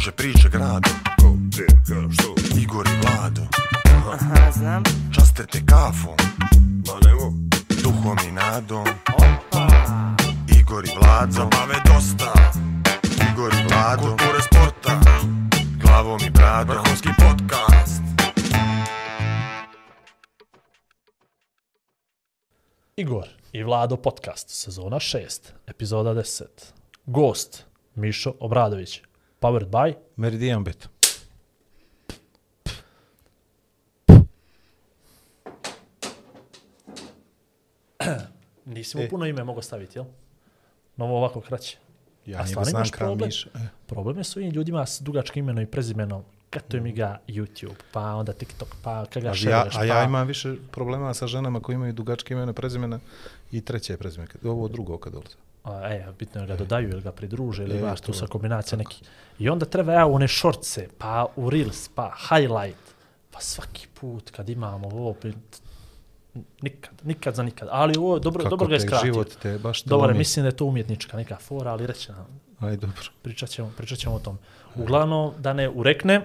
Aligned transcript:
Kruže 0.00 0.12
priče 0.12 0.48
grado 0.48 0.90
Ko, 1.20 1.32
gdje, 1.32 1.66
ka, 1.66 2.12
što? 2.12 2.34
Igor 2.60 2.86
i 2.86 2.96
Vlado. 3.02 3.42
Aha, 4.12 4.52
znam. 4.52 4.82
Časte 5.14 5.46
te 5.46 5.60
kafom. 5.66 6.16
Ma 6.86 7.08
nemo, 7.08 7.32
Duhom 7.82 8.18
i 8.28 8.32
nadom. 8.32 8.86
Opa. 9.14 9.68
Igor 10.60 10.84
i 10.84 10.88
Vlado. 11.00 11.32
Zabave 11.32 11.74
dosta. 11.86 12.32
Igor 13.32 13.52
i 13.52 13.64
Vlado. 13.68 14.02
Kulture 14.02 14.42
sporta. 14.42 15.00
Glavom 15.82 16.20
i 16.26 16.30
bradom. 16.30 16.76
Vrhunski 16.76 17.08
podcast. 17.18 18.02
Igor 22.96 23.28
i 23.52 23.62
Vlado 23.62 23.96
podcast, 23.96 24.48
sezona 24.48 24.96
6, 24.96 25.40
epizoda 25.66 26.14
10. 26.14 26.44
Gost, 27.06 27.64
Mišo 27.94 28.32
Obradović. 28.40 29.09
Powered 29.40 29.68
by 29.70 29.94
Meridian 30.16 30.64
Bet. 30.64 30.88
Nisi 38.64 38.96
mu 38.96 39.02
E. 39.02 39.08
puno 39.08 39.26
ime 39.26 39.44
mogo 39.44 39.62
staviti, 39.62 39.98
jel? 39.98 40.04
Novo 40.96 41.16
ovako 41.16 41.40
kraće. 41.40 41.78
Ja 42.26 42.40
A 42.40 42.46
stvarno 42.46 42.70
znam 42.70 42.80
imaš 42.80 42.90
problem? 42.90 43.28
Miša. 43.28 43.48
E, 43.54 43.58
Problem 43.86 44.18
je 44.18 44.24
s 44.24 44.36
ovim 44.36 44.50
ljudima 44.50 44.86
s 44.86 45.00
dugačkim 45.00 45.44
imenom 45.44 45.62
i 45.62 45.66
prezimenom. 45.66 46.22
Katuje 46.50 46.80
mi 46.80 46.92
ga 46.92 47.20
YouTube, 47.28 47.80
pa 47.92 48.14
onda 48.14 48.32
TikTok, 48.32 48.68
pa 48.82 49.06
kada 49.06 49.20
ga 49.20 49.30
A 49.30 49.50
ja, 49.50 49.66
a 49.74 49.84
ja 49.84 49.94
pa... 49.94 50.02
imam 50.02 50.26
više 50.26 50.54
problema 50.70 51.14
sa 51.14 51.26
ženama 51.26 51.60
koji 51.60 51.74
imaju 51.74 51.92
dugačke 51.92 52.34
imene 52.34 52.52
prezimena 52.52 52.98
i 53.52 53.60
treće 53.60 53.96
prezime. 53.96 54.26
Ovo 54.44 54.68
drugo 54.68 54.98
kad 54.98 55.12
dolaze. 55.12 55.36
A, 55.64 55.88
e, 55.88 56.06
bitno 56.18 56.40
je 56.40 56.46
ga 56.46 56.56
dodaju 56.56 56.88
ili 56.88 57.02
ga 57.02 57.12
pridruže 57.12 57.62
ili 57.62 57.76
E, 57.76 57.78
imaš 57.78 58.00
tu 58.00 58.06
to. 58.06 58.12
sa 58.12 58.26
kombinacija 58.26 58.78
neki. 58.78 59.02
I 59.38 59.48
onda 59.48 59.66
treba 59.66 59.92
ja 59.92 60.06
u 60.06 60.14
one 60.14 60.28
šorce, 60.28 60.88
pa 60.98 61.26
u 61.36 61.50
Reels, 61.50 61.88
pa 61.88 62.12
highlight. 62.28 62.80
Pa 63.30 63.40
svaki 63.40 63.86
put 63.90 64.30
kad 64.30 64.48
imamo 64.48 64.88
ovo, 64.88 65.14
nikad, 66.62 66.94
nikad 67.02 67.34
za 67.34 67.42
nikad. 67.42 67.68
Ali 67.70 67.94
ovo, 67.98 68.18
dobro, 68.18 68.38
Kako 68.38 68.50
dobro 68.50 68.68
ga 68.68 68.74
je 68.74 68.80
skratio. 68.80 69.12
život 69.12 69.28
te 69.42 69.58
baš 69.58 69.82
Dobro, 69.82 70.06
lomi. 70.06 70.18
mislim 70.18 70.42
da 70.42 70.48
je 70.48 70.56
to 70.56 70.64
umjetnička 70.64 71.16
neka 71.16 71.36
fora, 71.36 71.70
ali 71.70 71.86
reći 71.86 72.12
nam, 72.12 72.26
Aj, 72.60 72.76
dobro. 72.76 73.02
pričat 73.22 73.48
ćemo, 73.48 73.72
pričat 73.76 73.98
ćemo 73.98 74.14
o 74.14 74.18
tom. 74.18 74.38
Uglavnom, 74.76 75.32
da 75.38 75.52
ne 75.52 75.68
urekne, 75.68 76.20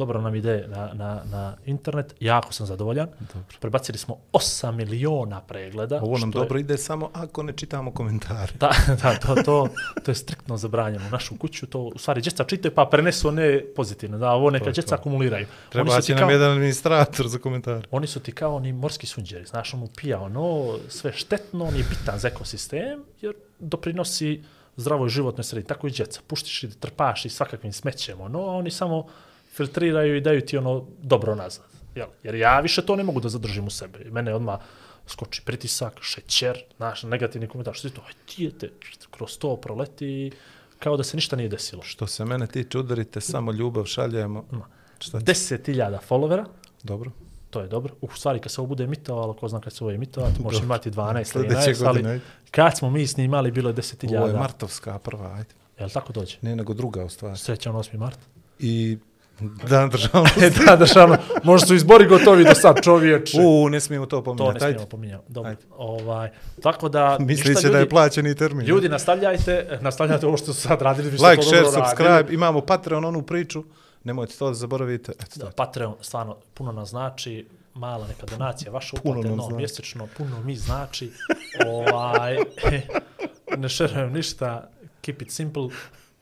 dobro 0.00 0.20
nam 0.20 0.34
ide 0.34 0.64
na, 0.68 0.90
na, 0.94 1.22
na 1.30 1.56
internet, 1.66 2.14
jako 2.20 2.52
sam 2.52 2.66
zadovoljan. 2.66 3.08
Dobro. 3.20 3.58
Prebacili 3.60 3.98
smo 3.98 4.16
8 4.32 4.72
miliona 4.72 5.40
pregleda. 5.40 6.00
Ovo 6.02 6.18
nam 6.18 6.30
što 6.30 6.38
je- 6.38 6.42
dobro 6.42 6.58
ide 6.58 6.78
samo 6.78 7.10
ako 7.12 7.42
ne 7.42 7.52
čitamo 7.52 7.92
komentare. 7.92 8.52
Da, 8.60 8.70
da, 9.02 9.14
to, 9.18 9.42
to, 9.42 9.68
to 10.04 10.10
je 10.10 10.14
striktno 10.14 10.56
zabranjeno. 10.56 11.06
U 11.06 11.10
našu 11.10 11.36
kuću 11.36 11.66
to, 11.66 11.80
u 11.80 11.98
stvari, 11.98 12.20
djeca 12.20 12.44
čitaju 12.44 12.74
pa 12.74 12.84
prenesu 12.84 13.28
one 13.28 13.62
pozitivne. 13.76 14.18
Da, 14.18 14.30
ovo 14.32 14.50
neka 14.50 14.70
djeca 14.70 14.94
akumuliraju. 14.94 15.46
Treba 15.68 16.00
će 16.00 16.14
nam 16.14 16.20
kao, 16.20 16.30
jedan 16.30 16.50
administrator 16.50 17.28
za 17.28 17.38
komentare. 17.38 17.82
oni 17.90 18.06
su 18.06 18.20
ti 18.20 18.32
kao 18.32 18.56
oni 18.56 18.72
morski 18.72 19.06
sunđeri. 19.06 19.44
Znaš, 19.44 19.74
on 19.74 19.80
mu 19.80 19.88
pija 19.96 20.20
ono, 20.20 20.78
sve 20.88 21.12
štetno, 21.12 21.64
on 21.64 21.76
je 21.76 21.84
bitan 21.90 22.18
za 22.18 22.28
ekosistem, 22.28 23.04
jer 23.20 23.34
doprinosi 23.58 24.42
zdravoj 24.76 25.08
životnoj 25.08 25.44
sredini. 25.44 25.68
Tako 25.68 25.86
i 25.86 25.90
djeca. 25.90 26.20
Puštiš 26.26 26.62
i 26.62 26.70
trpaš 26.80 27.24
i 27.24 27.28
svakakvim 27.28 27.72
smećem. 27.72 28.20
Ono, 28.20 28.38
a 28.40 28.56
oni 28.56 28.70
samo 28.70 29.06
filtriraju 29.60 30.16
i 30.16 30.20
daju 30.20 30.40
ti 30.40 30.58
ono 30.58 30.86
dobro 31.02 31.34
nazad. 31.34 31.64
Jel? 31.94 32.08
Jer 32.22 32.34
ja 32.34 32.60
više 32.60 32.82
to 32.86 32.96
ne 32.96 33.04
mogu 33.04 33.20
da 33.20 33.28
zadržim 33.28 33.66
u 33.66 33.70
sebe. 33.70 34.04
Mene 34.10 34.34
odmah 34.34 34.60
skoči 35.06 35.42
pritisak, 35.44 36.00
šećer, 36.00 36.62
znaš, 36.76 37.02
negativni 37.02 37.48
komentar, 37.48 37.74
što 37.74 37.88
si 37.88 37.94
to, 37.94 38.02
aj 38.06 38.12
dijete, 38.36 38.70
kroz 39.10 39.38
to 39.38 39.56
proleti 39.56 40.30
kao 40.78 40.96
da 40.96 41.04
se 41.04 41.16
ništa 41.16 41.36
nije 41.36 41.48
desilo. 41.48 41.82
Što 41.82 42.06
se 42.06 42.24
mene 42.24 42.46
tiče, 42.46 42.78
udarite 42.78 43.20
samo 43.20 43.52
ljubav, 43.52 43.84
šaljujemo. 43.84 44.44
Šta 44.98 45.20
će? 45.20 45.26
10.000 45.26 45.98
followera, 46.08 46.44
Dobro. 46.82 47.10
to 47.50 47.60
je 47.60 47.68
dobro. 47.68 47.94
U 48.00 48.08
stvari, 48.14 48.40
kad 48.40 48.52
se 48.52 48.60
ovo 48.60 48.68
bude 48.68 48.84
emitovalo, 48.84 49.34
ko 49.34 49.48
zna 49.48 49.60
kad 49.60 49.72
se 49.72 49.84
ovo 49.84 49.92
emitovati, 49.92 50.42
možeš 50.42 50.60
Dobro. 50.60 50.66
imati 50.66 50.90
12, 50.90 51.24
Sljedeće 51.32 51.74
13, 51.74 51.86
ali 51.86 52.20
kad 52.50 52.78
smo 52.78 52.90
mi 52.90 53.06
snimali, 53.06 53.50
bilo 53.50 53.70
je 53.70 53.74
10.000. 53.74 54.18
Ovo 54.18 54.26
je 54.26 54.34
martovska 54.34 54.98
prva, 54.98 55.34
ajde. 55.34 55.54
Jel 55.78 55.90
tako 55.90 56.12
dođe? 56.12 56.36
Ne, 56.42 56.56
nego 56.56 56.74
druga 56.74 57.04
u 57.04 57.08
stvari. 57.08 57.36
Srećan 57.36 57.74
8. 57.74 57.98
mart. 57.98 58.18
I 58.58 58.98
dan 59.68 59.90
državnosti. 59.90 60.44
e, 60.44 60.50
da, 60.50 60.76
državno, 60.76 61.16
možda 61.42 61.66
su 61.66 61.74
izbori 61.74 62.06
gotovi 62.06 62.44
do 62.44 62.54
sad, 62.54 62.76
čovječe. 62.82 63.38
U, 63.44 63.68
ne 63.68 63.80
smijemo 63.80 64.06
to 64.06 64.20
to 64.20 64.32
ne 64.32 64.36
pominjati. 64.36 64.60
smijemo 64.60 64.86
pominjati. 64.86 65.24
Dobro. 65.28 65.50
Ajde. 65.50 65.62
Ovaj, 65.76 66.30
tako 66.62 66.88
da, 66.88 67.16
Misli 67.20 67.56
će 67.56 67.68
da 67.68 67.78
je 67.78 67.88
plaćeni 67.88 68.34
termin. 68.34 68.66
Ljudi, 68.66 68.88
nastavljajte, 68.88 69.78
nastavljajte 69.80 70.26
ovo 70.26 70.36
što 70.36 70.52
su 70.52 70.60
sad 70.60 70.82
radili. 70.82 71.10
Like, 71.10 71.36
to 71.36 71.42
share, 71.42 71.62
dobro 71.62 71.84
subscribe, 71.84 72.10
radili. 72.10 72.34
imamo 72.34 72.60
Patreon, 72.60 73.04
onu 73.04 73.22
priču, 73.22 73.64
nemojte 74.04 74.34
to 74.38 74.48
da 74.48 74.54
zaboravite. 74.54 75.12
Eto, 75.12 75.32
Da. 75.36 75.50
Patreon 75.50 75.94
stvarno 76.00 76.36
puno 76.54 76.72
nam 76.72 76.86
znači, 76.86 77.46
mala 77.74 78.06
neka 78.06 78.26
donacija, 78.26 78.72
vaša 78.72 78.96
uplata 78.96 79.28
nam 79.28 79.36
no, 79.36 79.42
znači. 79.42 79.56
mjesečno, 79.56 80.08
puno 80.16 80.40
mi 80.40 80.56
znači. 80.56 81.12
ovaj, 81.66 82.36
ne 83.62 83.68
šerujem 83.68 84.12
ništa, 84.12 84.68
keep 85.00 85.22
it 85.22 85.30
simple, 85.30 85.68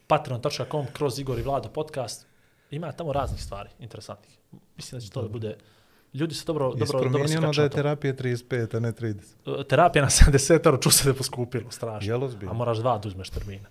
patreon.com 0.06 0.86
kroz 0.92 1.18
Igor 1.18 1.38
i 1.38 1.42
Vlado 1.42 1.68
podcast. 1.68 2.27
Ima 2.70 2.92
tamo 2.92 3.12
raznih 3.12 3.42
stvari 3.42 3.68
interesantnih. 3.78 4.38
Mislim 4.76 5.00
da 5.00 5.04
će 5.06 5.10
to 5.10 5.22
da 5.22 5.28
bude... 5.28 5.56
Ljudi 6.14 6.34
se 6.34 6.44
dobro, 6.46 6.74
dobro, 6.74 7.00
dobro 7.00 7.20
ono 7.20 7.28
skaču 7.28 7.60
da 7.60 7.62
je 7.62 7.68
terapija 7.70 8.14
35, 8.14 8.76
a 8.76 8.80
ne 8.80 8.92
30. 8.92 9.64
Terapija 9.64 10.02
na 10.02 10.10
70 10.32 10.66
euro, 10.66 10.78
ču 10.78 10.90
se 10.90 11.04
da 11.04 11.10
je 11.10 11.14
poskupilo, 11.14 11.70
strašno. 11.70 12.10
Jel 12.12 12.24
ozbiljno? 12.24 12.50
A 12.50 12.54
moraš 12.54 12.78
dva 12.78 12.98
da 12.98 13.08
uzmeš 13.08 13.30
termina. 13.30 13.68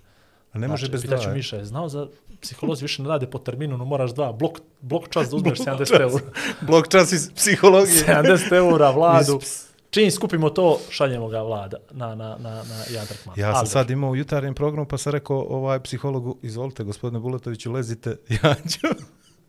A 0.54 0.60
ne 0.60 0.68
može 0.68 0.90
bez 0.90 1.04
dva. 1.04 1.12
Pitaću 1.16 1.30
e? 1.30 1.34
Miša, 1.34 1.56
je 1.58 1.66
znao 1.66 1.90
za 1.90 2.08
psiholozi 2.42 2.84
više 2.84 3.02
ne 3.02 3.10
rade 3.10 3.28
po 3.28 3.40
terminu, 3.40 3.78
no 3.78 3.86
moraš 3.86 4.14
dva, 4.14 4.32
blok, 4.32 4.60
blok 4.82 5.10
čas 5.10 5.30
da 5.30 5.36
uzmeš 5.36 5.60
70 5.66 6.02
eura. 6.02 6.24
Blok 6.62 6.88
čas 6.88 7.12
iz 7.12 7.32
psihologije. 7.36 8.04
70 8.08 8.54
eura 8.56 8.92
vladu. 8.92 9.40
Iz- 9.42 9.67
Čim 9.90 10.12
skupimo 10.12 10.50
to, 10.50 10.80
šaljemo 10.90 11.28
ga 11.28 11.42
vlada 11.42 11.78
na, 11.92 12.16
na, 12.16 12.38
na, 12.40 12.50
na 12.50 12.84
jedan 12.90 13.08
tretman. 13.08 13.40
Ja 13.40 13.52
sam 13.52 13.60
Ali 13.60 13.68
sad 13.68 13.90
imao 13.90 14.16
jutarnjem 14.16 14.54
programu 14.54 14.88
pa 14.88 14.98
sam 14.98 15.12
rekao 15.12 15.40
ovaj 15.50 15.80
psihologu, 15.84 16.38
izvolite 16.42 16.84
gospodine 16.84 17.20
Bulatoviću, 17.20 17.72
lezite, 17.72 18.10
ja 18.44 18.56
ću. 18.56 18.88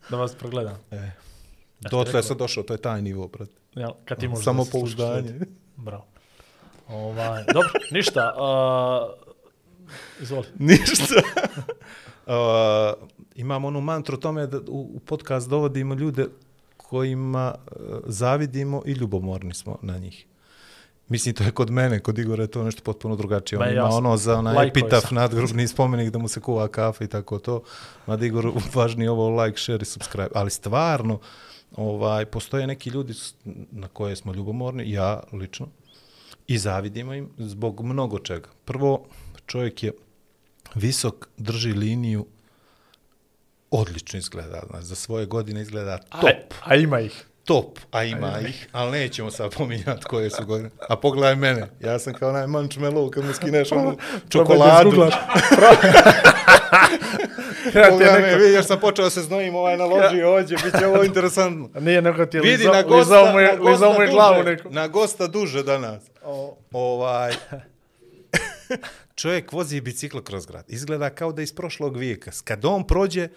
Da 0.09 0.17
vas 0.17 0.35
progledam. 0.35 0.77
E, 0.91 1.11
ti 1.79 1.87
dotle 1.91 2.05
rekao. 2.05 2.23
sam 2.23 2.37
došao, 2.37 2.63
to 2.63 2.73
je 2.73 2.77
taj 2.77 3.01
nivo, 3.01 3.27
brate. 3.27 3.51
Jel, 3.75 3.91
kad 4.05 4.19
ti 4.19 4.27
možeš 4.27 4.45
Samo 4.45 4.63
da 4.63 4.71
pouzdanje. 4.71 5.39
Bravo. 5.75 6.05
Ovaj, 6.87 7.43
dobro, 7.53 7.69
ništa. 7.91 8.33
Uh, 8.37 9.29
izvoli. 10.21 10.47
Ništa. 10.59 11.21
uh, 12.25 13.07
imam 13.35 13.65
onu 13.65 13.81
mantru 13.81 14.17
tome 14.17 14.47
da 14.47 14.57
u, 14.57 14.91
u 14.95 14.99
podcast 14.99 15.49
dovodimo 15.49 15.95
ljude 15.95 16.25
kojima 16.77 17.55
uh, 17.55 17.97
zavidimo 18.05 18.81
i 18.85 18.91
ljubomorni 18.91 19.53
smo 19.53 19.77
na 19.81 19.97
njih. 19.97 20.25
Mislim, 21.09 21.35
to 21.35 21.43
je 21.43 21.51
kod 21.51 21.69
mene, 21.69 21.99
kod 21.99 22.19
Igora 22.19 22.43
je 22.43 22.47
to 22.47 22.63
nešto 22.63 22.81
potpuno 22.83 23.15
drugačije. 23.15 23.59
On 23.59 23.65
Ma, 23.65 23.71
ima 23.71 23.81
ja 23.81 23.87
sam- 23.87 23.97
ono 23.97 24.17
za 24.17 24.37
onaj 24.37 24.55
lajkao 24.55 24.69
epitaf 24.71 25.01
sam. 25.01 25.15
nadgrobni 25.15 25.67
spomenik 25.67 26.09
da 26.09 26.17
mu 26.17 26.27
se 26.27 26.39
kuva 26.39 26.67
kafa 26.67 27.03
i 27.03 27.07
tako 27.07 27.39
to. 27.39 27.61
Mada 28.07 28.25
Igor 28.25 28.51
važnije 28.75 29.09
ovo 29.09 29.43
like, 29.43 29.57
share 29.57 29.79
i 29.81 29.85
subscribe. 29.85 30.29
Ali 30.35 30.49
stvarno, 30.49 31.19
ovaj, 31.71 32.25
postoje 32.25 32.67
neki 32.67 32.89
ljudi 32.89 33.13
na 33.71 33.87
koje 33.87 34.15
smo 34.15 34.33
ljubomorni, 34.33 34.91
ja 34.91 35.23
lično, 35.31 35.67
i 36.47 36.57
zavidimo 36.57 37.13
im 37.13 37.29
zbog 37.37 37.81
mnogo 37.81 38.19
čega. 38.19 38.49
Prvo, 38.65 39.05
čovjek 39.45 39.83
je 39.83 39.91
visok, 40.75 41.27
drži 41.37 41.71
liniju, 41.71 42.25
odlično 43.71 44.17
izgleda, 44.19 44.61
znači, 44.69 44.85
za 44.85 44.95
svoje 44.95 45.25
godine 45.25 45.61
izgleda 45.61 45.97
top, 45.97 46.23
A, 46.61 46.63
a 46.63 46.75
ima 46.75 46.99
ih. 46.99 47.25
Top, 47.49 47.79
a 47.91 48.03
ima 48.03 48.39
ih, 48.47 48.67
ali 48.71 48.91
nećemo 48.91 49.31
sad 49.31 49.55
pominjati 49.55 50.05
koje 50.05 50.29
su 50.29 50.45
godine. 50.45 50.69
A 50.89 50.95
pogledaj 50.95 51.35
mene, 51.35 51.67
ja 51.79 51.99
sam 51.99 52.13
kao 52.13 52.29
onaj 52.29 52.47
mančmelo 52.47 53.09
kad 53.09 53.25
mu 53.25 53.33
skineš 53.33 53.71
onu 53.71 53.97
čokoladu. 54.31 54.91
Pogledaj 57.89 58.21
me, 58.21 58.35
vidi, 58.35 58.53
još 58.53 58.65
sam 58.65 58.79
počeo 58.79 59.09
se 59.09 59.21
znojim, 59.21 59.55
ovaj 59.55 59.77
naložio 59.77 60.33
ovdje, 60.33 60.57
bit 60.63 60.79
će 60.79 60.87
ovo 60.87 61.03
interesantno. 61.03 61.69
Nije 61.85 62.01
nego 62.01 62.25
ti 62.25 62.37
je 62.37 62.41
Vidi, 62.41 62.57
lizao, 62.57 62.73
na 62.73 62.81
gosta, 62.81 62.97
lizao 62.97 63.33
mu 63.33 63.39
je, 63.39 63.57
na 63.57 63.71
lizao 63.71 63.93
mu 63.93 64.01
je 64.01 64.07
glavu 64.07 64.43
neko. 64.43 64.69
Na 64.69 64.87
gosta 64.87 65.27
duže 65.27 65.63
danas. 65.63 66.03
O, 66.23 66.57
Ovaj... 66.71 67.33
Čovjek 69.15 69.51
vozi 69.51 69.81
bicikl 69.81 70.19
kroz 70.19 70.45
grad. 70.45 70.65
Izgleda 70.67 71.09
kao 71.09 71.31
da 71.31 71.41
iz 71.41 71.53
prošlog 71.53 71.97
vijeka. 71.97 72.31
Kad 72.43 72.65
on 72.65 72.87
prođe, 72.87 73.27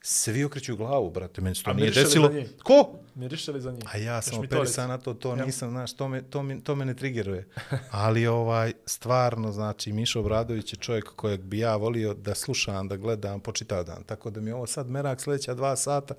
svi 0.00 0.44
okreću 0.44 0.76
glavu, 0.76 1.10
brate. 1.10 1.40
Meni 1.40 1.54
se 1.54 1.62
to 1.62 1.72
nije 1.72 1.90
desilo. 1.90 2.32
Ko? 2.62 3.05
Miriše 3.16 3.52
li 3.52 3.60
za 3.60 3.72
njih? 3.72 3.84
A 3.94 3.98
ja 3.98 4.22
sam 4.22 4.38
operisan 4.38 4.88
na 4.88 4.98
to, 4.98 5.14
to 5.14 5.36
Ja. 5.36 5.44
nisam, 5.44 5.70
znaš, 5.70 5.92
to 5.92 6.08
me, 6.08 6.22
to, 6.22 6.42
me, 6.42 6.60
to 6.60 6.74
me 6.74 6.84
ne 6.84 6.94
triggeruje. 6.94 7.48
Ali 7.90 8.26
ovaj, 8.26 8.72
stvarno, 8.86 9.52
znači, 9.52 9.92
Mišo 9.92 10.20
Obradović 10.20 10.72
je 10.72 10.76
čovjek 10.76 11.04
kojeg 11.16 11.40
bi 11.40 11.58
ja 11.58 11.76
volio 11.76 12.14
da 12.14 12.34
slušam, 12.34 12.88
da 12.88 12.96
gledam 12.96 13.40
po 13.40 13.52
čitav 13.52 13.84
dan. 13.84 14.02
Tako 14.04 14.30
da 14.30 14.40
mi 14.40 14.50
je 14.50 14.54
ovo 14.54 14.66
sad 14.66 14.90
merak 14.90 15.20
sljedeća 15.20 15.54
dva 15.54 15.76
sata. 15.76 16.14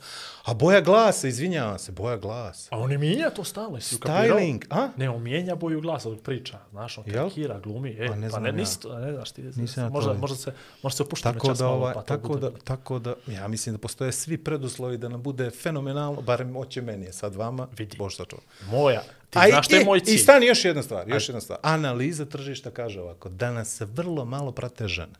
A 0.45 0.53
boja 0.53 0.81
glasa, 0.81 1.27
izvinjavam 1.27 1.79
se, 1.79 1.91
boja 1.91 2.17
glasa. 2.17 2.75
A 2.75 2.79
on 2.79 2.89
ne 2.89 2.97
mijenja 2.97 3.29
to 3.29 3.43
stalno, 3.43 3.77
jesi? 3.77 3.95
Styling, 3.95 4.65
a? 4.69 4.89
Ne, 4.97 5.09
on 5.09 5.23
mijenja 5.23 5.55
boju 5.55 5.81
glasa 5.81 6.09
dok 6.09 6.21
priča, 6.21 6.59
znaš, 6.71 6.97
on 6.97 7.03
Jel? 7.07 7.23
karikira, 7.23 7.59
glumi, 7.59 7.95
e, 7.99 8.07
Pa 8.07 8.15
ne 8.15 8.29
pa 8.29 8.39
ne, 8.39 8.49
ja. 8.49 8.53
nis, 8.53 8.79
ne 9.01 9.13
znaš 9.13 9.31
ti, 9.31 9.41
Nisam 9.41 9.83
ja 9.83 9.87
to 9.87 9.93
možda, 9.93 10.13
možda 10.13 10.37
se, 10.37 10.53
možda 10.83 10.97
se 10.97 11.03
opušta 11.03 11.33
Tako 11.33 11.47
čas 11.47 11.57
da, 11.57 11.67
ovaj, 11.67 11.93
pa 11.93 12.01
tako, 12.01 12.37
da, 12.37 12.51
tako 12.63 12.99
da, 12.99 13.15
ja 13.27 13.47
mislim 13.47 13.75
da 13.75 13.79
postoje 13.79 14.11
svi 14.11 14.37
preduslovi 14.37 14.97
da 14.97 15.09
nam 15.09 15.21
bude 15.23 15.49
fenomenalno, 15.49 16.21
barem 16.21 16.55
oće 16.55 16.81
meni, 16.87 17.05
je 17.05 17.13
sad 17.13 17.35
vama, 17.35 17.67
Vidi. 17.73 17.97
Bož 17.97 18.15
sačuva. 18.15 18.41
Moja, 18.63 19.01
ti 19.29 19.39
A 19.39 19.47
i- 19.47 19.51
znaš 19.51 19.65
što 19.65 19.75
je 19.75 19.81
i- 19.81 19.85
moj 19.85 19.97
I 19.97 20.01
cilj. 20.01 20.17
stani 20.17 20.45
još 20.45 20.65
jedna 20.65 20.83
stvar, 20.83 21.09
još 21.09 21.29
jedna 21.29 21.41
stvar. 21.41 21.59
Analiza 21.63 22.25
tržišta 22.25 22.71
kaže 22.71 23.01
ovako, 23.01 23.29
danas 23.29 23.69
se 23.69 23.85
vrlo 23.87 24.25
malo 24.25 24.51
prate 24.51 24.87
žene. 24.87 25.13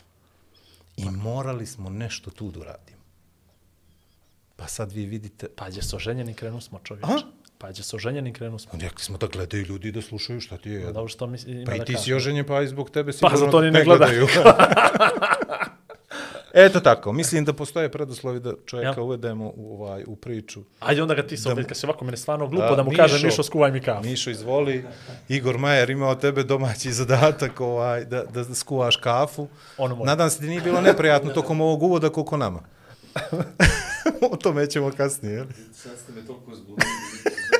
I 0.98 1.06
morali 1.06 1.66
smo 1.66 1.90
nešto 1.90 2.30
tu 2.32 2.52
da 2.52 2.60
uradimo. 2.60 2.98
Pa 4.56 4.68
sad 4.68 4.92
vi 4.92 5.06
vidite, 5.06 5.48
Pa 5.50 5.70
gdje 5.70 5.82
se 5.82 5.96
oženjeni 5.96 6.34
krenu 6.34 6.62
smo 6.62 6.80
čovječe. 6.80 7.08
A? 7.08 7.18
Pa 7.58 7.70
gdje 7.70 7.84
se 7.84 7.96
oženjeni 7.96 8.34
krenu 8.34 8.60
smo. 8.60 8.72
rekli 8.74 9.00
smo 9.00 9.18
da 9.18 9.28
gledaju 9.28 9.66
ljudi 9.66 9.88
i 9.88 9.92
da 9.92 10.02
slušaju 10.02 10.42
šta 10.42 10.58
ti 10.58 10.70
je. 10.70 10.86
Dobro 10.86 11.08
što 11.08 11.28
mi 11.28 11.38
ima 11.40 11.66
Pa 11.66 11.72
da 11.72 11.84
i 11.84 11.86
ti 11.86 11.96
si 11.96 12.14
oženjen, 12.14 12.46
pa 12.46 12.62
i 12.62 12.68
zbog 12.68 12.90
tebe 12.90 13.12
Pa 13.12 13.14
sigurno 13.14 13.38
zato 13.38 13.58
oni 13.58 13.72
ne 13.72 13.80
te 13.80 13.86
gledaju. 13.86 14.28
Eto 16.54 16.80
tako, 16.80 17.14
mislim 17.14 17.46
da 17.46 17.54
postoje 17.54 17.92
preduslovi 17.92 18.40
da 18.40 18.54
čovjeka 18.66 18.90
Jel? 18.92 19.04
uvedemo 19.04 19.52
u, 19.56 19.74
ovaj, 19.76 20.04
u 20.08 20.16
priču. 20.16 20.62
Ajde 20.80 21.02
onda 21.02 21.16
ga 21.16 21.24
ti 21.24 21.38
se 21.38 21.44
Da- 21.44 21.54
opet, 21.54 21.68
kad 21.68 21.78
se 21.78 21.88
ovako 21.88 22.06
mene 22.06 22.18
stvarno 22.18 22.48
glupo, 22.48 22.66
A, 22.66 22.76
da 22.76 22.84
mu 22.84 22.90
Mišo- 22.90 22.98
kažem, 22.98 23.22
Mišo, 23.24 23.44
skuvaj 23.44 23.72
mi 23.72 23.82
kafu. 23.82 24.04
Mišo, 24.04 24.30
izvoli. 24.30 24.86
Igor 25.30 25.58
Majer 25.58 25.90
imao 25.90 26.16
tebe 26.16 26.44
domaći 26.44 26.92
zadatak 26.92 27.62
ovaj, 27.62 28.06
da, 28.06 28.24
da 28.24 28.56
skuvaš 28.56 28.96
kafu. 28.96 29.48
Ono 29.78 29.96
moj. 29.96 30.06
Nadam 30.06 30.30
se 30.30 30.40
ti 30.40 30.46
nije 30.46 30.62
bilo 30.62 30.82
neprijatno 30.82 31.32
tokom 31.32 31.62
ovog 31.62 31.84
uvoda 31.84 32.10
koliko 32.10 32.38
nama. 32.38 32.60
o 34.32 34.38
tome 34.38 34.68
ćemo 34.68 34.92
kasnije. 34.92 35.46
Sad 35.74 35.92
ste 35.98 36.12
me 36.12 36.26
toliko 36.28 36.56
zbunili. 36.56 36.84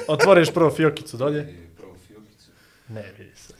Otvoriš 0.08 0.54
prvo 0.54 0.72
fiokicu 0.72 1.18
dolje. 1.18 1.42
I 1.44 1.78
prvo 1.78 1.96
fiokicu. 2.08 2.52
Ne, 2.90 3.14
vidi 3.18 3.36
se. 3.36 3.54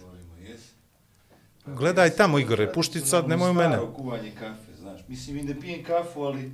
Gledaj 1.68 2.10
tamo, 2.10 2.40
Igore, 2.40 2.74
pušti 2.74 3.00
sad, 3.02 3.28
nemoj 3.30 3.50
u 3.50 3.54
mene. 3.54 3.70
Staro 3.70 3.88
kuvanje 3.88 4.32
kafe. 4.32 4.67
Mislim 5.08 5.38
i 5.38 5.44
ne 5.44 5.60
pijem 5.60 5.84
kafu, 5.84 6.22
ali... 6.22 6.52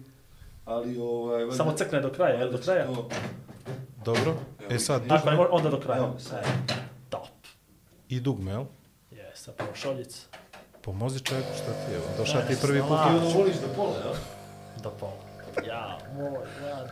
Ali 0.66 0.98
ovaj... 0.98 1.52
Samo 1.52 1.72
crkne 1.72 2.02
do 2.02 2.12
kraja, 2.12 2.36
jel 2.36 2.52
do 2.52 2.58
kraja? 2.58 2.86
To- 2.86 3.10
Dobro. 4.06 4.36
E 4.70 4.80
sad, 4.80 5.02
Ako 5.10 5.30
ne 5.30 5.36
može, 5.36 5.50
onda 5.52 5.70
do 5.70 5.80
kraja. 5.80 5.98
Evo, 6.00 6.16
sad. 6.20 6.46
Top. 7.10 7.28
i 8.10 8.20
dugme, 8.20 8.52
jel? 8.52 8.64
Jes, 9.12 9.48
a 9.48 9.52
prvo 9.52 9.76
šoljic. 9.76 10.26
Pomozi 10.82 11.20
čovjeku, 11.20 11.50
šta 11.56 11.66
ti 11.66 11.92
je? 11.92 12.00
Došao 12.18 12.42
ti 12.42 12.56
prvi 12.62 12.82
put. 12.82 12.92
A, 12.92 13.10
Ti 13.10 13.16
ono 13.16 13.30
voliš 13.30 13.56
do 13.56 13.68
pola, 13.76 13.96
jel? 14.06 14.14
Do 14.84 14.90
pola. 14.90 15.14
Ja, 15.68 15.98
moj, 16.16 16.30
ja. 16.64 16.88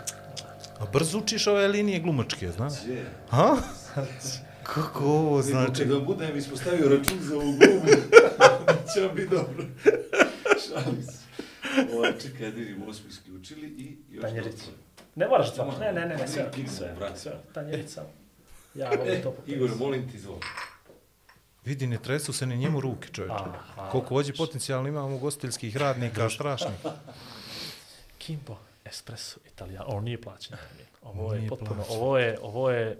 A 0.79 0.85
brzo 0.93 1.17
učiš 1.17 1.47
ove 1.47 1.67
linije 1.67 1.99
glumačke, 1.99 2.51
znaš? 2.51 2.73
Je. 2.87 3.05
Ha? 3.29 3.55
Kako 4.73 5.03
ovo 5.05 5.41
Znači... 5.41 5.65
znači? 5.65 5.83
Kada 5.83 5.99
budem 5.99 6.37
ispostavio 6.37 6.89
račun 6.89 7.17
za 7.21 7.35
ovu 7.35 7.51
glumu, 7.51 7.81
će 8.93 9.01
vam 9.01 9.15
biti 9.15 9.29
dobro. 9.29 9.63
Šalim 10.67 11.03
se. 11.03 11.20
Ovaj, 11.95 12.13
čekaj, 12.21 12.51
da 12.51 12.57
vidim, 12.57 12.81
ovo 12.83 12.93
smo 12.93 13.09
isključili 13.09 13.67
i... 13.67 13.97
Još 14.09 14.21
Tanjericu. 14.21 14.65
dobro. 14.65 14.81
Ne 15.15 15.27
moraš 15.27 15.53
dva. 15.55 15.77
Ne, 15.79 15.85
ne, 15.85 16.01
ne, 16.01 16.07
ne, 16.07 16.17
Pa 16.17 16.27
sve, 16.27 16.49
ne, 16.57 16.67
sve, 16.67 16.95
sve. 17.15 17.31
Tanjerica. 17.53 18.03
Ja 18.75 18.89
volim 18.89 19.13
E, 19.13 19.21
to 19.21 19.31
po 19.31 19.41
Igor, 19.47 19.71
molim 19.79 20.11
ti 20.11 20.17
izvoli. 20.17 20.39
Vidi, 21.65 21.87
ne 21.87 21.97
tresu 21.97 22.33
se 22.33 22.45
ni 22.45 22.57
njemu 22.57 22.81
ruke, 22.81 23.07
čovječe. 23.07 23.33
Aha. 23.35 23.89
Koliko 23.89 24.13
vođi 24.13 24.33
potencijalno 24.33 24.87
imamo 24.89 25.17
gostilskih 25.17 25.77
radnika, 25.77 26.29
strašnih. 26.29 26.71
Kimbo, 28.17 28.57
espresso, 28.85 29.39
italijan. 29.47 29.83
Ovo 29.87 30.01
nije 30.01 30.21
plaćen 30.21 30.57
termin. 30.57 30.85
Ovo 31.01 31.33
je 31.33 31.47
potpuno, 31.49 31.73
plaćen. 31.75 31.95
ovo 31.95 32.17
je, 32.17 32.37
ovo 32.41 32.71
je 32.71 32.97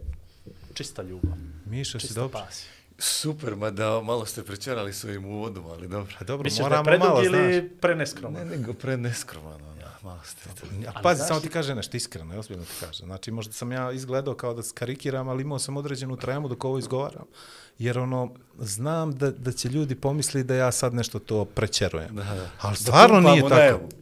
čista 0.74 1.02
ljubav. 1.02 1.32
Miša, 1.66 2.00
si 2.00 2.08
Čista 2.08 2.22
dobro? 2.22 2.40
pasija. 2.40 2.72
Super, 3.02 3.56
ma 3.56 3.72
da 3.72 4.02
malo 4.02 4.26
ste 4.26 4.44
prečerali 4.44 4.94
svojim 4.94 5.26
uvodom, 5.26 5.66
ali 5.66 5.88
dobro. 5.88 6.14
Pa 6.20 6.26
dobro, 6.26 6.44
Misliš 6.44 6.60
da 6.70 6.76
je 6.76 6.84
moramo 6.84 7.06
malo, 7.06 7.24
ili 7.24 7.54
znaš. 7.54 7.72
preneskroman? 7.82 8.48
Ne, 8.48 8.58
nego 8.58 8.74
pre 8.74 8.98
neskroman, 8.98 9.54
ono, 9.54 9.82
malo 10.04 10.20
ste. 10.26 10.50
A 10.50 10.92
Ali 10.96 11.04
pazi, 11.04 11.18
znaš 11.18 11.28
samo 11.28 11.40
ti 11.40 11.50
kaže 11.50 11.76
nešto 11.76 11.98
iskreno, 11.98 12.40
ozbiljno 12.40 12.64
ti 12.66 12.72
kaže. 12.80 13.04
Znači, 13.04 13.32
možda 13.32 13.54
sam 13.54 13.72
ja 13.72 13.92
izgledao 13.92 14.34
kao 14.34 14.54
da 14.54 14.64
skarikiram, 14.64 15.30
ali 15.30 15.42
imao 15.42 15.60
sam 15.60 15.78
određenu 15.78 16.16
tremu 16.18 16.48
dok 16.48 16.64
ovo 16.66 16.78
izgovaram. 16.78 17.26
Jer 17.80 18.00
ono, 18.00 18.34
znam 18.60 19.12
da, 19.12 19.32
da 19.32 19.52
će 19.52 19.70
ljudi 19.70 19.96
pomisli 19.96 20.44
da 20.44 20.56
ja 20.56 20.72
sad 20.72 20.94
nešto 20.94 21.20
to 21.20 21.46
prećerujem. 21.46 22.16
Da, 22.16 22.24
da. 22.24 22.50
Ali 22.62 22.76
stvarno 22.76 23.16
pumpamo 23.16 23.36
nije 23.36 23.50
tako. 23.50 24.01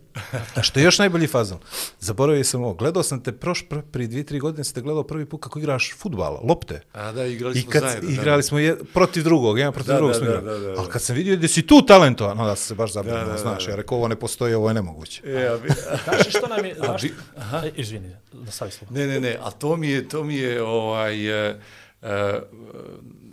A 0.55 0.61
što 0.61 0.79
je 0.79 0.83
još 0.83 0.99
najbolji 0.99 1.27
fazon? 1.27 1.57
Zaboravio 1.99 2.43
sam 2.43 2.63
ovo. 2.63 2.73
Gledao 2.73 3.03
sam 3.03 3.23
te 3.23 3.31
proš, 3.31 3.69
pr, 3.69 3.81
prije 3.83 4.07
dvije, 4.07 4.23
tri 4.23 4.39
godine 4.39 4.63
sam 4.63 4.73
te 4.73 4.81
gledao 4.81 5.03
prvi 5.03 5.25
put 5.25 5.43
kako 5.43 5.59
igraš 5.59 5.95
futbal, 5.97 6.39
lopte. 6.43 6.81
A 6.93 7.11
da, 7.11 7.25
igrali 7.25 7.57
I 7.57 7.61
smo 7.61 7.71
kad 7.71 7.81
zajedno. 7.81 8.09
igrali 8.11 8.43
smo 8.43 8.59
je, 8.59 8.77
protiv 8.85 9.23
drugog, 9.23 9.57
jedan 9.59 9.73
protiv 9.73 9.87
Da, 9.87 9.97
drugog 9.97 10.13
da, 10.13 10.17
smo 10.17 10.27
da, 10.27 10.31
igrali. 10.31 10.45
da, 10.51 10.67
da, 10.67 10.73
da. 10.73 10.79
Ali 10.79 10.89
kad 10.89 11.01
sam 11.01 11.15
vidio 11.15 11.37
da 11.37 11.47
si 11.47 11.61
tu 11.61 11.81
talentovan, 11.81 12.39
onda 12.39 12.55
se 12.55 12.75
baš 12.75 12.93
zabrinuo, 12.93 13.19
Da, 13.19 13.25
da, 13.25 13.31
da, 13.31 13.37
znaš, 13.37 13.65
da. 13.65 13.71
ja 13.71 13.75
rekao 13.75 13.97
ovo 13.97 14.07
ne 14.07 14.15
postoji, 14.15 14.53
ovo 14.53 14.67
je 14.67 14.73
nemoguće. 14.73 15.21
E, 15.25 15.47
a 15.47 15.55
vi... 15.55 15.69
Znaš 16.03 16.29
što 16.29 16.47
nam 16.47 16.65
je... 16.65 16.75
Znaš, 16.75 17.03
vi- 17.03 17.13
aha. 17.37 17.57
E, 17.57 17.71
izvini, 17.75 18.09
da 18.33 18.51
stavi 18.51 18.71
slovo. 18.71 18.93
Ne, 18.93 19.07
ne, 19.07 19.19
ne, 19.19 19.37
a 19.41 19.51
to 19.51 19.75
mi 19.75 19.89
je, 19.89 20.07
to 20.07 20.23
mi 20.23 20.35
je, 20.35 20.63
ovaj, 20.63 21.49
uh, 21.49 21.55
uh, 22.01 22.09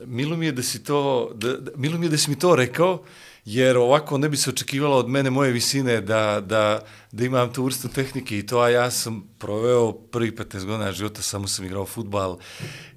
milo 0.01 0.37
mi 0.37 0.47
je 0.47 0.53
da 0.53 0.63
si 0.63 0.85
to, 0.85 1.31
da, 1.35 1.53
da, 1.53 1.71
milo 1.77 1.99
mi 1.99 2.07
je 2.07 2.11
da 2.11 2.17
si 2.17 2.31
mi 2.31 2.39
to 2.39 2.57
rekao, 2.57 3.03
jer 3.47 3.77
ovako 3.77 4.19
ne 4.19 4.29
bi 4.29 4.37
se 4.37 4.51
očekivalo 4.51 4.97
od 4.97 5.09
mene 5.09 5.31
moje 5.31 5.53
visine 5.53 6.01
da, 6.01 6.41
da, 6.41 6.81
da 7.13 7.25
imam 7.25 7.53
tu 7.53 7.65
vrstu 7.65 7.89
tehnike 7.89 8.39
i 8.39 8.47
to, 8.47 8.59
a 8.61 8.69
ja 8.69 8.91
sam 8.91 9.29
proveo 9.39 9.93
prvi 9.93 10.31
15 10.31 10.65
godina 10.65 10.93
života, 10.93 11.23
samo 11.23 11.49
sam 11.49 11.65
igrao 11.65 11.87
futbal 11.87 12.39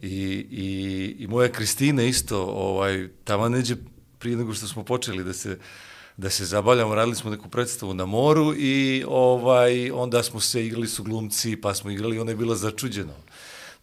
i, 0.02 0.08
i, 0.52 1.16
i 1.20 1.28
moja 1.28 1.52
Kristina 1.52 2.04
isto, 2.04 2.44
ovaj, 2.44 3.08
tamo 3.24 3.50
neđe 3.50 3.76
prije 4.20 4.38
nego 4.38 4.54
što 4.54 4.68
smo 4.68 4.84
počeli 4.84 5.24
da 5.24 5.34
se, 5.34 5.60
da 6.18 6.30
se 6.30 6.46
zabavljamo, 6.46 6.96
radili 6.96 7.16
smo 7.16 7.32
neku 7.32 7.50
predstavu 7.50 7.94
na 7.94 8.06
moru 8.06 8.54
i 8.58 9.04
ovaj 9.08 9.92
onda 9.92 10.24
smo 10.24 10.40
se 10.40 10.66
igrali 10.66 10.88
su 10.88 11.04
glumci, 11.04 11.56
pa 11.56 11.74
smo 11.74 11.92
igrali, 11.92 12.20
ona 12.20 12.32
je 12.32 12.38
bila 12.38 12.56
začuđena. 12.56 13.14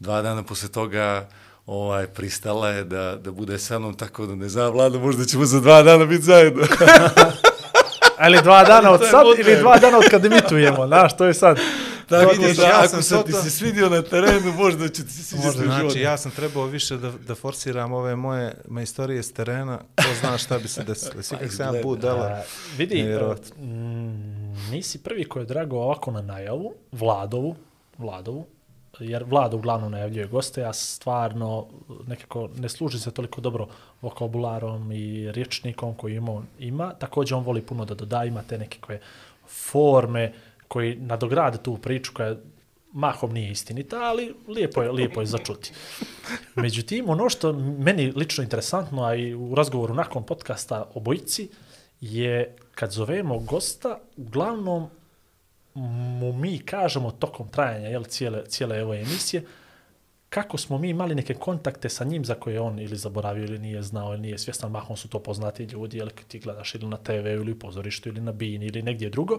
Dva 0.00 0.22
dana 0.22 0.42
posle 0.42 0.68
toga 0.68 1.28
ovaj 1.66 2.06
pristala 2.06 2.68
je 2.68 2.84
da, 2.84 3.16
da 3.16 3.30
bude 3.30 3.58
sa 3.58 3.78
mnom, 3.78 3.94
tako 3.94 4.26
da 4.26 4.34
ne 4.34 4.48
znam, 4.48 4.72
Vlada, 4.72 4.98
možda 4.98 5.24
ćemo 5.24 5.44
za 5.44 5.60
dva 5.60 5.82
dana 5.82 6.04
biti 6.04 6.22
zajedno. 6.22 6.62
Ali 8.18 8.38
dva 8.42 8.64
dana 8.64 8.90
od 8.90 9.00
sad 9.10 9.26
ili 9.38 9.56
dva 9.56 9.78
dana 9.78 9.98
od 9.98 10.04
kad 10.10 10.24
emitujemo, 10.24 10.86
znaš, 10.86 11.16
to 11.16 11.24
je 11.24 11.34
sad. 11.34 11.58
Tako 12.08 12.32
vidiš, 12.32 12.56
da, 12.56 12.62
ja 12.66 12.78
ako 12.78 12.88
sam 12.88 13.02
sam 13.02 13.18
to- 13.18 13.22
ti 13.24 13.32
se 13.32 13.50
svidio 13.50 13.88
na 13.88 14.02
terenu, 14.02 14.52
možda 14.52 14.88
će 14.88 15.04
ti 15.04 15.12
se 15.12 15.36
Možda, 15.36 15.50
u 15.50 15.64
znači, 15.64 15.80
životu. 15.80 15.98
ja 15.98 16.16
sam 16.16 16.30
trebao 16.30 16.64
više 16.64 16.96
da, 16.96 17.12
da 17.28 17.34
forsiram 17.34 17.92
ove 17.92 18.16
moje, 18.16 18.54
istorije 18.82 19.22
s 19.22 19.32
terena, 19.32 19.78
ko 19.96 20.02
zna 20.20 20.38
šta 20.38 20.58
bi 20.58 20.68
se 20.68 20.84
desilo. 20.84 21.22
Svi 21.22 21.36
kak 21.36 21.52
sam 21.52 21.74
ja 21.74 21.82
put 21.82 22.00
dala. 22.00 22.26
A, 22.26 22.42
vidi, 22.78 23.02
mm, 23.58 24.70
nisi 24.70 24.98
prvi 25.02 25.24
koji 25.24 25.42
je 25.42 25.46
drago 25.46 25.76
ovako 25.76 26.10
na 26.10 26.22
najavu, 26.22 26.74
Vladovu, 26.92 27.56
Vladovu, 27.98 28.46
jer 29.00 29.24
Vlada 29.24 29.56
uglavnom 29.56 29.92
najavljuje 29.92 30.26
goste, 30.26 30.60
ja 30.60 30.72
stvarno 30.72 31.66
nekako 32.06 32.48
ne 32.56 32.68
služi 32.68 32.98
se 32.98 33.10
toliko 33.10 33.40
dobro 33.40 33.66
vokabularom 34.02 34.92
i 34.92 35.32
rječnikom 35.32 35.94
koji 35.94 36.14
ima, 36.14 36.32
on 36.32 36.46
ima. 36.58 36.94
Također 36.94 37.34
on 37.38 37.44
voli 37.44 37.62
puno 37.62 37.84
da 37.84 37.94
doda, 37.94 38.24
ima 38.24 38.42
te 38.42 38.58
nekakve 38.58 39.00
forme 39.48 40.32
koji 40.68 40.96
nadograde 40.96 41.58
tu 41.58 41.76
priču 41.76 42.12
koja 42.14 42.36
mahom 42.92 43.32
nije 43.32 43.50
istinita, 43.50 43.96
ali 44.02 44.34
lijepo 44.48 44.82
je, 44.82 44.92
lijepo 44.92 45.20
je 45.20 45.26
začuti. 45.26 45.72
Međutim, 46.54 47.08
ono 47.08 47.28
što 47.28 47.52
meni 47.52 48.12
lično 48.16 48.44
interesantno, 48.44 49.04
a 49.04 49.14
i 49.14 49.34
u 49.34 49.54
razgovoru 49.54 49.94
nakon 49.94 50.22
podcasta 50.22 50.90
o 50.94 51.00
bojici, 51.00 51.48
je 52.00 52.56
kad 52.74 52.92
zovemo 52.92 53.38
gosta, 53.38 53.98
uglavnom 54.16 54.88
mu 55.76 56.32
mi 56.32 56.58
kažemo 56.58 57.10
tokom 57.10 57.48
trajanja 57.48 57.88
jel, 57.88 58.04
cijele, 58.04 58.44
cijele 58.46 58.82
ove 58.82 59.00
emisije, 59.00 59.42
kako 60.28 60.58
smo 60.58 60.78
mi 60.78 60.88
imali 60.88 61.14
neke 61.14 61.34
kontakte 61.34 61.88
sa 61.88 62.04
njim 62.04 62.24
za 62.24 62.34
koje 62.34 62.60
on 62.60 62.78
ili 62.78 62.96
zaboravio 62.96 63.44
ili 63.44 63.58
nije 63.58 63.82
znao 63.82 64.12
ili 64.12 64.22
nije 64.22 64.38
svjestan, 64.38 64.70
mahom 64.70 64.96
su 64.96 65.08
to 65.08 65.18
poznati 65.18 65.64
ljudi, 65.64 65.98
jel, 65.98 66.08
ti 66.28 66.38
gledaš 66.38 66.74
ili 66.74 66.88
na 66.88 66.96
TV 66.96 67.26
ili 67.26 67.52
u 67.52 67.58
pozorištu 67.58 68.08
ili 68.08 68.20
na 68.20 68.32
bini 68.32 68.66
ili 68.66 68.82
negdje 68.82 69.10
drugo. 69.10 69.38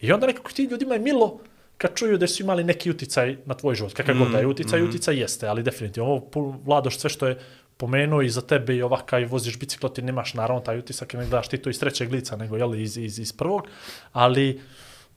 I 0.00 0.12
onda 0.12 0.26
nekako 0.26 0.52
ti 0.52 0.64
ljudima 0.64 0.94
je 0.94 1.00
milo 1.00 1.40
kad 1.78 1.94
čuju 1.94 2.18
da 2.18 2.26
su 2.26 2.42
imali 2.42 2.64
neki 2.64 2.90
uticaj 2.90 3.36
na 3.46 3.54
tvoj 3.54 3.74
život. 3.74 3.92
Kakav 3.92 4.18
god 4.18 4.30
da 4.30 4.38
je 4.38 4.46
uticaj, 4.46 4.82
uticaj 4.82 5.20
jeste, 5.20 5.46
ali 5.46 5.62
definitivno 5.62 6.10
ovo 6.10 6.58
Vladoš 6.64 6.98
sve 6.98 7.10
što 7.10 7.28
je 7.28 7.38
pomenuo 7.76 8.22
i 8.22 8.28
za 8.28 8.40
tebe 8.40 8.76
i 8.76 8.82
ovaka 8.82 9.18
i 9.18 9.24
voziš 9.24 9.58
biciklo, 9.58 9.88
ti 9.88 10.02
nemaš 10.02 10.34
naravno 10.34 10.60
taj 10.60 10.78
utisak, 10.78 11.12
ne 11.12 11.26
gledaš 11.26 11.48
ti 11.48 11.58
to 11.58 11.70
iz 11.70 11.80
trećeg 11.80 12.12
lica, 12.12 12.36
nego 12.36 12.56
jel, 12.56 12.74
iz, 12.74 12.96
iz, 12.96 13.18
iz 13.18 13.32
prvog, 13.32 13.66
ali 14.12 14.60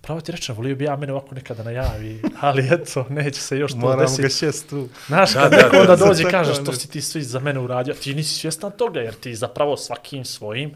Pravo 0.03 0.21
ti 0.21 0.31
rečem, 0.31 0.55
volio 0.55 0.75
bi 0.75 0.83
ja 0.85 0.95
mene 0.95 1.13
ovako 1.13 1.35
nekada 1.35 1.63
najavi, 1.63 2.21
ali 2.41 2.67
eto, 2.71 3.05
neće 3.09 3.41
se 3.41 3.57
još 3.57 3.71
to 3.71 3.77
Moram 3.77 3.99
desiti. 3.99 4.21
ga 4.21 4.29
šest 4.29 4.69
tu. 4.69 4.87
Znaš, 5.07 5.33
Da, 5.33 5.41
kad 5.41 5.51
da, 5.51 5.57
neko 5.57 5.69
da, 5.71 5.81
onda 5.81 5.95
da, 5.95 6.05
dođe 6.05 6.23
i 6.23 6.25
kaže 6.25 6.53
što 6.53 6.73
si 6.73 6.89
ti 6.89 7.01
svi 7.01 7.21
za 7.23 7.39
mene 7.39 7.59
uradio, 7.59 7.93
ti 7.93 8.15
nisi 8.15 8.39
svjestan 8.39 8.71
toga, 8.71 8.99
jer 8.99 9.13
ti 9.13 9.35
zapravo 9.35 9.77
svakim 9.77 10.25
svojim 10.25 10.75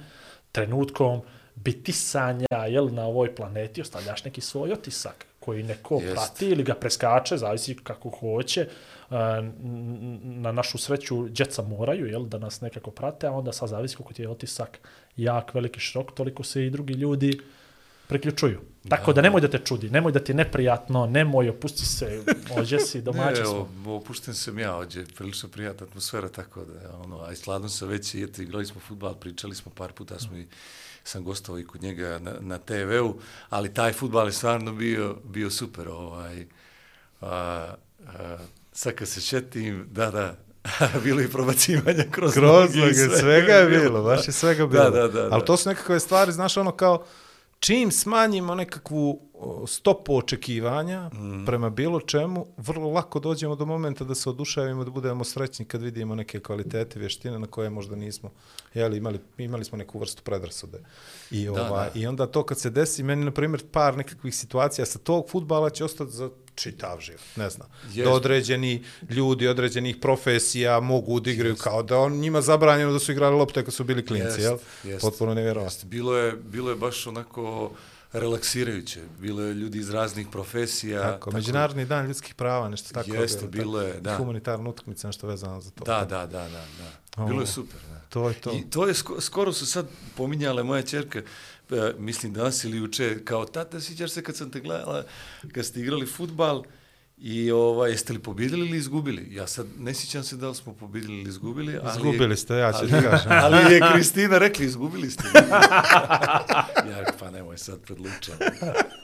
trenutkom 0.51 1.22
bitisanja 1.55 2.65
jel, 2.69 2.89
na 2.93 3.03
ovoj 3.05 3.36
planeti 3.36 3.81
ostavljaš 3.81 4.24
neki 4.24 4.41
svoj 4.41 4.72
otisak 4.72 5.25
koji 5.39 5.63
neko 5.63 5.96
Jest. 5.96 6.13
prati 6.13 6.46
ili 6.46 6.63
ga 6.63 6.74
preskače, 6.74 7.38
zavisi 7.38 7.75
kako 7.84 8.10
hoće. 8.10 8.62
E, 8.62 8.67
Na 10.24 10.51
našu 10.51 10.77
sreću 10.77 11.27
djeca 11.29 11.62
moraju 11.62 12.07
jel, 12.07 12.24
da 12.24 12.38
nas 12.38 12.62
nekako 12.62 12.91
prate, 12.91 13.27
a 13.27 13.31
onda 13.31 13.51
sad 13.51 13.69
zavisi 13.69 13.96
koliko 13.96 14.13
ti 14.13 14.22
je 14.22 14.29
otisak 14.29 14.79
jak, 15.17 15.53
veliki, 15.53 15.79
širok, 15.79 16.12
toliko 16.12 16.43
se 16.43 16.65
i 16.65 16.69
drugi 16.69 16.93
ljudi 16.93 17.39
priključuju. 18.08 18.60
Tako 18.90 19.14
da 19.14 19.22
nemoj 19.22 19.42
da 19.42 19.48
te 19.48 19.60
čudi, 19.60 19.90
nemoj 19.90 20.12
da 20.12 20.20
ti 20.20 20.32
je 20.32 20.36
neprijatno, 20.36 21.06
nemoj, 21.06 21.50
opusti 21.50 21.86
se, 21.86 22.24
ođe 22.58 22.80
si, 22.80 23.02
domaći 23.02 23.40
ne, 23.40 23.46
smo. 23.46 23.70
evo, 23.86 23.96
opušten 23.96 24.34
sam 24.34 24.60
ja 24.60 24.78
ođe, 24.78 25.06
prilično 25.18 25.50
prijatna 25.50 25.88
atmosfera, 25.88 26.30
tako 26.30 26.66
da, 26.66 26.98
ono, 26.98 27.22
a 27.22 27.32
i 27.32 27.36
sladno 27.36 27.70
sam 27.70 27.88
već, 27.88 28.14
i 28.16 28.24
eto, 28.24 28.42
igrali 28.42 28.66
smo 28.66 28.82
futbal, 28.88 29.16
pričali 29.16 29.56
smo 29.56 29.72
par 29.72 29.92
puta, 29.92 30.20
smo 30.20 30.38
i, 30.38 30.48
sam 31.04 31.24
gostovao 31.24 31.60
i 31.60 31.66
kod 31.66 31.84
njega 31.84 32.20
na, 32.20 32.34
na 32.40 32.58
TV-u, 32.58 33.20
ali 33.50 33.74
taj 33.74 33.94
futbal 33.94 34.28
je 34.28 34.32
stvarno 34.32 34.74
bio, 34.74 35.16
bio 35.24 35.50
super, 35.50 35.90
ovaj, 35.90 36.46
a, 37.22 37.28
a, 38.08 38.38
sad 38.74 38.94
kad 38.94 39.08
se 39.08 39.22
šetim, 39.22 39.88
da, 39.92 40.12
da, 40.12 40.36
bilo 41.04 41.22
je 41.22 41.30
probacivanja 41.30 42.04
kroz, 42.12 42.34
Kroz 42.34 42.76
noge 42.76 42.94
svega 42.94 43.54
je 43.54 43.80
bilo, 43.80 44.04
baš 44.04 44.28
je 44.28 44.32
svega 44.32 44.68
bilo. 44.68 44.90
da, 44.90 45.08
da, 45.08 45.22
Ali 45.22 45.42
da. 45.42 45.46
to 45.46 45.58
su 45.58 45.70
nekakve 45.70 46.00
stvari, 46.00 46.32
znaš, 46.32 46.58
ono 46.58 46.72
kao, 46.72 47.06
čim 47.60 47.92
smanjimo 47.92 48.56
nekakvu 48.56 49.26
stopu 49.67 50.17
očekivanja 50.17 51.10
mm. 51.13 51.46
prema 51.46 51.70
bilo 51.70 52.00
čemu, 52.00 52.48
vrlo 52.58 52.89
lako 52.89 53.20
dođemo 53.20 53.56
do 53.56 53.65
momenta 53.65 54.03
da 54.03 54.15
se 54.15 54.29
oduševimo, 54.29 54.84
da 54.84 54.91
budemo 54.91 55.24
srećni 55.24 55.65
kad 55.65 55.82
vidimo 55.82 56.15
neke 56.15 56.39
kvalitete, 56.39 57.00
vještine 57.00 57.39
na 57.39 57.48
koje 57.48 57.70
možda 57.70 57.96
nismo, 57.96 58.32
jeli, 58.74 58.98
imali, 58.98 59.20
imali 59.38 59.65
smo 59.65 59.77
neku 59.77 60.00
vrstu 60.00 60.24
predrasude. 60.24 60.79
I, 61.32 61.46
Da, 61.46 61.67
ovaj, 61.67 61.89
da. 61.94 62.00
I 62.00 62.08
onda 62.08 62.27
to 62.27 62.44
kad 62.44 62.60
se 62.60 62.70
desi, 62.70 63.03
meni, 63.03 63.25
na 63.25 63.32
primjer, 63.32 63.63
par 63.72 63.98
nekakvih 63.98 64.36
situacija 64.36 64.86
sa 64.86 65.00
tog 65.00 65.29
futbala 65.29 65.70
će 65.70 65.86
ostati 65.86 66.12
za 66.12 66.29
čitav 66.56 67.00
život, 67.00 67.22
ne 67.36 67.50
znam. 67.50 67.67
Jest. 67.84 68.10
Da 68.10 68.12
određeni 68.12 68.84
ljudi, 69.10 69.48
određenih 69.48 69.98
profesija 70.01 70.79
mogu 70.79 71.20
da 71.20 71.32
igraju 71.32 71.56
kao 71.56 71.84
da 71.84 72.00
on 72.00 72.13
njima 72.13 72.41
zabranjeno 72.41 72.91
da 72.91 73.00
su 73.00 73.12
igrali 73.12 73.36
lopte 73.36 73.65
kad 73.65 73.74
su 73.74 73.84
bili 73.84 74.06
klinci, 74.06 74.27
Jest, 74.27 74.39
jel? 74.39 74.58
jest. 74.84 75.01
Potpuno 75.01 75.34
nevjerovatno. 75.34 75.67
Jeste, 75.67 75.88
Bilo 75.88 76.17
je, 76.17 76.32
bilo 76.32 76.70
je 76.70 76.75
baš 76.75 77.08
onako 77.08 77.72
relaksirajuće. 78.20 79.02
Bilo 79.20 79.42
je 79.42 79.54
ljudi 79.54 79.78
iz 79.78 79.90
raznih 79.90 80.28
profesija. 80.32 81.02
Tako, 81.02 81.32
Međunarodni 81.32 81.86
dan 81.86 82.08
ljudskih 82.08 82.36
prava, 82.36 82.70
nešto 82.70 82.94
tako. 82.94 83.16
Jeste, 83.16 83.40
tako. 83.40 83.52
bilo 83.52 83.82
je, 83.82 83.94
da. 84.02 84.18
Humanitarna 84.18 84.70
utakmica, 84.70 85.08
nešto 85.08 85.28
vezano 85.28 85.62
za 85.62 85.72
to. 85.72 85.84
Da, 85.84 86.06
da, 86.06 86.26
da, 86.26 86.50
da, 86.50 86.66
da. 87.18 87.26
Bilo 87.26 87.42
je 87.42 87.48
super, 87.48 87.80
da. 87.90 88.00
To 88.10 88.30
je 88.30 88.36
to. 88.36 88.54
I 88.54 88.70
to 88.70 88.88
je, 88.88 88.94
sko, 88.94 89.22
skoro 89.22 89.54
su 89.54 89.66
sad 89.66 89.88
pominjale 90.16 90.64
moja 90.64 90.82
čerka, 90.82 91.20
e, 91.20 91.94
mislim 91.98 92.34
danas 92.34 92.64
ili 92.64 92.78
juče, 92.78 93.26
kao 93.26 93.46
tata, 93.46 93.82
sjećaš 93.82 94.12
se 94.12 94.24
kad 94.24 94.36
sam 94.36 94.52
te 94.52 94.60
gledala, 94.60 95.04
kad 95.52 95.66
ste 95.66 95.80
igrali 95.80 96.06
futbal, 96.06 96.64
I 97.18 97.52
ovaj, 97.52 97.92
jeste 97.92 98.14
li 98.14 98.20
pobjedili 98.20 98.68
ili 98.68 98.78
izgubili? 98.78 99.28
Ja 99.32 99.48
sad 99.48 99.68
ne 99.80 99.94
sjećam 99.94 100.24
se 100.24 100.36
da 100.36 100.50
li 100.50 100.56
smo 100.56 100.74
pobjedili 100.74 101.20
ili 101.20 101.30
izgubili, 101.30 101.80
ali... 101.84 101.92
Izgubili 101.92 102.38
ste, 102.38 102.56
ja 102.56 102.74
ću 102.74 102.86
ti 102.86 102.92
kažem. 102.92 103.32
ali 103.44 103.74
je 103.74 103.82
Kristina 103.94 104.38
rekla, 104.38 104.66
izgubili 104.66 105.12
ste. 105.12 105.24
ja, 106.92 107.04
pa 107.20 107.32
nemoj 107.32 107.58
sad 107.58 107.80
predlučam. 107.82 108.36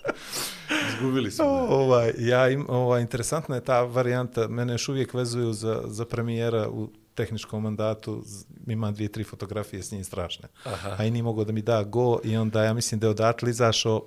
Izgubili 0.93 1.31
smo. 1.31 1.45
ovaj, 1.45 2.13
ja 2.17 2.49
im, 2.49 2.65
ovaj, 2.69 3.01
interesantna 3.01 3.55
je 3.55 3.63
ta 3.63 3.81
varijanta, 3.81 4.47
mene 4.47 4.73
još 4.73 4.89
uvijek 4.89 5.13
vezuju 5.13 5.53
za, 5.53 5.81
za 5.85 6.05
premijera 6.05 6.69
u 6.69 6.89
tehničkom 7.15 7.63
mandatu, 7.63 8.23
ima 8.67 8.91
dvije, 8.91 9.11
tri 9.11 9.23
fotografije 9.23 9.83
s 9.83 9.91
njim 9.91 10.03
strašne. 10.03 10.47
Aha. 10.63 10.95
A 10.99 11.05
i 11.05 11.11
nije 11.11 11.23
mogao 11.23 11.45
da 11.45 11.51
mi 11.51 11.61
da 11.61 11.83
go 11.83 12.19
i 12.23 12.37
onda 12.37 12.63
ja 12.63 12.73
mislim 12.73 12.99
da 12.99 13.07
je 13.07 13.11
odatle 13.11 13.49
izašao 13.49 14.05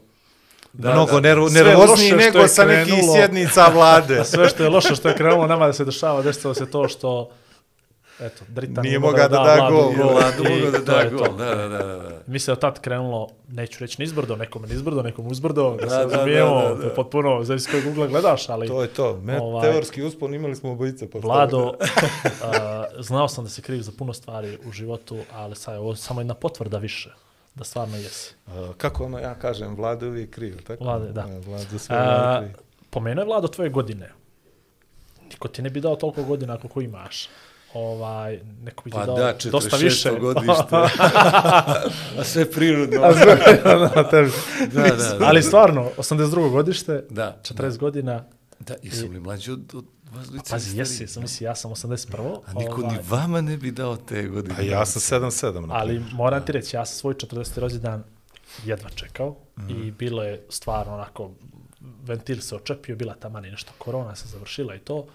Da, 0.78 0.92
mnogo 0.92 1.20
da. 1.20 1.34
nervozniji 1.50 2.12
nego 2.12 2.48
sa 2.48 2.64
nekih 2.64 2.94
sjednica 3.14 3.66
vlade. 3.74 4.24
Sve 4.30 4.48
što 4.48 4.62
je 4.62 4.68
loše 4.68 4.94
što 4.94 5.08
je 5.08 5.14
krenulo 5.14 5.46
nama 5.46 5.66
da 5.66 5.72
se 5.72 5.84
dešava, 5.84 6.22
desilo 6.22 6.54
se 6.54 6.70
to 6.70 6.88
što 6.88 7.30
eto, 8.20 8.44
Dritan 8.48 8.84
Nije 8.84 8.98
mogao 8.98 9.28
da 9.28 9.38
da 9.38 9.68
gol. 9.70 9.92
I 9.92 9.96
mogao 9.96 10.20
da 10.72 10.78
da 10.78 11.08
gol. 11.10 11.36
Da, 11.36 11.54
da, 11.54 11.68
da, 11.68 11.78
da. 11.78 12.10
Mi 12.26 12.38
se 12.38 12.52
od 12.52 12.58
tad 12.60 12.80
krenulo, 12.80 13.28
neću 13.48 13.78
reći 13.80 14.02
nizbrdo, 14.02 14.36
nekome 14.36 14.68
nizbrdo, 14.68 15.02
nekom 15.02 15.26
uzbrdo, 15.26 15.76
da, 15.80 15.86
Da, 15.86 15.90
se 15.90 15.96
razumijemo, 15.96 16.62
da, 16.62 16.68
da, 16.68 16.74
da. 16.74 16.88
to 16.88 16.94
potpuno, 16.94 17.44
zavisi 17.44 17.70
kojeg 17.70 17.86
ugla 17.86 18.06
gledaš, 18.06 18.48
ali 18.48 18.68
to 18.68 18.82
je 18.82 18.88
to. 18.88 19.20
Me, 19.22 19.40
Ovaj- 19.40 19.70
Teorski 19.70 20.02
uspon 20.02 20.34
imali 20.34 20.56
smo 20.56 20.72
obojice. 20.72 21.10
Pa 21.10 21.18
Vlado, 21.18 21.72
a, 22.44 22.84
znao 22.98 23.28
sam 23.28 23.44
da 23.44 23.50
se 23.50 23.62
kriv 23.62 23.80
za 23.80 23.92
puno 23.98 24.12
stvari 24.12 24.58
u 24.68 24.72
životu, 24.72 25.18
ali 25.32 25.56
sad 25.56 25.74
je 25.74 25.80
ovo 25.80 25.96
samo 25.96 26.20
jedna 26.20 26.34
potvrda 26.34 26.78
više, 26.78 27.10
da 27.56 27.64
stvarno 27.64 27.96
jesi. 27.96 28.34
A, 28.46 28.72
kako 28.76 29.04
ono 29.04 29.18
ja 29.18 29.34
kažem, 29.34 29.74
vlada 29.74 30.04
je 30.06 30.10
uvijek 30.10 30.30
kriv, 30.30 30.62
tako? 30.62 30.84
Vlade, 30.84 31.12
da. 31.12 31.20
A, 31.20 31.38
Vlada 31.46 31.78
sve 31.78 31.96
A, 31.96 32.04
vlada 32.04 32.40
kriv. 32.40 32.56
pomenuo 32.90 33.22
je 33.22 33.26
Vlado 33.26 33.48
tvoje 33.48 33.70
godine. 33.70 34.12
Niko 35.22 35.48
ti 35.48 35.62
ne 35.62 35.70
bi 35.70 35.80
dao 35.80 35.96
toliko 35.96 36.22
godina 36.24 36.56
koliko 36.56 36.80
imaš. 36.80 37.28
Ovaj, 37.74 38.40
neko 38.62 38.84
bi 38.84 38.90
ti 38.90 38.96
Pa 38.96 39.06
dao 39.06 39.16
da, 39.16 39.34
dosta 39.44 39.76
više. 39.76 40.10
46. 40.10 40.20
godište. 40.20 40.76
A 42.18 42.24
sve 42.24 42.50
prirodno. 42.50 43.00
na 43.96 44.08
tebi. 44.10 44.30
Da, 44.72 44.82
da, 44.82 45.16
da. 45.18 45.26
Ali 45.26 45.42
stvarno, 45.42 45.90
82. 45.98 46.50
godište, 46.50 47.04
Da, 47.10 47.40
40 47.42 47.78
godina, 47.78 48.24
Da, 48.58 48.74
jesam 48.82 49.10
li 49.10 49.20
mlađi 49.20 49.52
od, 49.52 49.74
od 49.74 49.84
dvojice? 50.18 50.50
pazi, 50.50 50.78
jesi, 50.78 51.06
sam 51.06 51.22
misli, 51.22 51.44
ja 51.44 51.54
sam 51.54 51.70
81. 51.70 52.40
A 52.46 52.52
niko 52.54 52.72
ovaj, 52.74 52.92
ni 52.92 53.02
vama 53.08 53.40
ne 53.40 53.56
bi 53.56 53.70
dao 53.70 53.96
te 53.98 54.22
godine. 54.24 54.54
A 54.58 54.62
ja 54.62 54.86
sam 54.86 55.20
7-7. 55.20 55.66
Ali 55.70 56.02
moram 56.12 56.44
ti 56.44 56.52
reći, 56.52 56.76
ja 56.76 56.86
sam 56.86 56.96
svoj 56.96 57.14
40. 57.14 57.58
rođendan 57.58 58.04
jedva 58.64 58.90
čekao 58.90 59.36
Mhm. 59.58 59.70
i 59.78 59.90
bilo 59.90 60.22
je 60.22 60.44
stvarno 60.48 60.94
onako, 60.94 61.30
ventil 61.80 62.40
se 62.40 62.56
očepio, 62.56 62.96
bila 62.96 63.14
tamo 63.14 63.38
i 63.38 63.50
nešto 63.50 63.72
korona 63.78 64.16
se 64.16 64.28
završila 64.28 64.74
i 64.74 64.78
to. 64.78 65.06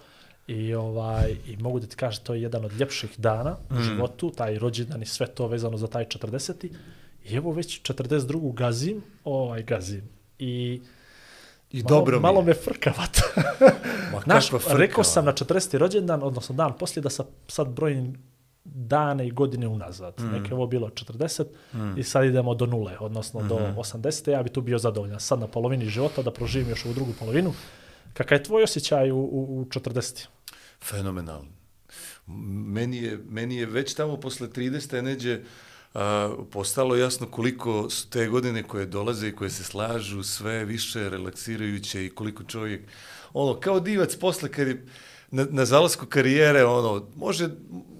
I, 0.46 0.74
ovaj, 0.74 1.36
I 1.46 1.56
mogu 1.56 1.80
da 1.80 1.86
ti 1.86 1.96
kažem, 1.96 2.24
to 2.24 2.34
je 2.34 2.42
jedan 2.42 2.64
od 2.64 2.72
ljepših 2.72 3.10
dana 3.18 3.56
Mhm. 3.64 3.78
u 3.78 3.82
životu, 3.82 4.30
taj 4.30 4.58
rođendan 4.58 5.02
i 5.02 5.06
sve 5.06 5.26
to 5.26 5.46
vezano 5.46 5.76
za 5.76 5.86
taj 5.86 6.04
40. 6.04 6.68
I 7.24 7.34
evo 7.34 7.52
već 7.52 7.80
42. 7.82 8.52
gazim, 8.52 9.02
ovaj 9.24 9.62
gazim. 9.62 10.08
I 10.38 10.80
I 11.72 11.82
malo, 11.82 11.88
dobro 11.88 12.16
mi 12.16 12.22
malo 12.22 12.42
me 12.42 12.54
frkavat. 12.54 13.20
Ma 14.12 14.20
Znaš, 14.24 14.44
kakva 14.44 14.58
frka, 14.58 14.76
rekao 14.76 15.04
sam 15.04 15.24
na 15.24 15.32
40. 15.32 15.78
rođendan, 15.78 16.22
odnosno 16.22 16.54
dan 16.54 16.72
poslije, 16.78 17.02
da 17.02 17.10
sa, 17.10 17.24
sad 17.48 17.68
brojim 17.68 18.32
dane 18.64 19.26
i 19.26 19.30
godine 19.30 19.68
unazad. 19.68 20.14
Mm. 20.20 20.30
Neke 20.30 20.54
ovo 20.54 20.66
bilo 20.66 20.88
40 20.88 21.44
mm. 21.72 21.98
i 21.98 22.02
sad 22.02 22.24
idemo 22.24 22.54
do 22.54 22.66
nule, 22.66 22.96
odnosno 23.00 23.40
mm 23.40 23.44
-hmm. 23.44 23.48
do 23.48 23.82
80. 23.82 24.30
Ja 24.30 24.42
bi 24.42 24.50
tu 24.50 24.60
bio 24.60 24.78
zadovoljan. 24.78 25.20
Sad 25.20 25.40
na 25.40 25.46
polovini 25.46 25.86
života 25.86 26.22
da 26.22 26.30
proživim 26.30 26.68
još 26.68 26.84
ovu 26.84 26.94
drugu 26.94 27.12
polovinu. 27.18 27.52
Kakav 28.14 28.38
je 28.38 28.42
tvoj 28.42 28.62
osjećaj 28.62 29.10
u, 29.10 29.16
u, 29.16 29.60
u 29.60 29.64
40. 29.64 30.26
Fenomenalno. 30.82 31.48
Meni 32.26 32.96
je, 32.96 33.18
meni 33.28 33.56
je 33.56 33.66
već 33.66 33.94
tamo 33.94 34.16
posle 34.16 34.48
30. 34.48 35.00
neđe 35.00 35.40
a, 35.94 36.34
postalo 36.50 36.96
jasno 36.96 37.26
koliko 37.26 37.90
su 37.90 38.08
te 38.08 38.26
godine 38.28 38.62
koje 38.62 38.86
dolaze 38.86 39.28
i 39.28 39.36
koje 39.36 39.50
se 39.50 39.64
slažu 39.64 40.22
sve 40.22 40.64
više 40.64 41.08
relaksirajuće 41.08 42.06
i 42.06 42.10
koliko 42.10 42.44
čovjek, 42.44 42.82
ono, 43.32 43.60
kao 43.60 43.80
divac 43.80 44.16
posle 44.16 44.48
kad 44.48 44.68
je 44.68 44.86
na, 45.32 45.46
na 45.50 45.64
zalasku 45.64 46.06
karijere, 46.06 46.64
ono, 46.64 47.06
može, 47.16 47.48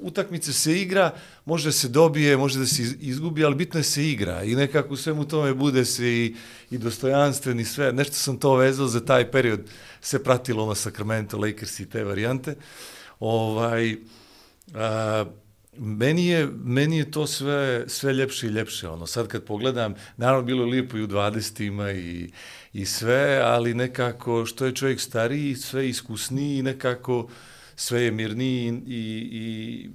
utakmice 0.00 0.52
se 0.52 0.80
igra, 0.80 1.14
može 1.44 1.68
da 1.68 1.72
se 1.72 1.88
dobije, 1.88 2.36
može 2.36 2.58
da 2.58 2.66
se 2.66 2.82
izgubi, 3.00 3.44
ali 3.44 3.54
bitno 3.54 3.80
je 3.80 3.84
se 3.84 4.08
igra 4.08 4.44
i 4.44 4.54
nekako 4.54 4.94
u 4.94 4.96
svemu 4.96 5.28
tome 5.28 5.54
bude 5.54 5.84
se 5.84 6.06
i, 6.06 6.34
i 6.70 6.78
dostojanstven 6.78 7.60
i 7.60 7.64
sve. 7.64 7.92
Nešto 7.92 8.14
sam 8.14 8.36
to 8.36 8.54
vezao 8.54 8.86
za 8.86 9.04
taj 9.04 9.30
period, 9.30 9.60
se 10.00 10.22
pratilo 10.24 10.64
ono 10.64 10.74
Sacramento, 10.74 11.38
Lakers 11.38 11.80
i 11.80 11.88
te 11.90 12.04
varijante. 12.04 12.54
Ovaj, 13.20 13.96
a, 14.74 15.24
meni 15.76 16.26
je, 16.26 16.48
meni 16.64 16.98
je 16.98 17.10
to 17.10 17.26
sve, 17.26 17.84
sve 17.86 18.12
ljepše 18.12 18.46
i 18.46 18.50
ljepše. 18.50 18.88
Ono, 18.88 19.06
sad 19.06 19.28
kad 19.28 19.44
pogledam, 19.44 19.94
naravno 20.16 20.42
bilo 20.42 20.64
je 20.64 20.70
lijepo 20.70 20.96
i 20.96 21.02
u 21.02 21.08
20-ima 21.08 21.90
i, 21.92 22.30
i 22.72 22.84
sve, 22.84 23.40
ali 23.44 23.74
nekako 23.74 24.46
što 24.46 24.66
je 24.66 24.74
čovjek 24.74 25.00
stariji, 25.00 25.54
sve 25.54 25.88
iskusniji, 25.88 26.62
nekako 26.62 27.28
sve 27.76 28.02
je 28.02 28.10
mirniji 28.10 28.82
i, 28.86 29.28
i 29.32 29.88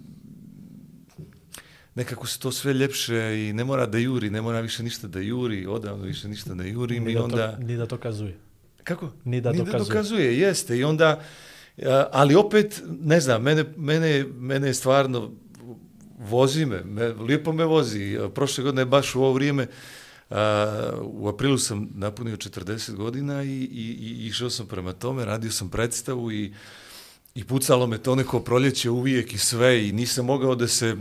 nekako 1.96 2.28
se 2.28 2.40
to 2.40 2.52
sve 2.52 2.74
ljepše 2.74 3.48
i 3.48 3.54
ne 3.54 3.64
mora 3.64 3.86
da 3.86 3.98
juri, 3.98 4.30
ne 4.30 4.42
mora 4.42 4.60
više 4.60 4.84
ništa 4.84 5.08
da 5.08 5.20
juri, 5.20 5.66
odavno 5.66 6.04
više 6.04 6.28
ništa 6.28 6.54
da 6.54 6.64
jurim 6.64 7.04
Ni 7.04 7.12
i 7.12 7.16
da, 7.16 7.24
onda... 7.24 7.56
to, 7.56 7.64
ni 7.64 7.78
da 7.78 7.86
to 7.86 7.98
kazuje. 7.98 8.38
Kako? 8.84 9.10
Ni 9.24 9.42
da 9.42 9.52
Ni 9.52 9.58
dokazuje. 9.58 9.80
da 9.80 9.86
dokazuje, 9.86 10.40
jeste. 10.40 10.78
I 10.78 10.84
onda, 10.84 11.22
ali 12.12 12.36
opet, 12.36 12.84
ne 12.88 13.20
znam, 13.20 13.44
mene, 13.44 13.66
mene, 13.78 14.26
mene 14.38 14.68
je 14.68 14.74
stvarno, 14.74 15.32
vozi 16.18 16.66
me, 16.66 16.84
me, 16.84 17.08
lijepo 17.08 17.52
me 17.52 17.66
vozi. 17.66 18.14
E, 18.14 18.30
prošle 18.30 18.64
godine 18.64 18.86
baš 18.86 19.16
u 19.16 19.22
ovo 19.22 19.34
vrijeme 19.34 19.68
A, 20.30 20.92
u 21.04 21.28
aprilu 21.28 21.58
sam 21.58 21.90
napunio 21.96 22.38
40 22.38 22.96
godina 22.96 23.44
i, 23.44 23.48
i, 23.48 23.98
i 24.00 24.28
išao 24.28 24.50
sam 24.50 24.68
prema 24.68 24.94
tome, 24.94 25.26
radio 25.26 25.52
sam 25.52 25.70
predstavu 25.70 26.32
i, 26.32 26.54
i 27.36 27.44
pucalo 27.44 27.88
me 27.88 27.98
to 27.98 28.16
neko 28.16 28.40
proljeće 28.40 28.90
uvijek 28.90 29.34
i 29.34 29.38
sve 29.38 29.88
i 29.88 29.92
nisam 29.92 30.26
mogao 30.26 30.56
da 30.56 30.68
se, 30.68 30.96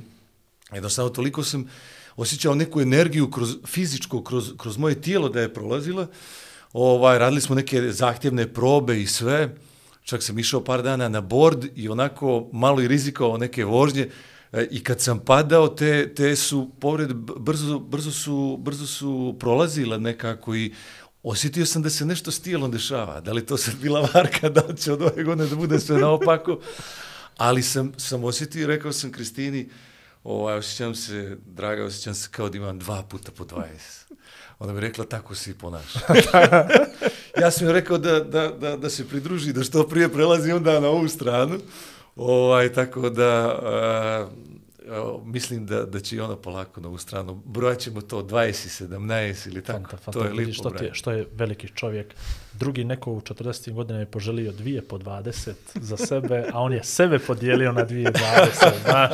jednostavno 0.73 1.11
toliko 1.11 1.43
sam 1.43 1.71
osjećao 2.17 2.55
neku 2.55 2.81
energiju 2.81 3.31
kroz, 3.31 3.57
fizičko, 3.67 4.23
kroz, 4.23 4.53
kroz 4.59 4.79
moje 4.79 5.01
tijelo 5.01 5.29
da 5.29 5.41
je 5.41 5.55
prolazila, 5.55 6.07
ovaj, 6.73 7.19
radili 7.19 7.41
smo 7.41 7.55
neke 7.55 7.93
zahtjevne 7.93 8.53
probe 8.53 9.03
i 9.03 9.07
sve, 9.07 9.57
čak 10.03 10.23
sam 10.23 10.39
išao 10.39 10.65
par 10.65 10.83
dana 10.83 11.09
na 11.09 11.21
bord 11.21 11.67
i 11.75 11.89
onako 11.89 12.49
malo 12.53 12.83
i 12.83 12.89
rizikovao 12.89 13.39
neke 13.39 13.65
vožnje, 13.65 14.11
I 14.71 14.85
kad 14.85 15.01
sam 15.01 15.19
padao, 15.19 15.69
te, 15.69 16.15
te 16.15 16.37
su 16.37 16.71
povrede 16.81 17.15
brzo, 17.39 17.79
brzo, 17.79 18.11
su, 18.11 18.59
brzo 18.61 18.87
su 18.87 19.37
prolazile 19.41 19.99
nekako 19.99 20.55
i 20.55 20.75
osjetio 21.23 21.67
sam 21.67 21.83
da 21.83 21.91
se 21.91 22.07
nešto 22.07 22.31
s 22.31 22.41
tijelom 22.41 22.71
dešava. 22.71 23.21
Da 23.21 23.33
li 23.33 23.47
to 23.47 23.57
sad 23.57 23.75
bila 23.77 24.09
varka, 24.15 24.49
da 24.49 24.75
će 24.75 24.93
od 24.93 25.03
ove 25.03 25.25
godine 25.25 25.49
da 25.49 25.57
bude 25.57 25.81
sve 25.81 25.99
naopako. 25.99 26.61
Ali 27.37 27.63
sam, 27.63 27.93
sam 27.97 28.25
osjetio 28.25 28.63
i 28.63 28.67
rekao 28.67 28.93
sam 28.93 29.13
Kristini, 29.13 29.69
ovaj, 30.25 30.59
osjećam 30.59 30.95
se, 30.95 31.37
draga, 31.47 31.85
osjećam 31.85 32.15
se 32.15 32.29
kao 32.31 32.49
da 32.49 32.57
imam 32.57 32.79
dva 32.79 33.03
puta 33.03 33.33
po 33.33 33.45
20. 33.45 33.65
Ona 34.59 34.73
mi 34.73 34.81
rekla, 34.81 35.05
tako 35.05 35.35
se 35.35 35.51
i 35.51 35.55
ponaša. 35.55 36.01
ja 37.41 37.51
sam 37.51 37.67
joj 37.67 37.73
rekao 37.73 37.99
da, 37.99 38.21
da, 38.21 38.49
da, 38.49 38.77
da 38.77 38.91
se 38.91 39.09
pridruži, 39.09 39.53
da 39.53 39.65
što 39.65 39.89
prije 39.89 40.13
prelazi 40.13 40.53
onda 40.53 40.81
na 40.81 40.89
ovu 40.89 41.09
stranu. 41.09 41.59
Ovaj, 42.17 42.73
tako 42.73 43.11
da, 43.11 43.59
uh, 44.89 45.27
mislim 45.27 45.67
da, 45.67 45.85
da 45.85 46.01
će 46.01 46.17
i 46.17 46.21
ona 46.21 46.37
polako 46.37 46.81
na 46.81 46.89
ovu 46.89 46.99
stranu. 46.99 47.43
Brojat 47.45 47.79
ćemo 47.79 48.01
to 48.01 48.23
20, 48.23 48.85
17 48.87 49.49
ili 49.49 49.63
tako. 49.63 49.79
Fanta, 49.79 49.97
fanta, 49.97 50.19
to 50.19 50.25
je 50.25 50.33
lipo 50.33 50.53
što, 50.53 50.71
ti 50.71 50.85
je, 50.85 50.95
što 50.95 51.13
je 51.13 51.27
veliki 51.35 51.69
čovjek. 51.69 52.15
Drugi 52.53 52.85
neko 52.85 53.13
u 53.13 53.21
40. 53.21 53.73
godina 53.73 53.99
je 53.99 54.07
poželio 54.07 54.53
dvije 54.53 54.83
po 54.83 54.99
20 54.99 55.53
za 55.75 55.97
sebe, 55.97 56.45
a 56.53 56.61
on 56.61 56.73
je 56.73 56.85
sebe 56.85 57.19
podijelio 57.19 57.73
na 57.73 57.85
dvije 57.85 58.13
20, 58.13 58.71
znaš. 58.85 59.13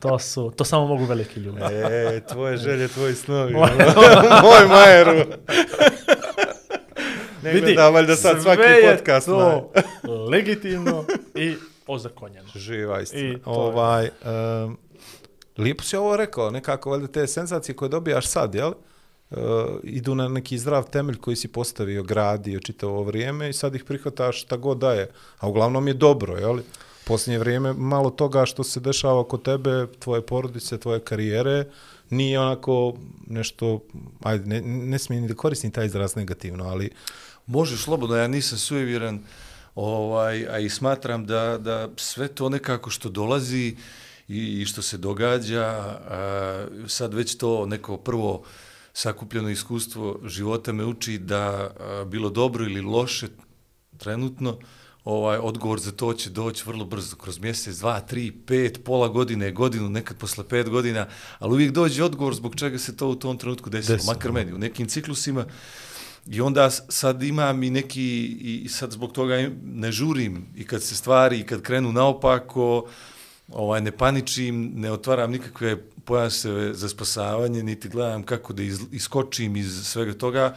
To, 0.00 0.18
su, 0.18 0.52
to 0.56 0.64
samo 0.64 0.86
mogu 0.86 1.04
veliki 1.04 1.40
ljudi. 1.40 1.60
E, 1.62 2.20
tvoje 2.32 2.56
želje, 2.56 2.88
tvoji 2.88 3.14
snovi. 3.14 3.54
Moj 4.44 4.68
majeru. 4.68 5.24
Ne 7.42 7.52
Vidi, 7.52 7.66
gleda 7.66 7.88
valjda 7.88 8.16
sad 8.16 8.32
sve 8.32 8.42
svaki 8.42 8.62
je 8.62 8.96
podcast. 8.96 9.26
to 9.26 9.72
legitimno 10.30 11.04
i 11.34 11.54
ozakonjeno. 11.90 12.48
Živa 12.54 13.00
I 13.00 13.02
istina. 13.02 13.38
to 13.38 13.50
je- 13.50 13.56
Ovaj, 13.58 14.08
um, 14.64 14.78
lijepo 15.56 15.82
si 15.82 15.96
ovo 15.96 16.16
rekao, 16.16 16.50
nekako 16.50 16.90
valjda 16.90 17.06
te 17.06 17.26
senzacije 17.26 17.76
koje 17.76 17.88
dobijaš 17.88 18.26
sad, 18.26 18.54
jel? 18.54 18.72
Uh, 19.30 19.36
idu 19.82 20.14
na 20.14 20.28
neki 20.28 20.58
zdrav 20.58 20.90
temelj 20.90 21.16
koji 21.16 21.36
si 21.36 21.48
postavio, 21.48 22.02
gradio 22.02 22.60
čitavo 22.60 22.92
ovo 22.92 23.02
vrijeme 23.02 23.50
i 23.50 23.52
sad 23.52 23.74
ih 23.74 23.84
prihvataš 23.84 24.42
šta 24.42 24.56
god 24.56 24.78
daje. 24.78 25.10
A 25.38 25.48
uglavnom 25.48 25.88
je 25.88 25.94
dobro, 25.94 26.36
jel? 26.36 26.58
Posljednje 27.04 27.38
vrijeme 27.38 27.72
malo 27.72 28.10
toga 28.10 28.46
što 28.46 28.64
se 28.64 28.80
dešava 28.80 29.24
kod 29.24 29.42
tebe, 29.42 29.86
tvoje 29.98 30.22
porodice, 30.22 30.78
tvoje 30.78 31.00
karijere, 31.00 31.64
nije 32.10 32.40
onako 32.40 32.94
nešto, 33.26 33.80
ajde, 34.22 34.46
ne, 34.46 34.60
ne 34.62 34.98
smijem 34.98 35.22
ni 35.22 35.28
da 35.28 35.34
koristim 35.34 35.70
taj 35.70 35.86
izraz 35.86 36.16
negativno, 36.16 36.64
ali 36.64 36.90
Može 37.46 37.76
slobodno, 37.76 38.16
ja 38.16 38.26
nisam 38.28 38.58
sujevjeran, 38.58 39.20
ovaj, 39.74 40.46
a 40.48 40.58
i 40.58 40.70
smatram 40.70 41.26
da, 41.26 41.58
da 41.58 41.88
sve 41.96 42.28
to 42.28 42.48
nekako 42.48 42.90
što 42.90 43.08
dolazi 43.08 43.76
i, 44.28 44.60
i 44.62 44.64
što 44.64 44.82
se 44.82 44.98
događa, 44.98 45.64
a, 45.64 46.66
sad 46.86 47.14
već 47.14 47.36
to 47.36 47.66
neko 47.66 47.96
prvo 47.96 48.42
sakupljeno 48.92 49.50
iskustvo 49.50 50.20
života 50.24 50.72
me 50.72 50.84
uči 50.84 51.18
da 51.18 51.70
a, 51.80 52.04
bilo 52.04 52.30
dobro 52.30 52.64
ili 52.64 52.80
loše 52.80 53.26
trenutno, 53.98 54.58
ovaj 55.04 55.38
odgovor 55.38 55.80
za 55.80 55.92
to 55.92 56.12
će 56.14 56.30
doći 56.30 56.64
vrlo 56.66 56.84
brzo, 56.84 57.16
kroz 57.16 57.38
mjesec, 57.38 57.76
dva, 57.76 58.00
tri, 58.00 58.32
pet, 58.46 58.84
pola 58.84 59.08
godine, 59.08 59.52
godinu, 59.52 59.88
nekad 59.88 60.16
posle 60.16 60.48
pet 60.48 60.68
godina, 60.68 61.06
ali 61.38 61.52
uvijek 61.52 61.72
dođe 61.72 62.04
odgovor 62.04 62.34
zbog 62.34 62.54
čega 62.54 62.78
se 62.78 62.96
to 62.96 63.08
u 63.08 63.14
tom 63.14 63.38
trenutku 63.38 63.70
desilo, 63.70 63.96
Desilo, 63.96 64.12
makar 64.12 64.32
meni, 64.32 64.52
u 64.52 64.58
nekim 64.58 64.88
ciklusima 64.88 65.44
I 66.26 66.40
onda 66.40 66.70
sad 66.70 67.22
imam 67.22 67.62
i 67.62 67.70
neki, 67.70 68.26
i 68.40 68.68
sad 68.68 68.92
zbog 68.92 69.12
toga 69.12 69.50
ne 69.64 69.92
žurim 69.92 70.46
i 70.56 70.66
kad 70.66 70.82
se 70.82 70.96
stvari, 70.96 71.40
i 71.40 71.42
kad 71.42 71.62
krenu 71.62 71.92
naopako, 71.92 72.88
ovaj, 73.48 73.80
ne 73.80 73.92
paničim, 73.92 74.72
ne 74.74 74.92
otvaram 74.92 75.30
nikakve 75.30 75.76
pojaseve 76.04 76.74
za 76.74 76.88
spasavanje, 76.88 77.62
niti 77.62 77.88
gledam 77.88 78.22
kako 78.22 78.52
da 78.52 78.62
iz, 78.62 78.80
iskočim 78.92 79.56
iz 79.56 79.82
svega 79.84 80.12
toga, 80.12 80.56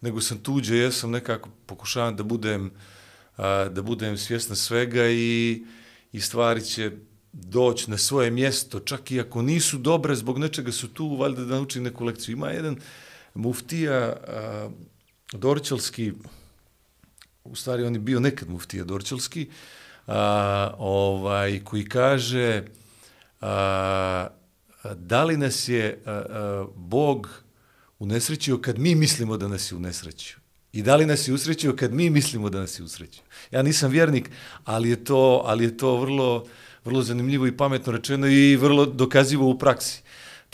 nego 0.00 0.20
sam 0.20 0.38
tuđe, 0.38 0.78
ja 0.78 0.92
sam 0.92 1.10
nekako 1.10 1.48
pokušavam 1.66 2.16
da 2.16 2.22
budem, 2.22 2.70
a, 3.36 3.68
da 3.68 3.82
budem 3.82 4.18
svjesna 4.18 4.56
svega 4.56 5.08
i, 5.08 5.64
i 6.12 6.20
stvari 6.20 6.64
će 6.64 6.90
doći 7.32 7.90
na 7.90 7.98
svoje 7.98 8.30
mjesto, 8.30 8.80
čak 8.80 9.10
i 9.10 9.20
ako 9.20 9.42
nisu 9.42 9.78
dobre, 9.78 10.14
zbog 10.14 10.38
nečega 10.38 10.72
su 10.72 10.88
tu, 10.88 11.16
valjda 11.16 11.44
da 11.44 11.54
naučim 11.54 11.82
neku 11.82 12.04
lekciju. 12.04 12.32
Ima 12.32 12.50
jedan 12.50 12.76
muftija, 13.34 14.16
a, 14.28 14.70
Dorčelski, 15.38 16.12
u 17.44 17.56
stvari 17.56 17.84
on 17.84 17.94
je 17.94 18.00
bio 18.00 18.20
nekad 18.20 18.48
muftija 18.48 18.84
Dorčelski, 18.84 19.48
a, 20.06 20.74
ovaj, 20.78 21.60
koji 21.64 21.88
kaže 21.88 22.62
a, 23.40 24.28
da 24.94 25.24
li 25.24 25.36
nas 25.36 25.68
je 25.68 26.02
a, 26.06 26.10
a, 26.10 26.66
Bog 26.76 27.30
unesrećio 27.98 28.58
kad 28.58 28.78
mi 28.78 28.94
mislimo 28.94 29.36
da 29.36 29.48
nas 29.48 29.72
je 29.72 29.76
unesrećio. 29.76 30.36
I 30.72 30.82
da 30.82 30.96
li 30.96 31.06
nas 31.06 31.28
je 31.28 31.34
usrećio 31.34 31.76
kad 31.76 31.92
mi 31.92 32.10
mislimo 32.10 32.50
da 32.50 32.60
nas 32.60 32.78
je 32.78 32.84
usrećio. 32.84 33.22
Ja 33.50 33.62
nisam 33.62 33.90
vjernik, 33.90 34.30
ali 34.64 34.90
je 34.90 35.04
to, 35.04 35.42
ali 35.44 35.64
je 35.64 35.76
to 35.76 35.96
vrlo, 35.96 36.44
vrlo 36.84 37.02
zanimljivo 37.02 37.46
i 37.46 37.56
pametno 37.56 37.92
rečeno 37.92 38.26
i 38.26 38.56
vrlo 38.56 38.86
dokazivo 38.86 39.48
u 39.48 39.58
praksi. 39.58 40.02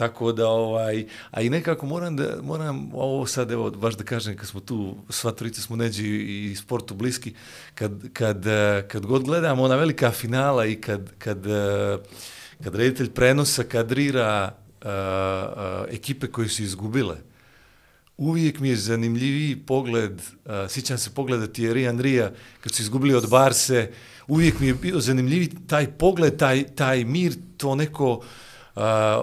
Tako 0.00 0.32
da, 0.32 0.48
ovaj, 0.48 1.06
a 1.30 1.42
i 1.42 1.50
nekako 1.50 1.86
moram 1.86 2.16
da, 2.16 2.36
moram 2.42 2.90
ovo 2.94 3.26
sad, 3.26 3.50
evo, 3.50 3.70
baš 3.70 3.94
da 3.96 4.04
kažem, 4.04 4.36
kad 4.36 4.48
smo 4.48 4.60
tu, 4.60 4.96
sva 5.08 5.32
trojica 5.32 5.60
smo 5.60 5.76
neđi 5.76 6.06
i 6.06 6.56
sportu 6.56 6.94
bliski, 6.94 7.34
kad, 7.74 8.12
kad, 8.12 8.44
kad 8.88 9.06
god 9.06 9.24
gledamo 9.24 9.62
ona 9.62 9.76
velika 9.76 10.10
finala 10.10 10.66
i 10.66 10.80
kad, 10.80 11.10
kad, 11.18 11.44
kad 12.64 12.74
reditelj 12.74 13.10
prenosa 13.10 13.64
kadrira 13.64 14.52
uh, 14.52 14.88
uh, 14.88 15.94
ekipe 15.94 16.26
koje 16.26 16.48
su 16.48 16.62
izgubile, 16.62 17.16
uvijek 18.16 18.60
mi 18.60 18.68
je 18.68 18.76
zanimljiviji 18.76 19.56
pogled, 19.56 20.12
uh, 20.12 20.52
sjećam 20.68 20.98
se 20.98 21.10
pogleda 21.10 21.46
Thierry 21.46 21.88
Andrija, 21.88 22.32
kad 22.60 22.72
su 22.72 22.82
izgubili 22.82 23.14
od 23.14 23.30
Barse, 23.30 23.90
uvijek 24.28 24.60
mi 24.60 24.66
je 24.66 24.74
bio 24.74 25.00
zanimljiviji 25.00 25.50
taj 25.66 25.86
pogled, 25.86 26.36
taj, 26.36 26.64
taj 26.64 27.04
mir, 27.04 27.32
to 27.56 27.74
neko, 27.74 28.12
uh, 28.12 28.24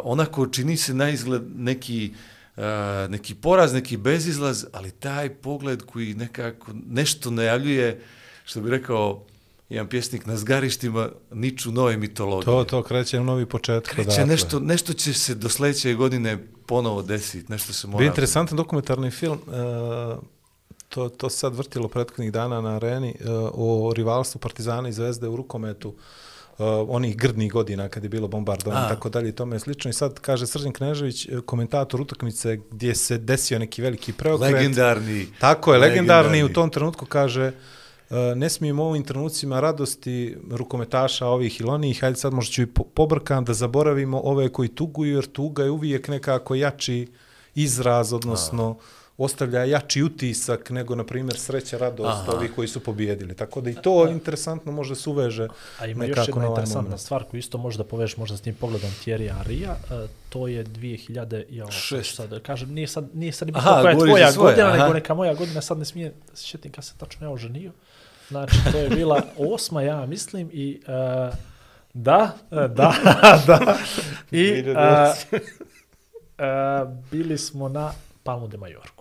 onako 0.03 0.47
čini 0.47 0.77
se 0.77 0.93
na 0.93 1.10
izgled 1.10 1.41
neki, 1.55 2.13
uh, 2.57 2.63
neki 3.10 3.36
poraz, 3.36 3.73
neki 3.73 3.97
bezizlaz, 3.97 4.65
ali 4.73 4.91
taj 4.91 5.29
pogled 5.29 5.81
koji 5.81 6.13
nekako 6.13 6.71
nešto 6.89 7.31
najavljuje, 7.31 8.01
što 8.45 8.62
bi 8.62 8.69
rekao 8.69 9.23
jedan 9.69 9.88
pjesnik, 9.88 10.25
na 10.25 10.38
zgarištima 10.38 11.10
niču 11.31 11.71
nove 11.71 11.97
mitologije. 11.97 12.45
to, 12.45 12.63
to 12.63 12.83
kreće 12.83 13.19
novi 13.19 13.45
početak. 13.45 13.93
Kreće 13.93 14.10
odatle. 14.10 14.25
nešto, 14.25 14.60
nešto 14.60 14.93
će 14.93 15.13
se 15.13 15.36
do 15.36 15.49
sledeće 15.49 15.93
godine 15.93 16.47
ponovo 16.65 17.01
desiti, 17.01 17.51
nešto 17.51 17.73
se 17.73 17.88
mora... 17.88 17.97
Bio 17.97 18.07
interesantan 18.07 18.57
dokumentarni 18.57 19.12
film, 19.12 19.39
uh, 19.47 20.23
to, 20.89 21.10
to 21.10 21.29
sad 21.29 21.55
vrtilo 21.55 21.88
prethodnih 21.88 22.31
dana 22.31 22.62
na 22.62 22.75
areni, 22.75 23.15
uh, 23.19 23.51
o 23.53 23.93
rivalstvu 23.95 24.39
Partizana 24.39 24.89
i 24.89 24.93
Zvezde 24.93 25.27
u 25.27 25.36
rukometu, 25.36 25.89
uh, 25.89 25.95
onih 26.88 27.17
grdnih 27.17 27.52
godina 27.52 27.89
kad 27.89 28.04
je 28.04 28.10
bilo 28.10 28.28
bombardovanje 28.28 28.82
A. 28.84 28.86
i 28.86 28.89
tako 28.89 29.10
dalje 29.10 29.30
i 29.30 29.32
tome 29.32 29.56
je 29.56 29.60
slično. 29.60 29.89
I 29.89 29.93
sad 29.93 30.20
kaže 30.20 30.48
Srđan 30.48 30.74
Knežević, 30.74 31.26
eh, 31.26 31.41
komentator 31.46 32.02
utakmice 32.02 32.58
gdje 32.72 32.96
se 32.96 33.17
desio 33.17 33.60
neki 33.60 33.82
veliki 33.82 34.13
preokret. 34.13 34.54
Legendarni. 34.54 35.28
Tako 35.39 35.74
je, 35.74 35.80
legendarni, 35.80 36.24
Legendarni. 36.30 36.43
u 36.43 36.54
tom 36.54 36.70
trenutku 36.70 37.06
kaže 37.06 37.52
e, 38.10 38.36
ne 38.36 38.50
smijem 38.50 38.80
u 38.80 38.84
ovim 38.84 39.04
trenucima 39.04 39.60
radosti 39.60 40.38
rukometaša 40.52 41.28
ovih 41.28 41.62
ili 41.62 41.70
onih, 41.70 42.02
hajde 42.02 42.15
sad 42.17 42.34
možda 42.34 42.52
ću 42.52 42.62
i 42.62 42.65
po- 42.65 42.84
pobrkam 42.84 43.46
da 43.46 43.54
zaboravimo 43.54 44.22
ove 44.24 44.50
koji 44.50 44.70
tuguju, 44.70 45.15
jer 45.15 45.26
tuga 45.26 45.63
je 45.63 45.70
uvijek 45.72 46.08
nekako 46.08 46.56
jači 46.56 47.08
izraz, 47.56 48.13
odnosno 48.13 48.78
ostavlja 49.17 49.63
jači 49.63 50.03
utisak 50.03 50.69
nego, 50.69 50.95
na 50.95 51.03
primjer, 51.03 51.39
sreća, 51.39 51.77
radost 51.77 52.21
Aha. 52.21 52.32
ovih 52.32 52.51
koji 52.56 52.67
su 52.67 52.80
pobjedili. 52.80 53.36
Tako 53.36 53.62
da 53.62 53.69
i 53.69 53.75
to 53.75 54.08
interesantno 54.08 54.71
može 54.71 54.95
se 54.95 55.10
uveže 55.10 55.47
A 55.80 55.88
ima 55.88 56.06
još 56.06 56.17
jedna 56.17 56.41
na 56.41 56.47
ovaj 56.47 56.49
interesantna 56.49 56.82
moment. 56.82 57.01
stvar 57.01 57.23
koju 57.23 57.39
isto 57.39 57.58
možeš 57.58 57.77
da 57.77 57.84
povežeš 57.84 58.17
možda 58.17 58.38
s 58.38 58.41
tim 58.41 58.56
pogledom 58.56 58.89
Thierry 59.06 59.39
Arija, 59.39 59.71
uh, 59.71 60.10
to 60.30 60.47
je 60.47 60.65
2000 60.65 61.43
i 61.49 61.62
ovo 61.62 61.71
Šest. 61.71 62.15
sad 62.15 62.41
kažem, 62.41 62.69
nije 62.73 62.88
sad 62.88 63.10
nije 63.13 63.32
sad 63.32 63.49
Aha, 63.53 63.69
aha, 63.69 63.82
koja 63.82 63.91
je 63.91 63.97
tvoja 63.97 64.32
svoje, 64.32 64.51
godina, 64.51 64.67
aha. 64.67 64.77
nego 64.77 64.93
neka 64.93 65.13
moja 65.13 65.34
godina, 65.34 65.62
sad 65.62 65.77
ne 65.77 65.86
smije 65.86 66.13
sjetim 66.34 66.71
kad 66.71 66.86
se 66.86 66.93
tačno 66.97 67.27
ja 67.27 67.32
oženio. 67.32 67.71
Znači, 68.30 68.56
to 68.71 68.77
je 68.77 68.89
bila 68.89 69.21
osma, 69.53 69.82
ja 69.82 70.06
mislim, 70.06 70.49
i 70.53 70.82
uh, 70.88 71.36
da, 71.93 72.32
e, 72.51 72.56
da, 72.67 72.93
da. 73.47 73.77
I 74.32 74.62
uh, 74.62 75.39
uh, 76.38 76.93
bili 77.12 77.38
smo 77.38 77.69
na 77.69 77.91
Palmu 78.23 78.47
de 78.47 78.58
Majorku. 78.58 78.96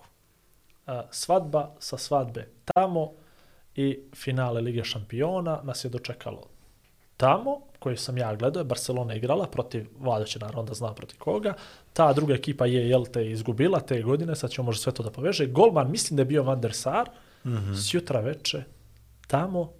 A, 0.87 1.03
svadba 1.11 1.75
sa 1.79 1.97
svadbe 1.97 2.47
tamo 2.65 3.11
i 3.75 3.99
finale 4.15 4.61
Lige 4.61 4.83
šampiona 4.83 5.61
nas 5.63 5.85
je 5.85 5.89
dočekalo 5.89 6.47
tamo, 7.17 7.61
koje 7.79 7.97
sam 7.97 8.17
ja 8.17 8.35
gledao, 8.35 8.61
je 8.61 8.65
Barcelona 8.65 9.15
igrala 9.15 9.47
protiv, 9.47 9.87
Vlada 9.99 10.25
će 10.25 10.39
naravno 10.39 10.63
da 10.63 10.73
zna 10.73 10.93
protiv 10.93 11.19
koga, 11.19 11.53
ta 11.93 12.13
druga 12.13 12.33
ekipa 12.33 12.65
je, 12.65 12.89
jel 12.89 13.05
te, 13.05 13.31
izgubila 13.31 13.79
te 13.79 14.01
godine, 14.01 14.35
sad 14.35 14.49
ćemo 14.51 14.65
možda 14.65 14.81
sve 14.81 14.93
to 14.93 15.03
da 15.03 15.11
poveže. 15.11 15.47
Golman, 15.47 15.91
mislim 15.91 16.17
da 16.17 16.21
je 16.21 16.25
bio 16.25 16.43
Van 16.43 16.61
der 16.61 16.73
Sar, 16.73 17.09
mm 17.45 17.49
-hmm. 17.49 17.89
sjutra 17.89 18.19
veče, 18.19 18.63
tamo, 19.27 19.73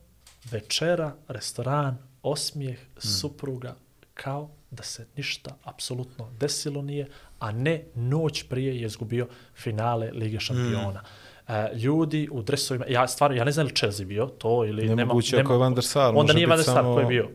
večera, 0.51 1.15
restoran, 1.27 1.97
osmijeh, 2.23 2.79
mm. 2.79 2.99
supruga, 2.99 3.75
kao 4.13 4.49
da 4.71 4.83
se 4.83 5.07
ništa 5.15 5.55
apsolutno 5.63 6.29
desilo 6.39 6.81
nije, 6.81 7.07
a 7.39 7.51
ne 7.51 7.83
noć 7.95 8.43
prije 8.43 8.79
je 8.81 8.85
izgubio 8.85 9.27
finale 9.55 10.11
Lige 10.13 10.39
šampiona. 10.39 11.01
Mm. 11.01 11.51
E, 11.53 11.69
ljudi 11.75 12.27
u 12.31 12.41
dresovima, 12.41 12.85
ja 12.89 13.07
stvarno, 13.07 13.37
ja 13.37 13.43
ne 13.43 13.51
znam 13.51 13.65
li 13.65 13.75
Chelsea 13.75 14.05
bio 14.05 14.25
to 14.25 14.65
ili 14.65 14.81
nema... 14.83 14.95
Nemoguće 14.95 15.39
ako 15.39 15.53
je 15.53 15.59
Van 15.59 15.73
der 15.75 15.83
Sar. 15.83 16.13
Onda 16.15 16.33
nije 16.33 16.47
Van 16.47 16.57
der 16.57 16.65
Sar, 16.65 16.73
samo- 16.73 16.93
ko 16.93 16.99
je 16.99 17.05
bio? 17.05 17.29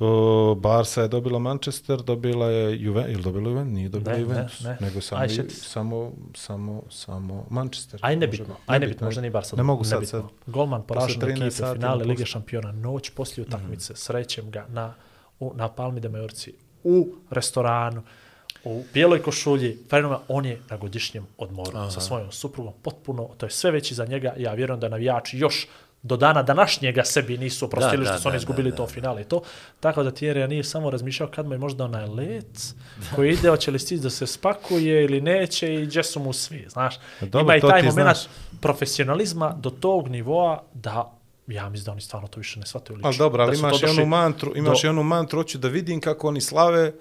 O, 0.00 0.54
Barca 0.54 1.02
je 1.02 1.08
dobila 1.08 1.38
Manchester, 1.38 2.02
dobila 2.02 2.46
je 2.46 2.82
Juve, 2.82 3.04
ili 3.08 3.22
dobila 3.22 3.50
Juventus? 3.50 3.74
Nije 3.74 3.88
dobila 3.88 4.12
Ne, 4.12 4.18
ne, 4.18 4.22
Juventus, 4.22 4.60
ne. 4.60 4.76
nego 4.80 5.00
samo, 5.00 5.22
Aj, 5.22 5.28
samo, 5.48 6.12
samo, 6.34 6.82
samo 6.90 7.46
Manchester. 7.50 8.00
Aj 8.02 8.16
nebitno, 8.16 8.44
biti. 8.46 8.60
aj 8.66 8.78
Nebitno, 8.80 9.04
možda 9.04 9.20
nije 9.20 9.30
Barca. 9.30 9.56
Ne 9.56 9.62
mogu 9.62 9.84
sad, 9.84 9.92
nebitno. 9.92 10.20
sad. 10.20 10.30
Golman 10.46 10.82
poražen 10.82 11.22
od 11.22 11.28
13 11.28 11.46
ekipe 11.46 11.50
finale 11.74 11.98
na 11.98 12.04
Lige 12.04 12.26
šampiona, 12.26 12.72
noć 12.72 13.10
poslije 13.10 13.46
utakmice, 13.46 13.96
srećem 13.96 14.50
ga 14.50 14.66
na, 14.68 14.94
u, 15.40 15.52
na 15.54 15.68
Palmi 15.68 16.00
de 16.00 16.08
Majorci, 16.08 16.52
u 16.84 17.08
restoranu, 17.30 18.02
u 18.64 18.84
bijeloj 18.94 19.22
košulji, 19.22 19.78
fenomen, 19.90 20.18
on 20.28 20.46
je 20.46 20.60
na 20.70 20.76
godišnjem 20.76 21.26
odmoru 21.38 21.70
Aha. 21.74 21.90
sa 21.90 22.00
svojom 22.00 22.32
suprugom, 22.32 22.72
potpuno, 22.82 23.28
to 23.36 23.46
je 23.46 23.50
sve 23.50 23.70
već 23.70 23.90
iza 23.90 24.04
njega, 24.06 24.34
ja 24.36 24.52
vjerujem 24.52 24.80
da 24.80 24.88
navijači 24.88 25.38
još 25.38 25.66
do 26.02 26.16
dana 26.16 26.42
današnjega 26.42 27.04
sebi 27.04 27.38
nisu 27.38 27.64
oprostili 27.64 27.96
Da, 27.96 28.04
da, 28.04 28.12
što 28.12 28.22
su 28.22 28.28
oni 28.28 28.34
da, 28.34 28.38
izgubili 28.38 28.70
da, 28.70 28.76
to 28.76 28.82
da. 28.82 28.88
finale 28.88 29.22
i 29.22 29.24
to. 29.24 29.42
Tako 29.80 30.02
da 30.02 30.10
Thierry 30.10 30.46
nije 30.46 30.64
samo 30.64 30.90
razmišljao 30.90 31.28
kad 31.28 31.46
mu 31.46 31.54
je 31.54 31.58
možda 31.58 31.84
onaj 31.84 32.06
let 32.06 32.74
koji 33.14 33.32
ide, 33.32 33.48
hoće 33.50 33.70
li 33.70 33.78
stići 33.78 34.02
da 34.02 34.10
se 34.10 34.26
spakuje 34.26 35.04
ili 35.04 35.20
neće 35.20 35.74
i 35.74 35.86
gdje 35.86 36.04
su 36.04 36.20
mu 36.20 36.32
svi, 36.32 36.66
znaš. 36.68 36.94
Dobro, 37.20 37.40
Ima 37.40 37.56
i 37.56 37.60
taj 37.60 37.82
moment 37.82 37.94
znaš. 37.94 38.18
profesionalizma 38.60 39.52
do 39.52 39.70
tog 39.70 40.08
nivoa 40.08 40.62
da 40.74 41.12
ja 41.46 41.68
mislim 41.68 41.84
da 41.84 41.92
oni 41.92 42.00
stvarno 42.00 42.28
to 42.28 42.40
više 42.40 42.60
ne 42.60 42.66
shvataju 42.66 42.96
lično. 42.96 43.08
Ali 43.08 43.16
dobro, 43.16 43.42
ali 43.42 43.52
Da 43.52 43.58
imaš 43.58 43.82
i 43.82 43.86
onu 43.86 44.06
mantru, 44.06 44.52
imaš 44.56 44.82
do- 44.82 44.86
i 44.86 44.90
onu 44.90 45.02
mantru, 45.02 45.38
hoću 45.38 45.58
da 45.58 45.68
vidim 45.68 46.00
kako 46.00 46.28
oni 46.28 46.40
slave, 46.40 46.92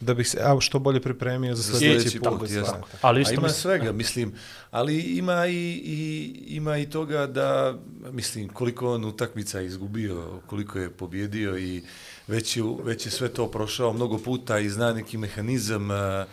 da 0.00 0.14
bih 0.14 0.28
se 0.28 0.38
ja, 0.38 0.60
što 0.60 0.78
bolje 0.78 1.00
pripremio 1.00 1.54
za 1.54 1.62
sljedeći 1.62 2.00
sljedeći 2.00 2.18
put. 2.20 2.38
put, 2.38 2.48
da 2.48 2.54
jasno. 2.54 2.72
slave. 2.72 2.84
Ali 3.00 3.18
A 3.18 3.22
isto 3.22 3.34
ima 3.34 3.42
mislim, 3.42 3.60
svega, 3.60 3.92
mislim, 3.92 4.34
ali 4.70 5.00
ima 5.00 5.46
i, 5.46 5.82
i, 5.84 6.34
ima 6.46 6.78
i 6.78 6.90
toga 6.90 7.26
da, 7.26 7.78
mislim, 8.12 8.48
koliko 8.48 8.94
on 8.94 9.04
utakmica 9.04 9.60
izgubio, 9.60 10.40
koliko 10.46 10.78
je 10.78 10.90
pobjedio 10.90 11.58
i 11.58 11.82
već 12.26 12.56
je, 12.56 12.62
već 12.84 13.06
je 13.06 13.12
sve 13.12 13.28
to 13.28 13.50
prošao 13.50 13.92
mnogo 13.92 14.18
puta 14.18 14.58
i 14.58 14.70
zna 14.70 14.92
neki 14.92 15.18
mehanizam 15.18 15.90
a, 15.90 16.26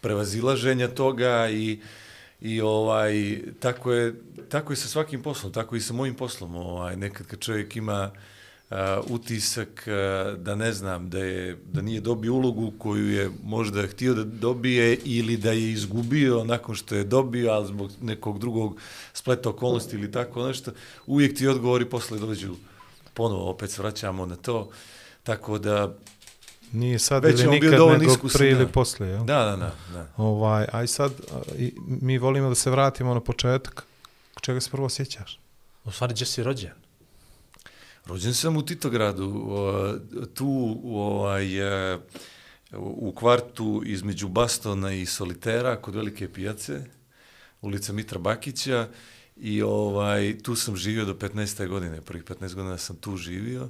prevazilaženja 0.00 0.88
toga 0.88 1.48
i 1.50 1.80
I 2.40 2.60
ovaj 2.60 3.42
tako 3.60 3.92
je 3.92 4.14
tako 4.48 4.72
je 4.72 4.76
sa 4.76 4.88
svakim 4.88 5.22
poslom, 5.22 5.52
tako 5.52 5.76
i 5.76 5.80
sa 5.80 5.92
mojim 5.92 6.14
poslom, 6.14 6.54
ovaj 6.54 6.96
nekad 6.96 7.26
kad 7.26 7.40
čovjek 7.40 7.76
ima 7.76 8.10
uh, 8.14 8.18
utisak 9.08 9.86
uh, 9.86 10.38
da 10.38 10.54
ne 10.54 10.72
znam 10.72 11.10
da 11.10 11.18
je 11.18 11.58
da 11.72 11.82
nije 11.82 12.00
dobio 12.00 12.34
ulogu 12.34 12.72
koju 12.78 13.10
je 13.12 13.30
možda 13.44 13.86
htio 13.86 14.14
da 14.14 14.24
dobije 14.24 14.98
ili 15.04 15.36
da 15.36 15.52
je 15.52 15.72
izgubio 15.72 16.44
nakon 16.44 16.74
što 16.74 16.94
je 16.94 17.04
dobio, 17.04 17.50
ali 17.50 17.66
zbog 17.66 17.90
nekog 18.02 18.38
drugog 18.38 18.76
spleta 19.12 19.48
okolnosti 19.48 19.96
ili 19.96 20.12
tako 20.12 20.46
nešto, 20.46 20.70
uvijek 21.06 21.36
ti 21.36 21.48
odgovori 21.48 21.84
posle 21.84 22.18
dođu 22.18 22.54
ponovo 23.14 23.50
opet 23.50 23.70
se 23.70 23.82
vraćamo 23.82 24.26
na 24.26 24.36
to. 24.36 24.70
Tako 25.22 25.58
da 25.58 25.94
Nije 26.72 26.98
sad 26.98 27.24
Već 27.24 27.40
ili 27.40 27.50
nikad, 27.50 27.72
nego 27.72 28.12
iskusan, 28.12 28.38
prije 28.38 28.52
ili 28.52 28.66
da. 28.66 28.72
poslije. 28.72 29.10
Jel? 29.10 29.24
da, 29.24 29.44
da, 29.44 29.56
da, 29.56 29.72
da. 29.92 30.06
Ovaj, 30.16 30.66
aj 30.72 30.86
sad, 30.86 31.12
mi 31.86 32.18
volimo 32.18 32.48
da 32.48 32.54
se 32.54 32.70
vratimo 32.70 33.14
na 33.14 33.20
početak. 33.20 33.84
Čega 34.40 34.60
se 34.60 34.70
prvo 34.70 34.88
sjećaš? 34.88 35.40
u 35.84 35.90
stvari 35.90 36.14
gdje 36.14 36.26
si 36.26 36.42
rođen? 36.42 36.87
Rođen 38.08 38.34
sam 38.34 38.56
u 38.56 38.62
Titogradu, 38.62 39.44
o, 39.48 39.94
tu 40.34 40.80
ovaj, 40.84 41.58
e, 41.92 41.96
u, 41.96 41.98
ovaj, 41.98 41.98
u 42.72 43.12
kvartu 43.16 43.82
između 43.86 44.28
Bastona 44.28 44.92
i 44.92 45.06
Solitera 45.06 45.76
kod 45.76 45.94
Velike 45.94 46.32
pijace, 46.32 46.84
ulica 47.60 47.92
Mitra 47.92 48.18
Bakića. 48.18 48.88
I 49.36 49.62
ovaj 49.62 50.38
tu 50.38 50.56
sam 50.56 50.76
živio 50.76 51.04
do 51.04 51.14
15. 51.14 51.68
godine, 51.68 52.00
prvih 52.00 52.24
15 52.24 52.54
godina 52.54 52.78
sam 52.78 52.96
tu 52.96 53.16
živio. 53.16 53.68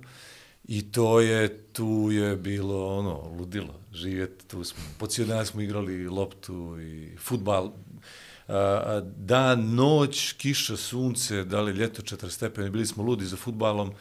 I 0.65 0.93
to 0.93 1.21
je, 1.21 1.59
tu 1.73 2.09
je 2.13 2.37
bilo 2.37 2.99
ono, 2.99 3.35
ludilo, 3.39 3.75
živjeti, 3.93 4.47
tu 4.47 4.65
smo, 4.65 4.83
po 4.99 5.07
cijel 5.07 5.29
dan 5.29 5.47
smo 5.47 5.61
igrali 5.61 6.09
loptu 6.09 6.81
i 6.81 7.17
futbal, 7.17 7.73
da, 8.49 9.03
dan, 9.17 9.75
noć, 9.75 10.33
kiša, 10.33 10.77
sunce, 10.77 11.45
da 11.45 11.61
li 11.61 11.73
ljeto 11.73 12.03
40 12.03 12.31
stepeni, 12.31 12.71
bili 12.71 12.87
smo 12.87 13.03
ludi 13.03 13.25
za 13.25 13.37
futbalom, 13.37 13.93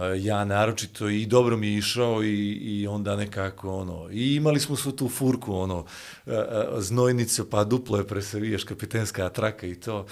E, 0.00 0.22
ja 0.22 0.44
naročito 0.44 1.08
i 1.08 1.26
dobro 1.26 1.56
mi 1.56 1.66
je 1.66 1.78
išao 1.78 2.24
i, 2.24 2.50
i 2.52 2.86
onda 2.86 3.16
nekako 3.16 3.78
ono, 3.78 4.08
i 4.12 4.34
imali 4.34 4.60
smo 4.60 4.76
svu 4.76 4.92
tu 4.92 5.08
furku, 5.08 5.54
ono, 5.54 5.84
e, 6.26 6.32
e, 6.32 6.66
znojnice, 6.78 7.50
pa 7.50 7.64
duplo 7.64 7.98
je 7.98 8.06
presavijaš, 8.06 8.64
kapitenska 8.64 9.28
traka 9.28 9.66
i 9.66 9.74
to, 9.74 10.06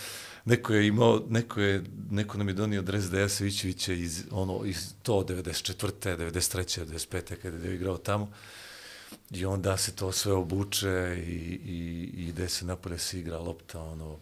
neko 0.44 0.74
je 0.74 0.87
imao, 0.87 1.22
neko 1.29 1.61
je, 1.61 1.85
neko 2.11 2.38
nam 2.38 2.48
je 2.48 2.55
donio 2.55 2.83
dres 2.83 3.11
Deja 3.11 3.29
Savićevića 3.29 3.92
iz, 3.92 4.24
ono, 4.31 4.64
iz 4.64 4.94
to 5.03 5.24
94. 5.24 6.16
93. 6.16 6.85
95. 6.85 7.37
kada 7.37 7.68
je 7.68 7.74
igrao 7.74 7.96
tamo. 7.96 8.31
I 9.31 9.44
onda 9.44 9.77
se 9.77 9.96
to 9.96 10.12
sve 10.12 10.33
obuče 10.33 11.24
i, 11.27 11.61
i, 11.66 12.11
i 12.16 12.29
ide 12.29 12.48
se 12.48 12.66
napolje 12.66 12.98
se 12.98 13.18
igra 13.18 13.38
lopta, 13.38 13.81
ono. 13.81 14.18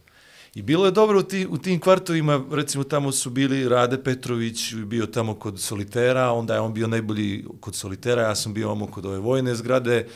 I 0.57 0.63
bilo 0.63 0.85
je 0.85 0.91
dobro 0.91 1.19
u, 1.19 1.23
ti, 1.23 1.47
u 1.51 1.59
tim 1.59 1.81
kvartovima, 1.81 2.45
recimo 2.53 2.85
tamo 2.85 3.13
su 3.13 3.31
bili 3.31 3.69
Rade 3.69 4.03
Petrović, 4.03 4.75
bio 4.75 5.07
tamo 5.07 5.35
kod 5.35 5.61
Solitera, 5.61 6.31
onda 6.33 6.55
je 6.55 6.61
on 6.61 6.75
bio 6.75 6.87
najbolji 6.87 7.45
kod 7.61 7.75
Solitera, 7.75 8.23
ja 8.23 8.35
sam 8.35 8.55
bio 8.55 8.73
ono 8.73 8.87
kod 8.87 9.07
ove 9.07 9.19
vojne 9.19 9.55
zgrade, 9.55 10.07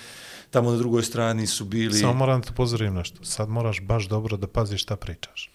tamo 0.51 0.71
na 0.71 0.77
drugoj 0.77 1.03
strani 1.03 1.47
su 1.47 1.65
bili... 1.65 1.99
Samo 1.99 2.13
moram 2.15 2.41
da 2.41 2.47
te 2.47 2.53
pozorim 2.55 2.95
nešto. 2.95 3.25
Sad 3.25 3.49
moraš 3.49 3.81
baš 3.81 4.09
dobro 4.09 4.37
da 4.37 4.47
paziš 4.47 4.83
šta 4.83 4.97
pričaš. 4.97 5.51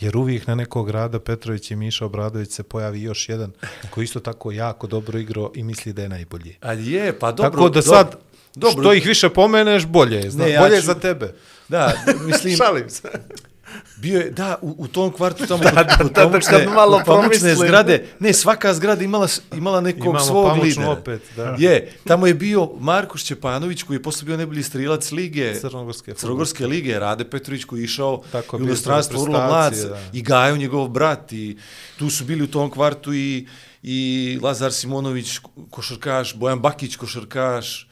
Jer 0.00 0.16
uvijek 0.16 0.46
na 0.46 0.54
nekog 0.54 0.90
Rada 0.90 1.20
Petrović 1.20 1.70
i 1.70 1.76
Miša 1.76 2.04
Obradović 2.04 2.50
se 2.50 2.62
pojavi 2.62 3.02
još 3.02 3.28
jedan 3.28 3.52
koji 3.90 4.04
isto 4.04 4.20
tako 4.20 4.52
jako 4.52 4.86
dobro 4.86 5.18
igrao 5.18 5.52
i 5.54 5.62
misli 5.62 5.92
da 5.92 6.02
je 6.02 6.08
najbolji. 6.08 6.56
Ali 6.60 6.92
je, 6.92 7.18
pa 7.18 7.32
dobro. 7.32 7.50
tako 7.50 7.68
da 7.68 7.82
sad, 7.82 8.16
dobro. 8.54 8.82
što 8.82 8.92
ih 8.92 9.06
više 9.06 9.28
pomeneš, 9.28 9.86
bolje 9.86 10.16
je. 10.16 10.30
Zna, 10.30 10.44
Ne, 10.44 10.50
ja 10.50 10.60
bolje 10.60 10.74
je 10.74 10.80
ću- 10.80 10.86
za 10.86 10.94
tebe. 10.94 11.34
Da, 11.68 11.92
mislim, 12.26 12.56
Šalim 12.62 12.90
se. 12.90 13.08
bio 13.96 14.20
je, 14.20 14.30
da, 14.30 14.58
u, 14.62 14.74
u 14.78 14.88
tom 14.88 15.12
kvartu 15.12 15.46
tamo 15.46 15.62
Da, 15.64 15.70
da, 15.70 15.96
kod 15.96 16.12
da, 16.12 16.24
da, 16.24 16.40
kad 16.40 16.68
malo 16.74 16.96
kod 16.96 17.06
pamučne 17.06 17.28
promislim. 17.30 17.56
zgrade, 17.56 18.06
ne, 18.18 18.32
svaka 18.32 18.74
zgrada 18.74 19.04
imala, 19.04 19.28
imala 19.56 19.80
nekog 19.80 20.04
Imamo 20.04 20.20
svog 20.20 20.62
lidera. 20.62 20.90
opet, 20.90 21.22
da. 21.36 21.56
Je, 21.58 21.92
tamo 22.04 22.26
je 22.26 22.34
bio 22.34 22.70
Marko 22.80 23.18
Šćepanović 23.18 23.82
koji 23.82 23.96
je 23.96 24.02
posle 24.02 24.26
bio 24.26 24.36
najbolji 24.36 24.62
strilac 24.62 25.10
lige, 25.12 25.54
Crnogorske 25.60 26.14
Crnogorske 26.14 26.66
lige, 26.66 26.98
Rade 26.98 27.24
Petrović 27.24 27.64
koji 27.64 27.80
je 27.80 27.84
išao 27.84 28.22
Tako 28.32 28.56
u 28.56 28.60
inostranstvo 28.60 29.22
vrlo 29.22 29.46
mlad 29.46 29.74
i 30.12 30.22
Gajo 30.22 30.56
njegov 30.56 30.88
brat 30.88 31.32
i 31.32 31.58
tu 31.98 32.10
su 32.10 32.24
bili 32.24 32.42
u 32.42 32.50
tom 32.50 32.70
kvartu 32.70 33.14
i, 33.14 33.46
i 33.82 34.38
Lazar 34.42 34.72
Simonović 34.72 35.38
košarkaš, 35.70 36.34
Bojan 36.34 36.60
Bakić 36.60 36.96
košarkaš, 36.96 37.89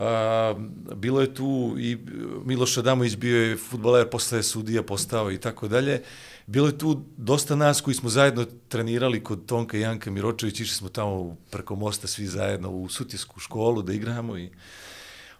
A, 0.00 0.54
bilo 0.96 1.20
je 1.20 1.34
tu 1.34 1.76
i 1.78 1.98
Miloš 2.44 2.78
Adamović 2.78 3.16
bio 3.16 3.42
je 3.42 3.56
futbaler, 3.56 4.10
posle 4.10 4.42
sudija 4.42 4.82
postao 4.82 5.32
i 5.32 5.38
tako 5.38 5.68
dalje. 5.68 6.02
Bilo 6.46 6.66
je 6.66 6.78
tu 6.78 7.02
dosta 7.16 7.56
nas 7.56 7.80
koji 7.80 7.94
smo 7.94 8.08
zajedno 8.08 8.46
trenirali 8.68 9.24
kod 9.24 9.46
Tonka 9.46 9.76
i 9.76 9.80
Janka 9.80 10.10
Miročević, 10.10 10.60
išli 10.60 10.74
smo 10.74 10.88
tamo 10.88 11.36
preko 11.50 11.74
mosta 11.76 12.06
svi 12.06 12.26
zajedno 12.26 12.70
u 12.70 12.88
sutjesku 12.88 13.40
školu 13.40 13.82
da 13.82 13.92
igramo 13.92 14.38
i 14.38 14.50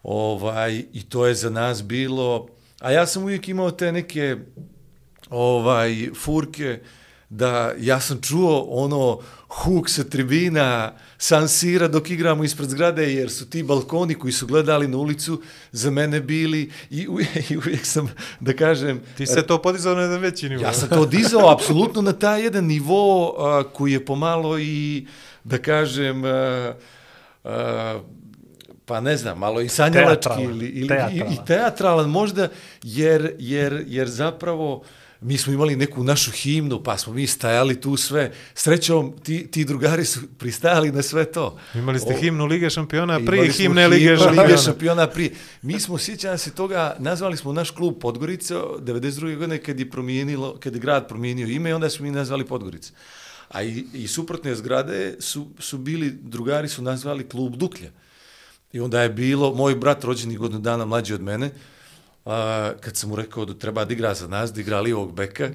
ovaj 0.03 0.85
i 0.93 1.03
to 1.03 1.27
je 1.27 1.35
za 1.35 1.51
nas 1.51 1.85
bilo 1.85 2.49
a 2.81 2.93
ja 2.93 3.07
sam 3.07 3.23
uvijek 3.23 3.49
imao 3.49 3.71
te 3.71 3.93
neke 3.93 4.37
ovaj 5.31 6.11
furke 6.15 6.81
da 7.31 7.73
ja 7.79 8.01
sam 8.01 8.21
čuo 8.21 8.67
ono 8.71 9.21
huk 9.49 9.89
sa 9.89 10.05
tribina 10.05 10.93
San 11.19 11.49
Sira 11.49 11.89
dok 11.89 12.11
igramo 12.11 12.45
ispred 12.45 12.69
zgrade 12.69 13.15
jer 13.15 13.31
su 13.31 13.51
ti 13.51 13.63
balkoni 13.63 14.15
koji 14.15 14.33
su 14.33 14.47
gledali 14.47 14.89
na 14.89 14.97
ulicu 14.97 15.43
za 15.73 15.91
mene 15.91 16.21
bili 16.21 16.71
i 16.91 17.07
uvijek, 17.11 17.51
i 17.51 17.57
uvijek 17.57 17.87
sam 17.87 18.15
da 18.41 18.53
kažem 18.53 19.01
Ti 19.17 19.27
se 19.27 19.47
to 19.47 19.63
podizao 19.63 19.95
na 19.95 20.03
jedan 20.03 20.21
veći 20.21 20.49
nivo. 20.49 20.63
Ja 20.63 20.73
sam 20.73 20.89
to 20.89 21.07
dizao 21.07 21.51
apsolutno 21.55 22.03
na 22.03 22.13
taj 22.13 22.43
jedan 22.43 22.65
nivo 22.65 23.35
a, 23.39 23.63
koji 23.73 23.93
je 23.93 24.05
pomalo 24.05 24.59
i, 24.59 25.07
da 25.45 25.59
kažem, 25.59 26.25
a, 26.25 26.75
a, 27.45 28.01
pa 28.85 29.01
ne 29.01 29.17
znam, 29.17 29.39
malo 29.39 29.61
i 29.61 29.69
sanjalački 29.69 30.29
Teatralan, 30.29 30.51
ili, 30.51 30.67
ili 30.67 30.89
teatralan. 30.89 31.33
i, 31.33 31.35
i 31.35 31.39
teatralan 31.47 32.11
možda, 32.11 32.49
jer, 32.83 33.35
jer, 33.39 33.85
jer 33.87 34.09
zapravo 34.09 34.83
mi 35.21 35.39
smo 35.39 35.53
imali 35.53 35.77
neku 35.77 36.05
našu 36.05 36.31
himnu, 36.31 36.83
pa 36.83 36.97
smo 36.97 37.13
mi 37.13 37.27
stajali 37.27 37.81
tu 37.81 37.97
sve. 37.97 38.33
Srećom, 38.55 39.15
ti, 39.23 39.47
ti 39.51 39.65
drugari 39.65 40.05
su 40.05 40.21
pristajali 40.39 40.93
na 40.93 41.03
sve 41.03 41.25
to. 41.25 41.59
Imali 41.75 41.99
ste 41.99 42.15
O- 42.15 42.19
himnu 42.21 42.47
Lige 42.47 42.71
šampiona 42.71 43.21
prije 43.27 43.53
himne 43.53 43.89
Lige 43.89 44.05
himnu 44.05 44.19
šampiona. 44.19 44.43
Lige 44.43 44.59
šampiona 44.59 45.07
prije. 45.07 45.31
Mi 45.63 45.81
smo, 45.81 45.99
sjećam 45.99 46.39
se 46.39 46.51
toga, 46.51 46.97
nazvali 46.99 47.37
smo 47.37 47.53
naš 47.53 47.71
klub 47.71 47.95
Podgorica 48.01 48.55
92. 48.55 49.37
godine 49.37 49.59
kad 49.59 49.81
je, 49.81 49.91
promijenilo, 49.91 50.57
kad 50.61 50.75
je 50.75 50.81
grad 50.81 51.09
promijenio 51.09 51.47
ime 51.47 51.71
i 51.71 51.73
onda 51.73 51.91
smo 51.91 52.03
mi 52.05 52.11
nazvali 52.11 52.47
Podgorica. 52.47 52.93
A 53.49 53.63
i, 53.63 53.85
i 53.95 54.09
suprotne 54.09 54.55
zgrade 54.55 55.17
su, 55.19 55.49
su 55.59 55.79
bili, 55.79 56.11
drugari 56.23 56.69
su 56.69 56.83
nazvali 56.83 57.29
klub 57.29 57.57
Duklja. 57.57 57.91
I 58.73 58.81
onda 58.81 59.03
je 59.03 59.09
bilo, 59.09 59.55
moj 59.55 59.75
brat 59.75 60.05
rođeni 60.05 60.37
godinu 60.37 60.61
dana 60.61 60.85
mlađi 60.85 61.15
od 61.15 61.23
mene, 61.23 61.51
a, 62.31 62.73
kad 62.81 62.97
sam 62.97 63.11
mu 63.11 63.17
rekao 63.17 63.45
da 63.45 63.55
treba 63.55 63.85
da 63.85 63.93
igra 63.93 64.15
za 64.15 64.29
nas, 64.29 64.53
da 64.53 64.61
igra 64.61 64.81
lijevog 64.81 65.15
beka, 65.15 65.51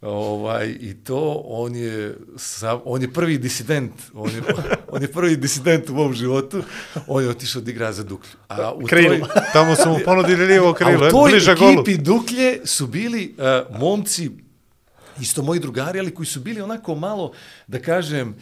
ovaj, 0.00 0.76
i 0.80 0.94
to, 0.94 1.42
on 1.44 1.76
je, 1.76 2.16
sam, 2.36 2.80
on 2.84 3.02
je 3.02 3.12
prvi 3.12 3.38
disident, 3.38 3.92
on 4.14 4.30
je, 4.30 4.42
on 4.94 5.02
je 5.02 5.12
prvi 5.12 5.36
disident 5.36 5.90
u 5.90 5.94
mom 5.94 6.14
životu, 6.14 6.62
on 7.06 7.22
je 7.22 7.28
otišao 7.30 7.62
da 7.62 7.70
igra 7.70 7.92
za 7.92 8.02
Duklju. 8.02 8.32
A 8.48 8.72
u 8.72 8.86
Krilo. 8.86 9.26
toj, 9.26 9.42
Tamo 9.52 9.76
su 9.76 9.88
mu 9.88 9.98
ponudili 10.04 10.46
lijevo 10.46 10.70
a 10.70 10.74
krilo, 10.74 11.06
u 11.06 11.10
toj 11.10 11.30
bliža 11.30 11.54
golu. 11.54 11.72
ekipi 11.72 11.96
Duklje 11.98 12.60
su 12.64 12.86
bili 12.86 13.34
uh, 13.38 13.78
momci, 13.80 14.30
isto 15.20 15.42
moji 15.42 15.60
drugari, 15.60 15.98
ali 15.98 16.14
koji 16.14 16.26
su 16.26 16.40
bili 16.40 16.60
onako 16.60 16.94
malo, 16.94 17.32
da 17.66 17.78
kažem, 17.78 18.34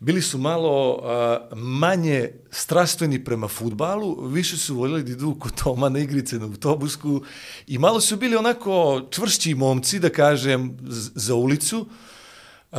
bili 0.00 0.22
su 0.22 0.38
malo 0.38 0.94
uh, 0.94 1.58
manje 1.58 2.30
strastveni 2.50 3.24
prema 3.24 3.48
futbalu, 3.48 4.26
više 4.28 4.56
su 4.56 4.74
voljeli 4.74 5.02
da 5.02 5.12
idu 5.12 5.36
kod 5.40 5.62
Toma 5.62 5.88
na 5.88 5.98
igrice 5.98 6.38
na 6.38 6.44
autobusku 6.44 7.22
i 7.66 7.78
malo 7.78 8.00
su 8.00 8.16
bili 8.16 8.36
onako 8.36 9.02
čvršći 9.10 9.54
momci, 9.54 9.98
da 9.98 10.10
kažem, 10.10 10.76
za 11.14 11.34
ulicu. 11.34 11.78
Uh, 11.78 12.78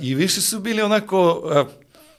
I 0.00 0.14
više 0.14 0.40
su 0.40 0.60
bili 0.60 0.82
onako, 0.82 1.42
uh, 1.44 1.66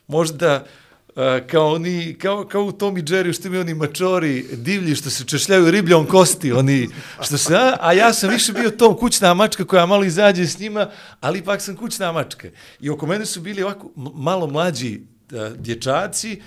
možda, 0.06 0.54
uh, 0.54 0.87
E, 1.18 1.46
kao, 1.46 1.72
oni, 1.74 2.16
kao, 2.22 2.44
kao 2.44 2.62
u 2.62 2.72
Tom 2.72 2.98
i 2.98 3.02
Jerry, 3.02 3.32
što 3.32 3.48
imaju 3.48 3.60
oni 3.60 3.74
mačori 3.74 4.46
divlji, 4.52 4.94
što 4.94 5.10
se 5.10 5.24
češljaju 5.24 5.70
ribljom 5.70 6.06
kosti, 6.06 6.52
oni, 6.52 6.88
što 7.22 7.38
se, 7.38 7.56
a, 7.56 7.76
a 7.80 7.92
ja 7.92 8.12
sam 8.12 8.30
više 8.30 8.52
bio 8.52 8.70
Tom 8.70 8.96
kućna 8.96 9.34
mačka 9.34 9.64
koja 9.64 9.86
malo 9.86 10.04
izađe 10.04 10.46
s 10.46 10.58
njima, 10.58 10.90
ali 11.20 11.38
ipak 11.38 11.60
sam 11.60 11.76
kućna 11.76 12.12
mačka. 12.12 12.48
I 12.80 12.90
oko 12.90 13.06
mene 13.06 13.26
su 13.26 13.40
bili 13.40 13.62
ovako 13.62 13.90
malo 14.14 14.46
mlađi 14.46 15.00
uh, 15.32 15.56
dječaci, 15.56 16.40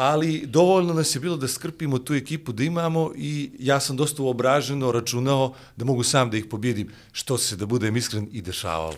ali 0.00 0.46
dovoljno 0.46 0.94
nas 0.94 1.14
je 1.14 1.20
bilo 1.20 1.36
da 1.36 1.48
skrpimo 1.48 1.98
tu 1.98 2.14
ekipu 2.14 2.52
da 2.52 2.62
imamo 2.64 3.12
i 3.16 3.50
ja 3.58 3.80
sam 3.80 3.96
dosta 3.96 4.22
uobraženo 4.22 4.92
računao 4.92 5.52
da 5.76 5.84
mogu 5.84 6.02
sam 6.02 6.30
da 6.30 6.36
ih 6.36 6.44
pobjedim, 6.44 6.88
što 7.12 7.38
se, 7.38 7.56
da 7.56 7.66
budem 7.66 7.96
iskren, 7.96 8.28
i 8.32 8.42
dešavalo. 8.42 8.94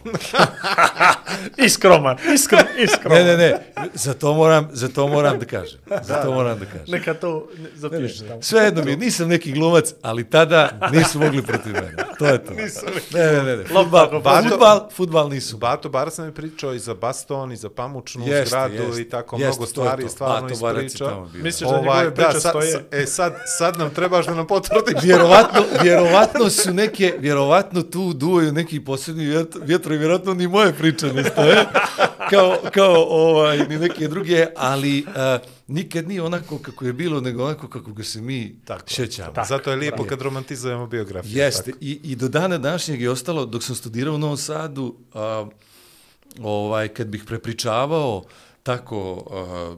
Iskroman, 1.66 2.16
iskren, 2.34 2.66
iskroman. 2.78 3.18
Ne, 3.18 3.24
ne, 3.24 3.36
ne, 3.36 3.54
za 3.94 4.14
to 4.14 4.34
moram, 4.34 4.68
za 4.72 4.88
to 4.88 5.08
moram 5.08 5.38
da 5.38 5.44
kažem. 5.46 5.78
Za 6.02 6.22
to 6.22 6.32
moram 6.32 6.58
da 6.58 6.64
kažem. 6.66 6.84
Neka 6.88 7.14
to 7.14 7.48
zapiši 7.74 8.24
tamo. 8.28 8.42
Sve 8.42 8.60
jedno 8.60 8.84
mi, 8.84 8.96
nisam 8.96 9.28
neki 9.28 9.52
glumac, 9.52 9.94
ali 10.02 10.24
tada 10.24 10.90
nisu 10.92 11.18
mogli 11.18 11.42
protiv 11.42 11.72
mene. 11.72 11.96
To 12.18 12.26
je 12.26 12.44
to. 12.44 12.52
Ne, 13.12 13.32
ne, 13.32 13.42
ne, 13.42 13.56
ne. 13.56 13.64
Futbal, 13.64 14.10
Bato- 14.12 14.50
futbal, 14.50 14.88
futbal 14.90 15.28
nisu. 15.28 15.56
Bato 15.56 15.88
Bar 15.88 16.10
sam 16.10 16.24
je 16.24 16.34
pričao 16.34 16.74
i 16.74 16.78
za 16.78 16.94
Baston, 16.94 17.52
i 17.52 17.56
za 17.56 17.70
Pamučnu 17.70 18.26
Jeste, 18.26 18.46
zgradu 18.46 18.74
jeste. 18.74 19.02
i 19.02 19.08
tako 19.08 19.36
Jeste, 19.36 19.46
mnogo 19.48 19.58
to 19.58 19.64
je 19.64 19.68
stvari 19.68 20.02
to. 20.02 20.08
stvarno 20.08 20.40
Bato 20.40 20.54
ispričao. 20.54 20.91
Bio. 20.98 21.26
Misliš 21.34 21.60
da 21.62 21.68
Ovaj, 21.68 21.82
njegove 21.98 22.04
da, 22.06 22.14
priče 22.24 22.40
sad, 22.40 22.50
stoje? 22.50 22.72
sa- 22.72 22.82
e, 22.92 23.06
sad, 23.06 23.34
sad 23.48 23.78
nam 23.78 23.90
trebaš 23.90 24.26
da 24.26 24.34
nam 24.34 24.46
potvrdiš. 24.46 25.02
Vjerovatno, 25.04 25.60
vjerovatno 25.82 26.50
su 26.50 26.72
neke, 26.72 27.14
vjerovatno 27.18 27.82
tu 27.82 28.12
duvaju 28.12 28.52
neki 28.52 28.80
posebni 28.80 29.24
vjet- 29.24 29.58
vjetrovi, 29.62 29.98
vjerovatno 29.98 30.34
ni 30.34 30.48
moje 30.48 30.72
priče 30.72 31.06
ne 31.06 31.24
stoje, 31.24 31.64
kao, 32.30 32.56
kao 32.72 32.94
ovaj, 33.04 33.58
ni 33.58 33.78
neke 33.78 34.08
druge, 34.08 34.46
ali 34.56 35.02
uh, 35.02 35.12
nikad 35.68 36.08
nije 36.08 36.22
onako 36.22 36.58
kako 36.58 36.84
je 36.84 36.92
bilo, 36.92 37.20
nego 37.20 37.44
onako 37.44 37.68
kako 37.68 37.92
ga 37.92 38.02
se 38.04 38.20
mi 38.20 38.56
tako, 38.64 38.84
šećamo. 38.88 39.32
tako. 39.32 39.48
Zato 39.48 39.70
je 39.70 39.76
lijepo 39.76 40.04
kad 40.04 40.22
romantizujemo 40.22 40.86
biografiju. 40.86 41.32
Jeste, 41.34 41.72
i, 41.80 42.00
i 42.04 42.16
do 42.16 42.28
dana 42.28 42.58
današnjeg 42.58 43.00
je 43.00 43.10
ostalo, 43.10 43.46
dok 43.46 43.62
sam 43.62 43.74
studirao 43.74 44.14
u 44.14 44.18
Novom 44.18 44.36
Sadu, 44.36 44.94
a, 45.14 45.46
ovaj, 46.40 46.88
kad 46.88 47.06
bih 47.06 47.24
prepričavao 47.24 48.22
tako 48.62 49.24
a, 49.30 49.74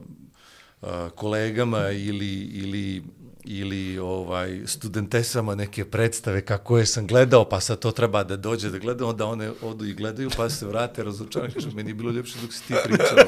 kolegama 1.14 1.90
ili, 1.90 2.33
ili, 2.33 3.03
ili 3.44 3.99
ovaj 3.99 4.61
studentesama 4.66 5.55
neke 5.55 5.85
predstave 5.85 6.40
kako 6.40 6.79
je 6.79 6.87
sam 6.87 7.07
gledao, 7.07 7.49
pa 7.49 7.61
sad 7.61 7.79
to 7.79 7.90
treba 7.90 8.25
da 8.25 8.37
dođe 8.37 8.70
da 8.70 8.79
gleda, 8.79 9.07
onda 9.07 9.27
one 9.27 9.51
odu 9.62 9.85
i 9.85 9.94
gledaju, 9.94 10.31
pa 10.37 10.51
se 10.51 10.66
vrate 10.66 11.05
razočarani, 11.05 11.53
kažu, 11.53 11.68
meni 11.75 11.90
je 11.90 11.94
bilo 11.94 12.11
ljepše 12.11 12.38
dok 12.42 12.53
si 12.53 12.66
ti 12.66 12.75
pričao. 12.85 13.18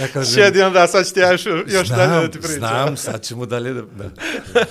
Ja 0.00 0.08
kažem, 0.08 0.34
Sjedi 0.34 0.62
onda, 0.62 0.86
sad 0.86 1.06
ću 1.06 1.14
ti 1.14 1.20
ja 1.20 1.32
još, 1.32 1.46
još 1.46 1.86
znam, 1.86 1.98
dalje 1.98 2.26
da 2.26 2.30
ti 2.30 2.38
pričam. 2.38 2.58
znam, 2.58 2.96
sad 2.96 3.22
ćemo 3.22 3.46
dalje 3.46 3.72
da... 3.72 3.82
da. 3.82 4.10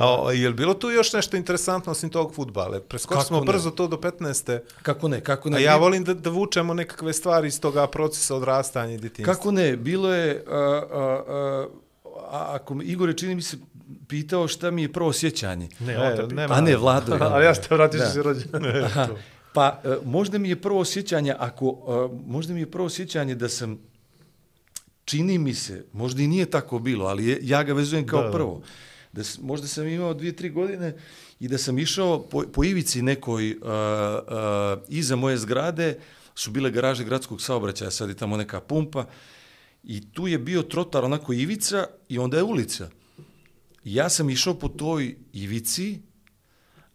A, 0.00 0.26
a, 0.26 0.32
je 0.32 0.48
li 0.48 0.54
bilo 0.54 0.74
tu 0.74 0.90
još 0.90 1.12
nešto 1.12 1.36
interesantno 1.36 1.92
osim 1.92 2.10
tog 2.10 2.34
futbala? 2.34 2.80
Preskočili 2.80 3.16
Kako 3.18 3.26
smo 3.26 3.40
ne? 3.40 3.46
brzo 3.46 3.70
to 3.70 3.88
do 3.88 3.96
15. 3.96 4.58
Kako 4.82 5.08
ne, 5.08 5.20
kako 5.20 5.50
ne. 5.50 5.56
A 5.56 5.60
ja 5.60 5.76
volim 5.76 6.04
da, 6.04 6.14
da 6.14 6.30
vučemo 6.30 6.74
nekakve 6.74 7.12
stvari 7.12 7.48
iz 7.48 7.60
toga 7.60 7.86
procesa 7.86 8.36
odrastanja 8.36 8.94
i 8.94 8.98
djetinjstva. 8.98 9.34
Kako 9.34 9.50
ne, 9.50 9.76
bilo 9.76 10.14
je, 10.14 10.44
a, 10.48 10.54
a, 10.54 11.22
a, 11.28 11.66
a, 12.30 12.46
ako 12.54 12.74
me, 12.74 12.84
Igor 12.84 13.08
je 13.08 13.16
čini 13.16 13.34
mi 13.34 13.42
se 13.42 13.56
pitao 14.08 14.48
šta 14.48 14.70
mi 14.70 14.82
je 14.82 14.92
prvo 14.92 15.12
sjećanje. 15.12 15.68
Ne, 15.80 15.92
E, 15.92 15.98
on 15.98 16.16
te 16.16 16.22
pita. 16.22 16.34
nema. 16.34 16.54
A 16.54 16.60
ne, 16.60 16.76
Vlado. 16.76 17.14
je. 17.14 17.20
Ali 17.32 17.44
ja 17.44 17.54
ste 17.54 17.74
vratiš 17.74 18.00
si 18.12 18.22
rođen. 18.22 18.48
Pa, 19.54 19.80
e, 19.84 19.96
možda 20.04 20.38
mi 20.38 20.48
je 20.48 20.60
prvo 20.60 20.84
sjećanje, 20.84 21.34
ako, 21.38 21.76
e, 22.12 22.16
možda 22.26 22.54
mi 22.54 22.60
je 22.60 22.70
prvo 22.70 22.90
sjećanje 22.90 23.34
da 23.34 23.48
sam, 23.48 23.78
čini 25.04 25.38
mi 25.38 25.54
se, 25.54 25.84
možda 25.92 26.22
i 26.22 26.26
nije 26.26 26.46
tako 26.46 26.78
bilo, 26.78 27.06
ali 27.06 27.26
je, 27.26 27.38
ja 27.42 27.62
ga 27.62 27.72
vezujem 27.72 28.06
kao 28.06 28.22
da. 28.22 28.30
prvo. 28.30 28.58
Da, 28.58 28.66
s- 29.14 29.38
možda 29.38 29.66
sam 29.66 29.88
imao 29.88 30.14
dvije, 30.14 30.32
tri 30.32 30.50
godine 30.50 30.94
i 31.40 31.48
da 31.48 31.58
sam 31.58 31.78
išao 31.78 32.22
po, 32.22 32.42
po 32.44 32.64
ivici 32.64 33.02
nekoj 33.02 33.50
uh, 33.52 33.56
uh, 33.56 33.68
iza 34.88 35.16
moje 35.16 35.38
zgrade, 35.38 35.98
su 36.34 36.50
bile 36.50 36.70
garaže 36.70 37.04
gradskog 37.04 37.42
saobraćaja, 37.42 37.90
sad 37.90 38.08
je 38.08 38.16
tamo 38.16 38.36
neka 38.36 38.60
pumpa, 38.60 39.04
i 39.84 40.12
tu 40.12 40.28
je 40.28 40.38
bio 40.38 40.62
trotar 40.62 41.04
onako 41.04 41.32
ivica 41.32 41.86
i 42.08 42.18
onda 42.18 42.36
je 42.36 42.42
ulica. 42.42 42.88
I 43.84 43.94
ja 43.94 44.08
sam 44.08 44.30
išao 44.30 44.54
po 44.54 44.68
toj 44.68 45.16
ivici, 45.32 45.98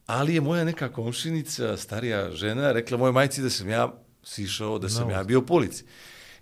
ali 0.05 0.35
je 0.35 0.41
moja 0.41 0.63
neka 0.63 0.89
komšinica, 0.89 1.77
starija 1.77 2.31
žena, 2.31 2.71
rekla 2.71 2.97
mojoj 2.97 3.11
majci 3.11 3.41
da 3.41 3.49
sam 3.49 3.69
ja 3.69 3.93
sišao, 4.23 4.79
da 4.79 4.89
sam 4.89 5.09
ja 5.09 5.23
bio 5.23 5.41
po 5.41 5.53
ulici. 5.53 5.83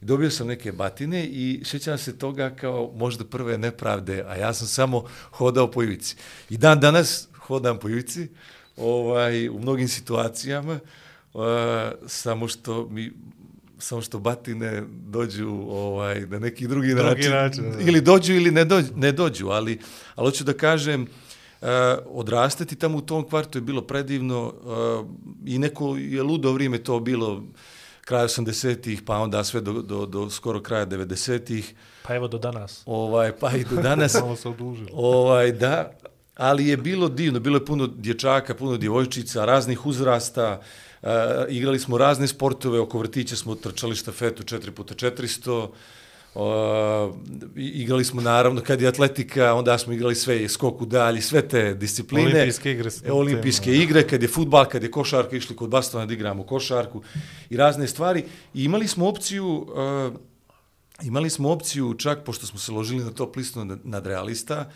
I 0.02 0.06
dobio 0.06 0.32
sam 0.32 0.48
neke 0.48 0.72
batine 0.72 1.26
i 1.26 1.62
sjećam 1.66 1.98
se 1.98 2.18
toga 2.18 2.50
kao 2.50 2.92
možda 2.96 3.26
prve 3.26 3.58
nepravde, 3.58 4.24
a 4.28 4.36
ja 4.36 4.54
sam 4.54 4.68
samo 4.68 5.04
hodao 5.32 5.72
po 5.72 5.84
ivici. 5.84 6.16
I 6.50 6.58
dan 6.58 6.80
danas 6.80 7.28
hodam 7.40 7.80
po 7.80 7.90
ivici, 7.90 8.28
ovaj, 8.78 9.50
u 9.50 9.60
mnogim 9.60 9.88
situacijama, 9.88 10.80
uh, 11.34 11.42
samo 12.08 12.48
što 12.48 12.88
mi 12.92 13.12
samo 13.80 14.02
što 14.02 14.20
batine 14.20 14.84
dođu 14.90 15.50
ovaj 15.70 16.22
na 16.22 16.40
neki 16.40 16.68
drugi, 16.68 16.88
Drugi 16.88 17.04
način, 17.04 17.32
način, 17.32 17.72
da. 17.72 17.80
ili 17.80 18.02
dođu 18.02 18.34
ili 18.34 18.52
ne 18.52 18.66
dođu, 18.66 18.88
ne 18.96 19.12
dođu 19.12 19.48
ali 19.48 19.80
ali 20.16 20.28
hoću 20.28 20.44
da 20.44 20.54
kažem 20.54 21.02
uh, 21.02 21.68
odrastati 22.06 22.76
tamo 22.76 22.98
u 22.98 23.02
tom 23.02 23.28
kvartu 23.30 23.58
je 23.58 23.62
bilo 23.62 23.82
predivno 23.82 24.46
uh, 24.46 25.08
i 25.46 25.60
neko 25.60 25.98
je 25.98 26.24
ludo 26.24 26.52
vrijeme 26.52 26.78
to 26.78 27.00
bilo 27.00 27.44
kraj 28.06 28.26
80-ih, 28.26 29.02
pa 29.02 29.18
onda 29.18 29.44
sve 29.44 29.62
do, 29.62 29.82
do, 29.82 30.06
do 30.06 30.30
skoro 30.30 30.62
kraja 30.62 30.86
90-ih, 30.86 31.74
Pa 32.04 32.16
evo 32.16 32.28
do 32.28 32.38
danas. 32.38 32.84
ovaj, 32.86 33.32
pa 33.32 33.52
i 33.52 33.64
do 33.64 33.76
danas. 33.82 34.14
Malo 34.22 34.36
se 34.36 34.50
odužilo. 34.50 34.90
Ovaj, 34.94 35.52
da, 35.52 35.92
ali 36.36 36.68
je 36.68 36.78
bilo 36.78 37.10
divno, 37.10 37.40
bilo 37.40 37.58
je 37.58 37.66
puno 37.66 37.88
dječaka, 37.88 38.56
puno 38.56 38.78
djevojčica, 38.78 39.46
raznih 39.46 39.86
uzrasta, 39.86 40.62
uh, 41.02 41.10
igrali 41.50 41.80
smo 41.80 41.98
razne 41.98 42.28
sportove, 42.28 42.80
oko 42.80 43.00
vrtića 43.00 43.36
smo 43.36 43.56
trčali 43.56 43.96
štafetu 43.96 44.44
4x400, 44.44 45.68
Uh, 46.36 47.16
igrali 47.56 48.06
smo 48.06 48.22
naravno 48.22 48.62
kad 48.62 48.82
je 48.82 48.88
atletika, 48.88 49.54
onda 49.54 49.78
smo 49.78 49.94
igrali 49.94 50.16
sve 50.16 50.50
skok 50.50 50.82
u 50.82 50.86
dalji, 50.86 51.22
sve 51.22 51.48
te 51.48 51.74
discipline. 51.74 52.24
Olimpijske 52.26 52.72
igre 52.72 52.90
E, 53.04 53.12
olimpijske 53.12 53.66
tema, 53.66 53.84
igre, 53.84 54.08
kad 54.08 54.22
je 54.22 54.28
futbal, 54.28 54.66
kad 54.66 54.84
je 54.84 54.92
košarka, 54.92 55.36
išli 55.36 55.56
kod 55.56 55.70
Bastona 55.70 56.06
da 56.06 56.14
igramo 56.14 56.44
košarku 56.44 57.02
i 57.50 57.58
razne 57.58 57.88
stvari. 57.88 58.24
I 58.54 58.64
imali 58.64 58.88
smo 58.88 59.08
opciju, 59.08 59.48
uh, 59.48 60.14
imali 61.02 61.30
smo 61.30 61.50
opciju, 61.52 61.94
čak 61.94 62.24
pošto 62.26 62.48
smo 62.48 62.60
se 62.60 62.72
ložili 62.72 63.04
na 63.04 63.12
top 63.12 63.36
listu 63.36 63.66
nad- 63.66 63.80
nadrealista, 63.84 64.70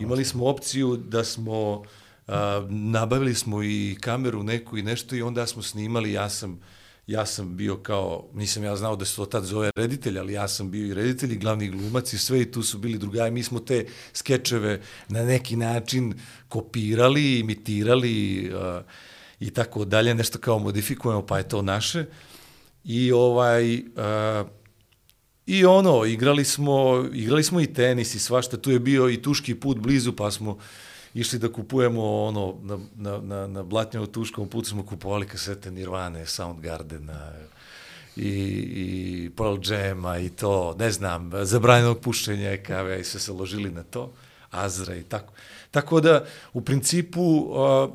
imali 0.00 0.24
smo 0.24 0.46
opciju 0.46 0.96
da 0.96 1.24
smo, 1.24 1.72
uh, 1.72 2.34
nabavili 2.68 3.34
smo 3.34 3.62
i 3.62 3.96
kameru 4.00 4.42
neku 4.42 4.78
i 4.78 4.82
nešto 4.82 5.16
i 5.16 5.22
onda 5.22 5.46
smo 5.46 5.62
snimali, 5.62 6.12
ja 6.12 6.28
sam, 6.30 6.60
ja 7.06 7.26
sam 7.26 7.56
bio 7.56 7.76
kao, 7.76 8.28
nisam 8.34 8.64
ja 8.64 8.76
znao 8.76 8.96
da 8.96 9.04
se 9.04 9.16
to 9.16 9.26
tad 9.26 9.44
zove 9.44 9.70
reditelj, 9.76 10.18
ali 10.18 10.32
ja 10.32 10.48
sam 10.48 10.70
bio 10.70 10.86
i 10.86 10.94
reditelj 10.94 11.32
i 11.32 11.38
glavni 11.38 11.68
glumac 11.68 12.12
i 12.12 12.18
sve 12.18 12.42
i 12.42 12.52
tu 12.52 12.62
su 12.62 12.78
bili 12.78 12.98
drugari. 12.98 13.30
Mi 13.30 13.42
smo 13.42 13.60
te 13.60 13.86
skečeve 14.12 14.80
na 15.08 15.24
neki 15.24 15.56
način 15.56 16.14
kopirali, 16.48 17.38
imitirali 17.38 18.50
uh, 18.54 18.84
i 19.40 19.50
tako 19.50 19.84
dalje, 19.84 20.14
nešto 20.14 20.38
kao 20.38 20.58
modifikujemo, 20.58 21.26
pa 21.26 21.38
je 21.38 21.48
to 21.48 21.62
naše. 21.62 22.04
I 22.84 23.12
ovaj... 23.12 23.76
Uh, 23.76 24.48
I 25.46 25.64
ono, 25.64 26.04
igrali 26.04 26.44
smo, 26.44 27.04
igrali 27.12 27.42
smo 27.42 27.60
i 27.60 27.66
tenis 27.66 28.14
i 28.14 28.18
svašta, 28.18 28.56
tu 28.56 28.70
je 28.70 28.78
bio 28.78 29.08
i 29.10 29.22
tuški 29.22 29.54
put 29.54 29.78
blizu, 29.78 30.12
pa 30.12 30.30
smo 30.30 30.58
išli 31.14 31.38
da 31.38 31.52
kupujemo 31.52 32.24
ono, 32.24 32.58
na, 32.62 32.78
na, 32.96 33.18
na, 33.18 33.46
na 33.46 33.62
Blatnjovu 33.62 34.06
tuškom 34.06 34.48
putu 34.48 34.68
smo 34.68 34.86
kupovali 34.86 35.26
kasete 35.26 35.70
Nirvane, 35.70 36.26
Soundgardena 36.26 37.32
i, 38.16 38.28
i 38.76 39.30
Pearl 39.36 39.56
Jam-a 39.64 40.18
i 40.18 40.28
to, 40.28 40.76
ne 40.78 40.90
znam, 40.90 41.30
zabranjenog 41.42 42.00
pušenja 42.00 42.56
kave 42.56 43.00
i 43.00 43.04
sve 43.04 43.20
se 43.20 43.32
ložili 43.32 43.70
na 43.70 43.82
to, 43.82 44.12
Azra 44.50 44.96
i 44.96 45.02
tako. 45.02 45.32
Tako 45.70 46.00
da, 46.00 46.24
u 46.52 46.60
principu, 46.60 47.22
uh, 47.22 47.90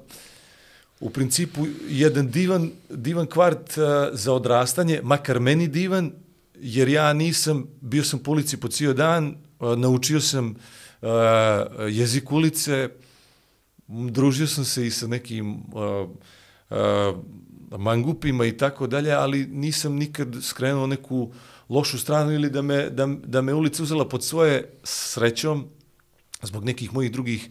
u 0.99 1.09
principu, 1.09 1.67
jedan 1.89 2.31
divan, 2.31 2.71
divan 2.89 3.27
kvart 3.27 3.77
uh, 3.77 3.83
za 4.11 4.33
odrastanje, 4.33 4.99
makar 5.03 5.39
meni 5.39 5.67
divan, 5.67 6.11
jer 6.55 6.89
ja 6.89 7.13
nisam, 7.13 7.67
bio 7.81 8.03
sam 8.03 8.19
po 8.19 8.31
ulici 8.31 8.57
po 8.57 8.67
cijel 8.67 8.93
dan, 8.93 9.35
uh, 9.59 9.77
naučio 9.77 10.21
sam 10.21 10.55
uh, 11.01 11.09
jezik 11.89 12.31
ulice, 12.31 12.89
družio 13.87 14.47
sam 14.47 14.65
se 14.65 14.87
i 14.87 14.91
sa 14.91 15.07
nekim 15.07 15.51
uh, 15.51 16.09
uh, 16.69 16.77
mangupima 17.79 18.45
i 18.45 18.57
tako 18.57 18.87
dalje, 18.87 19.11
ali 19.11 19.47
nisam 19.47 19.95
nikad 19.95 20.35
skrenuo 20.41 20.87
neku 20.87 21.31
lošu 21.69 21.97
stranu 21.99 22.31
ili 22.31 22.49
da 22.49 22.61
me, 22.61 22.89
da, 22.89 23.07
da 23.07 23.41
me 23.41 23.53
ulica 23.53 23.83
uzela 23.83 24.07
pod 24.09 24.23
svoje 24.23 24.71
srećom 24.83 25.67
zbog 26.41 26.65
nekih 26.65 26.93
mojih 26.93 27.11
drugih 27.11 27.49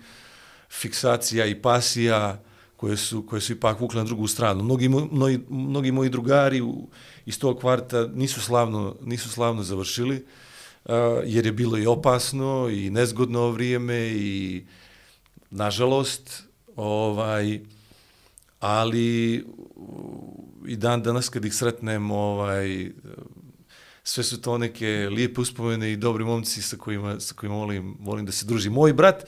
fiksacija 0.70 1.46
i 1.46 1.62
pasija 1.62 2.42
koje 2.76 2.96
su, 2.96 3.26
koje 3.26 3.40
su 3.40 3.52
ipak 3.52 3.80
vukle 3.80 3.98
na 3.98 4.04
drugu 4.04 4.26
stranu. 4.26 4.64
Mnogi, 4.64 4.88
mnogi, 4.88 5.40
mnogi 5.48 5.92
moji 5.92 6.10
drugari 6.10 6.60
u, 6.60 6.88
iz 7.26 7.38
tog 7.38 7.60
kvarta 7.60 8.06
nisu 8.14 8.40
slavno, 8.40 8.96
nisu 9.02 9.30
slavno 9.30 9.62
završili, 9.62 10.24
uh, 10.84 10.92
jer 11.24 11.46
je 11.46 11.52
bilo 11.52 11.78
i 11.78 11.86
opasno 11.86 12.68
i 12.72 12.90
nezgodno 12.90 13.50
vrijeme 13.50 14.08
i 14.08 14.64
nažalost, 15.50 16.42
ovaj, 16.76 17.60
ali 18.60 19.44
i 20.66 20.76
dan 20.76 21.02
danas 21.02 21.28
kad 21.28 21.44
ih 21.44 21.54
sretnem, 21.54 22.10
ovaj, 22.10 22.90
sve 24.04 24.24
su 24.24 24.40
to 24.40 24.58
neke 24.58 25.08
lijepe 25.10 25.40
uspomene 25.40 25.92
i 25.92 25.96
dobri 25.96 26.24
momci 26.24 26.62
sa 26.62 26.76
kojima, 26.76 27.20
sa 27.20 27.34
kojima 27.34 27.56
volim, 27.56 27.96
volim 28.00 28.26
da 28.26 28.32
se 28.32 28.46
družim. 28.46 28.72
Moj 28.72 28.92
brat, 28.92 29.24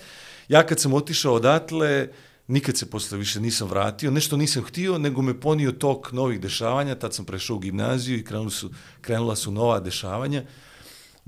ja 0.48 0.66
kad 0.66 0.80
sam 0.80 0.94
otišao 0.94 1.34
odatle, 1.34 2.08
nikad 2.46 2.76
se 2.76 2.90
posle 2.90 3.18
više 3.18 3.40
nisam 3.40 3.68
vratio, 3.68 4.10
nešto 4.10 4.36
nisam 4.36 4.62
htio, 4.62 4.98
nego 4.98 5.22
me 5.22 5.40
ponio 5.40 5.72
tok 5.72 6.12
novih 6.12 6.40
dešavanja, 6.40 6.94
tad 6.94 7.14
sam 7.14 7.24
prešao 7.24 7.56
u 7.56 7.58
gimnaziju 7.58 8.18
i 8.18 8.24
krenula 8.24 8.50
su, 8.50 8.70
krenula 9.00 9.36
su 9.36 9.50
nova 9.50 9.80
dešavanja. 9.80 10.42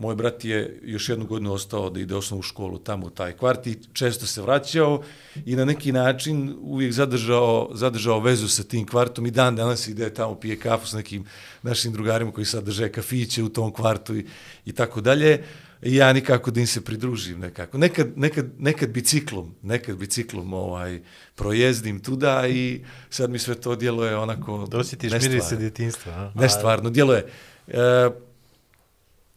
Moj 0.00 0.14
brat 0.14 0.44
je 0.44 0.80
još 0.82 1.08
jednu 1.08 1.26
godinu 1.26 1.52
ostao 1.52 1.90
da 1.90 2.00
ide 2.00 2.14
osnovu 2.14 2.42
školu 2.42 2.78
tamo 2.78 3.06
u 3.06 3.10
taj 3.10 3.32
kvart 3.32 3.66
i 3.66 3.78
često 3.92 4.26
se 4.26 4.42
vraćao 4.42 5.02
i 5.46 5.56
na 5.56 5.64
neki 5.64 5.92
način 5.92 6.56
uvijek 6.60 6.92
zadržao, 6.92 7.70
zadržao 7.74 8.20
vezu 8.20 8.48
sa 8.48 8.62
tim 8.62 8.86
kvartom 8.86 9.26
i 9.26 9.30
dan 9.30 9.56
danas 9.56 9.88
ide 9.88 10.14
tamo 10.14 10.34
pije 10.34 10.56
kafu 10.56 10.86
s 10.86 10.92
nekim 10.92 11.24
našim 11.62 11.92
drugarima 11.92 12.32
koji 12.32 12.44
sad 12.44 12.64
drže 12.64 12.88
kafiće 12.88 13.42
u 13.42 13.48
tom 13.48 13.72
kvartu 13.72 14.16
i, 14.16 14.26
i 14.66 14.72
tako 14.72 15.00
dalje. 15.00 15.44
I 15.82 15.96
ja 15.96 16.12
nikako 16.12 16.50
da 16.50 16.60
im 16.60 16.66
se 16.66 16.84
pridružim 16.84 17.40
nekako. 17.40 17.78
Nekad, 17.78 18.18
nekad, 18.18 18.46
nekad 18.58 18.90
biciklom, 18.90 19.54
nekad 19.62 19.96
biciklom 19.96 20.52
ovaj, 20.52 21.00
projezdim 21.34 22.00
tuda 22.00 22.48
i 22.48 22.84
sad 23.10 23.30
mi 23.30 23.38
sve 23.38 23.54
to 23.54 23.76
djeluje 23.76 24.16
onako 24.16 24.66
Dosjetiš 24.70 25.12
mirise 25.12 25.56
djetinstva. 25.56 26.12
A? 26.12 26.32
Nestvarno, 26.34 26.90
djeluje. 26.90 27.26
E, 27.68 28.10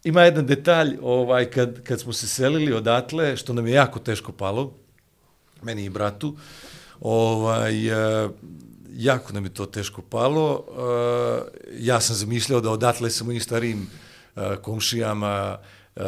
ima 0.04 0.22
jedan 0.22 0.46
detalj, 0.46 0.98
ovaj, 1.02 1.50
kad, 1.50 1.84
kad 1.84 2.00
smo 2.00 2.14
se 2.14 2.28
selili 2.28 2.74
odatle, 2.74 3.38
što 3.38 3.54
nam 3.54 3.68
je 3.68 3.74
jako 3.74 4.00
teško 4.00 4.32
palo, 4.32 4.74
meni 5.62 5.86
i 5.86 5.90
bratu, 5.90 6.38
ovaj, 7.00 7.92
uh, 7.92 8.32
jako 8.94 9.34
nam 9.34 9.44
je 9.44 9.54
to 9.54 9.66
teško 9.66 10.02
palo. 10.02 10.66
Uh, 10.68 11.44
ja 11.80 12.02
sam 12.02 12.16
zamišljao 12.16 12.62
da 12.62 12.70
odatle 12.70 13.10
sa 13.10 13.24
mojim 13.24 13.42
starijim 13.42 13.88
uh, 14.36 14.44
komšijama 14.62 15.58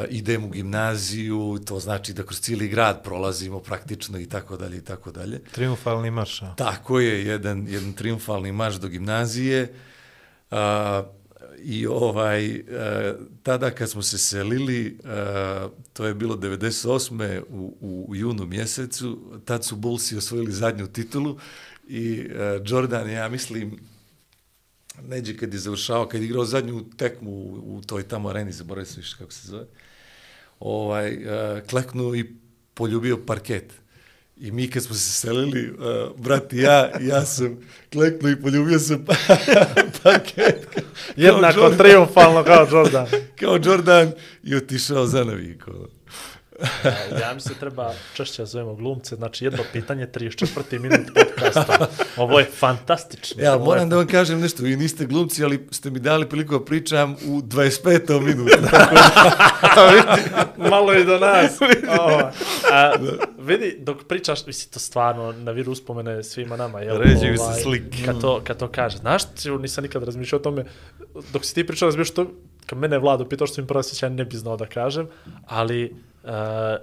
idem 0.09 0.43
u 0.43 0.49
gimnaziju, 0.49 1.59
to 1.65 1.79
znači 1.79 2.13
da 2.13 2.23
kroz 2.23 2.39
cijeli 2.41 2.67
grad 2.67 3.03
prolazimo 3.03 3.59
praktično 3.59 4.19
i 4.19 4.25
tako 4.25 4.57
dalje 4.57 4.77
i 4.77 4.81
tako 4.81 5.11
dalje. 5.11 5.39
Triumfalni 5.51 6.11
marš. 6.11 6.41
Tako 6.55 6.99
je, 6.99 7.25
jedan, 7.25 7.67
jedan 7.67 7.93
triumfalni 7.93 8.51
marš 8.51 8.75
do 8.75 8.87
gimnazije. 8.87 9.73
Uh, 10.51 10.57
I 11.63 11.87
ovaj, 11.87 12.55
e, 12.55 12.63
tada 13.43 13.71
kad 13.71 13.89
smo 13.89 14.01
se 14.01 14.17
selili, 14.17 14.85
e, 14.87 14.91
to 15.93 16.05
je 16.05 16.13
bilo 16.13 16.35
98. 16.35 17.41
u, 17.49 18.05
u 18.09 18.15
junu 18.15 18.45
mjesecu, 18.45 19.39
tad 19.45 19.65
su 19.65 19.75
Bullsi 19.75 20.17
osvojili 20.17 20.51
zadnju 20.51 20.87
titulu 20.87 21.37
i 21.87 22.27
e, 22.29 22.59
Jordan, 22.65 23.09
ja 23.09 23.29
mislim, 23.29 23.79
neđe 25.07 25.37
kad 25.37 25.53
je 25.53 25.59
završao, 25.59 26.07
kad 26.07 26.21
je 26.21 26.25
igrao 26.25 26.45
zadnju 26.45 26.85
tekmu 26.97 27.31
u, 27.31 27.77
u 27.77 27.81
toj 27.81 28.03
tamo 28.03 28.29
areni, 28.29 28.51
zaboravim 28.51 28.85
se 28.85 28.99
više 28.99 29.15
kako 29.17 29.31
se 29.31 29.47
zove, 29.47 29.65
ovaj, 30.59 31.17
kleknuo 31.69 32.15
i 32.15 32.25
poljubio 32.73 33.17
parket. 33.25 33.84
I 34.37 34.51
mi 34.51 34.69
kad 34.69 34.83
smo 34.83 34.95
se 34.95 35.11
selili, 35.11 35.71
uh, 35.71 36.21
brat 36.21 36.53
i 36.53 36.57
ja, 36.57 36.91
ja 37.01 37.25
sam 37.25 37.57
kleknuo 37.91 38.31
i 38.31 38.41
poljubio 38.41 38.79
sam 38.79 39.05
paket. 40.03 40.67
Jednako 41.15 41.69
triumfalno 41.69 42.43
kao 42.43 42.67
Jordan. 42.71 43.07
kao 43.39 43.59
Jordan 43.63 44.11
i 44.43 44.55
otišao 44.55 45.05
za 45.05 45.23
naviku. 45.23 45.71
Ja 47.21 47.33
mi 47.33 47.41
se 47.41 47.53
treba 47.59 47.93
češće 48.13 48.45
zovemo 48.45 48.75
glumce, 48.75 49.15
znači 49.15 49.45
jedno 49.45 49.63
pitanje, 49.73 50.07
34. 50.07 50.79
minut 50.79 50.99
podcasta. 51.15 51.87
Ovo 52.17 52.39
je 52.39 52.45
fantastično. 52.45 53.43
Ja, 53.43 53.57
moram 53.57 53.89
da 53.89 53.95
vam 53.95 54.07
kažem 54.07 54.39
nešto, 54.39 54.63
vi 54.63 54.75
niste 54.75 55.05
glumci, 55.05 55.43
ali 55.43 55.67
ste 55.71 55.89
mi 55.89 55.99
dali 55.99 56.29
priliku 56.29 56.59
da 56.59 56.65
pričam 56.65 57.13
u 57.13 57.41
25. 57.41 58.21
minutu. 58.21 58.57
Malo 60.71 60.91
je 60.93 61.03
do 61.03 61.19
nas. 61.19 61.57
Ovo. 61.99 62.31
A, 62.71 62.93
vidi, 63.39 63.77
dok 63.79 64.07
pričaš, 64.07 64.45
misli, 64.45 64.71
to 64.71 64.79
stvarno 64.79 65.31
na 65.31 65.51
viru 65.51 65.71
uspomene 65.71 66.23
svima 66.23 66.57
nama. 66.57 66.79
Jel, 66.79 66.97
Ređi 66.97 67.31
mi 67.31 67.37
se 67.37 67.61
slik. 67.63 67.83
Kad 68.05 68.21
to, 68.21 68.41
kad 68.43 68.57
to 68.57 68.67
kaže. 68.67 68.97
Znaš, 68.97 69.23
nisam 69.59 69.81
nikad 69.81 70.03
razmišljao 70.03 70.39
o 70.39 70.43
tome, 70.43 70.65
dok 71.33 71.45
si 71.45 71.55
ti 71.55 71.67
pričao, 71.67 71.87
razmišljao 71.87 72.05
što, 72.05 72.31
kad 72.65 72.79
mene 72.79 72.97
vlado 72.97 73.29
pitao 73.29 73.47
što 73.47 73.61
mi 73.61 73.67
prvo 73.67 73.83
sjeća, 73.83 74.09
ne 74.09 74.25
bi 74.25 74.37
znao 74.37 74.57
da 74.57 74.65
kažem, 74.65 75.07
ali 75.45 75.95
uh, 76.25 76.31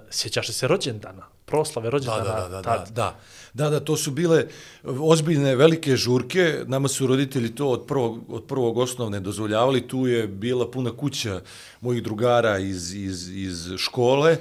sjećaš 0.09 0.47
se 0.47 0.67
rođendana? 0.67 1.23
Proslave 1.45 1.89
rođendana? 1.89 2.23
Da, 2.23 2.49
da, 2.49 2.49
da, 2.49 2.61
tad? 2.61 2.87
da, 2.87 2.93
da. 2.93 3.19
Da, 3.53 3.69
da, 3.69 3.79
to 3.79 3.97
su 3.97 4.11
bile 4.11 4.45
ozbiljne, 4.83 5.55
velike 5.55 5.95
žurke. 5.95 6.63
Nama 6.65 6.87
su 6.87 7.07
roditelji 7.07 7.55
to 7.55 7.69
od 7.69 7.85
prvog, 7.87 8.23
od 8.29 8.43
prvog 8.43 8.77
osnovne 8.77 9.19
dozvoljavali. 9.19 9.87
Tu 9.87 10.07
je 10.07 10.27
bila 10.27 10.71
puna 10.71 10.97
kuća 10.97 11.41
mojih 11.81 12.03
drugara 12.03 12.57
iz, 12.59 12.93
iz, 12.93 13.29
iz 13.29 13.69
škole 13.77 14.37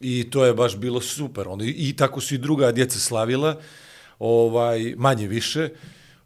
i 0.00 0.30
to 0.30 0.44
je 0.44 0.54
baš 0.54 0.76
bilo 0.76 1.00
super. 1.00 1.48
Onda, 1.48 1.64
I 1.64 1.94
tako 1.96 2.20
su 2.20 2.34
i 2.34 2.38
druga 2.38 2.72
djeca 2.72 2.98
slavila, 2.98 3.56
ovaj, 4.18 4.94
manje 4.96 5.26
više. 5.26 5.68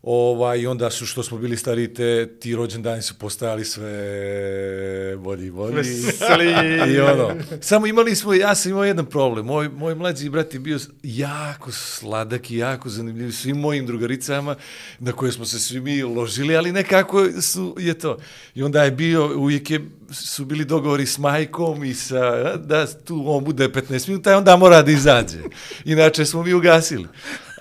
Ovaj, 0.02 0.66
onda 0.66 0.90
su, 0.90 1.06
što 1.06 1.22
smo 1.22 1.38
bili 1.38 1.56
stari, 1.56 1.94
te, 1.94 2.28
ti 2.40 2.56
rođendani 2.56 3.02
su 3.02 3.18
postajali 3.18 3.64
sve 3.64 5.16
bolji 5.16 5.46
i 5.46 5.50
bolji. 5.50 5.74
Veseli. 5.74 6.46
I 6.94 7.00
ono, 7.00 7.34
samo 7.60 7.86
imali 7.86 8.16
smo, 8.16 8.34
ja 8.34 8.54
sam 8.54 8.70
imao 8.70 8.84
jedan 8.84 9.06
problem. 9.06 9.46
Moj, 9.46 9.68
moj 9.68 9.94
mlađi 9.94 10.28
brat 10.28 10.54
je 10.54 10.60
bio 10.60 10.78
jako 11.02 11.72
sladak 11.72 12.50
i 12.50 12.56
jako 12.56 12.88
zanimljiv 12.88 13.32
svim 13.32 13.56
mojim 13.56 13.86
drugaricama 13.86 14.56
na 14.98 15.12
koje 15.12 15.32
smo 15.32 15.44
se 15.44 15.58
svi 15.58 15.80
mi 15.80 16.02
ložili, 16.02 16.56
ali 16.56 16.72
nekako 16.72 17.28
su, 17.40 17.76
je 17.78 17.94
to. 17.94 18.18
I 18.54 18.62
onda 18.62 18.84
je 18.84 18.90
bio, 18.90 19.38
uvijek 19.38 19.70
je, 19.70 19.80
su 20.10 20.44
bili 20.44 20.64
dogovori 20.64 21.06
s 21.06 21.18
majkom 21.18 21.84
i 21.84 21.94
sa, 21.94 22.16
da 22.56 22.86
tu 22.86 23.24
on 23.26 23.44
bude 23.44 23.68
15 23.68 24.08
minuta 24.08 24.30
i 24.30 24.34
onda 24.34 24.56
mora 24.56 24.82
da 24.82 24.90
izađe. 24.90 25.38
Inače 25.84 26.24
smo 26.24 26.42
mi 26.42 26.54
ugasili. 26.54 27.06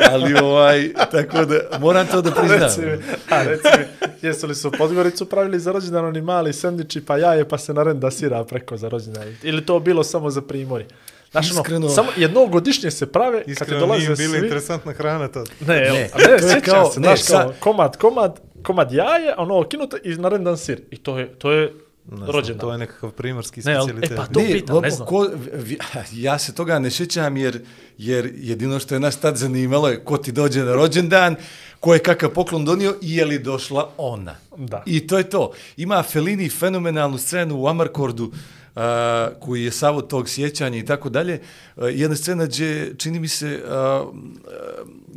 Ali 0.01 0.33
ovaj, 0.35 0.89
tako 1.11 1.45
da, 1.45 1.79
moram 1.79 2.07
to 2.07 2.21
da 2.21 2.31
priznam. 2.31 2.59
Reci 2.61 2.81
mi, 2.81 2.91
a 3.29 3.43
reci 3.43 3.67
mi, 3.77 3.85
jesu 4.21 4.47
li 4.47 4.55
su 4.55 4.71
Podgoricu 4.71 5.25
pravili 5.25 5.59
za 5.59 5.71
rođendan 5.71 6.05
oni 6.05 6.21
mali 6.21 6.53
sendviči 6.53 7.01
pa 7.01 7.17
jaje 7.17 7.47
pa 7.47 7.57
se 7.57 7.73
narenda 7.73 8.11
sira 8.11 8.43
preko 8.43 8.77
za 8.77 8.89
rođendan? 8.89 9.35
Ili 9.43 9.65
to 9.65 9.79
bilo 9.79 10.03
samo 10.03 10.29
za 10.29 10.41
primori? 10.41 10.85
Znaš, 11.31 11.51
ono, 11.51 11.61
Iskreno- 11.61 11.89
samo 11.89 12.07
jednog 12.17 12.49
godišnje 12.51 12.91
se 12.91 13.05
prave, 13.07 13.39
kad 13.39 13.49
Iskreno 13.49 13.79
dolaze 13.79 13.99
nije 13.99 14.15
bila 14.17 14.29
svi... 14.29 14.37
interesantna 14.37 14.93
hrana 14.93 15.27
tad. 15.27 15.49
Ne, 15.59 15.75
Ne, 15.75 16.09
a 16.13 16.17
ne, 16.17 16.23
to 16.23 16.31
je 16.31 16.39
sjećam 16.41 16.61
kao- 16.65 16.91
se, 16.91 16.99
ne, 16.99 17.07
znaš, 17.07 17.19
kao, 17.21 17.41
sa- 17.43 17.59
komad, 17.59 17.97
komad, 17.97 18.39
komad 18.63 18.91
jaje, 18.91 19.31
a 19.31 19.35
ono 19.37 19.63
kinuto 19.63 19.97
i 20.03 20.09
narendan 20.09 20.57
sir. 20.57 20.81
I 20.91 20.97
to 20.97 21.19
je, 21.19 21.27
to 21.29 21.51
je 21.51 21.73
Ne 22.11 22.25
rođendan. 22.27 22.59
To 22.59 22.71
je 22.71 22.77
nekakav 22.77 23.11
primarski 23.11 23.61
Ne, 23.61 23.73
ali- 23.73 23.83
specialitet. 23.83 24.11
e, 24.11 24.15
pa 24.15 24.25
to- 24.25 24.39
pitam, 24.41 24.81
ne 24.81 24.89
znam. 24.89 25.07
Ko, 25.07 25.27
ja 26.13 26.39
se 26.39 26.53
toga 26.53 26.79
ne 26.79 26.91
sjećam 26.91 27.37
jer, 27.37 27.61
jer 27.97 28.31
jedino 28.35 28.79
što 28.79 28.95
je 28.95 28.99
nas 28.99 29.17
tad 29.17 29.37
zanimalo 29.37 29.87
je 29.87 30.03
ko 30.03 30.17
ti 30.17 30.31
dođe 30.31 30.63
na 30.63 30.73
rođendan, 30.73 31.35
ko 31.79 31.93
je 31.93 31.99
kakav 31.99 32.29
poklon 32.29 32.65
donio 32.65 32.95
i 33.01 33.15
je 33.15 33.25
li 33.25 33.39
došla 33.39 33.89
ona. 33.97 34.35
Da. 34.57 34.83
I 34.85 35.07
to 35.07 35.17
je 35.17 35.23
to. 35.25 35.51
Ima 35.77 36.03
Fellini 36.03 36.49
fenomenalnu 36.49 37.17
scenu 37.17 37.55
u 37.57 37.67
Amarkordu 37.67 38.31
a, 38.75 39.29
koji 39.39 39.63
je 39.63 39.71
savo 39.71 40.01
tog 40.01 40.29
sjećanja 40.29 40.77
i 40.77 40.85
tako 40.85 41.09
dalje. 41.09 41.41
A, 41.75 41.85
Jedna 41.85 42.15
scena 42.15 42.45
gdje, 42.45 42.93
čini 42.97 43.19
mi 43.19 43.27
se, 43.27 43.61
a, 43.67 43.71
a, 43.71 44.05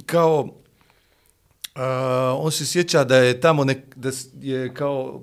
kao 0.06 0.48
Uh, 1.74 1.82
on 2.38 2.52
se 2.52 2.66
sjeća 2.66 3.04
da 3.04 3.16
je 3.16 3.40
tamo 3.40 3.64
nek, 3.64 3.78
da 3.96 4.10
je 4.40 4.74
kao 4.74 5.22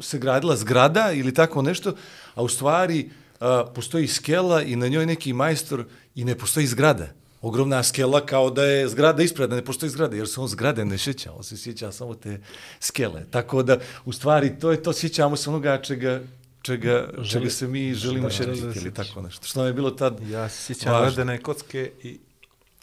se 0.00 0.18
gradila 0.18 0.56
zgrada 0.56 1.12
ili 1.12 1.34
tako 1.34 1.62
nešto, 1.62 1.94
a 2.34 2.42
u 2.42 2.48
stvari 2.48 3.10
uh, 3.40 3.46
postoji 3.74 4.06
skela 4.06 4.62
i 4.62 4.76
na 4.76 4.88
njoj 4.88 5.06
neki 5.06 5.32
majstor 5.32 5.84
i 6.14 6.24
ne 6.24 6.38
postoji 6.38 6.66
zgrada. 6.66 7.06
Ogromna 7.40 7.82
skela 7.82 8.26
kao 8.26 8.50
da 8.50 8.64
je 8.64 8.88
zgrada 8.88 9.22
ispred, 9.22 9.50
da 9.50 9.56
ne 9.56 9.64
postoji 9.64 9.90
zgrada, 9.90 10.16
jer 10.16 10.28
se 10.28 10.40
on 10.40 10.48
zgrade 10.48 10.84
ne 10.84 10.98
sjeća, 10.98 11.32
on 11.32 11.42
se 11.42 11.56
sjeća 11.56 11.92
samo 11.92 12.14
te 12.14 12.40
skele. 12.80 13.24
Tako 13.30 13.62
da, 13.62 13.78
u 14.04 14.12
stvari, 14.12 14.58
to 14.58 14.70
je 14.70 14.82
to, 14.82 14.92
sjećamo 14.92 15.36
se 15.36 15.50
onoga 15.50 15.82
čega, 15.82 16.20
čega, 16.62 17.08
čega 17.30 17.50
se 17.50 17.68
mi 17.68 17.94
želimo 17.94 18.30
sjetiti 18.30 18.78
ili 18.78 18.94
tako 18.94 19.22
nešto. 19.22 19.46
Što 19.46 19.60
nam 19.60 19.66
je 19.66 19.72
bilo 19.72 19.90
tad 19.90 20.20
Ja 20.30 20.48
se 20.48 20.62
sjećam 20.62 21.02
ledene 21.02 21.38
kocke 21.38 21.90
i, 22.02 22.18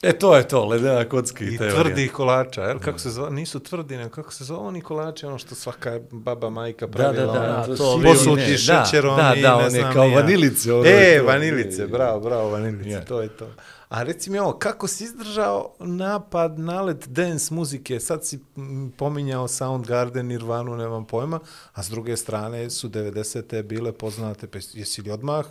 E, 0.06 0.14
to 0.14 0.36
je 0.36 0.48
to, 0.48 0.66
ledena 0.66 1.06
kocka 1.06 1.44
i, 1.44 1.48
i 1.48 1.58
te 1.58 1.70
tvrdih 1.72 2.12
kolača. 2.12 2.62
Jel? 2.64 2.80
Kako 2.80 3.00
se 3.00 3.10
zove? 3.10 3.32
Nisu 3.32 3.60
tvrdi, 3.60 3.98
nego 3.98 4.10
kako 4.12 4.34
se 4.34 4.44
zove 4.44 4.60
oni 4.60 4.82
kolači, 4.82 5.26
ono 5.26 5.38
što 5.38 5.56
svaka 5.56 6.00
baba, 6.12 6.50
majka 6.50 6.86
Da, 6.86 6.92
pravila. 6.94 7.26
da, 7.26 7.40
da, 7.40 7.46
ono, 7.46 7.54
A, 7.54 7.66
to 7.66 7.76
to 7.76 7.94
svi- 7.94 8.04
Posuti 8.04 8.58
šećerom 8.58 9.18
da, 9.18 9.34
i 9.36 9.42
da, 9.42 9.50
ne 9.50 9.56
one 9.56 9.70
znam 9.70 9.94
kao 9.94 10.06
ni 10.06 10.12
ja. 10.12 10.16
vanilice. 10.16 10.74
ono 10.74 10.86
E, 10.86 10.90
je 10.90 11.20
to. 11.20 11.26
vanilice, 11.26 11.88
bravo, 11.88 12.20
bravo, 12.20 12.50
vanilice, 12.50 12.90
Je. 12.90 13.06
to 13.06 13.22
je 13.22 13.30
to. 13.30 13.48
A 13.90 14.04
reci 14.04 14.30
mi 14.30 14.40
ovo, 14.40 14.54
kako 14.54 14.88
si 14.88 15.04
izdržao 15.04 15.76
napad, 15.80 16.60
nalet 16.60 17.08
dance 17.08 17.54
muzike? 17.54 18.00
Sad 18.00 18.26
si 18.26 18.38
mm, 18.58 18.90
pominjao 18.90 19.48
Soundgarden, 19.48 20.28
Nirvanu, 20.28 20.76
nemam 20.76 21.06
pojma, 21.06 21.40
a 21.74 21.84
s 21.84 21.90
druge 21.90 22.18
strane 22.18 22.70
su 22.70 22.90
90. 22.90 23.64
bile 23.64 23.92
poznate, 23.92 24.48
pa 24.48 24.58
jesi 24.74 25.02
li 25.02 25.12
odmah, 25.12 25.46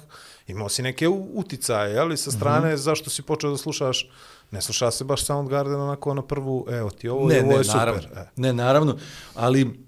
imao 0.47 0.69
si 0.69 0.83
neke 0.83 1.09
uticaje, 1.09 1.99
ali 1.99 2.17
sa 2.17 2.31
strane, 2.31 2.69
Mhm. 2.69 2.77
zašto 2.77 3.11
si 3.11 3.23
počeo 3.23 3.51
da 3.51 3.57
slušaš, 3.57 4.11
ne 4.51 4.63
sluša 4.63 4.91
se 4.91 5.05
baš 5.05 5.25
Soundgarden 5.25 5.81
onako 5.81 6.15
na 6.15 6.23
prvu, 6.23 6.67
evo 6.71 6.91
ti 6.91 7.09
ovo, 7.09 7.29
ne, 7.29 7.41
ovo 7.41 7.51
ne, 7.51 7.57
je 7.57 7.65
super. 7.65 7.79
naravno, 7.79 8.03
E. 8.17 8.27
ne, 8.37 8.53
naravno, 8.53 8.97
ali 9.35 9.85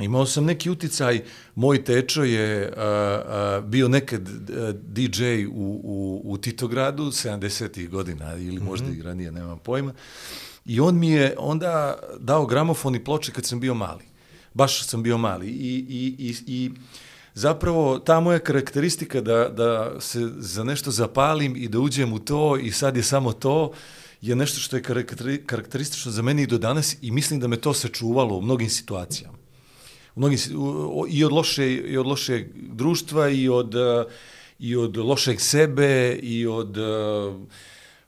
imao 0.00 0.26
sam 0.26 0.44
neki 0.44 0.70
uticaj, 0.70 1.22
moj 1.54 1.84
tečo 1.84 2.22
je 2.24 2.72
a, 2.76 2.82
a, 2.82 3.60
bio 3.60 3.88
nekad 3.88 4.28
a, 4.28 4.72
DJ 4.74 5.22
u, 5.46 5.50
u, 5.84 6.22
u 6.24 6.38
Titogradu 6.38 7.02
70-ih 7.04 7.90
godina 7.90 8.36
ili 8.36 8.60
možda 8.60 8.86
Mhm. 8.86 9.00
i 9.00 9.02
ranije, 9.02 9.32
nemam 9.32 9.58
pojma. 9.58 9.92
I 10.64 10.80
on 10.80 10.98
mi 10.98 11.08
je 11.10 11.34
onda 11.38 11.98
dao 12.18 12.46
gramofon 12.46 12.94
i 12.94 13.04
ploče 13.04 13.32
kad 13.32 13.44
sam 13.46 13.60
bio 13.60 13.74
mali. 13.74 14.04
Baš 14.54 14.86
sam 14.86 15.02
bio 15.02 15.18
mali. 15.18 15.46
I, 15.48 15.86
i, 15.88 16.14
i, 16.18 16.34
i 16.46 16.70
zapravo 17.34 17.98
ta 17.98 18.20
moja 18.20 18.38
karakteristika 18.38 19.20
da, 19.20 19.48
da 19.48 20.00
se 20.00 20.30
za 20.38 20.64
nešto 20.64 20.90
zapalim 20.90 21.56
i 21.56 21.68
da 21.68 21.78
uđem 21.78 22.12
u 22.12 22.18
to 22.18 22.56
i 22.56 22.72
sad 22.72 22.96
je 22.96 23.02
samo 23.02 23.32
to, 23.32 23.72
je 24.20 24.36
nešto 24.36 24.60
što 24.60 24.76
je 24.76 24.82
karakteristično 25.46 26.12
za 26.12 26.22
mene 26.22 26.42
i 26.42 26.46
do 26.46 26.58
danas 26.58 26.96
i 27.02 27.10
mislim 27.10 27.40
da 27.40 27.48
me 27.48 27.56
to 27.56 27.74
sačuvalo 27.74 28.36
u 28.36 28.42
mnogim 28.42 28.68
situacijama. 28.68 29.38
U 30.14 30.20
mnogim, 30.20 30.38
I 31.08 31.24
od 31.24 31.32
loše, 31.32 31.74
i 31.74 31.96
od 31.96 32.06
lošeg 32.06 32.46
društva 32.54 33.28
i 33.28 33.48
od, 33.48 33.74
i 34.58 34.76
od 34.76 34.96
lošeg 34.96 35.40
sebe 35.40 36.18
i 36.22 36.46
od, 36.46 36.76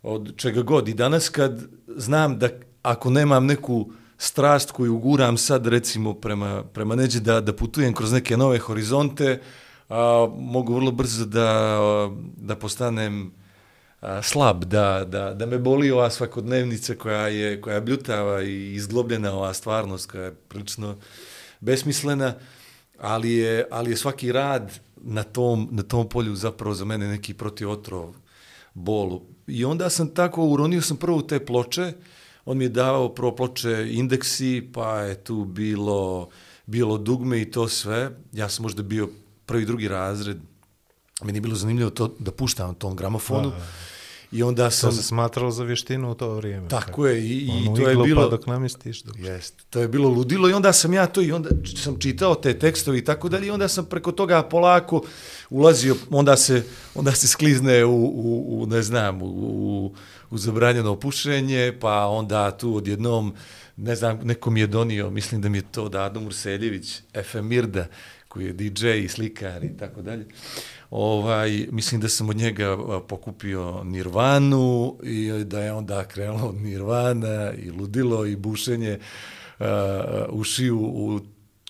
od 0.03 0.37
čega 0.37 0.63
god. 0.63 0.89
I 0.89 0.95
danas 0.95 1.29
kad 1.29 1.63
znam 1.97 2.39
da 2.39 2.49
ako 2.83 3.11
nemam 3.11 3.47
neku 3.47 3.93
strast 4.23 4.71
koju 4.71 4.99
guram 4.99 5.37
sad 5.37 5.67
recimo 5.67 6.15
prema, 6.15 6.63
prema 6.65 6.95
neđe 6.95 7.21
da, 7.21 7.41
da 7.41 7.53
putujem 7.53 7.95
kroz 7.95 8.13
neke 8.13 8.37
nove 8.37 8.59
horizonte, 8.59 9.41
a, 9.89 10.29
mogu 10.39 10.75
vrlo 10.75 10.91
brzo 10.91 11.25
da, 11.25 11.79
da 12.37 12.57
postanem 12.57 13.33
a, 14.01 14.23
slab, 14.23 14.65
da, 14.65 15.05
da, 15.05 15.35
da 15.35 15.47
me 15.47 15.59
boli 15.59 15.91
ova 15.91 16.11
svakodnevnica 16.11 16.95
koja 16.95 17.29
je, 17.29 17.61
koja 17.61 17.75
je 17.75 17.81
bljutava 17.81 18.43
i 18.43 18.75
izglobljena 18.75 19.33
ova 19.33 19.55
stvarnost 19.55 20.11
koja 20.11 20.25
je 20.25 20.35
prilično 20.35 20.97
besmislena, 21.61 22.35
ali 22.99 23.33
je, 23.33 23.67
ali 23.71 23.91
je 23.91 23.97
svaki 23.97 24.33
rad 24.33 24.79
na 24.97 25.23
tom, 25.23 25.69
na 25.71 25.83
tom 25.83 26.09
polju 26.09 26.35
zapravo 26.35 26.75
za 26.75 26.85
mene 26.85 27.09
neki 27.09 27.35
protivotrov 27.35 28.15
bolu. 28.75 29.23
I 29.47 29.65
onda 29.65 29.91
sam 29.91 30.15
tako, 30.15 30.47
uronio 30.47 30.83
sam 30.83 30.97
prvo 30.97 31.17
u 31.17 31.23
te 31.23 31.47
ploče, 31.47 31.93
on 32.45 32.59
mi 32.59 32.65
je 32.65 32.69
davao 32.69 33.15
prvo 33.15 33.37
ploče 33.37 33.87
indeksi, 33.91 34.69
pa 34.73 35.01
je 35.01 35.25
tu 35.25 35.45
bilo, 35.45 36.29
bilo 36.67 36.99
dugme 36.99 37.41
i 37.43 37.51
to 37.51 37.69
sve. 37.69 38.11
Ja 38.33 38.49
sam 38.49 38.63
možda 38.63 38.83
bio 38.83 39.09
prvi, 39.47 39.65
drugi 39.65 39.89
razred, 39.89 40.39
meni 41.23 41.37
je 41.37 41.41
bilo 41.41 41.55
zanimljivo 41.55 41.91
to 41.91 42.15
da 42.19 42.31
puštam 42.31 42.75
tom 42.75 42.97
gramofonu. 42.97 43.53
I 44.33 44.43
onda 44.43 44.65
To 44.65 44.71
sam... 44.71 44.93
se 44.93 45.03
smatralo 45.03 45.51
za 45.51 45.65
vještinu 45.65 46.11
u 46.11 46.15
to 46.15 46.35
vrijeme. 46.35 46.69
Tako 46.69 47.07
je, 47.07 47.25
i, 47.25 47.39
i 47.39 47.69
Ono 47.69 47.77
to 47.77 47.89
je 47.89 47.97
bilo... 47.97 48.23
Pa 48.23 48.29
dok 48.29 48.47
namjestiš. 48.47 49.03
Dok... 49.03 49.19
Jest, 49.19 49.55
to 49.71 49.81
je 49.81 49.89
bilo 49.89 50.09
ludilo 50.09 50.51
i 50.51 50.53
onda 50.53 50.73
sam 50.73 50.93
ja 50.93 51.07
to 51.07 51.23
i 51.23 51.33
onda 51.33 51.51
sam 51.77 51.99
čitao 51.99 52.35
te 52.35 52.59
tekstove 52.59 52.99
i 52.99 53.05
tako 53.05 53.29
dalje 53.29 53.47
i 53.47 53.51
onda 53.51 53.69
sam 53.69 53.85
preko 53.85 54.13
toga 54.13 54.43
polako 54.43 55.03
ulazio, 55.51 55.97
onda 56.11 56.37
se, 56.37 56.65
onda 56.95 57.13
se 57.13 57.29
sklizne 57.29 57.85
u, 57.85 58.05
u, 58.05 58.63
u 58.63 58.67
ne 58.67 58.83
znam, 58.83 59.23
u, 59.23 59.27
u, 59.27 59.95
u 60.33 60.39
zabranjeno 60.39 61.01
pušenje, 61.01 61.73
pa 61.81 62.07
onda 62.07 62.51
tu 62.51 62.77
odjednom, 62.77 63.35
ne 63.77 63.95
znam, 63.95 64.19
neko 64.23 64.51
mi 64.51 64.61
je 64.61 64.67
donio, 64.67 65.11
mislim 65.11 65.41
da 65.41 65.49
mi 65.49 65.59
je 65.59 65.73
to 65.73 65.89
Dado 65.89 66.21
Murseljević, 66.21 67.01
FM 67.25 67.45
Mirda, 67.45 67.87
koji 68.29 68.47
je 68.47 68.53
DJ 68.53 68.89
i 68.89 69.09
slikar 69.09 69.65
i 69.65 69.77
tako 69.77 70.03
dalje. 70.03 70.27
Ovaj, 70.91 71.67
mislim 71.71 72.01
da 72.01 72.09
sam 72.09 72.29
od 72.29 72.37
njega 72.37 72.77
pokupio 73.09 73.85
Nirvanu 73.85 74.97
i 75.03 75.45
da 75.45 75.61
je 75.61 75.73
onda 75.73 76.05
krenulo 76.05 76.53
Nirvana 76.53 77.53
i 77.53 77.71
ludilo 77.71 78.27
i 78.27 78.37
bušenje 78.37 78.99
a, 79.59 80.27
ušiju 80.31 80.79
u 80.79 81.21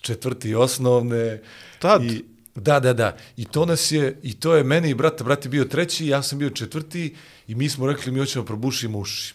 četvrti 0.01 0.55
osnovne. 0.55 1.41
Tad? 1.79 2.03
I, 2.03 2.25
da, 2.55 2.79
da, 2.79 2.93
da. 2.93 3.17
I 3.37 3.45
to 3.45 3.65
nas 3.65 3.91
je, 3.91 4.19
i 4.23 4.33
to 4.33 4.55
je 4.55 4.63
meni 4.63 4.89
i 4.89 4.93
brata, 4.93 5.23
brat 5.23 5.45
je 5.45 5.49
bio 5.49 5.65
treći, 5.65 6.07
ja 6.07 6.23
sam 6.23 6.39
bio 6.39 6.49
četvrti 6.49 7.15
i 7.47 7.55
mi 7.55 7.69
smo 7.69 7.87
rekli 7.87 8.11
mi 8.11 8.19
hoćemo 8.19 8.45
probušimo 8.45 8.99
uši. 8.99 9.33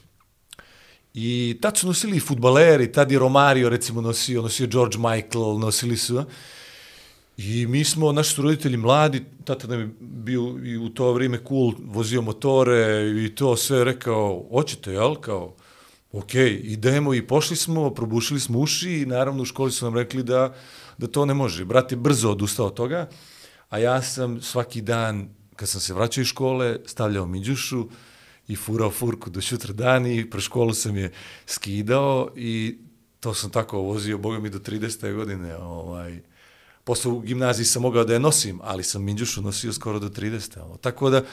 I 1.15 1.59
tad 1.61 1.77
su 1.77 1.87
nosili 1.87 2.17
i 2.17 2.21
futbaleri, 2.21 2.93
tad 2.93 3.13
je 3.13 3.19
Romario 3.19 3.69
recimo 3.69 4.01
nosio, 4.01 4.43
nosio 4.43 4.67
George 4.67 4.99
Michael, 4.99 5.59
nosili 5.59 5.97
su. 5.97 6.25
I 7.37 7.67
mi 7.67 7.85
smo, 7.85 8.13
naši 8.13 8.35
su 8.35 8.43
roditelji 8.43 8.77
mladi, 8.77 9.25
tata 9.45 9.67
nam 9.67 9.81
je 9.81 9.91
bio 10.01 10.59
i 10.65 10.77
u 10.77 10.89
to 10.89 11.13
vrijeme 11.13 11.39
cool, 11.49 11.73
vozio 11.85 12.23
motore 12.23 13.13
i 13.25 13.35
to 13.35 13.57
sve 13.57 13.85
rekao, 13.85 14.47
hoćete, 14.51 14.93
jel, 14.93 15.15
kao, 15.15 15.55
ok, 16.13 16.35
idemo 16.63 17.15
i 17.15 17.27
pošli 17.27 17.57
smo, 17.57 17.91
probušili 17.91 18.41
smo 18.41 18.59
uši 18.59 18.93
i 18.93 19.07
naravno 19.07 19.43
u 19.43 19.47
školi 19.47 19.73
su 19.73 19.85
nam 19.85 19.95
rekli 19.95 20.23
da, 20.23 20.55
da 20.99 21.07
to 21.07 21.25
ne 21.25 21.35
može. 21.35 21.65
Brat 21.65 21.93
je 21.93 21.97
brzo 21.97 22.31
odustao 22.31 22.67
od 22.67 22.75
toga, 22.75 23.09
a 23.69 23.79
ja 23.79 24.03
sam 24.03 24.43
svaki 24.43 24.81
dan, 24.81 25.29
kad 25.57 25.69
sam 25.69 25.81
se 25.81 25.95
vraćao 25.95 26.23
iz 26.23 26.29
škole, 26.29 26.79
stavljao 26.87 27.27
miđušu 27.27 27.89
i 28.49 28.57
furao 28.57 28.91
furku 28.91 29.31
do 29.31 29.41
šutra 29.41 29.73
dani 29.73 30.17
i 30.17 30.31
pre 30.31 30.41
školu 30.41 30.75
sam 30.75 30.97
je 30.97 31.13
skidao 31.47 32.31
i 32.37 32.79
to 33.21 33.35
sam 33.35 33.51
tako 33.51 33.79
vozio, 33.79 34.19
boga 34.19 34.39
mi, 34.39 34.51
do 34.51 34.59
30. 34.59 35.15
godine, 35.15 35.57
ovaj, 35.57 36.21
Posle 36.89 37.13
u 37.13 37.21
gimnaziji 37.21 37.65
sam 37.65 37.83
mogao 37.83 38.05
da 38.05 38.13
je 38.13 38.21
nosim, 38.21 38.61
ali 38.63 38.83
sam 38.83 39.03
minđušu 39.05 39.43
nosio 39.43 39.73
skoro 39.73 39.99
do 39.99 40.09
30. 40.09 40.63
Ono. 40.65 40.77
Tako 40.77 41.11
da, 41.11 41.25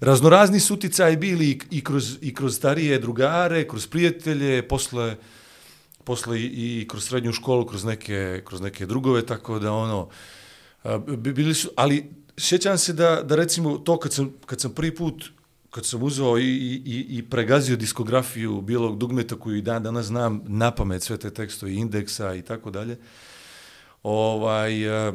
raznorazni 0.00 0.60
su 0.60 0.74
uticaji 0.74 1.16
bili 1.16 1.46
i, 1.46 1.60
i, 1.70 1.84
kroz, 1.84 2.18
i 2.20 2.34
kroz 2.34 2.56
starije 2.56 2.98
drugare, 2.98 3.68
kroz 3.68 3.86
prijatelje, 3.86 4.68
posle, 4.68 5.16
posle 6.08 6.40
i, 6.40 6.46
i 6.74 6.88
kroz 6.88 7.04
srednju 7.04 7.32
školu, 7.32 7.66
kroz 7.66 7.84
neke, 7.84 8.42
kroz 8.44 8.60
neke 8.60 8.86
drugove, 8.86 9.26
tako 9.26 9.58
da 9.58 9.72
ono, 9.74 10.08
a, 10.84 10.98
bili 10.98 11.54
su, 11.54 11.68
ali 11.76 12.00
sjećam 12.38 12.78
se 12.78 12.92
da, 12.92 13.22
da 13.22 13.36
recimo 13.36 13.78
to 13.78 13.98
kad 13.98 14.12
sam, 14.12 14.32
kad 14.46 14.60
sam 14.60 14.72
prvi 14.72 14.94
put 14.94 15.24
kad 15.70 15.86
sam 15.86 16.02
uzeo 16.02 16.38
i, 16.38 16.44
i, 16.44 16.82
i- 16.86 17.06
i 17.10 17.22
pregazio 17.24 17.76
diskografiju 17.76 18.60
bilog 18.62 18.98
dugmeta 18.98 19.36
koju 19.36 19.56
i 19.56 19.62
dan 19.62 19.82
danas 19.82 20.06
znam 20.06 20.40
na 20.46 20.70
pamet 20.70 21.02
sve 21.02 21.16
te 21.18 21.30
tekstove 21.30 21.74
indeksa 21.74 22.34
i 22.34 22.42
tako 22.42 22.70
dalje, 22.70 22.96
ovaj, 24.02 24.72
e, 25.08 25.12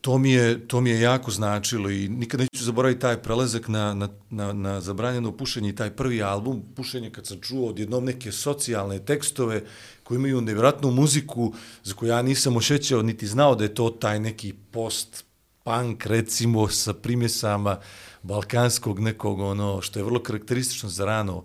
to 0.00 0.18
mi 0.18 0.30
je, 0.32 0.68
to 0.68 0.80
mi 0.80 0.90
je 0.90 1.00
jako 1.00 1.30
značilo 1.30 1.90
i 1.90 2.08
nikad 2.08 2.40
neću 2.40 2.64
zaboraviti 2.64 3.00
taj 3.00 3.22
prelazak 3.22 3.68
na, 3.68 3.94
na, 3.94 4.08
na, 4.30 4.52
na 4.52 4.80
zabranjeno 4.80 5.36
pušenje 5.36 5.68
i 5.68 5.74
taj 5.74 5.90
prvi 5.90 6.22
album, 6.22 6.62
pušenje 6.76 7.10
kad 7.10 7.26
sam 7.26 7.40
čuo 7.40 7.68
odjednom 7.68 8.04
neke 8.04 8.32
socijalne 8.32 8.98
tekstove 8.98 9.64
koji 10.02 10.16
imaju 10.16 10.40
nevjerojatnu 10.40 10.90
muziku 10.90 11.54
za 11.82 11.94
koju 11.94 12.08
ja 12.08 12.22
nisam 12.22 12.56
ošećao 12.56 13.02
niti 13.02 13.26
znao 13.26 13.54
da 13.54 13.64
je 13.64 13.74
to 13.74 13.90
taj 13.90 14.20
neki 14.20 14.54
post-punk 14.70 16.06
recimo 16.06 16.68
sa 16.68 16.92
primjesama 16.92 17.80
balkanskog 18.22 19.00
nekog 19.00 19.40
ono 19.40 19.82
što 19.82 19.98
je 19.98 20.04
vrlo 20.04 20.22
karakteristično 20.22 20.88
za 20.88 21.04
rano 21.04 21.44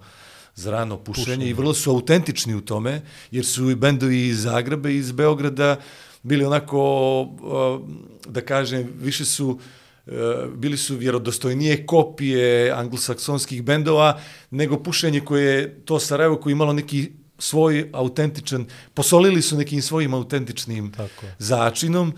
za 0.55 0.71
rano 0.71 0.97
pušenje, 0.97 1.25
pušenje. 1.25 1.49
i 1.49 1.53
vrlo 1.53 1.73
su 1.73 1.91
autentični 1.91 2.55
u 2.55 2.61
tome 2.61 3.01
jer 3.31 3.45
su 3.45 3.69
i 3.69 3.75
bendovi 3.75 4.27
iz 4.27 4.41
Zagreba 4.41 4.89
i 4.89 4.97
iz 4.97 5.11
Beograda 5.11 5.79
bili 6.23 6.45
onako, 6.45 7.21
uh, 7.21 7.87
da 8.25 8.41
kažem, 8.41 8.89
više 8.99 9.25
su 9.25 9.59
uh, 10.05 10.13
bili 10.55 10.77
su 10.77 10.95
vjerodostojnije 10.95 11.85
kopije 11.85 12.71
anglosaksonskih 12.71 13.63
bendova 13.63 14.19
nego 14.51 14.83
pušenje 14.83 15.19
koje 15.19 15.53
je 15.53 15.85
to 15.85 15.99
Sarajevo 15.99 16.35
koji 16.35 16.51
imalo 16.51 16.73
neki 16.73 17.11
svoj 17.37 17.89
autentičan, 17.93 18.65
posolili 18.93 19.41
su 19.41 19.57
nekim 19.57 19.81
svojim 19.81 20.13
autentičnim 20.13 20.91
Tako. 20.91 21.25
začinom. 21.37 22.13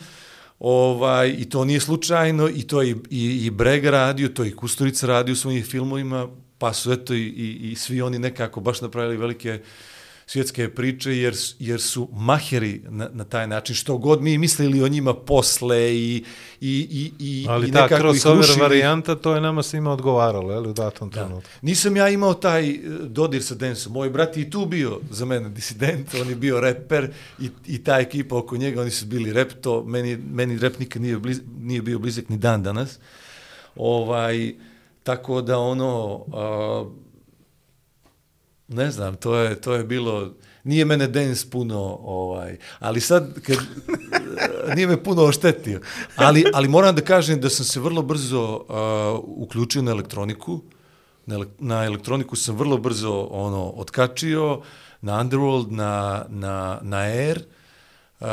Ovaj, 0.59 1.35
I 1.37 1.49
to 1.49 1.65
nije 1.65 1.79
slučajno, 1.79 2.49
i 2.49 2.63
to 2.63 2.81
je 2.81 2.95
i, 3.09 3.45
i 3.45 3.49
Brega 3.49 3.91
radio, 3.91 4.29
to 4.29 4.43
je 4.43 4.49
i 4.49 4.55
Kusturica 4.55 5.07
radio 5.07 5.33
u 5.33 5.35
svojim 5.35 5.63
filmovima, 5.63 6.27
pa 6.57 6.73
su 6.73 6.91
eto 6.91 7.13
i, 7.13 7.21
i, 7.21 7.71
i 7.71 7.75
svi 7.75 8.01
oni 8.01 8.19
nekako 8.19 8.59
baš 8.59 8.81
napravili 8.81 9.17
velike 9.17 9.59
uh, 9.61 9.90
svjetske 10.31 10.69
priče, 10.69 11.17
jer, 11.17 11.35
jer 11.59 11.81
su 11.81 12.09
maheri 12.13 12.81
na, 12.89 13.09
na 13.13 13.23
taj 13.23 13.47
način, 13.47 13.75
što 13.75 13.97
god 13.97 14.21
mi 14.21 14.37
mislili 14.37 14.83
o 14.83 14.87
njima 14.87 15.13
posle 15.13 15.95
i, 15.95 16.23
i, 16.61 16.87
i, 16.91 17.11
i, 17.19 17.45
Ali 17.49 17.67
i 17.67 17.71
ta 17.71 17.81
nekako 17.81 17.95
ih 17.95 18.01
crossover 18.01 18.37
rušili. 18.37 18.61
varijanta, 18.61 19.15
to 19.15 19.35
je 19.35 19.41
nama 19.41 19.63
svima 19.63 19.91
odgovaralo, 19.91 20.51
jel, 20.51 20.67
u 20.67 20.73
datom 20.73 21.11
trenutku. 21.11 21.49
Nisam 21.61 21.97
ja 21.97 22.09
imao 22.09 22.33
taj 22.33 22.69
eh, 22.69 22.79
dodir 23.01 23.43
sa 23.43 23.55
densom. 23.55 23.93
Moj 23.93 24.09
brat 24.09 24.37
je 24.37 24.43
i 24.43 24.49
tu 24.49 24.65
bio 24.65 24.99
za 25.09 25.25
mene 25.25 25.49
disident, 25.49 26.15
on 26.21 26.29
je 26.29 26.35
bio 26.35 26.59
reper 26.59 27.11
i, 27.39 27.49
i 27.67 27.83
ta 27.83 27.99
ekipa 27.99 28.37
oko 28.37 28.57
njega, 28.57 28.81
oni 28.81 28.91
su 28.91 29.05
bili 29.05 29.33
rep, 29.33 29.51
to 29.61 29.83
meni, 29.83 30.17
meni 30.31 30.57
rep 30.57 30.79
nikad 30.79 31.01
nije, 31.01 31.17
bliz, 31.19 31.41
nije 31.59 31.81
bio 31.81 31.99
blizak 31.99 32.29
ni 32.29 32.37
dan 32.37 32.63
danas. 32.63 32.99
Ovaj, 33.75 34.53
tako 35.03 35.41
da 35.41 35.57
ono, 35.57 36.15
uh, 36.15 37.10
ne 38.71 38.91
znam, 38.91 39.15
to 39.15 39.35
je, 39.35 39.61
to 39.61 39.73
je 39.73 39.83
bilo, 39.83 40.33
nije 40.63 40.85
mene 40.85 41.07
dance 41.07 41.49
puno, 41.49 41.99
ovaj, 42.01 42.57
ali 42.79 43.01
sad, 43.01 43.41
kad, 43.41 43.57
nije 44.75 44.87
me 44.87 45.03
puno 45.03 45.23
oštetio, 45.23 45.81
ali, 46.15 46.45
ali 46.53 46.67
moram 46.67 46.95
da 46.95 47.01
kažem 47.01 47.41
da 47.41 47.49
sam 47.49 47.65
se 47.65 47.79
vrlo 47.79 48.01
brzo 48.01 48.55
uh, 48.55 49.23
uključio 49.25 49.81
na 49.81 49.91
elektroniku, 49.91 50.61
na, 51.25 51.45
na 51.59 51.85
elektroniku 51.85 52.35
sam 52.35 52.55
vrlo 52.55 52.77
brzo 52.77 53.27
ono 53.31 53.69
otkačio, 53.69 54.61
na 55.01 55.23
Underworld, 55.23 55.71
na, 55.71 56.25
na, 56.29 56.79
na 56.81 56.97
Air, 56.97 57.37
uh, 58.19 58.27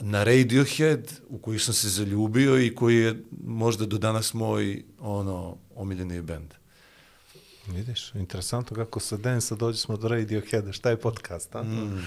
na 0.00 0.24
Radiohead, 0.24 1.12
u 1.28 1.38
koji 1.38 1.58
sam 1.58 1.74
se 1.74 1.88
zaljubio 1.88 2.58
i 2.62 2.74
koji 2.74 2.96
je 2.96 3.24
možda 3.44 3.86
do 3.86 3.98
danas 3.98 4.34
moj 4.34 4.84
ono 5.00 5.56
omiljeni 5.74 6.22
bend. 6.22 6.61
Vidiš, 7.66 8.14
interesantno 8.14 8.76
kako 8.76 9.00
sa 9.00 9.16
Densa 9.16 9.54
dođe 9.54 9.78
smo 9.78 9.96
do 9.96 10.08
Radioheada, 10.08 10.72
šta 10.72 10.90
je 10.90 10.96
podcast, 10.96 11.54
a? 11.54 11.62
Mm. 11.62 12.04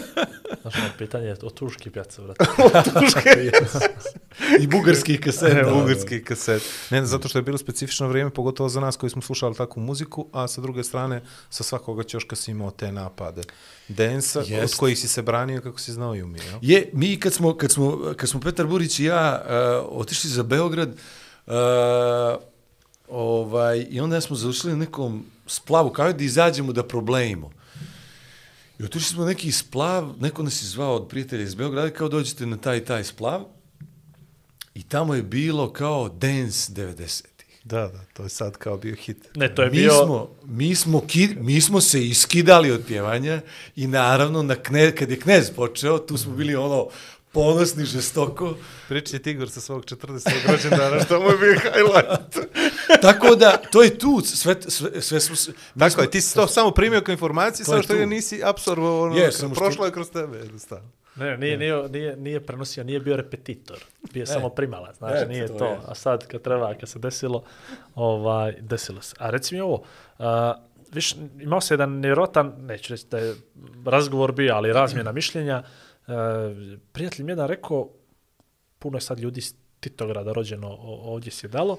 Znaš, 0.62 0.74
ono 0.74 0.88
pitanje 0.98 1.26
je 1.26 1.36
o 1.42 1.50
tuški 1.50 1.90
pjaca, 1.90 2.22
brate. 2.22 2.44
Tuške. 3.00 3.50
I 4.62 4.66
bugarskih 4.66 5.20
kaseta. 5.20 5.54
Ne, 5.54 5.64
bugarski 5.64 6.24
kaset. 6.24 6.62
Ne, 6.90 7.06
zato 7.06 7.28
što 7.28 7.38
je 7.38 7.42
bilo 7.42 7.58
specifično 7.58 8.08
vrijeme, 8.08 8.30
pogotovo 8.30 8.68
za 8.68 8.80
nas 8.80 8.96
koji 8.96 9.10
smo 9.10 9.22
slušali 9.22 9.54
takvu 9.54 9.82
muziku, 9.82 10.26
a 10.32 10.48
sa 10.48 10.60
druge 10.60 10.84
strane, 10.84 11.22
sa 11.50 11.62
svakoga 11.62 12.02
ćoška 12.02 12.36
si 12.36 12.50
imao 12.50 12.70
te 12.70 12.92
napade. 12.92 13.42
Densa, 13.88 14.42
Jest. 14.46 14.74
od 14.74 14.78
kojih 14.78 14.98
si 14.98 15.08
se 15.08 15.22
branio 15.22 15.60
kako 15.60 15.78
si 15.78 15.92
znao 15.92 16.16
i 16.16 16.22
umio. 16.22 16.58
Je, 16.62 16.90
mi 16.92 17.20
kad 17.20 17.32
smo, 17.32 17.56
kad 17.56 17.72
smo, 17.72 18.14
kad 18.16 18.28
smo 18.28 18.40
Petar 18.40 18.66
Burić 18.66 19.00
i 19.00 19.04
ja 19.04 19.42
uh, 19.44 20.00
otišli 20.00 20.30
za 20.30 20.42
Beograd, 20.42 20.88
uh, 21.46 21.54
ovaj, 23.10 23.86
i 23.90 24.00
onda 24.00 24.20
smo 24.20 24.36
završili 24.36 24.72
na 24.72 24.78
nekom 24.78 25.24
splavu, 25.46 25.90
kao 25.90 26.12
da 26.12 26.24
izađemo 26.24 26.72
da 26.72 26.86
problejimo. 26.86 27.50
I 28.78 28.84
otišli 28.84 29.14
smo 29.14 29.24
neki 29.24 29.52
splav, 29.52 30.12
neko 30.20 30.42
nas 30.42 30.62
je 30.62 30.66
zvao 30.66 30.94
od 30.94 31.08
prijatelja 31.08 31.42
iz 31.42 31.54
Beograda, 31.54 31.90
kao 31.90 32.08
dođete 32.08 32.46
na 32.46 32.56
taj 32.56 32.84
taj 32.84 33.04
splav, 33.04 33.44
i 34.74 34.82
tamo 34.82 35.14
je 35.14 35.22
bilo 35.22 35.72
kao 35.72 36.08
dance 36.08 36.72
90-ih. 36.72 37.60
Da, 37.64 37.88
da, 37.88 38.04
to 38.12 38.22
je 38.22 38.28
sad 38.28 38.56
kao 38.56 38.76
bio 38.76 38.94
hit. 38.94 39.28
Ne, 39.34 39.54
to 39.54 39.62
je 39.62 39.70
mi 39.70 39.76
bio... 39.76 39.92
Smo, 40.04 40.30
mi, 40.44 40.74
smo 40.74 41.00
ki, 41.06 41.28
mi 41.40 41.60
smo 41.60 41.80
se 41.80 42.06
iskidali 42.06 42.70
od 42.70 42.84
pjevanja 42.86 43.40
i 43.76 43.86
naravno 43.86 44.42
na 44.42 44.54
kne, 44.54 44.96
kad 44.96 45.10
je 45.10 45.20
knez 45.20 45.50
počeo, 45.56 45.98
tu 45.98 46.16
smo 46.16 46.32
bili 46.32 46.54
ono 46.54 46.88
ponosni 47.32 47.84
žestoko. 47.84 48.54
Priči 48.88 49.16
je 49.16 49.22
Tigor 49.22 49.50
sa 49.50 49.60
svog 49.60 49.84
40. 49.84 50.52
rođendana, 50.52 51.00
što 51.00 51.20
mu 51.20 51.28
je 51.28 51.36
bio 51.36 51.52
highlight. 51.54 52.52
Tako 53.02 53.36
da, 53.36 53.56
to 53.72 53.82
je 53.82 53.98
tu, 53.98 54.20
sve, 54.20 54.54
sve, 54.62 55.02
sve 55.02 55.20
smo... 55.20 55.52
Tako 55.78 55.90
smo- 55.90 56.02
je, 56.02 56.10
ti 56.10 56.20
si 56.20 56.34
to 56.34 56.46
samo 56.46 56.70
primio 56.70 57.00
kao 57.00 57.12
informaciju, 57.12 57.64
To 57.64 57.70
samo 57.70 57.82
što 57.82 57.94
je 57.94 58.06
nisi 58.06 58.40
apsorbovao, 58.44 59.02
ono, 59.02 59.30
samo 59.30 59.54
što- 59.54 59.64
prošlo 59.64 59.86
je 59.86 59.92
kroz 59.92 60.10
tebe, 60.10 60.38
jednostavno. 60.38 60.88
Ne, 61.16 61.36
nije, 61.38 61.56
nije, 61.56 61.88
nije, 61.88 62.16
nije 62.16 62.40
prenosio, 62.40 62.84
nije 62.84 63.00
bio 63.00 63.16
repetitor, 63.16 63.78
bio 64.12 64.20
je 64.20 64.26
samo 64.26 64.48
primalac, 64.48 64.96
znači 64.98 65.16
Eto, 65.16 65.28
nije 65.28 65.46
to 65.46 65.54
to, 65.54 65.64
je. 65.64 65.78
a 65.86 65.94
sad 65.94 66.26
kad 66.26 66.42
treba, 66.42 66.74
kad 66.74 66.88
se 66.88 66.98
desilo, 66.98 67.42
ovaj, 67.94 68.54
desilo 68.60 69.02
se. 69.02 69.14
A 69.18 69.30
reci 69.30 69.54
mi 69.54 69.60
ovo, 69.60 69.82
uh, 70.18 70.24
viš, 70.92 71.14
imao 71.40 71.60
se 71.60 71.74
jedan 71.74 71.90
nevjerotan, 71.90 72.52
neću 72.58 72.92
reći 72.92 73.06
da 73.10 73.18
je 73.18 73.34
razgovor 73.86 74.32
bio, 74.32 74.54
ali 74.54 74.72
razmjena 74.72 75.12
mišljenja, 75.12 75.58
uh, 75.58 75.89
prijatelj 76.92 77.24
mi 77.24 77.32
jedan 77.32 77.48
rekao, 77.48 77.88
puno 78.78 78.96
je 78.96 79.00
sad 79.00 79.18
ljudi 79.18 79.38
iz 79.38 79.54
Titograda 79.80 80.32
rođeno 80.32 80.68
ovdje 80.82 81.32
sjedalo 81.32 81.78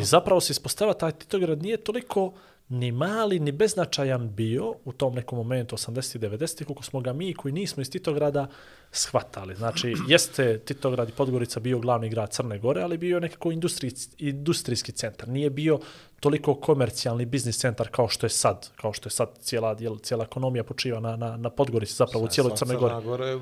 i 0.00 0.04
zapravo 0.04 0.40
se 0.40 0.50
ispostavila 0.50 0.94
taj 0.94 1.12
Titograd 1.12 1.62
nije 1.62 1.76
toliko 1.76 2.32
ni 2.68 2.92
mali, 2.92 3.38
ni 3.38 3.52
beznačajan 3.52 4.34
bio 4.34 4.74
u 4.84 4.92
tom 4.92 5.14
nekom 5.14 5.38
momentu 5.38 5.76
80 5.76 6.18
90 6.18 6.64
koliko 6.64 6.82
smo 6.82 7.00
ga 7.00 7.12
mi 7.12 7.34
koji 7.34 7.52
nismo 7.52 7.80
iz 7.80 7.90
Titograda 7.90 8.46
shvatali. 8.90 9.54
Znači, 9.54 9.94
jeste 10.08 10.58
Titograd 10.58 11.08
i 11.08 11.12
Podgorica 11.12 11.60
bio 11.60 11.78
glavni 11.78 12.08
grad 12.08 12.30
Crne 12.30 12.58
Gore, 12.58 12.82
ali 12.82 12.98
bio 12.98 13.16
je 13.16 13.20
nekako 13.20 13.52
industrijski, 13.52 14.26
industrijski 14.26 14.92
centar. 14.92 15.28
Nije 15.28 15.50
bio 15.50 15.78
toliko 16.20 16.54
komercijalni 16.54 17.26
biznis 17.26 17.58
centar 17.58 17.88
kao 17.90 18.08
što 18.08 18.26
je 18.26 18.30
sad, 18.30 18.70
kao 18.76 18.92
što 18.92 19.06
je 19.06 19.10
sad 19.10 19.28
cijela, 19.38 19.76
jel, 19.78 19.98
cijela 19.98 20.24
ekonomija 20.24 20.64
počiva 20.64 21.00
na, 21.00 21.16
na, 21.16 21.36
na 21.36 21.50
Podgorici, 21.50 21.94
zapravo 21.94 22.24
u 22.24 22.28
cijeloj 22.28 22.52
Crnoj 22.56 22.76
Gori. 22.76 22.94
Crna 22.94 23.00
Gora 23.00 23.40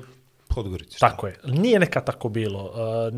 je 0.53 0.63
Podgorici. 0.63 0.99
Tako 0.99 1.27
je. 1.27 1.35
Nije 1.43 1.79
neka 1.79 2.01
tako 2.01 2.29
bilo. 2.29 2.71
E, 2.75 3.11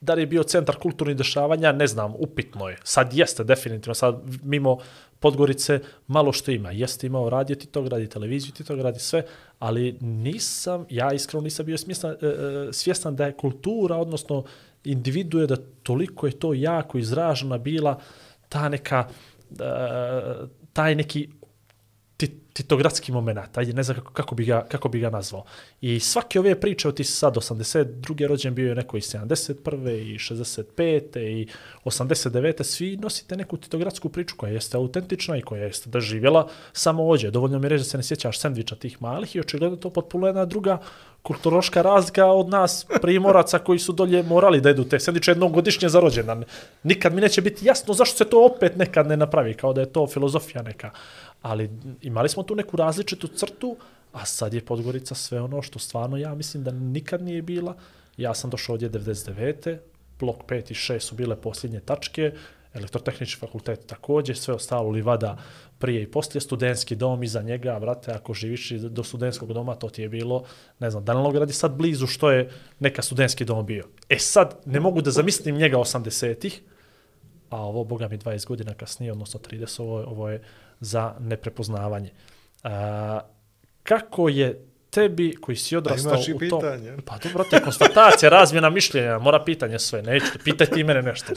da 0.00 0.14
li 0.14 0.22
je 0.22 0.26
bio 0.26 0.42
centar 0.42 0.76
kulturnih 0.76 1.16
dešavanja, 1.16 1.72
ne 1.72 1.86
znam, 1.86 2.14
upitno 2.18 2.68
je. 2.68 2.76
Sad 2.84 3.14
jeste, 3.14 3.44
definitivno. 3.44 3.94
Sad 3.94 4.22
mimo 4.42 4.78
Podgorice 5.20 5.80
malo 6.06 6.32
što 6.32 6.50
ima. 6.50 6.70
Jeste 6.70 7.06
imao 7.06 7.30
radio 7.30 7.56
Titograd 7.56 8.02
i 8.02 8.08
televiziju 8.08 8.52
Titograd 8.52 8.96
i 8.96 9.00
sve, 9.00 9.24
ali 9.58 9.96
nisam, 10.00 10.86
ja 10.90 11.12
iskreno 11.12 11.44
nisam 11.44 11.66
bio 11.66 11.78
smjestan, 11.78 12.10
e, 12.10 12.26
e, 12.26 12.72
svjestan 12.72 13.16
da 13.16 13.26
je 13.26 13.32
kultura, 13.32 13.96
odnosno 13.96 14.44
individuje, 14.84 15.46
da 15.46 15.56
toliko 15.82 16.26
je 16.26 16.38
to 16.38 16.54
jako 16.54 16.98
izražena 16.98 17.58
bila 17.58 18.00
ta 18.48 18.68
neka, 18.68 19.08
taj 20.72 20.94
neki 20.94 21.28
titogradski 22.54 23.12
moment, 23.12 23.58
ajde, 23.58 23.72
ne 23.72 23.82
znam 23.82 23.96
kako, 23.96 24.12
kako, 24.12 24.34
bi 24.34 24.44
ga, 24.44 24.66
kako 24.68 24.88
bi 24.88 25.00
ga 25.00 25.10
nazvao. 25.10 25.44
I 25.80 26.00
svake 26.00 26.38
ove 26.38 26.60
priče, 26.60 26.92
ti 26.94 27.04
si 27.04 27.12
sad 27.12 27.34
82. 27.34 28.26
rođen 28.26 28.54
bio 28.54 28.68
je 28.68 28.74
neko 28.74 28.96
i 28.96 29.00
71. 29.00 30.14
i 30.14 30.18
65. 30.18 31.18
i 31.18 31.48
89. 31.84 32.62
Svi 32.62 32.96
nosite 32.96 33.36
neku 33.36 33.56
titogradsku 33.56 34.08
priču 34.08 34.36
koja 34.36 34.52
jeste 34.52 34.76
autentična 34.76 35.36
i 35.36 35.42
koja 35.42 35.64
jeste 35.64 35.90
doživjela 35.90 36.48
samo 36.72 37.08
ođe. 37.08 37.30
Dovoljno 37.30 37.58
mi 37.58 37.68
reći 37.68 37.80
da 37.80 37.84
se 37.84 37.96
ne 37.96 38.02
sjećaš 38.02 38.38
sendviča 38.38 38.76
tih 38.76 39.02
malih 39.02 39.36
i 39.36 39.40
očigledno 39.40 39.76
to 39.76 39.90
potpuno 39.90 40.26
jedna 40.26 40.44
druga 40.44 40.78
kulturoška 41.24 41.82
razlika 41.82 42.26
od 42.26 42.48
nas 42.48 42.86
primoraca 43.02 43.58
koji 43.58 43.78
su 43.78 43.92
dolje 43.92 44.22
morali 44.22 44.60
da 44.60 44.68
jedu 44.68 44.84
te 44.84 45.00
sendviče 45.00 45.30
jednom 45.30 45.52
godišnje 45.52 45.88
za 45.88 46.00
rođendan. 46.00 46.44
Nikad 46.82 47.14
mi 47.14 47.20
neće 47.20 47.42
biti 47.42 47.66
jasno 47.66 47.94
zašto 47.94 48.16
se 48.16 48.24
to 48.24 48.44
opet 48.44 48.76
nekad 48.76 49.06
ne 49.06 49.16
napravi, 49.16 49.54
kao 49.54 49.72
da 49.72 49.80
je 49.80 49.92
to 49.92 50.06
filozofija 50.06 50.62
neka. 50.62 50.90
Ali 51.44 51.70
imali 52.02 52.28
smo 52.28 52.42
tu 52.42 52.54
neku 52.54 52.76
različitu 52.76 53.28
crtu, 53.28 53.76
a 54.12 54.24
sad 54.24 54.54
je 54.54 54.64
Podgorica 54.64 55.14
sve 55.14 55.40
ono 55.40 55.62
što 55.62 55.78
stvarno 55.78 56.16
ja 56.16 56.34
mislim 56.34 56.64
da 56.64 56.70
nikad 56.72 57.22
nije 57.22 57.42
bila. 57.42 57.76
Ja 58.16 58.34
sam 58.34 58.50
došao 58.50 58.72
ovdje 58.72 58.90
99. 58.90 59.78
Blok 60.18 60.36
5 60.48 60.70
i 60.70 60.74
6 60.74 60.98
su 61.00 61.14
bile 61.14 61.36
posljednje 61.36 61.80
tačke. 61.80 62.32
elektrotehnički 62.74 63.40
fakultet 63.40 63.86
također, 63.86 64.36
sve 64.36 64.54
ostalo 64.54 64.90
livada 64.90 65.36
prije 65.78 66.02
i 66.02 66.10
poslije, 66.10 66.40
studentski 66.40 66.96
dom 66.96 67.22
iza 67.22 67.42
njega, 67.42 67.78
vrate, 67.78 68.12
ako 68.12 68.34
živiš 68.34 68.70
do 68.70 69.04
studentskog 69.04 69.52
doma, 69.52 69.74
to 69.74 69.88
ti 69.88 70.02
je 70.02 70.08
bilo, 70.08 70.44
ne 70.78 70.90
znam, 70.90 71.04
Danilograd 71.04 71.48
je 71.48 71.54
sad 71.54 71.72
blizu 71.72 72.06
što 72.06 72.30
je 72.30 72.50
neka 72.80 73.02
studentski 73.02 73.44
dom 73.44 73.66
bio. 73.66 73.84
E 74.08 74.18
sad, 74.18 74.58
ne 74.66 74.80
mogu 74.80 75.02
da 75.02 75.10
zamislim 75.10 75.56
njega 75.56 75.76
80-ih, 75.76 76.62
a 77.50 77.60
ovo, 77.62 77.84
boga 77.84 78.08
mi, 78.08 78.18
20 78.18 78.46
godina 78.46 78.74
kasnije, 78.74 79.12
odnosno 79.12 79.40
30, 79.40 79.82
ovo, 79.82 80.00
je- 80.00 80.06
ovo 80.06 80.28
je 80.30 80.42
za 80.84 81.14
neprepoznavanje. 81.20 82.10
A, 82.62 83.20
kako 83.82 84.28
je 84.28 84.66
tebi 84.90 85.36
koji 85.40 85.56
si 85.56 85.76
odrastao 85.76 86.14
imaš 86.14 86.28
i 86.28 86.32
u 86.32 86.38
tom... 86.38 86.60
pitanje. 86.60 86.96
Pa 87.04 87.18
dobro, 87.18 87.44
brate, 87.44 87.64
konstatacija, 87.64 88.30
razmjena 88.30 88.70
mišljenja, 88.70 89.18
mora 89.18 89.44
pitanje 89.44 89.78
sve, 89.78 90.02
neću, 90.02 90.26
pitaj 90.44 90.66
ti 90.66 90.84
mene 90.84 91.02
nešto. 91.02 91.32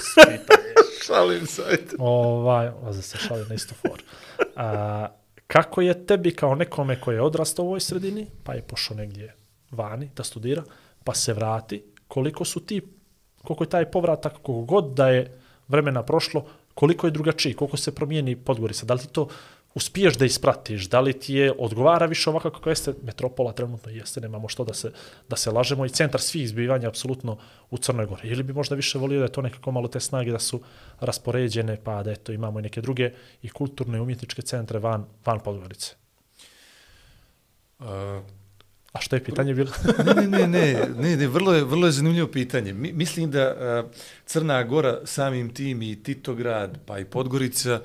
Šalim 1.05 1.45
se, 1.45 1.61
ajde. 1.69 1.95
Ovaj, 1.99 2.71
za 2.89 3.01
se 3.01 3.17
šali 3.17 3.45
na 3.49 3.55
isto 3.55 3.75
for. 3.75 4.03
A, 4.55 5.07
kako 5.47 5.81
je 5.81 6.05
tebi 6.05 6.35
kao 6.35 6.55
nekome 6.55 7.01
koji 7.01 7.15
je 7.15 7.21
odrastao 7.21 7.65
u 7.65 7.67
ovoj 7.67 7.79
sredini, 7.79 8.27
pa 8.43 8.53
je 8.53 8.61
pošao 8.61 8.97
negdje 8.97 9.35
vani 9.71 10.09
da 10.15 10.23
studira, 10.23 10.63
pa 11.03 11.13
se 11.13 11.33
vrati, 11.33 11.83
koliko 12.07 12.45
su 12.45 12.59
ti, 12.59 12.81
koliko 13.43 13.63
je 13.63 13.69
taj 13.69 13.91
povratak, 13.91 14.33
koliko 14.33 14.61
god 14.61 14.93
da 14.93 15.09
je 15.09 15.39
vremena 15.67 16.03
prošlo, 16.03 16.45
koliko 16.77 17.07
je 17.07 17.11
drugačiji, 17.11 17.53
koliko 17.53 17.77
se 17.77 17.95
promijeni 17.95 18.35
Podgorica, 18.35 18.85
da 18.85 18.93
li 18.93 18.99
ti 18.99 19.07
to 19.07 19.27
uspiješ 19.73 20.17
da 20.17 20.25
ispratiš, 20.25 20.89
da 20.89 20.99
li 21.01 21.13
ti 21.13 21.33
je 21.33 21.51
odgovara 21.57 22.05
više 22.05 22.29
ovako 22.29 22.51
kako 22.51 22.69
jeste 22.69 22.93
metropola 23.03 23.51
trenutno 23.53 23.91
jeste, 23.91 24.21
nemamo 24.21 24.47
što 24.47 24.63
da 24.63 24.73
se, 24.73 24.91
da 25.29 25.35
se 25.35 25.51
lažemo 25.51 25.85
i 25.85 25.89
centar 25.89 26.21
svih 26.21 26.49
zbivanja 26.49 26.87
apsolutno 26.87 27.37
u 27.69 27.77
Crnoj 27.77 28.05
Gori. 28.05 28.29
Ili 28.29 28.43
bi 28.43 28.53
možda 28.53 28.75
više 28.75 28.97
volio 28.97 29.19
da 29.19 29.25
je 29.25 29.31
to 29.31 29.41
nekako 29.41 29.71
malo 29.71 29.87
te 29.87 29.99
snage 29.99 30.31
da 30.31 30.39
su 30.39 30.61
raspoređene, 30.99 31.77
pa 31.83 32.03
da 32.03 32.11
eto 32.11 32.31
imamo 32.31 32.59
i 32.59 32.69
neke 32.69 32.81
druge 32.81 33.11
i 33.41 33.49
kulturne 33.49 33.97
i 33.97 34.01
umjetničke 34.01 34.41
centre 34.41 34.79
van, 34.79 35.05
van 35.25 35.39
Podgorice. 35.39 35.95
Uh, 37.79 37.85
A 38.97 39.01
što 39.01 39.15
je 39.15 39.23
pitanje 39.23 39.53
bilo? 39.53 39.71
ne, 40.05 40.13
ne, 40.13 40.27
ne, 40.27 40.47
ne, 40.47 40.89
ne, 40.97 41.17
ne, 41.17 41.27
vrlo 41.27 41.53
je, 41.53 41.63
vrlo 41.63 41.85
je 41.85 41.91
zanimljivo 41.91 42.27
pitanje. 42.27 42.73
Mi, 42.73 42.93
mislim 42.93 43.31
da 43.31 43.55
uh, 43.83 43.91
Crna 44.25 44.63
Gora 44.63 44.99
samim 45.05 45.53
tim 45.53 45.81
i 45.81 46.03
Titograd, 46.03 46.77
pa 46.85 46.99
i 46.99 47.05
Podgorica, 47.05 47.81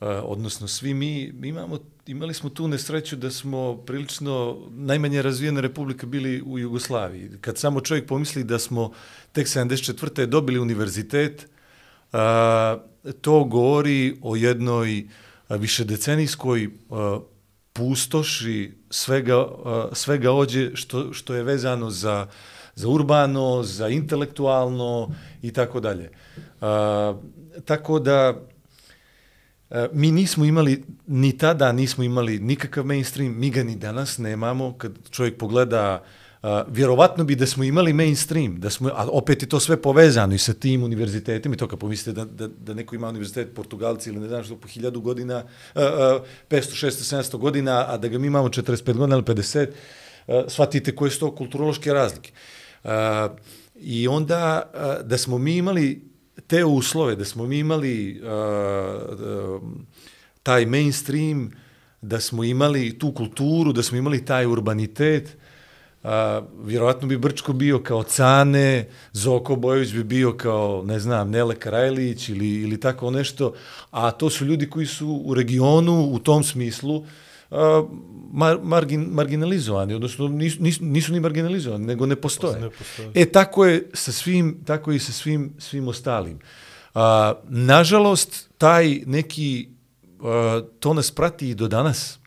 uh, 0.00 0.08
odnosno 0.22 0.68
svi 0.68 0.94
mi, 0.94 1.32
mi 1.32 1.48
imamo, 1.48 1.78
imali 2.06 2.34
smo 2.34 2.50
tu 2.50 2.68
nesreću 2.68 3.16
da 3.16 3.30
smo 3.30 3.76
prilično 3.76 4.58
najmanje 4.70 5.22
razvijene 5.22 5.60
republike 5.60 6.06
bili 6.06 6.42
u 6.42 6.58
Jugoslaviji. 6.58 7.30
Kad 7.40 7.58
samo 7.58 7.80
čovjek 7.80 8.06
pomisli 8.06 8.44
da 8.44 8.58
smo 8.58 8.92
tek 9.32 9.46
74. 9.46 10.26
dobili 10.26 10.58
univerzitet, 10.58 11.48
to 13.20 13.44
govori 13.44 14.16
o 14.22 14.36
jednoj 14.36 15.08
višedecenijskoj 15.48 16.68
pustoši 17.72 18.72
svega, 18.94 19.46
svega 19.92 20.32
ođe 20.32 20.70
što, 20.74 21.12
što 21.12 21.34
je 21.34 21.42
vezano 21.42 21.90
za, 21.90 22.26
za 22.74 22.88
urbano, 22.88 23.62
za 23.62 23.88
intelektualno 23.88 25.10
i 25.42 25.52
tako 25.52 25.80
dalje. 25.80 26.10
Tako 27.64 27.98
da 27.98 28.34
mi 29.92 30.12
nismo 30.12 30.44
imali, 30.44 30.84
ni 31.06 31.38
tada 31.38 31.72
nismo 31.72 32.04
imali 32.04 32.38
nikakav 32.38 32.84
mainstream, 32.84 33.34
mi 33.38 33.50
ga 33.50 33.62
ni 33.62 33.76
danas 33.76 34.18
nemamo. 34.18 34.74
Kad 34.78 34.92
čovjek 35.10 35.38
pogleda 35.38 36.02
Uh, 36.02 36.23
Eh, 36.44 36.64
vjerovatno 36.68 37.24
bi 37.24 37.34
da 37.34 37.46
smo 37.46 37.64
imali 37.64 37.92
mainstream, 37.92 38.60
da 38.60 38.70
smo, 38.70 38.88
a 38.88 39.08
opet 39.08 39.42
je 39.42 39.48
to 39.48 39.60
sve 39.60 39.82
povezano 39.82 40.34
i 40.34 40.38
sa 40.38 40.52
tim 40.52 40.82
univerzitetima 40.82 41.54
i 41.54 41.58
to 41.58 41.68
kad 41.68 41.78
pomislite 41.78 42.12
da, 42.12 42.24
da, 42.24 42.48
da 42.48 42.74
neko 42.74 42.94
ima 42.94 43.08
univerzitet 43.08 43.54
Portugalci 43.54 44.10
ili 44.10 44.20
ne 44.20 44.28
znam 44.28 44.44
što 44.44 44.56
po 44.56 44.68
hiljadu 44.68 45.00
godina, 45.00 45.36
uh, 45.36 45.82
uh, 45.82 45.82
500, 46.50 46.86
600, 46.86 47.16
700 47.16 47.36
godina, 47.36 47.84
a 47.88 47.96
da 47.96 48.08
ga 48.08 48.18
mi 48.18 48.26
imamo 48.26 48.48
45 48.48 48.92
godina 48.92 49.16
ili 49.16 49.24
50, 49.24 49.68
uh, 49.68 49.74
eh, 50.26 50.44
shvatite 50.48 50.94
koje 50.96 51.10
su 51.10 51.20
to 51.20 51.34
kulturološke 51.34 51.92
razlike. 51.92 52.32
Uh, 52.84 52.90
I 53.80 54.08
onda 54.08 54.62
uh, 54.74 55.06
da 55.06 55.18
smo 55.18 55.38
mi 55.38 55.56
imali 55.56 56.02
te 56.46 56.64
uslove, 56.64 57.16
da 57.16 57.24
smo 57.24 57.46
mi 57.46 57.58
imali 57.58 58.20
uh, 58.22 58.28
uh, 59.56 59.62
taj 60.42 60.66
mainstream, 60.66 61.50
da 62.00 62.20
smo 62.20 62.44
imali 62.44 62.98
tu 62.98 63.12
kulturu, 63.12 63.72
da 63.72 63.82
smo 63.82 63.98
imali 63.98 64.24
taj 64.24 64.46
urbanitet, 64.46 65.36
a, 66.04 66.42
vjerovatno 66.64 67.08
bi 67.08 67.18
Brčko 67.18 67.52
bio 67.52 67.82
kao 67.82 68.02
Cane, 68.02 68.88
Zoko 69.12 69.56
Bojović 69.56 69.92
bi 69.92 70.04
bio 70.04 70.36
kao, 70.36 70.82
ne 70.86 70.98
znam, 70.98 71.30
Nele 71.30 71.54
Karajlić 71.54 72.28
ili, 72.28 72.48
ili 72.48 72.80
tako 72.80 73.10
nešto, 73.10 73.54
a 73.90 74.10
to 74.10 74.30
su 74.30 74.44
ljudi 74.44 74.70
koji 74.70 74.86
su 74.86 75.22
u 75.24 75.34
regionu 75.34 76.08
u 76.12 76.18
tom 76.18 76.44
smislu 76.44 77.04
a, 77.50 77.84
mar, 78.32 78.58
margin, 78.62 79.08
marginalizovani, 79.10 79.94
odnosno 79.94 80.28
nisu, 80.28 80.62
nisu, 80.62 80.84
nisu 80.84 81.12
ni 81.12 81.20
marginalizovani, 81.20 81.86
nego 81.86 82.06
ne 82.06 82.16
postoje. 82.16 82.60
Ne 82.60 82.70
postoje. 82.70 83.10
E, 83.14 83.24
tako 83.26 83.64
je 83.64 83.90
sa 83.94 84.12
svim, 84.12 84.60
tako 84.64 84.90
je 84.90 84.96
i 84.96 85.00
sa 85.00 85.12
svim, 85.12 85.52
svim 85.58 85.88
ostalim. 85.88 86.38
A, 86.94 87.34
nažalost, 87.48 88.50
taj 88.58 89.00
neki, 89.06 89.68
a, 90.22 90.60
to 90.80 90.94
nas 90.94 91.10
prati 91.10 91.50
i 91.50 91.54
do 91.54 91.68
danas. 91.68 92.18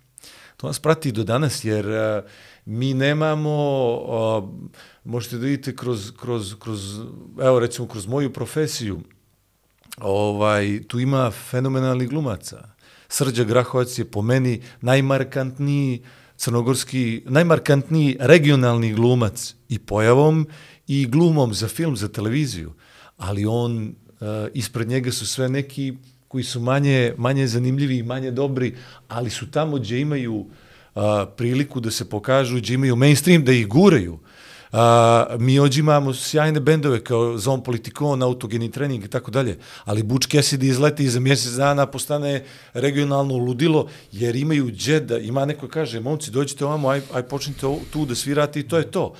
To 0.58 0.68
nas 0.68 0.80
prati 0.80 1.10
i 1.10 1.12
do 1.12 1.24
danas, 1.24 1.66
jer 1.66 1.90
a, 1.90 2.22
mi 2.68 2.94
nemamo, 2.94 3.52
a, 4.10 4.48
možete 5.04 5.38
da 5.38 5.46
vidite 5.46 5.76
kroz, 5.76 6.12
kroz, 6.20 6.56
kroz, 6.60 7.00
evo 7.42 7.60
recimo 7.60 7.88
kroz 7.88 8.08
moju 8.08 8.34
profesiju, 8.34 9.00
ovaj, 9.98 10.84
tu 10.88 11.00
ima 11.00 11.32
fenomenalnih 11.32 12.10
glumaca. 12.10 12.70
Srđa 13.08 13.44
Grahovac 13.44 14.00
je 14.00 14.06
po 14.06 14.22
meni 14.22 14.62
najmarkantniji 14.82 16.02
crnogorski, 16.38 17.24
najmarkantniji 17.26 18.18
regionalni 18.20 18.94
glumac 18.94 19.56
i 19.70 19.80
pojavom 19.80 20.48
i 20.88 21.06
glumom 21.06 21.54
za 21.54 21.68
film, 21.68 21.98
za 21.98 22.08
televiziju. 22.08 22.74
Ali 23.18 23.46
on, 23.46 23.88
uh, 23.88 24.28
ispred 24.54 24.88
njega 24.88 25.12
su 25.12 25.28
sve 25.28 25.50
neki 25.50 25.94
koji 26.28 26.44
su 26.44 26.60
manje, 26.60 27.14
manje 27.18 27.48
zanimljivi 27.48 27.98
i 27.98 28.04
manje 28.04 28.32
dobri, 28.32 28.76
ali 29.08 29.30
su 29.30 29.52
tamo 29.52 29.78
gdje 29.78 30.00
imaju 30.00 30.36
uh, 30.36 30.48
priliku 31.36 31.80
da 31.80 31.92
se 31.92 32.10
pokažu, 32.10 32.58
gdje 32.58 32.74
imaju 32.74 32.96
mainstream, 32.96 33.44
da 33.44 33.52
ih 33.52 33.68
guraju. 33.68 34.20
A, 34.72 35.26
mi 35.40 35.60
ođe 35.60 35.80
imamo 35.80 36.14
sjajne 36.14 36.60
bendove 36.60 37.04
kao 37.04 37.38
Zon 37.38 37.64
Politikon, 37.64 38.24
Autogeni 38.24 38.72
trening 38.72 39.04
i 39.04 39.08
tako 39.08 39.32
dalje, 39.32 39.58
ali 39.86 40.04
Butch 40.04 40.28
Cassidy 40.28 40.64
izleti 40.64 41.04
i 41.04 41.10
za 41.10 41.20
mjesec 41.20 41.52
dana 41.52 41.86
postane 41.86 42.44
regionalno 42.74 43.38
ludilo, 43.38 43.88
jer 44.12 44.36
imaju 44.36 44.72
džeda, 44.72 45.18
ima 45.18 45.46
neko 45.46 45.68
kaže, 45.68 46.00
momci, 46.00 46.32
dođite 46.32 46.66
ovamo, 46.66 46.90
aj, 46.90 47.02
aj 47.14 47.24
počnite 47.24 47.68
tu 47.92 48.06
da 48.06 48.16
svirate 48.16 48.60
i 48.60 48.68
to 48.68 48.78
je 48.78 48.92
to. 48.92 49.14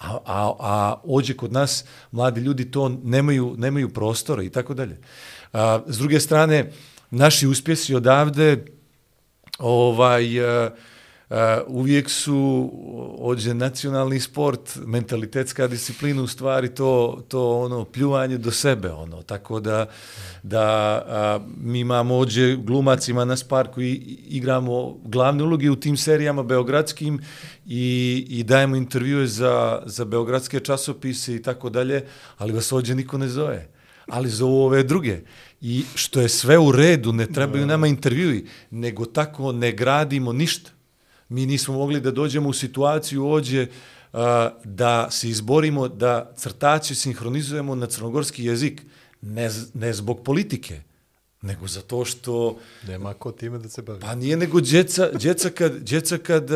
A, 0.00 0.18
a, 0.26 0.52
a 0.60 1.00
ođe 1.04 1.34
kod 1.34 1.52
nas 1.52 1.84
mladi 2.10 2.40
ljudi 2.40 2.70
to 2.70 2.88
nemaju, 2.88 3.54
nemaju 3.58 3.88
prostora 3.88 4.42
i 4.42 4.50
tako 4.50 4.74
dalje. 4.74 4.98
A, 5.52 5.80
s 5.86 5.98
druge 5.98 6.20
strane, 6.20 6.72
naši 7.10 7.46
uspjesi 7.46 7.94
odavde, 7.94 8.64
ovaj, 9.58 10.40
uh, 10.40 10.72
uh, 11.30 11.36
uvijek 11.66 12.10
su 12.10 12.70
ođe 13.18 13.54
nacionalni 13.54 14.20
sport, 14.20 14.78
mentalitetska 14.86 15.66
disciplina 15.66 16.22
u 16.22 16.26
stvari 16.26 16.74
to, 16.74 17.22
to 17.28 17.60
ono 17.60 17.84
pljuvanje 17.84 18.38
do 18.38 18.50
sebe, 18.50 18.90
ono, 18.90 19.22
tako 19.22 19.60
da, 19.60 19.86
da 20.42 20.62
a, 21.08 21.40
mi 21.60 21.80
imamo 21.80 22.16
ođe 22.16 22.56
glumacima 22.56 23.24
nas 23.24 23.44
par 23.44 23.68
koji 23.68 23.94
igramo 24.28 24.98
glavne 25.04 25.44
uloge 25.44 25.70
u 25.70 25.76
tim 25.76 25.96
serijama 25.96 26.42
beogradskim 26.42 27.20
i, 27.66 28.26
i 28.28 28.42
dajemo 28.42 28.76
intervjue 28.76 29.26
za, 29.26 29.82
za 29.86 30.04
beogradske 30.04 30.60
časopise 30.60 31.34
i 31.34 31.42
tako 31.42 31.70
dalje, 31.70 32.04
ali 32.38 32.52
vas 32.52 32.72
ođe 32.72 32.94
niko 32.94 33.18
ne 33.18 33.28
zove 33.28 33.74
ali 34.06 34.28
zovu 34.28 34.62
ove 34.64 34.82
druge. 34.82 35.20
I 35.60 35.84
što 35.94 36.20
je 36.20 36.28
sve 36.28 36.58
u 36.58 36.72
redu, 36.72 37.12
ne 37.12 37.26
trebaju 37.26 37.66
nama 37.66 37.86
intervjui, 37.86 38.46
nego 38.70 39.04
tako 39.04 39.52
ne 39.52 39.72
gradimo 39.72 40.32
ništa. 40.32 40.70
Mi 41.34 41.46
nismo 41.46 41.74
mogli 41.74 42.00
da 42.00 42.10
dođemo 42.10 42.48
u 42.48 42.52
situaciju 42.52 43.30
ođe 43.30 43.66
uh, 44.12 44.20
da 44.64 45.10
se 45.10 45.28
izborimo 45.28 45.88
da 45.88 46.32
crtače 46.36 46.94
sinhronizujemo 46.94 47.74
na 47.74 47.86
crnogorski 47.86 48.44
jezik, 48.44 48.82
ne, 49.20 49.50
ne 49.74 49.92
zbog 49.92 50.22
politike, 50.24 50.80
nego 51.42 51.66
zato 51.66 52.04
što 52.04 52.58
Nema 52.88 53.14
ko 53.14 53.32
time 53.32 53.58
da 53.58 53.68
se 53.68 53.82
bavi. 53.82 54.00
Pa 54.00 54.14
nije 54.14 54.36
nego 54.36 54.60
djeca, 54.60 55.10
djeca, 55.10 55.50
kad, 55.50 55.72
djeca 55.72 56.18
kad, 56.18 56.50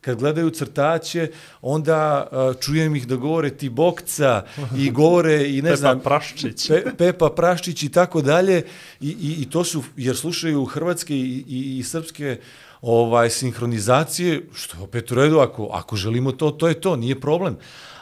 kad 0.00 0.18
gledaju 0.18 0.50
crtaće, 0.50 1.30
onda 1.62 2.28
uh, 2.32 2.60
čujem 2.60 2.96
ih 2.96 3.06
da 3.06 3.16
govore 3.16 3.50
ti 3.50 3.68
bokca 3.68 4.44
i 4.76 4.90
govore 4.90 5.50
i 5.50 5.62
ne 5.62 5.70
Pepa 5.70 5.76
znam, 5.76 6.00
Praščić. 6.00 6.68
Pe, 6.68 6.84
Pepa 6.98 7.30
Praščić 7.36 7.82
i 7.82 7.88
tako 7.88 8.22
dalje 8.22 8.64
i, 9.00 9.08
i, 9.08 9.42
i 9.42 9.50
to 9.50 9.64
su, 9.64 9.82
jer 9.96 10.16
slušaju 10.16 10.64
hrvatske 10.64 11.16
i, 11.16 11.44
i, 11.48 11.78
i 11.78 11.82
srpske 11.82 12.40
ovaj 12.82 13.30
sinhronizacije, 13.30 14.46
što 14.54 14.76
je 14.76 14.82
opet 14.82 15.10
u 15.10 15.14
redu, 15.14 15.38
ako, 15.38 15.68
ako 15.72 15.96
želimo 15.96 16.32
to, 16.32 16.50
to 16.50 16.68
je 16.68 16.80
to, 16.80 16.96
nije 16.96 17.20
problem. 17.20 17.56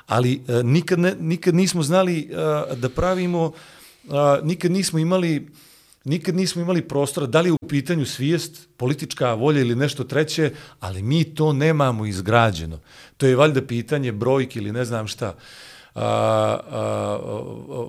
Ali 0.07 0.43
e, 0.49 0.63
nikad, 0.63 0.99
ne, 0.99 1.15
nikad 1.21 1.55
nismo 1.55 1.83
znali 1.83 2.21
e, 2.21 2.77
da 2.77 2.89
pravimo, 2.89 3.53
e, 4.05 4.11
nikad 4.43 4.71
nismo 4.71 4.99
imali 4.99 5.47
nikad 6.05 6.35
nismo 6.37 6.63
imali 6.63 6.83
prostora, 6.83 7.27
da 7.27 7.41
li 7.41 7.49
je 7.49 7.53
u 7.53 7.69
pitanju 7.69 8.07
svijest, 8.07 8.69
politička 8.77 9.35
volja 9.35 9.61
ili 9.61 9.77
nešto 9.77 10.05
treće, 10.05 10.53
ali 10.81 11.03
mi 11.03 11.25
to 11.25 11.53
nemamo 11.53 12.07
izgrađeno. 12.07 12.81
To 13.17 13.27
je 13.27 13.37
valjda 13.37 13.63
pitanje 13.63 14.13
brojki 14.13 14.59
ili 14.59 14.73
ne 14.73 14.85
znam 14.85 15.07
šta. 15.07 15.27
A, 15.27 15.35
a, 15.99 16.59
a, 16.71 17.19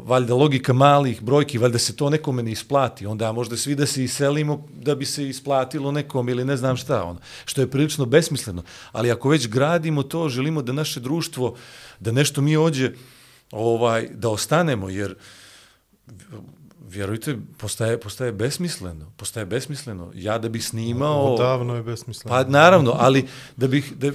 valjda 0.05 0.36
logika 0.36 0.74
malih 0.74 1.22
brojki, 1.22 1.57
valjda 1.57 1.80
se 1.80 1.95
to 1.95 2.10
nekome 2.10 2.43
ne 2.43 2.51
isplati, 2.51 3.05
onda 3.05 3.32
možda 3.32 3.57
svi 3.57 3.76
da 3.76 3.86
se 3.86 4.03
iselimo 4.03 4.68
da 4.74 4.95
bi 4.95 5.05
se 5.05 5.30
isplatilo 5.30 5.91
nekom 5.91 6.30
ili 6.30 6.45
ne 6.45 6.57
znam 6.57 6.78
šta, 6.78 7.03
ono, 7.03 7.20
što 7.45 7.62
je 7.62 7.70
prilično 7.72 8.05
besmisleno. 8.05 8.64
Ali 8.91 9.12
ako 9.12 9.30
već 9.30 9.47
gradimo 9.47 10.03
to, 10.03 10.30
želimo 10.30 10.62
da 10.62 10.74
naše 10.74 10.99
društvo, 10.99 11.55
da 11.99 12.12
nešto 12.12 12.41
mi 12.41 12.57
ođe, 12.57 12.91
ovaj, 13.51 14.10
da 14.14 14.30
ostanemo, 14.30 14.89
jer 14.89 15.16
vjerujte, 16.90 17.38
postaje, 17.58 18.00
postaje 18.00 18.32
besmisleno. 18.32 19.12
Postaje 19.18 19.46
besmisleno. 19.46 20.12
Ja 20.16 20.38
da 20.38 20.50
bih 20.50 20.66
snimao... 20.66 21.38
Davno 21.38 21.76
je 21.76 21.84
besmisleno. 21.84 22.36
Pa 22.36 22.50
naravno, 22.50 22.96
ali 22.98 23.28
da 23.58 23.68
bih, 23.68 23.94
da, 23.98 24.12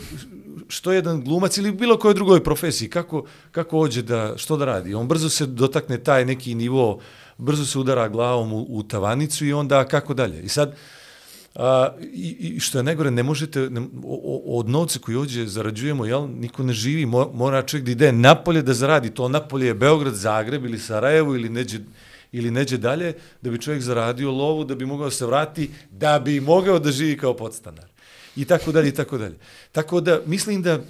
što 0.68 0.92
jedan 0.92 1.24
glumac 1.24 1.56
ili 1.58 1.72
bilo 1.72 1.98
kojoj 1.98 2.14
drugoj 2.14 2.44
profesiji, 2.44 2.90
kako, 2.90 3.24
kako 3.50 3.78
ođe 3.78 4.02
da, 4.02 4.34
što 4.36 4.56
da 4.56 4.64
radi? 4.64 4.94
On 4.94 5.08
brzo 5.08 5.28
se 5.28 5.46
dotakne 5.46 5.98
taj 5.98 6.24
neki 6.24 6.54
nivo, 6.54 7.00
brzo 7.38 7.66
se 7.66 7.78
udara 7.78 8.08
glavom 8.08 8.52
u, 8.52 8.66
u 8.68 8.82
tavanicu 8.82 9.46
i 9.46 9.52
onda 9.52 9.84
kako 9.84 10.14
dalje. 10.14 10.42
I 10.42 10.48
sad, 10.48 10.74
A, 11.54 11.88
i, 12.02 12.28
I 12.56 12.60
što 12.60 12.78
je 12.78 12.82
najgore, 12.82 13.10
ne 13.10 13.22
možete, 13.22 13.70
ne, 13.70 13.80
o, 14.02 14.58
od 14.58 14.68
novca 14.68 14.98
koji 14.98 15.16
ođe 15.16 15.46
zarađujemo, 15.46 16.06
jel, 16.06 16.26
niko 16.28 16.62
ne 16.62 16.72
živi, 16.72 17.06
mora 17.06 17.62
čovjek 17.62 17.84
da 17.84 17.90
ide 17.92 18.12
napolje 18.12 18.62
da 18.62 18.74
zaradi, 18.74 19.10
to 19.10 19.28
napolje 19.28 19.66
je 19.66 19.74
Beograd, 19.74 20.14
Zagreb 20.14 20.64
ili 20.64 20.78
Sarajevo 20.78 21.34
ili 21.34 21.48
neđe, 21.48 21.78
ili 22.34 22.50
neđe 22.50 22.78
dalje, 22.78 23.14
da 23.42 23.50
bi 23.50 23.60
čovjek 23.60 23.82
zaradio 23.82 24.32
lovu, 24.32 24.64
da 24.64 24.74
bi 24.74 24.86
mogao 24.86 25.10
se 25.10 25.26
vrati, 25.26 25.70
da 25.90 26.18
bi 26.18 26.40
mogao 26.40 26.78
da 26.78 26.92
živi 26.92 27.16
kao 27.18 27.36
podstanar. 27.36 27.86
I 28.36 28.44
tako 28.44 28.72
dalje, 28.72 28.88
i 28.88 28.94
tako 28.94 29.18
dalje. 29.18 29.36
Tako 29.72 30.00
da, 30.00 30.20
mislim 30.26 30.62
da, 30.62 30.80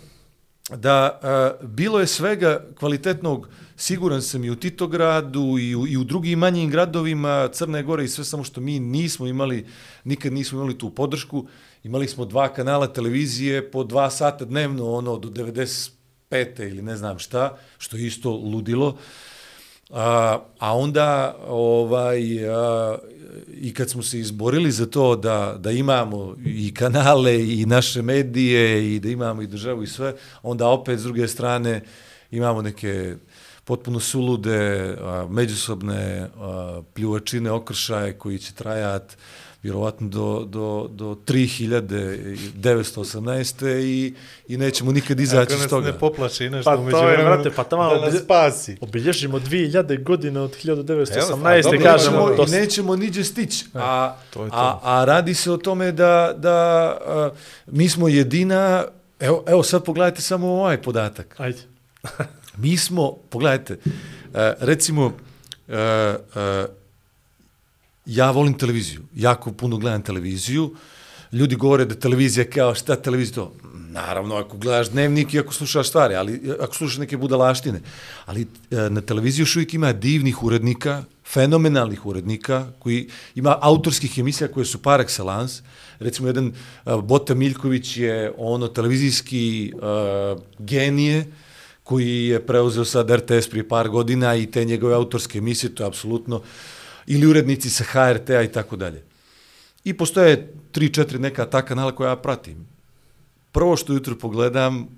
da 0.70 1.18
a, 1.22 1.52
bilo 1.62 2.00
je 2.00 2.06
svega 2.06 2.64
kvalitetnog, 2.78 3.48
siguran 3.76 4.22
sam 4.22 4.44
i 4.44 4.50
u 4.50 4.56
Titogradu 4.56 5.58
i 5.60 5.74
u, 5.76 5.86
i 5.86 5.96
u 5.96 6.04
drugim 6.04 6.38
manjim 6.38 6.70
gradovima 6.70 7.48
Crne 7.52 7.82
Gore 7.82 8.04
i 8.04 8.08
sve 8.08 8.24
samo 8.24 8.44
što 8.44 8.60
mi 8.60 8.78
nismo 8.78 9.26
imali, 9.26 9.66
nikad 10.04 10.32
nismo 10.32 10.58
imali 10.58 10.78
tu 10.78 10.90
podršku. 10.90 11.46
Imali 11.82 12.08
smo 12.08 12.24
dva 12.24 12.48
kanala 12.48 12.86
televizije 12.86 13.70
po 13.70 13.84
dva 13.84 14.10
sata 14.10 14.44
dnevno, 14.44 14.92
ono, 14.92 15.18
do 15.18 15.28
95. 15.28 15.90
ili 16.58 16.82
ne 16.82 16.96
znam 16.96 17.18
šta, 17.18 17.58
što 17.78 17.96
je 17.96 18.06
isto 18.06 18.30
ludilo. 18.30 18.96
A, 19.90 20.38
a 20.58 20.76
onda 20.76 21.36
ovaj 21.48 22.48
a, 22.48 22.96
i 23.60 23.74
kad 23.74 23.90
smo 23.90 24.02
se 24.02 24.18
izborili 24.18 24.72
za 24.72 24.86
to 24.86 25.16
da, 25.16 25.56
da 25.58 25.70
imamo 25.70 26.36
i 26.44 26.74
kanale 26.74 27.34
i 27.34 27.66
naše 27.66 28.02
medije 28.02 28.94
i 28.94 29.00
da 29.00 29.08
imamo 29.08 29.42
i 29.42 29.46
državu 29.46 29.82
i 29.82 29.86
sve, 29.86 30.14
onda 30.42 30.68
opet 30.68 30.98
s 30.98 31.02
druge 31.02 31.28
strane 31.28 31.80
imamo 32.30 32.62
neke 32.62 33.14
potpuno 33.64 34.00
sulude, 34.00 34.96
a, 35.00 35.26
međusobne 35.30 36.28
a, 36.36 36.82
pljuvačine, 36.94 37.50
okršaje 37.50 38.12
koji 38.12 38.38
će 38.38 38.52
trajati 38.52 39.16
vjerovatno 39.64 40.08
do, 40.08 40.44
do, 40.48 40.88
do 40.90 41.16
3918. 41.26 43.82
i, 43.82 44.14
i 44.48 44.56
nećemo 44.56 44.92
nikad 44.92 45.20
izaći 45.20 45.54
iz 45.54 45.68
toga. 45.68 45.76
Ako 45.76 45.80
nas 45.80 45.86
ne 45.94 45.98
poplaši 45.98 46.50
nešto 46.50 46.70
Pa 46.70 46.76
to 46.90 47.08
je, 47.08 47.24
vrate, 47.24 47.50
pa 47.50 47.64
tamo 47.64 47.94
da 47.94 48.00
nas 48.00 48.14
spasi. 48.24 48.76
Obilježimo 48.80 49.40
2000 49.40 50.02
godine 50.02 50.40
od 50.40 50.56
1918. 50.64 51.18
Evo, 51.18 51.38
dobro, 51.62 51.80
kažemo, 51.82 52.28
nećemo, 52.28 52.36
to 52.36 52.44
i 52.48 52.50
nećemo 52.50 52.96
niđe 52.96 53.24
stići. 53.24 53.64
A, 53.74 54.16
to 54.30 54.44
je 54.44 54.50
to. 54.50 54.56
a, 54.56 54.80
a 54.82 55.04
radi 55.04 55.34
se 55.34 55.52
o 55.52 55.56
tome 55.56 55.92
da, 55.92 56.34
da 56.36 56.56
a, 57.06 57.30
mi 57.66 57.88
smo 57.88 58.08
jedina, 58.08 58.84
evo, 59.20 59.44
evo 59.46 59.62
sad 59.62 59.84
pogledajte 59.84 60.22
samo 60.22 60.48
ovaj 60.48 60.82
podatak. 60.82 61.34
Ajde. 61.38 61.58
Mi 62.56 62.76
smo, 62.76 63.16
pogledajte, 63.30 63.78
a, 64.34 64.52
recimo, 64.60 65.12
a, 65.68 66.16
a, 66.34 66.66
ja 68.06 68.30
volim 68.30 68.58
televiziju, 68.58 69.00
jako 69.14 69.52
puno 69.52 69.76
gledam 69.76 70.02
televiziju, 70.02 70.74
ljudi 71.32 71.56
govore 71.56 71.84
da 71.84 71.94
televizija 71.94 72.44
kao 72.50 72.74
šta 72.74 72.96
televizija 72.96 73.34
to, 73.34 73.52
naravno 73.72 74.36
ako 74.36 74.56
gledaš 74.56 74.90
dnevnik 74.90 75.34
i 75.34 75.38
ako 75.38 75.52
slušaš 75.52 75.88
stvari, 75.88 76.14
ali 76.14 76.40
ako 76.60 76.74
slušaš 76.74 76.98
neke 76.98 77.16
budalaštine, 77.16 77.80
ali 78.26 78.46
e, 78.70 78.90
na 78.90 79.00
televiziji 79.00 79.42
još 79.42 79.56
uvijek 79.56 79.74
ima 79.74 79.92
divnih 79.92 80.42
urednika, 80.42 81.04
fenomenalnih 81.26 82.06
urednika, 82.06 82.66
koji 82.78 83.08
ima 83.34 83.58
autorskih 83.60 84.18
emisija 84.18 84.48
koje 84.48 84.66
su 84.66 84.82
par 84.82 85.00
excellence, 85.00 85.62
recimo 85.98 86.28
jedan 86.28 86.52
e, 86.86 86.94
uh, 86.94 87.04
Bota 87.04 87.34
Miljković 87.34 87.96
je 87.96 88.32
ono 88.38 88.68
televizijski 88.68 89.72
uh, 89.74 90.42
genije, 90.58 91.26
koji 91.82 92.26
je 92.26 92.46
preuzeo 92.46 92.84
sad 92.84 93.10
RTS 93.10 93.48
prije 93.50 93.68
par 93.68 93.88
godina 93.88 94.36
i 94.36 94.46
te 94.46 94.64
njegove 94.64 94.94
autorske 94.94 95.38
emisije, 95.38 95.74
to 95.74 95.82
je 95.82 95.86
apsolutno 95.86 96.36
uh, 96.36 96.42
ili 97.06 97.26
urednici 97.26 97.70
sa 97.70 97.84
HRT-a 97.84 98.42
i 98.42 98.52
tako 98.52 98.76
dalje. 98.76 99.02
I 99.84 99.94
postoje 99.94 100.54
tri, 100.72 100.92
četiri 100.92 101.18
neka 101.18 101.46
ta 101.46 101.62
kanala 101.62 101.92
koja 101.92 102.10
ja 102.10 102.16
pratim. 102.16 102.66
Prvo 103.52 103.76
što 103.76 103.92
jutro 103.92 104.16
pogledam, 104.16 104.88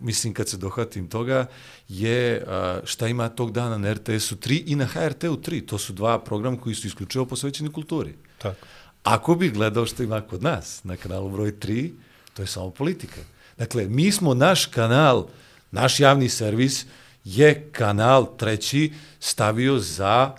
mislim 0.00 0.34
kad 0.34 0.48
se 0.48 0.56
dohvatim 0.56 1.08
toga, 1.08 1.46
je 1.88 2.44
šta 2.84 3.08
ima 3.08 3.28
tog 3.28 3.52
dana 3.52 3.78
na 3.78 3.92
RTS-u 3.92 4.36
3 4.36 4.62
i 4.66 4.76
na 4.76 4.86
HRT-u 4.86 5.36
3. 5.36 5.66
To 5.66 5.78
su 5.78 5.92
dva 5.92 6.18
programa 6.18 6.60
koji 6.60 6.74
su 6.74 6.86
isključivo 6.86 7.26
posvećeni 7.26 7.72
kulturi. 7.72 8.14
Tako. 8.38 8.66
Ako 9.02 9.34
bih 9.34 9.52
gledao 9.52 9.86
što 9.86 10.02
ima 10.02 10.20
kod 10.20 10.42
nas 10.42 10.84
na 10.84 10.96
kanalu 10.96 11.30
broj 11.30 11.52
3, 11.52 11.90
to 12.34 12.42
je 12.42 12.46
samo 12.46 12.70
politika. 12.70 13.20
Dakle, 13.58 13.86
mi 13.88 14.12
smo 14.12 14.34
naš 14.34 14.66
kanal, 14.66 15.26
naš 15.70 16.00
javni 16.00 16.28
servis 16.28 16.86
je 17.24 17.68
kanal 17.72 18.36
treći 18.36 18.92
stavio 19.20 19.78
za 19.78 20.34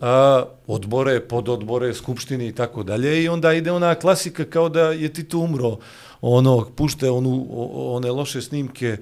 a, 0.00 0.44
odbore, 0.66 1.20
pododbore, 1.20 1.94
skupštine 1.94 2.48
i 2.48 2.52
tako 2.52 2.82
dalje. 2.82 3.24
I 3.24 3.28
onda 3.28 3.52
ide 3.52 3.72
ona 3.72 3.94
klasika 3.94 4.44
kao 4.44 4.68
da 4.68 4.80
je 4.80 5.12
Tito 5.12 5.38
umro, 5.38 5.76
ono, 6.20 6.70
pušte 6.76 7.10
onu, 7.10 7.46
one 7.94 8.10
loše 8.10 8.42
snimke 8.42 8.96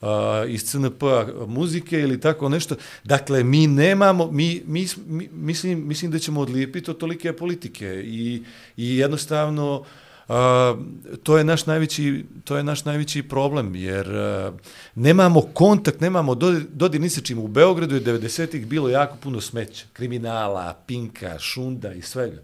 a, 0.00 0.44
iz 0.48 0.64
CNP 0.64 0.98
p-a 1.00 1.26
muzike 1.46 2.00
ili 2.00 2.20
tako 2.20 2.48
nešto. 2.48 2.74
Dakle, 3.04 3.44
mi 3.44 3.66
nemamo, 3.66 4.30
mi, 4.30 4.62
mi, 4.66 4.86
mi 5.06 5.28
mislim, 5.32 5.88
mislim 5.88 6.10
da 6.10 6.18
ćemo 6.18 6.40
odlijepiti 6.40 6.90
od 6.90 6.98
tolike 6.98 7.32
politike. 7.32 8.02
I, 8.04 8.42
i 8.76 8.96
jednostavno 8.96 9.80
Uh, 9.80 9.86
to 11.22 11.38
je 11.38 11.44
naš 11.44 11.66
najveći 11.66 12.24
to 12.44 12.56
je 12.56 12.64
naš 12.64 12.84
najveći 12.84 13.22
problem 13.22 13.74
jer 13.74 14.08
uh, 14.08 14.54
nemamo 14.94 15.40
kontakt, 15.40 16.00
nemamo 16.00 16.34
dodir, 16.34 16.66
dodir 16.72 17.00
ni 17.00 17.10
sa 17.10 17.20
čim. 17.20 17.38
U 17.38 17.48
Beogradu 17.48 17.94
je 17.94 18.04
90-ih 18.04 18.66
bilo 18.66 18.88
jako 18.88 19.16
puno 19.16 19.40
smeća, 19.40 19.84
kriminala, 19.92 20.76
pinka, 20.86 21.38
šunda 21.38 21.92
i 21.92 22.02
svega. 22.02 22.42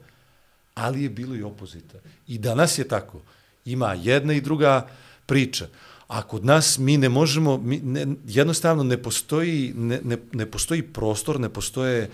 Ali 0.74 1.02
je 1.02 1.08
bilo 1.08 1.34
i 1.36 1.42
opozita. 1.42 1.98
I 2.28 2.38
danas 2.38 2.78
je 2.78 2.88
tako. 2.88 3.20
Ima 3.64 3.94
jedna 3.94 4.32
i 4.32 4.40
druga 4.40 4.86
priča. 5.26 5.66
A 6.08 6.22
kod 6.22 6.44
nas 6.44 6.78
mi 6.78 6.96
ne 6.96 7.08
možemo, 7.08 7.56
mi 7.56 7.78
ne, 7.78 8.06
jednostavno 8.26 8.82
ne 8.82 9.02
postoji, 9.02 9.72
ne, 9.76 10.00
ne, 10.04 10.16
ne 10.32 10.46
postoji 10.46 10.82
prostor, 10.82 11.40
ne 11.40 11.48
postoje 11.48 12.08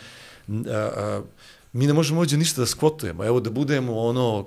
uh, 0.49 0.55
uh, 0.57 1.25
mi 1.73 1.87
ne 1.87 1.93
možemo 1.93 2.21
ovdje 2.21 2.39
ništa 2.39 2.61
da 2.61 2.67
skvotujemo. 2.67 3.25
Evo 3.25 3.41
da 3.41 3.51
budemo 3.51 3.99
ono 3.99 4.39
uh, 4.39 4.47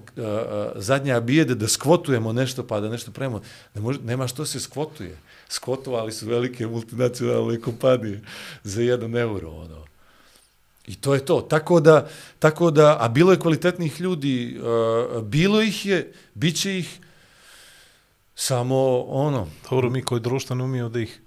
zadnja 0.75 1.19
bijede 1.19 1.55
da 1.55 1.67
skvotujemo 1.67 2.33
nešto 2.33 2.67
pa 2.67 2.79
da 2.79 2.89
nešto 2.89 3.11
pravimo. 3.11 3.41
Ne 3.75 3.81
može, 3.81 3.99
nema 4.03 4.27
što 4.27 4.45
se 4.45 4.59
skvotuje. 4.59 5.17
Skvotovali 5.49 6.11
su 6.11 6.27
velike 6.27 6.67
multinacionalne 6.67 7.61
kompanije 7.61 8.21
za 8.63 8.81
jedan 8.81 9.17
euro. 9.17 9.49
Ono. 9.49 9.85
I 10.87 10.95
to 10.95 11.13
je 11.13 11.25
to. 11.25 11.41
Tako 11.41 11.79
da, 11.79 12.09
tako 12.39 12.71
da, 12.71 12.97
a 12.99 13.09
bilo 13.09 13.31
je 13.31 13.39
kvalitetnih 13.39 14.01
ljudi, 14.01 14.59
uh, 14.59 15.23
bilo 15.23 15.61
ih 15.61 15.85
je, 15.85 16.13
bit 16.33 16.61
će 16.61 16.77
ih, 16.79 16.99
samo 18.35 19.01
ono... 19.01 19.47
Dobro, 19.69 19.89
mi 19.89 20.01
koji 20.01 20.21
društvo 20.21 20.55
ne 20.55 20.63
umijemo 20.63 20.89
da 20.89 20.99
ih 20.99 21.21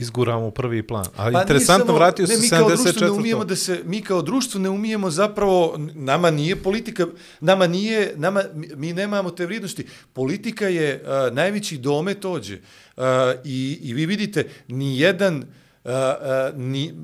izguramo 0.00 0.46
u 0.46 0.50
prvi 0.50 0.82
plan. 0.82 1.04
A 1.16 1.30
pa 1.32 1.40
interesantno, 1.40 1.86
samo, 1.86 1.98
vratio 1.98 2.26
se 2.26 2.56
74. 2.56 3.00
Ne 3.00 3.10
umijemo 3.10 3.44
da 3.44 3.56
se, 3.56 3.80
mi 3.84 4.00
kao 4.02 4.22
društvo 4.22 4.60
ne 4.60 4.70
umijemo 4.70 5.10
zapravo, 5.10 5.78
nama 5.94 6.30
nije 6.30 6.56
politika, 6.56 7.06
nama 7.40 7.66
nije, 7.66 8.12
nama, 8.16 8.44
mi 8.54 8.92
nemamo 8.92 9.30
te 9.30 9.46
vrijednosti. 9.46 9.86
Politika 10.12 10.68
je 10.68 11.02
uh, 11.02 11.34
najveći 11.34 11.78
domet 11.78 12.24
ođe. 12.24 12.58
Uh, 12.96 13.04
i, 13.44 13.78
I 13.82 13.94
vi 13.94 14.06
vidite, 14.06 14.48
ni 14.68 14.98
jedan, 15.00 15.36
uh, 15.36 15.90
uh, 15.90 16.58
ni, 16.58 16.94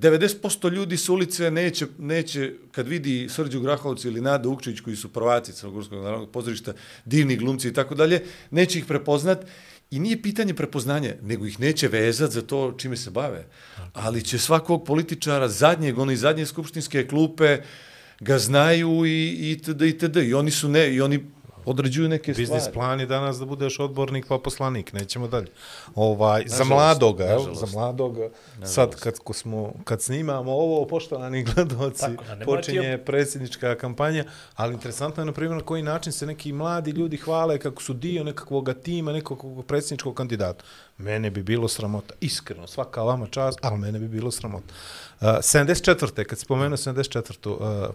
90% 0.00 0.72
ljudi 0.72 0.96
s 0.96 1.08
ulice 1.08 1.50
neće, 1.50 1.86
neće 1.98 2.52
kad 2.72 2.88
vidi 2.88 3.28
Srđu 3.28 3.60
Grahovcu 3.60 4.08
ili 4.08 4.20
Nada 4.20 4.48
Ukčić, 4.48 4.80
koji 4.80 4.96
su 4.96 5.08
prvaci 5.08 5.52
Crnogorskog 5.52 6.02
narodnog 6.02 6.30
pozorišta, 6.30 6.72
divni 7.04 7.36
glumci 7.36 7.68
i 7.68 7.72
tako 7.72 7.94
dalje, 7.94 8.24
neće 8.50 8.78
ih 8.78 8.84
prepoznat 8.84 9.46
I 9.90 9.98
nije 9.98 10.22
pitanje 10.22 10.54
prepoznanja, 10.54 11.14
nego 11.22 11.46
ih 11.46 11.60
neće 11.60 11.88
vezati 11.88 12.34
za 12.34 12.42
to 12.42 12.74
čime 12.78 12.96
se 12.96 13.10
bave. 13.10 13.46
Ali 13.92 14.24
će 14.24 14.38
svakog 14.38 14.84
političara 14.84 15.48
zadnjeg, 15.48 15.98
ono 15.98 16.12
iz 16.12 16.20
zadnje 16.20 16.46
skupštinske 16.46 17.06
klupe, 17.06 17.58
ga 18.20 18.38
znaju 18.38 19.06
i, 19.06 19.28
i 19.50 19.56
da 20.08 20.22
I 20.22 20.34
oni 20.34 20.50
su 20.50 20.68
ne, 20.68 20.94
i 20.94 21.00
oni 21.00 21.24
određuju 21.70 22.08
neke 22.08 22.32
Biznis 22.32 22.62
stvari. 22.62 22.74
plan 22.74 23.00
je 23.00 23.06
danas 23.06 23.38
da 23.38 23.44
budeš 23.44 23.80
odbornik 23.80 24.26
pa 24.26 24.38
poslanik, 24.38 24.92
nećemo 24.92 25.28
dalje. 25.28 25.46
Ovaj, 25.94 26.44
za 26.46 26.64
mladoga, 26.64 27.24
evo, 27.24 27.54
za 27.54 27.66
mladoga. 27.72 28.28
Sad 28.64 29.00
kad, 29.00 29.18
ko 29.18 29.32
smo, 29.32 29.72
kad 29.84 30.02
snimamo 30.02 30.52
ovo, 30.52 30.86
poštovani 30.86 31.42
gledoci, 31.54 32.00
Tako, 32.00 32.24
ti 32.24 32.44
počinje 32.44 32.98
predsjednička 33.06 33.74
kampanja, 33.74 34.24
ali 34.56 34.74
interesantno 34.74 35.22
je, 35.22 35.26
na 35.26 35.32
primjer, 35.32 35.56
na 35.56 35.64
koji 35.64 35.82
način 35.82 36.12
se 36.12 36.26
neki 36.26 36.52
mladi 36.52 36.90
ljudi 36.90 37.16
hvale 37.16 37.58
kako 37.58 37.82
su 37.82 37.94
dio 37.94 38.24
nekakvog 38.24 38.70
tima, 38.82 39.12
nekakvog 39.12 39.66
predsjedničkog 39.66 40.14
kandidata. 40.14 40.64
Mene 40.98 41.30
bi 41.30 41.42
bilo 41.42 41.68
sramota, 41.68 42.14
iskreno, 42.20 42.66
svaka 42.66 43.02
vama 43.02 43.26
čast, 43.26 43.58
ali 43.62 43.78
mene 43.78 43.98
bi 43.98 44.08
bilo 44.08 44.30
sramota. 44.30 44.74
Uh, 45.20 45.26
74. 45.26 46.24
kad 46.24 46.38
spomenuo 46.38 46.76
74. 46.76 47.48
Uh, 47.48 47.94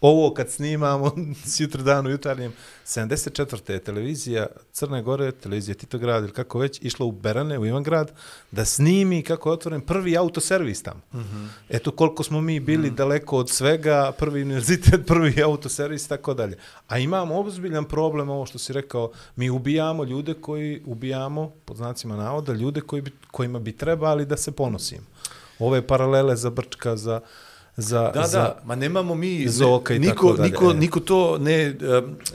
ovo 0.00 0.34
kad 0.34 0.50
snimamo 0.50 1.12
s 1.44 1.60
jutro 1.60 1.82
danu 1.82 2.10
jutarnjem, 2.10 2.52
74. 2.86 3.72
je 3.72 3.78
televizija 3.78 4.46
Crne 4.72 5.02
Gore, 5.02 5.32
televizija 5.32 5.74
Titograd 5.74 6.24
ili 6.24 6.32
kako 6.32 6.58
već, 6.58 6.78
išla 6.82 7.06
u 7.06 7.12
Berane, 7.12 7.58
u 7.58 7.66
Ivangrad, 7.66 8.12
da 8.50 8.64
snimi 8.64 9.22
kako 9.22 9.48
je 9.48 9.52
otvoren 9.52 9.80
prvi 9.80 10.16
autoservis 10.16 10.82
tamo. 10.82 11.00
Mm 11.12 11.18
-hmm. 11.18 11.48
Eto 11.68 11.90
koliko 11.90 12.22
smo 12.22 12.40
mi 12.40 12.60
bili 12.60 12.90
mm. 12.90 12.94
daleko 12.94 13.36
od 13.36 13.50
svega, 13.50 14.12
prvi 14.18 14.42
univerzitet, 14.42 15.06
prvi 15.12 15.42
autoservis 15.42 16.06
i 16.06 16.08
tako 16.08 16.34
dalje. 16.34 16.58
A 16.88 16.98
imamo 16.98 17.38
obzbiljan 17.38 17.84
problem, 17.84 18.28
ovo 18.28 18.46
što 18.46 18.58
si 18.58 18.72
rekao, 18.72 19.10
mi 19.36 19.50
ubijamo 19.50 20.04
ljude 20.04 20.34
koji, 20.34 20.82
ubijamo, 20.86 21.52
pod 21.64 21.76
znacima 21.76 22.16
navoda, 22.16 22.52
ljude 22.52 22.80
koji 22.80 23.02
bi, 23.02 23.10
kojima 23.30 23.58
bi 23.58 23.72
trebali 23.72 24.26
da 24.26 24.36
se 24.36 24.52
ponosimo. 24.52 25.06
Ove 25.58 25.86
paralele 25.86 26.36
za 26.36 26.50
Brčka, 26.50 26.96
za 26.96 27.20
za, 27.76 28.10
Da, 28.14 28.26
za, 28.26 28.38
da, 28.38 28.62
ma 28.64 28.74
nemamo 28.74 29.14
mi, 29.14 29.48
Zoka 29.48 29.94
i 29.94 29.98
niko, 29.98 30.14
tako 30.14 30.32
dalje, 30.32 30.50
niko, 30.50 30.70
e. 30.70 30.74
niko 30.74 31.00
to 31.00 31.38
ne, 31.38 31.76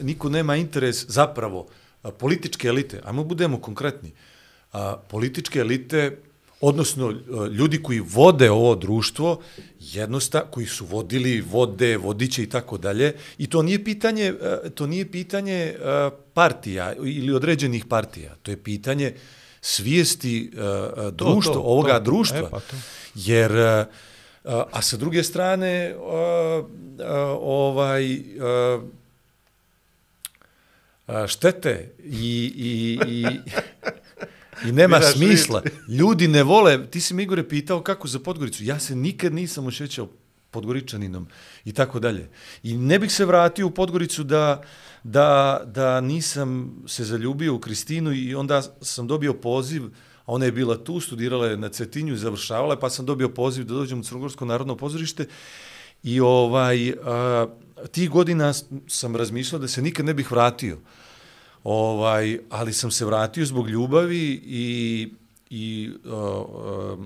niko 0.02 0.30
nema 0.30 0.56
interes 0.56 1.06
zapravo 1.08 1.68
političke 2.18 2.68
elite, 2.68 3.02
ajmo 3.06 3.24
budemo 3.24 3.60
konkretni, 3.62 4.12
a, 4.74 4.98
političke 5.10 5.60
elite, 5.60 6.18
odnosno 6.62 7.14
ljudi 7.52 7.84
koji 7.84 8.00
vode 8.00 8.52
ovo 8.52 8.76
društvo, 8.76 9.42
jednosta, 9.80 10.42
koji 10.52 10.68
su 10.68 10.86
vodili, 10.86 11.42
vode, 11.42 11.98
vodiće 11.98 12.44
i 12.44 12.50
tako 12.50 12.78
dalje, 12.78 13.14
i 13.38 13.48
to 13.48 13.62
nije 13.62 13.84
pitanje, 13.84 14.34
to 14.76 14.88
nije 14.88 15.12
pitanje 15.12 15.76
partija 16.34 16.94
ili 16.94 17.34
određenih 17.34 17.86
partija, 17.86 18.36
to 18.42 18.52
je 18.52 18.64
pitanje 18.64 19.14
svijesti 19.62 20.52
društva, 21.12 21.54
to, 21.54 21.60
ovoga 21.60 21.94
to. 21.94 22.00
društva. 22.00 22.38
E, 22.38 22.50
pa 22.52 22.60
to. 22.60 22.76
Jer 23.16 23.52
a, 24.46 24.82
sa 24.82 24.98
druge 24.98 25.24
strane 25.24 25.96
a, 25.96 26.62
a, 27.00 27.38
ovaj 27.42 28.20
a, 31.08 31.28
štete 31.28 31.92
i, 32.04 32.54
i, 32.56 33.00
i, 33.08 33.26
i 34.68 34.72
nema 34.72 34.98
Biraš 34.98 35.14
smisla. 35.14 35.62
Ljudi 35.88 36.28
ne 36.28 36.44
vole, 36.44 36.88
ti 36.92 37.02
si 37.02 37.14
mi 37.14 37.24
Igore 37.24 37.50
pitao 37.50 37.82
kako 37.82 38.08
za 38.08 38.20
Podgoricu. 38.20 38.64
Ja 38.64 38.80
se 38.80 38.96
nikad 38.96 39.34
nisam 39.34 39.68
osjećao 39.68 40.10
Podgoričaninom 40.52 41.28
i 41.66 41.74
tako 41.74 42.00
dalje. 42.00 42.30
I 42.64 42.78
ne 42.78 43.00
bih 43.00 43.12
se 43.12 43.26
vratio 43.26 43.68
u 43.68 43.72
Podgoricu 43.72 44.24
da, 44.24 44.62
da, 45.04 45.62
da 45.66 46.02
nisam 46.02 46.76
se 46.88 47.04
zaljubio 47.04 47.56
u 47.56 47.60
Kristinu 47.60 48.14
i 48.14 48.36
onda 48.36 48.62
sam 48.82 49.08
dobio 49.08 49.34
poziv 49.34 49.84
a 50.26 50.32
ona 50.32 50.46
je 50.46 50.52
bila 50.52 50.78
tu, 50.78 51.00
studirala 51.00 51.48
je 51.48 51.58
na 51.58 51.70
Cetinju, 51.70 52.18
završavala 52.18 52.74
je, 52.74 52.80
pa 52.80 52.90
sam 52.90 53.06
dobio 53.06 53.30
poziv 53.30 53.66
da 53.66 53.74
dođem 53.74 54.00
u 54.00 54.04
Crnogorsko 54.04 54.46
narodno 54.46 54.76
pozorište 54.76 55.28
i 56.04 56.20
ovaj, 56.20 56.94
a, 57.04 57.48
tih 57.92 58.10
godina 58.10 58.54
sam 58.88 59.16
razmišljao 59.16 59.60
da 59.60 59.68
se 59.68 59.82
nikad 59.82 60.06
ne 60.06 60.14
bih 60.14 60.32
vratio. 60.32 60.78
Ovaj, 61.64 62.40
ali 62.50 62.74
sam 62.74 62.92
se 62.92 63.06
vratio 63.06 63.46
zbog 63.46 63.70
ljubavi 63.70 64.42
i, 64.46 65.10
i 65.50 65.92
a, 66.06 66.10
a, 66.12 66.98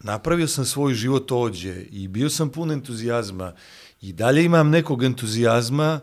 napravio 0.00 0.48
sam 0.48 0.64
svoj 0.64 0.94
život 0.94 1.32
ođe 1.32 1.84
i 1.90 2.08
bio 2.08 2.30
sam 2.30 2.48
pun 2.48 2.70
entuzijazma 2.70 3.52
i 4.02 4.12
dalje 4.12 4.44
imam 4.44 4.70
nekog 4.70 5.04
entuzijazma 5.04 6.00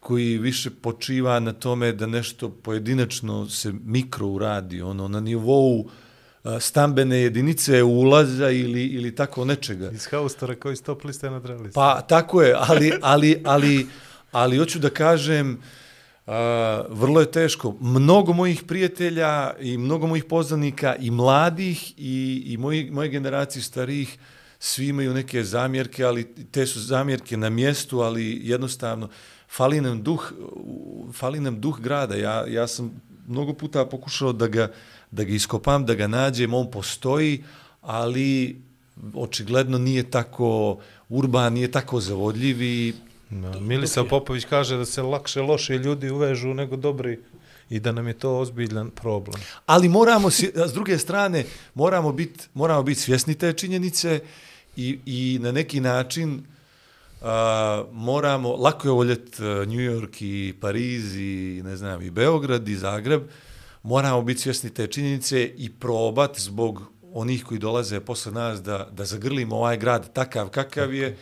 koji 0.00 0.38
više 0.38 0.70
počiva 0.70 1.40
na 1.40 1.52
tome 1.52 1.92
da 1.92 2.06
nešto 2.06 2.48
pojedinačno 2.48 3.48
se 3.48 3.72
mikro 3.84 4.26
uradi, 4.26 4.82
ono, 4.82 5.08
na 5.08 5.20
nivou 5.20 5.88
a, 6.44 6.60
stambene 6.60 7.16
jedinice 7.16 7.82
ulaza 7.82 8.50
ili, 8.50 8.86
ili 8.86 9.14
tako 9.14 9.44
nečega. 9.44 9.90
Iz 9.90 10.06
haustora 10.06 10.54
koji 10.54 10.76
stop 10.76 11.04
liste 11.04 11.30
na 11.30 11.40
drag 11.40 11.60
liste. 11.60 11.74
Pa 11.74 12.00
tako 12.00 12.42
je, 12.42 12.54
ali, 12.58 12.92
ali, 13.02 13.42
ali, 13.44 13.86
ali 14.32 14.56
hoću 14.56 14.78
da 14.78 14.90
kažem, 14.90 15.52
uh, 16.26 16.32
vrlo 16.88 17.20
je 17.20 17.30
teško. 17.30 17.76
Mnogo 17.80 18.32
mojih 18.32 18.62
prijatelja 18.62 19.54
i 19.60 19.78
mnogo 19.78 20.06
mojih 20.06 20.24
poznanika 20.24 20.96
i 20.96 21.10
mladih 21.10 21.92
i, 21.96 22.42
i 22.46 22.56
moji, 22.56 22.90
moje 22.90 23.08
generacije 23.08 23.62
starijih 23.62 24.18
svi 24.58 24.88
imaju 24.88 25.14
neke 25.14 25.44
zamjerke, 25.44 26.04
ali 26.04 26.34
te 26.50 26.66
su 26.66 26.80
zamjerke 26.80 27.36
na 27.36 27.50
mjestu, 27.50 28.00
ali 28.00 28.40
jednostavno 28.42 29.08
fali 29.50 29.80
nam 29.80 30.02
duh, 30.02 30.32
fali 31.12 31.40
nam 31.40 31.60
duh 31.60 31.80
grada. 31.80 32.14
Ja, 32.14 32.46
ja 32.46 32.66
sam 32.66 33.00
mnogo 33.28 33.52
puta 33.52 33.84
pokušao 33.84 34.32
da 34.32 34.46
ga, 34.46 34.72
da 35.10 35.24
ga 35.24 35.32
iskopam, 35.32 35.86
da 35.86 35.94
ga 35.94 36.06
nađem, 36.06 36.54
on 36.54 36.70
postoji, 36.70 37.44
ali 37.82 38.56
očigledno 39.14 39.78
nije 39.78 40.10
tako 40.10 40.78
urban, 41.08 41.52
nije 41.52 41.70
tako 41.70 42.00
zavodljiv 42.00 42.62
i 42.62 42.94
No, 43.30 43.60
Milisav 43.60 44.08
Popović 44.08 44.44
kaže 44.44 44.76
da 44.76 44.84
se 44.84 45.02
lakše 45.02 45.42
loše 45.42 45.78
ljudi 45.78 46.10
uvežu 46.10 46.54
nego 46.54 46.76
dobri 46.76 47.18
i 47.70 47.80
da 47.80 47.92
nam 47.92 48.06
je 48.06 48.12
to 48.12 48.38
ozbiljan 48.38 48.90
problem. 48.90 49.40
ali 49.66 49.88
moramo 49.88 50.30
s 50.30 50.72
druge 50.74 50.98
strane 50.98 51.44
moramo 51.74 52.12
biti 52.12 52.40
moramo 52.54 52.82
biti 52.82 53.00
svjesni 53.00 53.34
te 53.34 53.52
činjenice 53.52 54.20
i, 54.76 54.98
i 55.06 55.38
na 55.42 55.52
neki 55.52 55.80
način 55.80 56.42
a, 57.20 57.84
moramo 57.92 58.56
lako 58.56 58.88
je 58.88 58.92
voljet 58.92 59.38
New 59.38 59.80
York 59.80 60.16
i 60.20 60.54
Pariz 60.60 61.16
i 61.16 61.62
ne 61.64 61.76
znam 61.76 62.02
i 62.02 62.10
Beograd 62.10 62.68
i 62.68 62.76
Zagreb 62.76 63.22
moramo 63.82 64.22
biti 64.22 64.40
svjesni 64.40 64.74
te 64.74 64.86
činjenice 64.86 65.44
i 65.56 65.70
probat 65.72 66.40
zbog 66.40 66.82
onih 67.12 67.44
koji 67.44 67.60
dolaze 67.60 68.00
posle 68.00 68.32
nas 68.32 68.62
da 68.62 68.88
da 68.92 69.04
zagrlimo 69.04 69.56
ovaj 69.56 69.76
grad 69.76 70.12
takav 70.12 70.48
kakav 70.48 70.94
je 70.94 71.16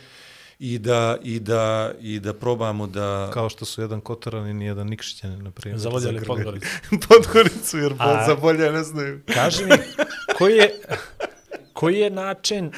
i 0.59 0.79
da 0.79 1.17
i 1.23 1.39
da 1.39 1.91
i 2.01 2.19
da 2.19 2.33
probamo 2.33 2.87
da 2.87 3.29
Kao 3.33 3.49
što 3.49 3.65
su 3.65 3.81
jedan 3.81 4.01
Kotoranin 4.01 4.61
i 4.61 4.65
jedan 4.65 4.87
Nikšićanin, 4.87 5.43
na 5.43 5.51
primjer. 5.51 5.79
Zavoljali 5.79 6.25
Podgoricu. 6.25 6.67
Podgoricu, 7.07 7.77
jer 7.77 7.93
A... 7.97 8.25
za 8.27 8.35
bolje 8.35 8.71
ne 8.71 8.83
znaju. 8.83 9.21
Kaži 9.33 9.65
mi, 9.65 9.71
koji 10.37 10.57
je, 10.57 10.81
koji 11.73 11.99
je 11.99 12.09
način 12.09 12.71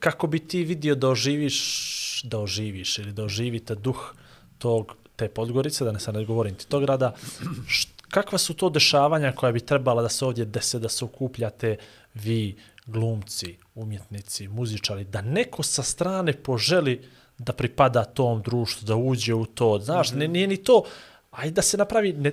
kako 0.00 0.26
bi 0.26 0.38
ti 0.38 0.64
vidio 0.64 0.94
da 0.94 1.08
oživiš, 1.08 1.99
da 2.22 2.38
oživiš 2.38 2.98
ili 2.98 3.12
da 3.12 3.24
oživite 3.24 3.74
duh 3.74 4.14
tog, 4.58 4.96
te 5.16 5.28
Podgorice, 5.28 5.84
da 5.84 5.92
ne 5.92 6.00
sad 6.00 6.14
ne 6.14 6.24
govorim 6.24 6.54
ti 6.54 6.66
tog 6.66 6.82
grada, 6.82 7.14
št, 7.68 7.88
kakva 8.08 8.38
su 8.38 8.54
to 8.54 8.70
dešavanja 8.70 9.32
koja 9.32 9.52
bi 9.52 9.60
trebala 9.60 10.02
da 10.02 10.08
se 10.08 10.24
ovdje 10.24 10.44
dese, 10.44 10.78
da 10.78 10.88
se 10.88 11.04
okupljate 11.04 11.76
vi, 12.14 12.56
glumci, 12.86 13.56
umjetnici, 13.74 14.48
muzičari, 14.48 15.04
da 15.04 15.22
neko 15.22 15.62
sa 15.62 15.82
strane 15.82 16.32
poželi 16.32 17.02
da 17.38 17.52
pripada 17.52 18.04
tom 18.04 18.42
društvu, 18.42 18.86
da 18.86 18.96
uđe 18.96 19.34
u 19.34 19.46
to, 19.46 19.78
znaš, 19.78 20.12
mm 20.12 20.18
-hmm. 20.18 20.26
nije 20.26 20.46
ni 20.46 20.56
to, 20.56 20.82
ajde 21.30 21.54
da 21.54 21.62
se 21.62 21.76
napravi, 21.76 22.12
ne, 22.12 22.32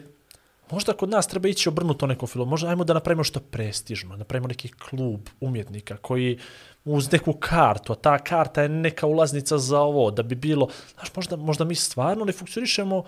Možda 0.72 0.94
kod 0.94 1.10
nas 1.10 1.28
treba 1.28 1.48
ići 1.48 1.70
obrnuto 1.70 2.08
neko 2.08 2.28
film. 2.28 2.50
Možda 2.50 2.70
ajmo 2.70 2.84
da 2.84 2.94
napravimo 2.94 3.24
što 3.24 3.40
prestižno. 3.40 4.16
Napravimo 4.16 4.48
neki 4.48 4.70
klub 4.70 5.30
umjetnika 5.40 5.98
koji 5.98 6.40
uz 6.88 7.12
neku 7.12 7.34
kartu, 7.34 7.94
a 7.94 7.96
ta 7.96 8.18
karta 8.20 8.62
je 8.62 8.70
neka 8.70 9.08
ulaznica 9.08 9.58
za 9.58 9.82
ovo, 9.82 10.12
da 10.12 10.24
bi 10.24 10.36
bilo... 10.36 10.68
Znaš, 10.94 11.16
možda, 11.16 11.36
možda 11.36 11.66
mi 11.66 11.76
stvarno 11.76 12.26
ne 12.26 12.32
funkcionišemo 12.32 13.04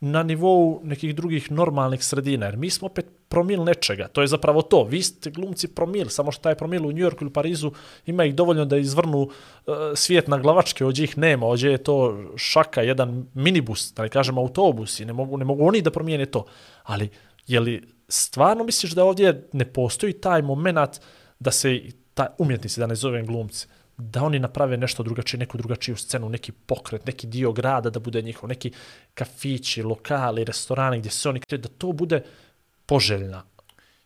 na 0.00 0.22
nivou 0.22 0.80
nekih 0.84 1.14
drugih 1.14 1.50
normalnih 1.52 2.04
sredina, 2.04 2.46
jer 2.46 2.56
mi 2.56 2.70
smo 2.70 2.86
opet 2.86 3.06
promil 3.28 3.64
nečega. 3.64 4.08
To 4.08 4.20
je 4.20 4.26
zapravo 4.26 4.62
to. 4.62 4.84
Vi 4.84 5.02
ste 5.02 5.30
glumci 5.30 5.68
promil, 5.68 6.08
samo 6.08 6.32
što 6.32 6.42
taj 6.42 6.54
promil 6.54 6.86
u 6.86 6.92
Njujorku 6.92 7.24
ili 7.24 7.32
Parizu 7.32 7.72
ima 8.06 8.24
ih 8.24 8.34
dovoljno 8.34 8.64
da 8.64 8.76
izvrnu 8.76 9.20
uh, 9.20 9.74
svijet 9.94 10.28
na 10.28 10.38
glavačke, 10.38 10.84
ođe 10.84 11.04
ih 11.04 11.18
nema, 11.18 11.46
ođe 11.46 11.70
je 11.70 11.82
to 11.84 12.24
šaka, 12.36 12.82
jedan 12.82 13.26
minibus, 13.34 13.92
da 13.94 14.02
ne 14.02 14.08
kažem 14.08 14.38
autobus 14.38 15.00
i 15.00 15.04
ne 15.04 15.12
mogu, 15.12 15.36
ne 15.36 15.44
mogu 15.44 15.66
oni 15.66 15.82
da 15.82 15.90
promijene 15.90 16.26
to. 16.26 16.44
Ali, 16.82 17.10
je 17.46 17.60
li 17.60 17.82
stvarno 18.08 18.64
misliš 18.64 18.92
da 18.92 19.04
ovdje 19.04 19.48
ne 19.52 19.64
postoji 19.64 20.12
taj 20.12 20.42
moment 20.42 21.00
da 21.38 21.50
se 21.50 21.80
ta 22.20 22.34
umjetnici, 22.38 22.80
da 22.80 22.86
ne 22.86 22.94
zovem 22.94 23.26
glumci, 23.26 23.66
da 23.96 24.22
oni 24.22 24.38
naprave 24.38 24.76
nešto 24.76 25.02
drugačije, 25.02 25.38
neku 25.38 25.58
drugačiju 25.58 25.96
scenu, 25.96 26.28
neki 26.28 26.52
pokret, 26.52 27.06
neki 27.06 27.26
dio 27.26 27.52
grada 27.52 27.90
da 27.90 28.00
bude 28.00 28.22
njihov, 28.22 28.48
neki 28.48 28.72
kafići, 29.14 29.82
lokali, 29.82 30.44
restorani 30.44 30.98
gdje 30.98 31.10
se 31.10 31.28
oni 31.28 31.40
kreću, 31.40 31.62
da 31.62 31.68
to 31.68 31.92
bude 31.92 32.22
poželjna. 32.86 33.42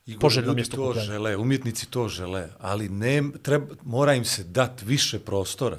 Igor, 0.06 0.20
poželjno 0.20 0.46
ljudi 0.46 0.56
mjesto 0.56 0.76
to 0.76 0.82
okupljanja. 0.84 1.06
žele, 1.06 1.36
umjetnici 1.36 1.90
to 1.90 2.08
žele, 2.08 2.48
ali 2.60 2.88
ne, 2.88 3.22
treba, 3.42 3.74
mora 3.82 4.14
im 4.14 4.24
se 4.24 4.44
dati 4.44 4.84
više 4.84 5.18
prostora. 5.18 5.78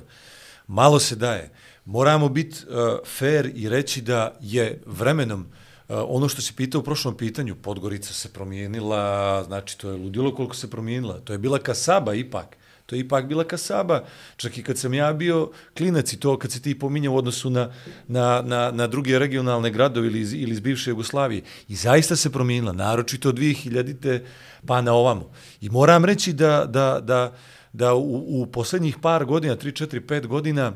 Malo 0.68 1.00
se 1.00 1.16
daje. 1.16 1.50
moramo 1.86 2.30
biti 2.30 2.66
uh, 2.68 3.00
fair 3.06 3.52
i 3.56 3.70
reći 3.70 4.02
da 4.02 4.36
je 4.42 4.82
vremenom 4.86 5.42
uh, 5.42 5.65
Eh, 5.90 5.94
ono 6.08 6.30
što 6.30 6.42
se 6.42 6.54
pitao 6.56 6.82
u 6.82 6.84
prošlom 6.84 7.18
pitanju, 7.18 7.56
Podgorica 7.56 8.14
se 8.14 8.34
promijenila, 8.34 9.44
znači 9.44 9.78
to 9.78 9.90
je 9.90 9.98
ludilo 9.98 10.36
koliko 10.36 10.56
se 10.56 10.70
promijenila. 10.70 11.20
To 11.20 11.34
je 11.34 11.40
bila 11.40 11.60
kasaba 11.60 12.14
ipak. 12.14 12.58
To 12.86 12.96
je 12.96 13.00
ipak 13.00 13.26
bila 13.26 13.44
kasaba, 13.44 14.04
čak 14.38 14.58
i 14.58 14.64
kad 14.64 14.78
sam 14.78 14.94
ja 14.94 15.14
bio 15.14 15.52
klinac 15.78 16.14
i 16.14 16.20
to 16.20 16.38
kad 16.38 16.52
se 16.52 16.62
ti 16.62 16.80
pominja 16.80 17.12
u 17.12 17.18
odnosu 17.18 17.50
na, 17.50 17.74
na, 18.08 18.42
na, 18.42 18.72
na 18.72 18.88
druge 18.88 19.20
regionalne 19.20 19.72
gradove 19.72 20.08
ili 20.08 20.20
iz, 20.20 20.34
ili 20.34 20.52
iz 20.52 20.60
bivše 20.60 20.90
Jugoslavije. 20.90 21.42
I 21.68 21.76
zaista 21.76 22.16
se 22.16 22.32
promijenila, 22.32 22.74
naročito 22.74 23.30
od 23.30 23.38
2000-te 23.38 24.26
pa 24.66 24.82
na 24.82 24.94
ovamo. 24.94 25.32
I 25.62 25.70
moram 25.70 26.06
reći 26.06 26.34
da, 26.34 26.66
da, 26.66 27.00
da, 27.02 27.34
da 27.74 27.94
u, 27.94 28.42
u 28.42 28.46
posljednjih 28.46 28.98
par 29.02 29.26
godina, 29.26 29.56
3, 29.56 29.86
4, 29.86 30.00
5 30.00 30.28
godina, 30.28 30.74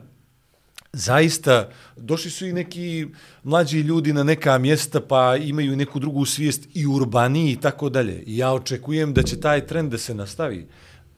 zaista 0.94 1.70
došli 1.98 2.32
su 2.32 2.48
i 2.48 2.54
neki 2.54 3.08
mlađi 3.44 3.80
ljudi 3.80 4.14
na 4.14 4.24
neka 4.24 4.58
mjesta 4.58 5.02
pa 5.02 5.36
imaju 5.36 5.76
neku 5.76 6.00
drugu 6.00 6.26
svijest 6.26 6.68
i 6.74 6.88
urbaniji 6.88 7.52
i 7.52 7.60
tako 7.60 7.90
dalje. 7.90 8.24
I 8.26 8.38
ja 8.38 8.54
očekujem 8.54 9.14
da 9.14 9.24
će 9.24 9.40
taj 9.40 9.68
trend 9.68 9.92
da 9.92 9.98
se 9.98 10.14
nastavi. 10.14 10.68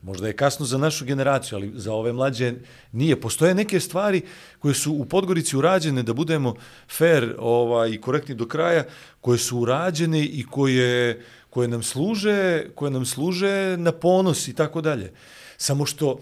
Možda 0.02 0.28
je 0.28 0.36
kasno 0.36 0.66
za 0.66 0.78
našu 0.78 1.06
generaciju, 1.06 1.58
ali 1.58 1.72
za 1.76 1.94
ove 1.94 2.14
mlađe 2.14 2.54
nije. 2.92 3.22
Postoje 3.22 3.56
neke 3.56 3.80
stvari 3.80 4.22
koje 4.60 4.74
su 4.74 4.94
u 4.94 5.06
Podgorici 5.06 5.58
urađene, 5.58 6.04
da 6.04 6.14
budemo 6.14 6.56
fair 6.90 7.36
ovaj, 7.40 7.90
i 7.90 8.02
korektni 8.02 8.36
do 8.36 8.48
kraja, 8.48 8.84
koje 9.22 9.38
su 9.38 9.60
urađene 9.60 10.26
i 10.26 10.46
koje, 10.52 11.22
koje, 11.50 11.68
nam 11.68 11.84
služe, 11.84 12.66
koje 12.76 12.92
nam 12.92 13.06
služe 13.06 13.78
na 13.78 13.92
ponos 13.92 14.48
i 14.48 14.54
tako 14.54 14.82
dalje. 14.82 15.14
Samo 15.58 15.86
što 15.86 16.20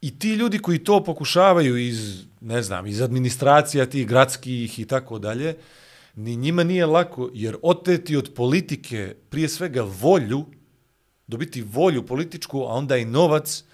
i 0.00 0.18
ti 0.18 0.34
ljudi 0.34 0.58
koji 0.58 0.78
to 0.84 1.04
pokušavaju 1.04 1.76
iz, 1.76 2.24
ne 2.40 2.62
znam, 2.62 2.86
iz 2.86 3.00
administracija 3.00 3.86
tih 3.86 4.06
gradskih 4.06 4.78
i 4.78 4.84
tako 4.84 5.18
dalje, 5.18 5.56
ni 6.14 6.36
njima 6.36 6.64
nije 6.64 6.86
lako, 6.86 7.30
jer 7.34 7.56
oteti 7.62 8.16
od 8.16 8.32
politike 8.34 9.14
prije 9.30 9.48
svega 9.48 9.82
volju, 9.82 10.44
dobiti 11.26 11.62
volju 11.62 12.06
političku, 12.06 12.60
a 12.60 12.72
onda 12.72 12.96
i 12.96 13.04
novac, 13.04 13.64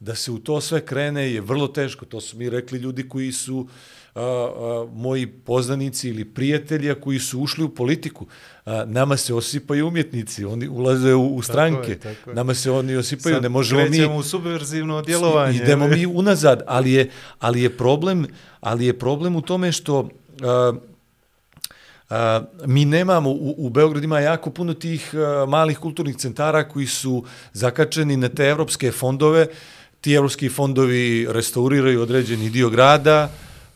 da 0.00 0.14
se 0.14 0.30
u 0.30 0.38
to 0.38 0.60
sve 0.60 0.86
krene 0.86 1.32
je 1.32 1.40
vrlo 1.40 1.68
teško. 1.68 2.04
To 2.04 2.20
su 2.20 2.36
mi 2.36 2.50
rekli 2.50 2.78
ljudi 2.78 3.08
koji 3.08 3.32
su 3.32 3.68
a, 4.14 4.20
a, 4.20 4.86
moji 4.94 5.26
poznanici 5.26 6.08
ili 6.08 6.24
prijatelji 6.24 6.94
koji 7.00 7.18
su 7.18 7.40
ušli 7.40 7.64
u 7.64 7.68
politiku. 7.68 8.26
A, 8.66 8.84
nama 8.86 9.16
se 9.16 9.34
osipaju 9.34 9.88
umjetnici, 9.88 10.44
oni 10.44 10.68
ulaze 10.68 11.14
u, 11.14 11.36
u 11.36 11.42
stranke. 11.42 11.98
Tako 11.98 12.08
je, 12.08 12.14
tako 12.14 12.30
je. 12.30 12.34
Nama 12.34 12.54
se 12.54 12.70
oni 12.70 12.96
osipaju, 12.96 13.34
Sad 13.34 13.42
ne 13.42 13.48
možemo 13.48 13.88
mi... 13.88 14.06
u 14.06 14.22
subverzivno 14.22 15.02
djelovanje. 15.02 15.56
Idemo 15.56 15.88
mi 15.88 16.06
unazad, 16.06 16.62
ali 16.66 16.92
je, 16.92 17.10
ali 17.38 17.62
je 17.62 17.76
problem, 17.76 18.26
ali 18.60 18.86
je 18.86 18.98
problem 18.98 19.36
u 19.36 19.40
tome 19.40 19.72
što 19.72 20.08
a, 20.42 20.72
a, 22.10 22.42
mi 22.66 22.84
nemamo, 22.84 23.30
u, 23.30 23.54
u 23.58 23.70
Beogradu 23.70 24.04
ima 24.04 24.20
jako 24.20 24.50
puno 24.50 24.74
tih 24.74 25.14
a, 25.14 25.46
malih 25.48 25.78
kulturnih 25.78 26.16
centara 26.16 26.68
koji 26.68 26.86
su 26.86 27.24
zakačeni 27.52 28.16
na 28.16 28.28
te 28.28 28.44
evropske 28.44 28.92
fondove, 28.92 29.46
ti 30.00 30.12
evropski 30.14 30.48
fondovi 30.48 31.26
restauriraju 31.30 32.02
određeni 32.02 32.50
dio 32.50 32.70
grada, 32.70 33.30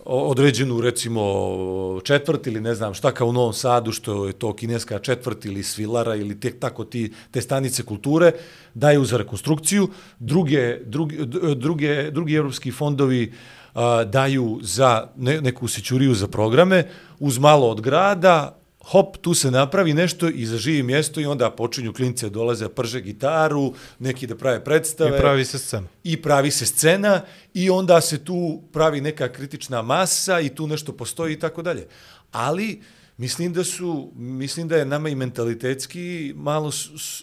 određenu 0.06 0.80
recimo 0.80 2.00
četvrt 2.04 2.46
ili 2.46 2.60
ne 2.60 2.74
znam 2.74 2.94
šta 2.94 3.12
kao 3.12 3.28
u 3.28 3.32
Novom 3.32 3.52
Sadu 3.52 3.92
što 3.92 4.26
je 4.26 4.32
to 4.32 4.56
kineska 4.56 4.98
četvrt 4.98 5.44
ili 5.44 5.62
svilara 5.62 6.14
ili 6.14 6.40
tek 6.40 6.60
tako 6.60 6.84
ti 6.84 7.12
te 7.30 7.40
stanice 7.40 7.82
kulture 7.82 8.32
daju 8.74 9.04
za 9.04 9.16
rekonstrukciju. 9.16 9.88
Druge 10.18 10.78
druge 10.84 11.16
druge 11.54 12.10
drugi 12.10 12.34
evropski 12.34 12.72
fondovi 12.72 13.32
a, 13.74 14.04
daju 14.04 14.58
za 14.62 15.08
ne, 15.16 15.40
neku 15.40 15.68
sićuriju 15.68 16.14
za 16.14 16.28
programe. 16.28 16.84
Uz 17.18 17.38
malo 17.38 17.70
od 17.70 17.80
grada 17.80 18.65
hop, 18.86 19.16
tu 19.16 19.34
se 19.34 19.50
napravi 19.50 19.94
nešto 19.94 20.28
i 20.28 20.46
zaživi 20.46 20.82
mjesto 20.82 21.20
i 21.20 21.26
onda 21.26 21.50
počinju 21.50 21.92
klince 21.92 22.30
dolaze 22.30 22.68
prže 22.68 23.00
gitaru, 23.00 23.74
neki 23.98 24.26
da 24.26 24.36
prave 24.36 24.64
predstave. 24.64 25.16
I 25.16 25.20
pravi 25.20 25.44
se 25.44 25.58
scena. 25.58 25.88
I 26.04 26.22
pravi 26.22 26.50
se 26.50 26.66
scena 26.66 27.20
i 27.54 27.70
onda 27.70 28.00
se 28.00 28.24
tu 28.24 28.62
pravi 28.72 29.00
neka 29.00 29.32
kritična 29.32 29.82
masa 29.82 30.40
i 30.40 30.48
tu 30.48 30.66
nešto 30.66 30.92
postoji 30.92 31.34
i 31.34 31.38
tako 31.38 31.62
dalje. 31.62 31.86
Ali 32.32 32.82
mislim 33.16 33.52
da 33.52 33.64
su, 33.64 34.12
mislim 34.16 34.68
da 34.68 34.76
je 34.76 34.84
nama 34.84 35.08
i 35.08 35.14
mentalitetski 35.14 36.32
malo 36.36 36.70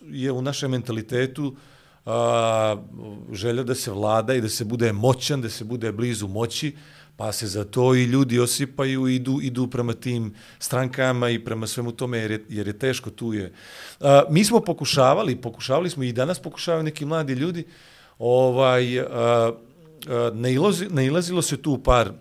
je 0.10 0.32
u 0.32 0.42
našem 0.42 0.72
mentalitetu 0.72 1.56
a, 2.06 2.76
želja 3.32 3.64
da 3.64 3.76
se 3.76 3.92
vlada 3.92 4.34
i 4.34 4.42
da 4.42 4.50
se 4.50 4.66
bude 4.66 4.94
moćan, 4.94 5.42
da 5.42 5.50
se 5.50 5.64
bude 5.64 5.92
blizu 5.92 6.28
moći, 6.28 6.76
pa 7.24 7.32
se 7.32 7.48
za 7.48 7.64
to 7.64 7.96
i 7.96 8.04
ljudi 8.04 8.40
osipaju 8.40 9.08
i 9.08 9.16
idu, 9.16 9.40
idu 9.42 9.68
prema 9.68 9.94
tim 9.94 10.34
strankama 10.60 11.30
i 11.30 11.40
prema 11.40 11.68
svemu 11.68 11.92
tome 11.92 12.18
jer 12.18 12.32
je, 12.32 12.46
jer 12.50 12.68
je 12.68 12.80
teško 12.80 13.10
tu 13.10 13.34
je. 13.34 13.54
A, 14.00 14.24
mi 14.30 14.44
smo 14.44 14.60
pokušavali, 14.60 15.36
pokušavali 15.36 15.90
smo 15.90 16.04
i 16.04 16.12
danas 16.12 16.40
pokušavaju 16.40 16.84
neki 16.84 17.06
mladi 17.06 17.34
ljudi, 17.34 17.64
ovaj, 18.20 19.00
a, 19.00 19.06
a, 19.08 20.32
nailazi, 20.34 20.88
nailazilo 20.90 21.42
se 21.42 21.62
tu 21.62 21.78
par 21.84 22.12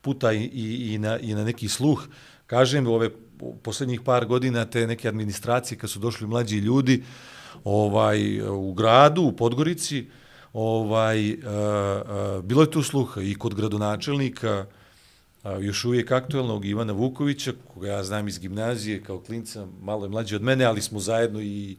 puta 0.00 0.32
i, 0.32 0.42
i, 0.42 0.94
i, 0.94 0.98
na, 0.98 1.18
i 1.18 1.34
na 1.34 1.44
neki 1.44 1.68
sluh, 1.68 2.02
kažem, 2.46 2.86
ove 2.86 3.10
posljednjih 3.62 4.00
par 4.00 4.26
godina 4.26 4.64
te 4.64 4.86
neke 4.86 5.08
administracije 5.08 5.78
kad 5.78 5.90
su 5.90 5.98
došli 5.98 6.26
mlađi 6.26 6.56
ljudi 6.56 7.04
ovaj 7.64 8.40
u 8.42 8.72
gradu, 8.72 9.22
u 9.22 9.32
Podgorici, 9.32 10.06
ovaj, 10.52 11.32
a, 11.32 11.36
a, 11.46 12.40
bilo 12.44 12.62
je 12.62 12.70
tu 12.70 12.82
sluha 12.82 13.22
i 13.22 13.34
kod 13.34 13.54
gradonačelnika, 13.54 14.66
a, 15.42 15.58
još 15.58 15.84
uvijek 15.84 16.12
aktuelnog 16.12 16.64
Ivana 16.64 16.92
Vukovića, 16.92 17.52
koga 17.74 17.88
ja 17.88 18.04
znam 18.04 18.28
iz 18.28 18.38
gimnazije 18.38 19.02
kao 19.02 19.20
klinca, 19.20 19.66
malo 19.82 20.04
je 20.04 20.08
mlađi 20.08 20.36
od 20.36 20.42
mene, 20.42 20.64
ali 20.64 20.82
smo 20.82 21.00
zajedno 21.00 21.40
i, 21.40 21.76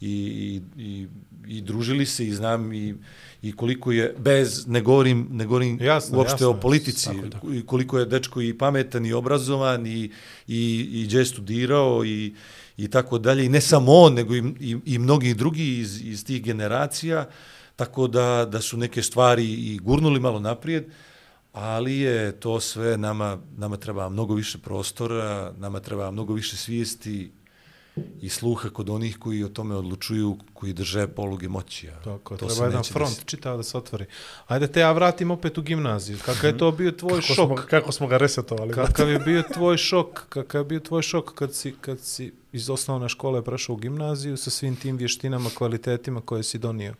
i, 0.00 0.10
i, 0.10 0.60
i, 0.76 1.06
i 1.46 1.60
družili 1.60 2.06
se 2.06 2.26
i 2.26 2.32
znam 2.32 2.72
i, 2.72 2.94
i 3.42 3.52
koliko 3.52 3.92
je, 3.92 4.14
bez, 4.18 4.66
ne 4.66 4.80
govorim, 4.80 5.28
ne 5.30 5.46
govorim 5.46 5.78
jasno, 5.80 6.18
uopšte 6.18 6.34
jasno, 6.34 6.50
o 6.50 6.60
politici, 6.60 7.06
tako, 7.06 7.28
tako. 7.28 7.46
koliko 7.66 7.98
je 7.98 8.06
dečko 8.06 8.40
i 8.40 8.58
pametan 8.58 9.06
i 9.06 9.12
obrazovan 9.12 9.86
i, 9.86 10.10
i, 10.48 10.88
i 10.92 11.04
gdje 11.04 11.18
je 11.18 11.24
studirao 11.24 12.04
i, 12.04 12.34
i 12.76 12.88
tako 12.88 13.18
dalje. 13.18 13.44
I 13.44 13.48
ne 13.48 13.60
samo 13.60 13.92
on, 13.92 14.14
nego 14.14 14.34
i, 14.34 14.42
i, 14.60 14.76
i 14.84 14.98
mnogi 14.98 15.34
drugi 15.34 15.78
iz, 15.78 16.00
iz 16.04 16.24
tih 16.24 16.42
generacija, 16.42 17.28
tako 17.80 18.06
da, 18.06 18.44
da 18.44 18.60
su 18.60 18.76
neke 18.76 19.02
stvari 19.02 19.44
i 19.44 19.78
gurnuli 19.82 20.20
malo 20.20 20.40
naprijed, 20.40 20.84
ali 21.52 21.98
je 21.98 22.40
to 22.40 22.60
sve, 22.60 22.96
nama, 22.96 23.38
nama 23.56 23.76
treba 23.76 24.08
mnogo 24.08 24.34
više 24.34 24.58
prostora, 24.58 25.52
nama 25.58 25.80
treba 25.80 26.10
mnogo 26.10 26.34
više 26.34 26.56
svijesti 26.56 27.30
i 28.20 28.28
sluha 28.28 28.68
kod 28.70 28.90
onih 28.90 29.18
koji 29.18 29.44
o 29.44 29.48
tome 29.48 29.74
odlučuju, 29.76 30.36
koji 30.54 30.72
drže 30.72 31.06
poluge 31.08 31.48
moći. 31.48 31.88
A 31.88 32.02
Tako, 32.04 32.36
to 32.36 32.46
treba 32.46 32.64
jedan 32.64 32.84
front 32.84 33.14
desi. 33.14 33.24
čitav 33.24 33.56
da 33.56 33.62
se 33.62 33.78
otvori. 33.78 34.04
Ajde 34.46 34.66
te 34.66 34.80
ja 34.80 34.92
vratim 34.92 35.30
opet 35.30 35.58
u 35.58 35.62
gimnaziju. 35.62 36.18
Kakav 36.24 36.50
je 36.50 36.58
to 36.58 36.70
bio 36.70 36.90
tvoj 36.92 37.20
kako 37.20 37.34
šok? 37.34 37.46
Smo, 37.46 37.56
kako 37.70 37.92
smo 37.92 38.06
ga 38.06 38.18
resetovali? 38.18 38.74
Kakav 38.74 39.10
je 39.10 39.18
bio 39.18 39.42
tvoj 39.54 39.76
šok? 39.76 40.28
Kakav 40.28 40.60
je 40.60 40.64
bio 40.64 40.80
tvoj 40.80 41.02
šok 41.02 41.34
kad 41.34 41.54
si, 41.54 41.74
kad 41.80 42.00
si 42.00 42.32
iz 42.52 42.70
osnovne 42.70 43.08
škole 43.08 43.44
prešao 43.44 43.74
u 43.74 43.76
gimnaziju 43.76 44.36
sa 44.36 44.50
svim 44.50 44.76
tim 44.76 44.96
vještinama, 44.96 45.50
kvalitetima 45.54 46.20
koje 46.20 46.42
si 46.42 46.58
donio? 46.58 46.94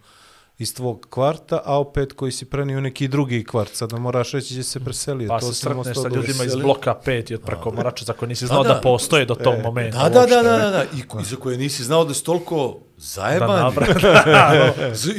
Iz 0.61 0.75
tvog 0.75 1.07
kvarta, 1.11 1.61
a 1.65 1.79
opet 1.79 2.13
koji 2.13 2.33
si 2.33 2.45
prenio 2.45 2.81
neki 2.81 3.09
drugi 3.09 3.45
kvart. 3.45 3.75
Sad 3.75 3.93
moraš 3.93 4.33
reći 4.33 4.55
gdje 4.55 4.63
se 4.63 4.81
preselio. 4.81 5.29
Pa 5.29 5.39
to 5.41 5.53
se 5.53 5.61
sretneš 5.61 5.97
sa 5.97 6.09
ljudima 6.09 6.45
iz 6.45 6.57
bloka 6.57 6.95
5 7.07 7.33
i 7.33 7.35
od 7.35 7.41
preko 7.41 7.71
morača 7.71 8.05
za 8.05 8.13
koje 8.13 8.29
nisi 8.29 8.47
znao 8.47 8.63
da, 8.63 8.75
da 8.75 8.81
postoje 8.81 9.25
do 9.25 9.35
tog 9.35 9.55
e, 9.55 9.63
momenta. 9.63 10.09
Da, 10.09 10.09
da, 10.09 10.27
da, 10.27 10.43
da, 10.43 10.59
da, 10.59 10.71
da. 10.71 10.85
I, 10.85 11.21
I 11.23 11.25
za 11.25 11.37
koje 11.37 11.59
nisi 11.59 11.85
znao 11.85 12.05
da 12.05 12.15
su 12.15 12.25
toliko 12.25 12.79
zajebani. 13.01 13.75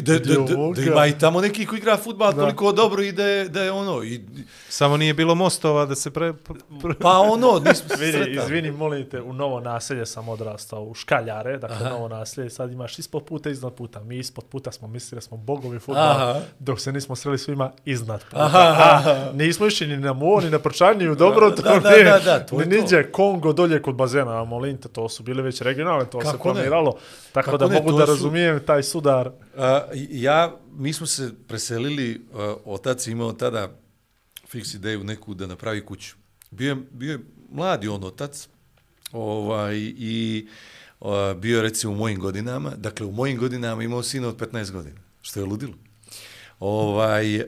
Da, 0.02 0.14
da, 0.14 0.20
da, 0.20 0.36
da, 0.36 0.74
da, 0.76 0.82
ima 0.82 1.08
i 1.08 1.20
tamo 1.20 1.42
neki 1.42 1.66
koji 1.66 1.78
igra 1.78 1.98
futbal 1.98 2.34
toliko 2.34 2.72
dobro 2.72 3.04
i 3.04 3.12
da 3.12 3.26
je, 3.26 3.50
da 3.50 3.64
je 3.64 3.72
ono... 3.72 4.04
I, 4.04 4.22
Samo 4.70 4.98
nije 4.98 5.14
bilo 5.14 5.36
mostova 5.36 5.86
da 5.86 5.96
se 5.96 6.12
pre... 6.12 6.34
pre... 6.82 6.94
Pa 7.00 7.20
ono, 7.20 7.60
nismo 7.66 7.90
se 7.90 7.96
Vidi, 8.06 8.40
izvini, 8.44 8.72
molim 8.72 9.10
te, 9.10 9.22
u 9.22 9.34
novo 9.34 9.60
naselje 9.60 10.06
sam 10.06 10.30
odrastao, 10.30 10.84
u 10.84 10.94
Škaljare, 10.94 11.58
dakle 11.58 11.76
Aha. 11.76 11.90
novo 11.90 12.08
naselje, 12.08 12.50
sad 12.50 12.72
imaš 12.72 13.00
ispod 13.00 13.24
puta, 13.24 13.50
iznad 13.50 13.74
puta. 13.74 14.00
Mi 14.00 14.18
ispod 14.18 14.46
puta 14.46 14.72
smo 14.72 14.88
mislili 14.88 15.18
da 15.18 15.22
smo 15.22 15.38
bogovi 15.38 15.80
futbala, 15.80 16.42
dok 16.60 16.80
se 16.80 16.92
nismo 16.92 17.16
sreli 17.16 17.38
svima 17.38 17.72
iznad 17.86 18.24
puta. 18.24 18.46
Aha. 18.46 18.60
A, 18.60 19.32
nismo 19.34 19.68
išli 19.68 19.88
ni 19.88 19.98
na 19.98 20.14
mor, 20.14 20.44
ni 20.44 20.50
na 20.50 20.60
prčanju, 20.60 21.16
dobro, 21.16 21.50
da, 21.50 21.56
to 21.56 21.80
da, 21.80 21.90
nije, 21.90 22.04
da, 22.04 22.20
da, 22.20 22.46
to 22.46 22.58
ni 22.58 22.66
niđe, 22.66 23.12
Kongo 23.12 23.54
dolje 23.54 23.82
kod 23.82 23.96
bazena, 23.96 24.44
molim 24.44 24.78
te, 24.78 24.90
to 24.90 25.10
su 25.10 25.24
bile 25.24 25.44
već 25.44 25.62
regionalne, 25.62 26.06
to 26.06 26.20
Kako 26.20 26.32
se 26.32 26.38
planiralo. 26.44 26.96
Tako 27.32 27.46
Kako 27.46 27.58
da 27.58 27.68
ne, 27.72 27.82
mogu 27.82 27.98
da 27.98 28.06
su... 28.06 28.12
razumijem 28.12 28.60
taj 28.66 28.84
sudar. 28.84 29.28
Uh, 29.28 29.64
ja, 30.10 30.56
mi 30.78 30.94
smo 30.94 31.08
se 31.08 31.32
preselili, 31.48 32.22
uh, 32.32 32.40
otac 32.66 33.08
imao 33.08 33.34
tada 33.34 33.72
fiks 34.48 34.74
ideju 34.74 35.04
neku 35.04 35.34
da 35.34 35.48
napravi 35.48 35.86
kuću. 35.86 36.16
Bio 36.52 36.70
je, 36.70 36.76
bio 36.92 37.12
je 37.12 37.20
mladi 37.52 37.88
on 37.88 38.04
otac 38.04 38.48
ovaj, 39.12 39.78
i 39.98 40.48
uh, 41.00 41.10
bio 41.38 41.56
je 41.56 41.62
recimo 41.62 41.94
u 41.94 41.96
mojim 41.96 42.20
godinama. 42.20 42.72
Dakle, 42.78 43.06
u 43.06 43.12
mojim 43.12 43.38
godinama 43.38 43.84
imao 43.84 44.04
sina 44.04 44.28
od 44.28 44.38
15 44.38 44.72
godina, 44.72 45.02
što 45.22 45.40
je 45.40 45.46
ludilo. 45.46 45.74
Ovaj, 46.60 47.40
uh, 47.40 47.46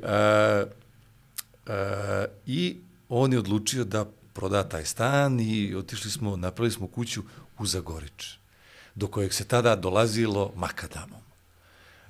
e, 1.68 2.26
I 2.46 2.78
on 3.10 3.34
je 3.34 3.40
odlučio 3.40 3.84
da 3.84 4.06
proda 4.34 4.64
taj 4.64 4.86
stan 4.86 5.40
i 5.40 5.76
otišli 5.76 6.12
smo, 6.12 6.36
napravili 6.36 6.72
smo 6.72 6.88
kuću 6.88 7.24
u 7.60 7.66
Zagorič, 7.66 8.38
do 8.96 9.08
kojeg 9.08 9.34
se 9.34 9.46
tada 9.46 9.76
dolazilo 9.76 10.52
makadamom. 10.56 11.22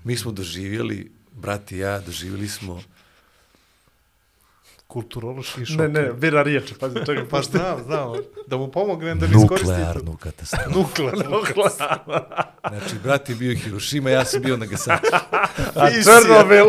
Mi 0.04 0.18
smo 0.18 0.32
doživjeli, 0.32 1.12
brat 1.32 1.72
i 1.72 1.78
ja, 1.78 2.00
doživjeli 2.00 2.48
smo 2.48 2.82
Kulturološki 4.88 5.66
šok. 5.66 5.78
Ne, 5.78 5.88
ne, 5.90 6.14
bira 6.14 6.44
riječi, 6.44 6.74
pazi, 6.74 6.96
čekaj, 6.98 7.30
Pa 7.30 7.42
znam, 7.42 7.84
znam. 7.84 8.12
Da 8.48 8.58
mu 8.58 8.72
pomognem 8.72 9.20
da 9.20 9.28
ne 9.28 9.32
iskoristi 9.34 9.68
to. 9.68 9.74
nuklearnu 9.74 10.18
katastrofu. 10.18 10.70
Nuklearnu. 10.72 11.42
Znači, 12.70 12.96
brat 13.04 13.30
je 13.30 13.36
bio 13.36 13.56
Hirošima, 13.56 14.10
ja 14.10 14.26
sam 14.26 14.42
bio 14.42 14.58
Nagasaki. 14.58 15.08
A 15.76 15.90
Ti 15.90 15.96
si- 15.96 16.04
Černobil, 16.04 16.66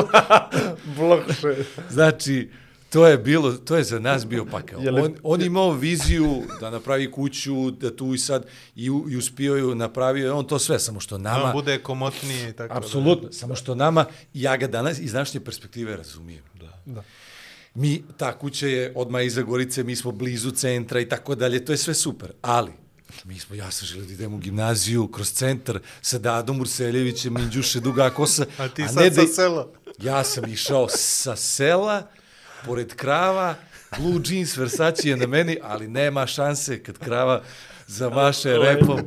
blok 0.96 1.22
šest. 1.30 1.70
Znači, 1.90 2.50
to 2.94 3.06
je 3.06 3.18
bilo, 3.18 3.52
to 3.52 3.76
je 3.76 3.84
za 3.84 3.98
nas 3.98 4.26
bio 4.26 4.44
pakao. 4.46 4.80
On, 4.94 5.14
on 5.22 5.42
imao 5.42 5.72
viziju 5.72 6.42
da 6.60 6.70
napravi 6.70 7.10
kuću, 7.10 7.70
da 7.70 7.96
tu 7.96 8.14
i 8.14 8.18
sad, 8.18 8.46
i, 8.76 8.90
u- 8.90 9.10
i 9.10 9.16
uspio 9.16 9.54
ju, 9.54 9.74
napravio 9.74 10.24
je 10.24 10.32
on 10.32 10.46
to 10.46 10.58
sve, 10.58 10.78
samo 10.78 11.00
što 11.00 11.18
Nama 11.18 11.38
nama, 11.38 11.52
bude 11.52 11.78
komotnije 11.78 12.50
i 12.50 12.52
tako 12.52 12.76
apsolutno, 12.76 13.32
samo 13.32 13.54
što 13.54 13.74
nama, 13.74 14.04
ja 14.34 14.56
ga 14.56 14.66
danas 14.68 14.98
iz 14.98 15.12
današnje 15.12 15.40
perspektive 15.40 15.96
razumijem. 15.96 16.42
Da. 16.54 16.72
Da. 16.86 17.02
Mi, 17.74 18.04
ta 18.16 18.32
kuća 18.34 18.66
je 18.66 18.92
odmah 18.94 19.24
iza 19.24 19.42
Gorice, 19.42 19.82
mi 19.82 19.96
smo 19.96 20.12
blizu 20.12 20.50
centra 20.50 21.00
i 21.00 21.08
tako 21.08 21.34
dalje, 21.34 21.64
to 21.64 21.72
je 21.72 21.78
sve 21.78 21.94
super, 21.94 22.32
ali 22.42 22.72
mi 23.24 23.38
smo, 23.38 23.56
ja 23.56 23.70
sam 23.70 23.86
želio 23.86 24.06
da 24.06 24.12
idem 24.12 24.34
u 24.34 24.38
gimnaziju 24.38 25.08
kroz 25.08 25.32
centar 25.32 25.78
sa 26.02 26.18
Dadom 26.18 26.60
Urseljevićem, 26.60 27.34
Minđuše, 27.34 27.80
Duga 27.80 28.10
Kosa, 28.10 28.46
A 28.58 28.68
ti 28.68 28.82
ne 28.82 28.88
sad 28.88 29.14
sa 29.14 29.20
da- 29.20 29.26
sela. 29.28 29.68
Ja 29.98 30.24
sam 30.24 30.44
išao 30.46 30.88
sa 30.88 31.36
sela, 31.36 32.06
pored 32.66 32.94
krava, 32.94 33.54
blue 33.98 34.20
jeans 34.24 34.56
Versace 34.56 35.08
je 35.08 35.16
na 35.16 35.26
meni, 35.26 35.58
ali 35.62 35.88
nema 35.88 36.26
šanse 36.26 36.82
kad 36.82 36.98
krava 36.98 37.42
zamaše 37.86 38.58
repom, 38.58 39.00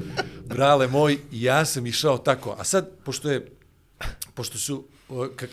brale 0.45 0.87
moj, 0.87 1.17
ja 1.31 1.65
sam 1.65 1.87
išao 1.87 2.17
tako. 2.17 2.55
A 2.59 2.63
sad, 2.63 2.89
pošto 3.03 3.31
je, 3.31 3.45
pošto 4.33 4.57
su, 4.57 4.83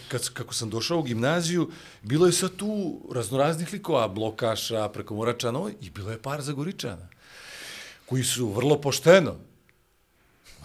kad, 0.08 0.28
kako 0.28 0.54
sam 0.54 0.70
došao 0.70 0.98
u 0.98 1.02
gimnaziju, 1.02 1.70
bilo 2.02 2.26
je 2.26 2.32
sad 2.32 2.56
tu 2.56 3.00
raznoraznih 3.14 3.72
likova, 3.72 4.08
blokaša, 4.08 4.88
prekomorača, 4.88 5.50
no, 5.50 5.70
i 5.80 5.90
bilo 5.90 6.10
je 6.10 6.22
par 6.22 6.42
Zagoričana, 6.42 7.08
koji 8.06 8.24
su 8.24 8.48
vrlo 8.48 8.80
pošteno, 8.80 9.36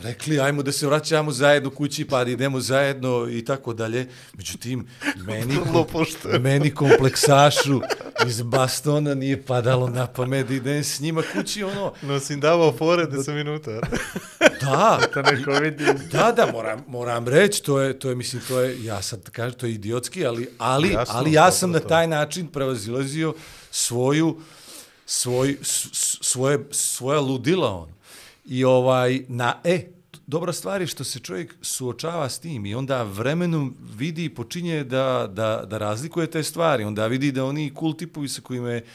rekli 0.02 0.40
ajmo 0.40 0.64
da 0.64 0.72
se 0.72 0.88
vraćamo 0.88 1.32
zajedno 1.32 1.70
kući 1.70 2.06
pa 2.06 2.22
idemo 2.22 2.60
zajedno 2.60 3.28
i 3.30 3.46
tako 3.46 3.74
dalje. 3.74 4.08
Međutim, 4.34 4.88
meni, 5.16 5.58
meni 6.40 6.74
kompleksašu 6.74 7.82
iz 8.28 8.42
bastona 8.42 9.14
nije 9.14 9.46
padalo 9.46 9.90
na 9.90 10.08
pamet 10.08 10.48
da 10.48 10.54
idem 10.54 10.84
s 10.84 11.00
njima 11.00 11.24
kući, 11.34 11.64
ono, 11.64 11.94
No 12.02 12.20
si 12.20 12.34
im 12.34 12.40
davao 12.40 12.74
fore 12.78 13.06
10 13.06 13.34
minuta. 13.34 13.72
da, 14.62 15.00
Da 15.14 15.22
neko 15.22 15.52
vidi. 15.52 15.86
da, 16.12 16.32
da, 16.32 16.52
moram, 16.52 16.84
moram 16.88 17.28
reći, 17.28 17.64
to 17.64 17.80
je, 17.80 18.00
to 18.00 18.10
je, 18.10 18.16
mislim, 18.16 18.42
to 18.48 18.60
je, 18.60 18.84
ja 18.84 19.02
sad 19.02 19.30
kažem, 19.30 19.60
to 19.60 19.66
je 19.66 19.72
idiotski, 19.72 20.26
ali, 20.26 20.50
ali, 20.58 20.90
Jasno, 20.90 21.16
ali 21.18 21.34
ja 21.34 21.52
sam 21.52 21.72
na 21.72 21.80
taj 21.80 22.08
način 22.08 22.48
prevazilazio 22.48 23.34
svoju, 23.72 24.40
svoj, 25.06 25.58
svoje, 26.22 26.60
svoja 26.72 27.20
ludila 27.20 27.76
on. 27.76 27.99
I 28.50 28.64
ovaj, 28.64 29.22
na, 29.28 29.54
e, 29.64 29.82
dobra 30.28 30.54
stvar 30.54 30.82
je 30.82 30.88
što 30.88 31.04
se 31.04 31.20
čovjek 31.20 31.56
suočava 31.62 32.30
s 32.30 32.40
tim 32.40 32.66
i 32.66 32.76
onda 32.76 33.04
vremenom 33.04 33.76
vidi 33.98 34.26
i 34.26 34.36
počinje 34.36 34.84
da, 34.84 35.30
da, 35.34 35.64
da 35.66 35.78
razlikuje 35.78 36.28
te 36.28 36.44
stvari. 36.44 36.84
Onda 36.84 37.08
vidi 37.08 37.32
da 37.32 37.46
oni 37.46 37.72
cool 37.80 37.94
tipovi 37.94 38.28
sa 38.28 38.42
kojima 38.42 38.72
je 38.72 38.86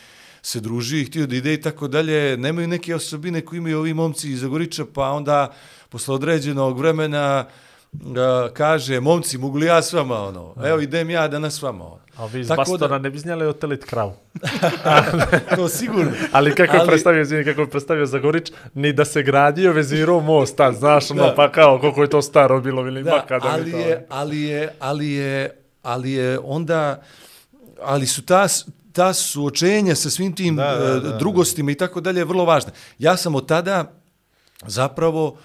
se 0.42 0.60
druži 0.60 1.00
i 1.00 1.04
htio 1.04 1.26
da 1.26 1.36
ide 1.36 1.54
i 1.54 1.60
tako 1.60 1.88
dalje, 1.88 2.36
nemaju 2.36 2.68
neke 2.68 2.94
osobine 2.94 3.40
koje 3.40 3.58
imaju 3.58 3.78
ovi 3.78 3.94
momci 3.94 4.30
iz 4.30 4.40
Zagoriča, 4.40 4.84
pa 4.94 5.10
onda 5.10 5.54
posle 5.88 6.14
određenog 6.14 6.78
vremena 6.78 7.46
kaže, 8.52 9.00
momci, 9.00 9.38
mogu 9.38 9.58
li 9.58 9.66
ja 9.66 9.82
s 9.82 9.92
vama, 9.92 10.18
ono, 10.18 10.54
evo 10.64 10.80
idem 10.80 11.10
ja 11.10 11.28
danas 11.28 11.54
s 11.54 11.62
vama, 11.62 11.84
ono. 11.84 11.98
A 12.16 12.26
vi 12.26 12.40
iz 12.40 12.48
Tako 12.48 12.58
Bastona 12.60 12.88
da- 12.88 12.98
ne 12.98 13.10
bi 13.10 13.18
znjeli 13.18 13.46
otelit 13.46 13.84
kravu. 13.84 14.12
To 15.56 15.68
sigurno. 15.68 16.12
Ali 16.32 16.54
kako 16.54 16.72
je 16.72 16.80
Ali- 16.80 16.88
predstavio, 16.88 17.22
izvini, 17.22 17.44
kako 17.44 17.60
je 17.60 17.70
predstavio 17.70 18.06
Zagorić, 18.06 18.52
ni 18.74 18.92
da 18.92 19.04
se 19.04 19.22
gradio 19.22 19.72
vezirao 19.72 20.20
most, 20.20 20.56
tad, 20.56 20.74
znaš, 20.74 21.10
ono, 21.10 21.22
Da. 21.22 21.34
pa 21.34 21.52
kao, 21.52 21.78
koliko 21.78 22.02
je 22.02 22.10
to 22.10 22.22
staro 22.22 22.60
bilo, 22.60 22.86
ili 22.86 23.02
Da, 23.02 23.10
makadam 23.12 23.48
i 23.48 23.54
ali 23.54 23.70
to. 23.72 23.78
je, 23.78 24.06
ali 24.08 24.42
je, 24.42 24.68
ali 24.80 25.10
je, 25.10 25.50
ali 25.82 26.12
je 26.12 26.38
onda, 26.38 27.02
ali 27.82 28.06
su 28.06 28.22
ta, 28.22 28.46
ta 28.92 29.12
suočenja 29.12 29.94
sa 29.94 30.10
svim 30.10 30.34
tim 30.34 30.56
Da, 30.56 30.64
da, 30.64 30.86
e, 30.86 31.00
da, 31.00 31.16
drugostima 31.18 31.70
i 31.70 31.74
tako 31.74 32.00
dalje 32.00 32.24
vrlo 32.24 32.44
važna. 32.44 32.70
Ja 32.98 33.16
sam 33.16 33.34
od 33.34 33.48
tada 33.48 33.92
zapravo 34.62 35.26
uh, 35.26 35.38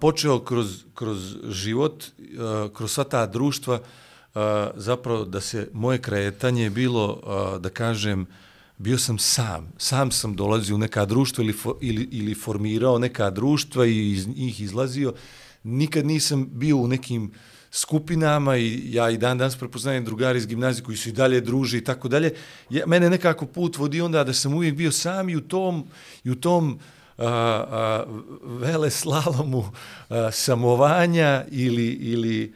počeo 0.00 0.40
kroz, 0.40 0.84
kroz 0.94 1.36
život, 1.48 2.04
uh, 2.18 2.72
kroz 2.72 2.92
sva 2.92 3.04
ta 3.04 3.26
društva, 3.26 3.74
uh, 3.74 4.40
zapravo 4.74 5.24
da 5.24 5.40
se 5.40 5.68
moje 5.72 5.98
kretanje 5.98 6.70
bilo, 6.70 7.20
uh, 7.22 7.60
da 7.60 7.70
kažem, 7.70 8.26
bio 8.78 8.98
sam 8.98 9.18
sam. 9.18 9.72
Sam 9.78 10.10
sam 10.10 10.34
dolazio 10.36 10.74
u 10.74 10.78
neka 10.78 11.04
društva 11.04 11.44
ili, 11.44 11.52
for, 11.52 11.74
ili, 11.80 12.08
ili 12.12 12.34
formirao 12.34 12.98
neka 12.98 13.30
društva 13.30 13.86
i 13.86 14.10
iz 14.10 14.28
njih 14.28 14.60
izlazio. 14.60 15.14
Nikad 15.62 16.06
nisam 16.06 16.48
bio 16.52 16.76
u 16.76 16.88
nekim 16.88 17.32
skupinama 17.70 18.56
i 18.56 18.80
ja 18.92 19.10
i 19.10 19.18
dan 19.18 19.38
danas 19.38 19.56
prepoznajem 19.56 20.04
drugari 20.04 20.38
iz 20.38 20.46
gimnazije 20.46 20.84
koji 20.84 20.96
su 20.96 21.08
i 21.08 21.12
dalje 21.12 21.40
druži 21.40 21.78
i 21.78 21.84
tako 21.84 22.08
dalje. 22.08 22.34
Ja, 22.70 22.86
mene 22.86 23.10
nekako 23.10 23.46
put 23.46 23.78
vodi 23.78 24.00
onda 24.00 24.24
da 24.24 24.32
sam 24.32 24.54
uvijek 24.54 24.74
bio 24.74 24.92
sam 24.92 25.28
i 25.28 25.36
u 25.36 25.40
tom, 25.40 25.84
i 26.24 26.30
u 26.30 26.34
tom 26.34 26.72
uh, 26.72 26.80
a, 27.18 28.04
vele 28.42 28.90
slalomu 28.90 29.64
a, 30.08 30.30
samovanja 30.32 31.44
ili, 31.50 31.86
ili 31.86 32.54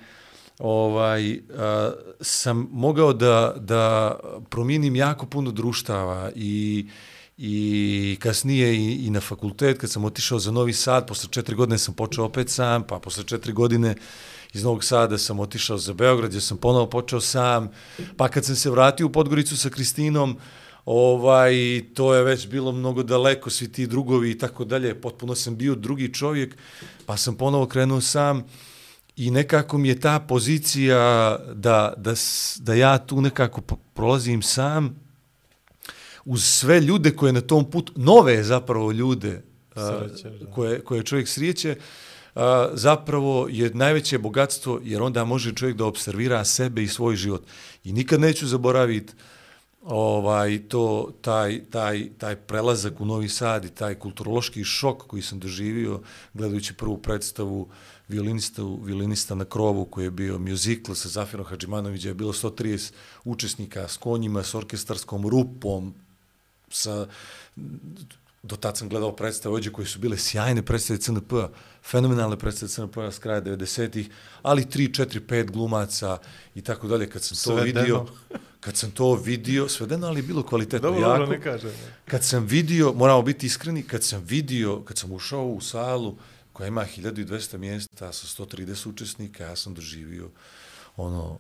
ovaj, 0.59 1.41
a, 1.59 1.93
sam 2.21 2.69
mogao 2.73 3.13
da, 3.13 3.55
da 3.57 4.17
promijenim 4.51 4.97
jako 4.97 5.27
puno 5.27 5.51
društava 5.51 6.31
i, 6.35 6.87
i 7.39 8.17
kasnije 8.21 8.77
i, 8.77 9.07
i 9.07 9.11
na 9.11 9.21
fakultet, 9.21 9.79
kad 9.79 9.91
sam 9.91 10.05
otišao 10.05 10.39
za 10.39 10.51
Novi 10.51 10.73
Sad, 10.73 11.07
posle 11.09 11.29
četiri 11.31 11.57
godine 11.57 11.79
sam 11.79 11.95
počeo 11.95 12.25
opet 12.25 12.51
sam, 12.51 12.83
pa 12.83 12.99
posle 12.99 13.25
četiri 13.25 13.53
godine 13.53 13.95
iz 14.53 14.65
Novog 14.65 14.85
Sada 14.85 15.19
sam 15.19 15.41
otišao 15.41 15.79
za 15.79 15.93
Beograd, 15.93 16.31
gdje 16.31 16.41
sam 16.41 16.57
ponovo 16.57 16.87
počeo 16.87 17.21
sam, 17.21 17.71
pa 18.17 18.29
kad 18.29 18.45
sam 18.45 18.57
se 18.57 18.71
vratio 18.71 19.07
u 19.07 19.13
Podgoricu 19.13 19.57
sa 19.57 19.71
Kristinom, 19.71 20.37
ovaj, 20.91 21.55
to 21.95 22.15
je 22.15 22.25
već 22.25 22.49
bilo 22.49 22.73
mnogo 22.73 23.03
daleko, 23.03 23.51
svi 23.51 23.73
ti 23.73 23.87
drugovi 23.87 24.31
i 24.31 24.39
tako 24.39 24.65
dalje, 24.65 25.01
potpuno 25.01 25.35
sam 25.35 25.57
bio 25.57 25.75
drugi 25.75 26.15
čovjek, 26.15 26.57
pa 27.07 27.17
sam 27.17 27.37
ponovo 27.37 27.67
krenuo 27.67 28.01
sam 28.01 28.45
i 29.17 29.31
nekako 29.31 29.79
mi 29.79 29.89
je 29.89 30.01
ta 30.01 30.21
pozicija 30.21 30.99
da, 31.55 31.95
da, 31.97 32.15
da 32.59 32.75
ja 32.75 32.99
tu 32.99 33.21
nekako 33.21 33.61
prolazim 33.95 34.43
sam, 34.43 35.01
uz 36.25 36.45
sve 36.45 36.81
ljude 36.81 37.11
koje 37.11 37.33
na 37.33 37.41
tom 37.41 37.71
putu, 37.71 37.93
nove 37.97 38.43
zapravo 38.45 38.93
ljude 38.93 39.43
a, 39.75 39.99
Srećeš, 39.99 40.41
da. 40.41 40.51
koje, 40.51 40.81
koje 40.81 41.03
čovjek 41.03 41.29
srijeće, 41.29 41.77
a, 42.35 42.71
zapravo 42.75 43.49
je 43.51 43.71
najveće 43.75 44.19
bogatstvo 44.19 44.81
jer 44.85 45.03
onda 45.03 45.25
može 45.25 45.55
čovjek 45.55 45.77
da 45.77 45.85
observira 45.85 46.45
sebe 46.45 46.83
i 46.83 46.89
svoj 46.89 47.17
život. 47.17 47.43
I 47.85 47.93
nikad 47.93 48.21
neću 48.21 48.47
zaboraviti 48.47 49.13
ovaj 49.89 50.69
to 50.69 51.13
taj 51.21 51.65
taj 51.71 52.09
taj 52.19 52.37
prelazak 52.37 53.01
u 53.01 53.05
Novi 53.05 53.29
Sad 53.29 53.65
i 53.65 53.71
taj 53.71 53.95
kulturološki 53.95 54.65
šok 54.65 55.03
koji 55.07 55.23
sam 55.23 55.39
doživio 55.39 56.01
gledajući 56.35 56.75
prvu 56.75 56.99
predstavu 56.99 57.69
violinista 58.09 58.63
violinista 58.83 59.35
na 59.35 59.45
krovu 59.45 59.85
koji 59.85 60.05
je 60.05 60.11
bio 60.11 60.39
muzikl 60.39 60.93
sa 60.93 61.09
Zafirom 61.09 61.47
Hadžimanovićem 61.47 62.11
je 62.11 62.15
bilo 62.15 62.33
130 62.33 62.93
učesnika 63.25 63.89
s 63.89 63.97
konjima 63.97 64.43
s 64.43 64.55
orkestarskom 64.55 65.29
rupom 65.29 65.95
sa 66.71 67.07
do 68.43 68.57
tad 68.57 68.77
sam 68.77 68.89
gledao 68.89 69.17
predstave 69.17 69.55
ođe 69.55 69.73
koje 69.73 69.87
su 69.87 69.99
bile 69.99 70.19
sjajne 70.19 70.63
predstave 70.63 70.99
CNP-a, 70.99 71.49
fenomenalne 71.83 72.37
predstave 72.37 72.71
CNP-a 72.71 73.11
s 73.11 73.19
kraja 73.19 73.43
90-ih, 73.43 74.11
ali 74.43 74.63
3, 74.65 75.05
4, 75.05 75.21
5 75.27 75.51
glumaca 75.51 76.19
i 76.55 76.63
tako 76.63 76.89
dalje. 76.89 77.11
Kad 77.11 77.23
sam 77.23 77.37
to 77.37 77.59
Svedeno. 77.59 77.81
vidio, 77.81 78.07
kad 78.61 78.77
sam 78.77 78.91
to 78.91 79.15
vidio, 79.15 79.69
svedeno, 79.69 80.07
ali 80.07 80.19
je 80.19 80.23
bilo 80.23 80.43
kvalitetno 80.43 80.91
Dobro, 80.91 81.01
jako. 81.01 81.19
dobro, 81.19 81.37
ne 81.37 81.43
kažem. 81.43 81.71
Kad 82.05 82.25
sam 82.25 82.47
vidio, 82.47 82.93
moramo 82.93 83.23
biti 83.23 83.47
iskreni, 83.47 83.83
kad 83.83 84.05
sam 84.05 84.23
vidio, 84.25 84.81
kad 84.81 84.99
sam 84.99 85.13
ušao 85.13 85.47
u 85.47 85.61
salu 85.61 86.17
koja 86.53 86.69
ima 86.69 86.85
1200 86.97 87.59
mjesta 87.59 88.13
sa 88.13 88.43
130 88.45 88.89
učesnika, 88.89 89.45
ja 89.45 89.57
sam 89.57 89.75
doživio 89.75 90.31
ono 90.97 91.39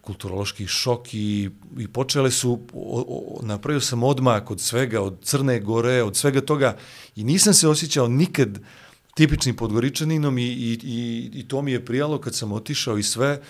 kulturološki 0.00 0.66
šok 0.66 1.14
i, 1.14 1.50
i 1.78 1.88
počele 1.88 2.30
su, 2.30 2.60
o, 2.72 3.04
o, 3.08 3.40
napravio 3.42 3.80
sam 3.80 4.02
odmak 4.02 4.50
od 4.50 4.60
svega, 4.60 5.00
od 5.00 5.18
Crne 5.22 5.60
Gore, 5.60 6.02
od 6.02 6.16
svega 6.16 6.40
toga 6.40 6.76
i 7.16 7.24
nisam 7.24 7.54
se 7.54 7.68
osjećao 7.68 8.08
nikad 8.08 8.58
tipičnim 9.14 9.56
podgoričaninom 9.56 10.38
i, 10.38 10.42
i, 10.44 10.78
i, 10.82 11.30
i 11.34 11.48
to 11.48 11.62
mi 11.62 11.72
je 11.72 11.84
prijalo 11.84 12.20
kad 12.20 12.34
sam 12.34 12.52
otišao 12.52 12.98
i 12.98 13.02
sve 13.02 13.40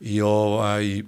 i 0.00 0.20
ovaj 0.20 1.02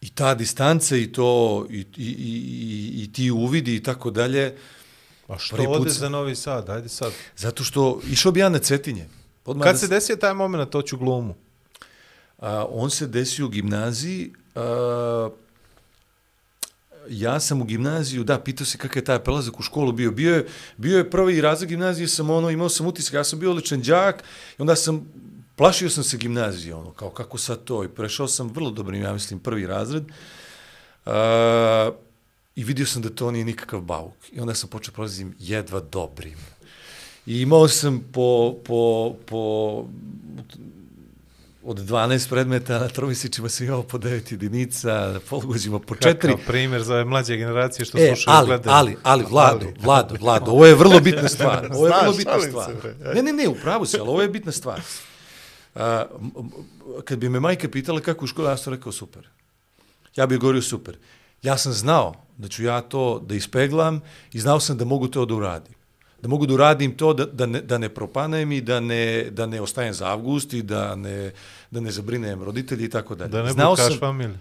i 0.00 0.10
ta 0.10 0.34
distanca 0.34 0.96
i 0.96 1.12
to, 1.12 1.66
i, 1.70 1.78
i, 1.78 1.84
i, 1.96 3.02
i, 3.02 3.12
ti 3.12 3.30
uvidi 3.30 3.76
i 3.76 3.82
tako 3.82 4.10
dalje, 4.10 4.56
A 5.28 5.38
što 5.38 5.56
Prvi 5.56 5.66
put 5.66 5.76
ode 5.76 5.90
sam- 5.90 6.00
za 6.00 6.08
Novi 6.08 6.36
Sad? 6.36 6.70
Ajde 6.70 6.88
sad. 6.88 7.12
zato 7.36 7.64
što 7.64 8.00
išao 8.10 8.32
bi 8.32 8.40
ja 8.40 8.48
na 8.48 8.58
Cetinje. 8.58 9.08
Odmah 9.44 9.64
Kad 9.64 9.74
da 9.74 9.78
se 9.78 9.88
desio 9.88 10.16
taj 10.16 10.34
moment, 10.34 10.70
to 10.70 10.82
ću 10.82 10.96
glumu. 10.96 11.34
A, 12.38 12.66
on 12.70 12.90
se 12.90 13.06
desio 13.06 13.46
u 13.46 13.48
gimnaziji. 13.48 14.32
A, 14.54 15.28
ja 17.08 17.40
sam 17.40 17.62
u 17.62 17.64
gimnaziju, 17.64 18.24
da, 18.24 18.38
pitao 18.40 18.66
se 18.66 18.78
kakav 18.78 19.00
je 19.00 19.04
taj 19.04 19.18
prelazak 19.18 19.60
u 19.60 19.62
školu 19.62 19.92
bio. 19.92 20.10
Bio 20.10 20.34
je, 20.36 20.46
bio 20.76 20.98
je 20.98 21.10
prvi 21.10 21.40
razred 21.40 21.68
gimnazije, 21.68 22.08
sam 22.08 22.30
ono, 22.30 22.50
imao 22.50 22.68
sam 22.68 22.86
utisak, 22.86 23.14
ja 23.14 23.24
sam 23.24 23.38
bio 23.38 23.50
odličan 23.50 23.80
đak 23.82 24.22
i 24.58 24.62
onda 24.62 24.76
sam, 24.76 25.12
plašio 25.60 25.90
sam 25.90 26.04
se 26.04 26.16
gimnazije, 26.16 26.74
ono, 26.74 26.90
kao 26.90 27.10
kako 27.10 27.38
sad 27.38 27.64
to. 27.64 27.84
I 27.84 27.88
prešao 27.88 28.28
sam 28.28 28.48
vrlo 28.54 28.70
dobrim, 28.70 29.02
ja 29.02 29.12
mislim, 29.12 29.40
prvi 29.40 29.66
razred. 29.66 30.04
A, 31.06 31.90
I 32.56 32.64
vidio 32.64 32.86
sam 32.86 33.02
da 33.02 33.10
to 33.10 33.30
nije 33.30 33.44
nikakav 33.44 33.80
bauk. 33.80 34.14
I 34.32 34.40
onda 34.40 34.54
sam 34.54 34.68
počeo 34.70 34.94
prolazim 34.94 35.34
jedva 35.38 35.80
dobrim. 35.80 36.38
I 37.26 37.40
imao 37.40 37.68
sam 37.68 38.00
po, 38.12 38.54
po, 38.64 39.14
po 39.26 39.84
od 41.64 41.78
12 41.78 42.28
predmeta 42.28 42.78
na 42.78 42.88
tromisičima 42.88 43.48
sam 43.48 43.66
imao 43.66 43.82
po 43.82 43.98
9 43.98 44.32
jedinica, 44.32 44.88
na 45.12 45.20
polugođima 45.20 45.78
po 45.78 45.94
4. 45.94 46.14
Kakav 46.20 46.38
primjer 46.46 46.82
za 46.82 46.94
ove 46.94 47.04
mlađe 47.04 47.36
generacije 47.36 47.84
što 47.84 47.98
E, 47.98 48.06
slušaju 48.06 48.36
ali, 48.36 48.46
gledaju. 48.46 48.76
ali, 48.76 48.96
ali, 49.02 49.24
Vlado, 49.30 49.66
Ali. 49.66 49.74
Vlado, 49.82 50.14
Vlado, 50.20 50.50
ovo 50.50 50.66
je 50.66 50.74
vrlo 50.74 51.00
bitna 51.00 51.28
stvar. 51.28 51.68
Ovo 51.74 51.86
je 51.86 51.90
Znaš, 51.90 52.00
vrlo 52.02 52.16
bitna 52.16 52.40
se, 52.40 52.48
stvar. 52.48 52.74
Ne, 53.14 53.22
ne, 53.22 53.32
ne, 53.32 53.48
upravo 53.48 53.86
si, 53.86 53.96
ali 54.00 54.08
ovo 54.08 54.22
je 54.22 54.28
bitna 54.28 54.52
stvar. 54.52 54.80
A, 55.74 56.04
kad 57.04 57.18
bi 57.18 57.28
me 57.28 57.40
majka 57.40 57.68
pitala 57.68 58.00
kako 58.00 58.24
u 58.24 58.28
školi, 58.28 58.48
ja 58.48 58.56
sam 58.56 58.72
rekao 58.74 58.92
super. 58.92 59.28
Ja 60.16 60.26
bih 60.26 60.38
govorio 60.38 60.62
super. 60.62 60.96
Ja 61.42 61.58
sam 61.58 61.72
znao 61.72 62.14
da 62.38 62.48
ću 62.48 62.64
ja 62.64 62.80
to 62.80 63.18
da 63.18 63.34
ispeglam 63.34 64.00
i 64.32 64.40
znao 64.40 64.60
sam 64.60 64.76
da 64.76 64.84
mogu 64.84 65.08
to 65.08 65.24
da 65.26 65.34
uradim. 65.34 65.74
Da 66.22 66.28
mogu 66.28 66.46
da 66.46 66.54
uradim 66.54 66.96
to 66.96 67.12
da, 67.14 67.26
da, 67.26 67.46
ne, 67.46 67.60
da 67.60 67.78
ne 67.78 67.88
propanem 67.88 68.52
i 68.52 68.60
da 68.60 68.80
ne, 68.80 69.30
da 69.30 69.46
ne 69.46 69.60
ostajem 69.60 69.94
za 69.94 70.06
avgust 70.06 70.52
i 70.52 70.62
da 70.62 70.94
ne, 70.94 71.32
da 71.70 71.80
ne 71.80 71.90
zabrinem 71.90 72.42
roditelji 72.42 72.84
i 72.84 72.90
tako 72.90 73.14
dalje. 73.14 73.30
Da 73.30 73.42
ne 73.42 73.52
Znao 73.52 73.76
sam, 73.76 73.98
familiju. 73.98 74.38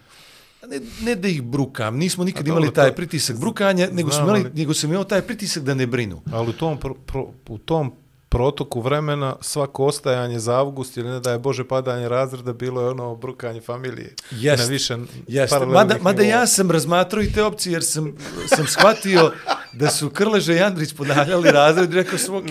ne, 0.68 0.80
ne 1.02 1.16
da 1.16 1.28
ih 1.28 1.42
brukam, 1.42 1.98
nismo 1.98 2.24
nikad 2.24 2.46
A 2.48 2.50
imali 2.50 2.66
dobro, 2.66 2.76
taj 2.76 2.96
pritisak 2.96 3.38
brukanja, 3.38 3.90
nego, 3.92 4.12
smo 4.12 4.24
imali, 4.24 4.40
ali- 4.40 4.52
nego 4.54 4.74
sam 4.74 4.90
imao 4.90 5.04
taj 5.04 5.22
pritisak 5.22 5.64
da 5.64 5.74
ne 5.74 5.88
brinu. 5.88 6.22
Ali 6.32 6.50
u 6.50 6.54
tom, 6.54 6.78
pro, 6.78 6.94
pro, 6.94 7.28
u 7.48 7.58
tom 7.58 7.92
protoku 8.30 8.82
vremena 8.82 9.36
svako 9.42 9.86
ostajanje 9.86 10.40
za 10.40 10.60
avgust 10.60 10.98
ili 10.98 11.10
ne 11.10 11.20
da 11.20 11.32
je 11.32 11.40
Bože 11.40 11.68
padanje 11.68 12.10
razreda 12.10 12.54
bilo 12.54 12.82
je 12.82 12.90
ono 12.90 13.16
brukanje 13.16 13.62
familije. 13.62 14.16
Jest, 14.32 14.64
na 14.64 14.70
više 14.70 14.98
Jeste, 15.28 15.56
paralelnih 15.56 15.74
mada, 15.74 16.04
mada 16.04 16.24
ja 16.24 16.48
sam 16.48 16.72
razmatrao 16.72 17.24
i 17.24 17.32
te 17.32 17.44
opcije 17.44 17.74
jer 17.74 17.84
sam, 17.84 18.18
sam 18.48 18.68
shvatio 18.68 19.32
da 19.74 19.90
su 19.90 20.10
Krleže 20.10 20.56
i 20.56 20.60
Andrić 20.60 20.94
ponavljali 20.94 21.52
razred 21.52 21.94
i 21.94 21.96
rekao 21.96 22.18
sam 22.18 22.36
ok, 22.36 22.50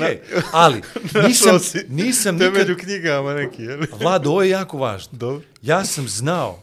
ali 0.53 0.83
nisam, 1.29 1.59
si 1.61 1.87
nisam 1.89 2.35
nikad... 2.35 2.53
Temelju 2.53 2.77
knjigama 2.77 3.35
neki, 3.35 3.63
je 3.63 3.77
li? 3.77 3.87
Vlado, 4.01 4.31
ovo 4.31 4.43
je 4.43 4.51
jako 4.51 4.79
važno. 4.79 5.19
Dobro. 5.19 5.45
Ja 5.63 5.85
sam 5.85 6.09
znao 6.09 6.59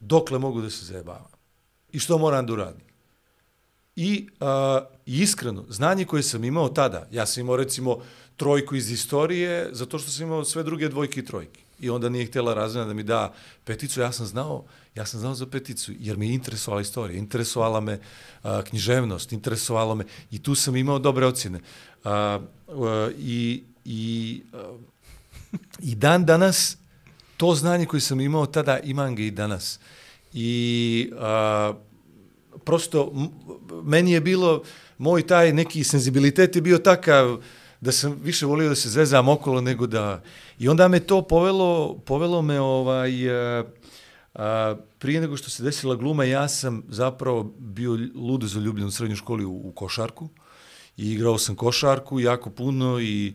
dokle 0.00 0.38
mogu 0.38 0.60
da 0.60 0.70
se 0.70 0.84
zajebavam 0.84 1.30
i 1.92 1.98
što 1.98 2.18
moram 2.18 2.46
da 2.46 2.52
uradim. 2.52 2.87
I, 4.00 4.26
a, 4.40 4.80
iskreno, 5.06 5.64
znanje 5.68 6.04
koje 6.04 6.22
sam 6.22 6.44
imao 6.44 6.68
tada, 6.68 7.08
ja 7.12 7.26
sam 7.26 7.40
imao 7.40 7.56
recimo 7.56 7.98
trojku 8.36 8.76
iz 8.76 8.90
istorije, 8.90 9.68
zato 9.72 9.98
što 9.98 10.10
sam 10.10 10.26
imao 10.26 10.44
sve 10.44 10.62
druge 10.62 10.88
dvojke 10.88 11.20
i 11.20 11.24
trojke. 11.24 11.60
I 11.80 11.90
onda 11.90 12.08
nije 12.08 12.26
htjela 12.26 12.54
razredna 12.54 12.88
da 12.88 12.94
mi 12.94 13.02
da 13.02 13.34
peticu, 13.64 14.00
ja 14.00 14.12
sam 14.12 14.26
znao, 14.26 14.64
ja 14.94 15.06
sam 15.06 15.20
znao 15.20 15.34
za 15.34 15.46
peticu, 15.46 15.92
jer 15.98 16.16
me 16.16 16.26
je 16.26 16.34
interesovala 16.34 16.80
istorija, 16.80 17.18
interesovala 17.18 17.80
me 17.80 17.98
a, 18.42 18.62
književnost, 18.62 19.32
interesovalo 19.32 19.94
me, 19.94 20.04
i 20.30 20.42
tu 20.42 20.54
sam 20.54 20.76
imao 20.76 20.98
dobre 20.98 21.26
ocjene. 21.26 21.60
A, 22.04 22.40
a, 22.68 23.10
I, 23.18 23.62
i, 23.84 24.42
a, 24.52 24.76
i 25.82 25.94
dan 25.94 26.24
danas, 26.24 26.76
to 27.36 27.54
znanje 27.54 27.86
koje 27.86 28.00
sam 28.00 28.20
imao 28.20 28.46
tada, 28.46 28.78
imam 28.78 29.16
ga 29.16 29.22
i 29.22 29.30
danas. 29.30 29.78
I 30.32 31.10
a, 31.18 31.74
prosto, 32.68 33.12
meni 33.84 34.12
je 34.12 34.20
bilo, 34.20 34.62
moj 34.98 35.22
taj 35.26 35.52
neki 35.52 35.84
senzibilitet 35.84 36.56
je 36.56 36.62
bio 36.62 36.78
takav 36.78 37.38
da 37.80 37.92
sam 37.92 38.18
više 38.22 38.46
volio 38.46 38.68
da 38.68 38.74
se 38.74 38.88
zezam 38.88 39.28
okolo 39.28 39.60
nego 39.60 39.86
da... 39.86 40.22
I 40.58 40.68
onda 40.68 40.88
me 40.88 41.00
to 41.00 41.22
povelo, 41.22 41.98
povelo 42.04 42.42
me 42.42 42.60
ovaj... 42.60 43.30
A, 43.30 43.64
a, 44.34 44.76
prije 44.98 45.20
nego 45.20 45.36
što 45.36 45.50
se 45.50 45.62
desila 45.62 45.96
gluma, 45.96 46.24
ja 46.24 46.48
sam 46.48 46.82
zapravo 46.88 47.54
bio 47.58 47.96
ludo 48.14 48.46
zaljubljen 48.46 48.86
u 48.86 48.90
srednjoj 48.90 49.16
školi 49.16 49.44
u, 49.44 49.60
u 49.64 49.72
košarku. 49.72 50.28
I 50.96 51.12
igrao 51.12 51.38
sam 51.38 51.56
košarku 51.56 52.20
jako 52.20 52.50
puno 52.50 53.00
i 53.00 53.34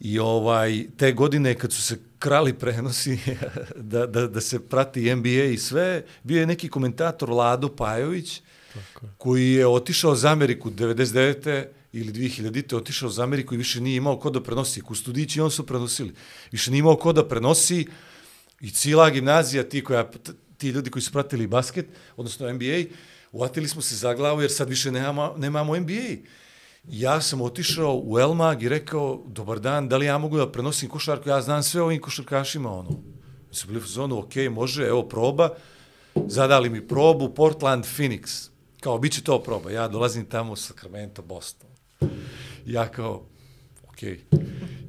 I 0.00 0.18
ovaj 0.18 0.86
te 0.96 1.12
godine 1.12 1.54
kad 1.54 1.72
su 1.72 1.82
se 1.82 1.98
krali 2.18 2.54
prenosi 2.54 3.18
da, 3.76 4.06
da, 4.06 4.26
da 4.26 4.40
se 4.40 4.68
prati 4.68 5.14
NBA 5.14 5.28
i 5.28 5.58
sve, 5.58 6.04
bio 6.22 6.40
je 6.40 6.46
neki 6.46 6.68
komentator 6.68 7.30
Vlado 7.30 7.68
Pajović 7.68 8.40
koji 9.18 9.52
je 9.52 9.66
otišao 9.66 10.14
za 10.14 10.30
Ameriku 10.30 10.70
99. 10.70 11.64
ili 11.92 12.12
2000. 12.12 12.76
otišao 12.76 13.08
za 13.08 13.22
Ameriku 13.22 13.54
i 13.54 13.58
više 13.58 13.80
nije 13.80 13.96
imao 13.96 14.18
ko 14.18 14.30
da 14.30 14.42
prenosi. 14.42 14.80
Kustudići 14.80 15.40
on 15.40 15.50
su 15.50 15.66
prenosili. 15.66 16.14
Više 16.52 16.70
nije 16.70 16.78
imao 16.78 16.96
ko 16.96 17.12
da 17.12 17.28
prenosi 17.28 17.86
i 18.60 18.70
cijela 18.70 19.10
gimnazija, 19.10 19.68
ti, 19.68 19.84
koja, 19.84 20.10
ti 20.58 20.68
ljudi 20.68 20.90
koji 20.90 21.02
su 21.02 21.12
pratili 21.12 21.46
basket, 21.46 21.86
odnosno 22.16 22.52
NBA, 22.52 22.82
uvatili 23.32 23.68
smo 23.68 23.82
se 23.82 23.96
za 23.96 24.14
glavu 24.14 24.42
jer 24.42 24.50
sad 24.50 24.68
više 24.68 24.92
nemamo, 24.92 25.34
nemamo 25.36 25.76
NBA. 25.76 26.16
Ja 26.88 27.20
sam 27.20 27.40
otišao 27.40 28.00
u 28.04 28.18
Elmag 28.18 28.62
i 28.62 28.68
rekao, 28.68 29.22
dobar 29.26 29.60
dan, 29.60 29.88
da 29.88 29.96
li 29.96 30.06
ja 30.06 30.18
mogu 30.18 30.36
da 30.36 30.52
prenosim 30.52 30.88
košarku? 30.88 31.28
Ja 31.28 31.42
znam 31.42 31.62
sve 31.62 31.82
o 31.82 31.84
ovim 31.84 32.00
košarkašima, 32.00 32.72
ono. 32.72 32.90
Mi 33.48 33.54
su 33.54 33.66
bili 33.66 33.78
u 33.78 33.86
zonu, 33.86 34.18
ok, 34.18 34.34
može, 34.50 34.86
evo 34.86 35.02
proba. 35.02 35.48
Zadali 36.26 36.70
mi 36.70 36.88
probu, 36.88 37.34
Portland, 37.34 37.84
Phoenix. 37.84 38.48
Kao, 38.80 38.98
bit 38.98 39.12
će 39.12 39.22
to 39.22 39.38
proba. 39.42 39.70
Ja 39.70 39.88
dolazim 39.88 40.24
tamo 40.24 40.52
u 40.52 40.56
Sacramento, 40.56 41.22
Boston. 41.22 41.70
Ja 42.66 42.88
kao, 42.88 43.22
ok. 43.88 44.02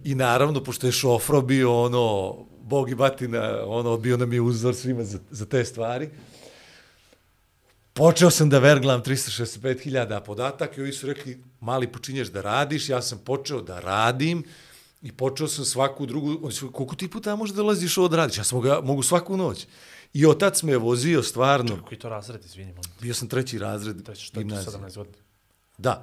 I 0.04 0.16
naravno, 0.16 0.64
pošto 0.64 0.88
je 0.88 0.92
šofro 0.92 1.42
bio 1.42 1.82
ono, 1.82 2.36
bog 2.62 2.90
i 2.90 2.96
batina, 2.96 3.64
ono, 3.66 3.98
bio 3.98 4.18
nam 4.18 4.34
je 4.34 4.42
uzor 4.42 4.76
svima 4.76 5.04
za, 5.04 5.20
za 5.32 5.46
te 5.46 5.66
stvari. 5.66 6.10
Počeo 7.96 8.30
sam 8.30 8.50
da 8.50 8.60
verglam 8.60 9.04
365.000 9.04 10.20
podataka 10.20 10.76
i 10.76 10.82
ovi 10.82 10.94
su 10.94 11.08
rekli, 11.08 11.40
mali 11.60 11.88
počinješ 11.88 12.28
da 12.28 12.42
radiš, 12.42 12.90
ja 12.90 13.02
sam 13.02 13.18
počeo 13.20 13.62
da 13.62 13.80
radim 13.80 14.44
i 15.02 15.12
počeo 15.12 15.48
sam 15.48 15.66
svaku 15.66 16.06
drugu, 16.06 16.40
oni 16.44 16.54
su, 16.54 16.72
koliko 16.72 16.96
ti 16.96 17.10
puta 17.10 17.36
možda 17.36 17.56
dolaziš 17.56 17.98
ovo 17.98 18.08
da 18.08 18.18
radiš? 18.18 18.38
Ja 18.38 18.44
sam 18.44 18.58
mogu, 18.58 18.86
mogu 18.86 19.04
svaku 19.04 19.38
noć. 19.38 19.68
I 20.14 20.26
otac 20.26 20.64
me 20.64 20.72
je 20.72 20.78
vozio 20.78 21.24
stvarno, 21.24 21.80
Koji 21.84 22.00
to 22.00 22.10
razred, 22.10 22.46
izvini, 22.46 22.70
molim. 22.70 22.84
te. 22.84 23.02
bio 23.02 23.14
sam 23.14 23.28
treći 23.28 23.60
razred 23.60 24.04
Treći, 24.04 24.22
što 24.22 24.40
je 24.40 24.44
to 24.44 24.48
gimnazije. 24.48 24.74
17 24.74 24.96
godina. 24.96 25.18
Da. 25.78 26.02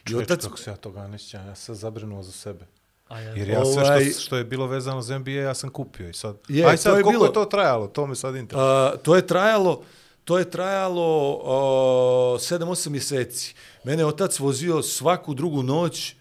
I 0.00 0.08
Čovječ, 0.08 0.24
otac, 0.24 0.42
kako 0.42 0.58
se 0.58 0.70
ja 0.70 0.76
toga 0.76 1.06
ne 1.06 1.18
sjećam, 1.18 1.46
ja 1.46 1.54
sam 1.54 1.74
zabrinuo 1.74 2.22
za 2.22 2.32
sebe. 2.32 2.66
A 3.08 3.20
ja, 3.20 3.30
Jer 3.30 3.48
ja 3.48 3.64
sve 3.64 3.82
Ovaj- 3.82 4.04
što, 4.04 4.20
što 4.20 4.36
je 4.36 4.44
bilo 4.44 4.66
vezano 4.66 5.02
za 5.02 5.14
NBA, 5.14 5.30
ja 5.32 5.54
sam 5.54 5.70
kupio 5.70 6.08
i 6.08 6.14
sad. 6.14 6.36
Je, 6.48 6.64
Aj 6.64 6.76
to 6.76 6.82
sad, 6.82 6.90
je 6.90 6.92
koliko 6.94 7.10
bilo- 7.12 7.24
je 7.24 7.32
to 7.32 7.44
trajalo? 7.46 7.86
To 7.88 8.06
me 8.06 8.14
sad 8.14 8.36
interesuje. 8.36 8.66
A, 8.66 8.96
to 8.96 9.16
je 9.16 9.26
trajalo, 9.26 9.82
to 10.24 10.38
je 10.38 10.50
trajalo 10.50 11.30
uh, 11.32 12.40
7-8 12.40 12.88
mjeseci. 12.88 13.54
Mene 13.84 14.02
je 14.02 14.06
otac 14.06 14.38
vozio 14.38 14.82
svaku 14.82 15.34
drugu 15.34 15.62
noć 15.62 16.14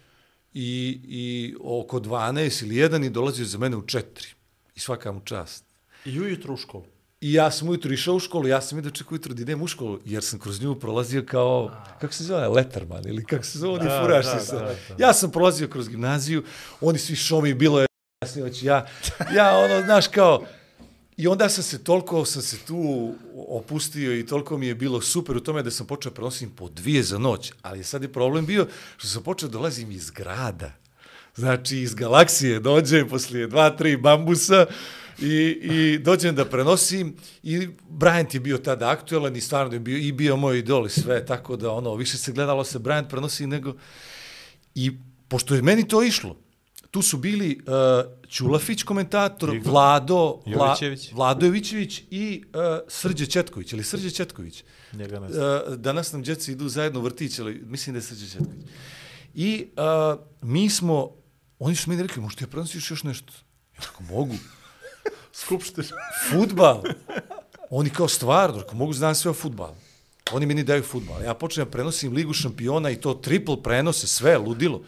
i, 0.54 1.02
i 1.04 1.56
oko 1.62 2.00
12 2.00 2.64
ili 2.64 2.76
1 2.76 3.06
i 3.06 3.10
dolazio 3.10 3.46
za 3.46 3.58
mene 3.58 3.76
u 3.78 3.82
4. 3.82 4.04
I 4.76 4.80
svaka 4.80 5.12
mu 5.12 5.22
čast. 5.22 5.64
I 6.06 6.20
ujutru 6.20 6.54
u 6.54 6.58
školu. 6.58 6.86
I 7.22 7.34
ja 7.34 7.52
sam 7.52 7.70
ujutro 7.70 7.94
išao 7.94 8.16
u 8.16 8.20
školu, 8.20 8.48
ja 8.48 8.62
sam 8.62 8.80
i 8.80 8.82
dočekao 8.82 9.12
ujutro 9.12 9.34
da 9.34 9.42
idem 9.42 9.62
u 9.62 9.68
školu, 9.68 10.00
jer 10.06 10.24
sam 10.24 10.40
kroz 10.40 10.62
nju 10.62 10.76
prolazio 10.76 11.26
kao, 11.26 11.72
kako 12.02 12.14
se 12.14 12.24
zove, 12.24 12.48
Letterman 12.48 13.04
ili 13.08 13.26
kako 13.26 13.44
se 13.44 13.60
zove, 13.60 13.74
oni 13.74 13.84
Da, 13.86 14.02
furaš 14.02 14.26
da, 14.26 14.40
se 14.40 14.46
sa- 14.46 14.56
da, 14.56 14.66
da. 14.66 14.76
Ja 15.00 15.14
sam 15.14 15.32
prolazio 15.32 15.68
kroz 15.68 15.90
gimnaziju, 15.90 16.44
oni 16.82 17.00
svi 17.00 17.16
šomi, 17.16 17.54
bilo 17.54 17.80
je 17.80 17.88
jasnioć, 18.22 18.64
ja, 18.64 18.88
ja 19.36 19.58
ono, 19.58 19.82
znaš, 19.82 20.08
kao, 20.08 20.44
i 21.20 21.28
onda 21.28 21.50
sam 21.50 21.64
se 21.64 21.84
toliko, 21.84 22.26
sam 22.26 22.42
se 22.42 22.58
tu 22.58 23.14
opustio 23.48 24.20
i 24.20 24.26
toliko 24.26 24.58
mi 24.58 24.68
je 24.68 24.76
bilo 24.76 25.02
super 25.02 25.38
u 25.38 25.40
tome 25.40 25.64
da 25.64 25.72
sam 25.72 25.88
počeo 25.88 26.12
prenosim 26.12 26.50
po 26.50 26.70
dvije 26.70 27.04
za 27.04 27.18
noć, 27.18 27.52
ali 27.62 27.84
sad 27.84 28.04
je 28.04 28.14
problem 28.14 28.46
bio 28.46 28.68
što 28.98 29.08
sam 29.08 29.24
počeo 29.24 29.50
dolazim 29.50 29.92
iz 29.92 30.12
grada. 30.12 30.72
Znači, 31.36 31.78
iz 31.78 31.94
galaksije 31.94 32.60
dođem 32.60 33.10
poslije 33.10 33.48
dva, 33.48 33.70
tri 33.70 33.98
bambusa 33.98 34.66
i, 35.22 35.60
i 35.62 36.00
dođem 36.00 36.36
da 36.36 36.46
prenosim 36.46 37.16
i 37.44 37.68
Bryant 37.90 38.34
je 38.34 38.40
bio 38.40 38.58
tada 38.58 38.90
aktuelan 38.90 39.36
i 39.36 39.42
stvarno 39.42 39.74
je 39.74 39.80
bio, 39.80 39.98
i 39.98 40.12
bio 40.12 40.38
moj 40.38 40.60
idol 40.60 40.86
i 40.86 40.90
sve, 40.90 41.26
tako 41.26 41.56
da 41.56 41.72
ono, 41.72 41.96
više 41.96 42.18
se 42.18 42.32
gledalo 42.32 42.64
se 42.64 42.80
Bryant 42.80 43.10
prenosi 43.10 43.48
nego... 43.48 43.74
I 44.76 44.92
pošto 45.28 45.56
je 45.56 45.62
meni 45.62 45.88
to 45.88 46.04
išlo, 46.04 46.38
tu 46.92 47.02
su 47.02 47.18
bili 47.18 47.60
uh, 47.68 48.19
Ćulafić 48.30 48.84
komentator, 48.84 49.60
Vlado, 49.66 50.40
Vla. 50.46 50.78
Vlado 51.12 51.46
Jovićević 51.46 52.02
i 52.12 52.44
uh, 52.46 52.62
Srđe 52.88 53.26
Četković, 53.26 53.74
ili 53.74 53.84
Srđe 53.84 54.12
Četković. 54.12 54.64
Njega 54.94 55.20
ne 55.20 55.30
znam. 55.30 55.46
Uh, 55.46 55.76
danas 55.76 56.12
nam 56.12 56.24
djeci 56.24 56.52
idu 56.52 56.70
zajedno 56.70 57.00
u 57.00 57.04
vrtić, 57.04 57.40
ali 57.40 57.62
mislim 57.66 57.94
da 57.94 57.98
je 57.98 58.04
Srđe 58.04 58.28
Četković. 58.30 58.66
I 59.34 59.68
uh, 59.78 60.20
mi 60.42 60.70
smo, 60.70 61.12
oni 61.60 61.76
su 61.76 61.90
meni 61.90 62.04
rekli, 62.04 62.22
možda 62.22 62.44
ja 62.44 62.48
prenosiš 62.48 62.92
još 62.92 63.04
nešto? 63.04 63.34
Ja 63.76 63.82
tako, 63.82 64.04
mogu. 64.04 64.36
Skupština. 65.42 65.88
Futbal. 66.30 66.84
Oni 67.70 67.90
kao 67.90 68.08
stvarno, 68.08 68.60
ako 68.60 68.76
mogu 68.76 68.94
znam 68.94 69.16
sve 69.16 69.32
o 69.32 69.34
futbalu. 69.34 69.76
Oni 70.32 70.46
meni 70.46 70.64
daju 70.64 70.84
futbal. 70.84 71.24
Ja 71.24 71.34
počnem 71.34 71.68
prenosim 71.72 72.14
Ligu 72.14 72.34
šampiona 72.34 72.90
i 72.90 72.96
to 72.96 73.14
triple 73.14 73.64
prenose, 73.64 74.08
sve, 74.08 74.38
ludilo. 74.38 74.82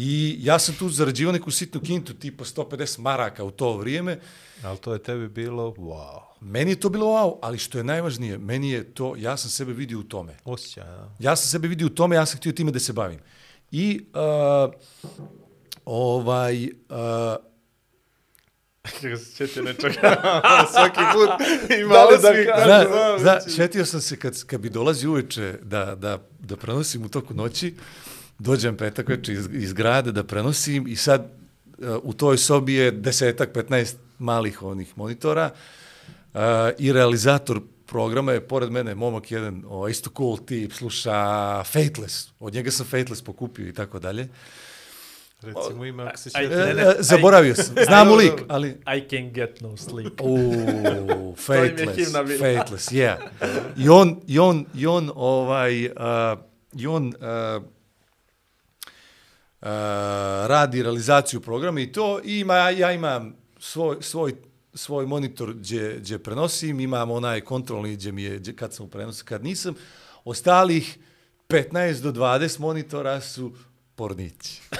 I 0.00 0.36
ja 0.40 0.58
sam 0.58 0.74
tu 0.74 0.88
zarađivao 0.88 1.32
neku 1.32 1.50
sitnu 1.50 1.80
kintu, 1.80 2.14
tipa 2.14 2.44
150 2.44 3.00
maraka 3.00 3.44
u 3.44 3.50
to 3.50 3.76
vrijeme. 3.76 4.20
Ali 4.62 4.78
to 4.78 4.92
je 4.92 5.02
tebi 5.02 5.28
bilo, 5.28 5.74
wow, 5.78 6.20
Meni 6.40 6.70
je 6.70 6.80
to 6.80 6.88
bilo 6.88 7.06
wow, 7.06 7.38
ali 7.42 7.58
što 7.58 7.78
je 7.78 7.84
najvažnije, 7.84 8.38
meni 8.38 8.70
je 8.70 8.84
to, 8.94 9.14
ja 9.16 9.36
sam 9.36 9.50
sebe 9.50 9.72
vidio 9.72 9.98
u 9.98 10.02
tome. 10.02 10.36
osjećaj, 10.44 10.84
da. 10.84 11.10
Ja 11.18 11.36
sam 11.36 11.50
sebe 11.50 11.68
vidio 11.68 11.86
u 11.86 11.90
tome, 11.90 12.16
ja 12.16 12.26
sam 12.26 12.38
htio 12.38 12.52
time 12.52 12.70
da 12.70 12.78
se 12.78 12.92
bavim. 12.92 13.18
I 13.70 14.00
uh, 14.14 14.72
ovaj 15.84 16.64
uh, 16.64 16.68
Kako 18.82 19.16
se 19.16 19.24
sjetio 19.24 19.62
nečega. 19.62 20.20
Svaki 20.72 21.00
put 21.14 21.30
ima 21.80 21.94
da 21.94 22.10
da 22.10 22.18
zna, 22.18 22.64
Znam, 22.64 22.86
zna, 22.90 23.18
znači. 23.18 23.50
šetio 23.50 23.84
sam 23.84 24.00
se 24.00 24.16
kad, 24.16 24.44
kad 24.44 24.60
bi 24.60 24.70
dolazi 24.70 25.06
uveče 25.06 25.54
da, 25.62 25.94
da, 25.94 26.18
da 26.38 26.56
prenosim 26.56 27.04
u 27.04 27.08
toku 27.08 27.34
noći, 27.34 27.74
dođem 28.38 28.76
petak 28.76 29.08
veče 29.08 29.32
iz, 29.32 29.48
iz 29.52 29.72
grada 29.72 30.12
da 30.12 30.24
prenosim 30.24 30.86
i 30.88 30.96
sad 30.96 31.30
uh, 31.78 31.96
u 32.02 32.12
toj 32.12 32.38
sobi 32.38 32.74
je 32.74 32.90
desetak, 32.90 33.54
15 33.54 33.94
malih 34.18 34.62
onih 34.62 34.98
monitora 34.98 35.50
uh, 36.34 36.40
i 36.78 36.92
realizator 36.92 37.60
programa 37.86 38.32
je 38.32 38.40
pored 38.40 38.70
mene 38.70 38.94
momak 38.94 39.30
jedan, 39.30 39.64
o, 39.68 39.88
isto 39.88 40.10
cool 40.16 40.38
tip, 40.38 40.72
sluša 40.72 41.62
Fateless, 41.64 42.28
od 42.40 42.54
njega 42.54 42.70
sam 42.70 42.86
Fateless 42.86 43.22
pokupio 43.22 43.68
i 43.68 43.72
tako 43.72 43.98
dalje. 43.98 44.28
Recimo 45.42 45.84
ime, 45.84 46.02
ako 46.02 46.18
se 46.18 46.30
sjeća. 46.30 46.54
E, 46.54 46.74
e, 46.78 46.94
zaboravio 46.98 47.54
sam, 47.54 47.74
znam 47.86 48.08
mu 48.08 48.14
lik, 48.14 48.32
ali... 48.48 48.68
I 48.68 49.08
can 49.10 49.32
get 49.32 49.60
no 49.60 49.76
sleep. 49.76 50.20
Uuu, 50.20 51.34
Fateless. 51.46 52.12
Fateless, 52.38 52.92
yeah. 52.92 53.16
I 53.76 53.88
on, 53.88 54.20
i 54.26 54.38
on, 54.38 54.66
i 54.74 54.86
on, 54.86 55.10
ovaj, 55.14 55.86
uh, 55.86 55.92
i 56.72 56.86
on 56.86 57.06
uh, 57.06 57.62
uh, 59.60 59.68
radi 60.46 60.82
realizaciju 60.82 61.40
programa 61.40 61.80
i 61.80 61.92
to, 61.92 62.20
i 62.24 62.38
ima, 62.38 62.56
ja 62.56 62.92
imam 62.92 63.36
svoj, 63.58 63.96
svoj, 64.00 64.34
svoj 64.74 65.06
monitor 65.06 65.54
gdje, 65.54 65.96
gdje 65.98 66.18
prenosim, 66.18 66.80
imam 66.80 67.10
onaj 67.10 67.40
kontrolni 67.40 67.94
gdje 67.94 68.12
mi 68.12 68.22
je, 68.22 68.38
gdje, 68.38 68.56
kad 68.56 68.74
sam 68.74 68.86
u 68.86 68.88
prenosu, 68.88 69.24
kad 69.24 69.44
nisam. 69.44 69.74
Ostalih 70.24 70.98
15 71.48 72.00
do 72.00 72.12
20 72.12 72.60
monitora 72.60 73.20
su 73.20 73.52
pornići. 73.94 74.60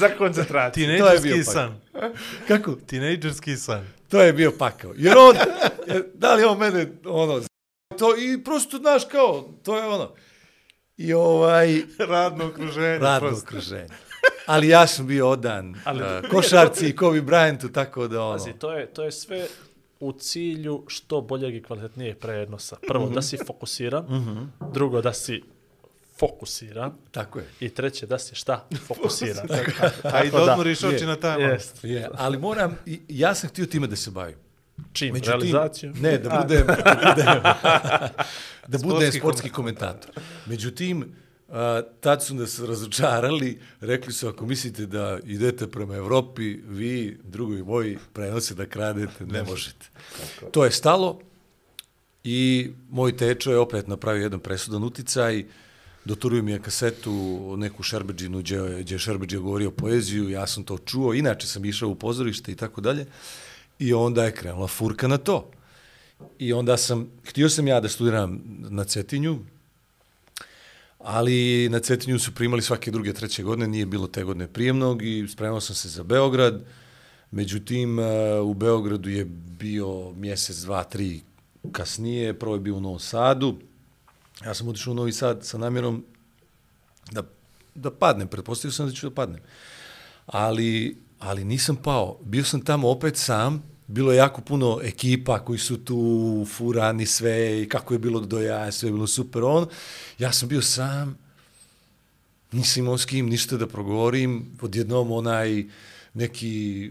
Za 0.00 0.08
koncentraciju. 0.18 0.86
To 0.86 0.92
je 0.92 0.98
Tinejdžerski 0.98 1.44
san. 1.44 1.80
Kako? 2.48 2.74
Tinejdžerski 2.86 3.56
san. 3.56 3.86
To 4.08 4.20
je 4.20 4.32
bio 4.32 4.52
pakao. 4.58 4.92
Jer 4.96 5.16
on, 5.18 5.36
da 6.14 6.34
li 6.34 6.44
on 6.44 6.58
mene, 6.58 6.86
ono, 7.04 7.42
to 7.98 8.16
i 8.16 8.44
prosto, 8.44 8.78
znaš, 8.78 9.04
kao, 9.04 9.48
to 9.62 9.76
je 9.76 9.86
ono. 9.86 10.14
I 10.98 11.12
ovaj, 11.14 11.82
Radno 12.08 12.46
okruženje. 12.46 12.98
radno 12.98 13.28
prosto. 13.28 13.46
okruženje. 13.46 13.88
Ali 14.46 14.68
ja 14.68 14.86
sam 14.86 15.06
bio 15.06 15.30
odan 15.30 15.74
Ali- 15.84 16.02
uh, 16.02 16.30
košarci 16.30 16.88
i 16.88 16.96
Kobe 16.96 17.22
Bryantu, 17.22 17.68
tako 17.68 18.08
da 18.08 18.22
ono. 18.22 18.32
Pazi, 18.32 18.52
to 18.52 18.72
je, 18.72 18.86
to 18.86 19.04
je 19.04 19.12
sve 19.12 19.46
u 20.00 20.12
cilju 20.12 20.84
što 20.86 21.20
boljeg 21.20 21.54
i 21.54 21.62
kvalitetnijeg 21.62 22.18
prenosa. 22.18 22.76
Prvo, 22.82 23.08
da 23.08 23.22
si 23.22 23.38
fokusiran. 23.38 24.04
Drugo, 24.72 25.00
da 25.00 25.12
si 25.12 25.42
fokusiran. 26.16 26.92
Tako 27.10 27.38
je. 27.38 27.44
I 27.60 27.68
treće, 27.68 28.06
da 28.06 28.18
si 28.18 28.34
šta? 28.34 28.66
Fokusiran. 28.88 29.46
A 30.04 30.24
i 30.24 30.30
Tako 30.30 30.36
da 30.36 30.52
odmoriš 30.52 30.84
oči 30.84 31.06
na 31.06 31.16
tajman. 31.16 31.50
Jest. 31.50 31.84
Je, 31.84 32.08
ali 32.14 32.38
moram, 32.38 32.78
i- 32.86 33.00
ja 33.08 33.34
sam 33.34 33.50
htio 33.50 33.66
time 33.66 33.86
da 33.86 33.96
se 33.96 34.10
bavim. 34.10 34.36
Čim? 34.92 35.12
Međutim, 35.12 35.32
Realizaciju? 35.32 35.92
Ne, 35.94 36.18
da 36.18 36.40
budem, 36.40 36.66
da 36.66 36.74
budem, 37.06 37.42
da 38.68 38.78
budem 38.78 38.80
Sportski 38.80 39.18
sportski 39.18 39.50
komentator. 39.50 40.10
Međutim, 40.46 41.04
a, 41.48 41.82
tad 42.00 42.24
su 42.24 42.34
nas 42.34 42.58
razočarali, 42.60 43.58
rekli 43.80 44.12
su 44.12 44.28
ako 44.28 44.46
mislite 44.46 44.86
da 44.86 45.18
idete 45.24 45.66
prema 45.66 45.94
Evropi, 45.96 46.42
vi, 46.58 47.18
drugovi 47.24 47.62
moji, 47.62 47.98
prenose 48.12 48.54
da 48.54 48.66
kradete, 48.66 49.26
ne 49.26 49.42
možete. 49.42 49.86
To 50.50 50.64
je 50.64 50.70
stalo 50.70 51.20
i 52.24 52.70
moj 52.90 53.16
tečo 53.16 53.50
je 53.50 53.58
opet 53.58 53.86
napravio 53.86 54.22
jedan 54.22 54.40
presudan 54.40 54.84
uticaj, 54.84 55.44
doturio 56.04 56.42
mi 56.42 56.52
je 56.52 56.58
kasetu 56.60 57.12
neku 57.56 57.82
Šerbeđinu 57.82 58.38
gdje, 58.38 58.56
je- 58.56 58.82
gdje 58.82 58.94
je 58.94 58.98
Šerbeđija 58.98 59.40
govorio 59.40 59.70
poeziju, 59.70 60.30
ja 60.30 60.46
sam 60.46 60.64
to 60.64 60.78
čuo, 60.78 61.14
inače 61.14 61.46
sam 61.46 61.64
išao 61.64 61.88
u 61.88 61.94
pozorište 61.94 62.52
i 62.52 62.56
tako 62.56 62.80
dalje. 62.80 63.06
I 63.78 63.92
onda 63.94 64.24
je 64.24 64.34
krenula 64.34 64.66
furka 64.66 65.08
na 65.08 65.18
to. 65.18 65.50
I 66.38 66.52
onda 66.52 66.76
sam, 66.76 67.10
htio 67.24 67.48
sam 67.48 67.68
ja 67.68 67.80
da 67.80 67.88
studiram 67.88 68.40
na 68.70 68.84
Cetinju, 68.84 69.38
ali 70.98 71.68
na 71.68 71.80
Cetinju 71.80 72.18
su 72.18 72.34
primali 72.34 72.62
svake 72.62 72.90
druge, 72.90 73.12
treće 73.12 73.42
godine, 73.42 73.68
nije 73.68 73.86
bilo 73.86 74.06
te 74.06 74.24
godine 74.24 74.48
prijemnog 74.48 75.02
i 75.02 75.28
spremao 75.28 75.60
sam 75.60 75.76
se 75.76 75.88
za 75.88 76.02
Beograd. 76.02 76.64
Međutim, 77.30 77.98
e, 77.98 78.40
u 78.40 78.54
Beogradu 78.54 79.08
je 79.08 79.24
bio 79.58 80.12
mjesec, 80.12 80.56
dva, 80.56 80.84
tri 80.84 81.20
kasnije, 81.72 82.38
prvo 82.38 82.54
je 82.54 82.60
bio 82.60 82.76
u 82.76 82.80
Novom 82.80 82.98
Sadu. 82.98 83.56
Ja 84.44 84.54
sam 84.54 84.68
otišao 84.68 84.90
u 84.92 84.94
Novi 84.94 85.12
Sad 85.12 85.44
sa 85.44 85.58
namjerom 85.58 86.04
da, 87.10 87.22
da 87.74 87.90
padnem, 87.90 88.28
pretpostavio 88.28 88.72
sam 88.72 88.86
da 88.86 88.92
ću 88.92 89.08
da 89.08 89.14
padnem. 89.14 89.40
Ali, 90.26 90.96
ali 91.18 91.44
nisam 91.44 91.76
pao. 91.76 92.18
Bio 92.24 92.44
sam 92.44 92.60
tamo 92.60 92.90
opet 92.90 93.16
sam, 93.16 93.62
bilo 93.86 94.12
je 94.12 94.16
jako 94.16 94.40
puno 94.40 94.80
ekipa 94.82 95.44
koji 95.44 95.58
su 95.58 95.84
tu 95.84 96.46
furani 96.56 97.06
sve 97.06 97.62
i 97.62 97.68
kako 97.68 97.94
je 97.94 97.98
bilo 97.98 98.20
do 98.20 98.40
ja, 98.40 98.72
sve 98.72 98.88
je 98.88 98.92
bilo 98.92 99.06
super 99.06 99.42
on. 99.42 99.66
Ja 100.18 100.32
sam 100.32 100.48
bio 100.48 100.62
sam, 100.62 101.18
nisam 102.52 102.82
imao 102.82 102.98
s 102.98 103.04
kim 103.04 103.26
ništa 103.26 103.56
da 103.56 103.66
progovorim, 103.66 104.46
odjednom 104.60 105.12
onaj 105.12 105.64
neki 106.14 106.90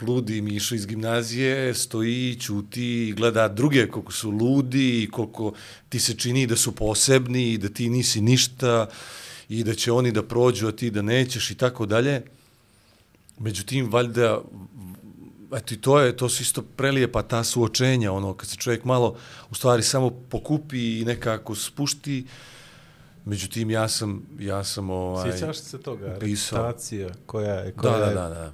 ludi 0.00 0.40
Mišo 0.40 0.74
iz 0.74 0.86
gimnazije 0.86 1.74
stoji, 1.74 2.36
čuti 2.40 3.08
i 3.08 3.12
gleda 3.12 3.48
druge 3.48 3.88
koliko 3.88 4.12
su 4.12 4.30
ludi 4.30 5.02
i 5.02 5.10
koliko 5.10 5.52
ti 5.88 6.00
se 6.00 6.14
čini 6.14 6.46
da 6.46 6.56
su 6.56 6.72
posebni 6.72 7.52
i 7.52 7.58
da 7.58 7.68
ti 7.68 7.88
nisi 7.88 8.20
ništa 8.20 8.88
i 9.48 9.64
da 9.64 9.74
će 9.74 9.92
oni 9.92 10.12
da 10.12 10.22
prođu, 10.22 10.68
a 10.68 10.72
ti 10.72 10.90
da 10.90 11.02
nećeš 11.02 11.50
i 11.50 11.54
tako 11.54 11.86
dalje. 11.86 12.22
Međutim, 13.38 13.92
valjda, 13.92 14.40
eto 15.56 15.74
i 15.74 15.80
to 15.80 16.00
je, 16.00 16.16
to 16.16 16.28
su 16.28 16.42
isto 16.42 16.62
prelijepa 16.62 17.22
ta 17.22 17.44
suočenja, 17.44 18.12
ono, 18.12 18.34
kad 18.34 18.48
se 18.48 18.56
čovjek 18.56 18.84
malo, 18.84 19.16
u 19.50 19.54
stvari, 19.54 19.82
samo 19.82 20.10
pokupi 20.10 21.00
i 21.00 21.04
nekako 21.04 21.54
spušti, 21.54 22.26
Međutim, 23.26 23.70
ja 23.70 23.88
sam, 23.88 24.22
ja 24.38 24.64
sam 24.64 24.90
ovaj... 24.90 25.32
Sjećaš 25.32 25.56
se 25.56 25.78
toga? 25.78 26.16
pisao. 26.20 26.58
Reputacija 26.58 27.08
koja 27.26 27.54
je... 27.54 27.72
Da, 27.72 27.82
Koja 27.82 27.98
da, 27.98 28.04
je, 28.06 28.14
da, 28.14 28.28
da. 28.28 28.52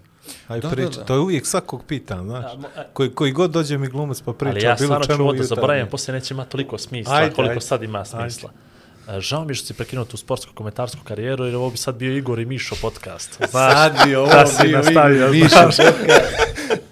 Aj, 0.48 0.60
Da, 0.60 0.70
priča. 0.70 0.90
da, 0.90 0.96
da. 0.96 1.04
To 1.04 1.14
je 1.14 1.20
uvijek 1.20 1.46
svakog 1.46 1.84
pitan, 1.88 2.24
znaš. 2.24 2.52
Da, 2.52 2.58
mo- 2.58 2.80
e- 2.80 2.86
koji, 2.92 3.10
koji 3.10 3.32
god 3.32 3.50
dođe 3.50 3.78
mi 3.78 3.88
glumac 3.88 4.20
pa 4.20 4.32
priča 4.32 4.50
Ali 4.50 4.62
ja 4.62 4.72
o 4.72 4.76
bilo 4.76 4.86
stvarno 4.86 5.04
ću 5.04 5.12
čemu 5.12 5.22
ovo 5.22 5.32
da 5.32 5.44
zaboravim, 5.44 5.86
poslije 5.90 6.14
neće 6.14 6.34
imati 6.34 6.50
toliko 6.50 6.78
smisla, 6.78 7.14
Ajde, 7.14 7.34
koliko 7.34 7.50
ajde. 7.50 7.60
sad 7.60 7.82
ima 7.82 8.04
smisla. 8.04 8.50
E, 8.50 8.71
Žao 9.20 9.44
mi 9.44 9.50
je 9.50 9.54
što 9.54 9.66
si 9.66 9.74
prekinuo 9.74 10.04
tu 10.04 10.16
sportsku 10.16 10.52
komentarsku 10.54 11.00
karijeru, 11.04 11.44
jer 11.44 11.56
ovo 11.56 11.70
bi 11.70 11.76
sad 11.76 11.94
bio 11.94 12.16
Igor 12.16 12.38
i 12.38 12.44
Mišo 12.44 12.74
podcast. 12.82 13.36
Znaš, 13.50 13.72
Sad 13.78 14.06
bi 14.06 14.14
ovo 14.14 14.26
da 14.26 14.46
si 14.46 14.62
bio 14.62 14.76
nastavio, 14.76 15.26
Igor 15.26 15.36
i. 15.36 15.42
Mišo 15.42 15.82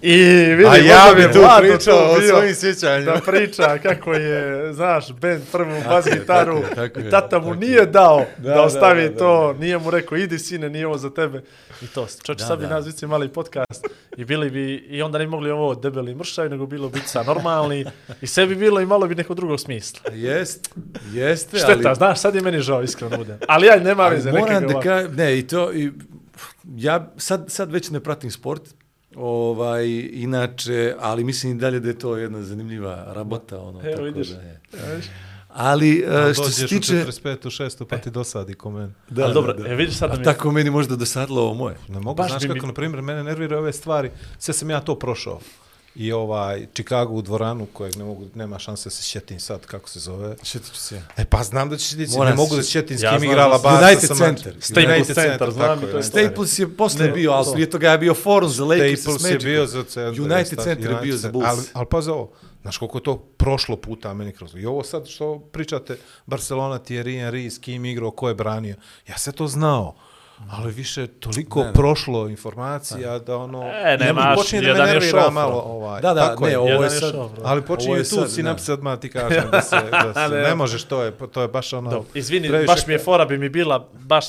I 0.01 0.15
vidi, 0.55 0.69
A 0.69 0.77
ja 0.77 1.13
bi 1.15 1.33
tu 1.33 1.39
pričao 1.59 2.11
o 2.11 2.19
bio 2.19 2.29
svojim 2.29 2.55
sjećanjima. 2.55 3.11
Da 3.11 3.21
priča 3.21 3.77
kako 3.77 4.13
je, 4.13 4.73
znaš, 4.73 5.11
band 5.11 5.41
prvu 5.51 5.81
bas 5.87 6.05
gitaru, 6.13 6.61
tako 6.61 6.75
tako 6.75 7.01
tata 7.09 7.39
mu 7.39 7.55
nije 7.55 7.85
dao 7.85 8.25
da, 8.37 8.53
da, 8.53 8.61
ostavi 8.61 9.03
da, 9.03 9.09
da, 9.09 9.17
to, 9.17 9.53
nije 9.53 9.77
mu 9.77 9.91
rekao, 9.91 10.17
idi 10.17 10.39
sine, 10.39 10.69
nije 10.69 10.87
ovo 10.87 10.97
za 10.97 11.09
tebe. 11.09 11.43
I 11.81 11.87
to, 11.87 12.07
čoče, 12.23 12.43
Da, 12.43 12.47
sad 12.47 12.59
bi 12.59 12.65
da. 12.65 12.75
nas 12.75 12.85
vici 12.85 13.07
mali 13.07 13.29
podcast 13.29 13.87
i 14.17 14.25
bili 14.25 14.49
bi, 14.49 14.75
i 14.75 15.01
onda 15.01 15.17
ne 15.17 15.27
mogli 15.27 15.51
ovo 15.51 15.75
debeli 15.75 16.15
mršavi, 16.15 16.49
nego 16.49 16.65
bilo 16.65 16.89
bi 16.89 16.99
sa 17.05 17.23
normalni 17.23 17.85
i 18.21 18.27
sve 18.27 18.45
bi 18.45 18.55
bilo 18.55 18.81
i 18.81 18.85
malo 18.85 19.07
bi 19.07 19.15
nekog 19.15 19.35
drugog 19.35 19.59
smisla. 19.59 20.11
Jest, 20.13 20.69
jeste, 21.13 21.57
Šteta, 21.57 21.89
ali... 21.89 21.95
znaš, 22.11 22.19
sad 22.19 22.35
je 22.35 22.41
meni 22.41 22.59
žao, 22.59 22.83
iskreno 22.83 23.17
budem. 23.17 23.37
Ali 23.47 23.67
ja 23.67 23.75
nema 23.77 24.07
veze, 24.07 24.31
moram 24.31 24.63
neka 24.63 24.73
da 24.73 24.79
ka, 24.79 25.07
ne, 25.07 25.39
i 25.39 25.47
to, 25.47 25.73
i, 25.73 25.91
ja 26.67 27.11
sad, 27.17 27.45
sad 27.47 27.71
već 27.71 27.89
ne 27.89 27.99
pratim 27.99 28.31
sport, 28.31 28.61
ovaj, 29.15 29.85
inače, 30.13 30.95
ali 30.99 31.23
mislim 31.23 31.51
i 31.51 31.59
dalje 31.59 31.79
da 31.79 31.87
je 31.87 31.99
to 31.99 32.17
jedna 32.17 32.41
zanimljiva 32.41 33.03
rabota, 33.07 33.59
ono, 33.59 33.79
Evo, 33.79 33.91
tako 33.91 34.03
vidiš. 34.03 34.27
da 34.27 34.41
je. 34.41 34.61
Ali, 35.49 36.05
e, 36.29 36.33
što 36.33 36.43
se 36.43 36.61
Dođeš 36.61 36.69
tiče... 36.71 36.93
u 36.93 36.97
45. 36.97 37.37
u 37.37 37.49
6. 37.49 37.85
pa 37.85 37.97
ti 37.97 38.11
dosadi 38.11 38.53
ko 38.53 38.71
meni. 38.71 38.93
Da, 39.09 39.23
Ali 39.23 39.33
dobro, 39.33 39.53
da, 39.53 39.63
da. 39.63 39.69
e, 39.69 39.75
vidiš 39.75 39.95
sad 39.95 40.09
da 40.09 40.15
A 40.15 40.19
mi- 40.19 40.23
tako 40.23 40.51
meni 40.51 40.69
možda 40.69 40.95
dosadilo 40.95 41.41
ovo 41.41 41.53
moje. 41.53 41.75
Ne 41.87 41.99
mogu, 41.99 42.15
Baš 42.15 42.29
znaš 42.29 42.41
bi 42.41 42.47
mi- 42.47 42.53
kako, 42.53 42.67
na 42.67 42.73
primjer, 42.73 43.01
mene 43.01 43.23
nerviraju 43.23 43.59
ove 43.59 43.73
stvari, 43.73 44.11
sve 44.39 44.53
sam 44.53 44.69
ja 44.69 44.79
to 44.79 44.95
prošao. 44.95 45.39
I 45.95 46.11
ovaj 46.11 46.67
Chicago 46.73 47.13
u 47.13 47.21
dvoranu 47.21 47.65
kojeg 47.65 47.95
ne 47.95 48.03
mogu, 48.03 48.27
nema 48.35 48.59
šanse 48.59 48.83
da 48.83 48.89
se 48.89 49.03
sjetim 49.03 49.39
sad 49.39 49.65
kako 49.65 49.89
se 49.89 49.99
zove. 49.99 50.35
Šetit 50.43 50.67
ću 50.67 50.77
se 50.77 50.95
ja. 50.95 51.01
E 51.17 51.25
pa 51.25 51.43
znam 51.43 51.69
da 51.69 51.77
ćeš 51.77 51.89
ti, 51.89 52.07
Moram 52.09 52.29
ne 52.29 52.35
mogu 52.35 52.49
se- 52.49 52.55
da 52.55 52.63
se 52.63 52.71
sjetim 52.71 52.97
s 52.97 53.01
Ja 53.01 53.09
kim 53.09 53.19
znam 53.19 53.31
igrala 53.31 53.59
Barca 53.59 53.85
United 53.85 54.07
sa 54.07 54.15
Center. 54.15 54.55
Staples 54.59 54.85
United 54.87 55.15
Center, 55.15 55.51
znam 55.51 55.67
tako 55.69 55.81
i 55.81 55.85
je, 55.87 55.91
to 55.91 55.97
je 56.17 56.23
United 56.23 56.29
Staples 56.29 56.59
je 56.59 56.77
posle 56.77 57.05
Ne, 57.05 57.11
bio, 57.11 57.31
ali 57.31 57.45
to. 57.45 57.51
prije 57.53 57.69
toga 57.69 57.91
je 57.91 57.97
bio 57.97 58.13
forum 58.13 58.49
za 58.49 58.65
Lakers 58.65 59.01
Staples 59.01 59.21
je 59.21 59.27
Magicom. 59.27 59.45
bio 59.45 59.65
za 59.65 59.83
centar. 59.83 60.21
United 60.21 60.59
Center 60.59 60.79
je 60.81 60.89
United 60.89 61.03
bio 61.03 61.15
za 61.15 61.21
Center. 61.21 61.31
Bulls. 61.33 61.47
Ali, 61.47 61.61
ali 61.73 61.85
pazi 61.85 62.09
ovo, 62.09 62.31
znaš 62.61 62.77
koliko 62.77 62.97
je 62.97 63.03
to 63.03 63.17
prošlo 63.17 63.75
puta 63.77 64.13
meni 64.13 64.31
kroz. 64.31 64.55
I 64.55 64.65
ovo 64.65 64.83
sad 64.83 65.07
što 65.07 65.39
pričate, 65.41 65.97
Barcelona, 66.25 66.79
Thierry 66.79 67.03
Henry, 67.21 67.49
s 67.49 67.57
kim 67.57 67.85
igrao, 67.85 68.11
ko 68.11 68.27
je 68.27 68.35
branio. 68.35 68.75
Ja 69.07 69.17
se 69.17 69.31
to 69.31 69.47
znao. 69.47 69.95
Ali 70.49 70.71
više 70.71 71.07
toliko 71.09 71.59
Ne, 71.59 71.65
ne. 71.65 71.73
prošlo 71.73 72.27
informacija 72.29 73.19
da 73.19 73.37
ono... 73.37 73.63
E, 73.65 73.91
ja 73.91 73.97
nemaš, 73.97 74.35
počinje 74.35 74.61
da 74.61 74.67
me 74.67 74.71
jedan 74.71 74.87
je 74.87 74.93
nervira 74.93 75.29
malo. 75.29 75.59
Ovaj. 75.61 76.01
Da, 76.01 76.13
da, 76.13 76.21
Tako 76.21 76.45
ne, 76.45 76.51
je. 76.51 76.57
ovo 76.57 76.83
je 76.83 76.89
sad... 76.89 77.11
šofra. 77.11 77.41
Ali 77.43 77.59
Ovo 77.59 77.67
počinju 77.67 77.95
je 77.95 78.03
tu 78.03 78.09
sad, 78.11 78.31
sinapse 78.31 78.73
odmah 78.73 78.99
ti 78.99 79.09
kažem 79.09 79.43
da 79.51 79.61
se, 79.61 79.75
da 79.91 80.13
se 80.19 80.29
ne 80.31 80.41
evo. 80.41 80.55
možeš, 80.55 80.83
to 80.83 81.03
je, 81.03 81.11
to 81.27 81.41
je 81.41 81.47
baš 81.47 81.73
ono... 81.73 81.89
Dobro, 81.89 82.09
izvini, 82.13 82.49
previše- 82.49 82.67
baš 82.67 82.87
mi 82.87 82.93
je 82.93 82.99
fora 82.99 83.25
bi 83.25 83.37
mi 83.37 83.49
bila, 83.49 83.89
baš 83.93 84.25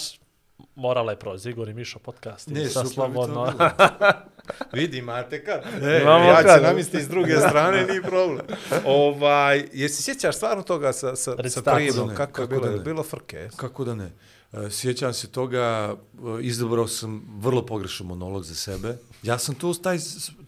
morala 0.74 1.12
je 1.12 1.18
proći. 1.18 1.50
Igor 1.50 1.68
i 1.68 1.74
Mišo 1.74 1.98
podcast. 1.98 2.48
i 2.48 2.52
Ne, 2.52 2.64
to 2.64 2.84
slobodno. 2.84 3.44
bilo. 3.48 3.70
Vidi, 4.72 4.98
imate 4.98 5.44
kad. 5.44 5.60
E, 5.82 6.00
Imamo 6.02 6.24
ja 6.24 6.36
ću 6.36 6.42
kad. 6.42 6.56
se 6.56 6.62
namisliti 6.62 7.04
s 7.04 7.08
druge 7.08 7.36
strane, 7.38 7.82
nije 7.82 8.02
problem. 8.02 8.46
ovaj, 8.86 9.64
jesi 9.72 10.02
sjećaš 10.02 10.36
stvarno 10.36 10.62
toga 10.62 10.92
sa, 10.92 11.16
sa, 11.16 11.36
sa? 11.50 11.76
Ne, 11.78 11.84
Kako 12.06 12.10
je 12.12 12.16
kako 12.16 12.46
bilo? 12.46 12.66
Je 12.66 12.72
ne. 12.72 12.78
bilo 12.78 13.02
frke? 13.02 13.48
Kako 13.56 13.84
da 13.84 13.94
ne? 13.94 14.10
E, 14.52 14.70
sjećam 14.70 15.12
se 15.14 15.26
toga, 15.26 15.96
e, 16.14 16.42
izabrao 16.42 16.88
sam 16.88 17.22
vrlo 17.38 17.66
pogrešan 17.66 18.06
monolog 18.06 18.44
za 18.44 18.54
sebe. 18.54 18.96
Ja 19.22 19.38
sam 19.38 19.54
tu 19.54 19.74
taj, 19.74 19.98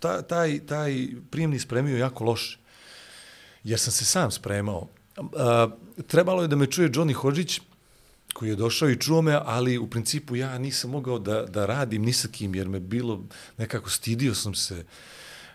taj, 0.01 0.23
taj, 0.23 0.67
taj 0.67 1.09
prijemni 1.31 1.59
spremio 1.59 1.97
jako 1.97 2.25
loše. 2.25 2.59
Jer 3.65 3.81
sam 3.81 3.93
se 3.93 4.05
sam 4.05 4.31
spremao. 4.31 4.89
A, 5.37 5.69
trebalo 6.07 6.43
je 6.43 6.49
da 6.49 6.57
me 6.57 6.67
čuje 6.67 6.91
Johnny 6.91 7.13
Hodžić, 7.13 7.61
koji 8.33 8.49
je 8.49 8.57
došao 8.57 8.91
i 8.91 9.01
čuo 9.01 9.23
me, 9.23 9.41
ali 9.45 9.79
u 9.79 9.91
principu 9.91 10.37
ja 10.37 10.59
nisam 10.59 10.91
mogao 10.91 11.19
da, 11.19 11.43
da 11.47 11.67
radim 11.67 12.03
ni 12.03 12.13
sa 12.13 12.29
kim, 12.29 12.55
jer 12.55 12.69
me 12.69 12.81
bilo 12.81 13.25
nekako 13.59 13.91
stidio 13.91 14.35
sam 14.35 14.55
se. 14.55 14.85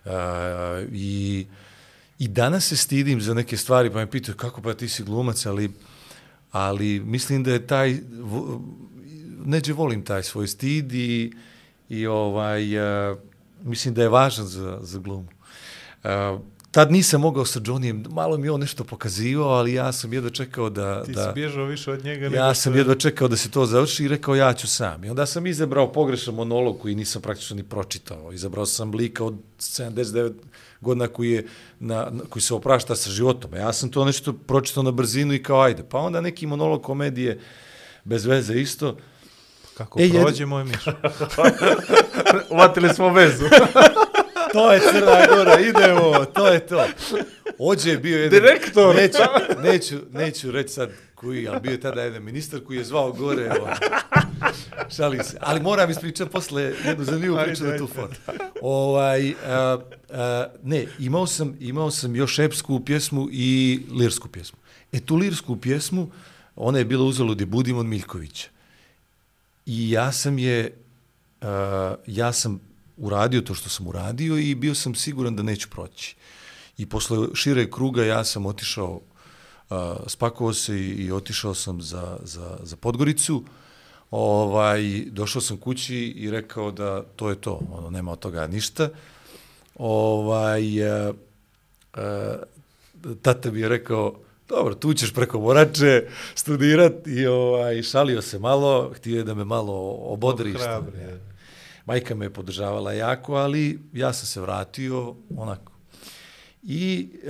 A, 0.06 0.86
i, 0.92 1.48
I 2.20 2.28
danas 2.28 2.68
se 2.68 2.78
stidim 2.78 3.22
za 3.22 3.34
neke 3.34 3.58
stvari, 3.58 3.90
pa 3.90 3.98
me 3.98 4.12
pitaju 4.12 4.38
kako 4.38 4.62
pa 4.62 4.74
ti 4.74 4.90
si 4.90 5.04
glumac, 5.04 5.46
ali, 5.46 5.72
ali 6.52 7.00
mislim 7.00 7.44
da 7.44 7.52
je 7.52 7.68
taj, 7.68 7.98
neđe 9.46 9.74
volim 9.74 10.04
taj 10.04 10.24
svoj 10.24 10.48
stid 10.48 10.94
i, 10.94 11.34
i 11.90 12.08
ovaj, 12.08 12.80
a, 12.80 13.16
mislim 13.64 13.94
da 13.94 14.02
je 14.02 14.10
važan 14.10 14.46
za, 14.46 14.80
za 14.82 15.00
glumu. 15.00 15.28
A, 16.04 16.40
tad 16.72 16.92
nisam 16.92 17.22
mogao 17.22 17.46
sa 17.46 17.60
Johnnyjem, 17.60 18.06
malo 18.10 18.38
mi 18.38 18.48
je 18.48 18.52
on 18.52 18.60
nešto 18.60 18.84
pokazivao, 18.84 19.50
ali 19.50 19.74
ja 19.74 19.92
sam 19.92 20.14
jedva 20.14 20.30
čekao 20.30 20.70
da... 20.70 21.04
Ti 21.04 21.12
da, 21.12 21.24
si 21.24 21.34
bježao 21.36 21.66
više 21.66 21.92
od 21.92 22.04
njega. 22.06 22.28
Ja 22.28 22.54
sam 22.54 22.74
je- 22.74 22.80
jedva 22.80 22.96
čekao 22.96 23.28
da 23.28 23.38
se 23.38 23.52
to 23.52 23.66
završi 23.66 24.06
i 24.06 24.08
rekao 24.08 24.36
ja 24.36 24.54
ću 24.54 24.68
sam. 24.68 25.04
I 25.04 25.10
onda 25.10 25.26
sam 25.26 25.48
izabrao 25.48 25.92
pogrešan 25.92 26.34
monolog 26.36 26.80
koji 26.82 26.96
nisam 26.96 27.22
praktično 27.22 27.56
ni 27.56 27.64
pročitao. 27.64 28.32
Izabrao 28.34 28.66
sam 28.66 28.92
lika 28.92 29.24
od 29.24 29.36
79 29.60 30.34
godina 30.82 31.08
koji, 31.08 31.32
je 31.32 31.46
na, 31.80 32.12
koji 32.30 32.44
se 32.44 32.54
oprašta 32.54 32.96
sa 32.96 33.10
životom. 33.10 33.54
Ja 33.56 33.74
sam 33.74 33.90
to 33.92 34.06
nešto 34.06 34.34
pročitao 34.34 34.84
na 34.84 34.92
brzinu 34.92 35.34
i 35.34 35.44
kao 35.44 35.62
ajde. 35.62 35.84
Pa 35.90 35.98
onda 35.98 36.22
neki 36.22 36.48
monolog 36.48 36.82
komedije 36.84 37.40
bez 38.04 38.26
veze 38.26 38.54
isto. 38.56 38.98
Kako 39.74 40.00
E, 40.00 40.04
jed- 40.04 40.22
prođe 40.22 40.46
moj 40.46 40.64
miš? 40.64 40.84
Uvatili 42.52 42.90
smo 42.90 43.10
vezu. 43.10 43.46
To 44.54 44.74
je 44.74 44.80
Crna 44.80 45.26
Gora, 45.28 45.60
idemo, 45.60 46.26
to 46.26 46.48
je 46.48 46.60
to. 46.60 46.86
Ođe 47.60 47.92
je 47.92 47.98
bio 47.98 48.18
jedan... 48.18 48.40
Direktor. 48.40 48.96
Neću, 48.96 49.18
neću, 49.64 49.96
neću 50.12 50.52
reći 50.52 50.74
sad 50.74 50.90
koji, 51.20 51.48
ali 51.48 51.60
bio 51.60 51.72
je 51.72 51.80
tada 51.80 52.02
jedan 52.02 52.24
ministar 52.24 52.60
koji 52.64 52.78
je 52.78 52.84
zvao 52.84 53.12
gore. 53.12 53.52
Ovaj. 53.60 53.76
Šalim 54.96 55.24
se. 55.24 55.38
Ali 55.42 55.60
moram 55.60 55.90
ispričati 55.90 56.32
posle 56.32 56.62
jednu 56.86 57.04
zanimljivu 57.04 57.38
priču 57.44 57.64
na 57.64 57.78
tu 57.78 57.88
fotu. 57.88 58.16
Ovaj, 58.62 59.34
a, 59.46 59.78
a, 60.10 60.48
ne, 60.64 60.86
imao 61.00 61.28
sam, 61.28 61.56
imao 61.60 61.92
sam 61.92 62.16
još 62.16 62.40
epsku 62.40 62.80
pjesmu 62.86 63.28
i 63.32 63.80
lirsku 63.92 64.28
pjesmu. 64.28 64.60
E 64.92 65.00
tu 65.00 65.16
lirsku 65.16 65.58
pjesmu, 65.58 66.10
ona 66.56 66.78
je 66.78 66.86
bila 66.86 67.04
uzalud 67.04 67.40
je 67.40 67.46
Budim 67.46 67.78
od 67.78 67.86
Miljkovića. 67.86 68.48
I 69.66 69.92
ja 69.92 70.12
sam 70.12 70.40
je, 70.40 70.78
uh, 71.42 71.48
ja 72.08 72.34
sam 72.34 72.60
uradio 72.98 73.42
to 73.42 73.54
što 73.54 73.70
sam 73.70 73.88
uradio 73.88 74.38
i 74.38 74.56
bio 74.56 74.76
sam 74.76 74.96
siguran 74.96 75.36
da 75.36 75.44
neću 75.44 75.70
proći. 75.70 76.16
I 76.78 76.86
posle 76.86 77.28
šire 77.36 77.72
kruga 77.72 78.04
ja 78.04 78.24
sam 78.24 78.46
otišao, 78.46 79.02
spakovao 80.08 80.54
se 80.54 80.76
i, 80.76 80.90
i 80.90 81.12
otišao 81.12 81.54
sam 81.54 81.82
za, 81.82 82.18
za, 82.24 82.58
za 82.64 82.76
Podgoricu. 82.76 83.44
Ovaj, 84.12 85.06
došao 85.06 85.42
sam 85.42 85.58
kući 85.58 85.96
i 85.96 86.32
rekao 86.32 86.72
da 86.72 87.04
to 87.04 87.30
je 87.30 87.36
to, 87.36 87.60
ono, 87.72 87.90
nema 87.90 88.12
od 88.12 88.20
toga 88.20 88.48
ništa. 88.48 88.90
Ovaj, 89.76 90.84
uh, 91.10 91.16
uh, 91.96 92.02
tata 93.22 93.52
mi 93.52 93.60
je 93.60 93.70
rekao, 93.70 94.16
dobro, 94.48 94.76
tu 94.76 94.94
ćeš 94.94 95.14
preko 95.14 95.40
Morače 95.40 96.08
studirat 96.36 97.08
i 97.08 97.28
ovaj, 97.28 97.84
šalio 97.84 98.22
se 98.22 98.40
malo, 98.40 98.92
htio 98.96 99.18
je 99.18 99.24
da 99.24 99.34
me 99.34 99.46
malo 99.46 99.92
obodri. 99.92 100.54
Majka 101.86 102.16
me 102.16 102.26
je 102.26 102.34
podržavala 102.34 102.94
jako, 102.94 103.36
ali 103.36 103.80
ja 103.94 104.14
sam 104.14 104.26
se 104.26 104.42
vratio 104.42 105.16
onako. 105.38 105.72
I 106.64 107.10
e, 107.24 107.30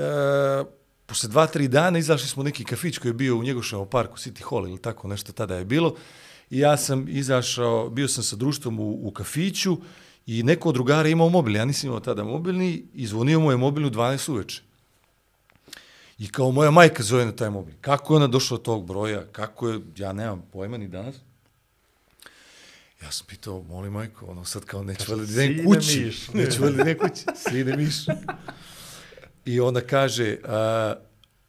posle 1.10 1.30
dva, 1.30 1.48
tri 1.48 1.68
dana 1.68 2.00
izašli 2.00 2.28
smo 2.28 2.42
u 2.42 2.44
neki 2.44 2.64
kafić 2.64 2.98
koji 2.98 3.10
je 3.10 3.14
bio 3.14 3.38
u 3.38 3.44
Njegoševom 3.44 3.90
parku, 3.90 4.18
City 4.18 4.50
Hall 4.50 4.68
ili 4.68 4.82
tako 4.82 5.08
nešto 5.08 5.32
tada 5.32 5.56
je 5.56 5.66
bilo. 5.66 5.96
I 6.50 6.60
ja 6.60 6.78
sam 6.78 7.06
izašao, 7.10 7.90
bio 7.90 8.08
sam 8.08 8.24
sa 8.24 8.36
društvom 8.36 8.80
u, 8.80 9.08
u 9.08 9.12
kafiću 9.12 9.78
i 10.26 10.44
neko 10.44 10.70
od 10.70 10.76
drugara 10.76 11.10
imao 11.10 11.30
mobil. 11.30 11.56
Ja 11.56 11.66
nisam 11.66 11.88
imao 11.88 12.00
tada 12.00 12.24
mobilni 12.24 12.84
i 12.94 13.08
zvonio 13.08 13.40
mu 13.40 13.52
je 13.52 13.58
mobil 13.58 13.86
u 13.86 13.90
12 13.90 14.32
uveče. 14.32 14.62
I 16.20 16.28
kao 16.28 16.52
moja 16.52 16.72
majka 16.72 17.04
zove 17.04 17.26
na 17.26 17.32
taj 17.32 17.50
mobil. 17.50 17.74
Kako 17.82 18.14
je 18.14 18.16
ona 18.16 18.28
došla 18.28 18.56
od 18.56 18.62
tog 18.62 18.86
broja? 18.86 19.26
Kako 19.32 19.70
je, 19.70 19.80
ja 19.98 20.14
nemam 20.14 20.44
pojma 20.54 20.78
ni 20.78 20.88
danas. 20.88 21.16
Ja 23.02 23.12
sam 23.12 23.28
pitao, 23.28 23.64
molim 23.64 23.94
majko, 23.94 24.26
ono 24.26 24.46
sad 24.46 24.66
kao 24.66 24.84
neću 24.84 25.04
veli 25.10 25.24
idem 25.24 25.48
Sine 25.48 25.66
kući. 25.66 26.04
miš. 26.06 26.28
Neću 26.34 26.64
veli 26.64 26.82
idem 26.82 26.98
kući. 26.98 27.24
Sine 27.36 27.78
miš. 27.78 27.96
I 29.46 29.60
ona 29.60 29.82
kaže, 29.82 30.38
a, 30.48 30.96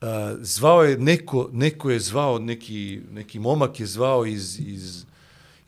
a, 0.00 0.36
zvao 0.40 0.82
je 0.82 0.98
neko, 0.98 1.48
neko 1.52 1.90
je 1.90 2.00
zvao, 2.00 2.38
neki, 2.38 3.00
neki 3.10 3.38
momak 3.38 3.80
je 3.80 3.86
zvao 3.86 4.26
iz, 4.26 4.60
iz, 4.60 5.04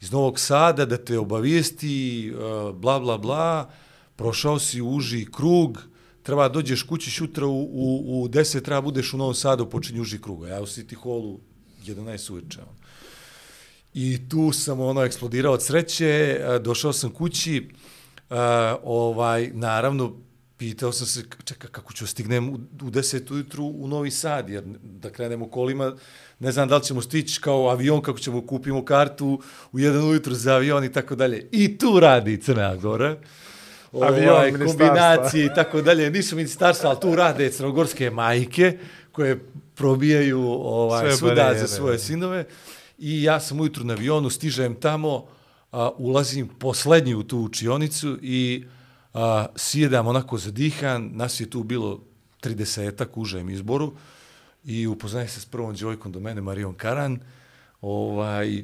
iz 0.01 0.11
Novog 0.11 0.39
Sada 0.39 0.85
da 0.85 0.97
te 0.97 1.19
obavijesti, 1.19 2.33
a, 2.35 2.71
bla, 2.75 2.99
bla, 2.99 3.17
bla, 3.17 3.69
prošao 4.15 4.59
si 4.59 4.81
uži 4.81 5.25
krug, 5.31 5.83
treba 6.23 6.49
dođeš 6.49 6.83
kući 6.83 7.11
šutra 7.11 7.45
u, 7.45 7.61
u, 7.61 8.23
u 8.23 8.27
10, 8.27 8.61
treba 8.61 8.81
budeš 8.81 9.13
u 9.13 9.17
Novom 9.17 9.33
Sadu, 9.33 9.69
počinje 9.69 10.01
uži 10.01 10.21
krug. 10.21 10.45
A 10.45 10.47
ja 10.47 10.61
u 10.61 10.65
City 10.65 10.95
Hallu 11.03 11.39
11 11.85 12.31
uveče. 12.31 12.59
Ono. 12.61 12.83
I 13.93 14.29
tu 14.29 14.51
sam 14.51 14.79
ono 14.79 15.03
eksplodirao 15.03 15.53
od 15.53 15.63
sreće, 15.63 16.39
a, 16.43 16.59
došao 16.59 16.93
sam 16.93 17.09
kući, 17.09 17.69
a, 18.29 18.77
ovaj, 18.83 19.51
naravno, 19.53 20.15
pitao 20.63 20.91
sam 20.91 21.07
se, 21.07 21.23
čeka, 21.43 21.67
kako 21.67 21.93
ću 21.93 22.07
stignem 22.07 22.49
u, 22.49 22.53
u 22.53 22.91
10 22.91 23.33
ujutru 23.33 23.65
u 23.65 23.87
Novi 23.87 24.11
Sad, 24.11 24.49
jer 24.49 24.63
da 24.83 25.09
krenemo 25.09 25.47
kolima, 25.47 25.95
ne 26.39 26.51
znam 26.51 26.67
da 26.67 26.77
li 26.77 26.83
ćemo 26.83 27.01
stići 27.01 27.41
kao 27.41 27.69
avion, 27.69 28.01
kako 28.01 28.19
ćemo 28.19 28.41
kupimo 28.47 28.85
kartu 28.85 29.41
u 29.71 29.79
jedan 29.79 30.03
ujutru 30.09 30.33
za 30.33 30.53
avion 30.53 30.83
i 30.83 30.91
tako 30.91 31.15
dalje. 31.15 31.47
I 31.51 31.77
tu 31.77 31.99
radi 31.99 32.41
Crna 32.41 32.75
Gora. 32.75 33.17
Avion, 34.01 34.29
Ovaj, 34.29 34.51
kombinacije 34.51 35.45
i 35.45 35.49
tako 35.55 35.81
dalje. 35.81 36.09
Nisu 36.09 36.35
ministarstva, 36.35 36.89
ali 36.89 36.99
tu 36.99 37.15
rade 37.15 37.51
crnogorske 37.51 38.09
majke 38.09 38.77
koje 39.11 39.39
probijaju 39.75 40.41
ovaj, 40.47 41.01
Sve 41.01 41.17
svuda 41.17 41.35
barijere, 41.35 41.59
za 41.59 41.67
svoje 41.67 41.99
sinove. 41.99 42.45
I 42.97 43.23
ja 43.23 43.39
sam 43.39 43.59
ujutru 43.59 43.83
na 43.83 43.93
avionu, 43.93 44.29
stižem 44.29 44.75
tamo, 44.75 45.25
a, 45.71 45.89
ulazim 45.97 46.47
poslednji 46.47 47.15
u 47.15 47.23
tu 47.23 47.39
učionicu 47.39 48.17
i 48.21 48.63
a, 49.13 49.45
sjedam 49.55 50.07
onako 50.07 50.37
zadihan, 50.37 51.09
nas 51.13 51.39
je 51.39 51.49
tu 51.49 51.63
bilo 51.63 51.99
30 52.43 53.05
u 53.15 53.21
užem 53.21 53.49
izboru 53.49 53.93
i 54.65 54.87
upoznajem 54.87 55.29
se 55.29 55.41
s 55.41 55.45
prvom 55.45 55.73
djevojkom 55.73 56.11
do 56.11 56.19
mene, 56.19 56.41
Marijom 56.41 56.73
Karan, 56.73 57.19
ovaj, 57.81 58.63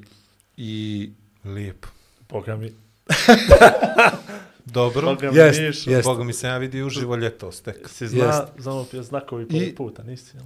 i 0.57 1.09
Lijepo. 1.45 1.87
Boga 2.29 2.55
mi. 2.55 2.71
Dobro. 4.65 5.07
Boga 5.07 5.31
mi 5.31 5.37
Jest, 5.37 5.59
Mišo, 5.59 5.89
jest. 5.91 6.05
Boga 6.05 6.23
mi 6.23 6.33
se 6.33 6.47
ja 6.47 6.57
vidio 6.57 6.85
uživo 6.85 7.15
ljetos 7.15 7.61
tek. 7.61 7.89
Si 7.89 8.07
zna 8.07 8.25
Jest. 8.25 8.43
za 8.57 8.71
ono 8.71 8.83
pio 8.83 9.03
znakovi 9.03 9.47
prvi 9.47 9.75
puta, 9.75 10.03
nisi? 10.03 10.37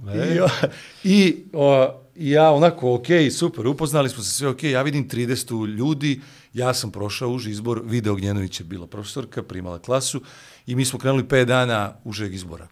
I, 1.04 1.10
i, 1.10 1.44
o, 1.52 2.00
i 2.16 2.30
ja 2.30 2.50
onako, 2.50 2.94
ok, 2.94 3.06
super, 3.38 3.66
upoznali 3.66 4.08
smo 4.08 4.22
se 4.22 4.30
sve, 4.30 4.48
ok, 4.48 4.62
ja 4.62 4.82
vidim 4.82 5.08
30 5.08 5.66
ljudi, 5.66 6.20
ja 6.52 6.74
sam 6.74 6.90
prošao 6.90 7.30
uži 7.30 7.50
izbor, 7.50 7.82
Vida 7.84 8.12
Ognjenović 8.12 8.60
je 8.60 8.64
bila 8.64 8.86
profesorka, 8.86 9.42
primala 9.42 9.78
klasu 9.78 10.20
i 10.66 10.74
mi 10.74 10.84
smo 10.84 10.98
krenuli 10.98 11.24
5 11.24 11.44
dana 11.44 11.96
užeg 12.04 12.34
izbora. 12.34 12.68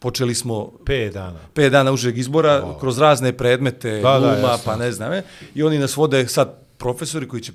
Počeli 0.00 0.34
smo 0.34 0.72
5 0.84 1.12
dana. 1.12 1.40
5 1.54 1.68
dana 1.68 1.92
užeg 1.92 2.18
izbora 2.18 2.62
wow. 2.64 2.80
kroz 2.80 2.98
razne 2.98 3.32
predmete, 3.32 3.90
Da, 3.90 4.18
da, 4.18 4.36
da, 4.36 4.58
pa 4.64 4.76
ne 4.76 4.92
znam, 4.92 5.12
e, 5.12 5.22
i 5.54 5.62
oni 5.62 5.78
nas 5.78 5.96
vode 5.96 6.28
sad 6.28 6.58
profesori 6.78 7.28
koji 7.28 7.42
će 7.42 7.52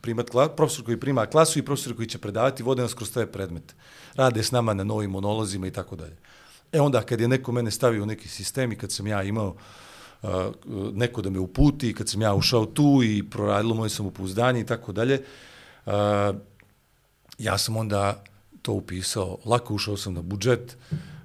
primat 0.00 0.30
klas, 0.30 0.48
profesor 0.56 0.84
koji 0.84 1.00
prima 1.00 1.26
klasu 1.26 1.58
i 1.58 1.62
profesori 1.62 1.96
koji 1.96 2.08
će 2.08 2.18
predavati, 2.18 2.62
vode 2.62 2.82
nas 2.82 2.94
kroz 2.94 3.12
te 3.12 3.26
predmete. 3.26 3.74
Rade 4.14 4.42
s 4.42 4.50
nama 4.50 4.74
na 4.74 4.84
novim 4.84 5.10
monolozima 5.10 5.66
i 5.66 5.70
tako 5.70 5.96
dalje. 5.96 6.16
E 6.72 6.80
onda 6.80 7.02
kad 7.02 7.20
je 7.20 7.28
neko 7.28 7.52
mene 7.52 7.70
stavio 7.70 8.02
u 8.02 8.06
neki 8.06 8.28
sistem 8.28 8.72
i 8.72 8.76
kad 8.76 8.92
sam 8.92 9.06
ja 9.06 9.22
imao 9.22 9.48
uh, 9.48 9.54
neko 10.92 11.22
da 11.22 11.30
me 11.30 11.38
uputi, 11.38 11.94
kad 11.94 12.08
sam 12.08 12.22
ja 12.22 12.34
ušao 12.34 12.66
tu 12.66 13.00
i 13.04 13.22
proradilo 13.30 13.74
moje 13.74 13.90
samopouzdanje 13.90 14.60
i 14.60 14.66
tako 14.66 14.92
dalje, 14.92 15.22
ja 17.38 17.58
sam 17.58 17.76
onda 17.76 18.24
to 18.62 18.72
upisao, 18.72 19.38
lako 19.44 19.74
ušao 19.74 19.96
sam 19.96 20.14
na 20.14 20.22
budžet, 20.22 20.76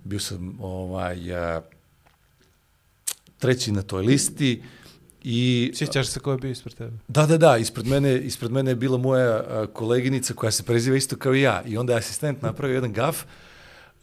bio 0.03 0.19
sam 0.19 0.57
ovaj, 0.61 1.31
uh, 1.31 1.63
treći 3.39 3.71
na 3.71 3.81
toj 3.81 4.03
listi 4.03 4.63
i 5.23 5.71
Sjećaš 5.75 6.07
se 6.07 6.19
ko 6.19 6.31
je 6.31 6.37
bio 6.37 6.51
ispred 6.51 6.75
tebe? 6.75 6.97
Da, 7.07 7.25
da, 7.25 7.37
da, 7.37 7.57
ispred 7.57 7.87
mene, 7.87 8.19
ispred 8.19 8.51
mene 8.51 8.71
je 8.71 8.75
bila 8.75 8.97
moja 8.97 9.29
a, 9.29 9.67
koleginica 9.73 10.33
koja 10.33 10.51
se 10.51 10.63
preziva 10.63 10.97
isto 10.97 11.15
kao 11.15 11.35
i 11.35 11.41
ja. 11.41 11.63
I 11.65 11.77
onda 11.77 11.93
je 11.93 11.99
asistent 11.99 12.41
napravio 12.41 12.75
jedan 12.75 12.93
gaf, 12.93 13.23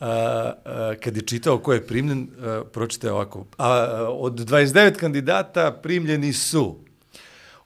a, 0.01 0.53
a, 0.65 0.95
kad 1.05 1.17
je 1.17 1.23
čitao 1.23 1.59
ko 1.59 1.73
je 1.73 1.87
primljen, 1.87 2.29
a, 2.41 2.63
pročitao 2.73 3.15
ovako. 3.15 3.47
A, 3.59 3.69
a, 3.69 4.09
od 4.11 4.33
29 4.33 4.97
kandidata 4.97 5.73
primljeni 5.83 6.33
su 6.33 6.79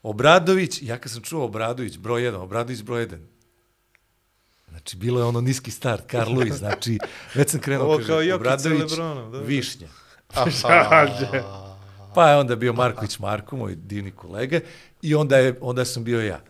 Obradović, 0.03 0.83
ja 0.83 0.99
kad 0.99 1.13
sam 1.13 1.23
čuo 1.23 1.45
Obradović, 1.45 1.99
broj 1.99 2.23
1, 2.23 2.35
Obradović 2.35 2.83
broj 2.83 3.07
1, 3.07 3.19
Znači, 4.71 4.97
bilo 4.97 5.21
je 5.21 5.27
ono 5.27 5.41
niski 5.41 5.71
start, 5.71 6.11
Carl 6.11 6.33
Lewis, 6.33 6.59
znači, 6.65 6.99
već 7.35 7.51
sam 7.51 7.61
krenuo, 7.61 7.87
Ovo 7.87 7.97
kaže, 7.97 8.29
sa 8.29 8.35
Obradović, 8.35 8.81
Lebronom, 8.81 9.33
da, 9.33 9.39
da. 9.39 9.45
Višnja. 9.45 9.89
Pa 12.15 12.31
je 12.31 12.37
onda 12.37 12.57
bio 12.57 12.73
Marković 12.73 13.19
Marko, 13.19 13.57
moj 13.57 13.75
divni 13.75 14.11
kolega, 14.11 14.61
i 15.03 15.15
onda, 15.15 15.37
je, 15.37 15.59
onda 15.61 15.85
sam 15.85 16.05
bio 16.05 16.21
ja. 16.21 16.41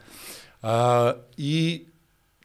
A, 0.63 1.13
I 1.37 1.85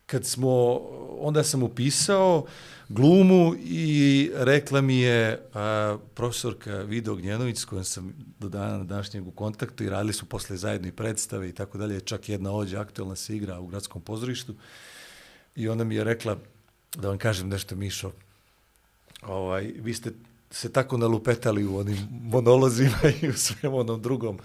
kad 0.06 0.26
smo, 0.26 0.82
onda 1.20 1.44
sam 1.44 1.64
upisao 1.64 2.46
glumu 2.90 3.56
i 3.64 4.32
rekla 4.36 4.82
mi 4.82 5.00
je 5.00 5.42
a, 5.54 5.98
profesorka 6.14 6.78
Vida 6.78 7.12
Ognjenović 7.12 7.58
s 7.58 7.66
kojom 7.66 7.84
sam 7.84 8.14
do 8.40 8.50
dana 8.50 8.78
na 8.78 8.84
današnjeg 8.84 9.28
u 9.28 9.32
kontaktu 9.32 9.84
i 9.84 9.90
radili 9.90 10.14
su 10.14 10.26
posle 10.26 10.58
zajedno 10.58 10.88
i 10.88 10.92
predstave 10.92 11.50
i 11.50 11.54
tako 11.54 11.78
dalje, 11.78 12.00
čak 12.02 12.30
jedna 12.30 12.52
ođa 12.52 12.82
aktualna 12.82 13.16
se 13.16 13.36
igra 13.36 13.60
u 13.60 13.68
gradskom 13.68 14.02
pozorištu. 14.02 14.56
I 15.56 15.70
onda 15.70 15.84
mi 15.84 15.96
je 15.96 16.04
rekla 16.04 16.38
da 16.96 17.08
vam 17.08 17.18
kažem 17.18 17.50
nešto 17.50 17.76
Mišo, 17.76 18.12
ovaj, 19.22 19.64
vi 19.64 19.94
ste 19.94 20.12
se 20.52 20.74
tako 20.74 20.98
nalupetali 20.98 21.66
u 21.66 21.78
onim 21.78 22.08
monolozima 22.12 22.98
i 23.22 23.30
u 23.30 23.34
svem 23.34 23.74
onom 23.74 24.02
drugom, 24.02 24.40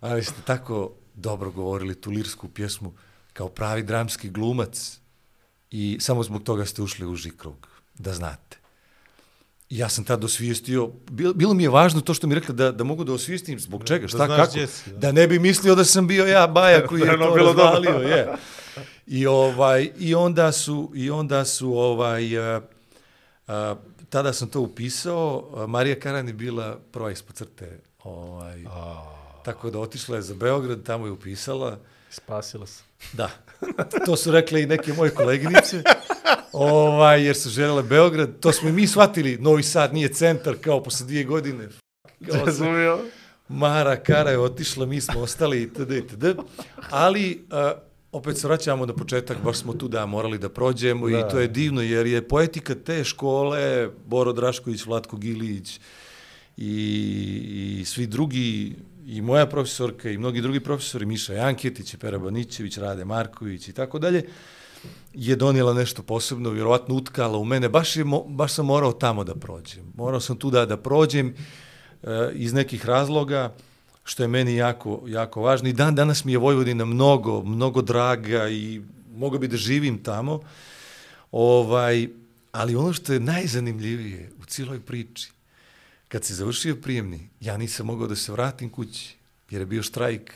ali 0.00 0.24
ste 0.24 0.42
tako 0.44 0.92
dobro 1.14 1.50
govorili 1.50 2.00
tu 2.00 2.10
lirsku 2.10 2.48
pjesmu 2.48 2.92
kao 3.32 3.48
pravi 3.48 3.82
dramski 3.82 4.30
glumac 4.30 5.00
i 5.70 5.98
samo 6.00 6.22
zbog 6.22 6.42
toga 6.42 6.66
ste 6.66 6.82
ušli 6.82 7.06
u 7.06 7.12
uži 7.12 7.30
krug, 7.30 7.68
da 7.98 8.12
znate. 8.12 8.56
Ja 9.70 9.88
sam 9.88 10.04
tad 10.04 10.24
osvijestio, 10.24 10.90
bilo, 11.10 11.34
bilo 11.34 11.54
mi 11.54 11.62
je 11.62 11.68
važno 11.68 12.00
to 12.00 12.14
što 12.14 12.26
mi 12.26 12.34
rekla 12.34 12.54
da, 12.54 12.72
da 12.72 12.84
mogu 12.84 13.04
da 13.04 13.12
osvijestim, 13.12 13.60
zbog 13.60 13.84
čega, 13.84 14.02
da 14.02 14.08
šta, 14.08 14.26
znaš 14.26 14.36
kako, 14.36 14.66
si, 14.66 14.90
da. 14.90 14.98
da 14.98 15.12
ne 15.12 15.26
bi 15.26 15.38
mislio 15.38 15.74
da 15.74 15.84
sam 15.84 16.06
bio 16.06 16.26
ja 16.26 16.46
Baja 16.46 16.86
koji 16.86 17.00
je 17.00 17.06
Da 17.16 17.26
to 17.26 17.34
bilo 17.34 17.52
razvalio, 17.52 18.08
je. 18.08 18.32
I 19.06 19.26
ovaj 19.26 19.90
i 19.98 20.14
onda 20.14 20.52
su 20.52 20.92
i 20.94 21.10
onda 21.10 21.44
su 21.44 21.78
ovaj 21.78 22.38
a, 22.38 22.60
a, 23.46 23.74
tada 24.08 24.32
sam 24.32 24.48
to 24.48 24.60
upisao, 24.60 25.50
a, 25.56 25.66
Marija 25.66 26.00
Karan 26.00 26.28
je 26.28 26.34
bila 26.34 26.78
prva 26.92 27.10
ispod 27.10 27.36
crte, 27.36 27.80
ovaj. 28.04 28.64
Tako 29.44 29.70
da 29.70 29.78
otišla 29.78 30.16
je 30.16 30.22
za 30.22 30.34
Beograd, 30.34 30.82
tamo 30.82 31.06
je 31.06 31.12
upisala. 31.12 31.78
Spasila 32.10 32.66
se. 32.66 32.82
Da. 33.12 33.30
To 34.06 34.16
su 34.16 34.30
rekle 34.30 34.62
i 34.62 34.66
neke 34.66 34.92
moje 34.92 35.10
koleginice. 35.10 35.82
Ovaj, 36.52 37.24
jer 37.24 37.36
su 37.36 37.50
želele 37.50 37.82
Beograd. 37.82 38.40
To 38.40 38.52
smo 38.52 38.68
i 38.68 38.72
mi 38.72 38.86
shvatili. 38.86 39.38
Novi 39.38 39.62
Sad 39.62 39.94
nije 39.94 40.08
centar 40.08 40.54
kao 40.60 40.82
posle 40.82 41.06
dvije 41.06 41.24
godine. 41.24 41.68
Razumio? 42.44 42.98
Mara 43.48 43.96
Kara 43.96 44.30
je 44.30 44.38
otišla, 44.38 44.86
mi 44.86 45.00
smo 45.00 45.20
ostali 45.20 45.62
itd. 45.62 45.90
itd. 45.90 46.24
Ali, 46.90 47.46
a, 47.50 47.72
opet 48.12 48.38
se 48.38 48.46
vraćamo 48.46 48.86
na 48.86 48.92
početak, 48.92 49.36
baš 49.44 49.56
smo 49.56 49.72
tu 49.72 49.88
da 49.88 50.06
morali 50.06 50.38
da 50.38 50.48
prođemo 50.48 51.08
da. 51.08 51.18
i 51.18 51.22
to 51.30 51.38
je 51.38 51.48
divno, 51.48 51.82
jer 51.82 52.06
je 52.06 52.28
poetika 52.28 52.74
te 52.74 53.04
škole, 53.04 53.88
Boro 54.06 54.32
Drašković, 54.32 54.86
Vlatko 54.86 55.16
Gilić 55.16 55.80
i, 56.56 57.78
i 57.80 57.84
svi 57.84 58.06
drugi, 58.06 58.74
i 59.06 59.22
moja 59.22 59.46
profesorka 59.46 60.10
i 60.10 60.18
mnogi 60.18 60.40
drugi 60.40 60.60
profesori, 60.60 61.06
Miša 61.06 61.32
Janketić, 61.32 61.94
i 61.94 61.98
Pera 61.98 62.18
Banićević, 62.18 62.78
Rade 62.78 63.04
Marković 63.04 63.68
i 63.68 63.72
tako 63.72 63.98
dalje, 63.98 64.24
je 65.14 65.36
donijela 65.36 65.74
nešto 65.74 66.02
posebno, 66.02 66.50
vjerovatno 66.50 66.94
utkala 66.94 67.38
u 67.38 67.44
mene, 67.44 67.68
baš, 67.68 67.96
je, 67.96 68.04
baš 68.26 68.52
sam 68.52 68.66
morao 68.66 68.92
tamo 68.92 69.24
da 69.24 69.34
prođem. 69.34 69.92
Morao 69.94 70.20
sam 70.20 70.36
tu 70.36 70.50
da, 70.50 70.66
da 70.66 70.76
prođem 70.76 71.34
e, 72.02 72.30
iz 72.34 72.52
nekih 72.52 72.86
razloga, 72.86 73.54
što 74.04 74.22
je 74.22 74.28
meni 74.28 74.56
jako, 74.56 75.02
jako 75.06 75.42
važno. 75.42 75.68
I 75.68 75.72
dan 75.72 75.94
danas 75.94 76.24
mi 76.24 76.32
je 76.32 76.38
Vojvodina 76.38 76.84
mnogo, 76.84 77.42
mnogo 77.42 77.82
draga 77.82 78.48
i 78.48 78.82
mogu 79.16 79.38
bi 79.38 79.48
da 79.48 79.56
živim 79.56 80.02
tamo. 80.02 80.40
Ovaj, 81.32 82.08
ali 82.52 82.76
ono 82.76 82.92
što 82.92 83.12
je 83.12 83.20
najzanimljivije 83.20 84.30
u 84.42 84.44
cijeloj 84.44 84.80
priči, 84.80 85.30
kad 86.08 86.24
se 86.24 86.34
završio 86.34 86.76
prijemni, 86.76 87.28
ja 87.40 87.56
nisam 87.56 87.86
mogao 87.86 88.06
da 88.06 88.16
se 88.16 88.32
vratim 88.32 88.70
kući, 88.70 89.16
jer 89.50 89.60
je 89.60 89.66
bio 89.66 89.82
štrajk 89.82 90.32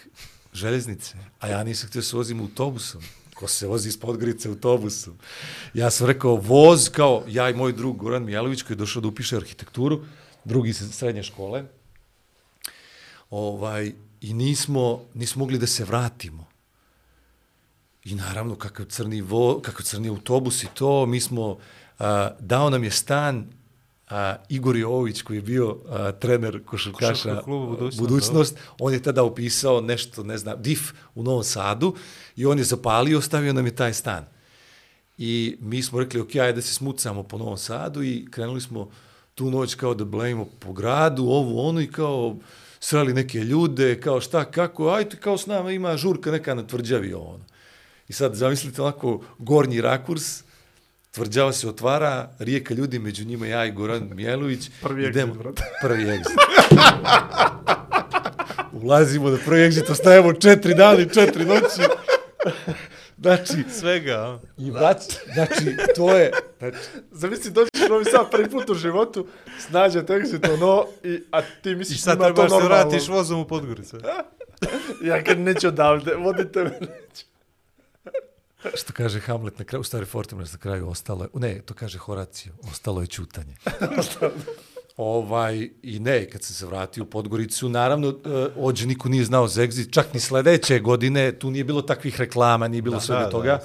železnice, 0.52 1.14
a 1.40 1.48
ja 1.48 1.64
nisam 1.64 1.88
htio 1.88 2.02
se 2.02 2.16
vozim 2.16 2.40
autobusom. 2.40 3.02
Ko 3.34 3.48
se 3.48 3.66
vozi 3.66 3.88
iz 3.88 4.00
Podgorice 4.00 4.48
autobusom. 4.48 5.18
Ja 5.74 5.90
sam 5.90 6.06
rekao, 6.06 6.36
voz 6.36 6.88
kao 6.88 7.24
ja 7.28 7.50
i 7.50 7.54
moj 7.54 7.72
drug 7.72 7.96
Goran 7.96 8.24
Mijalović 8.24 8.62
koji 8.62 8.74
je 8.74 8.78
došao 8.78 9.02
da 9.02 9.08
upiše 9.08 9.36
arhitekturu, 9.36 10.04
drugi 10.44 10.70
iz 10.70 10.90
srednje 10.92 11.22
škole, 11.22 11.64
ovaj, 13.30 13.92
i 14.20 14.34
nismo, 14.34 15.04
nismo 15.14 15.38
mogli 15.38 15.58
da 15.58 15.66
se 15.66 15.84
vratimo. 15.84 16.46
I 18.04 18.14
naravno, 18.14 18.56
kakav 18.56 18.86
crni, 18.86 19.20
vo, 19.20 19.60
kakav 19.62 19.84
crni 19.84 20.08
autobus 20.08 20.62
i 20.62 20.68
to, 20.74 21.06
mi 21.06 21.20
smo, 21.20 21.58
a, 21.98 22.30
dao 22.40 22.70
nam 22.70 22.84
je 22.84 22.90
stan 22.90 23.46
a, 24.10 24.36
Igor 24.48 24.76
Jovović 24.76 25.22
koji 25.22 25.36
je 25.36 25.42
bio 25.42 25.76
a, 25.88 26.12
trener 26.12 26.64
košarkaša 26.64 27.42
Budućnost, 27.46 27.98
budućnost, 27.98 28.58
on 28.78 28.92
je 28.92 29.02
tada 29.02 29.22
upisao 29.22 29.80
nešto, 29.80 30.22
ne 30.22 30.38
znam, 30.38 30.62
DIF 30.62 30.92
u 31.14 31.22
Novom 31.22 31.44
Sadu 31.44 31.94
i 32.36 32.46
on 32.46 32.58
je 32.58 32.64
zapalio, 32.64 33.18
ostavio 33.18 33.52
nam 33.52 33.66
je 33.66 33.76
taj 33.76 33.94
stan. 33.94 34.24
I 35.18 35.56
mi 35.60 35.82
smo 35.82 36.00
rekli, 36.00 36.20
ok, 36.20 36.36
ajde 36.36 36.52
da 36.52 36.62
se 36.62 36.74
smucamo 36.74 37.22
po 37.22 37.38
Novom 37.38 37.58
Sadu 37.58 38.02
i 38.02 38.26
krenuli 38.30 38.60
smo 38.60 38.90
tu 39.34 39.50
noć 39.50 39.74
kao 39.74 39.94
da 39.94 40.04
blejimo 40.04 40.44
po 40.58 40.72
gradu, 40.72 41.22
ovu, 41.22 41.60
onu 41.68 41.80
i 41.80 41.92
kao 41.92 42.36
sreli 42.80 43.14
neke 43.14 43.38
ljude, 43.38 44.00
kao 44.00 44.20
šta, 44.20 44.44
kako, 44.44 44.88
ajde 44.88 45.16
kao 45.16 45.38
s 45.38 45.46
nama 45.46 45.72
ima 45.72 45.96
žurka 45.96 46.30
neka 46.30 46.54
na 46.54 46.66
tvrđavi 46.66 47.12
ono. 47.14 47.44
I 48.08 48.12
sad 48.12 48.34
zamislite 48.34 48.82
onako 48.82 49.22
gornji 49.38 49.80
rakurs, 49.80 50.42
tvrđava 51.10 51.52
se 51.52 51.68
otvara, 51.68 52.28
rijeka 52.38 52.74
ljudi, 52.74 52.98
među 52.98 53.24
njima 53.24 53.46
ja 53.46 53.66
i 53.66 53.72
Goran 53.72 54.10
Mijalović. 54.14 54.70
Prvi 54.82 55.02
exit, 55.02 55.10
idemo- 55.10 55.34
brate. 55.38 55.62
Prvi 55.82 56.04
exit. 56.04 56.36
Ulazimo 58.72 59.30
na 59.30 59.38
prvi 59.46 59.60
exit, 59.60 59.90
ostajemo 59.90 60.32
četiri 60.32 60.74
dana 60.74 61.00
i 61.00 61.08
četiri 61.08 61.44
noći. 61.44 61.82
znači, 63.18 63.64
Svega, 63.72 64.38
i 64.58 64.70
vrać, 64.70 65.02
znači, 65.34 65.76
to 65.96 66.16
je, 66.16 66.30
znači, 66.58 66.76
Zamisli, 67.10 67.50
dođeš 67.50 67.70
u 67.86 67.92
Novi 67.92 68.04
Sad 68.04 68.30
prvi 68.30 68.50
put 68.50 68.70
u 68.70 68.74
životu, 68.74 69.26
snađe 69.68 70.02
exit 70.02 70.52
ono, 70.54 70.86
i, 71.04 71.22
a 71.30 71.40
ti 71.42 71.70
I 71.70 71.74
misliš 71.74 72.00
sad 72.00 72.18
njima 72.18 72.28
to 72.28 72.34
trebaš 72.34 72.50
se 72.50 72.58
normalno. 72.58 72.84
vratiš 72.90 73.08
vozom 73.08 73.40
u 73.40 73.44
Podgoricu. 73.46 73.98
Ja 75.02 75.24
kad 75.24 75.38
neću 75.38 75.68
odavde, 75.68 76.14
vodite 76.14 76.64
me 76.64 76.70
neću. 76.70 77.24
Što 78.74 78.92
kaže 78.92 79.20
Hamlet 79.20 79.58
na 79.58 79.64
kraju, 79.64 79.80
u 79.80 79.84
stvari 79.84 80.06
Fortunac 80.06 80.52
na 80.52 80.58
kraju 80.58 80.88
ostalo 80.88 81.24
je, 81.24 81.28
ne, 81.34 81.60
to 81.60 81.74
kaže 81.74 81.98
Horacio, 81.98 82.52
ostalo 82.70 83.00
je 83.00 83.06
čutanje. 83.06 83.54
ovaj, 84.96 85.68
I 85.82 85.98
ne, 85.98 86.30
kad 86.30 86.42
sam 86.42 86.54
se 86.54 86.66
vratio 86.66 87.02
u 87.02 87.06
Podgoricu, 87.06 87.68
naravno, 87.68 88.08
uh, 88.08 88.14
ođe 88.56 88.86
niko 88.86 89.08
nije 89.08 89.24
znao 89.24 89.48
za 89.48 89.62
exit, 89.62 89.92
čak 89.92 90.14
ni 90.14 90.20
sledeće 90.20 90.78
godine, 90.78 91.32
tu 91.32 91.50
nije 91.50 91.64
bilo 91.64 91.82
takvih 91.82 92.20
reklama, 92.20 92.68
nije 92.68 92.82
bilo 92.82 92.96
da, 92.96 93.00
svega 93.00 93.24
da, 93.24 93.30
toga, 93.30 93.60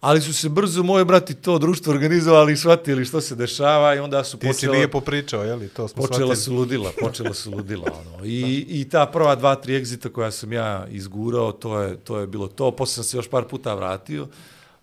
ali 0.00 0.20
su 0.20 0.34
se 0.34 0.48
brzo 0.48 0.82
moje 0.82 1.04
brati 1.04 1.34
to 1.34 1.58
društvo 1.58 1.92
organizovali 1.92 2.52
i 2.52 2.56
shvatili 2.56 3.04
što 3.04 3.20
se 3.20 3.34
dešava 3.34 3.94
i 3.94 3.98
onda 3.98 4.24
su 4.24 4.38
Ti 4.38 4.46
si 4.46 4.52
počela, 4.52 4.74
nije 4.74 4.90
popričao, 4.90 5.44
je 5.44 5.54
li? 5.54 5.68
To 5.68 5.88
smo 5.88 6.02
počela 6.02 6.18
shvatili. 6.18 6.36
su 6.36 6.54
ludila, 6.54 6.90
počela 7.00 7.34
su 7.34 7.50
ludila. 7.50 7.92
Ono. 8.00 8.24
I, 8.38 8.66
I 8.68 8.88
ta 8.88 9.06
prva 9.06 9.34
dva, 9.34 9.54
tri 9.54 9.76
egzita 9.76 10.08
koja 10.08 10.30
sam 10.30 10.52
ja 10.52 10.86
izgurao, 10.90 11.52
to 11.52 11.80
je, 11.80 11.96
to 11.96 12.18
je 12.18 12.26
bilo 12.26 12.48
to. 12.48 12.70
Posle 12.70 12.94
sam 12.94 13.04
se 13.04 13.16
još 13.16 13.28
par 13.28 13.44
puta 13.44 13.74
vratio, 13.74 14.26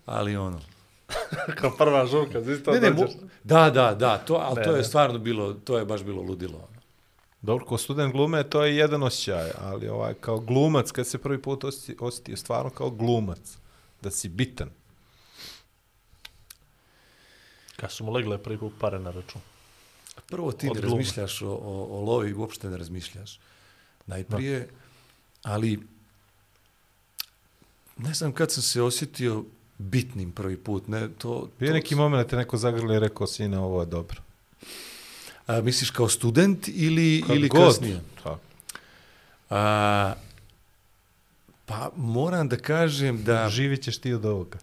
ali 0.06 0.36
ono... 0.36 0.60
Kao 1.60 1.70
prva 1.78 2.06
žurka, 2.06 2.38
isto 2.38 2.70
Ne, 2.70 2.80
ne, 2.80 2.90
dođeš. 2.90 3.14
da, 3.44 3.70
da, 3.70 3.94
da, 3.94 4.18
to, 4.18 4.34
ali 4.34 4.56
Ne, 4.56 4.64
to 4.64 4.70
je 4.70 4.76
ne. 4.76 4.84
stvarno 4.84 5.18
bilo, 5.18 5.52
to 5.52 5.78
je 5.78 5.84
baš 5.84 6.02
bilo 6.02 6.22
ludilo. 6.22 6.56
ono. 6.56 6.76
Dobro, 7.42 7.64
ko 7.64 7.78
student 7.78 8.12
glume, 8.12 8.42
to 8.42 8.64
je 8.64 8.76
jedan 8.76 9.02
osjećaj, 9.02 9.50
ali 9.60 9.88
ovaj, 9.88 10.14
kao 10.14 10.38
glumac, 10.38 10.90
kad 10.90 11.06
se 11.06 11.18
prvi 11.18 11.42
put 11.42 11.64
osjeti, 11.64 11.96
osjetio 12.00 12.36
stvarno 12.36 12.70
kao 12.70 12.90
glumac, 12.90 13.58
da 14.02 14.10
si 14.10 14.28
bitan. 14.28 14.68
Kad 17.76 17.92
su 17.92 18.04
mu 18.04 18.12
legle 18.12 18.38
prvi 18.38 18.58
put 18.58 18.72
pare 18.80 18.98
na 18.98 19.10
račun. 19.10 19.40
Prvo 20.28 20.52
ti 20.52 20.70
ne 20.74 20.80
razmišljaš 20.80 21.42
o, 21.42 21.50
o, 21.50 21.86
o 21.90 22.00
lovi, 22.00 22.34
uopšte 22.34 22.70
ne 22.70 22.76
razmišljaš. 22.76 23.38
Najprije, 24.06 24.68
ali 25.42 25.80
ne 27.96 28.14
znam 28.14 28.32
kad 28.32 28.52
sam 28.52 28.62
se 28.62 28.82
osjetio 28.82 29.44
bitnim 29.78 30.32
prvi 30.32 30.56
put. 30.56 30.88
Ne, 30.88 31.08
to, 31.18 31.48
Bio 31.58 31.68
to, 31.68 31.74
neki 31.74 31.94
moment 31.94 32.24
da 32.24 32.28
te 32.30 32.36
neko 32.36 32.56
zagrli 32.56 32.96
i 32.96 32.98
rekao, 33.00 33.26
sine, 33.26 33.58
ovo 33.58 33.80
je 33.80 33.86
dobro. 33.86 34.20
A, 35.46 35.60
misliš 35.60 35.90
kao 35.90 36.08
student 36.08 36.68
ili, 36.68 37.24
Kad 37.26 37.36
ili 37.36 37.48
god. 37.48 37.66
kasnije? 37.66 38.00
Tako. 38.16 38.38
A, 39.50 40.14
pa 41.66 41.90
moram 41.96 42.48
da 42.48 42.56
kažem 42.56 43.24
da... 43.24 43.48
Živit 43.48 43.82
ćeš 43.82 43.98
ti 43.98 44.12
od 44.12 44.24
ovoga. 44.24 44.58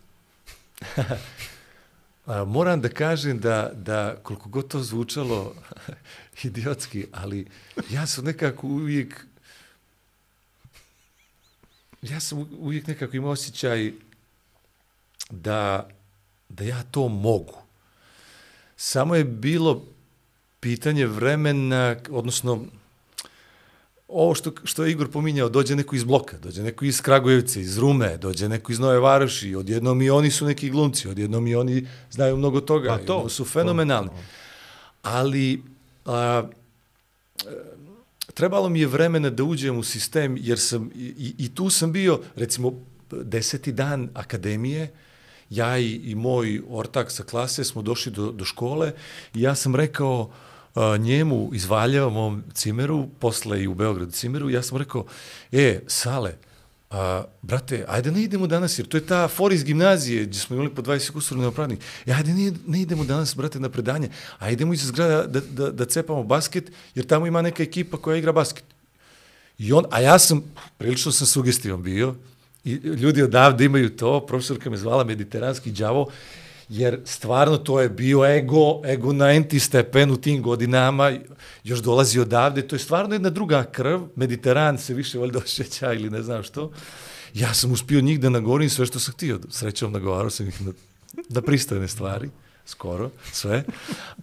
A, 2.26 2.45
moram 2.45 2.82
da 2.82 2.90
kažem 2.90 3.40
da, 3.40 3.72
da 3.74 4.16
koliko 4.24 4.50
god 4.50 4.68
to 4.68 4.84
zvučalo 4.84 5.56
idiotski, 6.44 7.06
ali 7.12 7.48
ja 7.90 8.08
sam 8.08 8.26
nekako 8.26 8.68
uvijek 8.68 9.26
ja 12.02 12.20
sam 12.20 12.40
uvijek 12.60 12.88
nekako 12.88 13.18
imao 13.18 13.32
osjećaj 13.32 13.91
da, 15.30 15.90
da 16.50 16.64
ja 16.64 16.84
to 16.84 17.08
mogu. 17.08 17.58
Samo 18.76 19.16
je 19.16 19.24
bilo 19.24 19.86
pitanje 20.60 21.06
vremena, 21.08 21.95
odnosno 22.10 22.66
ovo 24.14 24.35
što, 24.35 24.52
što 24.64 24.85
je 24.85 24.91
Igor 24.91 25.11
pominjao, 25.11 25.49
dođe 25.49 25.76
neko 25.76 25.95
iz 25.95 26.03
bloka, 26.03 26.38
dođe 26.38 26.64
neko 26.64 26.85
iz 26.85 27.02
Kragujevca, 27.02 27.60
iz 27.60 27.77
Rume, 27.77 28.18
dođe 28.18 28.49
neko 28.49 28.72
iz 28.72 28.80
Nove 28.80 28.99
Varoši, 28.99 29.56
odjednom 29.56 30.02
i 30.02 30.10
oni 30.10 30.31
su 30.31 30.45
neki 30.45 30.69
glumci, 30.69 31.07
odjednom 31.07 31.48
i 31.48 31.56
oni 31.56 31.88
znaju 32.11 32.38
mnogo 32.38 32.61
toga, 32.61 32.90
Pa 32.90 32.98
to, 32.98 33.19
to, 33.23 33.30
su 33.30 33.45
fenomenalni. 33.45 34.10
to. 34.10 34.15
Ali 35.03 35.64
a, 36.06 36.44
e, 37.45 37.49
trebalo 38.34 38.69
mi 38.69 38.80
je 38.80 38.88
vremena 38.88 39.30
da 39.30 39.44
uđem 39.44 39.77
u 39.77 39.84
sistem, 39.84 40.38
jer 40.40 40.60
sam, 40.60 40.91
i, 40.95 41.35
i 41.38 41.56
tu 41.56 41.69
sam 41.69 41.91
bio, 41.91 42.19
recimo, 42.35 42.73
deseti 43.11 43.72
dan 43.72 44.10
akademije, 44.14 44.91
ja 45.49 45.77
i, 45.77 45.94
i 45.94 46.15
moj 46.15 46.61
ortak 46.69 47.11
sa 47.11 47.23
klase 47.23 47.64
smo 47.64 47.81
došli 47.81 48.11
do, 48.11 48.31
do 48.31 48.45
škole 48.45 48.91
i 49.34 49.41
ja 49.41 49.56
sam 49.56 49.76
rekao 49.76 50.31
a, 50.76 50.98
njemu 50.98 51.50
iz 51.54 51.66
Valjeva, 51.66 52.10
mom 52.10 52.44
cimeru, 52.54 53.08
posle 53.20 53.64
i 53.64 53.68
u 53.68 53.74
Beogradu 53.74 54.12
cimeru, 54.12 54.50
ja 54.50 54.62
sam 54.62 54.78
rekao, 54.78 55.06
e, 55.52 55.80
Sale, 55.88 56.36
a, 56.90 57.24
brate, 57.41 57.86
ajde 57.88 58.12
ne 58.12 58.24
idemo 58.24 58.48
danas, 58.48 58.80
jer 58.80 58.88
to 58.88 58.98
je 58.98 59.06
ta 59.06 59.28
for 59.28 59.54
iz 59.54 59.64
gimnazije, 59.64 60.26
gdje 60.26 60.40
smo 60.40 60.56
imali 60.56 60.76
po 60.76 60.82
20 60.82 61.12
kusur 61.12 61.38
neopravnih. 61.38 61.80
E, 62.06 62.12
ajde 62.12 62.34
ne, 62.34 62.52
ne 62.68 62.82
idemo 62.82 63.04
danas, 63.04 63.36
brate, 63.36 63.60
na 63.60 63.70
predanje, 63.70 64.10
a 64.40 64.50
idemo 64.50 64.74
iz 64.74 64.86
zgrada 64.86 65.28
da, 65.28 65.40
da, 65.40 65.72
da 65.72 65.86
cepamo 65.86 66.24
basket, 66.24 66.72
jer 66.95 67.06
tamo 67.06 67.28
ima 67.28 67.41
neka 67.41 67.64
ekipa 67.64 67.98
koja 67.98 68.18
igra 68.18 68.32
basket. 68.32 68.64
I 69.58 69.74
on, 69.74 69.86
a 69.91 70.00
ja 70.02 70.20
sam, 70.20 70.44
prilično 70.78 71.12
sam 71.12 71.28
sugestivan 71.28 71.84
bio, 71.84 72.16
i 72.64 72.72
ljudi 72.74 73.22
odavde 73.22 73.66
imaju 73.66 73.90
to, 73.98 74.26
profesorka 74.26 74.70
me 74.70 74.78
zvala 74.78 75.04
mediteranski 75.04 75.72
đavo, 75.72 76.10
jer 76.74 77.00
stvarno 77.06 77.58
to 77.58 77.82
je 77.82 77.90
bio 77.90 78.26
ego, 78.26 78.82
ego 78.86 79.14
na 79.14 79.32
enti 79.32 79.60
stepen 79.60 80.12
u 80.12 80.18
tim 80.18 80.41
godinama, 80.41 81.12
još 81.64 81.80
dolazi 81.80 82.20
odavde, 82.20 82.68
to 82.68 82.76
je 82.76 82.80
stvarno 82.80 83.16
jedna 83.16 83.30
druga 83.30 83.64
krv, 83.64 84.02
mediteran 84.16 84.78
se 84.78 84.94
više 84.94 85.20
valjda 85.20 85.40
osjeća 85.40 85.94
ili 85.94 86.10
ne 86.10 86.22
znam 86.22 86.44
što. 86.44 86.72
Ja 87.34 87.54
sam 87.54 87.72
uspio 87.72 88.02
njih 88.02 88.20
da 88.20 88.30
nagovorim 88.30 88.70
sve 88.70 88.86
što 88.86 89.00
sam 89.00 89.14
htio, 89.14 89.40
srećom 89.50 89.91
nagovarao 89.91 90.30
sam 90.30 90.48
ih 90.48 90.62
na, 90.62 90.74
na 91.30 91.41
pristojne 91.41 91.88
stvari, 91.88 92.30
skoro, 92.66 93.10
sve, 93.32 93.64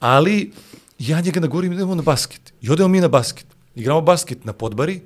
ali 0.00 0.52
ja 0.98 1.20
njega 1.20 1.40
nagovorim, 1.40 1.72
idemo 1.72 1.94
na 1.94 2.02
basket. 2.02 2.52
I 2.62 2.70
odemo 2.70 2.88
mi 2.88 3.00
na 3.00 3.08
basket. 3.08 3.46
Igramo 3.74 4.00
basket 4.00 4.44
na 4.44 4.52
podbari, 4.52 5.00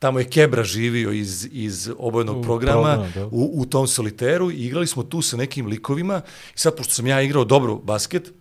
tamo 0.00 0.18
je 0.18 0.28
Kebra 0.28 0.64
živio 0.64 1.12
iz, 1.12 1.48
iz 1.52 1.90
obojenog 1.98 2.38
U 2.38 2.42
programa 2.42 2.94
program, 2.94 3.12
da. 3.14 3.26
u, 3.26 3.50
u 3.54 3.66
tom 3.66 3.86
soliteru 3.86 4.50
i 4.50 4.66
igrali 4.66 4.86
smo 4.86 5.02
tu 5.02 5.22
sa 5.22 5.36
nekim 5.36 5.66
likovima 5.66 6.22
i 6.54 6.58
sad, 6.58 6.76
pošto 6.76 6.94
sam 6.94 7.06
ja 7.06 7.22
igrao 7.22 7.44
dobro 7.44 7.76
basket, 7.76 8.32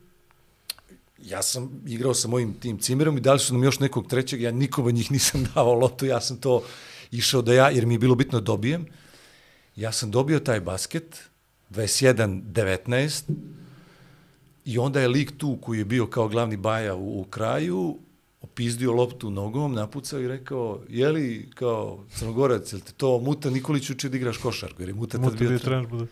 ja 1.18 1.42
sam 1.42 1.82
igrao 1.88 2.14
sa 2.14 2.28
mojim 2.28 2.54
tim 2.54 2.80
cimerom 2.80 3.18
i 3.18 3.22
dali 3.22 3.40
su 3.40 3.54
nam 3.54 3.64
još 3.64 3.80
nekog 3.80 4.08
trećeg, 4.08 4.42
ja 4.42 4.52
nikome 4.52 4.92
njih 4.92 5.12
nisam 5.12 5.44
dao 5.56 5.74
lotu, 5.74 6.06
ja 6.06 6.22
sam 6.22 6.38
to 6.38 6.64
išao 7.12 7.42
da 7.42 7.54
ja, 7.54 7.70
jer 7.70 7.86
mi 7.86 7.94
je 7.94 8.00
bilo 8.00 8.16
bitno 8.16 8.40
dobijem. 8.40 8.86
Ja 9.76 9.92
sam 9.92 10.12
dobio 10.12 10.40
taj 10.40 10.60
basket, 10.60 11.20
21-19, 11.70 13.24
i 14.66 14.78
onda 14.78 15.02
je 15.02 15.08
lik 15.08 15.38
tu 15.38 15.58
koji 15.62 15.78
je 15.78 15.86
bio 15.86 16.08
kao 16.08 16.28
glavni 16.28 16.58
baja 16.58 16.96
u, 16.96 17.22
u 17.22 17.24
kraju, 17.24 17.98
opizdio 18.60 18.94
loptu 18.94 19.30
nogom, 19.32 19.74
napucao 19.74 20.20
i 20.20 20.28
rekao, 20.28 20.82
je 20.90 21.10
li 21.10 21.50
kao 21.56 22.04
crnogorac, 22.16 22.74
jel 22.74 22.82
te 22.82 22.92
to 22.92 23.20
Muta 23.20 23.50
Nikolić 23.50 23.90
uči 23.90 24.10
da 24.10 24.18
igraš 24.18 24.38
košarku, 24.38 24.82
jer 24.82 24.90
je 24.90 24.96
Muta 24.96 25.12
tad 25.12 25.22
Muta 25.22 25.36
bio 25.36 25.50
bio 25.50 25.60
trener. 25.60 25.88
bude. 25.88 26.06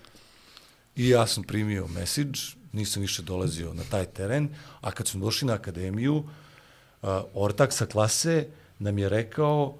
I 0.96 1.10
ja 1.10 1.28
sam 1.28 1.44
primio 1.44 1.88
message, 1.88 2.40
nisam 2.72 3.02
više 3.02 3.22
dolazio 3.22 3.74
na 3.74 3.84
taj 3.92 4.06
teren, 4.06 4.50
a 4.82 4.92
kad 4.92 5.08
smo 5.08 5.26
došli 5.26 5.48
na 5.48 5.54
akademiju, 5.54 6.16
uh, 6.16 7.10
ortak 7.34 7.74
sa 7.74 7.86
klase 7.86 8.48
nam 8.80 8.98
je 8.98 9.10
rekao, 9.10 9.78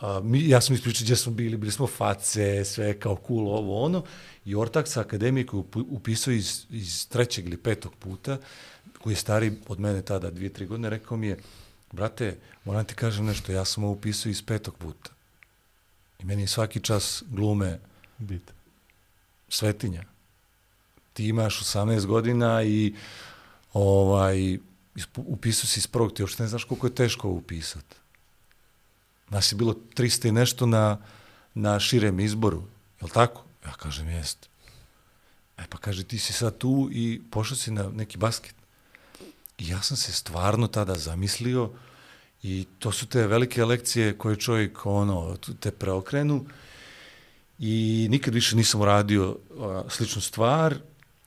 uh, 0.00 0.24
mi, 0.24 0.48
ja 0.48 0.60
sam 0.60 0.74
ispričao 0.74 1.04
gdje 1.04 1.16
smo 1.16 1.32
bili, 1.32 1.56
bili 1.56 1.72
smo 1.72 1.86
face, 1.86 2.64
sve 2.64 2.98
kao 2.98 3.18
cool, 3.26 3.48
ovo 3.48 3.84
ono, 3.84 4.04
i 4.44 4.54
ortak 4.54 4.88
sa 4.88 5.00
akademije 5.00 5.46
koji 5.46 5.64
upisao 5.74 6.32
iz, 6.32 6.64
iz 6.70 7.08
trećeg 7.08 7.46
ili 7.46 7.56
petog 7.56 7.94
puta, 7.94 8.38
koji 9.02 9.12
je 9.12 9.16
stari 9.16 9.52
od 9.68 9.80
mene 9.80 10.02
tada 10.02 10.30
dvije, 10.30 10.52
tri 10.52 10.66
godine, 10.66 10.90
rekao 10.90 11.16
mi 11.16 11.26
je, 11.26 11.36
brate, 11.92 12.38
moram 12.64 12.84
ti 12.84 12.94
kažem 12.94 13.26
nešto, 13.26 13.52
ja 13.52 13.64
sam 13.64 13.84
ovo 13.84 13.92
upisao 13.92 14.30
iz 14.30 14.42
petog 14.42 14.76
puta. 14.76 15.10
I 16.18 16.24
meni 16.24 16.46
svaki 16.46 16.80
čas 16.80 17.22
glume 17.28 17.78
Bit. 18.18 18.52
svetinja. 19.48 20.04
Ti 21.12 21.28
imaš 21.28 21.60
18 21.60 22.06
godina 22.06 22.62
i 22.62 22.94
ovaj, 23.72 24.58
upisao 25.16 25.66
si 25.66 25.80
iz 25.80 25.86
prvog, 25.86 26.12
ti 26.12 26.22
uopšte 26.22 26.42
ne 26.42 26.48
znaš 26.48 26.64
koliko 26.64 26.86
je 26.86 26.94
teško 26.94 27.28
ovo 27.28 27.36
upisati. 27.36 27.96
Nas 29.28 29.52
je 29.52 29.56
bilo 29.56 29.74
300 29.96 30.28
i 30.28 30.32
nešto 30.32 30.66
na, 30.66 30.98
na 31.54 31.80
širem 31.80 32.20
izboru, 32.20 32.62
je 33.00 33.04
li 33.04 33.10
tako? 33.10 33.44
Ja 33.66 33.72
kažem, 33.72 34.08
jest. 34.08 34.48
E 35.58 35.62
pa 35.68 35.78
kaže, 35.78 36.04
ti 36.04 36.18
si 36.18 36.32
sad 36.32 36.58
tu 36.58 36.88
i 36.92 37.22
pošao 37.30 37.56
si 37.56 37.70
na 37.70 37.88
neki 37.88 38.18
basket. 38.18 38.54
Ja 39.60 39.82
sam 39.82 39.96
se 39.96 40.12
stvarno 40.12 40.66
tada 40.66 40.94
zamislio 40.94 41.70
i 42.42 42.66
to 42.78 42.92
su 42.92 43.06
te 43.06 43.26
velike 43.26 43.64
lekcije 43.64 44.18
koje 44.18 44.36
čovjek 44.36 44.86
ono, 44.86 45.36
te 45.60 45.70
preokrenu 45.70 46.46
i 47.58 48.06
nikad 48.10 48.34
više 48.34 48.56
nisam 48.56 48.80
uradio 48.80 49.36
a, 49.60 49.82
sličnu 49.88 50.22
stvar, 50.22 50.74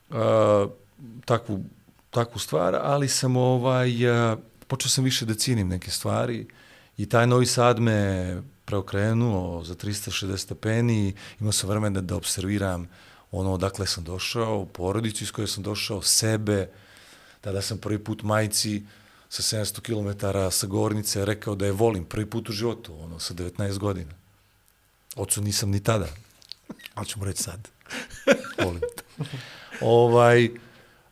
a, 0.10 0.68
takvu, 1.26 1.64
takvu 2.10 2.40
stvar, 2.40 2.76
ali 2.82 3.08
sam 3.08 3.38
ovaj, 3.38 4.10
a, 4.10 4.38
počeo 4.68 4.90
sam 4.90 5.04
više 5.04 5.26
da 5.26 5.34
cijenim 5.34 5.68
neke 5.68 5.92
stvari 5.92 6.48
i 6.98 7.10
taj 7.10 7.28
Novi 7.28 7.46
Sad 7.46 7.80
me 7.80 8.42
preokrenuo 8.66 9.64
za 9.64 9.76
360 9.76 10.38
stepeni, 10.38 11.14
imao 11.40 11.52
sam 11.52 11.70
vremena 11.70 12.02
da 12.02 12.16
observiram 12.16 12.88
ono 13.32 13.54
odakle 13.54 13.88
sam 13.88 14.04
došao, 14.04 14.66
porodicu 14.66 15.24
iz 15.24 15.32
koje 15.32 15.48
sam 15.48 15.64
došao, 15.64 16.02
sebe, 16.02 16.70
tada 17.44 17.62
sam 17.62 17.78
prvi 17.78 18.00
put 18.00 18.24
majci 18.24 18.84
sa 19.30 19.58
700 19.58 19.82
km 19.82 20.28
sa 20.52 20.68
Gornice 20.68 21.26
rekao 21.26 21.56
da 21.56 21.66
je 21.66 21.72
volim 21.72 22.06
prvi 22.06 22.26
put 22.26 22.50
u 22.50 22.52
životu, 22.52 22.96
ono, 23.00 23.20
sa 23.20 23.34
19 23.34 23.78
godina. 23.78 24.12
Ocu 25.16 25.42
nisam 25.42 25.70
ni 25.70 25.84
tada, 25.84 26.08
ali 26.94 27.08
ću 27.08 27.20
mu 27.20 27.26
reći 27.26 27.44
sad. 27.44 27.70
Volim 28.64 28.82
te. 28.96 29.24
ovaj, 29.82 30.50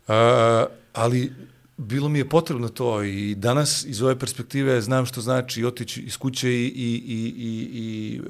a, 0.07 0.65
ali 0.93 1.33
bilo 1.77 2.09
mi 2.09 2.19
je 2.19 2.29
potrebno 2.29 2.69
to 2.69 3.03
i 3.03 3.35
danas 3.35 3.85
iz 3.85 4.01
ove 4.01 4.19
perspektive 4.19 4.81
znam 4.81 5.05
što 5.05 5.21
znači 5.21 5.65
otići 5.65 6.01
iz 6.01 6.17
kuće 6.17 6.49
i, 6.49 6.65
i, 6.65 7.03
i, 7.07 7.33
i, 7.37 7.69
i 7.73 8.21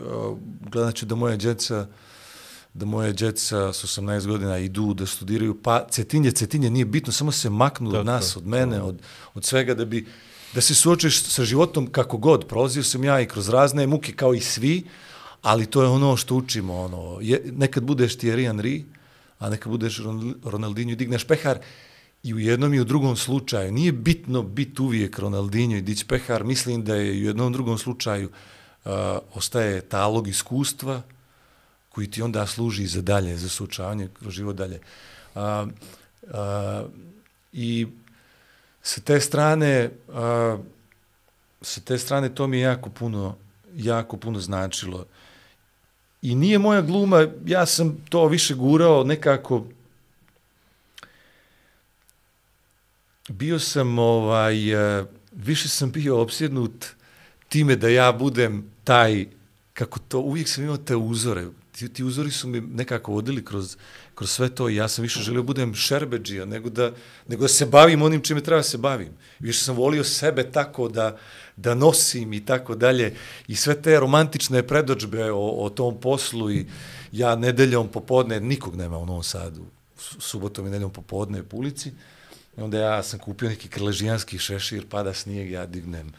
gledat 0.72 0.96
ću 0.96 1.06
da 1.06 1.16
moja 1.16 1.36
djeca 1.36 1.88
da 2.74 2.86
moje 2.86 3.14
djeca 3.14 3.74
s 3.74 3.84
18 3.84 4.28
godina 4.28 4.58
idu 4.58 4.94
da 4.94 5.06
studiraju, 5.06 5.62
pa 5.64 5.88
cetinje, 5.90 6.32
cetinje, 6.32 6.70
nije 6.70 6.86
bitno, 6.86 7.14
samo 7.14 7.32
se 7.32 7.50
maknu 7.50 8.00
od 8.00 8.06
nas, 8.06 8.38
od 8.38 8.48
mene, 8.48 8.82
od, 8.82 9.00
od 9.34 9.46
svega, 9.46 9.74
da 9.74 9.86
bi 9.86 10.06
da 10.54 10.62
se 10.62 10.76
suočiš 10.76 11.24
sa 11.24 11.46
životom 11.46 11.88
kako 11.88 12.18
god. 12.18 12.48
Prolazio 12.48 12.84
sam 12.84 13.04
ja 13.04 13.22
i 13.22 13.26
kroz 13.26 13.50
razne 13.50 13.88
muke 13.88 14.14
kao 14.14 14.34
i 14.34 14.40
svi, 14.40 14.84
ali 15.42 15.66
to 15.66 15.82
je 15.82 15.88
ono 15.88 16.18
što 16.18 16.36
učimo. 16.36 16.82
Ono. 16.82 17.18
Je, 17.22 17.42
nekad 17.52 17.84
budeš 17.84 18.18
Thierry 18.18 18.52
Henry, 18.52 18.84
a 19.40 19.50
nekad 19.50 19.72
budeš 19.72 20.00
Ron- 20.00 20.36
Ronaldinho 20.44 20.92
i 20.92 20.96
digneš 20.96 21.24
pehar 21.24 21.60
i 22.24 22.34
u 22.34 22.40
jednom 22.40 22.74
i 22.74 22.80
u 22.80 22.84
drugom 22.84 23.16
slučaju. 23.16 23.72
Nije 23.72 23.92
bitno 23.92 24.44
biti 24.44 24.82
uvijek 24.82 25.20
Ronaldinho 25.20 25.78
i 25.78 25.82
dići 25.82 26.06
pehar. 26.06 26.44
Mislim 26.44 26.84
da 26.84 26.96
je 26.96 27.12
u 27.12 27.26
jednom 27.26 27.54
drugom 27.54 27.78
slučaju 27.78 28.30
uh, 28.86 28.92
ostaje 29.34 29.82
talog 29.82 30.28
iskustva 30.28 31.02
koji 31.92 32.12
ti 32.12 32.22
onda 32.22 32.48
služi 32.48 32.88
za 32.88 33.02
dalje, 33.02 33.38
za 33.38 33.50
suočavanje 33.50 34.10
kroz 34.20 34.34
život 34.34 34.56
dalje. 34.56 34.80
A, 35.36 35.66
a, 36.34 36.86
I 37.54 37.88
sa 38.82 39.02
te 39.02 39.20
strane, 39.20 39.90
a, 40.14 40.58
sa 41.62 41.82
te 41.82 41.98
strane 41.98 42.36
to 42.36 42.48
mi 42.48 42.58
je 42.58 42.62
jako 42.62 42.90
puno, 42.90 43.36
jako 43.76 44.18
puno 44.18 44.40
značilo. 44.40 45.06
I 46.22 46.36
nije 46.36 46.60
moja 46.60 46.82
gluma, 46.82 47.28
ja 47.46 47.66
sam 47.66 47.98
to 48.10 48.28
više 48.28 48.56
gurao 48.56 49.04
nekako, 49.04 49.66
bio 53.30 53.60
sam 53.60 54.00
ovaj, 54.00 54.72
e, 55.00 55.06
više 55.32 55.70
sam 55.70 55.92
bio 55.92 56.22
opsjednut 56.22 56.86
time 57.50 57.76
da 57.76 57.90
ja 57.90 58.12
budem 58.12 58.72
taj, 58.84 59.26
kako 59.74 60.00
to, 60.00 60.20
uvijek 60.20 60.48
sam 60.48 60.64
imao 60.64 60.78
te 60.78 60.96
uzore, 60.96 61.48
ti, 61.82 61.94
ti 61.94 62.04
uzori 62.04 62.32
su 62.32 62.48
mi 62.48 62.62
nekako 62.62 63.12
vodili 63.12 63.46
kroz, 63.46 63.78
kroz 64.16 64.32
sve 64.32 64.50
to 64.50 64.70
i 64.70 64.76
ja 64.76 64.88
sam 64.88 65.02
više 65.02 65.20
želio 65.20 65.44
budem 65.44 65.74
šerbeđija 65.76 66.46
nego 66.46 66.70
da, 66.70 66.92
nego 67.28 67.42
da 67.42 67.48
se 67.48 67.66
bavim 67.66 68.02
onim 68.02 68.22
čime 68.22 68.42
treba 68.42 68.64
se 68.64 68.78
bavim. 68.78 69.14
Više 69.40 69.64
sam 69.64 69.76
volio 69.76 70.04
sebe 70.04 70.52
tako 70.52 70.90
da, 70.90 71.18
da 71.56 71.76
nosim 71.76 72.34
i 72.34 72.46
tako 72.46 72.76
dalje. 72.76 73.16
I 73.48 73.56
sve 73.56 73.82
te 73.82 74.00
romantične 74.00 74.64
predođbe 74.68 75.32
o, 75.32 75.66
o 75.66 75.70
tom 75.70 76.00
poslu 76.02 76.52
i 76.52 76.66
ja 77.12 77.36
nedeljom 77.36 77.88
popodne, 77.88 78.40
nikog 78.40 78.76
nema 78.76 78.98
u 78.98 79.06
Novom 79.06 79.24
Sadu, 79.24 79.66
su- 79.98 80.22
subotom 80.22 80.68
i 80.68 80.70
nedeljom 80.70 80.94
popodne 80.94 81.44
po 81.44 81.58
ulici, 81.58 81.92
I 82.58 82.62
onda 82.62 82.80
ja 82.80 83.04
sam 83.04 83.20
kupio 83.20 83.50
neki 83.50 83.70
krležijanski 83.70 84.38
šešir, 84.38 84.86
pada 84.90 85.14
snijeg, 85.14 85.52
ja 85.52 85.66
dignem 85.66 86.12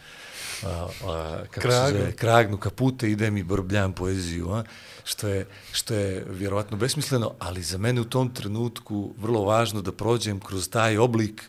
a, 0.65 0.89
a, 1.05 1.45
kako 1.51 1.71
se 1.71 1.99
zove, 1.99 2.13
kragnu 2.17 2.57
kapute, 2.57 3.11
idem 3.11 3.37
i 3.37 3.43
brbljam 3.43 3.93
poeziju, 3.93 4.51
a, 4.51 4.65
što, 5.05 5.29
je, 5.29 5.47
što 5.73 5.95
je 5.95 6.25
vjerovatno 6.29 6.77
besmisleno, 6.77 7.35
ali 7.39 7.63
za 7.63 7.79
mene 7.79 8.01
u 8.01 8.05
tom 8.05 8.35
trenutku 8.35 9.15
vrlo 9.19 9.45
važno 9.45 9.83
da 9.83 9.93
prođem 9.93 10.41
kroz 10.41 10.69
taj 10.69 10.99
oblik, 10.99 11.43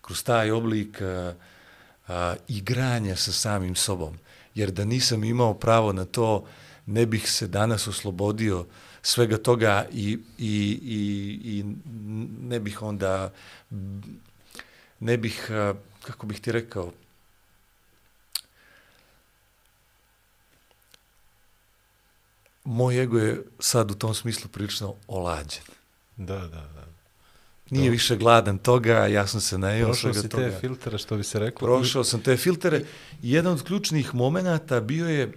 kroz 0.00 0.24
taj 0.24 0.50
oblik 0.50 1.00
a, 1.02 1.34
a, 2.08 2.34
igranja 2.48 3.16
sa 3.16 3.32
samim 3.32 3.74
sobom. 3.74 4.18
Jer 4.54 4.70
da 4.70 4.84
nisam 4.84 5.24
imao 5.24 5.54
pravo 5.54 5.92
na 5.92 6.04
to, 6.04 6.44
ne 6.86 7.06
bih 7.06 7.30
se 7.30 7.46
danas 7.46 7.88
oslobodio 7.88 8.66
svega 9.02 9.38
toga 9.38 9.86
i, 9.92 10.18
i, 10.38 10.80
i, 10.82 11.40
i 11.44 11.64
ne 12.40 12.60
bih 12.60 12.82
onda 12.82 13.32
ne 15.00 15.16
bih, 15.16 15.50
a, 15.50 15.74
kako 16.02 16.26
bih 16.26 16.40
ti 16.40 16.52
rekao, 16.52 16.92
moj 22.64 23.02
ego 23.02 23.18
je 23.18 23.42
sad 23.58 23.90
u 23.90 23.94
tom 23.94 24.14
smislu 24.14 24.48
prilično 24.48 24.94
olađen. 25.06 25.62
Da, 26.16 26.38
da, 26.38 26.48
da. 26.48 26.86
Nije 27.70 27.82
Dobro. 27.82 27.92
više 27.92 28.16
gladan 28.16 28.58
toga, 28.58 29.06
ja 29.06 29.26
sam 29.26 29.40
se 29.40 29.58
najeo 29.58 29.86
Prošao 29.86 30.12
svega 30.12 30.22
si 30.22 30.28
toga. 30.28 30.50
te 30.50 30.60
filtere, 30.60 30.98
što 30.98 31.16
bi 31.16 31.24
se 31.24 31.38
reklo. 31.38 31.66
Prošao 31.66 32.04
sam 32.04 32.20
te 32.20 32.36
filtere. 32.36 32.84
I 33.22 33.32
jedan 33.32 33.52
od 33.52 33.62
ključnih 33.62 34.14
momenata 34.14 34.80
bio 34.80 35.08
je 35.08 35.32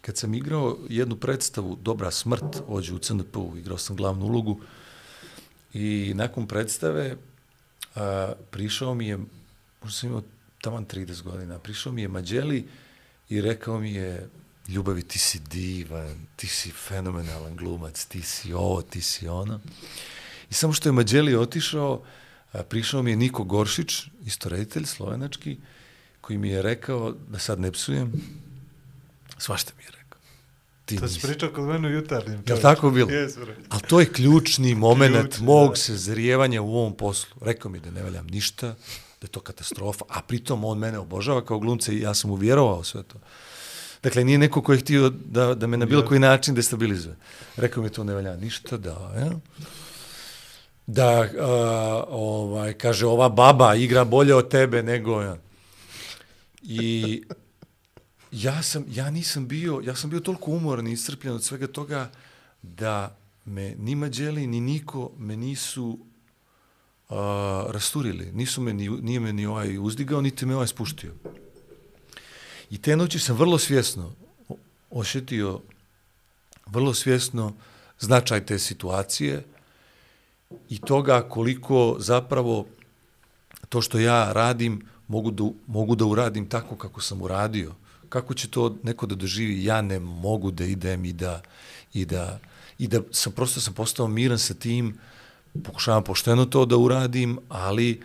kad 0.00 0.16
sam 0.16 0.34
igrao 0.34 0.78
jednu 0.88 1.16
predstavu 1.16 1.78
Dobra 1.82 2.10
smrt, 2.10 2.62
ođe 2.68 2.94
u 2.94 2.98
CNP-u, 2.98 3.56
igrao 3.56 3.78
sam 3.78 3.96
glavnu 3.96 4.26
ulogu 4.26 4.60
i 5.74 6.12
nakon 6.14 6.46
predstave 6.46 7.16
a, 7.94 8.32
prišao 8.50 8.94
mi 8.94 9.06
je, 9.06 9.18
možda 9.82 9.98
sam 9.98 10.08
imao 10.08 10.22
taman 10.60 10.86
30 10.86 11.22
godina, 11.22 11.58
prišao 11.58 11.92
mi 11.92 12.02
je 12.02 12.08
Mađeli 12.08 12.68
i 13.28 13.40
rekao 13.40 13.78
mi 13.80 13.92
je 13.92 14.28
ljubavi 14.68 15.02
ti 15.02 15.18
si 15.18 15.38
divan, 15.38 16.26
ti 16.36 16.46
si 16.46 16.70
fenomenalan 16.70 17.56
glumac, 17.56 18.04
ti 18.04 18.22
si 18.22 18.52
ovo, 18.52 18.82
ti 18.82 19.00
si 19.02 19.28
ono. 19.28 19.60
I 20.50 20.54
samo 20.54 20.72
što 20.72 20.88
je 20.88 20.92
Mađeli 20.92 21.36
otišao, 21.36 22.02
a, 22.52 22.62
prišao 22.62 23.02
mi 23.02 23.10
je 23.10 23.16
Niko 23.16 23.44
Goršić, 23.44 24.02
isto 24.26 24.48
reditelj 24.48 24.84
slovenački, 24.84 25.56
koji 26.20 26.38
mi 26.38 26.48
je 26.48 26.62
rekao, 26.62 27.14
da 27.28 27.38
sad 27.38 27.60
ne 27.60 27.72
psujem, 27.72 28.12
svašta 29.38 29.72
mi 29.78 29.82
je 29.82 29.90
rekao. 29.90 30.18
Ti 30.84 30.96
To 30.96 31.08
si 31.08 31.20
pričao 31.20 31.50
kod 31.50 31.64
mene 31.64 31.88
u 31.88 31.90
jutarnjem. 31.90 32.42
Jel 32.46 32.60
tako 32.60 32.90
bilo? 32.90 33.06
Bre. 33.06 33.28
Ali 33.68 33.82
to 33.88 34.00
je 34.00 34.12
ključni 34.12 34.74
moment 34.74 35.14
Ključni, 35.14 35.44
mog 35.46 35.70
da. 35.70 35.76
sezrijevanja 35.76 36.62
u 36.62 36.76
ovom 36.76 36.96
poslu. 36.96 37.36
Rekao 37.40 37.70
mi 37.70 37.80
da 37.80 37.90
ne 37.90 38.02
valjam 38.02 38.26
ništa, 38.26 38.66
da 39.20 39.22
je 39.22 39.28
to 39.28 39.40
katastrofa, 39.40 40.04
a 40.08 40.22
pritom 40.22 40.64
on 40.64 40.78
mene 40.78 40.98
obožava 40.98 41.44
kao 41.44 41.58
glumca 41.58 41.92
i 41.92 42.00
ja 42.00 42.14
sam 42.14 42.30
mu 42.30 42.36
vjerovao 42.36 42.84
sve 42.84 43.02
to. 43.02 43.18
Dakle, 44.04 44.24
nije 44.24 44.38
neko 44.38 44.62
ko 44.62 44.72
je 44.72 44.78
htio 44.78 45.08
da, 45.10 45.54
da 45.54 45.66
me 45.66 45.76
na 45.76 45.86
bilo 45.86 46.04
koji 46.04 46.20
način 46.20 46.54
destabilizuje. 46.54 47.16
Rekao 47.56 47.82
mi 47.82 47.90
to 47.90 48.04
ne 48.04 48.14
valja 48.14 48.36
ništa, 48.36 48.76
da, 48.76 49.12
ja. 49.16 49.30
Da, 50.86 51.28
a, 51.40 52.04
ovaj, 52.08 52.72
kaže, 52.72 53.06
ova 53.06 53.28
baba 53.28 53.74
igra 53.74 54.04
bolje 54.04 54.34
od 54.34 54.48
tebe 54.48 54.82
nego 54.82 55.22
ja. 55.22 55.36
I 56.62 57.22
ja 58.32 58.62
sam, 58.62 58.84
ja 58.88 59.10
nisam 59.10 59.48
bio, 59.48 59.80
ja 59.84 59.94
sam 59.94 60.10
bio 60.10 60.20
toliko 60.20 60.50
umoran 60.50 60.86
i 60.86 60.92
iscrpljen 60.92 61.34
od 61.34 61.44
svega 61.44 61.66
toga 61.66 62.10
da 62.62 63.16
me 63.44 63.74
ni 63.78 63.94
Mađeli, 63.94 64.46
ni 64.46 64.60
niko 64.60 65.10
me 65.18 65.36
nisu 65.36 65.98
uh, 67.08 67.16
rasturili. 67.70 68.32
Nisu 68.32 68.60
me 68.60 68.72
ni, 68.72 68.88
nije 68.88 69.20
me 69.20 69.32
ni 69.32 69.46
ovaj 69.46 69.78
uzdigao, 69.78 70.20
niti 70.20 70.46
me 70.46 70.54
ovaj 70.54 70.66
spuštio. 70.66 71.12
I 72.70 72.78
te 72.78 72.96
noći 72.96 73.18
sam 73.18 73.36
vrlo 73.36 73.58
svjesno 73.58 74.12
ošetio, 74.90 75.54
osjetio, 75.54 75.60
vrlo 76.66 76.94
svjesno 76.94 77.52
značaj 77.98 78.46
te 78.46 78.58
situacije 78.58 79.44
i 80.68 80.78
toga 80.78 81.28
koliko 81.28 81.96
zapravo 81.98 82.66
to 83.68 83.82
što 83.82 83.98
ja 83.98 84.32
radim 84.32 84.82
mogu 85.08 85.30
da, 85.30 85.44
mogu 85.66 85.94
da 85.94 86.04
uradim 86.04 86.48
tako 86.48 86.76
kako 86.76 87.00
sam 87.00 87.22
uradio. 87.22 87.72
Kako 88.08 88.34
će 88.34 88.48
to 88.48 88.76
neko 88.82 89.06
da 89.06 89.14
doživi? 89.14 89.64
Ja 89.64 89.82
ne 89.82 89.98
mogu 89.98 90.50
da 90.50 90.64
idem 90.64 91.04
i 91.04 91.12
da, 91.12 91.42
i 91.94 92.04
da, 92.04 92.38
i 92.78 92.88
da 92.88 93.00
sam 93.10 93.32
prosto 93.32 93.60
sam 93.60 93.74
postao 93.74 94.08
miran 94.08 94.38
sa 94.38 94.54
tim, 94.54 94.98
pokušavam 95.64 96.04
pošteno 96.04 96.46
to 96.46 96.66
da 96.66 96.76
uradim, 96.76 97.38
ali, 97.48 98.00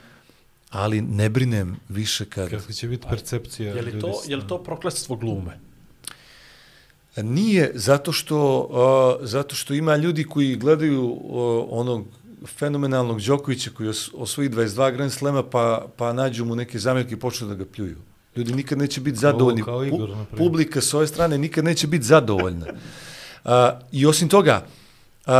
ali 0.69 1.01
ne 1.01 1.29
brinem 1.29 1.75
više 1.89 2.25
kad... 2.25 2.49
Kako 2.49 2.73
će 2.73 2.87
biti 2.87 3.07
percepcija 3.09 3.73
Je 3.73 3.81
li 3.81 3.91
ljudi 3.91 4.01
to, 4.01 4.21
je 4.27 4.35
li 4.35 4.47
to 4.47 4.63
prokletstvo 4.63 5.15
glume? 5.15 5.59
Nije, 7.17 7.71
zato 7.75 8.11
što, 8.11 8.59
uh, 9.19 9.27
zato 9.27 9.55
što 9.55 9.73
ima 9.73 9.95
ljudi 9.95 10.23
koji 10.23 10.55
gledaju 10.55 11.03
uh, 11.03 11.65
onog 11.69 12.05
fenomenalnog 12.45 13.21
Đokovića 13.21 13.69
koji 13.77 13.89
os, 13.89 14.09
osvoji 14.13 14.49
22 14.49 14.93
Grand 14.93 15.11
Slema 15.11 15.43
pa, 15.43 15.85
pa 15.97 16.13
nađu 16.13 16.45
mu 16.45 16.55
neke 16.55 16.79
zamjerke 16.79 17.13
i 17.13 17.19
počnu 17.19 17.47
da 17.47 17.55
ga 17.55 17.65
pljuju. 17.65 17.97
Ljudi 18.35 18.53
nikad 18.53 18.77
neće 18.77 19.01
biti 19.01 19.17
zadovoljni. 19.17 19.63
kao 19.63 19.85
Igor, 19.85 20.09
na 20.09 20.25
primjer. 20.25 20.37
publika 20.37 20.81
s 20.81 20.93
ove 20.93 21.07
strane 21.07 21.37
nikad 21.37 21.65
neće 21.65 21.87
biti 21.87 22.05
zadovoljna. 22.05 22.65
Uh, 23.43 23.51
I 23.91 24.05
osim 24.05 24.29
toga, 24.29 24.65
uh, 25.27 25.33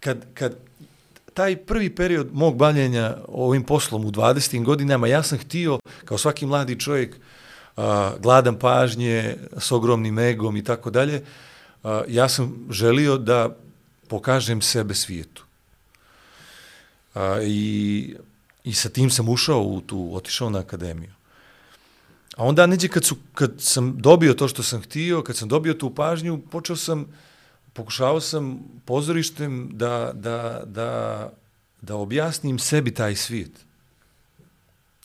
kad, 0.00 0.24
kad 0.34 0.65
taj 1.36 1.56
prvi 1.56 1.90
period 1.94 2.28
mog 2.32 2.56
bavljenja 2.56 3.16
ovim 3.28 3.62
poslom 3.62 4.04
u 4.04 4.10
20. 4.10 4.64
godinama, 4.64 5.06
ja 5.06 5.22
sam 5.22 5.38
htio, 5.38 5.78
kao 6.04 6.18
svaki 6.18 6.46
mladi 6.46 6.80
čovjek, 6.80 7.16
a, 7.76 8.12
gladan 8.22 8.58
pažnje, 8.58 9.36
s 9.58 9.72
ogromnim 9.72 10.18
egom 10.18 10.56
i 10.56 10.64
tako 10.64 10.90
dalje, 10.90 11.24
ja 12.08 12.28
sam 12.28 12.66
želio 12.70 13.18
da 13.18 13.56
pokažem 14.08 14.62
sebe 14.62 14.94
svijetu. 14.94 15.44
A, 17.14 17.40
i, 17.42 18.16
I 18.64 18.72
sa 18.74 18.88
tim 18.88 19.10
sam 19.10 19.28
ušao 19.28 19.62
u 19.62 19.80
tu, 19.80 20.10
otišao 20.12 20.50
na 20.50 20.58
akademiju. 20.58 21.12
A 22.36 22.44
onda 22.44 22.66
neđe 22.66 22.88
kad, 22.88 23.04
su, 23.04 23.16
kad 23.34 23.52
sam 23.58 23.94
dobio 23.98 24.34
to 24.34 24.48
što 24.48 24.62
sam 24.62 24.82
htio, 24.82 25.22
kad 25.22 25.36
sam 25.36 25.48
dobio 25.48 25.74
tu 25.74 25.90
pažnju, 25.94 26.40
počeo 26.50 26.76
sam, 26.76 27.06
pokušavao 27.76 28.20
sam 28.20 28.58
pozorištem 28.84 29.68
da, 29.72 30.12
da, 30.14 30.62
da, 30.66 31.32
da 31.80 31.96
objasnim 31.96 32.58
sebi 32.58 32.94
taj 32.94 33.16
svijet. 33.16 33.66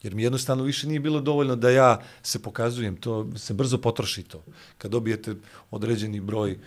Jer 0.03 0.15
mi 0.15 0.23
jednostavno 0.23 0.63
više 0.63 0.87
nije 0.87 0.99
bilo 0.99 1.21
dovoljno 1.21 1.55
da 1.55 1.69
ja 1.69 2.01
se 2.23 2.41
pokazujem, 2.41 2.95
to 2.95 3.27
se 3.37 3.53
brzo 3.53 3.77
potroši 3.77 4.23
to. 4.23 4.43
Kad 4.77 4.91
dobijete 4.91 5.35
određeni 5.71 6.19
broj 6.19 6.57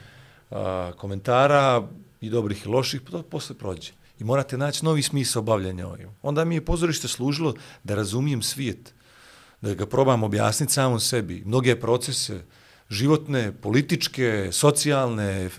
a, 0.51 0.93
komentara 0.97 1.89
i 2.21 2.31
dobrih 2.31 2.65
i 2.65 2.69
loših, 2.69 3.01
to 3.11 3.23
posle 3.23 3.57
prođe. 3.59 3.93
I 4.21 4.25
morate 4.25 4.59
naći 4.59 4.85
novi 4.85 5.03
smisao 5.03 5.43
bavljanja 5.43 5.89
ovim. 5.89 6.09
Onda 6.23 6.45
mi 6.45 6.55
je 6.55 6.65
pozorište 6.65 7.09
služilo 7.09 7.55
da 7.85 7.95
razumijem 7.95 8.43
svijet, 8.43 8.95
da 9.61 9.75
ga 9.75 9.87
probam 9.87 10.23
objasniti 10.23 10.73
samom 10.73 11.01
sebi. 11.01 11.43
Mnoge 11.47 11.81
procese, 11.81 12.45
životne, 12.91 13.53
političke, 13.53 14.49
socijalne, 14.53 15.47
f- 15.47 15.59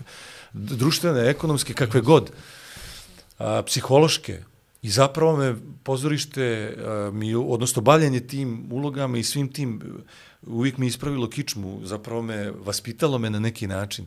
društvene, 0.56 1.28
ekonomske, 1.30 1.74
kakve 1.74 2.00
god, 2.00 2.30
a, 3.38 3.62
psihološke. 3.62 4.42
I 4.82 4.90
zapravo 4.90 5.36
me 5.36 5.54
pozorište, 5.82 6.76
a, 6.76 7.10
mi, 7.12 7.34
odnosno 7.34 7.82
bavljanje 7.82 8.20
tim 8.20 8.68
ulogama 8.72 9.18
i 9.18 9.24
svim 9.24 9.52
tim, 9.52 9.80
uvijek 10.42 10.78
mi 10.78 10.86
ispravilo 10.86 11.30
kičmu, 11.30 11.80
zapravo 11.84 12.22
me, 12.22 12.50
vaspitalo 12.50 13.18
me 13.18 13.30
na 13.30 13.38
neki 13.38 13.66
način. 13.66 14.06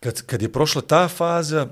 Kad, 0.00 0.22
kad 0.26 0.42
je 0.42 0.52
prošla 0.52 0.82
ta 0.82 1.08
faza, 1.08 1.68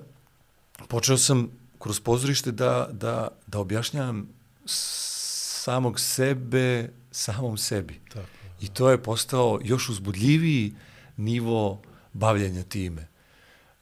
počeo 0.89 1.19
sam 1.19 1.49
kroz 1.79 2.01
pozorište 2.01 2.53
da, 2.53 2.89
da, 2.93 3.29
da 3.47 3.59
objašnjavam 3.59 4.29
samog 4.67 6.01
sebe 6.01 6.91
samom 7.11 7.59
sebi. 7.59 8.01
Tako. 8.09 8.29
I 8.61 8.69
to 8.69 8.91
je 8.91 9.03
postao 9.03 9.61
još 9.65 9.89
uzbudljiviji 9.89 10.75
nivo 11.17 11.83
bavljenja 12.13 12.63
time. 12.63 13.09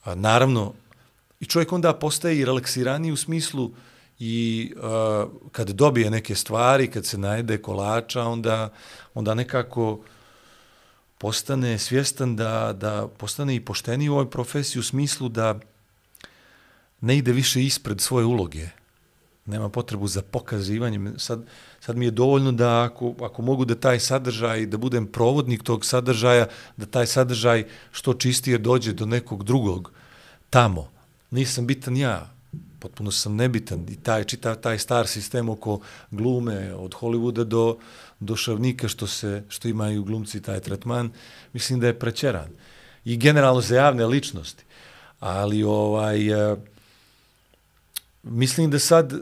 A, 0.05 0.15
naravno, 0.15 0.75
i 1.41 1.47
čovjek 1.47 1.73
onda 1.73 1.93
postaje 1.95 2.39
i 2.39 2.45
relaksiraniji 2.45 3.13
u 3.13 3.17
smislu 3.17 3.71
i 4.19 4.73
a, 4.83 5.27
kad 5.53 5.71
dobije 5.71 6.11
neke 6.11 6.35
stvari, 6.35 6.91
kad 6.91 7.07
se 7.07 7.19
najde 7.19 7.63
kolača, 7.63 8.23
onda, 8.23 8.73
onda 9.15 9.35
nekako 9.35 10.01
postane 11.19 11.79
svjestan 11.79 12.37
da, 12.37 12.73
da 12.73 13.09
postane 13.19 13.55
i 13.55 13.65
pošteniji 13.65 14.09
u 14.09 14.13
ovoj 14.13 14.31
profesiji 14.31 14.81
u 14.81 14.83
smislu 14.83 15.29
da 15.29 15.59
ne 17.01 17.17
ide 17.17 17.33
više 17.33 17.63
ispred 17.63 18.01
svoje 18.01 18.25
uloge. 18.27 18.69
Nema 19.49 19.69
potrebu 19.69 20.07
za 20.07 20.23
pokazivanjem. 20.23 21.15
Sad, 21.19 21.45
sad 21.81 21.97
mi 21.97 22.05
je 22.05 22.11
dovoljno 22.11 22.53
da 22.53 22.83
ako, 22.83 23.15
ako 23.21 23.43
mogu 23.43 23.65
da 23.65 23.75
taj 23.75 24.01
sadržaj, 24.01 24.67
da 24.67 24.77
budem 24.77 25.07
provodnik 25.07 25.63
tog 25.63 25.85
sadržaja, 25.85 26.47
da 26.77 26.87
taj 26.87 27.07
sadržaj 27.07 27.65
što 27.93 28.15
čistije 28.15 28.59
dođe 28.59 28.93
do 28.93 29.07
nekog 29.07 29.45
drugog 29.45 29.93
tamo. 30.51 30.91
Nisam 31.31 31.67
bitan 31.67 31.97
ja, 31.97 32.31
potpuno 32.79 33.11
sam 33.11 33.37
nebitan. 33.37 33.87
I 33.89 33.97
taj, 33.97 34.25
čitav 34.25 34.57
taj 34.57 34.79
star 34.79 35.07
sistem 35.07 35.49
oko 35.49 35.81
glume, 36.11 36.75
od 36.75 36.95
Hollywooda 36.95 37.45
do, 37.45 37.79
do 38.21 38.37
šavnika 38.37 38.89
što, 38.89 39.07
se, 39.07 39.43
što 39.49 39.69
imaju 39.69 40.05
glumci 40.05 40.43
taj 40.43 40.61
tretman, 40.61 41.11
mislim 41.53 41.81
da 41.81 41.87
je 41.87 41.99
prećeran. 41.99 42.51
I 43.05 43.17
generalno 43.17 43.61
za 43.61 43.77
javne 43.77 44.07
ličnosti. 44.07 44.65
Ali 45.21 45.63
ovaj... 45.63 46.53
Eh, 46.53 46.57
mislim 48.23 48.71
da 48.71 48.79
sad 48.79 49.13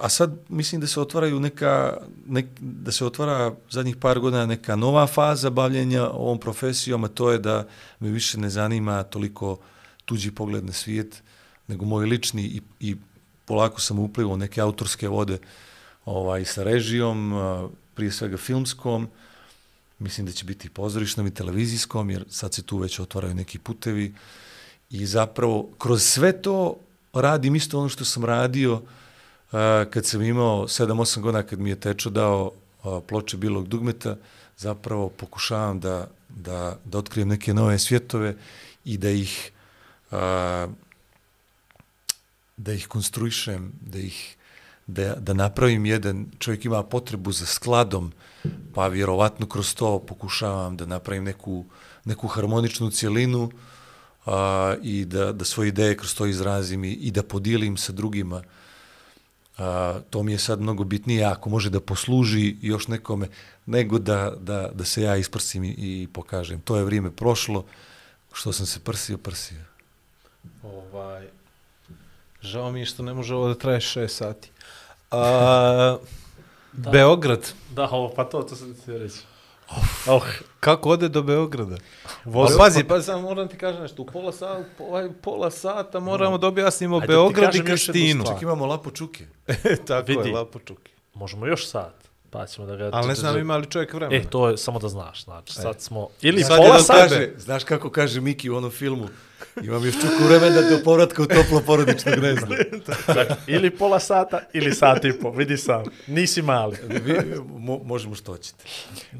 a 0.00 0.08
sad 0.08 0.38
mislim 0.48 0.80
da 0.80 0.86
se 0.86 1.00
otvaraju 1.00 1.40
neka 1.40 1.96
nek, 2.26 2.46
da 2.60 2.92
se 2.92 3.04
otvara 3.04 3.54
zadnjih 3.70 3.96
par 3.96 4.20
godina 4.20 4.46
neka 4.46 4.76
nova 4.76 5.06
faza 5.06 5.50
bavljenja 5.50 6.08
ovom 6.10 6.40
profesijom, 6.40 7.04
a 7.04 7.08
to 7.08 7.30
je 7.30 7.38
da 7.38 7.66
me 8.00 8.08
više 8.08 8.38
ne 8.38 8.50
zanima 8.50 9.02
toliko 9.02 9.58
tuđi 10.04 10.30
pogled 10.30 10.64
na 10.64 10.72
svijet, 10.72 11.22
nego 11.68 11.84
moj 11.84 12.06
lični 12.06 12.42
i, 12.42 12.60
i 12.80 12.96
polako 13.44 13.80
sam 13.80 13.98
uplivao 13.98 14.36
neke 14.36 14.60
autorske 14.60 15.08
vode 15.08 15.38
ovaj, 16.04 16.44
sa 16.44 16.62
režijom, 16.62 17.32
prije 17.94 18.12
svega 18.12 18.36
filmskom, 18.36 19.08
mislim 19.98 20.26
da 20.26 20.32
će 20.32 20.44
biti 20.44 20.66
i 20.66 20.70
pozorišnom 20.70 21.26
i 21.26 21.34
televizijskom, 21.34 22.10
jer 22.10 22.24
sad 22.28 22.54
se 22.54 22.62
tu 22.62 22.78
već 22.78 22.98
otvaraju 22.98 23.34
neki 23.34 23.58
putevi. 23.58 24.14
I 24.90 25.06
zapravo 25.06 25.68
kroz 25.78 26.02
sve 26.02 26.42
to 26.42 26.76
radim 27.12 27.56
isto 27.56 27.78
ono 27.78 27.88
što 27.88 28.04
sam 28.04 28.24
radio 28.24 28.74
uh, 28.74 28.80
kad 29.90 30.06
sam 30.06 30.22
imao 30.22 30.66
7-8 30.66 31.20
godina 31.20 31.42
kad 31.42 31.58
mi 31.60 31.70
je 31.70 31.80
tečo 31.80 32.10
dao 32.10 32.52
ploče 33.06 33.36
bilog 33.36 33.68
dugmeta, 33.68 34.16
zapravo 34.56 35.08
pokušavam 35.08 35.80
da, 35.80 36.08
da, 36.28 36.78
da 36.84 36.98
otkrijem 36.98 37.28
neke 37.28 37.54
nove 37.54 37.78
svjetove 37.78 38.36
i 38.84 38.98
da 38.98 39.10
ih 39.10 39.52
a, 40.10 40.68
da 42.56 42.72
ih 42.72 42.86
konstruišem, 42.88 43.72
da 43.80 43.98
ih 43.98 44.36
da, 44.86 45.14
da 45.14 45.34
napravim 45.34 45.86
jedan, 45.86 46.26
čovjek 46.38 46.64
ima 46.64 46.82
potrebu 46.82 47.32
za 47.32 47.46
skladom, 47.46 48.12
pa 48.74 48.86
vjerovatno 48.86 49.46
kroz 49.46 49.74
to 49.74 49.98
pokušavam 49.98 50.76
da 50.76 50.86
napravim 50.86 51.24
neku, 51.24 51.64
neku 52.04 52.28
harmoničnu 52.28 52.90
cjelinu 52.90 53.50
a, 54.26 54.74
i 54.82 55.04
da, 55.04 55.32
da 55.32 55.44
svoje 55.44 55.68
ideje 55.68 55.96
kroz 55.96 56.14
to 56.14 56.26
izrazim 56.26 56.84
i, 56.84 56.92
i 56.92 57.10
da 57.10 57.22
podijelim 57.22 57.76
sa 57.76 57.92
drugima. 57.92 58.42
A, 59.58 60.00
to 60.10 60.22
mi 60.22 60.32
je 60.32 60.38
sad 60.38 60.60
mnogo 60.60 60.84
bitnije 60.84 61.24
ako 61.24 61.50
može 61.50 61.70
da 61.70 61.80
posluži 61.80 62.56
još 62.60 62.88
nekome 62.88 63.28
nego 63.66 63.98
da, 63.98 64.32
da, 64.40 64.70
da 64.74 64.84
se 64.84 65.02
ja 65.02 65.16
isprsim 65.16 65.64
i, 65.64 65.74
i 65.78 66.08
pokažem. 66.12 66.60
To 66.60 66.76
je 66.76 66.84
vrijeme 66.84 67.10
prošlo, 67.10 67.64
što 68.32 68.52
sam 68.52 68.66
se 68.66 68.80
prsio, 68.80 69.18
prsio. 69.18 69.64
Ovaj, 70.62 71.26
žao 72.40 72.72
mi 72.72 72.80
je 72.80 72.86
što 72.86 73.02
ne 73.02 73.14
može 73.14 73.34
ovo 73.34 73.48
da 73.48 73.54
traje 73.54 73.80
6 73.80 74.08
sati. 74.08 74.50
A, 75.10 75.96
Da. 76.76 76.90
Beograd. 76.90 77.52
Da, 77.70 77.88
ovo, 77.90 78.12
pa 78.16 78.24
to, 78.24 78.42
to 78.42 78.56
sam 78.56 78.74
ti 78.74 78.80
htio 78.80 79.08
Oh, 80.06 80.22
Kako 80.60 80.90
ode 80.90 81.08
do 81.08 81.22
Beograda? 81.22 81.76
voz, 82.24 82.50
Pa, 82.50 82.58
pazi, 82.58 82.84
pa 82.84 83.02
samo 83.02 83.20
moram 83.20 83.48
ti 83.48 83.56
kažem 83.56 83.82
nešto, 83.82 84.02
u 84.02 84.06
pola 84.06 84.32
sata, 84.32 84.58
ovaj 84.80 85.08
pola 85.12 85.50
sata 85.50 86.00
moramo 86.00 86.38
da 86.38 86.46
objasnimo 86.46 86.96
Ajde, 86.96 87.06
Beograd 87.06 87.54
i 87.54 87.64
Krštinu. 87.64 88.20
stvar. 88.20 88.36
Čak 88.36 88.42
imamo 88.42 88.66
lapo 88.66 88.90
čuke. 88.90 89.26
Tako 89.88 90.06
Vidi. 90.08 90.28
je, 90.28 90.34
lapo 90.34 90.58
čuki. 90.58 90.90
možemo 91.14 91.46
još 91.46 91.66
sat, 91.66 91.94
pa 92.30 92.46
ćemo 92.46 92.66
da 92.66 92.76
ga... 92.76 92.90
Ali 92.92 93.08
ne 93.08 93.14
znam 93.14 93.38
ima 93.38 93.56
li 93.56 93.66
čovjek 93.66 93.92
vremena. 93.92 94.16
E, 94.18 94.24
to 94.24 94.48
je 94.48 94.56
samo 94.56 94.78
da 94.78 94.88
znaš, 94.88 95.24
znači, 95.24 95.52
sad 95.54 95.80
smo... 95.80 96.08
Ili 96.22 96.42
Sad 96.42 96.56
pola 96.58 96.78
sata, 96.78 96.98
kaže- 97.00 97.32
Znaš 97.36 97.64
kako 97.64 97.90
kaže 97.90 98.20
Miki 98.20 98.50
u 98.50 98.56
onom 98.56 98.70
filmu? 98.70 99.08
Imam 99.58 99.84
još 99.84 99.94
čuku 99.94 100.24
vremena 100.24 100.60
do 100.62 100.78
povratka 100.84 101.22
u 101.22 101.26
toplo 101.26 101.60
porodično 101.60 102.12
gnezdo. 102.16 102.46
dakle, 103.06 103.26
ili 103.46 103.70
pola 103.70 104.00
sata, 104.00 104.40
ili 104.52 104.72
sat 104.72 105.04
i 105.04 105.12
po, 105.12 105.30
vidi 105.30 105.56
sam, 105.56 105.84
nisi 106.06 106.42
mali. 106.42 106.76
Vi, 106.96 107.14
mo, 107.48 107.78
možemo 107.78 108.14
što 108.14 108.32
hoćete. 108.32 108.64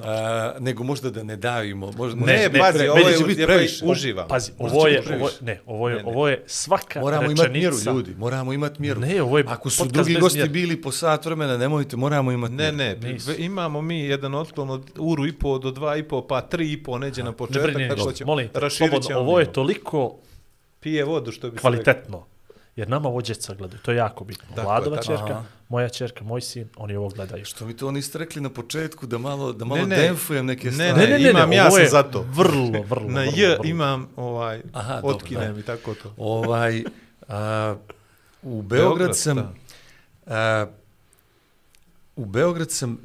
A, 0.00 0.54
nego 0.58 0.84
možda 0.84 1.10
da 1.10 1.22
ne 1.22 1.36
davimo. 1.36 1.92
Možda, 1.92 2.20
Ne, 2.22 2.48
ne, 2.52 2.58
pazi, 2.60 2.78
pre- 2.78 2.90
ovo 2.90 3.08
je 3.08 3.18
će 3.18 3.24
biti 3.24 3.44
previše. 3.44 3.84
Uživam. 3.84 4.28
Pazi, 4.28 4.52
ovo 4.58 4.86
je, 4.88 5.02
ovo, 5.12 5.30
ne, 5.40 5.60
ovo 5.66 5.88
je, 5.88 5.96
Ne, 5.96 6.02
ne. 6.02 6.08
ovo 6.08 6.28
je 6.28 6.42
svaka 6.46 7.00
Moramo 7.00 7.22
rečenica. 7.22 7.42
imati 7.42 7.58
mjeru, 7.58 7.76
ljudi. 7.86 8.14
Moramo 8.14 8.52
imati 8.52 8.82
mjeru. 8.82 9.00
Ne, 9.00 9.22
ovo 9.22 9.38
je 9.38 9.44
Ako 9.48 9.70
su 9.70 9.84
drugi 9.84 10.14
gosti 10.14 10.38
mjere. 10.38 10.50
bili 10.50 10.76
po 10.76 10.92
sat 10.92 11.26
vremena, 11.26 11.56
nemojte, 11.56 11.96
moramo 11.96 12.32
imati 12.32 12.54
Ne, 12.54 12.72
mjeru. 12.72 13.00
ne, 13.00 13.12
Nisu. 13.12 13.30
ve- 13.30 13.36
imamo 13.38 13.82
mi 13.82 14.00
jedan 14.00 14.34
otklon 14.34 14.70
od 14.70 14.90
uru 14.96 15.26
i 15.26 15.32
po 15.32 15.58
do 15.58 15.70
dva 15.70 15.96
i 15.96 16.02
po, 16.02 16.22
pa 16.22 16.40
tri 16.40 16.72
i 16.72 16.82
po 16.82 16.98
neđe 16.98 17.22
na 17.22 17.30
Ne 17.30 17.36
početak, 17.36 17.76
ništa. 17.76 18.12
ćemo, 18.12 18.26
molim 18.26 18.48
te, 18.48 19.16
ovo 19.16 19.40
je 19.40 19.52
toliko 19.52 20.16
Pije 20.86 21.04
vodu, 21.04 21.32
što 21.32 21.50
bi 21.50 21.58
kvalitetno. 21.58 22.24
Jer 22.76 22.88
nama 22.88 23.08
ovo 23.08 23.20
djeca 23.20 23.54
gledaju, 23.54 23.80
to 23.82 23.90
je 23.90 23.96
jako 23.96 24.24
bitno. 24.24 24.44
Tako 24.48 24.60
je, 24.60 24.64
Vladova 24.64 24.96
tako. 24.96 25.06
čerka, 25.06 25.24
Aha. 25.24 25.44
moja 25.68 25.88
čerka, 25.88 26.24
moj 26.24 26.40
sin, 26.40 26.68
oni 26.76 26.96
ovo 26.96 27.08
gledaju. 27.08 27.44
Što 27.44 27.66
mi 27.66 27.76
to 27.76 27.90
niste 27.90 28.18
rekli 28.18 28.42
na 28.42 28.50
početku, 28.50 29.06
da 29.06 29.18
malo, 29.18 29.52
da 29.52 29.64
malo 29.64 29.80
Ne, 29.80 29.86
ne. 29.86 29.96
demfujem 29.96 30.46
neke 30.46 30.66
Ne, 30.66 30.72
stvari. 30.72 31.10
ne, 31.10 31.18
ne, 31.18 31.30
imam, 31.30 31.52
ja 31.52 31.62
ovo 31.62 31.70
sam 31.70 31.82
je 31.82 31.88
za 31.88 32.02
to. 32.02 32.22
Vrlo, 32.22 32.82
vrlo, 32.90 33.08
Na 33.08 33.20
vrlo, 33.20 33.32
J 33.36 33.48
vrlo. 33.48 33.64
imam 33.64 34.08
ovaj, 34.16 34.62
Aha, 34.72 34.94
dobro, 34.94 35.16
otkinem 35.16 35.54
da. 35.54 35.60
i 35.60 35.62
tako 35.62 35.94
to. 35.94 36.14
Ovaj, 36.16 36.84
a, 37.28 37.76
u 38.42 38.62
Beograd 38.62 38.88
Beograd, 38.88 39.16
sam... 39.16 39.54
A, 40.26 40.66
u 42.16 42.24
Beograd 42.24 42.70
sam... 42.70 42.98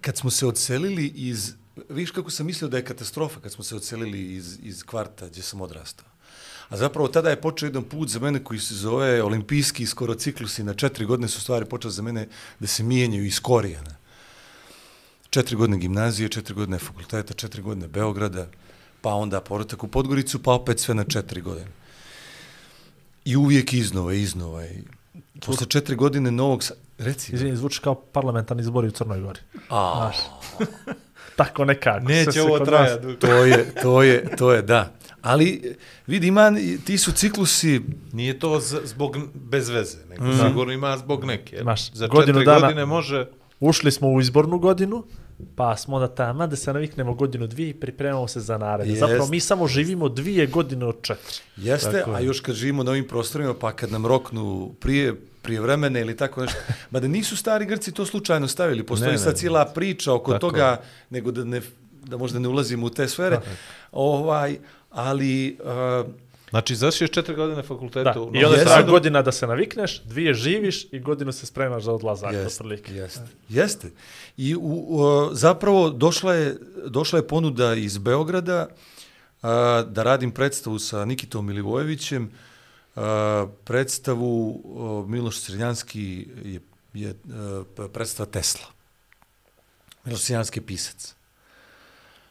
Kad 0.00 0.16
smo 0.16 0.30
se 0.30 0.46
odselili 0.46 1.06
iz... 1.06 1.54
Viš 1.88 2.10
kako 2.10 2.30
sam 2.30 2.46
mislio 2.46 2.68
da 2.68 2.76
je 2.76 2.84
katastrofa 2.84 3.40
kad 3.40 3.52
smo 3.52 3.64
se 3.64 3.76
odselili 3.76 4.34
iz, 4.34 4.58
iz 4.62 4.84
kvarta 4.84 5.26
gdje 5.26 5.42
sam 5.42 5.60
odrastao. 5.60 6.06
A 6.68 6.76
zapravo 6.76 7.08
tada 7.08 7.30
je 7.30 7.40
počeo 7.40 7.66
jedan 7.66 7.82
put 7.84 8.08
za 8.08 8.18
mene 8.18 8.44
koji 8.44 8.60
se 8.60 8.74
zove 8.74 9.22
olimpijski 9.22 9.86
skoro 9.86 10.14
ciklusi. 10.14 10.64
Na 10.64 10.74
četiri 10.74 11.04
godine 11.04 11.28
su 11.28 11.40
stvari 11.40 11.64
počele 11.64 11.92
za 11.92 12.02
mene 12.02 12.28
da 12.58 12.66
se 12.66 12.82
mijenjaju 12.82 13.24
iz 13.24 13.40
korijena. 13.40 13.96
Četiri 15.30 15.56
godine 15.56 15.78
gimnazije, 15.78 16.28
četiri 16.28 16.54
godine 16.54 16.78
fakulteta, 16.78 17.34
četiri 17.34 17.62
godine 17.62 17.88
Beograda, 17.88 18.46
pa 19.00 19.14
onda 19.14 19.40
povratak 19.40 19.84
u 19.84 19.88
Podgoricu, 19.88 20.42
pa 20.42 20.52
opet 20.52 20.80
sve 20.80 20.94
na 20.94 21.04
četiri 21.04 21.40
godine. 21.40 21.70
I 23.24 23.36
uvijek 23.36 23.72
iznova, 23.72 24.14
iznova. 24.14 24.64
I 24.64 24.82
posle 25.46 25.66
četiri 25.66 25.96
godine 25.96 26.30
novog... 26.30 26.62
Reci. 26.98 27.34
Izvini, 27.34 27.56
zvuči 27.56 27.80
kao 27.80 27.94
parlamentarni 27.94 28.60
izbori 28.60 28.88
u 28.88 28.90
Crnoj 28.90 29.20
Gori. 29.20 29.40
A. 29.70 30.10
Tako 31.36 31.64
nekako. 31.64 32.00
Neće 32.00 32.32
se 32.32 32.42
ovo 32.42 32.58
trajati. 32.60 33.02
dugo. 33.02 33.14
to 33.16 33.44
je, 33.44 33.74
to 33.74 34.02
je, 34.02 34.36
to 34.36 34.52
je, 34.52 34.62
da. 34.62 34.92
Ali, 35.22 35.76
vidi, 36.06 36.26
ima, 36.26 36.52
ti 36.84 36.98
su 36.98 37.12
ciklusi, 37.12 37.80
Nije 38.12 38.38
to 38.38 38.60
z- 38.60 38.80
zbog 38.84 39.16
bez 39.34 39.68
veze, 39.68 39.98
nego 40.06 40.24
Mhm. 40.24 40.38
sigurno 40.38 40.72
ima 40.72 40.96
zbog 40.96 41.24
neke. 41.24 41.56
Imaš 41.56 41.92
Za 41.92 42.06
godinu 42.06 42.32
četiri 42.32 42.44
dana- 42.46 42.60
godine 42.60 42.86
može... 42.86 43.26
Ušli 43.60 43.92
smo 43.92 44.08
u 44.08 44.20
izbornu 44.20 44.58
godinu, 44.58 45.04
pa 45.56 45.76
smo 45.76 45.98
da 45.98 46.08
tamo 46.08 46.46
da 46.46 46.56
se 46.56 46.72
naviknemo 46.72 47.14
godinu 47.14 47.46
dvije 47.46 47.70
i 47.70 47.74
pripremamo 47.74 48.28
se 48.28 48.40
za 48.40 48.58
naredne. 48.58 48.92
Jest. 48.92 49.00
Zapravo 49.00 49.26
mi 49.26 49.40
samo 49.40 49.66
živimo 49.68 50.08
dvije 50.08 50.46
godine 50.46 50.86
od 50.86 51.02
četiri. 51.02 51.34
Jeste, 51.58 51.92
Tako 51.92 52.10
a 52.10 52.20
još 52.20 52.40
kad 52.40 52.54
živimo 52.54 52.82
na 52.82 52.90
ovim 52.90 53.06
prostorima, 53.06 53.54
pa 53.54 53.72
kad 53.72 53.92
nam 53.92 54.06
roknu 54.06 54.74
prije, 54.80 55.14
prije 55.42 55.60
vremena 55.60 56.00
ili 56.00 56.16
tako 56.16 56.40
nešto. 56.40 56.58
Mada 56.90 57.08
nisu 57.08 57.36
stari 57.36 57.66
Grci 57.66 57.92
to 57.92 58.06
slučajno 58.06 58.48
stavili. 58.48 58.86
Postoji 58.86 59.12
Ne, 59.12 59.18
sad 59.18 59.36
cijela 59.36 59.64
priča 59.64 60.12
oko 60.12 60.32
Tako 60.32 60.40
toga, 60.40 60.80
nego 61.10 61.30
da, 61.30 61.44
ne, 61.44 61.60
da 62.04 62.16
možda 62.16 62.38
ne 62.38 62.48
ulazimo 62.48 62.86
u 62.86 62.90
te 62.90 63.08
sfere. 63.08 63.40
Ovaj, 63.92 64.58
ali... 64.90 65.58
Uh, 66.04 66.10
Znači, 66.50 66.76
završiš 66.76 67.10
četiri 67.10 67.34
godine 67.34 67.62
fakulteta 67.62 68.12
Da. 68.12 68.20
u 68.20 68.30
I 68.34 68.44
onda 68.44 68.56
Jeste. 68.56 68.74
treba 68.74 68.90
godina 68.90 69.22
da 69.22 69.32
se 69.32 69.46
navikneš, 69.46 70.02
dvije 70.02 70.34
živiš 70.34 70.86
i 70.92 70.98
godinu 70.98 71.32
se 71.32 71.46
spremaš 71.46 71.82
za 71.82 71.92
odlazak. 71.92 72.32
Jeste, 72.32 72.64
jeste, 72.88 73.26
jeste. 73.48 73.90
I 74.36 74.56
u, 74.56 74.60
u, 74.60 75.28
zapravo 75.32 75.90
došla 75.90 76.34
je, 76.34 76.56
došla 76.86 77.18
je 77.18 77.26
ponuda 77.26 77.74
iz 77.74 77.98
Beograda 77.98 78.66
a, 79.42 79.84
da 79.88 80.02
radim 80.02 80.30
predstavu 80.30 80.78
sa 80.78 81.04
Nikitom 81.04 81.46
Milivojevićem. 81.46 82.30
A, 82.96 83.46
predstavu 83.64 84.62
Miloš 85.08 85.40
Srednjanski 85.40 86.28
je, 86.44 86.60
je 86.94 87.10
e, 87.10 87.88
predstava 87.92 88.30
Tesla. 88.30 88.66
Miloš 90.04 90.20
Srednjanski 90.20 90.58
je 90.58 90.66
pisac 90.66 91.14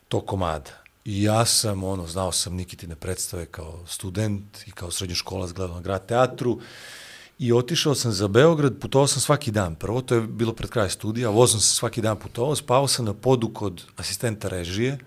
to 0.08 0.22
komada. 0.22 0.72
I 1.06 1.24
ja 1.24 1.46
sam, 1.46 1.84
ono, 1.84 2.08
znao 2.08 2.32
sam 2.32 2.56
Nikitine 2.56 2.96
predstave 2.96 3.46
kao 3.46 3.80
student 3.88 4.68
i 4.68 4.72
kao 4.72 4.92
srednjoškolac 4.92 5.52
gledao 5.52 5.76
na 5.76 5.82
grad 5.82 6.06
teatru 6.06 6.60
i 7.40 7.54
otišao 7.54 7.96
sam 7.96 8.12
za 8.12 8.28
Beograd, 8.28 8.80
putovao 8.82 9.08
sam 9.08 9.22
svaki 9.22 9.52
dan. 9.52 9.76
Prvo, 9.76 10.02
to 10.02 10.16
je 10.16 10.22
bilo 10.22 10.54
pred 10.54 10.70
kraj 10.70 10.90
studija, 10.90 11.30
vozom 11.30 11.60
sam 11.60 11.76
svaki 11.76 12.02
dan 12.02 12.20
putovao, 12.20 12.56
spavao 12.56 12.88
sam 12.88 13.06
na 13.06 13.14
podu 13.14 13.54
kod 13.54 13.84
asistenta 13.98 14.48
režije 14.48 14.98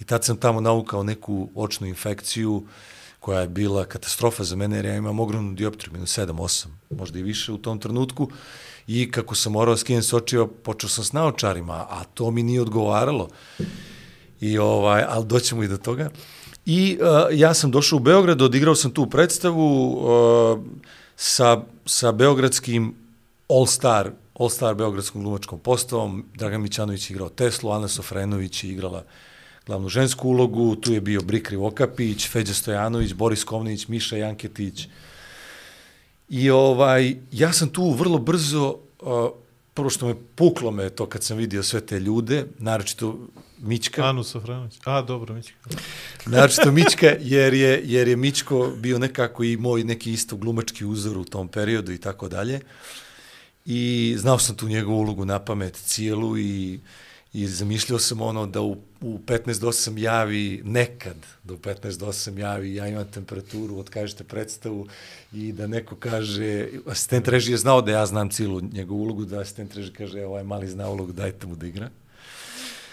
i 0.00 0.04
tad 0.04 0.24
sam 0.24 0.36
tamo 0.36 0.60
naukao 0.60 1.02
neku 1.02 1.48
očnu 1.54 1.86
infekciju 1.86 2.66
koja 3.24 3.40
je 3.40 3.48
bila 3.48 3.84
katastrofa 3.84 4.44
za 4.44 4.56
mene 4.56 4.76
jer 4.76 4.84
ja 4.84 4.96
imam 4.96 5.20
ogromnu 5.20 5.54
dioptriju, 5.54 5.92
minus 5.92 6.18
7, 6.18 6.32
8, 6.32 6.66
možda 6.90 7.18
i 7.18 7.22
više 7.22 7.52
u 7.52 7.58
tom 7.58 7.78
trenutku. 7.78 8.28
I 8.86 9.10
kako 9.10 9.34
sam 9.34 9.52
morao 9.52 9.76
skinem 9.76 10.02
s 10.02 10.12
očiva, 10.12 10.46
počeo 10.46 10.90
sam 10.90 11.04
s 11.04 11.12
naočarima, 11.12 11.72
a 11.72 12.04
to 12.14 12.30
mi 12.30 12.42
nije 12.42 12.60
odgovaralo. 12.60 13.28
I 14.40 14.58
ovaj, 14.58 15.04
ali 15.08 15.24
doćemo 15.24 15.62
i 15.62 15.68
do 15.68 15.76
toga. 15.76 16.10
I 16.66 16.98
uh, 17.00 17.38
ja 17.38 17.54
sam 17.54 17.70
došao 17.70 17.96
u 17.96 18.00
Beograd, 18.00 18.42
odigrao 18.42 18.74
sam 18.74 18.90
tu 18.90 19.06
predstavu 19.10 19.88
uh, 19.88 20.60
sa, 21.16 21.62
sa 21.86 22.12
beogradskim 22.12 22.94
All 23.48 23.66
Star, 23.66 24.10
All 24.34 24.50
Star 24.50 24.74
beogradskom 24.74 25.22
glumačkom 25.22 25.58
postavom. 25.58 26.24
Dragan 26.34 26.62
Mićanović 26.62 27.10
je 27.10 27.14
igrao 27.14 27.28
Teslu, 27.28 27.70
Ana 27.70 27.88
Sofrenović 27.88 28.64
je 28.64 28.70
igrala 28.70 29.04
glavnu 29.66 29.88
žensku 29.88 30.28
ulogu, 30.28 30.76
tu 30.76 30.92
je 30.92 31.00
bio 31.00 31.20
Brikri 31.22 31.56
Vokapić, 31.56 32.28
Feđa 32.28 32.54
Stojanović, 32.54 33.12
Boris 33.12 33.44
Kovnić, 33.44 33.88
Miša 33.88 34.16
Janketić. 34.16 34.88
I 36.28 36.50
ovaj, 36.50 37.16
ja 37.32 37.52
sam 37.52 37.68
tu 37.68 37.90
vrlo 37.90 38.18
brzo, 38.18 38.76
uh, 39.00 39.30
prvo 39.74 39.90
što 39.90 40.06
me 40.06 40.14
puklo 40.34 40.70
me 40.70 40.90
to 40.90 41.06
kad 41.06 41.22
sam 41.22 41.36
vidio 41.36 41.62
sve 41.62 41.80
te 41.80 42.00
ljude, 42.00 42.44
naročito 42.58 43.18
Mićka. 43.58 44.04
Anu 44.04 44.24
Sofranović. 44.24 44.74
A, 44.84 45.02
dobro, 45.02 45.34
Mićka. 45.34 45.54
Naročito 46.26 46.72
Mićka, 46.72 47.16
jer 47.20 47.54
je, 47.54 47.82
jer 47.84 48.08
je 48.08 48.16
Mićko 48.16 48.72
bio 48.76 48.98
nekako 48.98 49.44
i 49.44 49.56
moj 49.56 49.84
neki 49.84 50.12
isto 50.12 50.36
glumački 50.36 50.84
uzor 50.84 51.18
u 51.18 51.24
tom 51.24 51.48
periodu 51.48 51.92
i 51.92 51.98
tako 51.98 52.28
dalje. 52.28 52.60
I 53.64 54.14
znao 54.18 54.38
sam 54.38 54.56
tu 54.56 54.68
njegovu 54.68 54.98
ulogu 54.98 55.24
na 55.24 55.38
pamet 55.38 55.74
cijelu 55.74 56.38
i, 56.38 56.80
i 57.34 57.46
zamišljao 57.46 57.98
sam 57.98 58.20
ono 58.20 58.46
da 58.46 58.60
u, 58.60 58.72
u 59.00 59.18
15 59.26 59.60
do 59.60 59.68
8 59.68 59.98
javi 59.98 60.62
nekad, 60.64 61.16
da 61.44 61.54
u 61.54 61.56
15 61.56 61.98
do 61.98 62.06
8 62.06 62.38
javi 62.38 62.74
ja 62.74 62.86
imam 62.88 63.04
temperaturu, 63.10 63.78
otkažete 63.78 64.24
predstavu 64.24 64.86
i 65.32 65.52
da 65.52 65.66
neko 65.66 65.96
kaže, 65.96 66.68
asistent 66.86 67.28
režije 67.28 67.54
je 67.54 67.58
znao 67.58 67.82
da 67.82 67.92
ja 67.92 68.06
znam 68.06 68.30
cijelu 68.30 68.60
njegovu 68.60 69.02
ulogu, 69.02 69.24
da 69.24 69.40
asistent 69.40 69.74
režije 69.74 69.94
kaže, 69.94 70.18
"E, 70.18 70.26
ovaj 70.26 70.44
mali 70.44 70.68
zna 70.68 70.88
ulogu, 70.88 71.12
dajte 71.12 71.46
mu 71.46 71.56
da 71.56 71.66
igra. 71.66 71.90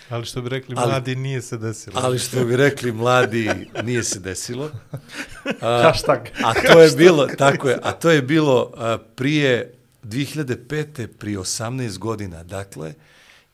Ali 0.10 0.26
što 0.26 0.42
bi 0.42 0.50
rekli, 0.50 0.76
Ali- 0.78 0.90
mladi 0.92 1.16
nije 1.16 1.42
se 1.42 1.58
desilo. 1.58 2.00
Ali 2.04 2.20
što 2.20 2.46
bi 2.46 2.56
rekli 2.56 2.92
mladi, 2.92 3.50
nije 3.84 4.04
se 4.04 4.20
desilo. 4.20 4.72
A, 5.62 5.82
Hashtag. 5.84 6.20
a 6.44 6.54
to 6.54 6.82
je 6.82 6.92
bilo, 6.92 7.28
tako 7.28 7.70
je, 7.70 7.80
a 7.84 7.92
to 7.92 8.10
je 8.12 8.22
bilo 8.22 8.72
a, 8.78 8.98
prije 9.16 9.74
2005. 10.04 11.08
prije 11.08 11.40
18 11.40 11.98
godina, 11.98 12.44
dakle, 12.44 12.94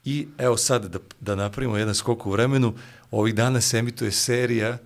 i 0.07 0.27
evo 0.38 0.57
sad 0.57 0.85
da, 0.85 0.99
da 1.19 1.35
napravimo 1.35 1.77
jedan 1.77 1.95
skok 1.95 2.25
u 2.25 2.31
vremenu, 2.31 2.73
ovih 3.11 3.35
dana 3.35 3.61
se 3.61 3.77
emituje 3.77 4.11
serija 4.11 4.77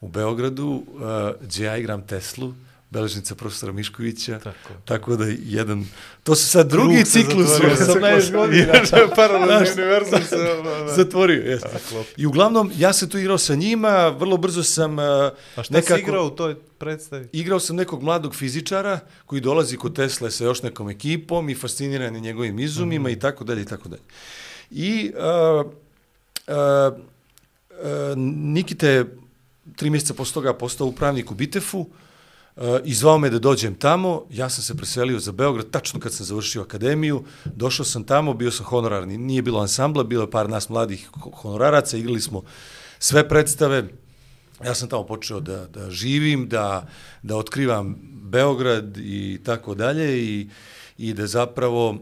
u 0.00 0.08
Beogradu, 0.08 0.82
a, 1.00 1.32
gdje 1.40 1.64
ja 1.64 1.76
igram 1.76 2.06
Teslu, 2.06 2.54
beležnica 2.90 3.34
profesora 3.34 3.72
Miškovića, 3.72 4.38
Tako. 4.38 4.74
tako 4.84 5.16
da 5.16 5.24
jedan, 5.44 5.86
to 6.22 6.34
su 6.34 6.48
sad 6.48 6.70
drugi 6.70 6.94
Krug 6.94 7.06
se 7.06 7.12
ciklus, 7.12 7.48
zatvorio. 7.48 8.16
18 8.20 8.32
godina. 8.32 8.72
Paralelni 9.16 9.68
univerzum 9.72 10.20
se... 10.28 10.36
ono. 10.60 10.88
Zatvorio, 10.96 11.42
jes. 11.42 11.62
I 12.16 12.26
uglavnom, 12.26 12.72
ja 12.76 12.92
sam 12.92 13.08
tu 13.08 13.18
igrao 13.18 13.38
sa 13.38 13.54
njima, 13.54 14.08
vrlo 14.08 14.36
brzo 14.36 14.62
sam... 14.62 14.98
Uh, 14.98 15.04
A 15.56 15.62
šta 15.62 15.82
si 15.82 16.00
igrao 16.00 16.26
u 16.26 16.30
toj 16.30 16.54
predstavi? 16.78 17.28
Igrao 17.32 17.60
sam 17.60 17.76
nekog 17.76 18.02
mladog 18.02 18.34
fizičara 18.34 19.00
koji 19.26 19.40
dolazi 19.40 19.76
kod 19.76 19.96
Tesle 19.96 20.30
sa 20.30 20.44
još 20.44 20.62
nekom 20.62 20.88
ekipom 20.88 21.48
i 21.48 21.54
fasciniran 21.54 22.14
je 22.14 22.20
njegovim 22.20 22.58
izumima 22.58 23.10
i 23.10 23.18
tako 23.18 23.44
dalje 23.44 23.62
i 23.62 23.66
tako 23.66 23.88
dalje. 23.88 24.02
I 24.72 25.12
uh, 25.16 25.66
uh, 25.66 26.98
uh, 27.70 28.16
Nikite 28.16 29.06
tri 29.76 29.90
mjeseca 29.90 30.14
posle 30.14 30.34
toga 30.34 30.54
postao 30.54 30.86
upravnik 30.86 31.30
u 31.30 31.34
Bitefu, 31.34 31.78
uh, 31.80 32.64
i 32.84 32.94
zvao 32.94 33.18
me 33.18 33.30
da 33.30 33.38
dođem 33.38 33.74
tamo, 33.74 34.26
ja 34.30 34.48
sam 34.48 34.62
se 34.62 34.76
preselio 34.76 35.18
za 35.18 35.32
Beograd, 35.32 35.70
tačno 35.70 36.00
kad 36.00 36.12
sam 36.12 36.26
završio 36.26 36.62
akademiju, 36.62 37.24
došao 37.44 37.84
sam 37.84 38.04
tamo, 38.04 38.34
bio 38.34 38.50
sam 38.50 38.66
honorarni, 38.66 39.18
nije 39.18 39.42
bilo 39.42 39.60
ansambla, 39.60 40.04
bilo 40.04 40.22
je 40.22 40.30
par 40.30 40.50
nas 40.50 40.68
mladih 40.68 41.08
honoraraca, 41.34 41.96
igrali 41.96 42.20
smo 42.20 42.42
sve 42.98 43.28
predstave, 43.28 43.88
ja 44.64 44.74
sam 44.74 44.88
tamo 44.88 45.06
počeo 45.06 45.40
da, 45.40 45.66
da 45.66 45.90
živim, 45.90 46.48
da, 46.48 46.88
da 47.22 47.36
otkrivam 47.36 47.96
Beograd 48.22 48.96
i 48.96 49.40
tako 49.44 49.74
dalje 49.74 50.22
i, 50.22 50.48
i 50.98 51.14
da 51.14 51.26
zapravo 51.26 51.98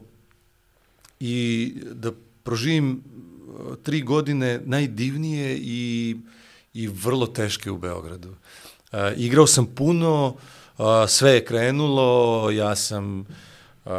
i 1.20 1.74
da 1.92 2.12
proživim 2.42 3.02
uh, 3.02 3.76
tri 3.82 4.02
godine 4.02 4.60
najdivnije 4.64 5.58
i, 5.62 6.16
i 6.74 6.88
vrlo 6.88 7.26
teške 7.26 7.70
u 7.70 7.78
Beogradu. 7.78 8.30
Uh, 8.30 8.98
igrao 9.16 9.46
sam 9.46 9.66
puno, 9.66 10.36
uh, 10.78 10.84
sve 11.08 11.30
je 11.30 11.44
krenulo, 11.44 12.50
ja 12.50 12.76
sam 12.76 13.26
uh, 13.84 13.92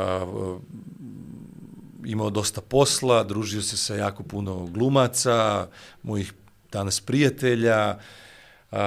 imao 2.06 2.30
dosta 2.30 2.62
posla, 2.62 3.24
družio 3.24 3.62
se 3.62 3.78
sa 3.78 3.96
jako 3.96 4.24
puno 4.24 4.66
glumaca, 4.66 5.68
mojih 6.04 6.34
danas 6.72 7.02
prijatelja, 7.02 7.98
uh, 8.72 8.78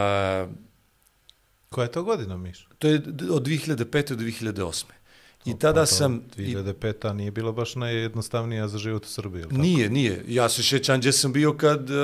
Koja 1.75 1.85
je 1.85 1.93
to 1.93 2.03
godina, 2.03 2.37
Miš? 2.37 2.69
to 2.79 2.89
je 2.89 3.03
od 3.31 3.47
2005. 3.47 4.15
do 4.15 4.25
2008. 4.25 4.85
I 5.45 5.53
Pa 5.53 5.59
tada 5.59 5.81
to 5.81 5.87
sam... 5.87 6.23
i- 6.37 6.41
2005. 6.47 7.13
nije 7.13 7.31
bila 7.31 7.53
baš 7.53 7.75
najjednostavnija 7.75 8.69
za 8.69 8.79
život 8.79 9.05
u 9.05 9.09
Srbiji, 9.09 9.43
tako? 9.43 9.55
Nije, 9.55 9.91
nije. 9.91 10.25
Ja 10.29 10.49
se 10.49 10.63
šećam 10.63 10.99
gdje 10.99 11.13
sam 11.13 11.33
bio 11.33 11.53
kad, 11.55 11.91
uh, 11.91 11.97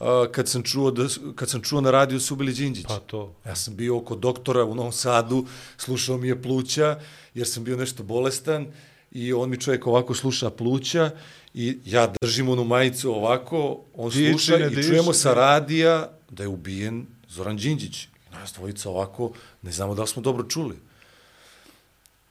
uh, 0.00 0.06
kad, 0.32 0.48
sam 0.48 0.62
čuo 0.62 0.90
da, 0.90 1.06
kad 1.34 1.48
sam 1.48 1.62
čuo 1.62 1.80
na 1.80 1.90
radiju 1.90 2.20
su 2.20 2.36
bili 2.36 2.52
Đinđić. 2.52 2.86
Pa 2.86 2.98
to. 2.98 3.34
Ja 3.46 3.56
sam 3.56 3.76
bio 3.76 3.96
oko 3.96 4.16
doktora 4.16 4.64
u 4.64 4.74
Novom 4.74 4.92
Sadu, 4.92 5.46
slušao 5.76 6.18
mi 6.18 6.28
je 6.28 6.42
pluća, 6.42 7.00
jer 7.34 7.46
sam 7.46 7.64
bio 7.64 7.76
nešto 7.76 8.02
bolestan 8.02 8.66
i 9.12 9.32
on 9.32 9.50
mi 9.50 9.60
čovjek 9.60 9.86
ovako 9.86 10.14
sluša 10.14 10.50
pluća 10.50 11.10
i 11.54 11.78
ja 11.84 12.12
držim 12.22 12.48
onu 12.48 12.64
majicu 12.64 13.10
ovako, 13.10 13.80
on 13.94 14.10
Diši, 14.10 14.30
sluša 14.30 14.56
ne 14.56 14.66
i 14.66 14.70
diši. 14.70 14.88
čujemo 14.88 15.12
sa 15.12 15.34
radija 15.34 16.10
da 16.30 16.42
je 16.42 16.48
ubijen 16.48 17.06
Zoran 17.28 17.56
Đinđić. 17.56 18.04
I 18.04 18.08
nas 18.32 18.52
dvojica 18.52 18.90
ovako, 18.90 19.32
ne 19.62 19.72
znamo 19.72 19.94
da 19.94 20.02
li 20.02 20.08
smo 20.08 20.22
dobro 20.22 20.44
čuli. 20.44 20.76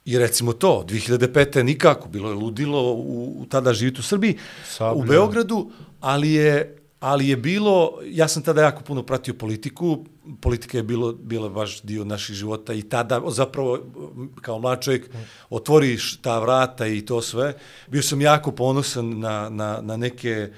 I 0.04 0.18
recimo 0.18 0.52
to, 0.52 0.84
2005. 0.88 1.62
nikako, 1.62 2.08
bilo 2.08 2.28
je 2.28 2.34
ludilo 2.34 2.92
u, 2.92 3.34
u 3.40 3.46
tada 3.46 3.72
živjeti 3.72 4.00
u 4.00 4.02
Srbiji, 4.02 4.38
Sablja. 4.64 5.02
u 5.02 5.06
Beogradu, 5.06 5.70
ali 6.00 6.32
je, 6.32 6.78
ali 7.00 7.28
je 7.28 7.36
bilo, 7.36 7.98
ja 8.04 8.28
sam 8.28 8.42
tada 8.42 8.62
jako 8.62 8.82
puno 8.82 9.02
pratio 9.02 9.34
politiku, 9.34 10.04
politika 10.40 10.78
je 10.78 10.82
bilo, 10.82 11.12
bila 11.12 11.48
baš 11.48 11.82
dio 11.82 12.04
naših 12.04 12.36
života 12.36 12.74
i 12.74 12.82
tada 12.82 13.22
zapravo 13.28 13.78
kao 14.40 14.58
mlad 14.58 14.82
čovjek 14.82 15.10
otvoriš 15.50 16.16
ta 16.16 16.38
vrata 16.38 16.86
i 16.86 17.00
to 17.00 17.22
sve. 17.22 17.54
Bio 17.88 18.02
sam 18.02 18.20
jako 18.20 18.52
ponosan 18.52 19.18
na, 19.18 19.48
na, 19.48 19.80
na 19.82 19.96
neke 19.96 20.50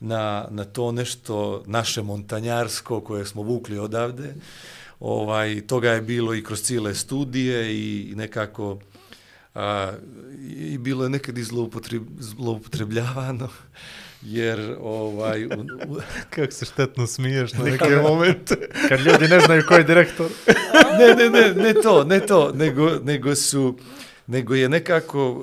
na, 0.00 0.46
na 0.50 0.64
to 0.64 0.92
nešto 0.92 1.62
naše 1.66 2.02
montanjarsko 2.02 3.00
koje 3.00 3.26
smo 3.26 3.42
vukli 3.42 3.78
odavde. 3.78 4.34
Ovaj, 5.00 5.60
toga 5.66 5.90
je 5.90 6.00
bilo 6.02 6.34
i 6.34 6.44
kroz 6.44 6.62
cijele 6.62 6.94
studije 6.94 7.74
i 7.74 8.12
nekako 8.16 8.78
a, 9.54 9.92
i 10.56 10.78
bilo 10.78 11.04
je 11.04 11.10
nekad 11.10 11.38
i 11.38 11.42
zloupotreb, 11.42 12.02
zloupotrebljavano, 12.18 13.48
jer 14.22 14.76
ovaj, 14.80 15.44
u, 15.44 15.48
u, 15.88 15.96
Kako 16.34 16.52
se 16.52 16.64
štetno 16.64 17.06
smiješ 17.06 17.52
na 17.52 17.64
neke 17.64 17.96
momente. 17.96 18.68
Kad 18.88 19.00
ljudi 19.00 19.28
ne 19.28 19.40
znaju 19.40 19.62
ko 19.68 19.74
je 19.74 19.84
direktor. 19.84 20.30
ne, 20.98 21.14
ne, 21.14 21.30
ne, 21.30 21.54
ne 21.54 21.74
to, 21.82 22.04
ne 22.04 22.20
to, 22.20 22.52
nego, 22.52 22.90
nego 23.04 23.34
su 23.34 23.78
nego 24.28 24.54
je 24.54 24.68
nekako 24.68 25.30
uh, 25.30 25.40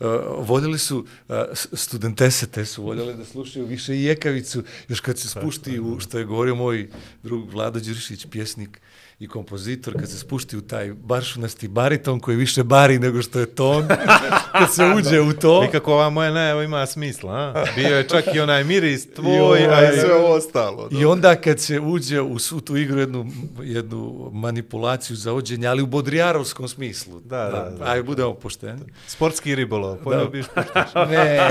uh, 0.00 0.48
voljeli 0.48 0.78
su 0.78 0.98
uh, 0.98 1.36
studentese 1.72 2.46
te 2.46 2.64
su 2.64 2.82
voljeli 2.82 3.14
da 3.14 3.24
slušaju 3.24 3.66
više 3.66 3.96
i 3.96 4.04
jekavicu 4.04 4.62
još 4.88 5.00
kad 5.00 5.18
se 5.18 5.28
spušti 5.28 5.80
u 5.80 6.00
što 6.00 6.18
je 6.18 6.24
govorio 6.24 6.54
moj 6.54 6.88
drug 7.22 7.50
Vlado 7.52 7.80
Đurišić 7.80 8.26
pjesnik 8.30 8.80
i 9.18 9.28
kompozitor 9.28 9.94
kad 10.00 10.10
se 10.10 10.18
spušti 10.18 10.56
u 10.56 10.60
taj 10.60 10.92
baršunasti 10.92 11.68
bariton 11.68 12.20
koji 12.20 12.36
više 12.36 12.62
bari 12.64 12.98
nego 12.98 13.22
što 13.22 13.38
je 13.40 13.46
ton 13.46 13.88
kad 14.58 14.74
se 14.74 14.84
uđe 14.84 15.20
u 15.20 15.32
to 15.32 15.62
Nikako 15.62 15.92
ova 15.92 16.10
moja 16.10 16.30
najava 16.30 16.64
ima 16.64 16.86
smisla, 16.86 17.32
a? 17.32 17.64
Bio 17.76 17.96
je 17.96 18.08
čak 18.08 18.24
i 18.34 18.40
onaj 18.40 18.64
miris 18.64 19.14
tvoj, 19.14 19.40
ovaj- 19.40 19.86
a 19.86 19.92
i 19.92 20.00
sve 20.00 20.14
ovo 20.14 20.34
ostalo. 20.34 20.88
I 20.92 21.04
onda 21.04 21.36
kad 21.36 21.60
se 21.60 21.80
uđe 21.80 22.20
u 22.20 22.38
svu 22.38 22.60
tu 22.60 22.76
igru 22.76 23.00
jednu, 23.00 23.26
jednu 23.62 24.30
manipulaciju 24.32 25.16
za 25.16 25.32
ođenje, 25.32 25.66
ali 25.66 25.82
u 25.82 25.86
bodrijarovskom 25.86 26.68
smislu. 26.68 27.20
Da, 27.20 27.36
da, 27.44 27.70
da. 27.78 27.90
Aj, 27.90 28.02
budemo 28.02 28.34
pošteni. 28.34 28.80
Sportski 29.06 29.54
ribolov, 29.54 29.96
poljubiš 29.96 30.46
puštaš. 30.46 30.90
Ne. 31.10 31.48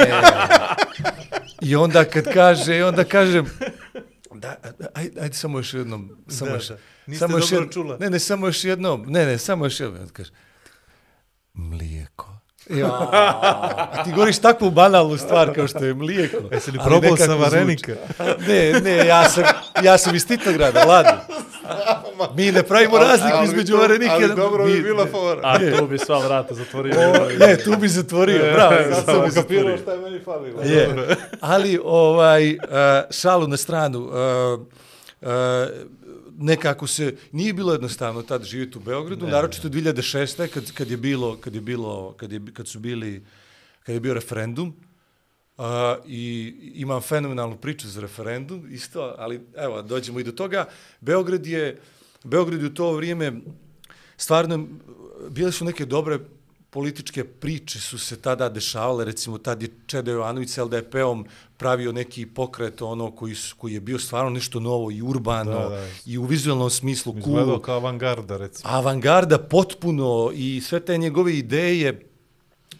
I 1.61 1.75
onda 1.75 2.05
kad 2.05 2.33
kaže, 2.33 2.77
i 2.77 2.81
onda 2.83 3.03
kažem, 3.03 3.45
da, 4.33 4.55
ajde, 4.93 5.21
ajde 5.21 5.33
samo 5.33 5.59
još 5.59 5.73
jednom. 5.73 6.09
Samo 6.27 6.51
Da, 6.51 6.55
još, 6.57 6.67
da. 6.67 6.77
Niste 7.07 7.19
samo 7.19 7.39
dobro 7.39 7.47
jednom- 7.51 7.69
čula. 7.71 7.97
Ne, 7.99 8.09
ne, 8.09 8.19
samo 8.19 8.47
još 8.47 8.63
jednom. 8.63 9.05
Ne, 9.07 9.25
ne, 9.25 9.37
samo 9.37 9.65
još 9.65 9.79
jednom. 9.79 10.01
Onda 10.01 10.13
Kaže, 10.13 10.31
mlijeko. 11.53 12.33
Ja. 12.69 12.87
A 13.93 14.03
ti 14.03 14.11
govoriš 14.11 14.39
takvu 14.39 14.71
banalnu 14.71 15.17
stvar 15.17 15.55
kao 15.55 15.67
što 15.67 15.85
je 15.85 15.93
mlijeko. 15.93 16.37
Jesi 16.51 16.71
li 16.71 16.79
ali 16.81 16.89
probao 16.89 17.17
sa 17.17 17.35
varenika? 17.35 17.91
Ne, 18.47 18.71
ne, 18.83 19.05
ja 19.07 19.29
sam, 19.29 19.43
ja 19.83 19.97
sam 19.97 20.15
iz 20.15 20.27
Titograda, 20.27 20.83
ladno. 20.83 21.11
Mi 22.35 22.51
ne 22.51 22.63
pravimo 22.63 22.97
razliku 22.97 23.37
između 23.43 23.77
varenika. 23.77 24.13
Ali 24.13 24.35
dobro 24.35 24.65
mi, 24.65 24.71
bi 24.73 24.81
bila 24.81 25.05
ne, 25.05 25.11
fora. 25.11 25.41
A 25.43 25.77
tu 25.77 25.87
bi 25.87 25.97
sva 25.97 26.19
vrata 26.19 26.53
zatvorio. 26.53 26.93
Ne, 27.39 27.57
tu 27.57 27.77
bi 27.77 27.87
zatvorio, 27.87 28.53
bravo. 28.53 28.75
Sad 28.93 29.05
sam 29.05 29.15
ukapirao 29.15 29.29
zatvorio. 29.31 29.77
šta 29.77 29.91
je 29.91 29.97
meni 29.99 30.19
falilo. 30.25 30.61
Je. 30.61 31.15
Ali 31.41 31.79
ovaj 31.83 32.53
uh, 32.53 32.59
šalu 33.11 33.47
na 33.47 33.57
stranu. 33.57 33.99
Uh, 33.99 34.11
uh, 35.21 35.27
nekako 36.37 36.87
se 36.87 37.15
nije 37.31 37.53
bilo 37.53 37.71
jednostavno 37.71 38.21
tad 38.21 38.43
živjeti 38.43 38.77
u 38.77 38.81
Beogradu, 38.81 39.25
ne, 39.25 39.31
naročito 39.31 39.69
2006. 39.69 40.47
kad 40.47 40.71
kad 40.71 40.91
je 40.91 40.97
bilo 40.97 41.37
kad 41.37 41.55
je 41.55 41.61
bilo 41.61 42.13
kad 42.17 42.31
je 42.31 42.41
kad 42.53 42.67
su 42.67 42.79
bili 42.79 43.25
kad 43.83 43.95
je 43.95 43.99
bio 43.99 44.13
referendum. 44.13 44.73
Uh, 45.57 45.63
i 46.07 46.53
imam 46.75 47.01
fenomenalnu 47.01 47.57
priču 47.57 47.87
za 47.87 48.01
referendum 48.01 48.67
isto, 48.69 49.15
ali 49.17 49.41
evo 49.55 49.81
dođemo 49.81 50.19
i 50.19 50.23
do 50.23 50.31
toga. 50.31 50.65
Beograd 51.01 51.45
je 51.45 51.81
Beograd 52.23 52.61
je 52.61 52.67
u 52.67 52.73
to 52.73 52.93
vrijeme 52.93 53.33
stvarno 54.17 54.67
bile 55.29 55.51
su 55.51 55.65
neke 55.65 55.85
dobre 55.85 56.19
političke 56.69 57.23
priče 57.23 57.79
su 57.79 57.99
se 57.99 58.21
tada 58.21 58.49
dešavale, 58.49 59.05
recimo 59.05 59.37
tad 59.37 59.61
je 59.61 59.69
Čeda 59.87 60.11
Jovanović 60.11 60.49
s 60.49 60.57
LDP-om 60.57 61.25
pravio 61.57 61.91
neki 61.91 62.25
pokret 62.25 62.81
ono 62.81 63.11
koji, 63.11 63.35
su, 63.35 63.55
koji 63.55 63.73
je 63.73 63.79
bio 63.79 63.99
stvarno 63.99 64.29
nešto 64.29 64.59
novo 64.59 64.91
i 64.91 65.01
urbano 65.01 65.51
Da, 65.51 65.69
da. 65.69 65.87
i 66.05 66.17
u 66.17 66.23
vizualnom 66.25 66.69
smislu 66.69 67.13
Izgledao 67.17 67.59
kao 67.59 67.75
avangarda, 67.75 68.37
recimo. 68.37 68.69
avangarda 68.73 69.37
potpuno 69.37 70.31
i 70.33 70.61
sve 70.61 70.79
te 70.79 70.97
njegove 70.97 71.37
ideje 71.37 72.06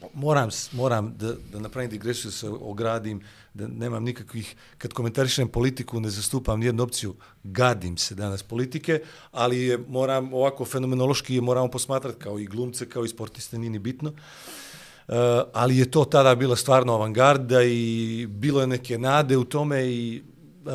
Pa 0.01 0.07
moram, 0.13 0.49
moram 0.71 1.13
da, 1.17 1.33
da 1.51 1.59
napravim 1.59 1.89
digresiju, 1.89 2.31
se 2.31 2.49
ogradim, 2.49 3.21
da 3.53 3.67
nemam 3.67 4.03
nikakvih, 4.03 4.55
kad 4.77 4.93
komentarišem 4.93 5.47
politiku, 5.47 5.99
ne 5.99 6.09
zastupam 6.09 6.59
nijednu 6.59 6.83
opciju, 6.83 7.15
gadim 7.43 7.97
se 7.97 8.15
danas 8.15 8.43
politike, 8.43 9.01
ali 9.31 9.61
je, 9.61 9.77
moram 9.87 10.33
ovako 10.33 10.65
fenomenološki 10.65 11.35
je 11.35 11.41
moramo 11.41 11.71
posmatrati 11.71 12.19
kao 12.19 12.39
i 12.39 12.45
glumce, 12.45 12.89
kao 12.89 13.05
i 13.05 13.09
sportiste, 13.09 13.57
nije 13.57 13.69
ni 13.69 13.79
bitno. 13.79 14.09
Uh, 14.09 15.15
ali 15.53 15.77
je 15.77 15.91
to 15.91 16.05
tada 16.05 16.35
bila 16.35 16.55
stvarno 16.55 16.93
avangarda 16.93 17.63
i 17.63 18.27
bilo 18.29 18.61
je 18.61 18.67
neke 18.67 18.97
nade 18.97 19.37
u 19.37 19.43
tome 19.43 19.85
i 19.87 20.23
uh, 20.65 20.71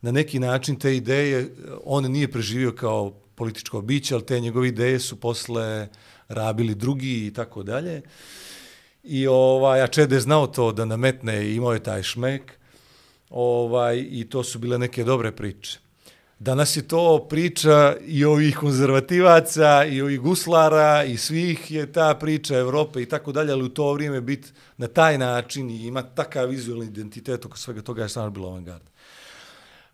na 0.00 0.12
neki 0.12 0.38
način 0.38 0.78
te 0.78 0.96
ideje, 0.96 1.54
on 1.84 2.04
nije 2.04 2.32
preživio 2.32 2.72
kao 2.72 3.10
političko 3.34 3.80
biće, 3.80 4.14
ali 4.14 4.26
te 4.26 4.40
njegove 4.40 4.68
ideje 4.68 5.00
su 5.00 5.20
posle 5.20 5.88
rabili 6.28 6.74
drugi 6.74 7.26
i 7.26 7.32
tako 7.32 7.62
dalje. 7.62 8.02
I 9.06 9.26
ovaj, 9.26 9.82
a 9.82 9.86
Čede 9.86 10.20
znao 10.20 10.46
to 10.46 10.72
da 10.72 10.84
nametne 10.84 11.46
i 11.46 11.54
imao 11.54 11.72
je 11.72 11.82
taj 11.82 12.02
šmek. 12.02 12.52
Ovaj, 13.30 14.06
I 14.10 14.28
to 14.30 14.44
su 14.44 14.58
bile 14.58 14.78
neke 14.78 15.04
dobre 15.04 15.32
priče. 15.32 15.78
Danas 16.38 16.76
je 16.76 16.88
to 16.88 17.26
priča 17.28 17.96
i 18.06 18.24
ovih 18.24 18.56
konzervativaca, 18.56 19.84
i 19.84 20.02
ovih 20.02 20.20
guslara, 20.20 21.04
i 21.04 21.16
svih 21.16 21.70
je 21.70 21.92
ta 21.92 22.14
priča 22.14 22.58
Evrope 22.58 23.02
i 23.02 23.06
tako 23.06 23.32
dalje, 23.32 23.52
ali 23.52 23.64
u 23.64 23.68
to 23.68 23.92
vrijeme 23.92 24.20
biti 24.20 24.48
na 24.76 24.88
taj 24.88 25.18
način 25.18 25.70
i 25.70 25.86
ima 25.86 26.02
takav 26.02 26.48
vizualni 26.48 26.86
identitet 26.86 27.44
oko 27.44 27.58
svega 27.58 27.82
toga 27.82 28.02
je 28.02 28.08
stvarno 28.08 28.30
bilo 28.30 28.48
avangarda. 28.48 28.90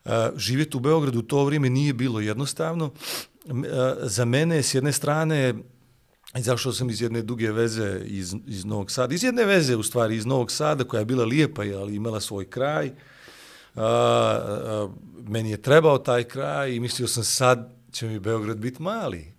E, 0.05 0.19
uh, 0.19 0.39
živjeti 0.39 0.77
u 0.77 0.81
Beogradu 0.81 1.19
u 1.19 1.23
to 1.23 1.45
vrijeme 1.45 1.71
nije 1.71 1.93
bilo 1.93 2.21
jednostavno. 2.21 2.91
Uh, 3.45 3.55
za 4.03 4.25
mene, 4.25 4.63
s 4.63 4.75
jedne 4.75 4.93
strane, 4.93 5.55
izašao 6.39 6.73
sam 6.73 6.91
iz 6.91 7.03
jedne 7.03 7.23
duge 7.23 7.53
veze 7.53 8.01
iz, 8.05 8.35
iz 8.47 8.65
Novog 8.65 8.91
Sada, 8.91 9.15
iz 9.15 9.25
jedne 9.25 9.45
veze 9.45 9.77
u 9.77 9.83
stvari 9.83 10.17
iz 10.17 10.27
Novog 10.27 10.53
Sada 10.53 10.85
koja 10.85 10.99
je 10.99 11.05
bila 11.05 11.25
lijepa, 11.25 11.63
ali 11.63 11.97
imala 11.97 12.21
svoj 12.21 12.51
kraj. 12.51 12.91
A, 13.75 13.85
a, 13.85 14.89
meni 15.29 15.51
je 15.51 15.63
trebao 15.63 15.99
taj 15.99 16.25
kraj 16.25 16.73
i 16.73 16.81
mislio 16.81 17.09
sam 17.09 17.25
sad 17.25 17.75
će 17.93 18.07
mi 18.07 18.19
Beograd 18.19 18.59
biti 18.59 18.83
mali. 18.83 19.33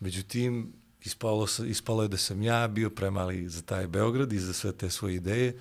Međutim, 0.00 0.72
ispalo, 1.02 1.46
ispalo 1.66 2.02
je 2.02 2.08
da 2.08 2.16
sam 2.16 2.42
ja 2.42 2.68
bio 2.68 2.90
premali 2.90 3.48
za 3.48 3.62
taj 3.62 3.86
Beograd 3.86 4.32
i 4.32 4.38
za 4.38 4.52
sve 4.52 4.72
te 4.72 4.90
svoje 4.90 5.14
ideje. 5.14 5.58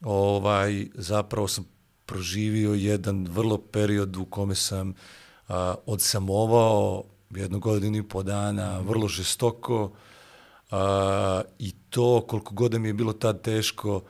Ovaj, 0.00 0.86
zapravo 0.94 1.48
sam 1.48 1.66
proživio 2.06 2.74
jedan 2.74 3.26
vrlo 3.30 3.58
period 3.58 4.16
u 4.16 4.24
kome 4.24 4.54
sam 4.54 4.94
a, 5.48 5.74
odsamovao 5.86 7.04
jednu 7.30 7.58
godinu 7.58 7.98
i 7.98 8.08
po 8.08 8.22
dana, 8.22 8.78
vrlo 8.78 9.08
žestoko 9.08 9.92
a, 10.70 11.42
i 11.58 11.72
to 11.90 12.24
koliko 12.28 12.54
god 12.54 12.74
mi 12.74 12.88
je 12.88 12.94
bilo 12.94 13.12
tad 13.12 13.42
teško 13.42 14.02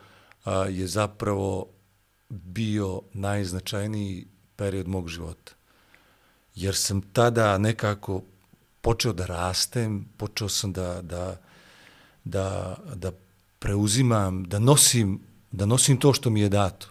a, 0.44 0.52
je 0.54 0.86
zapravo 0.86 1.66
bio 2.28 3.02
najznačajniji 3.12 4.26
period 4.56 4.88
mog 4.88 5.08
života. 5.08 5.52
Jer 6.54 6.76
sam 6.76 7.00
tada 7.00 7.58
nekako 7.58 8.22
počeo 8.80 9.12
da 9.12 9.26
rastem, 9.26 10.08
počeo 10.16 10.48
sam 10.48 10.72
da, 10.72 11.02
da, 11.02 11.36
da, 12.24 12.76
da 12.94 13.12
preuzimam, 13.58 14.44
da 14.44 14.58
nosim, 14.58 15.20
da 15.50 15.66
nosim 15.66 15.96
to 15.96 16.12
što 16.12 16.30
mi 16.30 16.40
je 16.40 16.48
dato. 16.48 16.86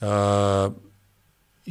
Uh, 0.00 0.72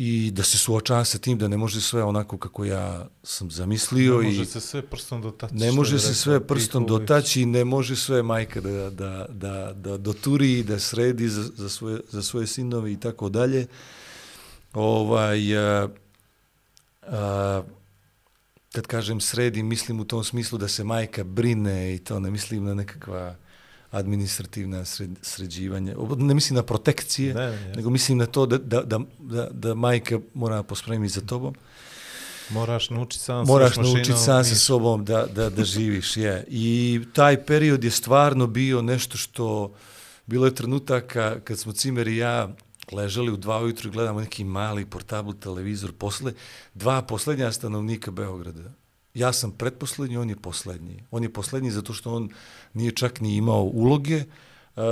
I 0.01 0.31
da 0.31 0.43
se 0.43 0.57
suočavam 0.57 1.05
sa 1.05 1.17
tim 1.17 1.37
da 1.37 1.47
ne 1.47 1.57
može 1.57 1.81
sve 1.81 2.03
onako 2.03 2.37
kako 2.37 2.65
ja 2.65 3.07
sam 3.23 3.51
zamislio. 3.51 4.17
Ne 4.21 4.23
može 4.23 4.41
i 4.41 4.45
se 4.45 4.61
sve 4.61 4.81
prstom 4.81 5.21
dotaći. 5.21 5.55
ne 5.55 5.71
može 5.71 5.99
se 5.99 6.13
sve 6.13 6.47
prstom 6.47 6.83
Piković. 6.83 7.01
dotaći 7.01 7.45
ne 7.45 7.65
može 7.65 7.95
sve 7.95 8.23
majka 8.23 8.61
da, 8.61 8.89
da, 8.89 9.25
da, 9.29 9.73
da 9.73 9.97
doturi 9.97 10.63
da 10.63 10.79
sredi 10.79 11.29
za, 11.29 11.43
za, 11.55 11.69
svoje, 11.69 11.99
za 12.09 12.23
svoje 12.23 12.47
sinove 12.47 12.93
i 12.93 12.99
tako 12.99 13.29
dalje. 13.29 13.67
Ovaj, 14.73 15.57
a, 15.57 15.87
a, 17.07 17.63
kad 18.71 18.87
kažem 18.87 19.21
sredi, 19.21 19.63
mislim 19.63 19.99
u 19.99 20.05
tom 20.05 20.23
smislu 20.23 20.57
da 20.57 20.67
se 20.67 20.83
majka 20.83 21.23
brine 21.23 21.95
i 21.95 21.99
to 21.99 22.19
ne 22.19 22.31
mislim 22.31 22.63
na 22.63 22.73
nekakva 22.73 23.35
administrativna 23.91 24.85
sred, 24.85 25.09
sređivanja, 25.21 25.95
ne 26.17 26.33
mislim 26.33 26.55
na 26.55 26.63
protekcije, 26.63 27.33
Ne, 27.33 27.51
ne, 27.51 27.75
nego 27.75 27.89
mislim 27.89 28.17
na 28.17 28.25
to 28.25 28.45
da, 28.45 28.57
da, 28.57 28.99
da, 29.19 29.47
da, 29.51 29.75
majka 29.75 30.19
mora 30.33 30.63
pospremiti 30.63 31.13
za 31.13 31.21
tobom. 31.21 31.55
Moraš 32.49 32.89
naučiti 32.89 33.23
sam 33.23 33.45
Moraš 33.45 33.77
naučiti 33.77 34.17
sam 34.17 34.43
sa 34.43 34.55
sobom 34.55 35.05
da, 35.05 35.25
da, 35.25 35.49
da 35.49 35.63
živiš, 35.63 36.17
je. 36.17 36.45
I 36.47 37.01
taj 37.13 37.45
period 37.45 37.83
je 37.83 37.91
stvarno 37.91 38.47
bio 38.47 38.81
nešto 38.81 39.17
što, 39.17 39.73
bilo 40.25 40.45
je 40.45 40.55
trenutaka 40.55 41.39
kad 41.39 41.59
smo 41.59 41.73
Cimer 41.73 42.07
i 42.07 42.17
ja 42.17 42.55
ležali 42.91 43.31
u 43.31 43.37
dva 43.37 43.61
ujutru 43.61 43.89
i 43.89 43.91
gledamo 43.91 44.19
neki 44.19 44.43
mali 44.43 44.85
portabl 44.85 45.31
televizor 45.39 45.91
posle, 45.91 46.33
dva 46.73 47.01
poslednja 47.01 47.51
stanovnika 47.51 48.11
Beograda. 48.11 48.73
Ja 49.13 49.33
sam 49.33 49.51
pretposlednji, 49.51 50.17
on 50.17 50.29
je 50.29 50.35
poslednji. 50.35 51.03
On 51.11 51.23
je 51.23 51.33
poslednji 51.33 51.71
zato 51.71 51.93
što 51.93 52.13
on 52.13 52.29
nije 52.73 52.91
čak 52.91 53.21
ni 53.21 53.35
imao 53.35 53.63
uloge, 53.63 54.23
Uh, 54.75 54.85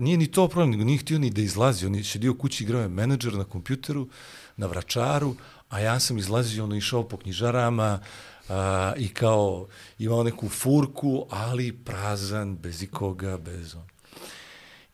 nije 0.00 0.16
ni 0.16 0.26
to 0.26 0.48
problem, 0.48 0.70
nego 0.70 0.84
nije 0.84 0.98
htio 0.98 1.18
ni 1.18 1.30
da 1.30 1.42
izlazi. 1.42 1.86
On 1.86 1.94
je 1.94 2.04
sedio 2.04 2.34
kući, 2.34 2.64
igrao 2.64 2.82
je 2.82 2.88
menadžer 2.88 3.34
na 3.34 3.44
kompjuteru, 3.44 4.08
na 4.56 4.66
vračaru, 4.66 5.34
a 5.68 5.80
ja 5.80 6.00
sam 6.00 6.18
izlazio, 6.18 6.64
ono, 6.64 6.76
išao 6.76 7.08
po 7.08 7.16
knjižarama, 7.16 8.00
a, 8.48 8.92
i 8.96 9.08
kao 9.08 9.66
imao 9.98 10.22
neku 10.22 10.48
furku, 10.48 11.26
ali 11.30 11.72
prazan, 11.72 12.56
bez 12.56 12.82
ikoga, 12.82 13.38
bez 13.38 13.74
on. 13.74 13.84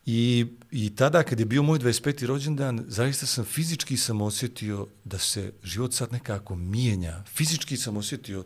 I, 0.05 0.45
I 0.71 0.95
tada, 0.95 1.23
kad 1.23 1.39
je 1.39 1.45
bio 1.45 1.63
moj 1.63 1.79
25. 1.79 2.25
rođendan, 2.25 2.85
zaista 2.87 3.25
sam 3.25 3.45
fizički 3.45 3.97
sam 3.97 4.21
osjetio 4.21 4.87
da 5.03 5.17
se 5.17 5.53
život 5.63 5.93
sad 5.93 6.11
nekako 6.11 6.55
mijenja. 6.55 7.23
Fizički 7.27 7.77
sam 7.77 7.97
osjetio 7.97 8.43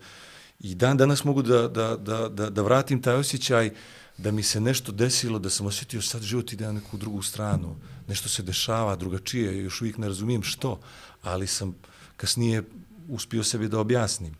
i 0.63 0.75
dan 0.75 0.97
danas 0.97 1.23
mogu 1.23 1.41
da, 1.41 1.67
da, 1.67 1.97
da, 1.97 2.29
da, 2.29 2.49
da 2.49 2.61
vratim 2.61 3.01
taj 3.01 3.15
osjećaj 3.15 3.71
da 4.17 4.31
mi 4.31 4.43
se 4.43 4.61
nešto 4.61 4.91
desilo, 4.91 5.39
da 5.39 5.49
sam 5.49 5.65
osjetio 5.65 6.01
sad 6.01 6.21
život 6.21 6.53
ide 6.53 6.65
na 6.65 6.71
neku 6.71 6.97
drugu 6.97 7.21
stranu. 7.21 7.75
Nešto 8.07 8.29
se 8.29 8.43
dešava 8.43 8.95
drugačije, 8.95 9.57
još 9.63 9.81
uvijek 9.81 9.97
ne 9.97 10.07
razumijem 10.07 10.43
što, 10.43 10.79
ali 11.21 11.47
sam 11.47 11.75
kasnije 12.17 12.63
uspio 13.09 13.43
sebi 13.43 13.67
da 13.67 13.79
objasnim. 13.79 14.35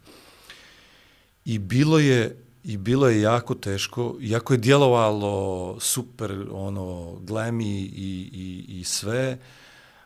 I 1.46 1.60
bilo 1.60 2.00
je 2.00 2.44
i 2.64 2.78
bilo 2.78 3.08
je 3.08 3.22
jako 3.22 3.56
teško, 3.56 4.18
iako 4.22 4.54
je 4.54 4.58
djelovalo 4.58 5.78
super, 5.80 6.48
ono, 6.52 7.18
glemi 7.22 7.80
i, 7.82 8.30
i, 8.34 8.80
i 8.80 8.84
sve, 8.84 9.38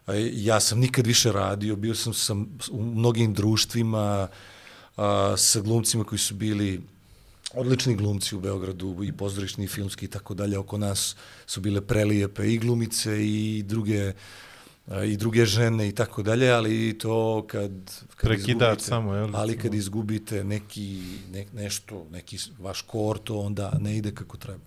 a, 0.07 0.13
ja 0.33 0.59
sam 0.59 0.79
nikad 0.79 1.07
više 1.07 1.31
radio, 1.31 1.75
bio 1.75 1.95
sam, 1.95 2.13
sam 2.13 2.57
u 2.71 2.83
mnogim 2.83 3.33
društvima 3.33 4.27
a, 4.97 5.33
sa 5.37 5.61
glumcima 5.61 6.03
koji 6.03 6.19
su 6.19 6.35
bili 6.35 6.81
odlični 7.53 7.95
glumci 7.95 8.35
u 8.35 8.39
Beogradu 8.39 9.03
i 9.03 9.11
pozorišni 9.11 9.65
i 9.65 9.67
filmski 9.67 10.05
i 10.05 10.09
tako 10.09 10.33
dalje, 10.33 10.57
oko 10.57 10.77
nas 10.77 11.15
su 11.45 11.61
bile 11.61 11.81
prelijepe 11.81 12.53
i 12.53 12.57
glumice 12.57 13.25
i 13.25 13.63
druge 13.63 14.13
a, 14.87 15.03
i 15.03 15.17
druge 15.17 15.45
žene 15.45 15.87
i 15.87 15.91
tako 15.91 16.23
dalje, 16.23 16.51
ali 16.51 16.97
to 16.97 17.47
kad, 17.47 17.71
kad 18.15 18.39
izgubite- 18.39 18.79
samo, 18.79 19.13
jel? 19.15 19.35
Ali 19.35 19.57
kad 19.57 19.73
izgubite 19.73 20.43
neki, 20.43 21.01
ne, 21.31 21.45
nešto, 21.53 22.05
neki 22.11 22.37
vaš 22.59 22.81
kor, 22.81 23.17
to 23.19 23.39
onda 23.39 23.71
ne 23.79 23.97
ide 23.97 24.11
kako 24.11 24.37
treba. 24.37 24.63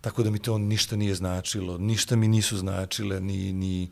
Tako 0.00 0.22
da 0.22 0.30
mi 0.30 0.38
to 0.38 0.58
ništa 0.58 0.96
nije 0.96 1.14
značilo, 1.14 1.78
ništa 1.78 2.16
mi 2.16 2.28
nisu 2.28 2.56
značile, 2.56 3.20
ni, 3.20 3.52
ni, 3.52 3.90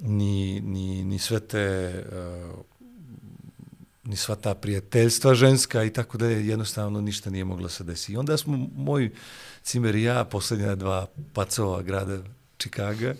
ni, 0.00 0.60
ni, 0.60 1.04
ni 1.04 1.18
sve 1.18 1.40
te, 1.40 1.94
uh, 2.48 2.64
ni 4.08 4.16
sva 4.16 4.34
ta 4.34 4.54
prijateljstva 4.54 5.34
ženska 5.34 5.84
i 5.84 5.92
tako 5.92 6.18
da 6.18 6.26
je 6.26 6.46
jednostavno 6.46 7.00
ništa 7.00 7.30
nije 7.30 7.44
moglo 7.44 7.68
se 7.68 7.84
desiti. 7.84 8.12
I 8.12 8.16
onda 8.16 8.36
smo, 8.36 8.68
moj 8.76 9.10
cimer 9.62 9.94
i 9.96 10.02
ja, 10.02 10.24
posljednja 10.24 10.74
dva 10.74 11.06
pacova 11.32 11.82
grada 11.82 12.18
Čikaga, 12.56 13.14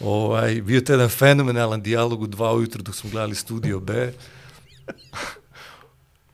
ovaj, 0.00 0.62
bio 0.62 0.80
to 0.80 0.92
jedan 0.92 1.08
fenomenalan 1.08 1.82
dijalog 1.82 2.22
u 2.22 2.26
dva 2.26 2.54
ujutru 2.54 2.82
dok 2.82 2.94
smo 2.94 3.10
gledali 3.10 3.34
Studio 3.34 3.80
B. 3.80 4.12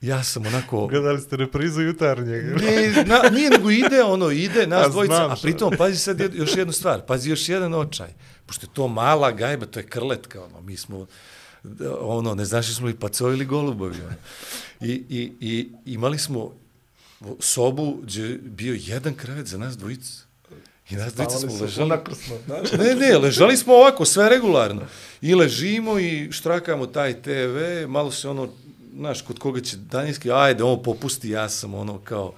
Ja 0.00 0.22
sam 0.24 0.46
onako... 0.46 0.86
Gledali 0.86 1.20
ste 1.20 1.36
reprizu 1.36 1.82
jutarnjeg. 1.82 2.44
Ne, 2.44 3.04
na, 3.06 3.30
nije 3.30 3.50
nego 3.50 3.70
ide, 3.70 4.02
ono, 4.02 4.30
ide, 4.30 4.66
nas 4.76 4.86
A 4.86 4.88
dvojica, 4.88 5.32
a 5.32 5.36
pritom, 5.42 5.72
pazi 5.78 5.96
sad 5.96 6.34
još 6.34 6.56
jednu 6.56 6.72
stvar, 6.72 7.06
pazi 7.06 7.30
još 7.30 7.48
jedan 7.48 7.74
očaj, 7.74 8.08
pošto 8.46 8.66
je 8.66 8.70
to 8.72 8.88
mala 8.88 9.30
gajba, 9.30 9.66
to 9.66 9.78
je 9.78 9.86
krletka, 9.86 10.44
ono, 10.44 10.60
mi 10.60 10.76
smo, 10.76 11.06
ono, 12.00 12.34
ne 12.34 12.44
znaš 12.44 12.74
smo 12.76 12.86
li 12.86 12.94
pacovi 12.94 13.34
ili 13.34 13.44
golubovi, 13.44 14.00
ono. 14.00 14.14
I, 14.80 14.92
i, 15.08 15.32
i 15.40 15.68
imali 15.84 16.18
smo 16.18 16.52
sobu 17.40 17.98
gdje 18.02 18.22
je 18.22 18.38
bio 18.38 18.76
jedan 18.80 19.14
krevet 19.14 19.46
za 19.46 19.58
nas 19.58 19.78
dvojicu. 19.78 20.24
I 20.90 20.94
nas 20.94 21.14
dvojica 21.14 21.38
smo 21.38 21.52
ležali. 21.60 21.90
Ne, 22.78 22.94
ne, 22.94 23.18
ležali 23.18 23.56
smo 23.56 23.74
ovako, 23.74 24.04
sve 24.04 24.28
regularno. 24.28 24.82
I 25.22 25.34
ležimo 25.34 25.98
i 25.98 26.32
štrakamo 26.32 26.86
taj 26.86 27.22
TV, 27.22 27.88
malo 27.88 28.10
se 28.10 28.28
ono, 28.28 28.48
znaš, 28.96 29.22
kod 29.22 29.38
koga 29.38 29.60
će 29.60 29.76
daljinski, 29.76 30.30
ajde, 30.30 30.64
ovo 30.64 30.82
popusti, 30.82 31.30
ja 31.30 31.48
sam 31.48 31.74
ono 31.74 31.98
kao 31.98 32.32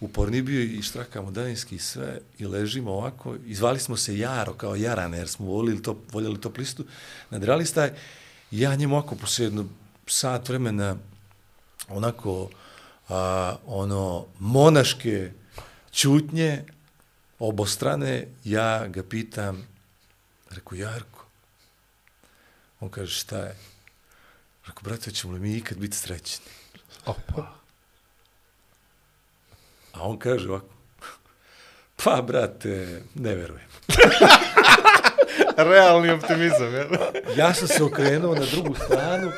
uporni 0.00 0.42
bio 0.42 0.62
i 0.62 0.82
štrakamo 0.82 1.30
daljinski 1.30 1.74
i 1.74 1.78
sve 1.78 2.18
i 2.38 2.46
ležimo 2.46 2.90
ovako. 2.90 3.36
Izvali 3.46 3.80
smo 3.80 3.96
se 3.96 4.18
Jaro, 4.18 4.54
kao 4.54 4.76
Jarane, 4.76 5.18
jer 5.18 5.28
smo 5.28 5.46
voljeli 5.46 5.82
to, 5.82 5.98
voljeli 6.12 6.40
to 6.40 6.50
plistu. 6.50 6.84
Nadrali 7.30 7.66
staj, 7.66 7.90
ja 8.52 8.74
njemu 8.74 8.96
ovako 8.96 9.14
posle 9.16 9.44
jedno 9.44 9.64
sat 10.06 10.48
vremena 10.48 10.96
onako 11.88 12.50
a, 13.08 13.56
ono 13.66 14.26
monaške 14.38 15.32
čutnje 15.92 16.64
obostrane, 17.38 18.26
ja 18.44 18.88
ga 18.88 19.02
pitam, 19.02 19.66
rekao, 20.50 20.76
Jarko, 20.76 21.24
on 22.80 22.90
kaže, 22.90 23.14
šta 23.14 23.38
je? 23.38 23.56
Rekao, 24.66 24.82
brate, 24.82 25.10
ćemo 25.10 25.32
li 25.32 25.40
mi 25.40 25.56
ikad 25.56 25.78
biti 25.78 25.96
srećni? 25.96 26.46
Opa. 27.06 27.54
A 29.92 30.08
on 30.08 30.18
kaže 30.18 30.48
ovako, 30.48 30.74
pa, 32.04 32.22
brate, 32.22 33.02
ne 33.14 33.34
verujem. 33.34 33.68
Realni 35.72 36.10
optimizam, 36.10 36.74
jel? 36.74 36.88
Ja 37.36 37.54
sam 37.54 37.68
se 37.68 37.84
okrenuo 37.84 38.34
na 38.34 38.46
drugu 38.52 38.74
stranu 38.74 39.30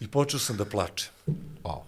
i 0.00 0.08
počeo 0.08 0.40
sam 0.40 0.56
da 0.56 0.64
plačem. 0.64 1.10
Wow. 1.62 1.80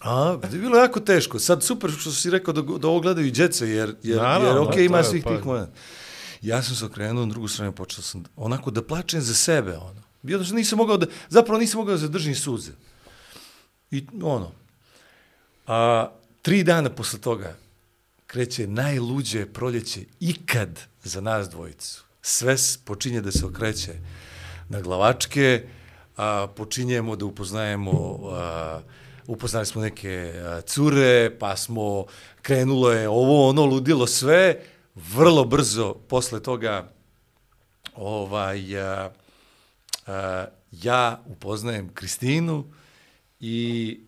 A, 0.00 0.38
je 0.52 0.58
bilo 0.58 0.78
jako 0.78 1.00
teško. 1.00 1.38
Sad 1.38 1.62
super 1.62 1.90
što 1.90 2.10
si 2.10 2.30
rekao 2.30 2.54
da, 2.54 2.78
da 2.78 2.88
ovo 2.88 3.00
gledaju 3.00 3.26
i 3.26 3.30
djece, 3.30 3.68
jer, 3.68 3.94
jer, 4.02 4.16
Naravno, 4.16 4.48
jer 4.48 4.58
ok, 4.58 4.76
ima 4.76 5.02
svih 5.02 5.24
pa- 5.24 5.36
tih 5.36 5.46
momenta. 5.46 5.72
Ja 6.42 6.62
sam 6.62 6.76
se 6.76 6.84
okrenuo 6.84 7.26
na 7.26 7.32
drugu 7.32 7.48
stranu 7.48 7.70
i 7.70 7.74
počeo 7.74 8.02
sam 8.02 8.24
onako 8.36 8.70
da 8.70 8.82
plačem 8.82 9.20
za 9.20 9.34
sebe. 9.34 9.76
Ono. 9.76 10.02
Bio 10.22 10.38
da 10.38 10.54
nisam 10.54 10.76
mogao 10.76 10.96
da, 10.96 11.06
zapravo 11.28 11.60
nisam 11.60 11.78
mogao 11.78 11.94
da 11.94 11.98
zadržim 11.98 12.34
suze. 12.34 12.72
I 13.90 14.06
ono, 14.22 14.52
a, 15.66 16.08
tri 16.42 16.62
dana 16.62 16.90
posle 16.90 17.18
toga 17.18 17.56
kreće 18.26 18.66
najluđe 18.66 19.46
proljeće 19.46 20.00
ikad 20.20 20.80
za 21.02 21.20
nas 21.20 21.48
dvojicu. 21.50 22.04
Sve 22.30 22.56
počinje 22.84 23.20
da 23.20 23.32
se 23.32 23.46
okreće 23.46 23.92
na 24.68 24.80
glavačke, 24.80 25.64
a, 26.16 26.46
počinjemo 26.56 27.16
da 27.16 27.24
upoznajemo, 27.24 28.18
a, 28.30 28.80
upoznali 29.26 29.66
smo 29.66 29.82
neke 29.82 30.32
a, 30.36 30.60
cure, 30.60 31.38
pa 31.38 31.56
smo, 31.56 32.04
krenulo 32.42 32.92
je 32.92 33.08
ovo, 33.08 33.48
ono, 33.48 33.64
ludilo 33.64 34.06
sve, 34.06 34.62
vrlo 34.94 35.44
brzo 35.44 35.94
posle 35.94 36.42
toga 36.42 36.92
ovaj, 37.96 38.80
a, 38.80 39.10
a, 40.06 40.44
ja 40.72 41.22
upoznajem 41.26 41.94
Kristinu 41.94 42.64
i 43.40 44.00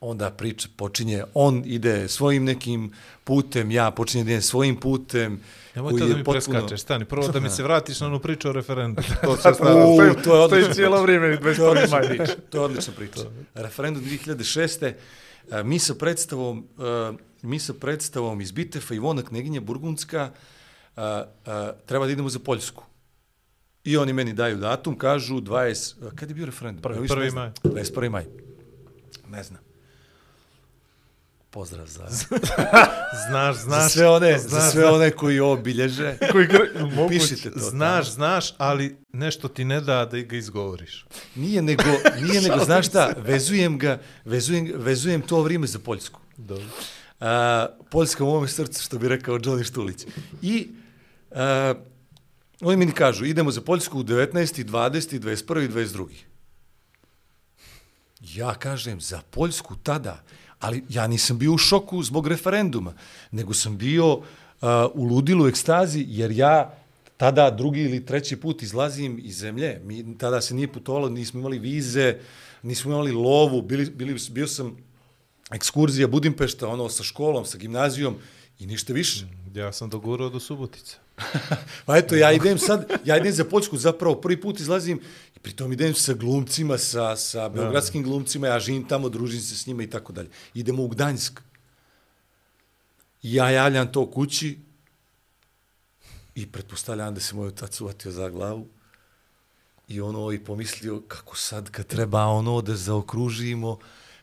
onda 0.00 0.30
priča 0.30 0.68
počinje, 0.76 1.24
on 1.34 1.62
ide 1.66 2.08
svojim 2.08 2.44
nekim 2.44 2.92
putem, 3.24 3.70
ja 3.70 3.90
počinjem 3.90 4.26
da 4.26 4.32
idem 4.32 4.42
svojim 4.42 4.76
putem. 4.76 5.40
Nemoj 5.74 5.90
koji 5.90 6.00
to 6.00 6.06
je 6.06 6.10
da 6.10 6.16
mi 6.16 6.24
potpuno- 6.24 6.32
preskačeš, 6.52 6.80
stani. 6.80 7.04
Prvo 7.04 7.28
da 7.28 7.40
mi 7.40 7.50
se 7.50 7.62
vratiš 7.62 8.00
na 8.00 8.06
onu 8.06 8.18
priču 8.18 8.48
o 8.48 8.52
referendumu. 8.52 9.06
To 9.22 9.36
se 9.36 9.54
stara. 9.54 9.74
U, 9.76 9.78
Stoji- 9.88 9.96
to 9.96 10.06
je 10.06 10.22
stoji 10.22 10.40
odlično. 10.40 10.74
cijelo 10.74 11.02
vrijeme, 11.02 11.36
To 11.36 11.48
je 11.48 11.54
21. 11.54 11.62
odlična 11.62 11.98
maj. 11.98 12.08
priča. 12.08 12.36
To 12.50 12.58
je 12.58 12.62
odlična 12.62 12.92
priča. 12.94 13.20
Referendum 13.54 14.02
2006. 14.04 14.92
a, 15.50 15.62
Mi 15.62 15.78
sa 15.78 15.94
predstavom, 15.94 16.66
a, 16.78 17.12
mi 17.42 17.58
sa 17.58 17.74
predstavom 17.74 18.40
iz 18.40 18.52
Bitefa 18.52 18.94
Ivona 18.94 19.22
Kneginja 19.22 19.60
Burgundska 19.60 20.30
a, 20.96 21.24
a, 21.46 21.72
treba 21.86 22.06
da 22.06 22.12
idemo 22.12 22.28
za 22.28 22.38
Poljsku. 22.38 22.84
I 23.84 23.96
oni 23.96 24.12
meni 24.12 24.32
daju 24.32 24.56
datum, 24.56 24.98
kažu 24.98 25.34
20... 25.36 25.94
a, 26.02 26.10
Kad 26.10 26.28
je 26.28 26.34
bio 26.34 26.46
referendum? 26.46 26.82
Prvi- 26.82 26.96
Ja 26.96 27.00
više 27.00 27.14
ne 27.14 27.18
prvi 27.18 27.30
znam. 27.30 27.52
maj. 27.64 27.74
21. 27.74 28.10
maj. 28.10 28.24
Ne 29.28 29.42
znam. 29.42 29.60
Pozdrav 31.50 31.86
za, 31.86 32.06
Znaš, 33.28 33.56
za 33.56 33.62
znaš. 33.62 33.92
sve 33.92 34.08
one, 34.08 34.38
za 34.38 34.48
znaš, 34.48 34.72
sve 34.72 34.90
one 34.90 35.10
koji 35.10 35.40
ovo 35.40 35.56
bilježe. 35.56 36.16
koji 36.32 36.48
moguće. 36.96 37.18
Pišite 37.18 37.50
to 37.50 37.58
Znaš, 37.58 38.10
znaš, 38.10 38.54
ali 38.58 38.96
nešto 39.12 39.48
ti 39.48 39.64
ne 39.64 39.80
da 39.80 40.04
da 40.04 40.18
ga 40.20 40.36
izgovoriš. 40.36 41.06
Nije 41.34 41.62
nego, 41.62 41.82
nije 42.22 42.40
nego, 42.40 42.64
znaš 42.68 42.86
šta, 42.86 43.12
vezujem 43.16 43.78
ga, 43.78 44.00
vezujem, 44.24 44.72
vezujem 44.74 45.22
to 45.22 45.42
vrijeme 45.42 45.66
za 45.66 45.78
Poljsku. 45.78 46.20
Dobro. 46.36 46.64
A, 47.20 47.66
Poljska 47.90 48.24
u 48.24 48.26
mome 48.26 48.48
srcu, 48.48 48.82
što 48.82 48.98
bi 48.98 49.08
rekao 49.08 49.38
Johnny 49.38 49.64
Štulić. 49.64 50.06
I 50.42 50.68
a, 51.30 51.74
oni 52.60 52.76
mi 52.76 52.92
kažu, 52.92 53.24
idemo 53.24 53.50
za 53.50 53.60
Poljsku 53.60 53.98
u 53.98 54.02
19. 54.04 54.64
20. 54.64 55.20
21. 55.20 55.64
i 55.64 55.68
22. 55.68 56.06
Ja 58.20 58.54
kažem, 58.54 59.00
za 59.00 59.20
Poljsku 59.30 59.76
tada, 59.76 60.22
ali 60.60 60.84
ja 60.88 61.06
nisam 61.06 61.38
bio 61.38 61.52
u 61.52 61.58
šoku 61.58 62.02
zbog 62.02 62.26
referenduma, 62.26 62.94
nego 63.30 63.54
sam 63.54 63.78
bio 63.78 64.12
uh, 64.12 64.22
u 64.94 65.04
ludilu 65.04 65.48
ekstazi, 65.48 66.04
jer 66.08 66.30
ja 66.30 66.74
tada 67.16 67.50
drugi 67.50 67.80
ili 67.80 68.06
treći 68.06 68.36
put 68.36 68.62
izlazim 68.62 69.20
iz 69.22 69.38
zemlje. 69.38 69.80
Mi, 69.84 70.18
tada 70.18 70.40
se 70.40 70.54
nije 70.54 70.72
putovalo, 70.72 71.08
nismo 71.08 71.40
imali 71.40 71.58
vize, 71.58 72.16
nismo 72.62 72.92
imali 72.92 73.12
lovu, 73.12 73.62
bili, 73.62 73.90
bili, 73.90 74.16
bio 74.30 74.46
sam 74.46 74.76
ekskurzija 75.50 76.08
Budimpešta, 76.08 76.68
ono, 76.68 76.88
sa 76.88 77.02
školom, 77.02 77.44
sa 77.44 77.58
gimnazijom 77.58 78.16
i 78.58 78.66
ništa 78.66 78.92
više. 78.92 79.26
Ja 79.54 79.72
sam 79.72 79.90
dogurao 79.90 80.28
do 80.28 80.40
Subotice. 80.40 80.96
Pa 81.86 81.96
eto, 81.96 82.14
ja 82.14 82.32
idem 82.32 82.58
sad, 82.58 82.90
ja 83.04 83.16
idem 83.16 83.32
za 83.32 83.44
Poljsku, 83.44 83.76
zapravo 83.76 84.14
prvi 84.14 84.40
put 84.40 84.60
izlazim 84.60 85.00
Pritom 85.42 85.72
idem 85.72 85.94
sa 85.94 86.12
glumcima, 86.12 86.78
sa, 86.78 87.16
sa 87.16 87.48
beogradskim 87.48 88.02
glumcima, 88.02 88.46
ja 88.46 88.60
živim 88.60 88.88
tamo, 88.88 89.08
družim 89.08 89.40
se 89.40 89.56
s 89.56 89.66
njima 89.66 89.82
i 89.82 89.90
tako 89.90 90.12
dalje. 90.12 90.28
Idemo 90.54 90.82
u 90.82 90.88
Gdanjsk. 90.88 91.40
I 93.22 93.34
ja 93.34 93.50
javljam 93.50 93.92
to 93.92 94.10
kući 94.10 94.58
i 96.34 96.46
pretpostavljam 96.46 97.14
da 97.14 97.20
se 97.20 97.34
moj 97.34 97.48
otac 97.48 97.80
uvatio 97.80 98.12
za 98.12 98.28
glavu. 98.28 98.68
I 99.88 100.00
ono 100.00 100.32
i 100.32 100.44
pomislio 100.44 101.00
kako 101.08 101.36
sad 101.36 101.70
kad 101.70 101.86
treba 101.86 102.24
ono 102.24 102.60
da 102.60 102.76
zaokružimo, 102.76 103.78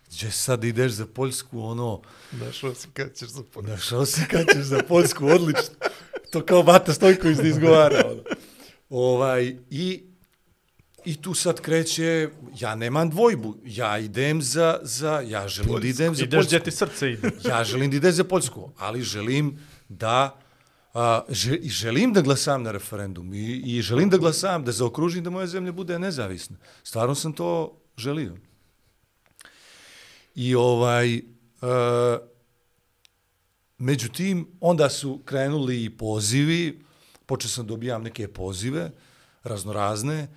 gdje 0.07 0.31
sad 0.31 0.64
ideš 0.64 0.91
za 0.91 1.06
Poljsku, 1.06 1.61
ono, 1.61 2.02
Našao 2.31 2.76
si 2.76 2.88
kad 2.94 3.14
ćeš 3.15 3.30
za 3.30 3.44
Poljsku. 3.44 3.72
Našao 3.72 4.06
se 4.06 4.27
kad 4.31 4.45
ćeš 4.53 4.64
za 4.64 4.80
Poljsku, 4.88 5.26
odlično. 5.26 5.76
To 6.31 6.45
kao 6.45 6.64
Bata 6.64 6.94
Stojković 6.94 7.38
da 7.38 7.48
izgovara. 7.48 8.03
Ono. 8.11 8.22
Ovaj, 8.89 9.56
i, 9.69 10.03
I 11.08 11.16
tu 11.16 11.34
sad 11.34 11.62
kreće, 11.62 12.30
ja 12.60 12.76
nemam 12.76 13.10
dvojbu, 13.10 13.56
ja 13.66 14.00
idem 14.00 14.42
za, 14.42 14.80
za 14.82 15.24
ja 15.28 15.48
želim 15.48 15.72
Poljsku. 15.72 15.82
da 15.82 15.88
idem 15.88 16.16
za 16.16 16.24
Ideš 16.24 16.46
gdje 16.46 16.64
ti 16.64 16.72
srce 16.72 17.12
ide. 17.12 17.32
Ja 17.50 17.64
želim 17.64 17.92
da 17.92 17.98
idem 17.98 18.12
za 18.12 18.24
Poljsku, 18.24 18.72
ali 18.78 19.02
želim 19.02 19.60
da 19.90 20.40
a, 20.94 21.22
želim 21.64 22.14
da 22.14 22.22
glasam 22.22 22.64
na 22.64 22.72
referendum 22.72 23.34
i, 23.34 23.62
i 23.66 23.82
želim 23.82 24.10
da 24.10 24.18
glasam, 24.18 24.66
da 24.66 24.72
zaokružim 24.72 25.24
da 25.24 25.30
moja 25.30 25.48
zemlja 25.48 25.72
bude 25.72 26.00
nezavisna. 26.00 26.58
Stvarno 26.84 27.16
sam 27.16 27.34
to 27.34 27.80
želio. 27.98 28.36
I 30.36 30.56
ovaj, 30.56 31.16
e, 31.16 31.22
međutim, 33.78 34.48
onda 34.60 34.90
su 34.90 35.22
krenuli 35.26 35.84
i 35.84 35.90
pozivi, 35.90 36.84
počeo 37.26 37.50
sam 37.50 37.66
da 37.66 37.70
dobijam 37.70 38.04
neke 38.04 38.28
pozive, 38.28 38.92
raznorazne, 39.44 40.28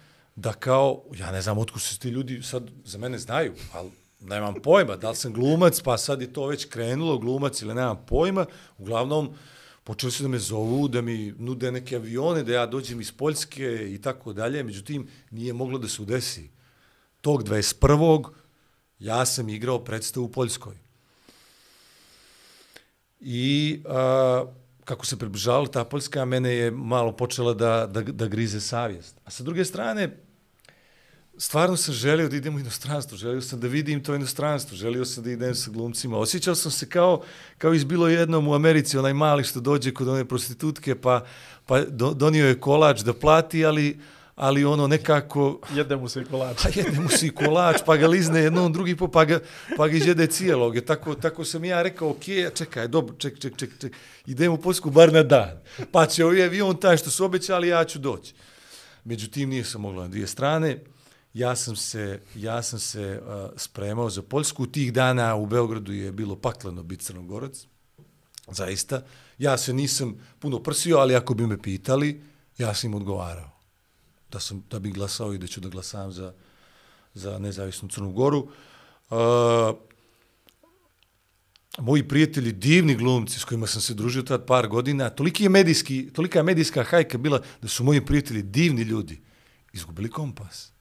da 0.40 0.52
kao, 0.52 1.02
ja 1.18 1.32
ne 1.32 1.42
znam 1.42 1.58
otkud 1.58 1.82
se 1.82 1.98
ti 1.98 2.08
ljudi 2.08 2.42
sad 2.42 2.70
za 2.84 2.98
mene 2.98 3.18
znaju, 3.18 3.54
ali 3.72 3.90
nemam 4.20 4.54
pojma, 4.62 4.96
da 4.96 5.10
li 5.10 5.16
sam 5.16 5.32
glumac, 5.32 5.80
pa 5.80 5.98
sad 5.98 6.20
je 6.20 6.32
to 6.32 6.46
već 6.46 6.64
krenulo, 6.64 7.18
glumac 7.18 7.62
ili 7.62 7.74
nemam 7.74 8.04
pojma, 8.06 8.46
uglavnom, 8.78 9.34
počeli 9.84 10.12
su 10.12 10.22
da 10.22 10.28
me 10.28 10.38
zovu, 10.38 10.88
da 10.88 11.02
mi 11.02 11.34
nude 11.38 11.72
neke 11.72 11.96
avione, 11.96 12.42
da 12.42 12.52
ja 12.52 12.66
dođem 12.66 13.00
iz 13.00 13.12
Poljske 13.12 13.92
i 13.94 14.00
tako 14.02 14.32
dalje, 14.32 14.62
međutim, 14.62 15.08
nije 15.30 15.52
moglo 15.52 15.78
da 15.78 15.88
se 15.88 16.02
udesi. 16.02 16.50
Tog 17.20 17.44
21 17.44 18.28
ja 18.98 19.26
sam 19.26 19.48
igrao 19.48 19.84
predstavu 19.84 20.24
u 20.24 20.32
Poljskoj. 20.32 20.76
I 23.20 23.82
a, 23.88 24.44
kako 24.84 25.06
se 25.06 25.18
približala 25.18 25.66
ta 25.66 25.84
Poljska, 25.84 26.24
mene 26.24 26.54
je 26.54 26.70
malo 26.70 27.12
počela 27.12 27.54
da, 27.54 27.86
da, 27.86 28.02
da 28.02 28.26
grize 28.26 28.60
savjest. 28.60 29.16
A 29.24 29.30
sa 29.30 29.42
druge 29.42 29.64
strane, 29.64 30.16
stvarno 31.40 31.76
sam 31.76 31.94
želio 31.94 32.28
da 32.28 32.36
idem 32.36 32.56
u 32.56 32.58
inostranstvo, 32.58 33.16
želio 33.16 33.40
sam 33.40 33.60
da 33.60 33.66
vidim 33.66 34.04
to 34.04 34.14
inostranstvo, 34.14 34.76
želio 34.76 35.04
sam 35.04 35.24
da 35.24 35.30
idem 35.30 35.54
sa 35.54 35.70
glumcima. 35.70 36.18
Osjećao 36.18 36.54
sam 36.54 36.70
se 36.70 36.88
kao, 36.88 37.22
kao 37.58 37.74
izbilo 37.74 38.08
jednom 38.08 38.48
u 38.48 38.54
Americi, 38.54 38.98
onaj 38.98 39.12
mali 39.12 39.44
što 39.44 39.60
dođe 39.60 39.94
kod 39.94 40.08
one 40.08 40.24
prostitutke, 40.24 40.94
pa, 40.94 41.24
pa 41.66 41.80
do, 41.80 42.14
donio 42.14 42.46
je 42.46 42.60
kolač 42.60 43.00
da 43.00 43.14
plati, 43.14 43.64
ali, 43.64 44.00
ali 44.36 44.64
ono 44.64 44.86
nekako... 44.86 45.60
Jede 45.74 45.96
mu 45.96 46.08
se 46.08 46.20
i 46.20 46.24
kolač. 46.24 46.56
Pa 46.62 46.68
jedne 46.74 47.00
mu 47.00 47.08
si 47.08 47.30
kolač, 47.30 47.76
pa 47.86 47.96
ga 47.96 48.08
lizne 48.08 48.40
jednom, 48.40 48.72
drugi 48.72 48.96
po, 48.96 49.08
pa 49.08 49.24
ga, 49.24 49.40
pa 49.76 49.88
ga 49.88 49.96
izjede 49.96 50.26
cijelog. 50.26 50.74
Je 50.74 50.84
tako, 50.84 51.14
tako 51.14 51.44
sam 51.44 51.64
ja 51.64 51.82
rekao, 51.82 52.10
ok, 52.10 52.24
čekaj, 52.54 52.88
dobro, 52.88 53.16
ček, 53.16 53.38
ček, 53.38 53.56
ček, 53.56 53.70
ček, 53.80 53.92
idem 54.26 54.52
u 54.52 54.58
Poljsku 54.58 54.90
bar 54.90 55.12
na 55.12 55.22
dan. 55.22 55.60
Pa 55.92 56.06
će 56.06 56.24
ovaj 56.24 56.44
avion 56.44 56.76
taj 56.76 56.96
što 56.96 57.10
su 57.10 57.24
obećali, 57.24 57.68
ja 57.68 57.84
ću 57.84 57.98
doći. 57.98 58.34
Međutim, 59.04 59.48
nije 59.48 59.64
sam 59.64 59.80
mogla 59.80 60.02
na 60.02 60.08
dvije 60.08 60.26
strane. 60.26 60.78
Ja 61.34 61.56
sam 61.56 61.76
se, 61.76 62.20
ja 62.34 62.62
sam 62.62 62.78
se 62.78 63.22
uh, 63.22 63.50
spremao 63.56 64.10
za 64.10 64.22
Poljsku. 64.22 64.66
Tih 64.66 64.92
dana 64.92 65.34
u 65.34 65.46
Beogradu 65.46 65.92
je 65.92 66.12
bilo 66.12 66.36
pakleno 66.36 66.82
biti 66.82 67.04
crnogorac. 67.04 67.66
Zaista. 68.48 69.02
Ja 69.38 69.58
se 69.58 69.72
nisam 69.72 70.18
puno 70.38 70.62
prsio, 70.62 70.98
ali 70.98 71.16
ako 71.16 71.34
bi 71.34 71.46
me 71.46 71.62
pitali, 71.62 72.22
ja 72.58 72.74
sam 72.74 72.90
im 72.90 72.94
odgovarao 72.94 73.50
da 74.32 74.40
sam 74.40 74.64
da 74.70 74.78
bih 74.78 74.94
glasao 74.94 75.34
i 75.34 75.38
da 75.38 75.46
ću 75.46 75.60
da 75.60 75.68
glasam 75.68 76.12
za 76.12 76.32
za 77.14 77.38
nezavisnu 77.38 77.88
Crnu 77.88 78.12
Goru. 78.12 78.48
Uh, 79.10 79.18
moji 81.78 82.08
prijatelji, 82.08 82.52
divni 82.52 82.94
glumci 82.94 83.38
s 83.38 83.44
kojima 83.44 83.66
sam 83.66 83.82
se 83.82 83.94
družio 83.94 84.22
tad 84.22 84.46
par 84.46 84.68
godina, 84.68 85.10
toliki 85.10 85.42
je 85.42 85.48
medijski, 85.48 86.10
tolika 86.12 86.38
je 86.38 86.42
medijska 86.42 86.84
hajka 86.84 87.18
bila 87.18 87.42
da 87.62 87.68
su 87.68 87.84
moji 87.84 88.06
prijatelji 88.06 88.42
divni 88.42 88.82
ljudi 88.82 89.20
izgubili 89.72 90.10
kompas 90.10 90.72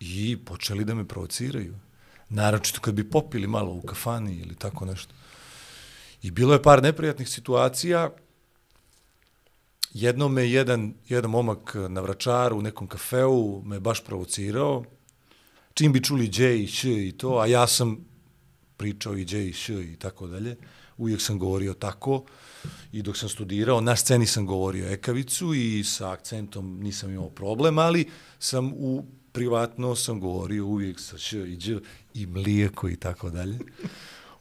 i 0.00 0.38
počeli 0.44 0.84
da 0.84 0.94
me 0.94 1.08
provociraju. 1.08 1.74
Naročito 2.28 2.80
kad 2.80 2.94
bi 2.94 3.10
popili 3.10 3.46
malo 3.46 3.72
u 3.72 3.82
kafani 3.82 4.36
ili 4.36 4.54
tako 4.54 4.84
nešto. 4.84 5.14
I 6.22 6.30
bilo 6.30 6.52
je 6.52 6.62
par 6.62 6.82
neprijatnih 6.82 7.28
situacija, 7.28 8.10
jednom 9.92 10.32
me 10.32 10.50
jedan, 10.50 10.94
jedan 11.08 11.30
momak 11.30 11.74
na 11.88 12.00
vračaru 12.00 12.58
u 12.58 12.62
nekom 12.62 12.86
kafeu 12.86 13.62
me 13.64 13.80
baš 13.80 14.04
provocirao, 14.04 14.84
čim 15.74 15.92
bi 15.92 16.04
čuli 16.04 16.30
J 16.34 16.62
i 16.62 16.66
Š 16.66 17.08
i 17.08 17.12
to, 17.12 17.38
a 17.38 17.46
ja 17.46 17.66
sam 17.66 18.04
pričao 18.76 19.16
i 19.16 19.26
J 19.28 19.48
i 19.48 19.52
Š 19.52 19.74
i 19.74 19.96
tako 19.96 20.26
dalje, 20.26 20.56
uvijek 20.96 21.20
sam 21.20 21.38
govorio 21.38 21.74
tako 21.74 22.24
i 22.92 23.02
dok 23.02 23.16
sam 23.16 23.28
studirao, 23.28 23.80
na 23.80 23.96
sceni 23.96 24.26
sam 24.26 24.46
govorio 24.46 24.92
ekavicu 24.92 25.54
i 25.54 25.84
sa 25.84 26.12
akcentom 26.12 26.80
nisam 26.80 27.10
imao 27.10 27.30
problem, 27.30 27.78
ali 27.78 28.10
sam 28.38 28.72
u 28.72 29.04
privatno 29.32 29.94
sam 29.96 30.20
govorio 30.20 30.66
uvijek 30.66 31.00
sa 31.00 31.18
Š 31.18 31.38
i 31.38 31.56
dž 31.56 31.76
i 32.14 32.26
mlijeko 32.26 32.88
i 32.88 32.96
tako 32.96 33.30
dalje. 33.30 33.58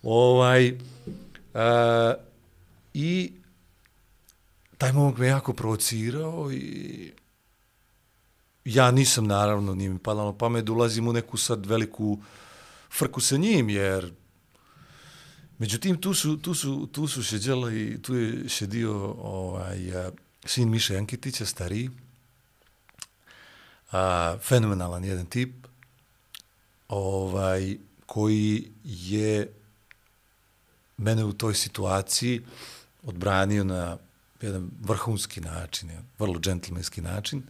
Ovaj, 0.04 0.78
a, 1.54 2.14
I 2.94 3.32
taj 4.78 4.94
momak 4.94 5.18
me 5.18 5.28
jako 5.28 5.54
provocirao 5.54 6.52
i 6.52 7.12
ja 8.66 8.92
nisam 8.92 9.28
naravno, 9.28 9.76
nije 9.76 9.90
mi 9.90 10.00
padalo 10.00 10.32
na 10.32 10.38
pamet 10.38 10.70
ulazim 10.70 11.08
u 11.08 11.14
neku 11.14 11.38
sad 11.38 11.66
veliku 11.66 12.20
frku 12.98 13.22
sa 13.22 13.38
njim, 13.38 13.70
jer 13.70 14.14
međutim 15.58 16.02
tu 16.02 16.14
su, 16.14 16.38
tu 16.38 16.54
su, 16.54 16.88
tu 16.92 17.08
su 17.08 17.24
šeđela 17.24 17.74
i 17.74 18.02
tu 18.02 18.16
je 18.16 18.50
šedio 18.50 19.16
ovaj, 19.22 19.80
sin 20.46 20.70
Miša 20.70 20.94
Jankitića, 20.94 21.46
stariji, 21.46 21.90
a, 23.92 24.38
fenomenalan 24.42 25.04
jedan 25.04 25.26
tip, 25.26 25.68
ovaj, 26.88 27.78
koji 28.06 28.72
je 28.84 29.54
mene 30.98 31.24
u 31.24 31.34
toj 31.34 31.54
situaciji 31.54 32.42
odbranio 33.04 33.64
na 33.64 33.98
jedan 34.42 34.70
vrhunski 34.82 35.42
način, 35.42 35.90
jedan 35.90 36.06
vrlo 36.20 36.40
džentlmenski 36.40 37.02
način. 37.02 37.44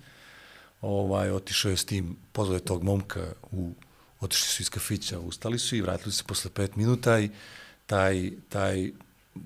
Ovaj, 0.81 1.31
otišao 1.31 1.71
je 1.71 1.77
s 1.77 1.85
tim, 1.85 2.15
pozvao 2.31 2.55
je 2.55 2.65
tog 2.65 2.83
momka, 2.83 3.33
u, 3.51 3.73
otišli 4.19 4.47
su 4.47 4.61
iz 4.61 4.69
kafića, 4.69 5.19
ustali 5.19 5.59
su 5.59 5.75
i 5.75 5.81
vratili 5.81 6.11
se 6.11 6.23
posle 6.23 6.51
pet 6.51 6.75
minuta 6.75 7.19
i 7.19 7.29
taj, 7.85 8.31
taj 8.49 8.91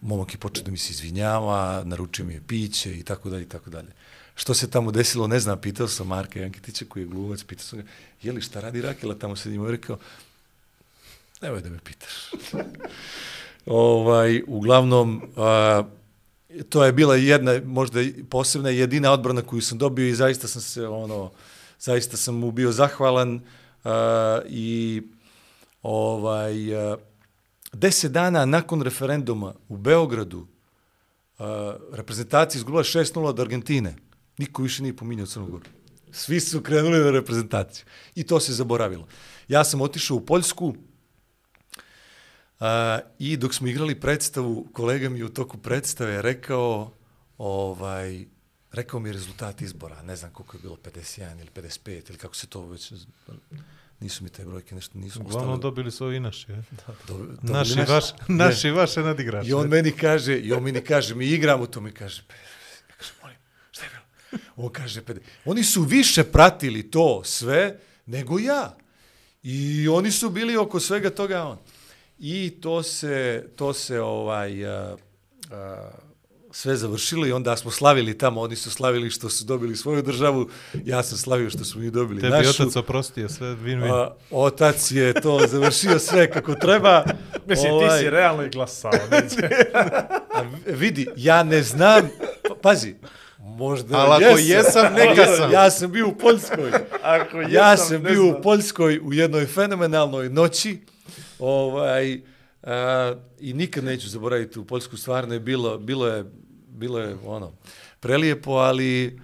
momak 0.01 0.33
je 0.33 0.39
počeo 0.39 0.63
da 0.63 0.71
mi 0.71 0.77
se 0.77 0.91
izvinjava, 0.91 1.83
naručio 1.85 2.25
mi 2.25 2.33
je 2.33 2.41
piće 2.47 2.99
i 2.99 3.03
tako 3.03 3.29
dalje 3.29 3.43
i 3.43 3.49
tako 3.49 3.69
dalje. 3.69 3.91
Što 4.41 4.53
se 4.53 4.69
tamo 4.69 4.91
desilo, 4.91 5.27
ne 5.27 5.39
znam, 5.39 5.61
pitao 5.61 5.87
sam 5.87 6.07
Marka 6.07 6.39
Jankitića 6.39 6.85
koji 6.89 7.03
je 7.03 7.07
glumac, 7.07 7.43
pitao 7.43 7.65
sam 7.65 7.79
ga, 7.79 7.85
je 8.21 8.31
li 8.31 8.41
šta 8.41 8.59
radi 8.59 8.81
Rakela 8.81 9.15
tamo 9.15 9.35
se 9.35 9.49
njima, 9.49 9.71
rekao, 9.71 9.97
nemoj 11.41 11.61
da 11.61 11.69
me 11.69 11.79
pitaš. 11.83 12.31
ovaj, 13.65 14.41
uglavnom, 14.47 15.21
a, 15.37 15.83
to 16.69 16.85
je 16.85 16.91
bila 16.91 17.15
jedna, 17.15 17.61
možda 17.65 17.99
posebna 18.29 18.69
jedina 18.69 19.11
odbrana 19.11 19.41
koju 19.41 19.61
sam 19.61 19.77
dobio 19.77 20.07
i 20.07 20.15
zaista 20.15 20.47
sam 20.47 20.61
se, 20.61 20.87
ono, 20.87 21.31
zaista 21.79 22.17
sam 22.17 22.35
mu 22.35 22.51
bio 22.51 22.71
zahvalan 22.71 23.41
a, 23.83 24.39
i 24.49 25.01
ovaj, 25.83 26.91
uh, 26.91 26.99
deset 27.73 28.11
dana 28.11 28.45
nakon 28.45 28.81
referenduma 28.81 29.53
u 29.69 29.77
Beogradu 29.77 30.39
uh, 30.39 31.45
reprezentacija 31.91 32.59
izgubila 32.59 32.83
6-0 32.83 33.25
od 33.25 33.39
Argentine. 33.39 33.95
Niko 34.41 34.61
više 34.63 34.83
nije 34.83 34.95
pominjao 34.95 35.25
Crnu 35.27 35.47
Goru. 35.47 35.65
Svi 36.11 36.39
su 36.39 36.61
krenuli 36.61 36.99
na 36.99 37.11
reprezentaciju. 37.11 37.85
I 38.15 38.23
to 38.23 38.39
se 38.39 38.53
zaboravilo. 38.53 39.07
Ja 39.47 39.63
sam 39.63 39.81
otišao 39.81 40.17
u 40.17 40.25
Poljsku, 40.25 40.75
Uh, 42.59 42.67
I 43.19 43.37
dok 43.37 43.53
smo 43.53 43.67
igrali 43.67 43.95
predstavu, 43.97 44.67
kolega 44.73 45.09
mi 45.09 45.23
u 45.23 45.29
toku 45.29 45.57
predstave 45.59 46.21
rekao, 46.21 46.91
ovaj, 47.37 48.25
rekao 48.71 48.99
mi 48.99 49.11
rezultat 49.11 49.61
izbora, 49.61 50.01
ne 50.01 50.15
znam 50.15 50.31
koliko 50.31 50.57
je 50.57 50.61
bilo, 50.61 50.77
51 50.77 51.39
ili 51.39 51.49
55 51.51 52.09
ili 52.09 52.17
kako 52.17 52.35
se 52.35 52.47
to 52.47 52.65
već, 52.65 52.91
nisu 53.99 54.23
mi 54.23 54.29
te 54.29 54.45
brojke 54.45 54.75
nešto, 54.75 54.99
nisu 54.99 55.19
Uglavnom 55.19 55.49
ostale. 55.49 55.61
dobili 55.61 55.91
su 55.91 56.05
ovi 56.05 56.19
naši, 56.19 56.51
je? 56.51 56.63
Do, 57.07 57.25
Naši, 57.43 57.75
naši. 57.75 57.91
vaš, 57.91 58.05
naši 58.29 58.67
Ne. 58.67 58.73
vaše 58.73 59.01
nadigrače. 59.01 59.49
I 59.49 59.53
on 59.53 59.67
meni 59.67 59.91
kaže, 59.93 60.37
i 60.37 60.53
on 60.53 60.63
meni 60.63 60.81
kaže, 60.81 61.15
mi 61.15 61.25
igramo 61.27 61.65
to, 61.65 61.81
mi 61.81 61.91
kaže, 61.91 62.21
"Pe", 62.23 62.35
ja 62.89 62.95
kažem, 62.97 63.15
molim, 63.21 63.37
šta 63.71 63.83
je 63.83 63.89
bilo? 63.89 64.03
On 64.55 64.69
kaže, 64.69 65.01
oni 65.45 65.63
su 65.63 65.81
više 65.81 66.23
pratili 66.23 66.91
to 66.91 67.21
sve 67.23 67.79
nego 68.05 68.39
ja. 68.39 68.77
I 69.43 69.87
oni 69.87 70.11
su 70.11 70.29
bili 70.29 70.57
oko 70.57 70.79
svega 70.79 71.09
toga 71.09 71.43
on. 71.43 71.57
I 72.19 72.49
to 72.61 72.83
se, 72.83 73.45
to 73.55 73.73
se 73.73 74.01
ovaj, 74.01 74.65
a, 74.65 74.95
a, 75.51 75.89
sve 76.51 76.75
završilo 76.75 77.27
i 77.27 77.31
onda 77.31 77.57
smo 77.57 77.71
slavili 77.71 78.17
tamo, 78.17 78.41
oni 78.41 78.55
su 78.55 78.71
slavili 78.71 79.09
što 79.09 79.29
su 79.29 79.45
dobili 79.45 79.75
svoju 79.75 80.01
državu, 80.01 80.49
ja 80.85 81.03
sam 81.03 81.17
slavio 81.17 81.49
što 81.49 81.63
smo 81.65 81.81
mi 81.81 81.91
dobili 81.91 82.21
Tebi 82.21 82.31
našu. 82.33 82.63
otac 82.63 82.75
oprostio 82.75 83.29
sve, 83.29 83.47
win-win. 83.47 83.93
A, 83.93 84.15
otac 84.31 84.91
je 84.91 85.13
to 85.13 85.47
završio 85.47 85.99
sve 85.99 86.31
kako 86.31 86.55
treba. 86.55 87.03
Mislim, 87.47 87.73
Ovaj, 87.73 87.99
ti 87.99 88.03
si 88.03 88.09
realno 88.09 88.43
i 88.43 88.49
glasao. 88.49 88.91
a 90.35 90.41
vidi, 90.65 91.07
ja 91.15 91.43
ne 91.43 91.63
znam, 91.63 92.09
pa- 92.49 92.55
pazi, 92.61 92.95
možda 93.41 93.97
Ali 93.97 94.25
ako 94.25 94.37
jesam, 94.37 94.93
neka 94.93 95.25
sam. 95.25 95.51
Ja 95.51 95.71
sam 95.71 95.91
bio 95.91 96.07
u 96.07 96.15
Poljskoj. 96.17 96.71
Ako 97.03 97.41
ja 97.41 97.77
sam 97.77 98.03
bio 98.03 98.27
u 98.27 98.41
Poljskoj 98.41 98.99
u 99.03 99.13
jednoj 99.13 99.45
fenomenalnoj 99.45 100.29
noći. 100.29 100.81
Ovaj, 101.39 102.21
a, 102.63 103.15
I 103.39 103.53
nikad 103.53 103.83
neću 103.83 104.09
zaboraviti 104.09 104.59
u 104.59 104.65
Poljsku. 104.65 104.97
Stvarno 104.97 105.33
je 105.33 105.39
bilo, 105.39 105.77
bilo 105.77 106.07
je, 106.07 106.25
bilo 106.67 106.99
je 106.99 107.17
ono, 107.25 107.53
prelijepo, 107.99 108.51
ali, 108.51 109.19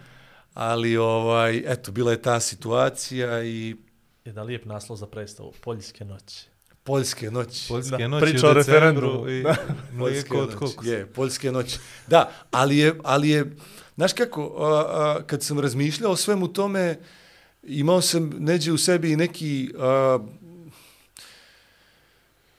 ali 0.53 0.97
ovaj, 0.97 1.63
eto, 1.65 1.91
bila 1.91 2.11
je 2.11 2.21
ta 2.21 2.39
situacija 2.39 3.43
i 3.43 3.75
Jedan 4.27 4.47
lijep 4.47 4.65
naslov 4.65 4.97
za 4.97 5.07
predstavu. 5.07 5.53
Poljske 5.61 6.05
noći. 6.05 6.47
Poljske 6.83 7.31
noći. 7.31 7.67
Poljske 7.69 7.97
da, 7.97 8.07
noći 8.07 8.25
priča 8.25 8.47
u 8.47 8.49
o 8.49 8.53
referendumu. 8.53 9.29
i 9.29 9.43
Da. 9.43 9.55
mlijeko 9.91 10.37
od 10.37 10.61
noći. 10.61 10.89
Je, 10.89 11.05
poljske 11.05 11.51
noći. 11.51 11.79
Da, 12.07 12.31
ali 12.51 12.77
je, 12.77 12.93
ali 13.03 13.29
je 13.29 13.55
znaš 13.97 14.13
kako, 14.13 14.41
a, 14.57 14.65
a, 14.65 15.21
kad 15.27 15.43
sam 15.43 15.59
razmišljao 15.59 16.11
o 16.11 16.15
svemu 16.15 16.47
tome, 16.47 16.97
imao 17.63 18.01
sam 18.01 18.31
neđe 18.39 18.71
u 18.71 18.77
sebi 18.77 19.11
i 19.11 19.15
neki... 19.15 19.73
A, 19.79 20.19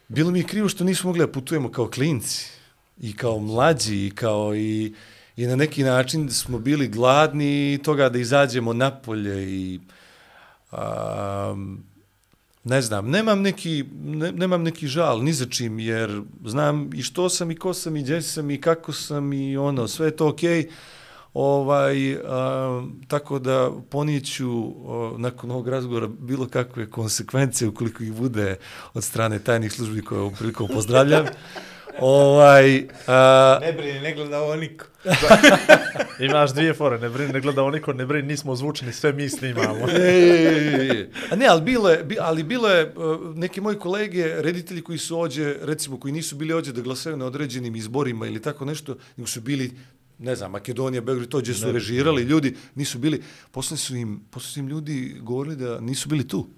bilo 0.09 0.31
mi 0.31 0.39
je 0.39 0.47
krivo 0.47 0.69
što 0.69 0.85
nismo 0.85 1.09
mogli 1.09 1.27
da 1.27 1.33
putujemo 1.33 1.71
kao 1.71 1.91
klinci 1.91 2.47
i 3.01 3.17
kao 3.17 3.39
mlađi 3.39 4.07
i 4.07 4.11
kao 4.11 4.57
i, 4.57 4.95
i 5.37 5.47
na 5.47 5.57
neki 5.57 5.83
način 5.83 6.31
smo 6.31 6.59
bili 6.59 6.89
gladni 6.89 7.79
toga 7.85 8.09
da 8.09 8.19
izađemo 8.19 8.73
napolje 8.73 9.49
i 9.49 9.81
a, 10.73 11.57
ne 12.65 12.83
znam, 12.83 13.11
nemam 13.11 13.43
neki, 13.43 13.85
ne, 14.05 14.33
nemam 14.33 14.63
neki 14.63 14.87
žal 14.87 15.23
ni 15.25 15.33
za 15.33 15.47
čim, 15.47 15.79
jer 15.79 16.23
znam 16.45 16.91
i 16.95 17.03
što 17.03 17.29
sam 17.29 17.51
i 17.51 17.57
ko 17.57 17.75
sam 17.75 17.97
i 17.97 18.03
gdje 18.03 18.23
sam 18.23 18.51
i 18.51 18.61
kako 18.61 18.93
sam 18.93 19.33
i 19.33 19.57
ono, 19.57 19.89
sve 19.89 20.07
je 20.07 20.17
to 20.17 20.29
okej. 20.29 20.63
Okay. 20.63 20.71
Ovaj, 21.41 22.17
a, 22.25 22.83
tako 23.09 23.39
da 23.39 23.71
ponijeću 23.91 24.51
o, 24.87 25.15
nakon 25.19 25.51
ovog 25.51 25.69
razgovora 25.69 26.07
bilo 26.07 26.49
kakve 26.49 26.91
konsekvence 26.91 27.67
ukoliko 27.67 28.03
ih 28.03 28.13
bude 28.13 28.57
od 28.95 29.05
strane 29.05 29.39
tajnih 29.39 29.73
službi 29.73 30.03
koje 30.03 30.21
ovom 30.21 30.35
prilikom 30.35 30.69
pozdravljam. 30.69 31.27
ovaj, 32.01 32.87
a, 33.07 33.59
Ne 33.61 33.73
brini, 33.73 34.01
ne 34.01 34.15
gleda 34.15 34.41
ovo 34.41 34.57
niko. 34.57 34.87
Imaš 36.29 36.55
dvije 36.55 36.75
fore, 36.75 36.99
ne 36.99 37.09
brini, 37.09 37.33
ne 37.33 37.41
gleda 37.41 37.63
ovo 37.63 37.71
niko, 37.71 37.93
ne 37.93 38.07
brini, 38.07 38.29
nismo 38.29 38.57
zvučeni, 38.57 38.93
sve 38.93 39.13
mi 39.13 39.29
snimamo. 39.29 39.89
E, 39.89 39.95
e, 39.95 40.03
e, 40.03 40.99
e. 40.99 41.11
A 41.31 41.37
ne, 41.37 41.47
ali 41.47 41.63
bilo 41.63 41.91
je, 41.91 42.07
ali 42.21 42.43
bilo 42.43 42.69
je 42.69 42.95
neki 43.35 43.61
moji 43.61 43.79
kolege, 43.79 44.43
reditelji 44.43 44.83
koji 44.83 44.99
su 44.99 45.21
ođe, 45.21 45.55
recimo, 45.63 46.01
koji 46.01 46.13
nisu 46.13 46.37
bili 46.37 46.55
ođe 46.55 46.73
da 46.73 46.81
glasaju 46.81 47.17
na 47.17 47.27
određenim 47.27 47.77
izborima 47.77 48.27
ili 48.27 48.43
tako 48.43 48.65
nešto, 48.65 48.97
nego 49.17 49.27
su 49.27 49.41
bili 49.41 49.73
ne 50.19 50.37
znam, 50.37 50.51
Makedonija, 50.51 51.01
Beograd, 51.01 51.29
to 51.29 51.39
gdje 51.39 51.55
su 51.55 51.73
režirali 51.73 52.23
ljudi, 52.23 52.57
nisu 52.75 52.99
bili, 52.99 53.23
posle 53.51 53.77
su 53.77 53.97
im, 53.97 54.21
posle 54.31 54.49
su 54.49 54.61
im 54.61 54.69
ljudi 54.69 55.17
govorili 55.21 55.57
da 55.57 55.81
nisu 55.81 56.09
bili 56.09 56.29
tu. 56.29 56.49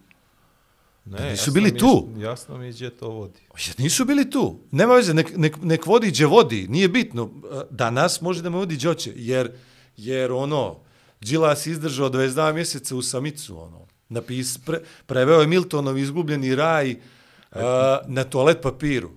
Ne, 1.07 1.13
nisu 1.21 1.31
jasno 1.33 1.53
bili 1.53 1.65
mi 1.65 1.71
je- 1.71 1.79
tu. 1.79 2.09
Jasno 2.19 2.59
mi 2.59 2.67
je 2.67 2.73
gdje 2.73 2.91
to 2.91 3.09
vodi. 3.09 3.41
Jer 3.59 3.81
nisu 3.81 4.05
bili 4.05 4.31
tu. 4.31 4.61
Nema 4.71 4.95
veze, 4.95 5.15
nek, 5.15 5.37
nek, 5.37 5.57
nek 5.63 5.87
vodi 5.87 6.09
gdje 6.09 6.27
vodi, 6.27 6.67
nije 6.69 6.89
bitno. 6.89 7.31
Danas 7.71 8.21
može 8.21 8.43
da 8.43 8.51
me 8.51 8.57
vodi 8.57 8.75
gdje 8.75 8.89
hoće, 8.89 9.13
jer, 9.17 9.53
jer 9.97 10.33
ono, 10.33 10.77
Đilas 11.21 11.67
izdržao 11.67 12.11
22 12.11 12.53
mjeseca 12.53 12.97
u 12.97 13.03
samicu, 13.03 13.61
ono, 13.61 13.87
napis, 14.09 14.59
pre, 14.59 14.79
preveo 15.07 15.41
je 15.41 15.47
Miltonov 15.47 15.99
izgubljeni 15.99 16.55
raj 16.55 16.91
uh, 16.91 17.61
na 18.07 18.25
toalet 18.25 18.59
papiru. 18.63 19.11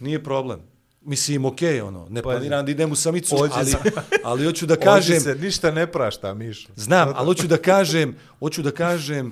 Nije 0.00 0.24
problem. 0.24 0.60
Mislim, 1.04 1.44
okej, 1.44 1.80
okay, 1.80 1.82
ono, 1.82 2.06
ne 2.10 2.22
planiram 2.22 2.64
da 2.64 2.70
idem 2.70 2.92
u 2.92 2.96
samicu, 2.96 3.36
Ođe 3.42 3.54
ali, 3.54 3.72
ali 4.24 4.44
hoću 4.44 4.66
da 4.66 4.76
Kažem, 4.76 5.16
kažem, 5.16 5.20
se 5.20 5.34
ništa 5.34 5.70
ne 5.70 5.86
prašta, 5.86 6.34
Mišo. 6.34 6.68
Znam, 6.76 7.12
ali 7.16 7.26
hoću 7.26 7.46
da 7.46 7.56
kažem, 7.56 8.16
hoću 8.38 8.62
da 8.62 8.70
kažem, 8.70 9.26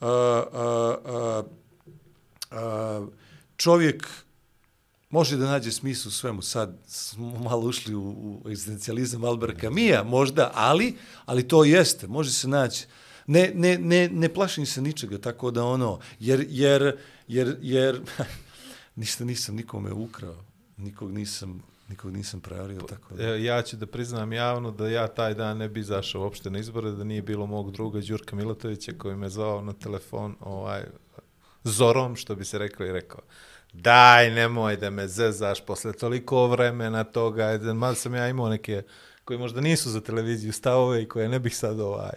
uh, 0.00 0.08
uh, 0.08 0.10
uh, 1.04 1.44
uh, 2.50 3.08
čovjek 3.56 4.08
može 5.10 5.36
da 5.36 5.46
nađe 5.46 5.72
smislu 5.72 6.10
svemu. 6.10 6.42
Sad 6.42 6.78
smo 6.86 7.38
malo 7.38 7.66
ušli 7.66 7.94
u, 7.94 8.02
u 8.10 8.48
egzistencijalizam 8.48 9.24
Albert 9.24 9.60
Camilla, 9.60 10.04
možda, 10.04 10.50
ali, 10.54 10.94
ali 11.24 11.48
to 11.48 11.64
jeste, 11.64 12.06
može 12.06 12.32
se 12.32 12.48
naći. 12.48 12.86
Ne, 13.26 13.52
ne, 13.54 13.78
ne, 13.78 14.08
ne 14.08 14.28
plašim 14.28 14.66
se 14.66 14.82
ničega, 14.82 15.18
tako 15.18 15.50
da 15.50 15.64
ono, 15.64 15.98
jer, 16.20 16.46
jer, 16.48 16.96
jer, 17.28 17.56
jer 17.60 18.00
ništa 19.00 19.24
nisam 19.24 19.54
nikome 19.54 19.92
ukrao, 19.92 20.44
nikog 20.76 21.12
nisam, 21.12 21.62
nikog 21.88 22.12
nisam 22.12 22.40
prevario, 22.40 22.80
tako 22.80 23.14
da. 23.14 23.22
E, 23.22 23.44
Ja 23.44 23.62
ću 23.62 23.76
da 23.76 23.86
priznam 23.86 24.32
javno 24.32 24.70
da 24.70 24.88
ja 24.88 25.08
taj 25.08 25.34
dan 25.34 25.58
ne 25.58 25.68
bi 25.68 25.80
izašao 25.80 26.22
uopšte 26.22 26.50
na 26.50 26.58
izbore, 26.58 26.90
da 26.90 27.04
nije 27.04 27.22
bilo 27.22 27.46
mog 27.46 27.70
druga 27.70 28.00
Đurka 28.00 28.36
Milatovića 28.36 28.92
koji 28.98 29.16
me 29.16 29.28
zvao 29.28 29.62
na 29.62 29.72
telefon 29.72 30.36
ovaj, 30.40 30.84
zorom, 31.64 32.16
što 32.16 32.34
bi 32.34 32.44
se 32.44 32.58
rekao 32.58 32.86
i 32.86 32.92
rekao 32.92 33.20
daj, 33.72 34.30
nemoj 34.30 34.76
da 34.76 34.90
me 34.90 35.08
zezaš 35.08 35.64
posle 35.66 35.92
toliko 35.92 36.46
vremena 36.46 37.04
toga, 37.04 37.58
mada 37.74 37.94
sam 37.94 38.14
ja 38.14 38.28
imao 38.28 38.48
neke 38.48 38.82
koji 39.24 39.38
možda 39.38 39.60
nisu 39.60 39.90
za 39.90 40.00
televiziju 40.00 40.52
stavove 40.52 41.02
i 41.02 41.08
koje 41.08 41.28
ne 41.28 41.38
bih 41.38 41.56
sad 41.56 41.80
ovaj, 41.80 42.12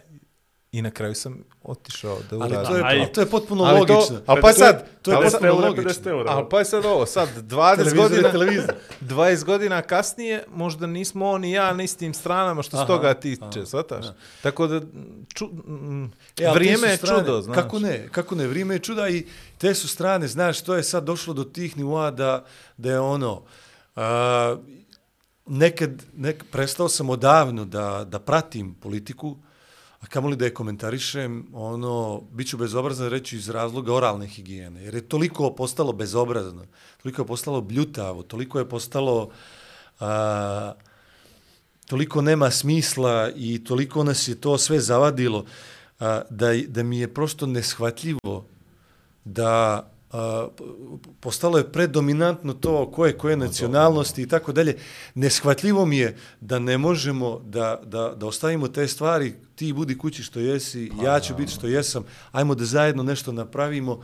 i 0.72 0.82
na 0.82 0.90
kraju 0.90 1.14
sam 1.14 1.38
otišao 1.62 2.18
da 2.30 2.36
Ali 2.36 2.46
uradim. 2.46 2.66
to 2.66 2.76
je, 2.76 2.82
ali 2.84 3.12
to 3.12 3.20
je 3.20 3.26
potpuno 3.26 3.64
Ali 3.64 3.86
to- 3.86 3.94
logično. 3.94 4.20
ali 4.26 4.40
pa 4.40 4.52
sad, 4.52 4.88
to 5.02 5.10
je 5.10 5.16
ali 5.16 5.24
potpuno 5.24 5.40
50 5.42 5.54
eura, 5.54 5.68
logično. 5.68 5.90
50 5.92 6.06
eura. 6.08 6.30
Ali 6.30 6.46
pa 6.50 6.58
je 6.58 6.64
sad 6.64 6.84
ovo, 6.84 7.06
sad 7.06 7.28
20 7.38 7.76
Televizor 7.76 7.86
je 7.86 8.02
godina, 8.02 8.30
televizor. 8.30 8.74
20 9.02 9.44
godina 9.44 9.82
kasnije, 9.82 10.44
možda 10.48 10.86
nismo 10.86 11.26
on 11.26 11.44
i 11.44 11.52
ja 11.52 11.72
na 11.74 11.82
istim 11.82 12.14
stranama 12.14 12.62
što 12.62 12.76
Aha, 12.76 12.86
toga 12.86 13.14
tiče, 13.14 13.42
aha, 13.52 13.66
shvataš? 13.66 14.04
Tako 14.42 14.66
da, 14.66 14.80
ču, 15.28 15.46
mm, 15.46 16.04
E, 16.38 16.46
ali 16.46 16.54
vrijeme 16.54 16.78
su 16.78 16.86
je 16.86 16.96
strane, 16.96 17.18
čudo, 17.20 17.42
znaš. 17.42 17.56
Kako 17.56 17.78
ne, 17.78 18.08
kako 18.08 18.34
ne, 18.34 18.46
vrijeme 18.46 18.74
je 18.74 18.78
čuda 18.78 19.08
i 19.08 19.26
te 19.58 19.74
su 19.74 19.88
strane, 19.88 20.28
znaš, 20.28 20.60
to 20.60 20.74
je 20.74 20.82
sad 20.82 21.04
došlo 21.04 21.34
do 21.34 21.44
tih 21.44 21.76
nivoa 21.76 22.10
da, 22.10 22.44
da 22.76 22.90
je 22.90 23.00
ono, 23.00 23.42
a, 23.96 24.56
nekad, 25.46 25.90
nek, 26.14 26.44
prestao 26.52 26.88
sam 26.88 27.10
odavno 27.10 27.64
da, 27.64 28.04
da 28.04 28.18
pratim 28.18 28.74
politiku, 28.74 29.36
a 30.00 30.06
kamoli 30.06 30.36
da 30.36 30.44
je 30.44 30.54
komentarišem, 30.54 31.46
ono, 31.52 32.22
bit 32.32 32.48
ću 32.48 32.56
bezobrazan 32.56 33.08
reći 33.08 33.36
iz 33.36 33.48
razloga 33.48 33.94
oralne 33.94 34.26
higijene, 34.26 34.82
jer 34.82 34.94
je 34.94 35.08
toliko 35.08 35.54
postalo 35.54 35.92
bezobrazno, 35.92 36.64
toliko 37.02 37.22
je 37.22 37.26
postalo 37.26 37.60
bljutavo, 37.60 38.22
toliko 38.22 38.58
je 38.58 38.68
postalo... 38.68 39.30
A, 40.00 40.72
toliko 41.90 42.22
nema 42.22 42.50
smisla 42.50 43.30
i 43.36 43.64
toliko 43.64 44.04
nas 44.04 44.28
je 44.28 44.40
to 44.40 44.58
sve 44.58 44.80
zavadilo 44.80 45.44
a, 46.00 46.22
da, 46.30 46.52
da 46.68 46.82
mi 46.82 46.98
je 46.98 47.14
prosto 47.14 47.46
neshvatljivo 47.46 48.44
da 49.24 49.86
a, 50.12 50.48
postalo 51.20 51.58
je 51.58 51.72
predominantno 51.72 52.54
to 52.54 52.90
koje 52.90 53.18
koje 53.18 53.36
nacionalnosti 53.36 54.22
i 54.22 54.28
tako 54.28 54.52
dalje. 54.52 54.76
Neshvatljivo 55.14 55.86
mi 55.86 55.98
je 55.98 56.16
da 56.40 56.58
ne 56.58 56.78
možemo 56.78 57.40
da, 57.44 57.80
da, 57.84 58.14
da 58.16 58.26
ostavimo 58.26 58.68
te 58.68 58.88
stvari, 58.88 59.34
ti 59.60 59.72
budi 59.72 59.98
kući 59.98 60.22
što 60.22 60.40
jesi, 60.40 60.90
ja 61.04 61.20
ću 61.20 61.34
biti 61.34 61.52
što 61.52 61.66
jesam, 61.66 62.04
ajmo 62.32 62.54
da 62.54 62.64
zajedno 62.64 63.02
nešto 63.02 63.32
napravimo 63.32 64.02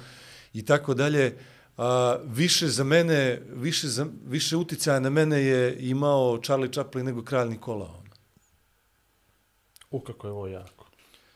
i 0.53 0.65
tako 0.65 0.95
dalje. 0.95 1.39
A, 1.77 2.17
više 2.25 2.69
za 2.69 2.85
mene, 2.85 3.43
više, 3.55 3.89
za, 3.89 4.07
više 4.27 4.57
uticaja 4.57 5.01
na 5.01 5.11
mene 5.11 5.41
je 5.43 5.77
imao 5.81 6.39
Charlie 6.45 6.73
Chaplin 6.73 7.07
nego 7.07 7.23
kralj 7.25 7.49
Nikola. 7.49 7.85
Ono. 7.85 8.13
U, 9.91 10.01
kako 10.01 10.27
je 10.27 10.33
ovo 10.33 10.47
jako. 10.47 10.87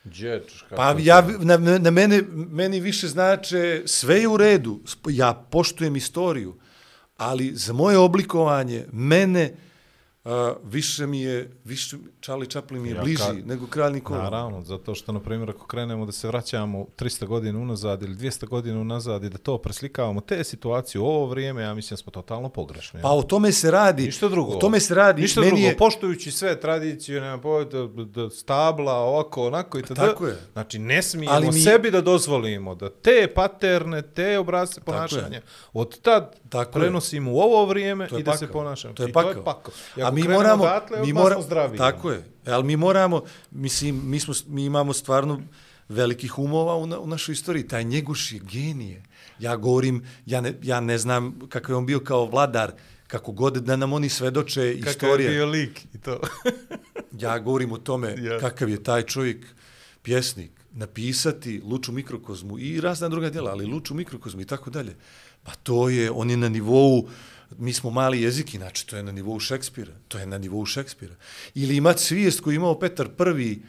Džeč, 0.09 0.62
kako 0.68 0.76
Pa 0.76 0.97
ja, 0.98 1.28
na, 1.40 1.56
na 1.56 1.90
mene, 1.90 2.22
meni 2.32 2.80
više 2.80 3.09
znače, 3.09 3.82
sve 3.86 4.20
je 4.20 4.28
u 4.28 4.36
redu, 4.36 4.80
ja 5.09 5.47
poštujem 5.51 5.97
istoriju, 5.97 6.55
ali 7.16 7.52
za 7.55 7.72
moje 7.72 7.98
oblikovanje, 7.98 8.86
mene 8.92 9.56
a, 10.24 10.55
više 10.64 11.06
mi 11.06 11.20
je, 11.20 11.51
više, 11.64 11.97
Charlie 12.20 12.48
Chaplin 12.48 12.82
mi 12.82 12.88
je 12.88 12.94
Ja 12.94 13.02
bliži 13.02 13.16
kad- 13.18 13.47
nego 13.47 13.66
Kralj 13.66 13.92
Nikola. 13.92 14.22
Naravno, 14.22 14.62
zato 14.62 14.94
što, 14.94 15.12
na 15.12 15.20
primjer, 15.20 15.51
ako 15.51 15.66
krenemo 15.66 16.06
da 16.06 16.12
se 16.12 16.28
vraćamo 16.28 16.86
300 16.97 17.26
godina 17.26 17.59
unazad 17.59 18.02
ili 18.02 18.14
200 18.14 18.47
godina 18.47 18.80
unazad 18.80 19.24
i 19.24 19.28
da 19.28 19.38
to 19.38 19.59
preslikavamo, 19.59 20.20
te 20.20 20.44
situacije 20.44 21.01
u 21.01 21.06
ovo 21.06 21.26
vrijeme, 21.26 21.62
ja 21.62 21.74
mislim 21.74 21.97
smo 21.97 22.12
totalno 22.12 22.48
pogrešni. 22.48 23.01
Pa 23.02 23.10
o 23.10 23.22
tome 23.22 23.52
se 23.52 23.70
radi. 23.70 24.02
Ništa 24.02 24.28
drugo. 24.28 24.52
O 24.52 24.56
tome 24.56 24.80
se 24.80 24.94
radi. 24.94 25.22
Ništa 25.22 25.40
Meni 25.40 25.51
drugo, 25.51 25.62
je, 25.62 25.76
poštujući 25.76 26.30
sve 26.30 26.60
tradiciju, 26.60 27.20
nema 27.20 27.38
pojeda, 27.38 27.86
da 27.86 28.30
stabla, 28.30 28.94
ovako, 28.94 29.47
onako 29.47 29.78
i 29.78 29.82
tada. 29.82 30.06
tako 30.06 30.26
je. 30.26 30.36
Znači, 30.52 30.78
ne 30.78 31.02
smijemo 31.02 31.40
mi... 31.42 31.60
sebi 31.60 31.90
da 31.90 32.01
dozvolimo 32.01 32.74
da 32.74 32.90
te 32.90 33.32
paterne, 33.34 34.02
te 34.05 34.38
obrazce 34.38 34.80
ponašanja, 34.80 35.40
od 35.72 36.01
tad 36.01 36.36
Tako 36.48 36.68
je. 36.70 36.72
prenosimo 36.74 37.32
u 37.32 37.38
ovo 37.38 37.64
vrijeme 37.64 38.09
je 38.12 38.20
i 38.20 38.22
da 38.22 38.32
se 38.32 38.47
pakao. 38.47 38.52
ponašamo. 38.55 38.94
To 38.94 39.02
je 39.02 39.09
I 39.09 39.12
to 39.12 39.20
je 39.20 39.26
pakao. 39.26 39.44
pakao. 39.44 39.72
A 40.10 40.14
mi 40.14 40.22
moramo, 40.22 40.64
odatle, 40.64 41.00
mi 41.00 41.12
mora, 41.12 41.42
zdravi. 41.42 41.78
Tako 41.78 42.10
je. 42.10 42.24
Ali 42.46 42.64
mi 42.64 42.76
moramo, 42.76 43.22
mislim, 43.50 44.02
mi, 44.04 44.20
smo, 44.20 44.34
mi 44.46 44.64
imamo 44.64 44.92
stvarno 44.92 45.42
velikih 45.88 46.38
umova 46.38 46.76
u, 46.76 46.86
na, 46.86 46.98
u 47.00 47.06
našoj 47.06 47.32
istoriji. 47.32 47.68
Taj 47.68 47.84
Njegoš 47.84 48.32
je 48.32 48.40
genije. 48.52 49.02
Ja 49.38 49.56
govorim, 49.56 50.04
ja 50.26 50.40
ne, 50.40 50.54
ja 50.62 50.80
ne 50.80 50.98
znam 50.98 51.38
kakav 51.48 51.72
je 51.72 51.76
on 51.76 51.86
bio 51.86 52.00
kao 52.00 52.26
vladar, 52.26 52.72
kako 53.06 53.32
god 53.32 53.54
da 53.56 53.76
nam 53.76 53.92
oni 53.92 54.08
svedoče 54.08 54.74
Kakav 54.74 54.90
istorije. 54.90 55.26
je 55.26 55.30
bio 55.30 55.46
lik 55.46 55.84
i 55.94 55.98
to. 55.98 56.20
Ja 57.12 57.38
govorim 57.38 57.72
o 57.72 57.78
tome 57.78 58.14
Ja. 58.18 58.38
kakav 58.38 58.68
je 58.68 58.82
taj 58.82 59.02
čovjek 59.02 59.46
pjesnik, 60.02 60.50
napisati 60.72 61.62
Luču 61.64 61.92
mikrokozmu 61.92 62.58
i 62.58 62.80
razna 62.80 63.08
druga 63.08 63.30
djela, 63.30 63.50
ali 63.50 63.66
Luču 63.66 63.94
mikrokozmu 63.94 64.40
i 64.40 64.44
tako 64.44 64.70
dalje. 64.70 64.96
Pa 65.42 65.54
to 65.54 65.88
je, 65.88 66.10
on 66.10 66.30
je 66.30 66.36
na 66.36 66.48
nivou, 66.48 67.08
mi 67.59 67.72
smo 67.72 67.90
mali 67.90 68.22
jezik, 68.22 68.55
inače 68.55 68.86
to 68.86 68.97
je 68.97 69.02
na 69.02 69.12
nivou 69.12 69.40
Šekspira. 69.40 69.93
To 70.09 70.18
je 70.18 70.27
na 70.27 70.39
nivou 70.39 70.66
Šekspira. 70.66 71.14
Ili 71.55 71.77
imati 71.77 72.02
svijest 72.02 72.40
koju 72.40 72.55
imao 72.55 72.78
Petar 72.78 73.09
I 73.40 73.62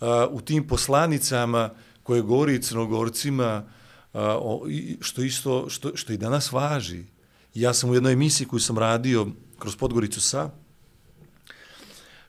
uh, 0.00 0.08
u 0.30 0.40
tim 0.40 0.66
poslanicama 0.66 1.70
koje 2.02 2.22
govori 2.22 2.62
crnogorcima, 2.62 3.64
uh, 4.12 4.20
o, 4.22 4.66
što 5.00 5.22
isto, 5.22 5.68
što, 5.68 5.96
što 5.96 6.12
i 6.12 6.16
danas 6.16 6.52
važi. 6.52 7.04
Ja 7.54 7.74
sam 7.74 7.90
u 7.90 7.94
jednoj 7.94 8.12
emisiji 8.12 8.46
koju 8.46 8.60
sam 8.60 8.78
radio 8.78 9.26
kroz 9.58 9.76
Podgoricu 9.76 10.20
sa, 10.20 10.50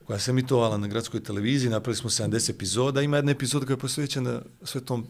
koja 0.05 0.19
se 0.19 0.31
emitovala 0.31 0.77
na 0.77 0.87
gradskoj 0.87 1.23
televiziji, 1.23 1.69
napravili 1.69 1.97
smo 1.97 2.09
70 2.09 2.49
epizoda, 2.49 3.01
ima 3.01 3.17
jedna 3.17 3.31
epizoda 3.31 3.65
koja 3.65 3.73
je 3.73 3.79
posvećena 3.79 4.41
svetom 4.63 5.05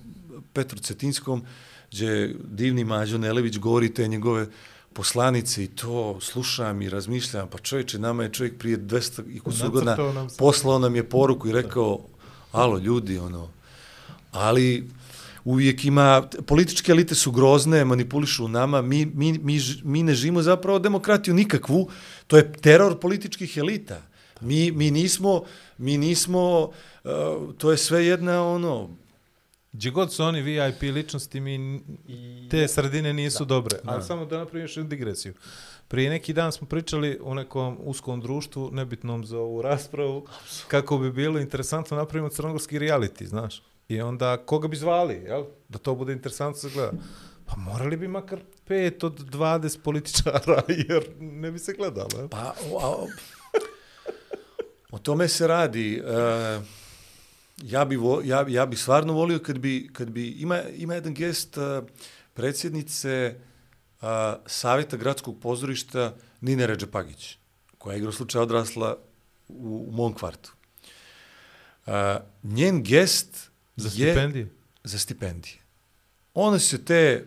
Petru 0.54 0.80
Cetinskom, 0.80 1.44
gdje 1.92 2.36
divni 2.44 2.84
Mađo 2.84 3.18
Nelević 3.18 3.58
govori 3.58 3.94
te 3.94 4.08
njegove 4.08 4.48
poslanice 4.94 5.64
i 5.64 5.68
to 5.68 6.18
slušam 6.22 6.82
i 6.82 6.90
razmišljam, 6.90 7.48
pa 7.48 7.58
čovječe, 7.58 8.00
nama 8.00 8.24
je 8.24 8.34
čovjek 8.34 8.58
prije 8.58 8.78
200 8.78 9.36
i 9.36 9.40
kusur 9.40 9.70
godina 9.70 9.98
poslao 10.38 10.80
nam 10.80 10.96
je 10.96 11.10
poruku 11.10 11.48
i 11.48 11.52
rekao, 11.52 12.00
alo 12.52 12.78
ljudi, 12.78 13.18
ono, 13.18 13.50
ali 14.32 14.90
uvijek 15.44 15.86
ima, 15.86 16.28
političke 16.46 16.92
elite 16.92 17.16
su 17.16 17.32
grozne, 17.32 17.86
manipulišu 17.86 18.48
nama, 18.48 18.82
mi, 18.82 19.06
mi, 19.06 19.34
mi, 19.34 19.60
mi 19.84 20.04
ne 20.04 20.14
živimo 20.14 20.42
zapravo 20.42 20.80
demokratiju 20.80 21.34
nikakvu, 21.34 21.90
to 22.28 22.38
je 22.38 22.52
teror 22.54 23.00
političkih 23.00 23.58
elita. 23.58 24.02
Mi, 24.42 24.72
mi 24.72 24.92
nismo, 24.92 25.44
mi 25.78 25.98
nismo, 25.98 26.70
uh, 27.04 27.56
to 27.58 27.72
je 27.72 27.78
sve 27.78 28.06
jedna 28.06 28.48
ono, 28.48 28.90
Gdje 29.72 29.92
god 29.92 30.14
su 30.14 30.24
oni 30.24 30.42
VIP 30.42 30.82
ličnosti, 30.82 31.40
mi 31.40 31.82
te 32.50 32.68
sredine 32.68 33.14
nisu 33.14 33.46
dobre. 33.46 33.78
Ali 33.86 34.04
samo 34.04 34.26
da 34.26 34.38
napravim 34.38 34.64
još 34.64 34.76
digresiju. 34.76 35.34
Prije 35.88 36.10
neki 36.10 36.34
dan 36.34 36.52
smo 36.52 36.68
pričali 36.68 37.20
o 37.24 37.34
nekom 37.34 37.78
uskom 37.82 38.22
društvu, 38.22 38.70
nebitnom 38.72 39.26
za 39.26 39.40
ovu 39.40 39.62
raspravu, 39.62 40.28
kako 40.68 40.98
bi 40.98 41.12
bilo 41.12 41.40
interesantno 41.40 41.98
napravimo 41.98 42.30
crnogorski 42.30 42.80
reality, 42.80 43.26
znaš. 43.26 43.64
I 43.88 44.02
onda 44.02 44.38
koga 44.38 44.68
bi 44.68 44.76
zvali, 44.76 45.14
jel? 45.14 45.46
Da 45.70 45.80
to 45.80 45.96
bude 45.96 46.14
interesantno 46.14 46.60
za 46.60 46.70
gleda. 46.70 46.92
Pa 47.46 47.56
morali 47.58 47.98
bi 47.98 48.08
makar 48.08 48.40
5 48.68 49.06
od 49.06 49.20
20 49.20 49.80
političara, 49.80 50.62
jer 50.90 51.04
ne 51.20 51.52
bi 51.52 51.60
se 51.60 51.74
gledalo. 51.74 52.10
Jel? 52.18 52.28
Pa, 52.28 52.38
a, 52.38 52.54
o, 54.92 54.98
tome 54.98 55.28
se 55.28 55.48
radi. 55.48 56.02
E, 56.06 56.60
ja, 57.64 57.86
bi 57.86 57.96
vo, 57.96 58.22
ja, 58.26 58.46
ja 58.48 58.66
bi 58.66 58.76
stvarno 58.76 59.14
volio 59.14 59.40
kad 59.40 59.60
bi, 59.60 59.90
kad 59.94 60.10
bi 60.10 60.28
ima, 60.28 60.62
ima 60.78 60.94
jedan 60.96 61.14
gest 61.14 61.58
e, 61.58 61.82
predsjednice 62.34 63.10
e, 63.10 63.36
Savjeta 64.46 64.98
gradskog 64.98 65.40
pozorišta 65.40 66.16
Nine 66.42 66.68
Ređepagić, 66.68 67.38
koja 67.78 67.94
je 67.94 68.00
igra 68.00 68.12
slučaja 68.12 68.44
odrasla 68.44 68.98
u, 69.48 69.86
u 69.90 69.92
mom 69.92 70.14
kvartu. 70.14 70.54
E, 71.86 72.18
njen 72.44 72.84
gest 72.84 73.52
Za 73.76 73.88
je 73.88 74.12
stipendije? 74.12 74.50
za 74.84 75.00
stipendije. 75.00 75.58
One 76.34 76.60
se 76.60 76.86
te, 76.86 77.26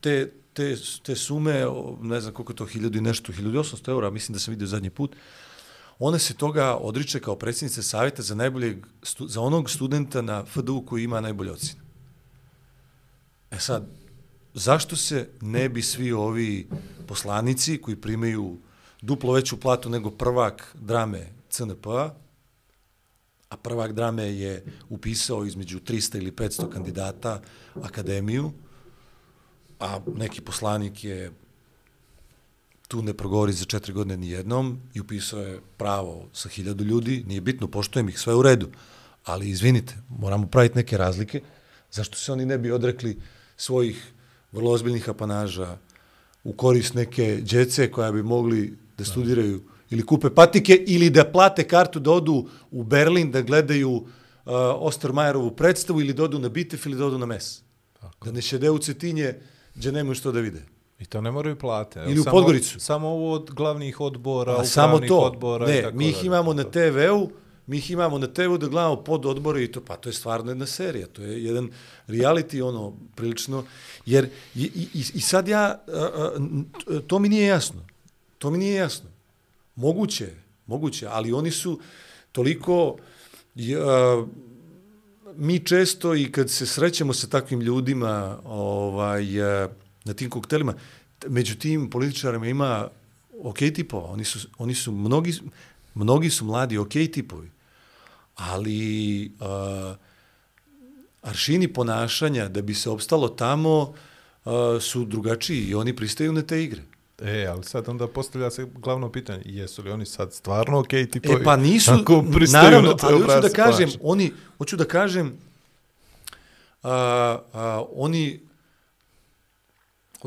te, 0.00 0.32
te, 0.52 0.76
te 1.02 1.16
sume, 1.16 1.64
ne 2.00 2.20
znam 2.20 2.34
koliko 2.34 2.52
je 2.52 2.56
to, 2.56 2.66
hiljadu 2.66 2.98
i 2.98 3.00
nešto, 3.00 3.32
1800 3.32 3.90
eura, 3.90 4.10
mislim 4.10 4.32
da 4.32 4.38
sam 4.38 4.52
vidio 4.52 4.66
zadnji 4.66 4.90
put, 4.90 5.16
one 5.98 6.18
se 6.18 6.34
toga 6.34 6.76
odriče 6.76 7.20
kao 7.20 7.36
predsjednice 7.36 7.82
savjeta 7.82 8.22
za, 8.22 8.34
najboljeg, 8.34 8.86
za 9.28 9.40
onog 9.40 9.70
studenta 9.70 10.22
na 10.22 10.44
FDU 10.44 10.82
koji 10.86 11.04
ima 11.04 11.20
najbolje 11.20 11.52
ocjene. 11.52 11.80
E 13.50 13.58
sad, 13.58 13.86
zašto 14.54 14.96
se 14.96 15.28
ne 15.40 15.68
bi 15.68 15.82
svi 15.82 16.12
ovi 16.12 16.68
poslanici 17.06 17.78
koji 17.78 17.96
primaju 17.96 18.58
duplo 19.02 19.32
veću 19.32 19.60
platu 19.60 19.90
nego 19.90 20.10
prvak 20.10 20.76
drame 20.80 21.26
CNP-a, 21.50 22.10
a 23.48 23.56
prvak 23.56 23.92
drame 23.92 24.24
je 24.24 24.64
upisao 24.88 25.44
između 25.44 25.80
300 25.80 26.16
ili 26.16 26.32
500 26.32 26.72
kandidata 26.72 27.40
akademiju, 27.82 28.52
a 29.80 30.00
neki 30.16 30.40
poslanik 30.40 31.04
je 31.04 31.32
tu 32.88 33.02
ne 33.02 33.14
progovori 33.14 33.52
za 33.52 33.64
četiri 33.64 33.92
godine 33.92 34.16
ni 34.16 34.30
jednom 34.30 34.80
i 34.94 35.00
upisao 35.00 35.40
je 35.40 35.60
pravo 35.76 36.28
sa 36.32 36.48
hiljadu 36.48 36.84
ljudi, 36.84 37.24
nije 37.26 37.40
bitno, 37.40 37.68
poštojem 37.68 38.08
ih, 38.08 38.18
sve 38.18 38.34
u 38.34 38.42
redu. 38.42 38.68
Ali 39.24 39.48
izvinite, 39.48 39.94
moramo 40.08 40.46
praviti 40.46 40.76
neke 40.76 40.96
razlike, 40.96 41.40
zašto 41.90 42.16
se 42.16 42.32
oni 42.32 42.46
ne 42.46 42.58
bi 42.58 42.70
odrekli 42.70 43.18
svojih 43.56 44.12
vrlo 44.52 44.70
ozbiljnih 44.70 45.08
apanaža 45.08 45.78
u 46.44 46.52
korist 46.52 46.94
neke 46.94 47.36
djece 47.42 47.90
koja 47.90 48.12
bi 48.12 48.22
mogli 48.22 48.78
da 48.98 49.04
studiraju 49.04 49.62
ili 49.90 50.06
kupe 50.06 50.30
patike 50.30 50.84
ili 50.86 51.10
da 51.10 51.24
plate 51.24 51.64
kartu 51.68 52.00
da 52.00 52.10
odu 52.10 52.48
u 52.70 52.82
Berlin 52.82 53.30
da 53.30 53.42
gledaju 53.42 53.90
uh, 53.90 54.04
Ostermajerovu 54.76 55.50
predstavu 55.56 56.00
ili 56.00 56.12
da 56.12 56.24
odu 56.24 56.38
na 56.38 56.48
Bitef 56.48 56.86
ili 56.86 56.96
da 56.96 57.06
odu 57.06 57.18
na 57.18 57.26
mes. 57.26 57.62
Da 58.24 58.32
ne 58.32 58.42
šede 58.42 58.70
u 58.70 58.78
Cetinje 58.78 59.34
gdje 59.74 59.92
nemaju 59.92 60.14
što 60.14 60.32
da 60.32 60.40
vide. 60.40 60.75
I 60.98 61.06
to 61.06 61.20
ne 61.20 61.30
moraju 61.30 61.56
plate. 61.56 62.00
Ili 62.00 62.20
u 62.20 62.22
samo- 62.22 62.32
Podgoricu. 62.32 62.80
Samo 62.80 63.08
ovo 63.08 63.32
od 63.32 63.50
glavnih 63.50 64.00
odbora, 64.00 64.52
A 64.54 64.64
samo 64.64 64.98
to. 65.00 65.18
odbora 65.18 65.66
i 65.66 65.68
ne, 65.68 65.82
tako 65.82 65.96
mi 65.96 66.08
ih 66.08 66.24
imamo 66.24 66.52
na 66.52 66.64
TV-u, 66.64 67.30
mi 67.66 67.78
ih 67.78 67.90
imamo 67.90 68.18
na 68.18 68.26
TV-u 68.26 68.58
da 68.58 68.66
gledamo 68.68 68.96
pod 68.96 69.26
odbore 69.26 69.64
i 69.64 69.72
to, 69.72 69.80
pa 69.80 69.96
to 69.96 70.08
je 70.08 70.12
stvarno 70.12 70.50
jedna 70.50 70.66
serija, 70.66 71.06
to 71.06 71.22
je 71.22 71.44
jedan 71.44 71.70
reality, 72.08 72.62
ono, 72.62 72.92
prilično, 73.14 73.64
jer 74.06 74.24
i, 74.54 74.62
i, 74.64 74.88
i- 74.94 75.12
i 75.14 75.20
sad 75.22 75.48
ja, 75.48 75.62
a, 75.62 75.78
a, 75.86 76.30
n- 76.36 76.64
to 77.06 77.18
mi 77.18 77.28
nije 77.28 77.46
jasno, 77.46 77.80
to 78.38 78.50
mi 78.50 78.58
nije 78.58 78.74
jasno. 78.74 79.10
Moguće, 79.76 80.24
je, 80.24 80.36
moguće, 80.66 81.06
ali 81.08 81.32
oni 81.32 81.50
su 81.50 81.80
toliko, 82.32 82.96
a, 83.56 84.26
mi 85.34 85.58
često 85.58 86.14
i 86.14 86.32
kad 86.32 86.50
se 86.50 86.66
srećemo 86.66 87.12
sa 87.12 87.26
takvim 87.26 87.60
ljudima 87.60 88.38
ovaj, 88.44 89.24
a, 89.42 89.68
na 90.06 90.14
tim 90.14 90.30
koktelima, 90.30 90.74
među 91.26 91.56
tim 91.56 91.90
političarima 91.90 92.46
ima 92.46 92.88
ok 93.42 93.58
tipova, 93.58 94.10
oni 94.10 94.24
su, 94.24 94.48
oni 94.58 94.74
su 94.74 94.92
mnogi, 94.92 95.34
mnogi 95.94 96.30
su 96.30 96.44
mladi 96.44 96.78
ok 96.78 96.92
tipovi, 97.12 97.50
ali 98.34 99.32
uh, 99.40 99.96
aršini 101.22 101.72
ponašanja 101.72 102.48
da 102.48 102.62
bi 102.62 102.74
se 102.74 102.90
opstalo 102.90 103.28
tamo 103.28 103.80
uh, 104.44 104.52
su 104.80 105.04
drugačiji 105.04 105.64
i 105.64 105.74
oni 105.74 105.96
pristaju 105.96 106.32
na 106.32 106.42
te 106.42 106.62
igre. 106.64 106.82
E, 107.22 107.46
ali 107.46 107.64
sad 107.64 107.88
onda 107.88 108.08
postavlja 108.08 108.50
se 108.50 108.66
glavno 108.74 109.12
pitanje, 109.12 109.42
jesu 109.44 109.82
li 109.82 109.90
oni 109.90 110.06
sad 110.06 110.32
stvarno 110.32 110.78
okej 110.78 111.02
okay, 111.02 111.12
tipovi? 111.12 111.40
E 111.40 111.44
pa 111.44 111.56
nisu, 111.56 111.90
naravno, 112.52 112.88
na 112.90 112.96
ali 113.02 113.22
hoću 113.22 113.40
da 113.40 113.48
kažem, 113.48 113.90
oni, 114.02 114.32
hoću 114.58 114.76
da 114.76 114.84
kažem, 114.84 115.38
a, 116.82 117.38
a, 117.52 117.84
oni, 117.94 118.40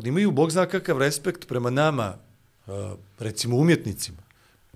oni 0.00 0.08
imaju, 0.08 0.30
Bog 0.30 0.50
zna 0.50 0.66
kakav 0.66 0.98
respekt 0.98 1.48
prema 1.48 1.70
nama, 1.70 2.16
recimo 3.18 3.56
umjetnicima, 3.56 4.22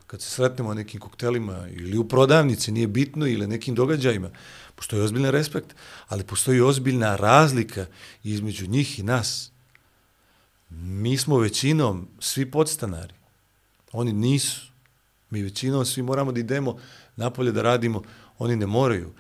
kad 0.07 0.23
se 0.23 0.31
sretnemo 0.31 0.69
na 0.69 0.75
nekim 0.75 1.01
koktelima 1.01 1.69
ili 1.69 1.99
u 1.99 2.09
prodavnici, 2.09 2.73
nije 2.73 2.87
bitno, 2.87 3.27
ili 3.27 3.47
nekim 3.47 3.75
događajima, 3.75 4.31
postoji 4.75 5.03
ozbiljan 5.03 5.31
respekt, 5.31 5.75
ali 6.09 6.25
postoji 6.25 6.61
ozbiljna 6.61 7.17
razlika 7.17 7.87
između 8.25 8.67
njih 8.67 8.99
i 8.99 9.03
nas. 9.03 9.51
Mi 10.71 11.17
smo 11.19 11.39
većinom 11.39 12.09
svi 12.21 12.51
podstanari. 12.51 13.15
Oni 13.93 14.13
nisu. 14.13 14.61
Mi 15.31 15.43
većinom 15.43 15.87
svi 15.87 16.03
moramo 16.03 16.33
da 16.33 16.41
idemo 16.41 16.79
napolje 17.17 17.53
da 17.53 17.63
radimo, 17.63 18.03
oni 18.39 18.57
ne 18.57 18.67
moraju. 18.67 19.13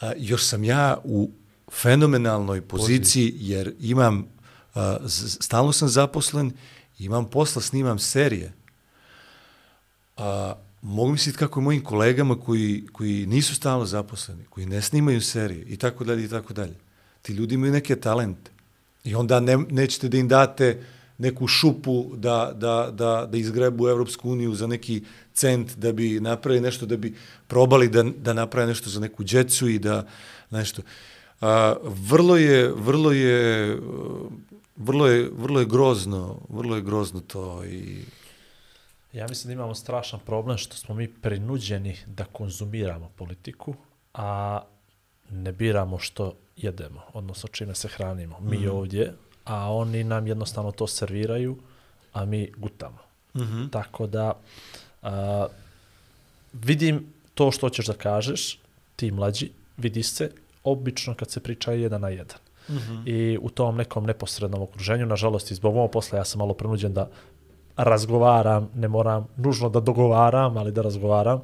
A, 0.00 0.12
još 0.16 0.44
sam 0.44 0.64
ja 0.64 1.00
u 1.04 1.30
fenomenalnoj 1.72 2.60
poziciji 2.60 3.34
jer 3.36 3.74
imam, 3.80 4.26
stalno 5.40 5.72
sam 5.72 5.88
zaposlen, 5.88 6.52
imam 6.98 7.24
posla, 7.24 7.62
snimam 7.62 7.98
serije. 7.98 8.52
A, 10.16 10.54
mogu 10.82 11.12
misliti 11.12 11.38
kako 11.38 11.60
je 11.60 11.64
mojim 11.64 11.84
kolegama 11.84 12.40
koji, 12.40 12.86
koji 12.92 13.26
nisu 13.26 13.54
stalno 13.54 13.84
zaposleni, 13.86 14.44
koji 14.50 14.66
ne 14.66 14.82
snimaju 14.82 15.20
serije 15.20 15.64
i 15.68 15.76
tako 15.76 16.04
dalje 16.04 16.24
i 16.24 16.28
tako 16.28 16.52
dalje. 16.52 16.74
Ti 17.22 17.32
ljudi 17.32 17.54
imaju 17.54 17.72
neke 17.72 17.96
talente. 17.96 18.50
I 19.04 19.14
onda 19.14 19.40
ne, 19.40 19.56
nećete 19.56 20.08
da 20.08 20.18
im 20.18 20.28
date 20.28 20.82
neku 21.18 21.46
šupu 21.46 22.12
da, 22.16 22.52
da, 22.54 22.90
da, 22.92 23.28
da 23.30 23.38
izgrebu 23.38 23.88
Evropsku 23.88 24.30
uniju 24.30 24.54
za 24.54 24.66
neki 24.66 25.02
cent 25.34 25.76
da 25.76 25.92
bi 25.92 26.20
napravili 26.20 26.62
nešto, 26.62 26.86
da 26.86 26.96
bi 26.96 27.14
probali 27.46 27.88
da, 27.88 28.02
da 28.02 28.32
naprave 28.32 28.66
nešto 28.66 28.90
za 28.90 29.00
neku 29.00 29.24
djecu 29.24 29.68
i 29.68 29.78
da 29.78 30.06
nešto. 30.50 30.82
A, 31.40 31.74
vrlo 31.82 32.36
je, 32.36 32.72
vrlo 32.76 33.12
je, 33.12 33.74
uh, 33.76 34.32
vrlo 34.76 35.06
je, 35.06 35.30
vrlo 35.32 35.60
je 35.60 35.66
grozno, 35.66 36.38
vrlo 36.48 36.76
je 36.76 36.82
grozno 36.82 37.20
to 37.20 37.64
i 37.64 38.04
Ja 39.12 39.26
mislim 39.28 39.48
da 39.48 39.52
imamo 39.52 39.74
strašan 39.74 40.20
problem 40.26 40.58
što 40.58 40.76
smo 40.76 40.94
mi 40.94 41.08
prinuđeni 41.08 41.96
da 42.06 42.24
konzumiramo 42.24 43.10
politiku, 43.16 43.74
a 44.14 44.60
ne 45.30 45.52
biramo 45.52 45.98
što 45.98 46.34
jedemo, 46.56 47.02
odnosno 47.12 47.48
čime 47.48 47.74
se 47.74 47.88
hranimo. 47.88 48.40
Mi 48.40 48.58
mm. 48.58 48.70
ovdje, 48.70 49.14
a 49.44 49.72
oni 49.72 50.04
nam 50.04 50.26
jednostavno 50.26 50.72
to 50.72 50.86
serviraju, 50.86 51.58
a 52.12 52.24
mi 52.24 52.52
gutamo. 52.56 52.98
Mm 53.34 53.40
-hmm. 53.40 53.70
Tako 53.70 54.06
da 54.06 54.40
a, 55.02 55.46
vidim 56.52 57.12
to 57.34 57.50
što 57.50 57.70
ćeš 57.70 57.86
da 57.86 57.94
kažeš, 57.94 58.58
ti 58.96 59.10
mlađi, 59.10 59.50
vidi 59.76 60.02
se 60.02 60.30
obično 60.64 61.14
kad 61.14 61.30
se 61.30 61.40
priča 61.40 61.72
jedan 61.72 62.00
na 62.00 62.08
jedan. 62.08 62.38
Mm 62.68 62.74
-hmm. 62.74 63.08
I 63.08 63.38
u 63.42 63.50
tom 63.50 63.76
nekom 63.76 64.04
neposrednom 64.04 64.62
okruženju, 64.62 65.06
nažalost, 65.06 65.50
i 65.50 65.54
zbog 65.54 65.76
ovog 65.76 65.90
posla 65.90 66.18
ja 66.18 66.24
sam 66.24 66.38
malo 66.38 66.54
prenuđen 66.54 66.92
da 66.92 67.08
razgovaram, 67.76 68.70
ne 68.74 68.88
moram 68.88 69.26
nužno 69.36 69.68
da 69.68 69.80
dogovaram, 69.80 70.56
ali 70.56 70.72
da 70.72 70.82
razgovaram 70.82 71.40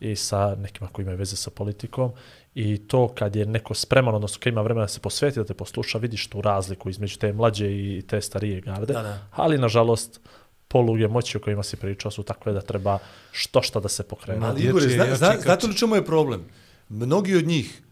i 0.00 0.16
sa 0.16 0.54
nekima 0.54 0.88
koji 0.92 1.02
imaju 1.02 1.18
veze 1.18 1.36
sa 1.36 1.50
politikom 1.50 2.12
i 2.54 2.78
to 2.78 3.08
kad 3.08 3.36
je 3.36 3.46
neko 3.46 3.74
spreman, 3.74 4.14
odnosno 4.14 4.40
kad 4.42 4.52
ima 4.52 4.62
vremena 4.62 4.84
da 4.84 4.88
se 4.88 5.00
posveti, 5.00 5.38
da 5.38 5.44
te 5.44 5.54
posluša, 5.54 5.98
vidiš 5.98 6.26
tu 6.26 6.40
razliku 6.40 6.90
između 6.90 7.18
te 7.18 7.32
mlađe 7.32 7.66
i 7.70 8.02
te 8.08 8.20
starije 8.20 8.60
garde, 8.60 8.92
Da, 8.92 9.02
da. 9.02 9.18
ali 9.30 9.58
nažalost 9.58 10.20
poluge 10.68 11.08
moći 11.08 11.36
o 11.36 11.40
kojima 11.40 11.62
si 11.62 11.76
pričao 11.76 12.10
su 12.10 12.22
takve 12.22 12.52
da 12.52 12.60
treba 12.60 12.98
što 13.32 13.62
šta 13.62 13.80
da 13.80 13.88
se 13.88 14.02
pokrene. 14.02 14.40
Ma, 14.40 14.46
Ali 14.46 14.62
Igore, 14.62 14.84
je 14.84 14.90
zna, 14.90 15.16
zna, 15.16 15.36
znate 15.40 15.66
li 15.66 15.76
čemu 15.76 15.94
je 15.94 16.04
problem? 16.04 16.44
Mnogi 16.88 17.36
od 17.36 17.46
njih 17.46 17.82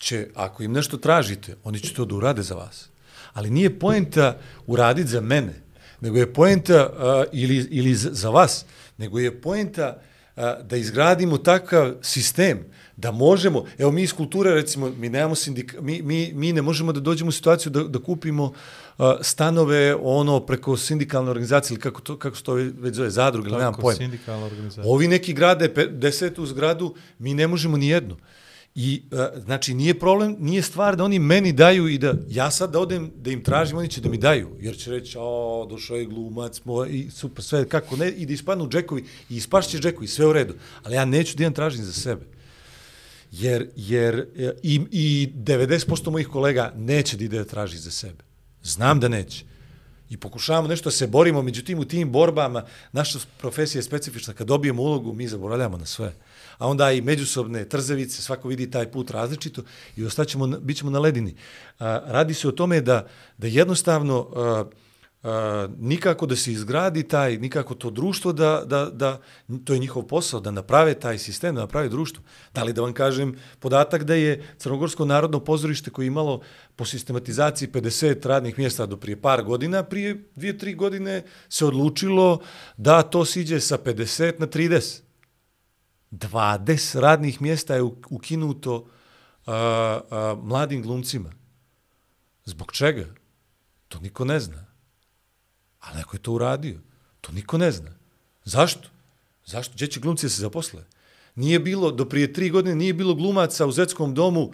će, 0.00 0.26
ako 0.34 0.62
im 0.62 0.72
nešto 0.72 0.96
tražite, 0.96 1.56
oni 1.64 1.80
će 1.80 1.94
to 1.94 2.04
da 2.04 2.14
urade 2.14 2.42
za 2.42 2.54
vas. 2.54 2.88
Ali 3.32 3.50
nije 3.50 3.78
poenta 3.78 4.38
uraditi 4.66 5.08
za 5.08 5.20
mene, 5.20 5.62
nego 6.00 6.18
je 6.18 6.32
poenta 6.32 6.88
uh, 6.88 7.24
ili, 7.32 7.56
ili 7.70 7.94
za, 7.94 8.30
vas, 8.30 8.64
nego 8.98 9.18
je 9.18 9.40
poenta 9.40 9.96
uh, 10.36 10.42
da 10.62 10.76
izgradimo 10.76 11.38
takav 11.38 11.94
sistem 12.02 12.64
da 12.96 13.10
možemo, 13.10 13.64
evo 13.78 13.90
mi 13.90 14.02
iz 14.02 14.12
kulture 14.12 14.50
recimo, 14.50 14.90
mi 14.90 15.08
nemamo 15.08 15.34
sindika, 15.34 15.80
mi, 15.80 16.02
mi, 16.02 16.32
mi 16.34 16.52
ne 16.52 16.62
možemo 16.62 16.92
da 16.92 17.00
dođemo 17.00 17.28
u 17.28 17.32
situaciju 17.32 17.72
da, 17.72 17.84
da 17.84 17.98
kupimo 17.98 18.44
uh, 18.44 19.06
stanove 19.20 19.94
ono 19.94 20.40
preko 20.40 20.76
sindikalne 20.76 21.30
organizacije 21.30 21.74
ili 21.74 21.82
kako, 21.82 22.00
to, 22.00 22.18
kako 22.18 22.36
se 22.36 22.42
to 22.42 22.54
već 22.54 22.94
zove, 22.94 23.10
zadruge, 23.10 23.48
ili 23.48 23.58
nemam 23.58 23.74
pojma. 23.74 23.98
sindikalna 23.98 24.46
organizacija. 24.46 24.92
Ovi 24.92 25.08
neki 25.08 25.32
grade 25.32 25.68
desetu 25.90 26.46
zgradu, 26.46 26.94
mi 27.18 27.34
ne 27.34 27.46
možemo 27.46 27.76
ni 27.76 27.88
jednu. 27.88 28.16
I, 28.74 29.02
uh, 29.12 29.42
znači, 29.44 29.74
nije 29.74 29.98
problem, 29.98 30.36
nije 30.38 30.62
stvar 30.62 30.96
da 30.96 31.04
oni 31.04 31.18
meni 31.18 31.52
daju 31.52 31.88
i 31.88 31.98
da 31.98 32.14
ja 32.28 32.50
sad 32.50 32.70
da 32.72 32.80
odem 32.80 33.10
da 33.16 33.30
im 33.30 33.42
tražim, 33.42 33.78
oni 33.78 33.88
će 33.88 34.00
da 34.00 34.08
mi 34.08 34.18
daju. 34.18 34.48
Jer 34.60 34.76
će 34.76 34.90
reći, 34.90 35.16
o, 35.20 35.66
došao 35.70 35.96
je 35.96 36.04
glumac, 36.04 36.60
moj, 36.64 36.88
i 36.88 37.10
super, 37.10 37.44
sve, 37.44 37.68
kako 37.68 37.96
ne, 37.96 38.10
i 38.10 38.26
da 38.26 38.32
ispadnu 38.32 38.68
džekovi, 38.68 39.04
i 39.28 39.36
ispašće 39.36 39.78
džekovi, 39.78 40.08
sve 40.08 40.26
u 40.26 40.32
redu. 40.32 40.54
Ali 40.82 40.94
ja 40.94 41.04
neću 41.04 41.36
da 41.36 41.42
imam 41.42 41.54
tražim 41.54 41.84
za 41.84 41.92
sebe. 41.92 42.26
Jer, 43.32 43.70
jer 43.76 44.26
e, 44.36 44.52
i, 44.62 44.80
i 44.90 45.32
90% 45.34 46.10
mojih 46.10 46.28
kolega 46.28 46.72
neće 46.76 47.16
da 47.16 47.24
ide 47.24 47.38
da 47.38 47.44
traži 47.44 47.78
za 47.78 47.90
sebe. 47.90 48.24
Znam 48.62 49.00
da 49.00 49.08
neće. 49.08 49.44
I 50.10 50.16
pokušavamo 50.16 50.68
nešto 50.68 50.90
da 50.90 50.96
se 50.96 51.06
borimo, 51.06 51.42
međutim 51.42 51.78
u 51.78 51.84
tim 51.84 52.12
borbama 52.12 52.64
naša 52.92 53.18
profesija 53.38 53.78
je 53.78 53.82
specifična. 53.82 54.34
Kad 54.34 54.46
dobijemo 54.46 54.82
ulogu, 54.82 55.12
mi 55.12 55.28
zaboravljamo 55.28 55.78
na 55.78 55.86
sve. 55.86 56.12
A 56.60 56.68
onda 56.68 56.92
i 56.92 57.00
međusobne 57.00 57.64
trzavice, 57.64 58.22
svako 58.22 58.48
vidi 58.48 58.70
taj 58.70 58.90
put 58.90 59.10
različito 59.10 59.62
i 59.96 60.04
ostaćemo, 60.04 60.46
bit 60.46 60.76
ćemo 60.76 60.90
na 60.90 60.98
ledini. 60.98 61.34
A, 61.78 62.00
radi 62.06 62.34
se 62.34 62.48
o 62.48 62.52
tome 62.52 62.80
da, 62.80 63.06
da 63.38 63.46
jednostavno 63.46 64.28
a, 64.36 64.64
a, 65.22 65.68
nikako 65.78 66.26
da 66.26 66.36
se 66.36 66.52
izgradi 66.52 67.02
taj, 67.02 67.38
nikako 67.38 67.74
to 67.74 67.90
društvo 67.90 68.32
da, 68.32 68.62
da, 68.66 68.90
da, 68.92 69.20
to 69.64 69.72
je 69.72 69.78
njihov 69.78 70.02
posao, 70.02 70.40
da 70.40 70.50
naprave 70.50 70.94
taj 70.94 71.18
sistem, 71.18 71.54
da 71.54 71.60
naprave 71.60 71.88
društvo. 71.88 72.24
Da 72.54 72.62
li 72.62 72.72
da 72.72 72.82
vam 72.82 72.92
kažem 72.92 73.36
podatak 73.58 74.04
da 74.04 74.14
je 74.14 74.44
Crnogorsko 74.58 75.04
narodno 75.04 75.40
pozorište 75.40 75.90
koje 75.90 76.04
je 76.04 76.12
imalo 76.12 76.40
po 76.76 76.84
sistematizaciji 76.84 77.68
50 77.68 78.26
radnih 78.26 78.58
mjesta 78.58 78.86
do 78.86 78.96
prije 78.96 79.16
par 79.16 79.42
godina, 79.44 79.82
prije 79.82 80.24
dvije, 80.36 80.58
tri 80.58 80.74
godine 80.74 81.22
se 81.48 81.64
odlučilo 81.64 82.40
da 82.76 83.02
to 83.02 83.24
siđe 83.24 83.60
sa 83.60 83.78
50 83.78 84.40
na 84.40 84.46
30. 84.46 85.09
20 86.10 87.00
radnih 87.00 87.42
mjesta 87.42 87.74
je 87.74 87.82
ukinuto 88.10 88.76
uh, 88.76 88.84
uh, 89.46 90.44
mladim 90.44 90.82
glumcima. 90.82 91.32
Zbog 92.44 92.72
čega? 92.72 93.06
To 93.88 94.00
niko 94.00 94.24
ne 94.24 94.40
zna. 94.40 94.66
Ali 95.80 95.98
neko 95.98 96.16
je 96.16 96.22
to 96.22 96.32
uradio. 96.32 96.80
To 97.20 97.32
niko 97.32 97.58
ne 97.58 97.72
zna. 97.72 97.90
Zašto? 98.44 98.88
Zašto? 99.46 99.74
Gdje 99.74 99.86
će 99.86 100.00
glumci 100.00 100.28
se 100.28 100.40
zaposle? 100.40 100.84
Nije 101.34 101.58
bilo, 101.60 101.90
do 101.90 102.04
prije 102.04 102.32
tri 102.32 102.50
godine 102.50 102.74
nije 102.74 102.94
bilo 102.94 103.14
glumaca 103.14 103.66
u 103.66 103.72
Zetskom 103.72 104.14
domu, 104.14 104.52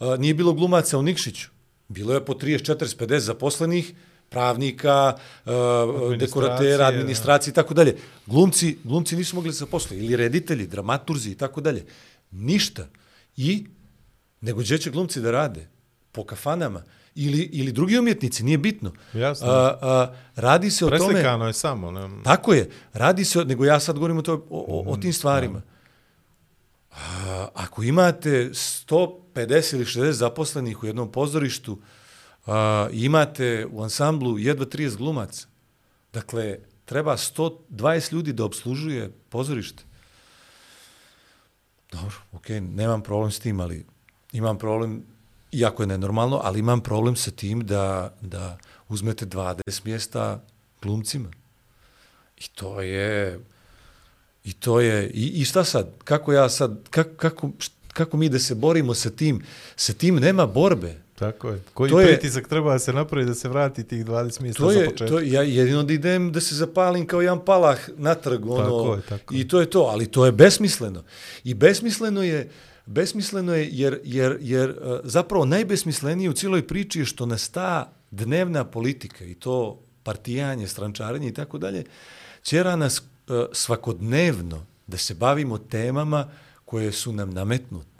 uh, 0.00 0.18
nije 0.18 0.34
bilo 0.34 0.52
glumaca 0.52 0.98
u 0.98 1.02
Nikšiću. 1.02 1.48
Bilo 1.88 2.14
je 2.14 2.24
po 2.24 2.34
30, 2.34 2.74
40, 2.74 2.96
50 2.96 3.18
zaposlenih, 3.18 3.94
pravnika, 4.28 5.16
a, 5.46 6.16
dekoratera, 6.18 6.86
administracije 6.86 7.52
i 7.52 7.54
tako 7.54 7.74
dalje. 7.74 7.96
Glumci, 8.26 8.78
glumci 8.84 9.16
nisu 9.16 9.36
mogli 9.36 9.48
da 9.48 9.52
se 9.52 9.58
zaposle. 9.58 9.96
Ili 9.96 10.16
reditelji, 10.16 10.66
dramaturzi 10.66 11.30
i 11.30 11.34
tako 11.34 11.60
dalje. 11.60 11.84
Ništa. 12.30 12.86
I, 13.36 13.66
nego 14.40 14.60
gdje 14.60 14.78
će 14.78 14.90
glumci 14.90 15.20
da 15.20 15.30
rade? 15.30 15.68
Po 16.12 16.24
kafanama. 16.24 16.82
Ili, 17.14 17.38
ili 17.38 17.72
drugi 17.72 17.98
umjetnici, 17.98 18.44
nije 18.44 18.58
bitno. 18.58 18.92
Jasno. 19.14 19.48
A, 19.48 19.78
a, 19.82 20.14
radi 20.36 20.70
se 20.70 20.86
o 20.86 20.90
tome... 20.90 20.98
Preslikano 20.98 21.46
je 21.46 21.52
samo. 21.52 21.90
Ne? 21.90 22.08
Tako 22.24 22.54
je. 22.54 22.70
Radi 22.92 23.24
se, 23.24 23.44
nego 23.44 23.64
ja 23.64 23.80
sad 23.80 23.96
govorim 23.96 24.18
o, 24.18 24.22
to, 24.22 24.34
o, 24.34 24.40
o, 24.50 24.92
o 24.92 24.96
tim 24.96 25.12
stvarima. 25.12 25.62
A, 26.90 27.48
ako 27.54 27.82
imate 27.82 28.50
150 28.50 29.74
ili 29.74 29.84
60 29.84 30.10
zaposlenih 30.10 30.82
u 30.82 30.86
jednom 30.86 31.12
pozorištu, 31.12 31.78
a, 32.48 32.88
imate 32.92 33.66
u 33.70 33.82
ansamblu 33.82 34.38
jedva 34.38 34.66
30 34.66 34.96
glumaca, 34.96 35.46
dakle, 36.12 36.58
treba 36.84 37.16
120 37.16 38.12
ljudi 38.12 38.32
da 38.32 38.44
obslužuje 38.44 39.10
pozorište. 39.28 39.82
Dobro, 41.92 42.16
okej, 42.32 42.60
nemam 42.60 43.02
problem 43.02 43.30
s 43.30 43.40
tim, 43.40 43.60
ali 43.60 43.84
imam 44.32 44.58
problem, 44.58 45.02
iako 45.52 45.82
je 45.82 45.86
nenormalno, 45.86 46.40
ali 46.44 46.58
imam 46.58 46.80
problem 46.80 47.16
sa 47.16 47.30
tim 47.30 47.66
da, 47.66 48.14
da 48.20 48.58
uzmete 48.88 49.26
20 49.26 49.84
mjesta 49.84 50.42
glumcima. 50.82 51.30
I 52.36 52.48
to 52.54 52.80
je... 52.80 53.40
I 54.44 54.52
to 54.52 54.80
je... 54.80 55.10
I, 55.10 55.40
i 55.40 55.44
šta 55.44 55.64
sad? 55.64 55.88
Kako 56.04 56.32
ja 56.32 56.48
sad... 56.48 56.88
Kako, 56.90 57.14
kako, 57.16 57.50
kako 57.92 58.16
mi 58.16 58.28
da 58.28 58.38
se 58.38 58.54
borimo 58.54 58.94
sa 58.94 59.10
tim? 59.10 59.42
Sa 59.76 59.92
tim 59.92 60.16
nema 60.16 60.46
borbe. 60.46 61.07
Tako 61.18 61.48
je. 61.48 61.60
Koji 61.74 61.90
To 61.90 62.00
je- 62.00 62.06
pritisak 62.08 62.48
treba 62.48 62.72
da 62.72 62.78
se 62.78 62.92
napravi 62.92 63.26
da 63.26 63.34
se 63.34 63.48
vrati 63.48 63.84
tih 63.84 64.04
20 64.04 64.40
mjesta 64.40 64.62
To 64.62 64.70
za 64.70 64.78
je, 64.78 64.84
početak? 64.84 65.08
to 65.08 65.18
je, 65.18 65.30
ja 65.30 65.42
jedino 65.42 65.82
da 65.82 65.92
idem 65.92 66.32
da 66.32 66.40
se 66.40 66.54
zapalim 66.54 67.06
kao 67.06 67.20
jedan 67.20 67.44
palah 67.44 67.88
natrag, 67.96 68.46
ono, 68.46 68.58
Tako 68.60 68.94
je, 68.94 69.02
tako 69.02 69.34
je. 69.34 69.40
i 69.40 69.48
to 69.48 69.60
je 69.60 69.70
to, 69.70 69.80
ali 69.82 70.06
to 70.06 70.26
je 70.26 70.32
besmisleno. 70.32 71.02
I 71.44 71.54
besmisleno 71.54 72.22
je, 72.22 72.50
besmisleno 72.86 73.54
je 73.54 73.68
jer, 73.72 74.00
jer, 74.04 74.38
jer 74.40 74.70
uh, 74.70 74.76
zapravo 75.04 75.44
najbesmislenije 75.44 76.30
u 76.30 76.34
cijeloj 76.34 76.66
priči 76.66 76.98
je 76.98 77.04
što 77.04 77.26
nas 77.26 77.48
ta 77.48 77.90
dnevna 78.10 78.64
politika 78.64 79.24
i 79.24 79.34
to 79.34 79.80
partijanje, 80.02 80.68
strančarenje 80.68 81.28
i 81.28 81.34
tako 81.34 81.58
dalje, 81.58 81.84
ćera 82.42 82.76
nas 82.76 82.98
uh, 82.98 83.04
svakodnevno 83.52 84.56
da 84.86 84.96
se 84.96 85.14
bavimo 85.14 85.58
temama 85.58 86.28
koje 86.64 86.92
su 86.92 87.12
nam 87.12 87.30
nametnute. 87.30 87.97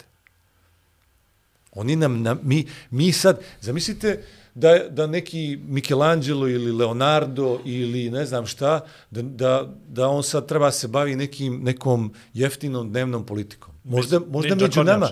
Oni 1.78 1.96
nam, 1.96 2.22
na, 2.22 2.36
mi, 2.42 2.66
mi 2.90 3.12
sad, 3.12 3.40
zamislite 3.60 4.22
da, 4.54 4.78
da 4.90 5.06
neki 5.06 5.58
Michelangelo 5.68 6.48
ili 6.48 6.72
Leonardo 6.72 7.60
ili 7.64 8.10
ne 8.10 8.26
znam 8.26 8.46
šta, 8.46 8.80
da, 9.10 9.22
da, 9.22 9.74
da 9.88 10.08
on 10.08 10.22
sad 10.22 10.46
treba 10.46 10.70
se 10.70 10.88
bavi 10.88 11.16
nekim, 11.16 11.60
nekom 11.62 12.12
jeftinom 12.34 12.90
dnevnom 12.90 13.26
politikom. 13.26 13.74
Možda, 13.84 14.20
možda 14.30 14.54
Ninja 14.54 14.66
među 14.66 14.84
nama... 14.84 15.08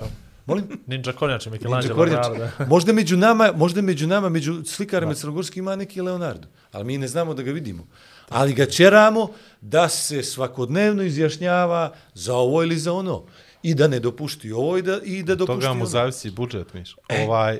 Molim? 0.46 0.64
Ninja 0.86 1.12
Ninja 1.20 1.50
Michelangelo. 1.50 1.94
Kornjač. 1.94 2.26
Ronaldo. 2.26 2.48
Možda 2.74 2.92
među 2.92 3.16
nama, 3.16 3.52
možda 3.56 3.82
među 3.82 4.06
nama, 4.06 4.28
među 4.28 4.64
slikarima 4.64 5.14
crnogorskim 5.14 5.64
ima 5.64 5.76
neki 5.76 6.00
Leonardo, 6.00 6.48
ali 6.72 6.84
mi 6.84 6.98
ne 6.98 7.08
znamo 7.08 7.34
da 7.34 7.42
ga 7.42 7.52
vidimo. 7.52 7.86
Ali 8.28 8.54
ga 8.54 8.66
čeramo 8.66 9.28
da 9.60 9.88
se 9.88 10.22
svakodnevno 10.22 11.02
izjašnjava 11.02 11.94
za 12.14 12.34
ovo 12.34 12.62
ili 12.62 12.78
za 12.78 12.92
ono. 12.92 13.24
I 13.66 13.74
da 13.74 13.88
ne 13.88 14.00
dopušti 14.00 14.52
ovo 14.52 14.78
i 14.78 14.82
da, 14.82 15.00
i 15.04 15.22
da 15.22 15.34
dopušti 15.34 15.60
Toga 15.60 15.74
mu 15.74 15.80
ono. 15.80 15.86
zavisi 15.86 16.30
budžet, 16.30 16.74
Miš. 16.74 16.96
Ovaj, 17.24 17.58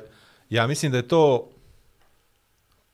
ja 0.49 0.67
mislim 0.67 0.91
da 0.91 0.97
je 0.97 1.07
to... 1.07 1.49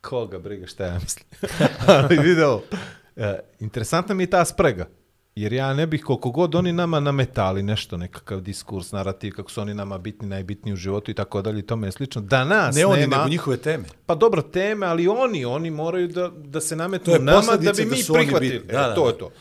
Koga 0.02 0.40
briga 0.40 0.68
šta 0.68 0.86
ja 0.86 1.00
mislim. 1.00 1.26
Ali 1.88 2.18
video, 2.18 2.62
e, 3.16 3.40
interesantna 3.60 4.16
mi 4.16 4.24
je 4.24 4.30
ta 4.30 4.46
sprega. 4.46 4.88
Jer 5.36 5.54
ja 5.54 5.74
ne 5.74 5.88
bih 5.88 6.04
koliko 6.04 6.32
god 6.32 6.56
oni 6.56 6.74
nama 6.74 7.00
nametali 7.00 7.64
nešto, 7.64 7.98
nekakav 7.98 8.42
diskurs, 8.42 8.92
narativ, 8.92 9.34
kako 9.36 9.52
su 9.52 9.62
oni 9.62 9.74
nama 9.74 9.98
bitni, 9.98 10.28
najbitniji 10.28 10.74
u 10.74 10.78
životu 10.78 11.12
i 11.12 11.14
tako 11.14 11.42
dalje 11.42 11.60
i 11.60 11.68
tome 11.68 11.88
je 11.88 11.92
slično. 11.92 12.22
Da 12.22 12.44
nas 12.46 12.76
Ne 12.76 12.86
oni, 12.86 13.02
nema, 13.02 13.18
nego 13.18 13.30
njihove 13.30 13.58
teme. 13.58 13.86
Pa 14.06 14.16
dobro, 14.16 14.42
teme, 14.42 14.86
ali 14.86 15.08
oni, 15.08 15.46
oni 15.46 15.72
moraju 15.72 16.08
da, 16.08 16.32
da 16.36 16.62
se 16.62 16.76
nametnu 16.76 17.14
To 17.14 17.20
nama 17.20 17.52
da 17.52 17.58
bi 17.58 17.66
da 17.66 17.74
mi 17.74 18.04
oni 18.10 18.26
prihvatili. 18.26 18.60
Da, 18.60 18.74
e, 18.74 18.74
da, 18.74 18.96
to 18.96 19.04
da. 19.04 19.10
je 19.10 19.18
to. 19.18 19.32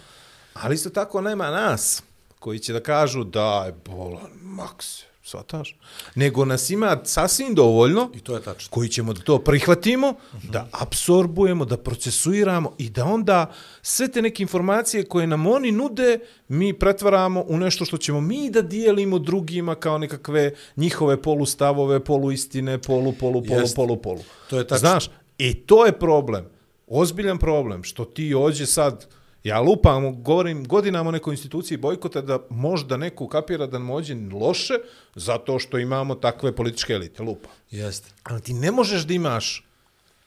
Ali 0.55 0.75
isto 0.75 0.91
tako 0.91 1.21
nema 1.21 1.51
nas 1.51 2.03
koji 2.43 2.59
će 2.59 2.73
da 2.73 2.81
kažu 2.81 3.25
da 3.25 3.65
je 3.67 3.75
bolan, 3.87 4.31
maks, 4.43 5.03
shvataš? 5.23 5.77
Nego 6.15 6.45
nas 6.45 6.71
ima 6.71 6.99
sasvim 7.05 7.55
dovoljno 7.55 8.11
I 8.15 8.21
to 8.21 8.35
je 8.35 8.43
tačno. 8.43 8.71
koji 8.71 8.89
ćemo 8.89 9.13
da 9.13 9.21
to 9.21 9.39
prihvatimo, 9.39 10.15
da 10.43 10.69
absorbujemo, 10.73 11.65
da 11.65 11.77
procesuiramo 11.77 12.75
i 12.79 12.91
da 12.91 13.05
onda 13.05 13.53
sve 13.83 14.09
te 14.09 14.23
neke 14.23 14.43
informacije 14.43 15.05
koje 15.05 15.27
nam 15.27 15.47
oni 15.47 15.73
nude, 15.73 16.19
mi 16.49 16.73
pretvaramo 16.79 17.45
u 17.49 17.59
nešto 17.59 17.85
što 17.85 17.97
ćemo 17.97 18.21
mi 18.21 18.51
da 18.51 18.63
dijelimo 18.63 19.19
drugima 19.19 19.75
kao 19.75 19.99
nekakve 19.99 20.53
njihove 20.77 21.23
polustavove, 21.23 22.05
poluistine, 22.05 22.79
polu, 22.79 23.13
polu, 23.13 23.43
polu, 23.43 23.61
Jest. 23.61 23.77
polu, 23.77 23.97
polu. 23.97 24.21
To 24.51 24.59
je 24.59 24.67
tačno. 24.67 24.79
Znaš, 24.79 25.11
i 25.39 25.55
to 25.55 25.87
je 25.87 25.99
problem. 25.99 26.45
Ozbiljan 26.87 27.39
problem, 27.39 27.85
što 27.85 28.05
ti 28.05 28.35
ođe 28.35 28.67
sad, 28.67 29.07
ja 29.45 29.61
lupam, 29.61 30.23
govorim 30.23 30.65
godinama 30.65 31.09
o 31.09 31.13
nekoj 31.13 31.33
instituciji 31.33 31.79
bojkota 31.79 32.21
da 32.21 32.39
možda 32.51 32.97
neko 32.97 33.29
kapira 33.29 33.67
da 33.67 33.79
nam 33.79 33.91
ođe 33.91 34.17
loše 34.33 34.75
zato 35.15 35.59
što 35.59 35.79
imamo 35.79 36.15
takve 36.15 36.57
političke 36.57 36.93
elite, 36.93 37.23
lupa. 37.23 37.49
Jeste. 37.71 38.11
Ali 38.23 38.41
ti 38.41 38.53
ne 38.53 38.71
možeš 38.71 39.03
da 39.03 39.15
imaš 39.15 39.65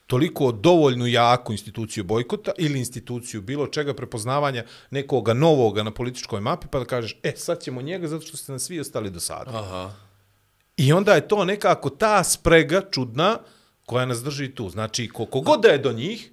toliko 0.06 0.52
dovoljnu 0.52 1.06
jaku 1.06 1.52
instituciju 1.52 2.04
bojkota 2.04 2.50
ili 2.58 2.78
instituciju 2.78 3.42
bilo 3.42 3.66
čega 3.66 3.94
prepoznavanja 3.94 4.64
nekoga 4.90 5.34
novoga 5.34 5.82
na 5.82 5.90
političkoj 5.90 6.40
mapi 6.40 6.66
pa 6.70 6.78
da 6.78 6.84
kažeš, 6.84 7.16
e, 7.22 7.32
sad 7.36 7.62
ćemo 7.62 7.82
njega 7.82 8.08
zato 8.08 8.26
što 8.26 8.36
ste 8.36 8.52
nas 8.52 8.62
svi 8.62 8.80
ostali 8.80 9.10
do 9.10 9.20
sada. 9.20 9.50
Aha. 9.58 9.92
I 10.76 10.92
onda 10.92 11.14
je 11.14 11.28
to 11.28 11.44
nekako 11.44 11.90
ta 11.90 12.24
sprega 12.24 12.82
čudna 12.90 13.38
koja 13.86 14.06
nas 14.06 14.22
drži 14.22 14.54
tu. 14.54 14.68
Znači, 14.68 15.08
koliko 15.08 15.40
god 15.40 15.60
da 15.60 15.68
je 15.68 15.78
do 15.78 15.92
njih, 15.92 16.30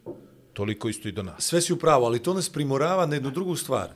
toliko 0.53 0.89
isto 0.89 1.07
i 1.07 1.11
do 1.11 1.23
nas. 1.23 1.43
Sve 1.43 1.61
si 1.61 1.73
upravo, 1.73 2.05
ali 2.05 2.23
to 2.23 2.33
nas 2.33 2.49
primorava 2.49 3.05
na 3.05 3.15
jednu 3.15 3.31
drugu 3.31 3.55
stvar. 3.55 3.89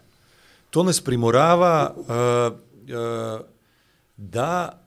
To 0.69 0.83
nas 0.83 1.01
primorava 1.01 1.95
uh, 1.95 2.05
uh, 2.07 3.45
da 4.17 4.83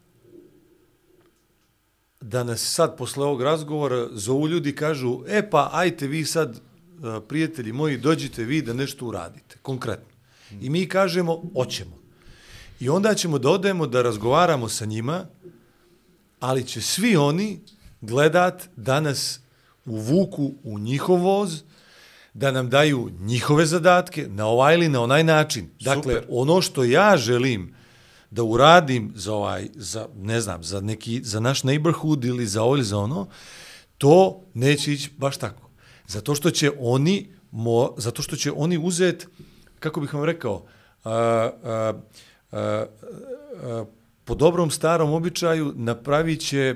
da 2.20 2.44
nas 2.44 2.60
sad 2.60 2.96
posle 2.96 3.24
ovog 3.24 3.42
razgovora 3.42 4.08
zovu 4.12 4.48
ljudi 4.48 4.74
kažu, 4.74 5.20
e 5.28 5.50
pa 5.50 5.70
ajte 5.72 6.06
vi 6.06 6.24
sad, 6.24 6.56
e, 6.56 6.60
prijatelji 7.28 7.72
moji, 7.72 7.98
dođite 7.98 8.44
vi 8.44 8.62
da 8.62 8.72
nešto 8.72 9.06
uradite, 9.06 9.56
konkretno. 9.62 10.14
I 10.60 10.70
mi 10.70 10.88
kažemo, 10.88 11.42
oćemo. 11.54 12.00
I 12.80 12.88
onda 12.88 13.14
ćemo 13.14 13.38
da 13.38 13.50
odemo 13.50 13.86
da 13.86 14.02
razgovaramo 14.02 14.68
sa 14.68 14.84
njima, 14.84 15.26
ali 16.40 16.66
će 16.66 16.82
svi 16.82 17.16
oni 17.16 17.60
gledat 18.00 18.68
da 18.76 19.00
nas 19.00 19.40
uvuku 19.86 20.52
u 20.64 20.78
njihov 20.78 21.22
voz, 21.22 21.62
da 22.34 22.50
nam 22.50 22.70
daju 22.70 23.10
njihove 23.20 23.66
zadatke 23.66 24.26
na 24.28 24.46
ovaj 24.46 24.74
ili 24.74 24.88
na 24.88 25.02
onaj 25.02 25.24
način. 25.24 25.68
Dakle, 25.80 26.22
ono 26.28 26.60
što 26.60 26.84
ja 26.84 27.16
želim 27.16 27.74
da 28.30 28.42
uradim 28.42 29.12
za 29.14 29.34
ovaj, 29.34 29.68
za, 29.74 30.08
ne 30.16 30.40
znam, 30.40 30.64
za 30.64 30.80
neki, 30.80 31.20
za 31.24 31.40
naš 31.40 31.64
neighborhood 31.64 32.24
ili 32.24 32.46
za 32.46 32.62
ovo 32.62 32.76
ili 32.76 32.84
za 32.84 32.98
ono, 32.98 33.26
to 33.98 34.40
neće 34.54 34.92
ići 34.92 35.10
baš 35.16 35.36
tako. 35.36 35.70
Zato 36.06 36.34
što 36.34 36.50
će 36.50 36.70
oni, 36.80 37.28
mo, 37.50 37.94
zato 37.96 38.22
što 38.22 38.36
će 38.36 38.52
oni 38.52 38.78
uzet, 38.78 39.28
kako 39.78 40.00
bih 40.00 40.14
vam 40.14 40.24
rekao, 40.24 40.64
a, 41.04 41.12
a, 41.12 41.92
a, 42.52 42.84
a, 43.62 43.84
po 44.24 44.34
dobrom 44.34 44.70
starom 44.70 45.12
običaju 45.12 45.72
napravit 45.76 46.40
će 46.40 46.74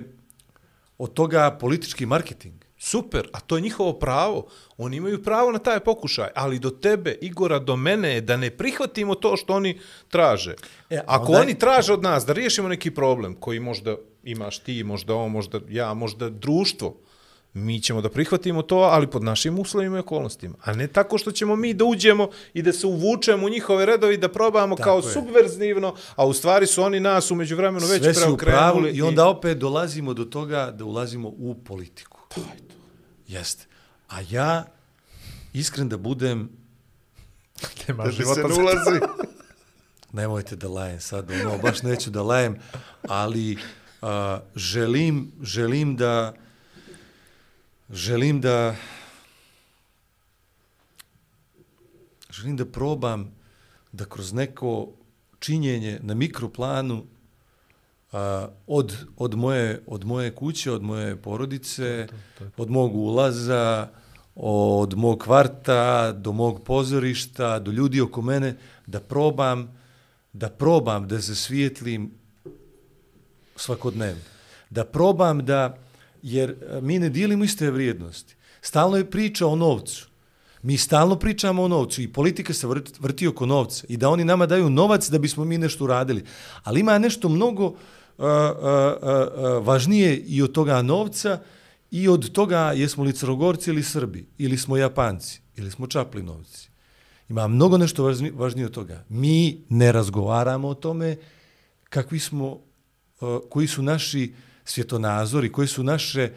od 0.99 1.13
toga 1.13 1.57
politički 1.61 2.07
marketing. 2.07 2.64
Super, 2.85 3.29
a 3.33 3.41
to 3.41 3.57
je 3.57 3.63
njihovo 3.63 3.93
pravo. 3.93 4.47
Oni 4.79 4.97
imaju 4.97 5.23
pravo 5.23 5.53
na 5.53 5.59
taj 5.59 5.81
pokušaj, 5.81 6.29
ali 6.35 6.59
do 6.59 6.71
tebe, 6.71 7.17
Igora, 7.21 7.59
do 7.59 7.77
mene 7.77 8.09
je 8.11 8.21
da 8.21 8.37
ne 8.37 8.51
prihvatimo 8.51 9.15
to 9.15 9.37
što 9.37 9.53
oni 9.53 9.79
traže. 10.09 10.55
E, 10.91 11.01
Ako 11.07 11.27
onda- 11.27 11.41
oni 11.41 11.55
traže 11.55 11.93
od 11.93 12.03
nas 12.03 12.27
da 12.27 12.33
riješimo 12.33 12.69
neki 12.69 12.91
problem 12.91 13.35
koji 13.35 13.61
možda 13.61 13.95
imaš 14.25 14.59
ti, 14.59 14.85
možda 14.85 15.15
on, 15.15 15.31
možda 15.31 15.61
ja, 15.69 15.95
možda 15.95 16.31
društvo, 16.31 16.97
mi 17.55 17.81
ćemo 17.81 18.01
da 18.01 18.09
prihvatimo 18.11 18.63
to, 18.63 18.77
ali 18.79 19.07
pod 19.07 19.23
našim 19.23 19.59
uslovima 19.59 19.97
i 19.97 20.01
okolnostima. 20.01 20.55
A 20.63 20.73
ne 20.75 20.87
tako 20.87 21.19
što 21.19 21.33
ćemo 21.33 21.57
mi 21.57 21.75
da 21.75 21.85
uđemo 21.85 22.29
i 22.55 22.63
da 22.63 22.73
se 22.73 22.87
uvučemo 22.87 23.47
u 23.47 23.51
njihove 23.51 23.87
redovi 23.87 24.17
da 24.17 24.29
probamo 24.29 24.77
Tako 24.77 24.85
kao 24.85 24.97
je. 24.99 25.03
subverzivno, 25.05 25.95
a 26.17 26.27
u 26.27 26.33
stvari 26.33 26.67
su 26.67 26.83
oni 26.83 27.01
nas 27.01 27.31
umeđu 27.31 27.57
vremenu 27.57 27.87
već 27.87 28.03
Sve 28.03 28.15
si 28.15 28.21
u 28.21 28.23
pravu 28.23 28.37
preokrenuli. 28.37 28.91
i 28.91 29.03
onda 29.03 29.29
opet 29.29 29.59
dolazimo 29.59 30.15
do 30.15 30.25
toga 30.27 30.71
da 30.71 30.85
ulazimo 30.85 31.29
u 31.29 31.55
politiku. 31.57 32.21
Jeste. 33.29 33.67
A 34.09 34.21
ja, 34.31 34.65
iskren 35.53 35.89
da 35.89 35.97
budem, 35.97 36.51
Nema 37.89 38.05
Da 38.05 38.11
života 38.11 38.35
se 38.35 38.49
ne 38.49 38.55
ulazi. 38.55 39.01
nemojte 40.13 40.57
da 40.57 40.69
lajem 40.69 41.01
sad, 41.01 41.31
ono, 41.31 41.59
baš 41.59 41.83
neću 41.83 42.11
da 42.11 42.23
lajem, 42.23 42.57
ali 43.09 43.59
a, 44.03 44.41
želim, 44.57 45.33
želim 45.43 45.97
da, 45.97 46.35
želim 47.91 48.41
da, 48.41 48.77
želim 52.31 52.57
da 52.57 52.67
probam 52.67 53.35
da 53.93 54.05
kroz 54.05 54.33
neko 54.33 54.93
činjenje 55.39 55.99
na 56.03 56.15
mikroplanu 56.15 57.07
od, 58.67 58.97
od, 59.17 59.35
moje, 59.35 59.83
od 59.87 60.05
moje 60.05 60.31
kuće, 60.31 60.73
od 60.73 60.83
moje 60.83 61.17
porodice, 61.17 62.07
od 62.57 62.71
mog 62.71 62.97
ulaza, 62.97 63.89
od 64.35 64.95
mog 64.99 65.19
kvarta, 65.19 66.13
do 66.13 66.33
mog 66.33 66.63
pozorišta, 66.65 67.59
do 67.59 67.71
ljudi 67.71 68.01
oko 68.01 68.23
mene, 68.23 68.57
da 68.87 69.01
probam, 69.01 69.79
da 70.33 70.49
probam 70.49 71.09
da 71.09 71.23
se 71.23 71.35
svijetlim 71.35 72.11
svakodnevno. 73.57 74.23
Da 74.71 74.85
probam 74.85 75.45
da, 75.45 75.77
jer 76.23 76.51
e, 76.51 76.81
mi 76.81 76.99
ne 76.99 77.09
dijelimo 77.09 77.45
iste 77.45 77.71
vrijednosti. 77.71 78.35
Stalno 78.61 78.97
je 78.97 79.11
priča 79.11 79.47
o 79.47 79.57
novcu. 79.57 80.09
Mi 80.63 80.77
stalno 80.77 81.19
pričamo 81.19 81.63
o 81.63 81.69
novcu 81.69 82.03
i 82.03 82.13
politika 82.13 82.53
se 82.53 82.67
vrti, 82.67 82.93
vrti 83.01 83.27
oko 83.27 83.47
novca 83.47 83.87
i 83.89 83.97
da 83.97 84.09
oni 84.09 84.25
nama 84.25 84.47
daju 84.47 84.71
novac 84.71 85.09
da 85.09 85.19
bismo 85.19 85.45
mi 85.45 85.59
nešto 85.59 85.85
uradili. 85.85 86.25
Ali 86.63 86.81
ima 86.81 86.99
nešto 86.99 87.29
mnogo 87.29 87.67
uh, 87.67 87.77
uh, 88.19 88.25
uh, 88.25 88.29
uh, 89.59 89.67
važnije 89.67 90.17
i 90.17 90.43
od 90.43 90.53
toga 90.53 90.83
novca 90.83 91.41
i 91.91 92.09
od 92.09 92.33
toga 92.33 92.73
jesmo 92.77 93.05
li 93.05 93.13
crnogorci 93.13 93.71
ili 93.71 93.83
Srbi, 93.83 94.27
ili 94.39 94.59
smo 94.59 94.77
Japanci, 94.77 95.41
ili 95.57 95.71
smo 95.71 95.87
Čaplinovci. 95.87 96.69
Ima 97.29 97.49
mnogo 97.49 97.79
nešto 97.79 98.05
važnije 98.33 98.67
od 98.67 98.73
toga. 98.73 99.05
Mi 99.09 99.65
ne 99.69 99.93
razgovaramo 99.93 100.69
o 100.69 100.75
tome 100.75 101.17
kakvi 101.85 102.19
smo, 102.19 102.61
koji 103.51 103.67
su 103.67 103.83
naši 103.83 104.35
svjetonazori, 104.65 105.53
koji 105.53 105.69
su 105.69 105.83
naše, 105.83 106.31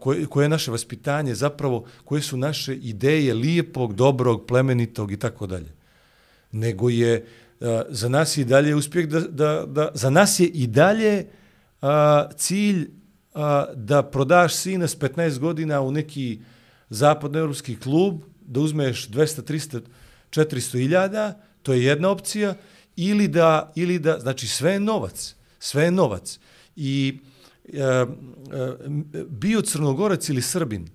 koje, 0.00 0.26
koje 0.26 0.44
je 0.44 0.48
naše 0.48 0.70
vaspitanje, 0.70 1.34
zapravo 1.34 1.84
koje 2.04 2.22
su 2.22 2.36
naše 2.36 2.74
ideje 2.74 3.34
lijepog, 3.34 3.94
dobrog, 3.94 4.46
plemenitog 4.46 5.12
i 5.12 5.16
tako 5.16 5.46
dalje. 5.46 5.72
Nego 6.52 6.88
je 6.88 7.16
uh, 7.16 7.41
Eh, 7.62 7.82
za 7.88 8.08
nas 8.08 8.36
je 8.36 8.42
i 8.42 8.44
dalje 8.44 8.74
uspjeh 8.74 9.08
da, 9.08 9.20
da, 9.20 9.66
da 9.66 9.90
za 9.94 10.10
nas 10.10 10.40
je 10.40 10.46
i 10.46 10.66
dalje 10.66 11.26
uh, 11.82 11.88
cilj 12.36 12.90
a, 13.34 13.66
da 13.74 14.02
prodaš 14.02 14.54
sina 14.54 14.88
s 14.88 14.98
15 14.98 15.38
godina 15.38 15.80
u 15.80 15.90
neki 15.90 16.40
zapadnoevropski 16.90 17.76
klub, 17.76 18.22
da 18.40 18.60
uzmeš 18.60 19.08
200, 19.08 19.42
300, 19.42 19.80
400 20.30 20.78
iljada, 20.78 21.40
to 21.62 21.72
je 21.72 21.84
jedna 21.84 22.10
opcija, 22.10 22.54
ili 22.96 23.28
da, 23.28 23.72
ili 23.74 23.98
da, 23.98 24.18
znači 24.18 24.46
sve 24.46 24.72
je 24.72 24.80
novac, 24.80 25.34
sve 25.58 25.84
je 25.84 25.90
novac. 25.90 26.38
I 26.76 27.18
e, 27.72 27.78
e, 27.78 28.06
bio 29.28 29.62
crnogorac 29.62 30.28
ili 30.28 30.42
srbin, 30.42 30.88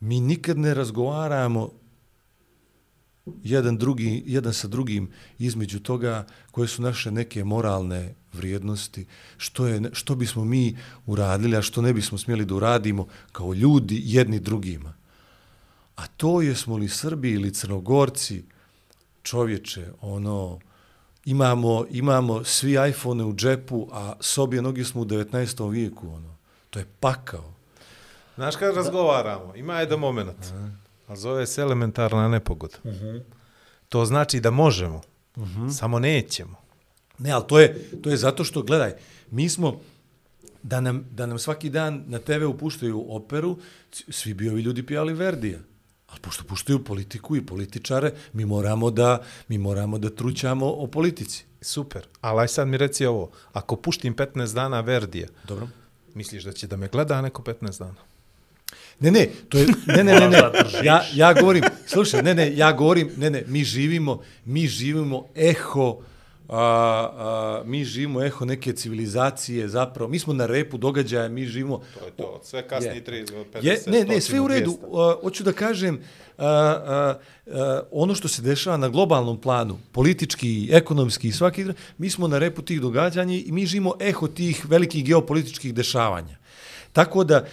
mi 0.00 0.20
nikad 0.20 0.58
ne 0.58 0.74
razgovaramo 0.74 1.78
jedan, 3.44 3.78
drugi, 3.78 4.22
jedan 4.26 4.54
sa 4.54 4.68
drugim 4.68 5.10
između 5.38 5.80
toga 5.80 6.26
koje 6.50 6.68
su 6.68 6.82
naše 6.82 7.10
neke 7.10 7.44
moralne 7.44 8.14
vrijednosti, 8.32 9.06
što, 9.36 9.66
je, 9.66 9.90
što 9.92 10.14
bismo 10.14 10.44
mi 10.44 10.76
uradili, 11.06 11.56
a 11.56 11.62
što 11.62 11.82
ne 11.82 11.92
bismo 11.92 12.18
smjeli 12.18 12.44
da 12.44 12.54
uradimo 12.54 13.06
kao 13.32 13.52
ljudi 13.52 14.02
jedni 14.04 14.40
drugima. 14.40 14.94
A 15.96 16.06
to 16.06 16.42
jesmo 16.42 16.76
li 16.76 16.88
Srbi 16.88 17.30
ili 17.30 17.54
Crnogorci, 17.54 18.44
čovječe, 19.22 19.86
ono, 20.00 20.58
imamo, 21.24 21.86
imamo 21.90 22.44
svi 22.44 22.76
iPhone 22.88 23.24
u 23.24 23.34
džepu, 23.34 23.88
a 23.92 24.12
sobje 24.20 24.62
nogi 24.62 24.84
smo 24.84 25.00
u 25.00 25.04
19. 25.04 25.70
vijeku, 25.70 26.08
ono. 26.08 26.36
To 26.70 26.78
je 26.78 26.86
pakao. 27.00 27.54
Znaš 28.34 28.56
kad 28.56 28.76
razgovaramo, 28.76 29.56
ima 29.56 29.80
jedan 29.80 29.98
moment, 29.98 30.36
a 31.08 31.16
zove 31.16 31.46
se 31.46 31.60
elementarna 31.60 32.28
nepogoda. 32.28 32.76
To 33.88 34.04
znači 34.04 34.40
da 34.40 34.50
možemo, 34.50 35.00
samo 35.78 35.98
nećemo. 35.98 36.56
Ne, 37.18 37.30
ali 37.30 37.44
to 37.48 37.60
je, 37.60 37.90
to 38.02 38.10
je 38.10 38.16
zato 38.16 38.44
što, 38.44 38.62
gledaj, 38.62 38.92
mi 39.30 39.48
smo, 39.48 39.80
da 40.62 40.80
nam, 40.80 41.04
da 41.10 41.26
nam 41.26 41.38
svaki 41.38 41.70
dan 41.70 42.04
na 42.06 42.18
TV 42.18 42.44
upuštaju 42.48 43.04
operu, 43.08 43.58
svi 44.08 44.34
bi 44.34 44.48
ovi 44.48 44.62
ljudi 44.62 44.86
pijali 44.86 45.14
Verdija. 45.14 45.58
Ali 46.06 46.20
pošto 46.20 46.44
puštaju 46.44 46.84
politiku 46.84 47.36
i 47.36 47.46
političare, 47.46 48.12
mi 48.32 48.44
moramo 48.44 48.90
da, 48.90 49.22
mi 49.48 49.58
moramo 49.58 49.98
da 49.98 50.10
trućamo 50.10 50.66
o 50.66 50.86
politici. 50.86 51.44
Super, 51.60 52.06
ali 52.20 52.40
aj 52.40 52.48
sad 52.48 52.68
mi 52.68 52.76
reci 52.76 53.06
ovo, 53.06 53.30
ako 53.52 53.76
puštim 53.76 54.16
15 54.16 54.54
dana 54.54 54.80
Verdija, 54.80 55.28
Dobro? 55.48 55.68
misliš 56.14 56.44
da 56.44 56.52
će 56.52 56.66
da 56.66 56.76
me 56.76 56.88
gleda 56.88 57.22
neko 57.22 57.42
15 57.42 57.78
dana? 57.78 57.94
Ne, 59.00 59.10
ne, 59.10 59.28
to 59.48 59.58
je, 59.58 59.66
ne, 59.86 60.04
ne, 60.04 60.20
ne, 60.20 60.28
ne, 60.28 60.38
ja, 60.82 61.02
ja 61.14 61.32
govorim, 61.32 61.62
slušaj, 61.86 62.22
ne, 62.22 62.34
ne, 62.34 62.56
ja 62.56 62.72
govorim, 62.72 63.10
ne, 63.16 63.30
ne, 63.30 63.44
mi 63.46 63.64
živimo, 63.64 64.22
mi 64.44 64.66
živimo 64.66 65.28
eho, 65.34 66.00
a, 66.48 66.58
a, 66.58 67.62
mi 67.64 67.84
živimo 67.84 68.24
eho 68.24 68.44
neke 68.44 68.72
civilizacije, 68.72 69.68
zapravo, 69.68 70.10
mi 70.10 70.18
smo 70.18 70.32
na 70.32 70.46
repu 70.46 70.78
događaja, 70.78 71.28
mi 71.28 71.46
živimo, 71.46 71.78
To 71.98 72.04
je 72.06 72.10
to, 72.10 72.40
sve 72.44 72.58
Je. 72.58 72.68
kasnije 72.68 73.04
30, 73.04 73.44
50, 73.54 73.66
Je, 73.66 73.78
ne, 73.86 74.04
ne, 74.04 74.20
sve 74.20 74.40
u 74.40 74.44
100, 74.44 74.48
redu. 74.48 74.70
200. 74.70 75.14
Uh, 75.16 75.22
hoću 75.22 75.44
da 75.44 75.52
kažem, 75.52 75.94
uh, 75.94 76.44
uh, 76.44 77.16
uh, 77.46 77.54
ono 77.90 78.14
što 78.14 78.28
se 78.28 78.42
dešava 78.42 78.76
na 78.76 78.88
globalnom 78.88 79.40
planu, 79.40 79.78
politički, 79.92 80.68
ekonomski 80.72 81.28
i 81.28 81.32
svaki, 81.32 81.66
mi 81.98 82.10
smo 82.10 82.28
na 82.28 82.38
repu 82.38 82.62
tih 82.62 82.80
događanja 82.80 83.34
i 83.34 83.52
mi 83.52 83.66
živimo 83.66 83.94
eho 84.00 84.28
tih 84.28 84.66
velikih 84.68 85.04
geopolitičkih 85.04 85.74
dešavanja. 85.74 86.36
Tako 86.92 87.24
da, 87.24 87.46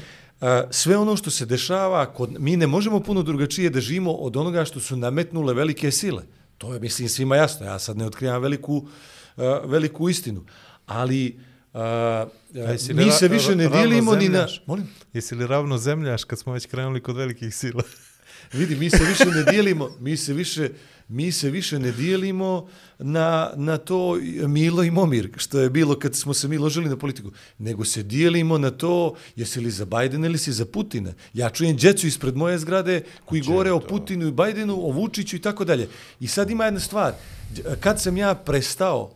sve 0.71 0.97
ono 0.97 1.15
što 1.17 1.31
se 1.31 1.45
dešava, 1.45 2.05
kod, 2.13 2.35
mi 2.39 2.57
ne 2.57 2.67
možemo 2.67 2.99
puno 2.99 3.23
drugačije 3.23 3.69
da 3.69 3.81
živimo 3.81 4.11
od 4.11 4.37
onoga 4.37 4.65
što 4.65 4.79
su 4.79 4.95
nametnule 4.95 5.53
velike 5.53 5.91
sile. 5.91 6.23
To 6.57 6.73
je, 6.73 6.79
mislim, 6.79 7.09
svima 7.09 7.35
jasno. 7.35 7.65
Ja 7.65 7.79
sad 7.79 7.97
ne 7.97 8.05
otkrivam 8.05 8.41
veliku, 8.41 8.75
uh, 8.75 9.43
veliku 9.65 10.09
istinu. 10.09 10.45
Ali, 10.85 11.39
uh, 11.73 11.79
uh, 11.79 12.95
mi 12.95 13.11
se 13.11 13.27
više 13.27 13.55
ne 13.55 13.67
dijelimo 13.67 14.15
ni 14.15 14.29
na... 14.29 14.47
Molim? 14.65 14.87
Jesi 15.13 15.35
li 15.35 15.47
ravno 15.47 15.77
zemljaš 15.77 16.23
kad 16.23 16.39
smo 16.39 16.53
već 16.53 16.65
krenuli 16.65 17.01
kod 17.01 17.17
velikih 17.17 17.55
sila? 17.55 17.83
Vidi, 18.53 18.75
mi 18.75 18.89
se 18.89 19.03
više 19.03 19.25
ne 19.25 19.43
dijelimo, 19.51 19.89
mi 19.99 20.17
se 20.17 20.33
više, 20.33 20.69
mi 21.07 21.31
se 21.31 21.49
više 21.49 21.79
ne 21.79 21.91
dijelimo 21.91 22.67
na, 22.99 23.51
na 23.55 23.77
to 23.77 24.17
Milo 24.47 24.83
i 24.83 24.91
Momir, 24.91 25.29
što 25.37 25.59
je 25.59 25.69
bilo 25.69 25.99
kad 25.99 26.15
smo 26.15 26.33
se 26.33 26.47
mi 26.47 26.57
ložili 26.57 26.89
na 26.89 26.97
politiku, 26.97 27.31
nego 27.57 27.85
se 27.85 28.03
dijelimo 28.03 28.57
na 28.57 28.71
to 28.71 29.15
jesi 29.35 29.59
li 29.59 29.71
za 29.71 29.85
Bajdena 29.85 30.27
ili 30.27 30.37
si 30.37 30.51
za 30.51 30.65
Putina. 30.65 31.13
Ja 31.33 31.49
čujem 31.49 31.77
djecu 31.77 32.07
ispred 32.07 32.35
moje 32.35 32.59
zgrade 32.59 33.03
koji 33.25 33.41
govore 33.41 33.71
o 33.71 33.79
Putinu 33.79 34.27
i 34.27 34.31
Bajdenu, 34.31 34.73
o 34.73 34.91
Vučiću 34.91 35.35
i 35.35 35.41
tako 35.41 35.65
dalje. 35.65 35.89
I 36.19 36.27
sad 36.27 36.49
ima 36.49 36.65
jedna 36.65 36.79
stvar, 36.79 37.13
kad 37.79 38.01
sam 38.01 38.17
ja 38.17 38.35
prestao 38.35 39.11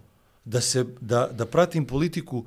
da, 0.45 0.61
se, 0.61 0.85
da, 1.01 1.29
da 1.37 1.45
pratim 1.45 1.85
politiku, 1.85 2.45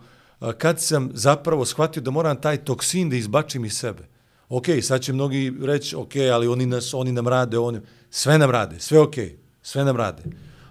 kad 0.59 0.81
sam 0.81 1.11
zapravo 1.15 1.65
shvatio 1.65 2.03
da 2.03 2.11
moram 2.11 2.41
taj 2.41 2.57
toksin 2.57 3.11
da 3.11 3.17
izbačim 3.17 3.65
iz 3.65 3.73
sebe. 3.73 4.03
Ok, 4.49 4.65
sad 4.83 5.01
će 5.01 5.12
mnogi 5.12 5.53
reći, 5.62 5.97
ok, 5.97 6.12
ali 6.33 6.47
oni, 6.47 6.67
nas, 6.67 6.95
oni 6.95 7.12
nam 7.12 7.29
rade, 7.29 7.59
oni, 7.59 7.81
sve 8.15 8.39
nam 8.39 8.50
rade, 8.50 8.81
sve 8.81 9.00
ok, 9.00 9.15
sve 9.62 9.84
nam 9.84 9.97
rade. 9.97 10.23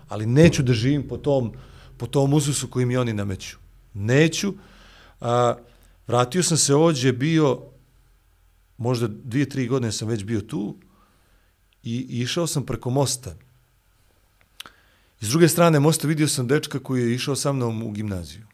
Ali 0.07 0.25
neću 0.25 0.63
da 0.63 0.73
živim 0.73 1.07
po 1.07 1.17
tom, 1.17 1.53
po 1.97 2.07
tom 2.07 2.33
uzusu 2.33 2.67
koji 2.67 2.85
mi 2.85 2.97
oni 2.97 3.13
nameću. 3.13 3.57
Neću. 3.93 4.53
A, 5.21 5.55
vratio 6.07 6.43
sam 6.43 6.57
se 6.57 6.75
ođe, 6.75 7.11
bio, 7.11 7.61
možda 8.77 9.07
dvije, 9.07 9.49
tri 9.49 9.67
godine 9.67 9.91
sam 9.91 10.07
već 10.07 10.23
bio 10.23 10.41
tu 10.41 10.75
i, 11.83 11.95
i 12.09 12.21
išao 12.21 12.47
sam 12.47 12.65
preko 12.65 12.89
mosta. 12.89 13.35
I 15.21 15.25
s 15.25 15.29
druge 15.29 15.47
strane 15.47 15.79
mosta 15.79 16.07
vidio 16.07 16.27
sam 16.27 16.47
dečka 16.47 16.79
koji 16.79 17.01
je 17.01 17.15
išao 17.15 17.35
sa 17.35 17.51
mnom 17.51 17.83
u 17.83 17.91
gimnaziju. 17.91 18.45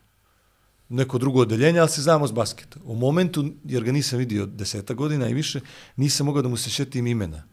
Neko 0.89 1.17
drugo 1.17 1.41
odeljenje, 1.41 1.79
ali 1.79 1.89
se 1.89 2.01
znamo 2.01 2.27
s 2.27 2.31
basketa. 2.31 2.79
U 2.83 2.95
momentu, 2.95 3.53
jer 3.63 3.83
ga 3.83 3.91
nisam 3.91 4.19
vidio 4.19 4.45
deseta 4.45 4.93
godina 4.93 5.29
i 5.29 5.33
više, 5.33 5.59
nisam 5.95 6.25
mogao 6.25 6.41
da 6.41 6.49
mu 6.49 6.57
se 6.57 6.69
šetim 6.69 7.07
imena. 7.07 7.43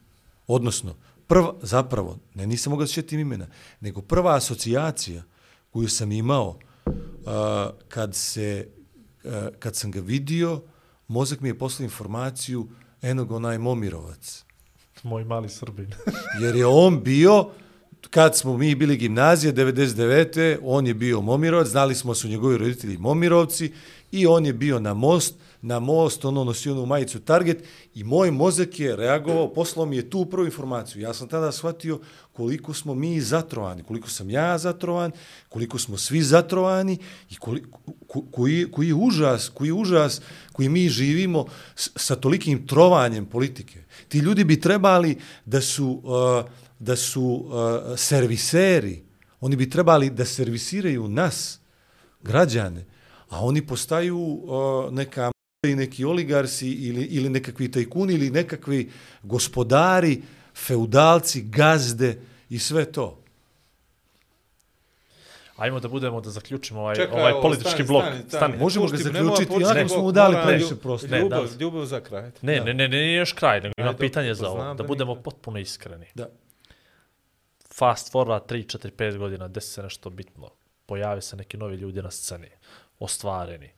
Odnosno, 0.47 0.95
prva, 1.27 1.55
zapravo, 1.63 2.19
ne 2.35 2.47
nisam 2.47 2.71
mogao 2.71 2.87
šetim 2.87 3.21
imena, 3.21 3.47
nego 3.81 4.03
prva 4.03 4.37
asocijacija 4.37 5.23
koju 5.71 5.89
sam 5.89 6.13
imao 6.13 6.59
uh, 6.87 6.93
kad, 7.89 8.15
se, 8.15 8.69
uh, 9.25 9.33
kad 9.59 9.77
sam 9.77 9.91
ga 9.91 10.01
vidio, 10.01 10.63
mozak 11.09 11.41
mi 11.41 11.49
je 11.49 11.59
poslao 11.59 11.85
informaciju 11.85 12.69
enog 13.03 13.33
onaj 13.33 13.59
Momirovac 13.59 14.45
Moj 15.03 15.25
mali 15.25 15.49
Srbin. 15.49 15.91
jer 16.43 16.57
je 16.57 16.67
on 16.67 17.03
bio, 17.03 17.51
kad 18.11 18.37
smo 18.37 18.57
mi 18.57 18.75
bili 18.75 18.97
gimnazije, 18.97 19.53
99. 19.53 20.59
on 20.63 20.87
je 20.87 20.95
bio 20.95 21.21
Momirovac, 21.21 21.69
znali 21.69 21.95
smo 21.95 22.15
su 22.15 22.29
njegovi 22.29 22.59
roditelji 22.59 22.99
Momirovci 22.99 23.73
i 24.13 24.27
on 24.27 24.47
je 24.47 24.53
bio 24.53 24.81
na 24.81 24.95
most, 24.95 25.35
na 25.65 25.81
most, 25.81 26.25
ono 26.25 26.45
nosio 26.45 26.73
onu 26.73 26.87
majicu 26.87 27.21
Target 27.21 27.65
i 27.95 28.05
moj 28.05 28.31
mozak 28.31 28.81
je 28.81 28.97
reagovao, 28.97 29.53
poslao 29.53 29.87
mi 29.87 29.97
je 29.97 30.11
tu 30.11 30.27
prvu 30.27 30.45
informaciju. 30.45 31.03
Ja 31.03 31.15
sam 31.15 31.29
tada 31.29 31.53
shvatio 31.53 32.01
koliko 32.33 32.75
smo 32.75 32.95
mi 32.95 33.21
zatrovani, 33.21 33.83
koliko 33.83 34.09
sam 34.09 34.31
ja 34.31 34.59
zatrovan, 34.59 35.13
koliko 35.49 35.79
smo 35.79 35.97
svi 35.97 36.23
zatrovani 36.23 36.99
i 37.31 37.37
koliko, 37.37 37.79
koji, 38.31 38.71
koji 38.73 38.89
je 38.89 38.95
užas, 38.95 39.49
koji 39.49 39.69
je 39.69 39.73
užas 39.73 40.21
koji 40.53 40.69
mi 40.69 40.89
živimo 40.89 41.47
s, 41.75 41.91
sa 41.97 42.17
tolikim 42.17 42.67
trovanjem 42.67 43.27
politike. 43.27 43.85
Ti 44.09 44.19
ljudi 44.19 44.45
bi 44.45 44.61
trebali 44.61 45.19
da 45.45 45.61
su, 45.61 46.01
uh, 46.05 46.51
da 46.79 46.97
su 46.97 47.25
uh, 47.25 47.99
serviseri, 47.99 49.03
oni 49.41 49.57
bi 49.57 49.71
trebali 49.71 50.11
da 50.11 50.25
servisiraju 50.25 51.09
nas, 51.09 51.61
građane, 52.23 52.85
a 53.29 53.45
oni 53.45 53.67
postaju 53.67 54.19
uh, 54.19 54.93
neka 54.93 55.34
i 55.67 55.77
neki 55.77 56.05
oligarsi 56.05 56.71
ili, 56.71 57.05
ili 57.05 57.29
nekakvi 57.29 57.71
tajkuni 57.71 58.15
ili 58.15 58.31
nekakvi 58.31 58.91
gospodari, 59.23 60.23
feudalci, 60.55 61.43
gazde 61.43 62.19
i 62.51 62.59
sve 62.59 62.93
to. 62.93 63.25
Ajmo 65.57 65.81
da 65.81 65.89
budemo, 65.89 66.21
da 66.21 66.31
zaključimo 66.31 66.81
ovaj, 66.81 66.95
Čekaj, 66.95 67.21
ovaj 67.21 67.33
politički 67.43 67.71
stani, 67.71 67.87
blok. 67.89 68.05
stani, 68.05 68.19
stani. 68.19 68.31
Stani. 68.31 68.57
Možemo 68.59 68.87
ga 68.87 68.97
zaključiti, 68.97 69.47
početi 69.49 69.89
smo 69.89 70.03
mu 70.03 70.13
dali 70.13 70.37
previše 70.45 70.77
prostora. 70.77 71.13
Ne, 71.13 71.21
Ljubav, 71.21 71.47
da. 71.47 71.57
ljubav 71.61 71.85
za 71.85 72.01
kraj. 72.01 72.31
Ne, 72.43 72.61
ne, 72.61 72.75
ne, 72.75 72.75
ne, 72.75 72.89
nije 72.89 73.19
još 73.19 73.33
kraj, 73.33 73.61
nego 73.61 73.73
imam 73.79 73.97
pitanje 73.97 74.35
za 74.35 74.49
ovo. 74.49 74.65
Da 74.65 74.75
da 74.75 74.85
budemo 74.85 75.13
nikad. 75.13 75.25
potpuno 75.25 75.59
iskreni. 75.59 76.07
Da. 76.15 76.29
Fast 77.75 78.13
forward 78.13 78.47
3, 78.47 78.79
4, 78.79 78.91
5 78.91 79.19
godina, 79.19 79.49
desi 79.49 79.69
se 79.69 79.83
nešto 79.83 80.11
bitno. 80.11 80.51
Pojave 80.87 81.21
se 81.21 81.37
neki 81.37 81.57
novi 81.57 81.77
ljudi 81.77 82.03
na 82.03 82.11
sceni, 82.11 82.49
ostvareni, 82.99 83.71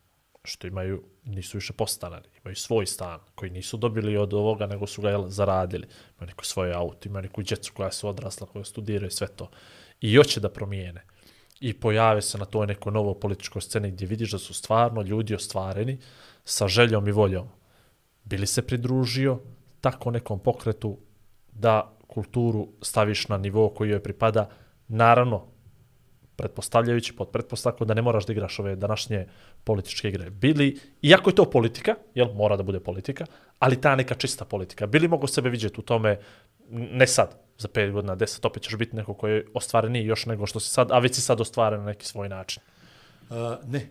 što 0.45 0.67
imaju, 0.67 1.03
nisu 1.27 1.57
više 1.57 1.73
postanani, 1.73 2.27
imaju 2.45 2.57
svoj 2.57 2.87
stan, 2.87 3.21
koji 3.35 3.51
nisu 3.51 3.77
dobili 3.77 4.17
od 4.17 4.35
ovoga, 4.35 4.67
nego 4.67 4.87
su 4.87 5.03
ga 5.03 5.11
jel, 5.11 5.29
zaradili. 5.29 5.87
Imaju 6.17 6.27
neko 6.27 6.45
svoje 6.45 6.75
auto, 6.75 7.09
imaju 7.09 7.23
neku 7.23 7.43
djecu 7.43 7.73
koja 7.75 7.93
su 7.93 8.09
odrasla, 8.09 8.47
koja 8.47 8.65
studiraju, 8.65 9.11
sve 9.11 9.29
to. 9.29 9.51
I 10.01 10.17
hoće 10.17 10.41
da 10.41 10.49
promijene. 10.49 11.03
I 11.61 11.75
pojave 11.75 12.23
se 12.23 12.39
na 12.39 12.45
toj 12.45 12.67
nekoj 12.67 12.93
novo 12.93 13.15
političkoj 13.15 13.63
sceni 13.63 13.91
gdje 13.91 14.07
vidiš 14.07 14.33
da 14.33 14.39
su 14.39 14.55
stvarno 14.55 15.03
ljudi 15.03 15.35
ostvareni 15.35 15.99
sa 16.45 16.69
željom 16.69 17.09
i 17.09 17.13
voljom. 17.13 17.49
Bili 18.25 18.47
se 18.47 18.67
pridružio 18.67 19.41
tako 19.81 20.11
nekom 20.11 20.39
pokretu 20.39 20.99
da 21.53 21.97
kulturu 22.07 22.69
staviš 22.83 23.29
na 23.29 23.37
nivo 23.37 23.69
koji 23.69 23.91
joj 23.91 24.03
pripada, 24.03 24.49
naravno, 24.89 25.47
pretpostavljajući 26.37 27.13
pod 27.17 27.29
pretpostavkom 27.29 27.87
da 27.89 27.95
ne 27.95 28.03
moraš 28.03 28.27
da 28.27 28.33
igraš 28.33 28.59
ove 28.59 28.77
današnje 28.77 29.27
političke 29.65 30.09
igre. 30.09 30.31
Bili, 30.31 30.79
iako 31.03 31.31
je 31.31 31.35
to 31.35 31.51
politika, 31.51 31.95
jel, 32.15 32.33
mora 32.35 32.57
da 32.57 32.63
bude 32.63 32.81
politika, 32.81 33.27
ali 33.59 33.81
ta 33.81 33.97
neka 33.97 34.15
čista 34.15 34.45
politika. 34.45 34.87
Bili 34.87 35.09
mogu 35.09 35.27
sebe 35.27 35.51
vidjeti 35.51 35.81
u 35.81 35.83
tome, 35.83 36.19
ne 36.71 37.07
sad, 37.07 37.47
za 37.59 37.69
5 37.69 37.93
godina, 37.93 38.17
10, 38.17 38.47
opet 38.47 38.63
ćeš 38.63 38.77
biti 38.77 38.97
neko 38.97 39.15
koji 39.15 39.33
je 39.33 39.47
ostvareniji 39.55 40.05
još 40.05 40.27
nego 40.27 40.47
što 40.47 40.61
si 40.61 40.71
sad, 40.71 40.93
a 40.93 40.99
već 40.99 41.15
si 41.15 41.21
sad 41.21 41.41
ostvaren 41.41 41.81
na 41.81 41.87
neki 41.87 42.07
svoj 42.07 42.29
način. 42.29 42.63
A, 43.31 43.59
ne. 43.67 43.87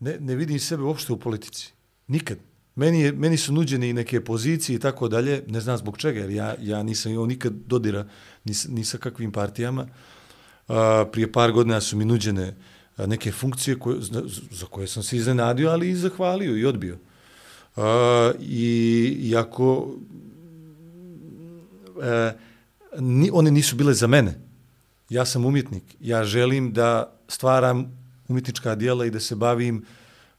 ne, 0.00 0.16
ne 0.20 0.34
vidim 0.34 0.58
sebe 0.58 0.82
uopšte 0.82 1.12
u 1.12 1.20
politici. 1.20 1.72
Nikad. 2.08 2.38
Meni, 2.74 3.00
je, 3.00 3.12
meni 3.12 3.36
su 3.36 3.52
nuđene 3.52 3.88
i 3.88 3.92
neke 3.92 4.24
pozicije 4.24 4.76
i 4.76 4.80
tako 4.80 5.08
dalje, 5.08 5.42
ne 5.46 5.60
znam 5.60 5.76
zbog 5.76 5.98
čega, 5.98 6.20
jer 6.20 6.30
ja, 6.30 6.54
ja 6.60 6.82
nisam 6.82 7.12
imao 7.12 7.26
nikad 7.26 7.52
dodira 7.52 8.06
ni, 8.44 8.54
ni 8.68 8.84
sa 8.84 8.98
kakvim 8.98 9.32
partijama. 9.32 9.86
A, 10.68 11.04
prije 11.12 11.32
par 11.32 11.52
godina 11.52 11.80
su 11.80 11.96
mi 11.96 12.04
nuđene 12.04 12.54
a, 12.96 13.06
neke 13.06 13.32
funkcije 13.32 13.78
koje, 13.78 14.00
za, 14.00 14.22
za 14.50 14.66
koje 14.66 14.86
sam 14.86 15.02
se 15.02 15.16
iznenadio, 15.16 15.70
ali 15.70 15.90
i 15.90 15.96
zahvalio 15.96 16.56
i 16.56 16.64
odbio. 16.64 16.98
A, 17.76 18.32
I 18.40 19.16
iako 19.20 19.94
e, 22.02 22.32
ni, 22.98 23.30
one 23.32 23.50
nisu 23.50 23.76
bile 23.76 23.94
za 23.94 24.06
mene. 24.06 24.38
Ja 25.10 25.24
sam 25.24 25.44
umjetnik. 25.44 25.82
Ja 26.00 26.24
želim 26.24 26.72
da 26.72 27.12
stvaram 27.28 27.92
umjetnička 28.28 28.74
dijela 28.74 29.06
i 29.06 29.10
da 29.10 29.20
se 29.20 29.36
bavim 29.36 29.84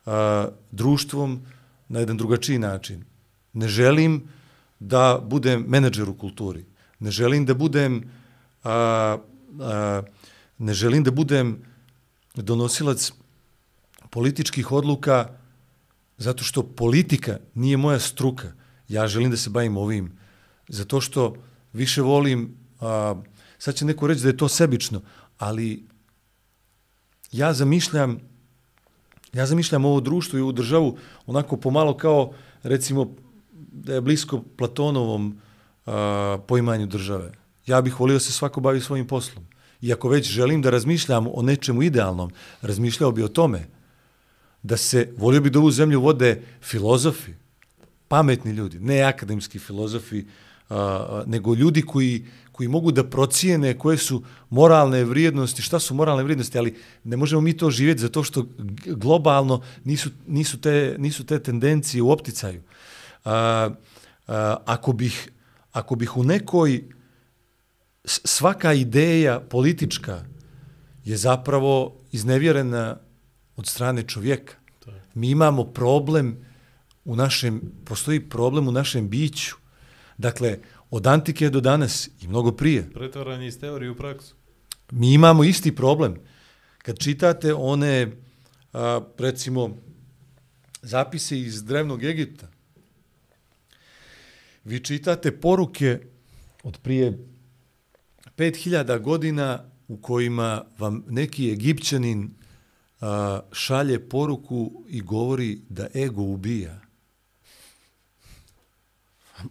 a, 0.05 0.47
društvom 0.71 1.41
na 1.89 1.99
jedan 1.99 2.17
drugačiji 2.17 2.59
način. 2.59 3.03
Ne 3.53 3.67
želim 3.67 4.27
da 4.79 5.19
budem 5.23 5.65
menadžer 5.67 6.09
u 6.09 6.17
kulturi. 6.17 6.65
Ne 6.99 7.11
želim 7.11 7.45
da 7.45 7.53
budem 7.53 8.03
a, 8.63 9.17
a, 9.59 10.01
ne 10.57 10.73
želim 10.73 11.03
da 11.03 11.11
budem 11.11 11.63
donosilac 12.35 13.11
političkih 14.09 14.71
odluka 14.71 15.29
zato 16.17 16.43
što 16.43 16.63
politika 16.63 17.37
nije 17.53 17.77
moja 17.77 17.99
struka. 17.99 18.51
Ja 18.87 19.07
želim 19.07 19.31
da 19.31 19.37
se 19.37 19.49
bavim 19.49 19.77
ovim 19.77 20.17
zato 20.67 21.01
što 21.01 21.35
više 21.73 22.01
volim, 22.01 22.55
a, 22.81 23.15
sad 23.57 23.75
će 23.75 23.85
neko 23.85 24.07
reći 24.07 24.21
da 24.21 24.29
je 24.29 24.37
to 24.37 24.47
sebično, 24.47 25.01
ali 25.37 25.85
ja 27.31 27.53
zamišljam 27.53 28.19
ja 29.33 29.45
zamišljam 29.45 29.85
ovo 29.85 29.99
društvo 29.99 30.39
i 30.39 30.41
ovu 30.41 30.51
državu 30.51 30.97
onako 31.25 31.57
pomalo 31.57 31.97
kao 31.97 32.33
recimo 32.63 33.15
da 33.71 33.93
je 33.93 34.01
blisko 34.01 34.43
Platonovom 34.57 35.39
a, 35.85 36.37
poimanju 36.47 36.85
države. 36.85 37.31
Ja 37.65 37.81
bih 37.81 37.99
volio 37.99 38.15
da 38.15 38.19
se 38.19 38.31
svako 38.31 38.61
bavi 38.61 38.81
svojim 38.81 39.07
poslom. 39.07 39.45
I 39.81 39.93
ako 39.93 40.09
već 40.09 40.31
želim 40.31 40.61
da 40.61 40.69
razmišljam 40.69 41.27
o 41.33 41.41
nečemu 41.41 41.83
idealnom, 41.83 42.31
razmišljao 42.61 43.11
bi 43.11 43.23
o 43.23 43.27
tome 43.27 43.67
da 44.63 44.77
se, 44.77 45.13
volio 45.17 45.41
bi 45.41 45.49
da 45.49 45.59
ovu 45.59 45.71
zemlju 45.71 46.01
vode 46.01 46.41
filozofi, 46.61 47.31
pametni 48.07 48.51
ljudi, 48.51 48.79
ne 48.79 49.01
akademski 49.01 49.59
filozofi, 49.59 50.25
a, 50.69 50.75
a, 50.75 51.23
nego 51.27 51.55
ljudi 51.55 51.81
koji, 51.81 52.25
koji 52.51 52.67
mogu 52.67 52.91
da 52.91 53.03
procijene 53.03 53.77
koje 53.77 53.97
su 53.97 54.23
moralne 54.49 55.03
vrijednosti, 55.03 55.61
šta 55.61 55.79
su 55.79 55.95
moralne 55.95 56.23
vrijednosti, 56.23 56.57
ali 56.57 56.75
ne 57.03 57.17
možemo 57.17 57.41
mi 57.41 57.57
to 57.57 57.69
živjeti 57.69 58.01
zato 58.01 58.23
što 58.23 58.45
globalno 58.85 59.61
nisu, 59.83 60.09
nisu, 60.27 60.57
te, 60.61 60.95
nisu 60.99 61.25
te 61.25 61.39
tendencije 61.39 62.01
u 62.01 62.11
opticaju. 62.11 62.61
A, 63.25 63.69
a, 64.27 64.57
ako, 64.65 64.93
bih, 64.93 65.29
ako 65.71 65.95
bih 65.95 66.17
u 66.17 66.23
nekoj 66.23 66.83
svaka 68.07 68.73
ideja 68.73 69.39
politička 69.39 70.25
je 71.05 71.17
zapravo 71.17 71.95
iznevjerena 72.11 72.97
od 73.55 73.67
strane 73.67 74.03
čovjeka. 74.03 74.53
Mi 75.13 75.29
imamo 75.29 75.63
problem 75.63 76.37
u 77.05 77.15
našem, 77.15 77.61
postoji 77.85 78.29
problem 78.29 78.67
u 78.67 78.71
našem 78.71 79.09
biću. 79.09 79.55
Dakle, 80.17 80.57
od 80.89 81.07
antike 81.07 81.49
do 81.49 81.61
danas 81.61 82.09
i 82.21 82.27
mnogo 82.27 82.51
prije. 82.51 82.89
Pretvaranje 82.93 83.47
iz 83.47 83.59
teorije 83.59 83.91
u 83.91 83.95
praksu. 83.95 84.35
Mi 84.91 85.13
imamo 85.13 85.43
isti 85.43 85.75
problem. 85.75 86.15
Kad 86.77 86.99
čitate 86.99 87.53
one, 87.53 88.11
a, 88.73 89.01
recimo, 89.17 89.77
zapise 90.81 91.39
iz 91.39 91.63
drevnog 91.63 92.03
Egipta, 92.03 92.47
vi 94.63 94.79
čitate 94.79 95.31
poruke 95.31 95.99
od 96.63 96.77
prije 96.77 97.17
5000 98.37 99.01
godina 99.01 99.63
u 99.87 99.97
kojima 99.97 100.63
vam 100.77 101.03
neki 101.09 101.51
egipćanin 101.51 102.29
a, 103.01 103.39
šalje 103.51 104.09
poruku 104.09 104.83
i 104.87 105.01
govori 105.01 105.61
da 105.69 105.87
ego 105.95 106.21
ubija. 106.21 106.79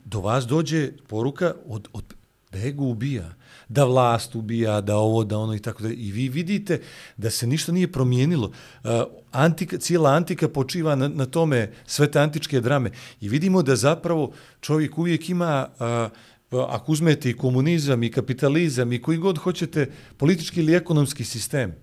Do 0.05 0.21
vas 0.21 0.47
dođe 0.47 0.93
poruka 1.09 1.55
od, 1.67 1.89
od, 1.93 2.15
da 2.53 2.59
ego 2.59 2.85
ubija, 2.85 3.35
da 3.69 3.85
vlast 3.85 4.35
ubija, 4.35 4.81
da 4.81 4.97
ovo, 4.97 5.25
da 5.25 5.39
ono 5.39 5.55
i 5.55 5.59
tako 5.59 5.83
da. 5.83 5.89
I 5.89 6.13
vi 6.13 6.29
vidite 6.29 6.83
da 7.17 7.31
se 7.31 7.47
ništa 7.47 7.73
nije 7.73 7.93
promijenilo. 7.93 8.51
Uh, 8.85 8.91
antika, 9.33 9.79
cijela 9.79 10.11
antika 10.11 10.49
počiva 10.49 10.95
na, 10.95 11.09
na 11.09 11.27
tome, 11.27 11.73
sve 11.87 12.11
te 12.11 12.21
antičke 12.21 12.61
drame. 12.61 12.91
I 13.21 13.29
vidimo 13.29 13.63
da 13.63 13.77
zapravo 13.77 14.33
čovjek 14.61 14.99
uvijek 14.99 15.29
ima, 15.29 15.69
uh, 15.79 16.11
ako 16.51 16.93
uzmete 16.93 17.31
i 17.31 17.37
komunizam 17.37 18.03
i 18.03 18.11
kapitalizam 18.11 18.93
i 18.93 19.03
koji 19.03 19.19
god 19.19 19.39
hoćete 19.39 19.91
politički 20.17 20.61
ili 20.61 20.75
ekonomski 20.75 21.25
sistem, 21.25 21.75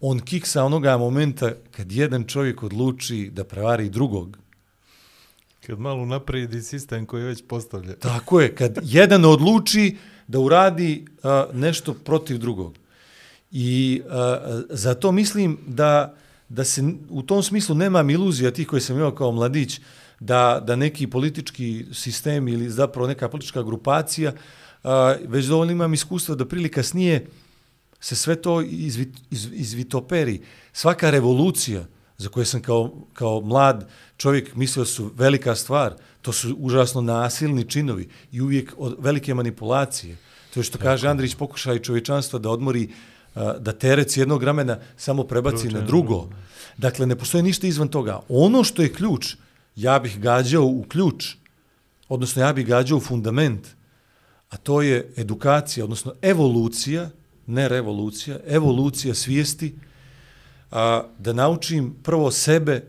on 0.00 0.20
kiksa 0.20 0.64
onoga 0.64 0.96
momenta 0.98 1.52
kad 1.70 1.92
jedan 1.92 2.24
čovjek 2.24 2.62
odluči 2.62 3.30
da 3.32 3.44
prevari 3.44 3.88
drugog. 3.88 4.38
Kad 5.66 5.78
malo 5.78 6.06
napredi 6.06 6.62
sistem 6.62 7.06
koji 7.06 7.22
je 7.22 7.26
već 7.26 7.42
postavljen. 7.48 7.94
Tako 8.00 8.40
je, 8.40 8.54
kad 8.54 8.78
jedan 8.82 9.24
odluči 9.24 9.96
da 10.28 10.38
uradi 10.38 11.04
a, 11.22 11.46
nešto 11.52 11.94
protiv 11.94 12.38
drugog. 12.38 12.74
I 13.50 14.02
a, 14.10 14.62
zato 14.70 15.12
mislim 15.12 15.58
da, 15.66 16.14
da 16.48 16.64
se 16.64 16.82
u 17.10 17.22
tom 17.22 17.42
smislu 17.42 17.74
nemam 17.74 18.10
iluzija 18.10 18.50
tih 18.50 18.66
koje 18.66 18.80
sam 18.80 18.96
imao 18.96 19.14
kao 19.14 19.32
mladić, 19.32 19.80
da, 20.24 20.60
da 20.66 20.76
neki 20.76 21.06
politički 21.06 21.86
sistem 21.92 22.48
ili 22.48 22.70
zapravo 22.70 23.08
neka 23.08 23.28
politička 23.28 23.62
grupacija, 23.62 24.32
a, 24.84 25.14
već 25.28 25.46
dovoljno 25.46 25.72
imam 25.72 25.94
iskustva 25.94 26.34
da 26.34 26.48
prilika 26.48 26.80
kasnije 26.80 27.26
se 28.00 28.16
sve 28.16 28.36
to 28.36 28.60
izvi, 28.60 29.12
iz, 29.30 29.48
izvitoperi. 29.52 30.40
Svaka 30.72 31.10
revolucija 31.10 31.84
za 32.18 32.28
koje 32.28 32.46
sam 32.46 32.62
kao, 32.62 32.92
kao 33.12 33.40
mlad 33.40 33.88
čovjek 34.16 34.54
mislio 34.54 34.84
su 34.84 35.10
velika 35.16 35.54
stvar, 35.54 35.94
to 36.22 36.32
su 36.32 36.56
užasno 36.58 37.00
nasilni 37.00 37.64
činovi 37.64 38.08
i 38.32 38.40
uvijek 38.40 38.74
od 38.78 38.96
velike 38.98 39.34
manipulacije. 39.34 40.16
To 40.54 40.60
je 40.60 40.64
što 40.64 40.78
kaže 40.78 41.08
Andrić, 41.08 41.34
pokušaj 41.34 41.78
čovječanstva 41.78 42.38
da 42.38 42.50
odmori, 42.50 42.88
da 43.34 43.72
terec 43.72 44.16
jednog 44.16 44.42
ramena 44.42 44.78
samo 44.96 45.24
prebaci 45.24 45.68
na 45.68 45.80
drugo. 45.80 46.28
Dakle, 46.76 47.06
ne 47.06 47.16
postoji 47.16 47.42
ništa 47.42 47.66
izvan 47.66 47.88
toga. 47.88 48.20
Ono 48.28 48.64
što 48.64 48.82
je 48.82 48.92
ključ, 48.92 49.36
ja 49.76 49.98
bih 49.98 50.20
gađao 50.20 50.64
u 50.64 50.84
ključ, 50.88 51.34
odnosno 52.08 52.42
ja 52.42 52.52
bih 52.52 52.66
gađao 52.66 52.98
u 52.98 53.00
fundament, 53.00 53.68
a 54.50 54.56
to 54.56 54.82
je 54.82 55.12
edukacija, 55.16 55.84
odnosno 55.84 56.14
evolucija, 56.22 57.10
ne 57.46 57.68
revolucija, 57.68 58.38
evolucija 58.46 59.14
svijesti, 59.14 59.74
a, 60.70 61.02
da 61.18 61.32
naučim 61.32 61.94
prvo 62.02 62.30
sebe 62.30 62.84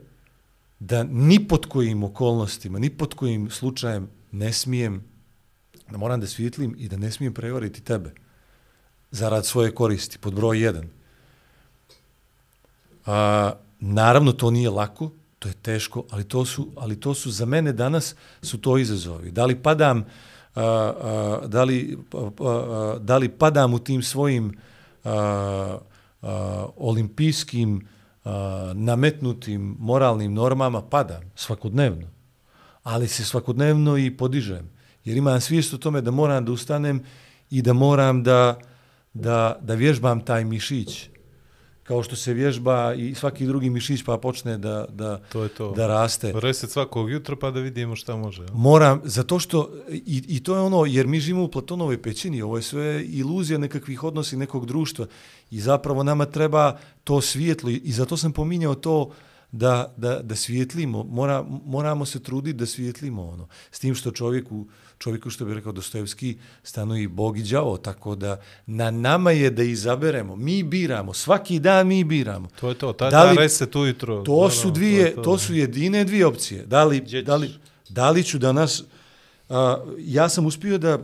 da 0.80 1.04
ni 1.04 1.48
pod 1.48 1.66
kojim 1.66 2.04
okolnostima, 2.04 2.80
ni 2.80 2.90
pod 2.90 3.14
kojim 3.14 3.50
slučajem 3.50 4.10
ne 4.32 4.54
smijem, 4.54 5.04
da 5.90 5.98
moram 5.98 6.20
da 6.20 6.28
svijetlim 6.28 6.76
i 6.78 6.88
da 6.90 6.98
ne 6.98 7.12
smijem 7.12 7.34
prevariti 7.34 7.82
tebe 7.82 8.14
zarad 9.12 9.46
svoje 9.46 9.76
koristi, 9.76 10.18
pod 10.18 10.34
broj 10.34 10.64
jedan. 10.64 10.90
A, 13.06 13.54
naravno, 13.80 14.32
to 14.32 14.52
nije 14.52 14.70
lako, 14.70 15.12
to 15.46 15.50
je 15.50 15.54
teško, 15.54 16.04
ali 16.10 16.24
to 16.24 16.46
su, 16.46 16.68
ali 16.76 17.00
to 17.00 17.14
su 17.14 17.32
za 17.32 17.46
mene 17.46 17.74
danas 17.74 18.16
su 18.42 18.58
to 18.58 18.78
izazovi. 18.78 19.32
Da 19.32 19.46
li 19.46 19.56
padam 19.56 20.06
a, 20.56 20.64
a, 20.64 21.48
da, 21.48 21.64
li, 21.64 21.98
a, 22.14 22.30
a, 22.40 22.98
da 23.00 23.18
li 23.18 23.30
padam 23.30 23.74
u 23.74 23.80
tim 23.80 24.04
svojim 24.04 24.58
a, 25.04 25.78
a, 26.22 26.66
olimpijskim 26.78 27.88
a, 28.26 28.72
nametnutim 28.76 29.76
moralnim 29.80 30.34
normama, 30.34 30.82
padam 30.82 31.22
svakodnevno. 31.36 32.08
Ali 32.84 33.08
se 33.08 33.26
svakodnevno 33.26 33.98
i 33.98 34.18
podižem. 34.18 34.70
Jer 35.04 35.18
imam 35.18 35.42
svijest 35.42 35.74
o 35.74 35.78
tome 35.78 36.02
da 36.02 36.12
moram 36.12 36.46
da 36.46 36.52
ustanem 36.52 37.04
i 37.50 37.62
da 37.62 37.74
moram 37.74 38.24
da, 38.24 38.60
da, 39.14 39.60
da 39.62 39.74
vježbam 39.74 40.26
taj 40.26 40.46
mišić. 40.46 41.10
Kao 41.88 42.04
što 42.04 42.16
se 42.16 42.34
vježba 42.34 42.94
i 42.94 43.16
svaki 43.16 43.46
drugi 43.46 43.70
mišić 43.70 44.04
pa 44.04 44.18
počne 44.18 44.58
da, 44.58 44.86
da, 44.90 45.18
To 45.32 45.44
je 45.44 45.50
to. 45.50 45.72
da 45.72 45.88
raste. 45.88 46.34
Reset 46.36 46.72
svakog 46.72 47.12
jutra 47.12 47.36
pa 47.36 47.52
da 47.52 47.60
vidimo 47.60 47.96
šta 47.96 48.16
može. 48.16 48.42
jel? 48.42 48.54
Moram, 48.54 49.02
zato 49.04 49.40
što, 49.40 49.72
i, 49.90 50.24
i 50.28 50.44
to 50.44 50.56
je 50.56 50.62
ono, 50.62 50.86
jer 50.86 51.08
mi 51.08 51.20
živimo 51.20 51.44
u 51.44 51.52
Platonovoj 51.52 52.02
pećini, 52.02 52.42
ovo 52.42 52.58
je 52.58 52.62
sve 52.64 53.06
iluzija 53.06 53.60
nekakvih 53.60 54.04
odnosi 54.04 54.38
nekog 54.38 54.66
društva 54.66 55.06
i 55.52 55.60
zapravo 55.62 56.04
nama 56.04 56.26
treba 56.26 56.78
to 57.04 57.22
svijetlo 57.22 57.70
i 57.70 57.92
zato 57.92 58.18
sam 58.18 58.32
pominjao 58.32 58.76
to 58.76 59.12
da, 59.52 59.94
da, 59.98 60.20
da 60.20 60.36
svijetlimo, 60.36 61.04
mora, 61.04 61.46
moramo 61.66 62.06
se 62.06 62.24
truditi 62.24 62.58
da 62.58 62.66
svijetlimo 62.66 63.28
ono. 63.28 63.48
S 63.72 63.80
tim 63.80 63.96
što 63.96 64.12
čovjeku, 64.12 64.66
čovjeku 65.00 65.30
što 65.30 65.46
bi 65.46 65.54
rekao 65.54 65.72
Dostojevski, 65.72 66.38
stanovi 66.64 67.08
Bog 67.08 67.38
i 67.38 67.44
đavo, 67.44 67.78
tako 67.78 68.16
da 68.16 68.42
na 68.66 68.92
nama 68.92 69.32
je 69.32 69.50
da 69.50 69.64
izaberemo. 69.64 70.36
Mi 70.36 70.64
biramo, 70.64 71.14
svaki 71.14 71.60
dan 71.60 71.88
mi 71.88 72.04
biramo. 72.04 72.48
To 72.60 72.70
je 72.70 72.76
to, 72.76 72.94
ta, 72.94 73.10
Da 73.10 73.24
li- 73.24 73.36
ta 73.36 73.42
reset 73.42 73.76
ujutro. 73.76 74.24
To 74.24 74.50
su 74.50 74.72
dvije, 74.72 75.02
je 75.02 75.16
to, 75.16 75.22
to 75.22 75.38
su 75.38 75.54
jedine 75.54 76.04
dvije 76.04 76.26
opcije. 76.26 76.66
Da 76.66 76.84
li, 76.84 77.00
Gdje 77.00 77.22
da 77.22 77.36
li, 77.36 77.52
da 77.90 78.10
li 78.12 78.24
ću 78.24 78.38
danas, 78.40 78.84
a, 79.50 79.84
ja 80.00 80.30
sam 80.30 80.46
uspio 80.46 80.78
da, 80.78 81.00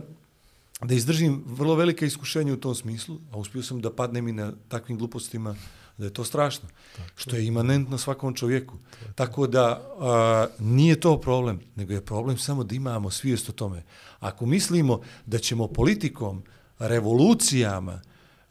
da 0.82 0.94
izdržim 0.94 1.42
vrlo 1.46 1.74
velika 1.74 2.06
iskušenja 2.06 2.52
u 2.52 2.56
tom 2.56 2.74
smislu, 2.74 3.18
a 3.32 3.38
uspio 3.38 3.62
sam 3.62 3.80
da 3.80 3.92
padnem 3.92 4.28
i 4.28 4.32
na 4.32 4.52
takvim 4.68 4.98
glupostima, 4.98 5.54
da 6.02 6.06
je 6.06 6.14
to 6.14 6.24
strašno, 6.24 6.68
što 7.16 7.36
je 7.36 7.46
imanentno 7.46 7.98
svakom 7.98 8.34
čovjeku. 8.34 8.78
Tako 9.14 9.46
da 9.46 9.94
a, 10.00 10.46
nije 10.58 11.00
to 11.00 11.20
problem, 11.20 11.60
nego 11.76 11.92
je 11.92 12.04
problem 12.04 12.38
samo 12.38 12.64
da 12.64 12.74
imamo 12.74 13.10
svijest 13.10 13.48
o 13.48 13.52
tome. 13.52 13.82
Ako 14.20 14.46
mislimo 14.46 15.00
da 15.26 15.38
ćemo 15.38 15.68
politikom, 15.68 16.42
revolucijama, 16.78 18.00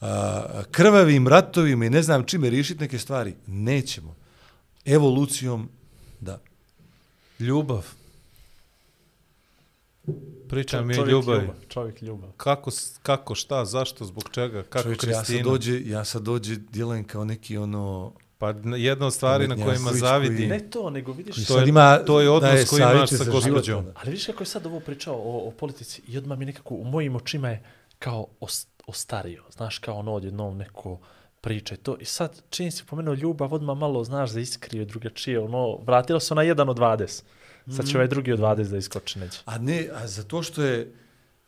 a, 0.02 0.64
krvavim 0.72 1.28
ratovima 1.28 1.86
i 1.86 1.90
ne 1.90 2.02
znam 2.04 2.26
čime 2.26 2.50
riješiti 2.50 2.82
neke 2.82 3.00
stvari, 3.00 3.36
nećemo. 3.48 4.16
Evolucijom, 4.86 5.70
da. 6.20 6.40
Ljubav. 7.40 7.86
Priča 10.52 10.82
mi 10.82 10.94
je 10.94 11.06
ljubav. 11.06 11.42
ljubav. 11.42 11.56
Čovjek 11.70 12.02
ljubav. 12.02 12.30
Kako, 12.38 12.72
kako, 13.04 13.36
šta, 13.36 13.66
zašto, 13.66 14.06
zbog 14.06 14.24
čega, 14.32 14.64
kako 14.64 14.84
Čovječe, 14.84 15.08
ja 15.08 15.14
sad 15.14 15.26
Kristina? 15.26 15.50
dođe, 15.52 15.82
ja 15.86 16.06
sad 16.06 16.22
dođe, 16.22 16.56
djelujem 16.56 17.04
kao 17.04 17.26
neki 17.26 17.58
ono... 17.58 18.14
Pa 18.38 18.54
jedna 18.78 19.06
od 19.08 19.14
stvari 19.14 19.48
na 19.48 19.56
kojima 19.56 19.90
koji- 19.90 20.00
zavidi. 20.00 20.48
Ne 20.48 20.70
to, 20.70 20.90
nego 20.90 21.12
vidiš... 21.14 21.48
To 21.48 21.60
je- 21.60 21.70
ima, 21.70 21.98
to 21.98 22.22
je 22.22 22.30
odnos 22.30 22.52
daje 22.52 22.66
koji 22.66 22.82
imaš 22.82 23.10
sa 23.10 23.24
gospođom. 23.24 23.80
ono. 23.80 23.92
Ali 23.96 24.10
vidiš 24.10 24.26
kako 24.26 24.44
je 24.44 24.48
sad 24.48 24.66
ovo 24.66 24.80
pričao 24.80 25.16
o, 25.16 25.48
o 25.48 25.52
politici 25.52 26.02
i 26.08 26.18
odmah 26.18 26.38
mi 26.38 26.46
nekako 26.46 26.76
u 26.76 26.84
mojim 26.84 27.16
očima 27.16 27.50
je 27.50 27.64
kao 28.00 28.28
os, 28.40 28.68
ostario. 28.88 29.44
Znaš, 29.52 29.78
kao 29.78 29.96
ono 29.96 30.14
odjednom 30.14 30.58
neko 30.58 31.00
priča 31.42 31.74
i 31.76 31.78
to. 31.78 31.98
I 32.00 32.06
sad, 32.06 32.42
čim 32.50 32.72
si 32.72 32.84
pomenuo 32.86 33.14
ljubav, 33.14 33.54
odmah 33.54 33.78
malo, 33.78 34.04
znaš, 34.04 34.30
za 34.30 34.40
iskrio 34.40 34.86
drugačije. 34.86 35.40
Ono, 35.40 35.78
vratilo 35.78 36.20
se 36.20 36.36
na 36.36 36.42
jedan 36.42 36.70
od 36.70 36.78
20. 36.78 37.24
Sad 37.76 37.88
će 37.88 37.98
ovaj 37.98 38.08
drugi 38.08 38.32
od 38.32 38.40
20 38.40 38.70
da 38.70 38.78
iskoči 38.78 39.20
neće. 39.20 39.40
A 39.46 39.58
ne, 39.58 39.88
a 39.94 40.08
zato 40.08 40.44
što 40.44 40.64
je 40.64 40.92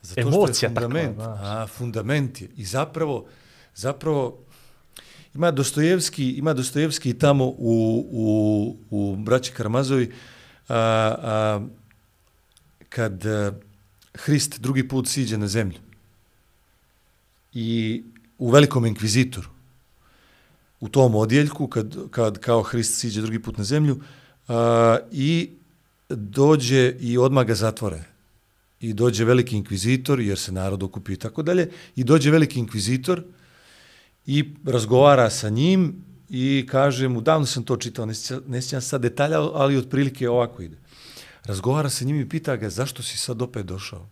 zato 0.01 0.22
Emocija 0.22 0.53
što 0.53 0.66
je 0.66 0.69
fundament, 0.69 1.16
znaš. 1.16 1.40
a 1.42 1.67
fundament 1.67 2.42
je 2.42 2.50
i 2.58 2.66
zapravo 2.66 3.25
zapravo 3.75 4.38
ima 5.35 5.51
Dostojevski, 5.51 6.32
ima 6.32 6.53
Dostojevski 6.53 7.14
tamo 7.14 7.45
u, 7.45 8.06
u, 8.11 8.77
u 8.90 9.16
Braći 9.16 9.51
Karamazovi 9.51 10.11
a, 10.69 10.75
a, 10.77 11.61
kad 12.90 13.25
a, 13.25 13.51
Hrist 14.14 14.59
drugi 14.59 14.88
put 14.88 15.08
siđe 15.08 15.38
na 15.38 15.48
zemlju 15.48 15.77
i 17.53 18.03
u 18.38 18.50
velikom 18.50 18.85
inkvizitoru 18.85 19.48
u 20.80 20.90
tom 20.90 21.16
odjeljku 21.16 21.67
kad, 21.67 21.95
kad 22.11 22.40
kao 22.40 22.64
Hrist 22.64 23.00
siđe 23.00 23.22
drugi 23.22 23.42
put 23.42 23.58
na 23.58 23.64
zemlju 23.64 24.01
a, 24.48 24.98
i 25.11 25.50
dođe 26.16 26.95
i 27.00 27.17
odmah 27.17 27.45
ga 27.45 27.56
zatvore. 27.56 28.03
I 28.80 28.93
dođe 28.93 29.25
veliki 29.25 29.56
inkvizitor, 29.58 30.19
jer 30.19 30.40
se 30.40 30.51
narod 30.51 30.83
okupio 30.83 31.14
i 31.14 31.17
tako 31.17 31.43
dalje, 31.43 31.69
i 31.95 32.03
dođe 32.03 32.32
veliki 32.32 32.59
inkvizitor 32.59 33.24
i 34.25 34.53
razgovara 34.66 35.30
sa 35.30 35.50
njim 35.50 36.03
i 36.30 36.66
kaže 36.69 37.08
mu, 37.08 37.22
davno 37.22 37.45
sam 37.45 37.64
to 37.64 37.77
čitao, 37.77 38.06
ne 38.48 38.61
sjećam, 38.61 38.82
sad 38.82 39.01
detalja, 39.01 39.42
ali 39.42 39.77
otprilike 39.77 40.30
ovako 40.30 40.61
ide. 40.61 40.77
Razgovara 41.45 41.90
sa 41.90 42.06
njim 42.06 42.19
i 42.19 42.30
pita 42.30 42.56
ga, 42.56 42.69
zašto 42.69 43.03
si 43.03 43.17
sad 43.17 43.42
opet 43.42 43.66
došao? 43.66 44.09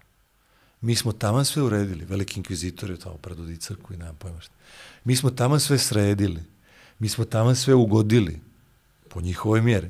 Mi 0.82 0.96
smo 0.96 1.12
tamo 1.12 1.44
sve 1.44 1.64
uredili, 1.64 2.06
veliki 2.06 2.40
inkvizitor 2.40 2.90
je 2.90 2.98
tamo 2.98 3.18
predvodi 3.18 3.58
crkvu 3.58 3.94
i 3.94 3.98
nam 3.98 4.16
pojma 4.16 4.42
šta. 4.42 4.54
Mi 5.04 5.16
smo 5.16 5.30
tamo 5.30 5.60
sve 5.60 5.78
sredili, 5.78 6.44
mi 7.00 7.10
smo 7.10 7.26
tamo 7.26 7.56
sve 7.56 7.74
ugodili, 7.74 8.40
po 9.10 9.22
njihovoj 9.22 9.62
mjeri 9.62 9.90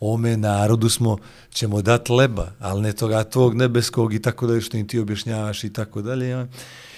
ome 0.00 0.36
narodu 0.36 0.88
smo, 0.88 1.18
ćemo 1.50 1.82
dat 1.82 2.08
leba, 2.08 2.52
ali 2.58 2.82
ne 2.82 2.92
toga 2.92 3.24
tvog 3.24 3.54
nebeskog 3.54 4.14
i 4.14 4.22
tako 4.22 4.46
dalje 4.46 4.60
što 4.60 4.76
im 4.76 4.88
ti 4.88 4.98
objašnjavaš 4.98 5.64
i 5.64 5.72
tako 5.72 6.02
dalje. 6.02 6.46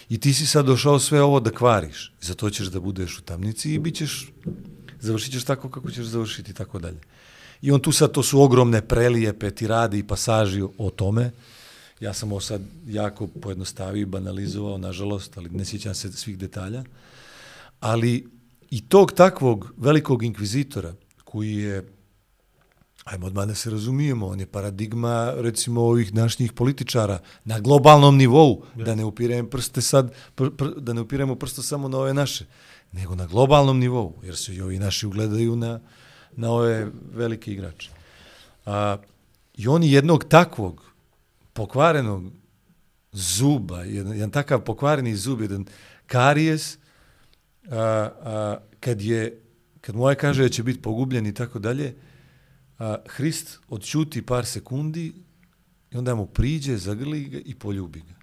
I 0.08 0.18
ti 0.20 0.34
si 0.34 0.46
sad 0.46 0.66
došao 0.66 0.98
sve 0.98 1.22
ovo 1.22 1.40
da 1.40 1.50
kvariš. 1.50 2.12
I 2.22 2.24
zato 2.24 2.50
ćeš 2.50 2.66
da 2.66 2.80
budeš 2.80 3.18
u 3.18 3.22
tamnici 3.22 3.74
i 3.74 3.78
bit 3.78 3.96
ćeš, 3.96 4.32
završit 5.00 5.32
ćeš 5.32 5.44
tako 5.44 5.70
kako 5.70 5.90
ćeš 5.90 6.04
završiti 6.04 6.50
i 6.50 6.54
tako 6.54 6.78
dalje. 6.78 6.98
I 7.62 7.70
on 7.70 7.80
tu 7.80 7.92
sad, 7.92 8.12
to 8.12 8.22
su 8.22 8.40
ogromne 8.42 8.82
prelijepe 8.82 9.50
tirade 9.50 9.98
i 9.98 10.06
pasaži 10.06 10.62
o 10.78 10.90
tome. 10.90 11.30
Ja 12.00 12.14
sam 12.14 12.32
ovo 12.32 12.40
sad 12.40 12.60
jako 12.86 13.26
pojednostavio 13.26 14.02
i 14.02 14.04
banalizovao, 14.04 14.78
nažalost, 14.78 15.38
ali 15.38 15.50
ne 15.50 15.64
sjećam 15.64 15.94
se 15.94 16.12
svih 16.12 16.38
detalja. 16.38 16.84
Ali 17.80 18.28
i 18.70 18.80
tog 18.88 19.12
takvog 19.12 19.74
velikog 19.76 20.22
inkvizitora 20.22 20.94
koji 21.24 21.54
je 21.54 21.84
Ajmo 23.04 23.26
odmah 23.26 23.46
da 23.46 23.54
se 23.54 23.70
razumijemo, 23.70 24.26
on 24.26 24.40
je 24.40 24.46
paradigma 24.46 25.32
recimo 25.36 25.80
ovih 25.80 26.14
naših 26.14 26.52
političara 26.52 27.18
na 27.44 27.60
globalnom 27.60 28.16
nivou, 28.16 28.64
da 28.74 28.94
ne 28.94 29.04
upiremo 29.04 29.48
prste 29.48 29.80
sad, 29.80 30.12
pr, 30.34 30.50
pr, 30.56 30.68
da 30.76 30.92
ne 30.92 31.00
upiremo 31.00 31.34
prsto 31.34 31.62
samo 31.62 31.88
na 31.88 31.98
ove 31.98 32.14
naše, 32.14 32.44
nego 32.92 33.14
na 33.14 33.26
globalnom 33.26 33.78
nivou, 33.78 34.20
jer 34.22 34.36
se 34.36 34.54
i 34.54 34.60
ovi 34.60 34.78
naši 34.78 35.06
ugledaju 35.06 35.56
na, 35.56 35.80
na 36.36 36.50
ove 36.50 36.90
velike 37.12 37.52
igrače. 37.52 37.90
A, 38.66 38.96
I 39.56 39.68
oni 39.68 39.92
jednog 39.92 40.24
takvog 40.24 40.84
pokvarenog 41.52 42.24
zuba, 43.12 43.82
jedan, 43.82 44.12
jedan 44.12 44.30
takav 44.30 44.60
pokvareni 44.60 45.16
zub, 45.16 45.40
jedan 45.40 45.64
karijes, 46.06 46.78
a, 47.70 47.76
a, 47.76 48.56
kad 48.80 49.00
je, 49.00 49.40
kad 49.80 49.96
moje 49.96 50.16
kaže 50.16 50.42
da 50.42 50.48
će 50.48 50.62
biti 50.62 50.82
pogubljen 50.82 51.26
i 51.26 51.34
tako 51.34 51.58
dalje, 51.58 51.94
a, 52.80 52.96
Hrist 53.06 53.58
odčuti 53.68 54.22
par 54.26 54.46
sekundi 54.46 55.12
i 55.90 55.96
onda 55.96 56.14
mu 56.14 56.26
priđe, 56.26 56.76
zagrli 56.76 57.24
ga 57.24 57.38
i 57.38 57.54
poljubi 57.54 58.00
ga. 58.00 58.14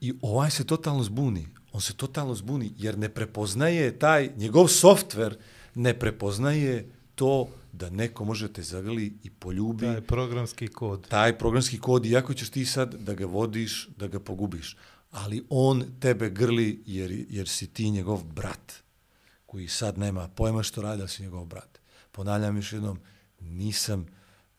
I 0.00 0.12
ovaj 0.22 0.50
se 0.50 0.64
totalno 0.64 1.02
zbuni. 1.02 1.48
On 1.72 1.80
se 1.80 1.94
totalno 1.94 2.34
zbuni 2.34 2.72
jer 2.76 2.98
ne 2.98 3.08
prepoznaje 3.08 3.98
taj, 3.98 4.30
njegov 4.36 4.68
softver 4.68 5.36
ne 5.74 5.98
prepoznaje 5.98 6.90
to 7.14 7.48
da 7.72 7.90
neko 7.90 8.24
može 8.24 8.52
te 8.52 8.62
zagrli 8.62 9.18
i 9.22 9.30
poljubi 9.30 9.86
Taj 9.86 10.00
programski 10.00 10.68
kod. 10.68 11.08
taj 11.08 11.38
programski 11.38 11.78
kod, 11.78 12.06
iako 12.06 12.34
ćeš 12.34 12.50
ti 12.50 12.64
sad 12.64 12.94
da 12.94 13.14
ga 13.14 13.26
vodiš, 13.26 13.88
da 13.96 14.06
ga 14.06 14.20
pogubiš, 14.20 14.76
ali 15.10 15.44
on 15.50 15.84
tebe 16.00 16.30
grli 16.30 16.82
jer, 16.86 17.26
jer 17.30 17.48
si 17.48 17.66
ti 17.66 17.90
njegov 17.90 18.24
brat, 18.24 18.72
koji 19.46 19.68
sad 19.68 19.98
nema 19.98 20.28
pojma 20.28 20.62
što 20.62 20.82
radi, 20.82 21.02
ali 21.02 21.08
si 21.08 21.22
njegov 21.22 21.44
brat. 21.44 21.77
Ponavljam 22.18 22.56
još 22.56 22.72
jednom, 22.72 22.98
nisam 23.40 24.06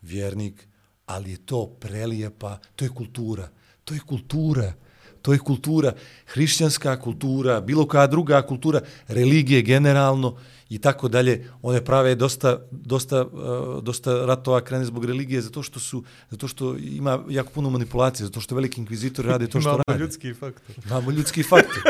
vjernik, 0.01 0.67
ali 1.05 1.31
je 1.31 1.45
to 1.45 1.67
prelijepa, 1.67 2.59
to 2.75 2.85
je 2.85 2.89
kultura, 2.89 3.49
to 3.83 3.93
je 3.93 3.99
kultura, 3.99 4.73
to 5.21 5.33
je 5.33 5.39
kultura, 5.39 5.93
hrišćanska 6.25 6.99
kultura, 6.99 7.61
bilo 7.61 7.87
koja 7.87 8.07
druga 8.07 8.41
kultura, 8.41 8.81
religije 9.07 9.61
generalno 9.61 10.37
i 10.69 10.79
tako 10.79 11.07
dalje. 11.07 11.45
One 11.61 11.85
prave 11.85 12.15
dosta, 12.15 12.57
dosta, 12.71 13.25
uh, 13.25 13.83
dosta 13.83 14.25
ratova 14.25 14.61
krene 14.61 14.85
zbog 14.85 15.05
religije 15.05 15.41
zato 15.41 15.63
što 15.63 15.79
su 15.79 16.03
zato 16.29 16.47
što 16.47 16.75
ima 16.77 17.19
jako 17.29 17.51
puno 17.51 17.69
manipulacije, 17.69 18.25
zato 18.25 18.41
što 18.41 18.55
veliki 18.55 18.81
inkvizitori 18.81 19.27
rade 19.27 19.47
to 19.47 19.61
što 19.61 19.69
Imamo 19.69 19.83
rade. 19.87 19.99
ljudski 19.99 20.33
faktor. 20.33 20.75
Imamo 20.85 21.11
ljudski 21.11 21.43
faktor. 21.43 21.83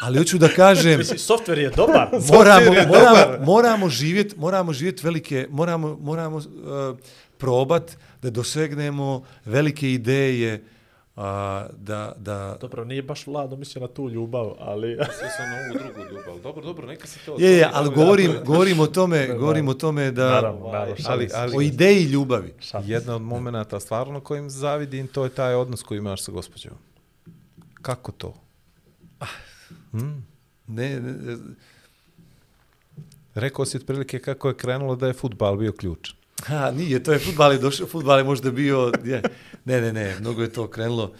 Ali 0.00 0.18
hoću 0.18 0.38
da 0.38 0.48
kažem, 0.48 0.98
Mislim, 0.98 1.18
softver 1.18 1.58
je 1.58 1.70
dobar. 1.70 2.08
moramo, 2.32 2.74
je 2.74 2.86
moramo, 2.86 3.16
dobar. 3.18 3.40
moramo 3.44 3.88
živjeti, 3.88 4.36
moramo 4.38 4.72
živjeti 4.72 5.06
velike, 5.06 5.46
moramo, 5.50 5.98
moramo 6.00 6.36
uh, 6.36 6.44
probat 7.38 7.96
da 8.22 8.30
dosegnemo 8.30 9.22
velike 9.44 9.92
ideje 9.92 10.64
a, 11.16 11.66
da, 11.78 12.12
da, 12.16 12.56
Dobro, 12.60 12.84
nije 12.84 13.02
baš 13.02 13.26
Vlado 13.26 13.56
mislio 13.56 13.80
na 13.80 13.88
tu 13.88 14.08
ljubav, 14.08 14.52
ali... 14.58 14.98
Sve 15.18 15.28
sam 15.36 15.50
na 15.50 15.56
ovu 15.56 15.92
drugu 15.94 16.10
ljubav. 16.10 16.40
Dobro, 16.42 16.64
dobro, 16.64 16.86
neka 16.86 17.06
se 17.06 17.18
to... 17.26 17.36
je, 17.38 17.50
je, 17.50 17.70
ali 17.72 17.90
govorim, 17.94 18.32
govorim 18.46 18.80
o 18.80 18.86
tome, 18.86 19.28
govorim 19.38 19.68
o 19.68 19.74
tome 19.74 20.10
da, 20.10 20.30
Naravno, 20.30 20.66
naravno. 20.66 20.94
Ali, 21.06 21.28
ali, 21.34 21.56
o 21.56 21.60
ideji 21.60 22.04
ljubavi. 22.04 22.54
Šalim. 22.60 22.90
Jedna 22.90 23.16
od 23.16 23.22
momenta 23.22 23.80
stvarno 23.80 24.20
kojim 24.20 24.50
zavidim, 24.50 25.06
to 25.06 25.24
je 25.24 25.30
taj 25.30 25.54
odnos 25.54 25.82
koji 25.82 25.98
imaš 25.98 26.22
sa 26.22 26.32
gospođom. 26.32 26.72
Kako 27.82 28.12
to? 28.12 28.34
Ne, 30.66 31.00
ne, 31.00 31.36
Rekao 33.34 33.64
si 33.64 33.76
otprilike 33.76 34.18
kako 34.18 34.48
je 34.48 34.54
krenulo 34.54 34.96
da 34.96 35.06
je 35.06 35.12
futbal 35.12 35.56
bio 35.56 35.72
ključ. 35.72 36.14
Ha, 36.46 36.70
nije, 36.70 37.02
to 37.02 37.12
je 37.12 37.18
futbal 37.18 37.52
je 37.52 37.58
došao, 37.58 37.86
futbal 37.86 38.18
je 38.18 38.24
možda 38.24 38.50
bio, 38.50 38.92
je, 39.04 39.22
ne, 39.64 39.80
ne, 39.80 39.92
ne, 39.92 40.16
mnogo 40.20 40.42
je 40.42 40.52
to 40.52 40.68
krenulo. 40.68 41.12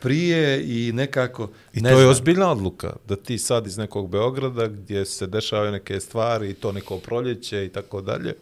prije 0.00 0.62
i 0.64 0.92
nekako... 0.92 1.50
I 1.72 1.80
ne 1.80 1.90
to 1.90 1.96
je 1.96 2.02
znam. 2.02 2.10
ozbiljna 2.10 2.50
odluka, 2.50 2.96
da 3.08 3.16
ti 3.16 3.38
sad 3.38 3.66
iz 3.66 3.76
nekog 3.78 4.10
Beograda 4.10 4.66
gdje 4.66 5.04
se 5.06 5.26
dešavaju 5.26 5.72
neke 5.72 6.00
stvari 6.00 6.50
i 6.50 6.54
to 6.54 6.72
neko 6.72 6.98
proljeće 6.98 7.64
i 7.64 7.68
tako 7.68 8.00
dalje, 8.00 8.34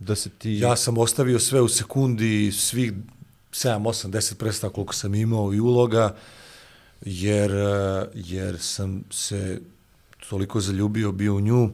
da 0.00 0.14
se 0.14 0.30
ti... 0.30 0.52
Ja 0.52 0.76
sam 0.76 0.98
ostavio 0.98 1.38
sve 1.38 1.60
u 1.60 1.68
sekundi, 1.68 2.52
svih 2.52 2.92
7, 3.52 3.82
8, 3.82 4.10
10 4.10 4.34
predstava 4.34 4.72
koliko 4.72 4.94
sam 4.94 5.14
imao 5.14 5.54
i 5.54 5.60
uloga, 5.60 6.16
jer, 7.00 7.50
eh, 7.50 8.06
jer 8.14 8.58
sam 8.58 9.04
se 9.10 9.60
toliko 10.30 10.60
zaljubio 10.60 11.12
bio 11.12 11.34
u 11.34 11.40
nju, 11.40 11.70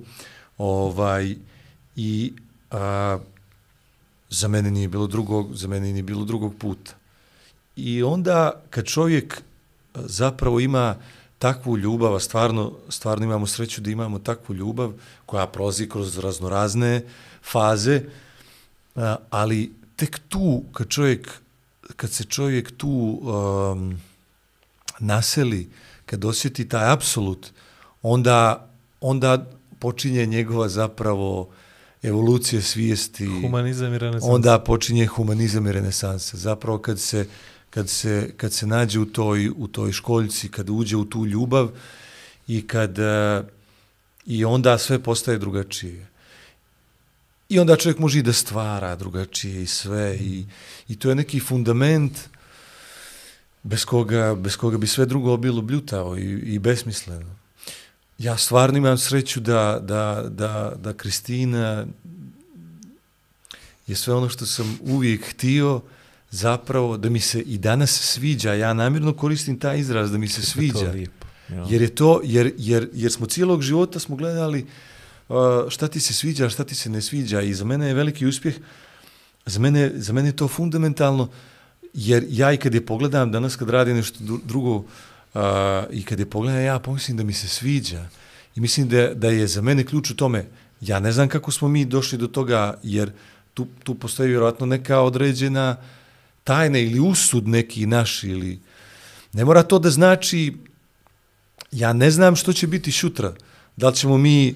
ovaj, 0.59 1.35
i 1.97 2.33
a, 2.71 3.19
za 4.35 4.49
mene 4.49 4.71
nije 4.71 4.89
bilo 4.89 5.07
drugog, 5.07 5.57
za 5.57 5.69
mene 5.69 5.93
nije 5.93 6.03
bilo 6.03 6.25
drugog 6.25 6.55
puta. 6.59 6.93
I 7.77 8.03
onda 8.03 8.63
kad 8.71 8.85
čovjek 8.85 9.35
e, 9.35 9.99
zapravo 10.05 10.61
ima 10.61 10.97
takvu 11.39 11.79
ljubav, 11.79 12.15
a 12.15 12.21
stvarno, 12.21 12.73
stvarno 12.89 13.25
imamo 13.25 13.47
sreću 13.47 13.81
da 13.81 13.91
imamo 13.91 14.19
takvu 14.19 14.55
ljubav 14.55 14.93
koja 15.27 15.47
prozi 15.47 15.89
kroz 15.89 16.19
raznorazne 16.19 17.03
faze, 17.43 17.95
e, 17.95 18.05
ali 19.31 19.73
tek 19.97 20.21
tu 20.29 20.63
kad 20.73 20.89
čovjek 20.89 21.45
kad 21.97 22.11
se 22.11 22.25
čovjek 22.25 22.77
tu 22.77 22.89
um, 22.89 24.01
naseli, 24.99 25.71
kad 26.07 26.25
osjeti 26.25 26.69
taj 26.69 26.93
apsolut, 26.93 27.51
onda, 28.03 28.69
onda 29.01 29.47
počinje 29.79 30.27
njegova 30.27 30.69
zapravo 30.69 31.49
evolucija 32.05 32.63
svijesti. 32.63 33.27
Humanizam 33.27 33.95
i 33.95 33.99
renesans. 33.99 34.33
Onda 34.33 34.59
počinje 34.59 35.07
humanizam 35.07 35.67
i 35.67 35.73
renesansa. 35.73 36.37
Zapravo 36.37 36.79
kad 36.79 37.01
se, 37.01 37.27
kad 37.71 37.89
se, 37.89 38.33
kad 38.37 38.53
se 38.53 38.67
nađe 38.67 38.99
u 39.01 39.07
toj, 39.07 39.51
u 39.57 39.69
toj 39.69 39.93
školjci, 39.93 40.49
kad 40.49 40.71
uđe 40.71 40.97
u 40.97 41.05
tu 41.05 41.27
ljubav 41.27 41.69
i 42.49 42.67
kad 42.67 42.99
eh, 42.99 43.43
i 44.27 44.45
onda 44.45 44.79
sve 44.79 45.03
postaje 45.03 45.39
drugačije. 45.39 46.07
I 47.49 47.59
onda 47.59 47.77
čovjek 47.77 47.99
može 47.99 48.19
i 48.19 48.23
da 48.23 48.33
stvara 48.33 48.97
drugačije 48.97 49.63
i 49.63 49.67
sve 49.67 50.17
i, 50.17 50.45
i 50.89 50.99
to 50.99 51.09
je 51.09 51.15
neki 51.15 51.41
fundament 51.41 52.19
bez 53.63 53.85
koga, 53.85 54.35
bez 54.35 54.57
koga 54.57 54.79
bi 54.79 54.87
sve 54.87 55.07
drugo 55.07 55.37
bilo 55.37 55.63
bljutao 55.63 56.19
i, 56.19 56.55
i 56.55 56.59
besmisleno. 56.59 57.44
Ja 58.19 58.37
stvarno 58.37 58.79
imam 58.79 58.99
sreću 58.99 59.41
da, 59.41 59.81
da, 59.83 60.25
da, 60.29 60.73
da 60.83 60.93
Kristina 60.93 61.87
je 63.87 63.97
sve 63.97 64.15
ono 64.15 64.29
što 64.29 64.47
sam 64.47 64.79
uvijek 64.83 65.31
htio 65.31 65.81
zapravo 66.31 66.97
da 66.97 67.11
mi 67.11 67.21
se 67.21 67.41
i 67.41 67.59
danas 67.59 67.91
sviđa. 67.91 68.55
Ja 68.55 68.73
namjerno 68.73 69.13
koristim 69.13 69.59
taj 69.59 69.79
izraz 69.79 70.11
da 70.11 70.19
mi 70.19 70.29
se 70.29 70.43
sviđa. 70.43 70.79
je 70.79 70.93
lijepo. 70.93 71.27
Ja. 71.49 71.67
Jer 71.71 71.83
je 71.83 71.95
to, 71.95 72.21
jer, 72.25 72.53
jer, 72.59 72.89
jer 72.93 73.13
smo 73.13 73.27
cijelog 73.27 73.63
života 73.63 73.99
smo 73.99 74.17
gledali 74.17 74.67
uh, 75.29 75.37
šta 75.69 75.89
ti 75.89 76.01
se 76.01 76.13
sviđa, 76.15 76.49
šta 76.51 76.65
ti 76.65 76.75
se 76.75 76.91
ne 76.91 77.03
sviđa 77.03 77.41
i 77.41 77.55
za 77.55 77.65
mene 77.65 77.89
je 77.89 77.95
veliki 77.95 78.27
uspjeh, 78.27 78.55
za 79.47 79.61
mene, 79.61 79.93
za 79.95 80.13
mene 80.13 80.29
je 80.29 80.37
to 80.37 80.49
fundamentalno, 80.49 81.29
jer 81.95 82.27
ja 82.29 82.53
i 82.53 82.57
kad 82.57 82.75
je 82.75 82.87
pogledam 82.87 83.33
danas 83.33 83.57
kad 83.57 83.71
radim 83.71 83.97
nešto 83.97 84.19
dru- 84.25 84.41
drugo 84.45 84.85
uh, 85.35 85.41
i 85.91 86.05
kad 86.05 86.19
je 86.19 86.31
pogleda, 86.31 86.59
ja 86.59 86.79
pomislim 86.79 87.17
da 87.17 87.25
mi 87.25 87.33
se 87.33 87.49
sviđa 87.49 88.09
i 88.57 88.61
mislim 88.61 88.89
da, 88.89 89.15
da 89.15 89.29
je 89.29 89.47
za 89.47 89.63
mene 89.63 89.85
ključ 89.85 90.11
u 90.11 90.17
tome, 90.17 90.47
ja 90.81 91.01
ne 91.01 91.13
znam 91.13 91.29
kako 91.29 91.51
smo 91.51 91.69
mi 91.69 91.85
došli 91.85 92.19
do 92.19 92.27
toga, 92.27 92.79
jer 92.83 93.13
tu, 93.55 93.67
tu 93.85 93.95
postoji 93.95 94.29
vjerojatno 94.29 94.67
neka 94.67 95.01
određena 95.01 95.77
tajna 96.45 96.79
ili 96.79 97.01
usud 97.01 97.49
neki 97.49 97.87
naš 97.87 98.25
ili 98.25 98.61
ne 99.33 99.45
mora 99.45 99.63
to 99.63 99.79
da 99.79 99.91
znači 99.91 100.55
ja 101.73 101.93
ne 101.93 102.11
znam 102.11 102.37
što 102.37 102.53
će 102.53 102.67
biti 102.67 102.93
šutra. 102.93 103.35
Da 103.77 103.89
li 103.89 103.97
ćemo 103.97 104.19
mi, 104.19 104.55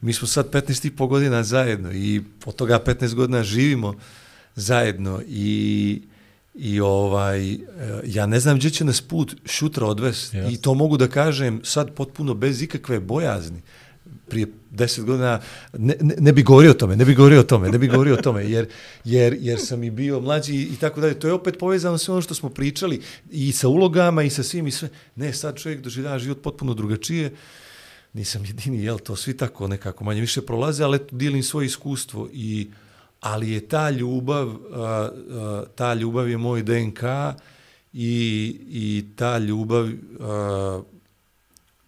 mi 0.00 0.12
smo 0.12 0.28
sad 0.28 0.50
15 0.50 0.86
i 0.86 0.90
po 0.90 1.06
godina 1.06 1.42
zajedno 1.42 1.92
i 1.92 2.22
od 2.44 2.56
toga 2.56 2.80
15 2.86 3.14
godina 3.14 3.42
živimo 3.42 3.94
zajedno 4.54 5.22
i, 5.28 6.02
i 6.54 6.80
ovaj, 6.80 7.52
e, 7.52 7.58
ja 8.04 8.26
ne 8.26 8.40
znam 8.40 8.56
gdje 8.56 8.70
će 8.70 8.84
nas 8.84 9.00
put 9.00 9.36
šutra 9.46 9.86
odvesti. 9.86 10.36
Jasno. 10.36 10.52
I 10.52 10.56
to 10.56 10.74
mogu 10.74 10.96
da 10.96 11.08
kažem 11.08 11.60
sad 11.64 11.94
potpuno 11.94 12.34
bez 12.34 12.62
ikakve 12.62 13.00
bojazni. 13.00 13.62
Prije 14.28 14.46
10 14.72 15.04
godina 15.04 15.40
ne, 15.72 15.94
ne, 16.00 16.14
ne 16.18 16.32
bi 16.32 16.42
govorio 16.42 16.70
o 16.70 16.74
tome, 16.74 16.96
ne 16.96 17.04
bi 17.04 17.14
govorio 17.14 17.40
o 17.40 17.42
tome, 17.42 17.68
ne 17.68 17.78
bi 17.78 17.88
govorio 17.88 18.14
o 18.14 18.22
tome, 18.22 18.50
jer, 18.50 18.68
jer, 19.04 19.36
jer 19.40 19.60
sam 19.60 19.84
i 19.84 19.90
bio 19.90 20.20
mlađi 20.20 20.62
i 20.62 20.76
tako 20.80 21.00
dalje. 21.00 21.18
To 21.20 21.26
je 21.26 21.32
opet 21.32 21.58
povezano 21.58 21.98
sve 21.98 22.12
ono 22.12 22.22
što 22.22 22.34
smo 22.34 22.48
pričali 22.48 23.02
i 23.30 23.52
sa 23.52 23.68
ulogama 23.68 24.22
i 24.22 24.30
sa 24.30 24.42
svim 24.42 24.66
i 24.66 24.70
sve. 24.70 24.88
Ne, 25.16 25.32
sad 25.32 25.56
čovjek 25.56 25.80
doživljava 25.80 26.18
život 26.18 26.42
potpuno 26.42 26.74
drugačije. 26.74 27.32
Nisam 28.12 28.44
jedini, 28.44 28.84
jel, 28.84 28.98
to 28.98 29.16
svi 29.16 29.36
tako 29.36 29.68
nekako 29.68 30.04
manje 30.04 30.20
više 30.20 30.42
prolaze, 30.42 30.84
ali 30.84 30.96
eto, 30.96 31.16
dijelim 31.16 31.42
svoje 31.42 31.66
iskustvo 31.66 32.28
i 32.32 32.70
ali 33.24 33.50
je 33.50 33.68
ta 33.68 33.90
ljubav, 33.90 34.48
a, 34.48 34.80
a, 34.80 35.64
ta 35.74 35.94
ljubav 35.94 36.28
je 36.28 36.38
moj 36.38 36.62
DNK 36.62 37.02
i, 37.92 38.56
i 38.68 39.04
ta 39.16 39.38
ljubav 39.38 39.88
a, 40.20 40.82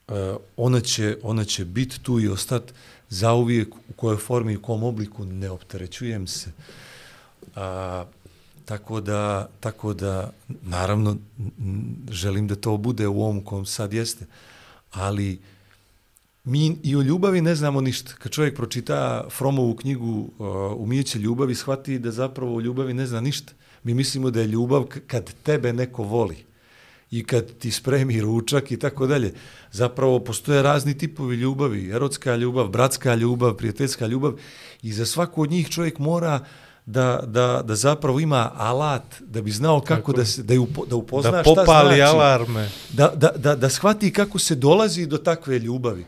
a, 0.08 0.36
ona 0.56 0.80
će, 0.80 1.16
ona 1.22 1.44
će 1.44 1.64
biti 1.64 2.00
tu 2.00 2.20
i 2.20 2.28
ostati 2.28 2.72
zauvijek 3.08 3.74
u 3.74 3.92
kojoj 3.96 4.16
formi 4.16 4.52
i 4.52 4.56
u 4.56 4.62
kom 4.62 4.82
obliku 4.82 5.24
ne 5.24 5.50
opterećujem 5.50 6.26
se. 6.26 6.50
A, 7.56 8.04
tako 8.64 9.00
da, 9.00 9.48
tako 9.60 9.94
da, 9.94 10.30
naravno, 10.62 11.16
želim 12.10 12.48
da 12.48 12.56
to 12.56 12.76
bude 12.76 13.06
u 13.06 13.22
ovom 13.22 13.44
kom 13.44 13.66
sad 13.66 13.92
jeste, 13.92 14.26
ali 14.90 15.38
mi 16.46 16.78
i 16.82 16.96
o 16.96 17.02
ljubavi 17.02 17.40
ne 17.40 17.54
znamo 17.54 17.80
ništa. 17.80 18.12
Kad 18.18 18.32
čovjek 18.32 18.56
pročita 18.56 19.24
Fromovu 19.30 19.74
knjigu 19.74 20.30
uh, 20.38 20.46
Umijeće 20.76 21.18
ljubavi, 21.18 21.54
shvati 21.54 21.98
da 21.98 22.10
zapravo 22.10 22.56
o 22.56 22.60
ljubavi 22.60 22.94
ne 22.94 23.06
zna 23.06 23.20
ništa. 23.20 23.52
Mi 23.82 23.94
mislimo 23.94 24.30
da 24.30 24.40
je 24.40 24.46
ljubav 24.46 24.84
kad 25.06 25.34
tebe 25.42 25.72
neko 25.72 26.02
voli 26.02 26.36
i 27.10 27.24
kad 27.24 27.52
ti 27.58 27.70
spremi 27.70 28.20
ručak 28.20 28.70
i 28.72 28.78
tako 28.78 29.06
dalje. 29.06 29.34
Zapravo 29.72 30.20
postoje 30.20 30.62
razni 30.62 30.98
tipovi 30.98 31.36
ljubavi, 31.36 31.90
erotska 31.90 32.36
ljubav, 32.36 32.68
bratska 32.68 33.14
ljubav, 33.14 33.54
prijateljska 33.54 34.06
ljubav 34.06 34.32
i 34.82 34.92
za 34.92 35.06
svaku 35.06 35.42
od 35.42 35.50
njih 35.50 35.68
čovjek 35.68 35.98
mora 35.98 36.44
da, 36.86 37.20
da, 37.26 37.62
da 37.64 37.74
zapravo 37.74 38.20
ima 38.20 38.52
alat 38.56 39.20
da 39.20 39.42
bi 39.42 39.50
znao 39.50 39.80
kako 39.80 40.00
Tako 40.00 40.12
da, 40.12 40.24
se, 40.24 40.42
da, 40.42 40.60
upo, 40.60 40.86
da 40.86 40.96
upozna 40.96 41.30
Da 41.30 41.42
šta 41.42 41.54
popali 41.54 41.96
znači 41.96 42.16
alarme. 42.16 42.70
da, 42.92 43.12
da, 43.16 43.30
da, 43.36 43.54
da 43.56 43.70
shvati 43.70 44.12
kako 44.12 44.38
se 44.38 44.54
dolazi 44.54 45.06
do 45.06 45.18
takve 45.18 45.58
ljubavi. 45.58 46.04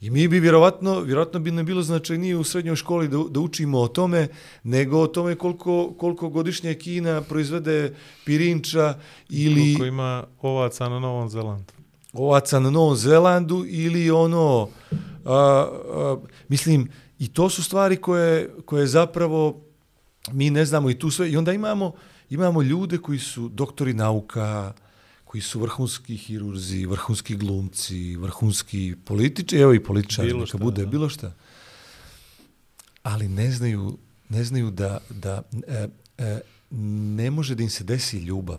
I 0.00 0.10
mi 0.10 0.28
bi 0.28 0.40
vjerovatno, 0.40 1.00
vjerovatno 1.00 1.40
bi 1.40 1.50
nam 1.50 1.66
bilo 1.66 1.82
značajnije 1.82 2.36
u 2.36 2.44
srednjoj 2.44 2.76
školi 2.76 3.08
da, 3.08 3.18
da 3.30 3.40
učimo 3.40 3.78
o 3.80 3.88
tome, 3.88 4.28
nego 4.62 4.98
o 4.98 5.06
tome 5.06 5.34
koliko, 5.34 5.94
koliko 5.98 6.28
godišnje 6.28 6.74
Kina 6.74 7.20
proizvede 7.20 7.94
pirinča 8.24 8.94
ili 9.28 9.74
Koliko 9.74 9.84
ima 9.84 10.24
ovaca 10.42 10.88
na 10.88 10.98
Novom 10.98 11.28
Zelandu. 11.28 11.72
ovaca 12.12 12.60
na 12.60 12.70
Novom 12.70 12.96
Zelandu 12.96 13.64
ili 13.68 14.10
ono, 14.10 14.68
a, 15.24 15.66
a, 15.94 16.16
mislim, 16.48 16.88
i 17.18 17.28
to 17.28 17.50
su 17.50 17.62
stvari 17.62 17.96
koje, 17.96 18.50
koje 18.64 18.86
zapravo 18.86 19.60
mi 20.32 20.50
ne 20.50 20.64
znamo 20.64 20.90
i 20.90 20.98
tu 20.98 21.10
sve, 21.10 21.30
i 21.30 21.36
onda 21.36 21.52
imamo, 21.52 21.92
imamo 22.30 22.62
ljude 22.62 22.98
koji 22.98 23.18
su 23.18 23.48
doktori 23.48 23.94
nauka, 23.94 24.72
koji 25.30 25.42
su 25.42 25.60
vrhunski 25.60 26.16
hirurzi, 26.16 26.86
vrhunski 26.86 27.36
glumci, 27.36 28.16
vrhunski 28.16 28.96
političari, 29.04 29.62
evo 29.62 29.74
i 29.74 29.82
političari, 29.82 30.28
Bilo 30.28 30.38
neka 30.38 30.48
šta, 30.48 30.58
bude, 30.58 30.82
da. 30.84 30.90
bilo 30.90 31.08
šta. 31.08 31.32
Ali 33.02 33.28
ne 33.28 33.50
znaju, 33.50 33.98
ne 34.28 34.44
znaju 34.44 34.70
da, 34.70 34.98
da 35.10 35.42
e, 35.68 35.88
e, 36.18 36.40
ne 37.14 37.30
može 37.30 37.54
da 37.54 37.62
im 37.62 37.70
se 37.70 37.84
desi 37.84 38.18
ljubav. 38.18 38.58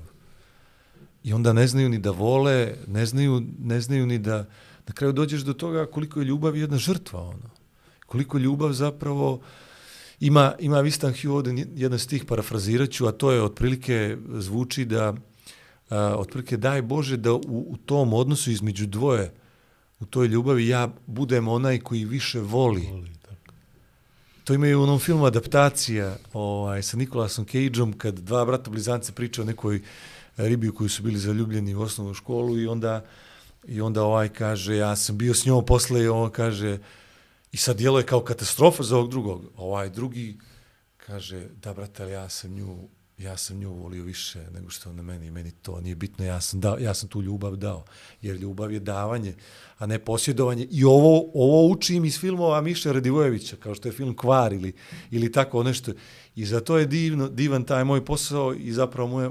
I 1.23 1.33
onda 1.33 1.53
ne 1.53 1.67
znaju 1.67 1.89
ni 1.89 1.99
da 1.99 2.11
vole, 2.11 2.75
ne 2.87 3.05
znaju, 3.05 3.43
ne 3.59 3.81
znaju 3.81 4.05
ni 4.05 4.19
da, 4.19 4.45
na 4.87 4.93
kraju 4.93 5.13
dođeš 5.13 5.41
do 5.41 5.53
toga 5.53 5.85
koliko 5.85 6.19
je 6.19 6.25
ljubav 6.25 6.55
jedna 6.57 6.77
žrtva, 6.77 7.21
ono. 7.21 7.49
Koliko 8.05 8.37
ljubav 8.37 8.71
zapravo, 8.73 9.41
ima, 10.19 10.53
ima 10.59 10.79
Vistan 10.81 11.13
Hugh 11.13 11.35
ovdje 11.35 11.67
jedan 11.75 11.99
stih, 11.99 12.25
parafrazirat 12.25 12.89
ću, 12.91 13.07
a 13.07 13.11
to 13.11 13.31
je 13.31 13.43
otprilike, 13.43 14.17
zvuči 14.39 14.85
da, 14.85 15.13
a, 15.91 16.15
otprilike 16.17 16.57
daj 16.57 16.81
Bože 16.81 17.17
da 17.17 17.33
u, 17.33 17.39
u 17.69 17.77
tom 17.85 18.13
odnosu 18.13 18.51
između 18.51 18.87
dvoje, 18.87 19.31
u 19.99 20.05
toj 20.05 20.27
ljubavi 20.27 20.67
ja 20.67 20.89
budem 21.07 21.47
onaj 21.47 21.79
koji 21.79 22.05
više 22.05 22.39
voli. 22.39 22.87
Voli, 22.91 23.11
tako. 23.21 23.53
To 24.43 24.53
ima 24.53 24.67
i 24.67 24.75
u 24.75 24.83
onom 24.83 24.99
filmu 24.99 25.25
adaptacija 25.25 26.17
ovaj, 26.33 26.83
sa 26.83 26.97
Nikolasom 26.97 27.45
Cageom 27.45 27.93
kad 27.93 28.19
dva 28.19 28.45
brata 28.45 28.71
blizanca 28.71 29.11
pričaju 29.11 29.43
o 29.43 29.47
nekoj 29.47 29.81
ribi 30.37 30.69
u 30.69 30.75
koju 30.75 30.89
su 30.89 31.03
bili 31.03 31.19
zaljubljeni 31.19 31.75
u 31.75 31.81
osnovnu 31.81 32.13
školu 32.13 32.59
i 32.59 32.67
onda, 32.67 33.05
i 33.67 33.81
onda 33.81 34.03
ovaj 34.03 34.29
kaže 34.29 34.75
ja 34.75 34.95
sam 34.95 35.17
bio 35.17 35.33
s 35.33 35.45
njom 35.45 35.65
posle 35.65 36.03
i 36.03 36.07
on 36.07 36.31
kaže 36.31 36.79
i 37.51 37.57
sad 37.57 37.77
djelo 37.77 37.99
je 37.99 38.05
kao 38.05 38.23
katastrofa 38.23 38.83
za 38.83 38.97
ovog 38.97 39.09
drugog. 39.09 39.45
Ovaj 39.57 39.89
drugi 39.89 40.37
kaže 40.97 41.47
da 41.63 41.73
brate 41.73 42.09
ja 42.09 42.29
sam 42.29 42.51
nju 42.51 42.87
ja 43.23 43.37
sam 43.37 43.57
nju 43.57 43.73
volio 43.73 44.03
više 44.03 44.39
nego 44.53 44.69
što 44.69 44.89
ona 44.89 45.03
meni, 45.03 45.31
meni 45.31 45.51
to 45.51 45.81
nije 45.81 45.95
bitno, 45.95 46.25
ja 46.25 46.41
sam, 46.41 46.59
dao, 46.59 46.77
ja 46.79 46.93
sam 46.93 47.09
tu 47.09 47.21
ljubav 47.21 47.55
dao, 47.55 47.85
jer 48.21 48.35
ljubav 48.35 48.71
je 48.71 48.79
davanje, 48.79 49.33
a 49.77 49.85
ne 49.85 49.99
posjedovanje. 49.99 50.67
I 50.71 50.83
ovo, 50.83 51.31
ovo 51.33 51.67
učim 51.67 52.05
iz 52.05 52.19
filmova 52.19 52.61
Miša 52.61 52.91
Radivojevića, 52.91 53.55
kao 53.55 53.75
što 53.75 53.87
je 53.87 53.91
film 53.91 54.15
Kvar 54.15 54.53
ili, 54.53 54.73
ili 55.11 55.31
tako 55.31 55.63
nešto. 55.63 55.91
I 56.35 56.45
zato 56.45 56.77
je 56.77 56.85
divno, 56.85 57.29
divan 57.29 57.63
taj 57.63 57.83
moj 57.83 58.05
posao 58.05 58.53
i 58.53 58.71
zapravo 58.71 59.09
moje, 59.09 59.29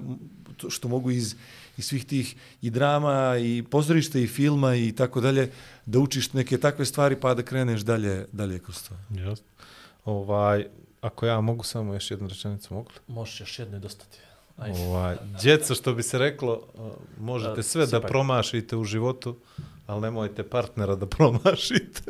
to 0.56 0.70
što 0.70 0.88
mogu 0.88 1.10
iz, 1.10 1.34
iz 1.76 1.86
svih 1.86 2.04
tih 2.04 2.36
i 2.62 2.70
drama 2.70 3.36
i 3.40 3.62
pozorišta 3.70 4.18
i 4.18 4.26
filma 4.26 4.74
i 4.74 4.92
tako 4.92 5.20
dalje, 5.20 5.50
da 5.86 5.98
učiš 5.98 6.32
neke 6.32 6.58
takve 6.58 6.84
stvari 6.84 7.16
pa 7.20 7.34
da 7.34 7.42
kreneš 7.42 7.80
dalje, 7.80 8.26
dalje 8.32 8.58
kroz 8.58 8.88
to. 8.88 8.94
Just. 9.20 9.42
Ovaj, 10.04 10.66
ako 11.00 11.26
ja 11.26 11.40
mogu 11.40 11.64
samo 11.64 11.94
još 11.94 12.10
jednu 12.10 12.28
rečenicu, 12.28 12.74
mogu 12.74 12.88
li? 12.88 13.14
Možeš 13.14 13.40
još 13.40 13.58
jedno 13.58 13.76
i 13.76 13.80
dostati. 13.80 14.18
Ajde. 14.58 14.78
Ovaj, 14.80 15.16
djeca, 15.42 15.74
što 15.74 15.94
bi 15.94 16.02
se 16.02 16.18
reklo, 16.18 16.62
možete 17.18 17.52
Da, 17.52 17.62
sve 17.62 17.80
da 17.80 17.86
sipaj. 17.88 18.00
promašite 18.02 18.76
u 18.76 18.84
životu, 18.84 19.36
ali 19.86 20.00
nemojte 20.00 20.42
partnera 20.44 20.94
da 20.94 21.06
promašite. 21.16 22.02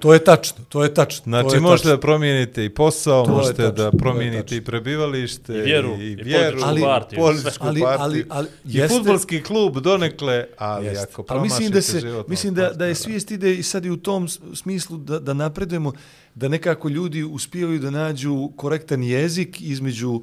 To 0.00 0.14
je 0.14 0.24
tačno, 0.24 0.64
to 0.68 0.84
je 0.84 0.94
tačno. 0.94 1.18
to 1.22 1.30
Znači, 1.42 1.56
je 1.56 1.60
možete 1.60 1.82
tačno. 1.82 1.90
da 1.90 2.00
promijenite 2.00 2.64
i 2.64 2.70
posao, 2.70 3.24
To 3.24 3.30
možete 3.32 3.56
tačno, 3.56 3.72
da 3.74 3.90
promijenite 3.92 4.56
i 4.56 4.60
prebivalište, 4.60 5.52
I 5.54 5.60
vjeru, 5.60 5.90
i, 5.90 6.06
i 6.06 6.14
vjeru, 6.16 6.58
partiju, 6.82 7.16
političku 7.18 7.66
Ali- 7.66 7.80
partiju, 7.80 8.02
ali- 8.02 8.24
ali 8.30 8.48
i 8.64 8.72
jeste- 8.72 8.88
futbolski 8.88 9.42
klub 9.42 9.76
donekle, 9.76 10.46
ali 10.58 10.86
Jeste. 10.86 11.02
ako 11.02 11.22
Ali 11.22 11.26
promašite 11.28 11.54
mislim 11.54 11.72
da 11.72 11.82
se 11.82 12.24
mislim 12.28 12.54
da 12.54 12.70
da 12.70 12.86
je 12.86 12.94
svijest 12.94 13.30
ide 13.30 13.54
i 13.54 13.62
sad 13.62 13.84
i 13.84 13.90
u 13.90 13.96
tom 13.96 14.28
smislu 14.54 14.96
da 14.98 15.18
da 15.18 15.34
napredujemo 15.34 15.92
da 16.36 16.48
nekako 16.48 16.88
ljudi 16.88 17.24
uspijevaju 17.24 17.78
da 17.78 17.90
nađu 17.90 18.50
korektan 18.56 19.02
jezik 19.02 19.60
između 19.60 20.22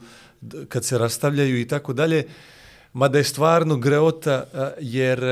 kad 0.69 0.85
se 0.85 0.98
rastavljaju 0.98 1.59
i 1.59 1.67
tako 1.67 1.93
dalje. 1.93 2.25
Mada 2.93 3.17
je 3.17 3.24
stvarno 3.24 3.77
greota 3.77 4.43
jer 4.80 5.24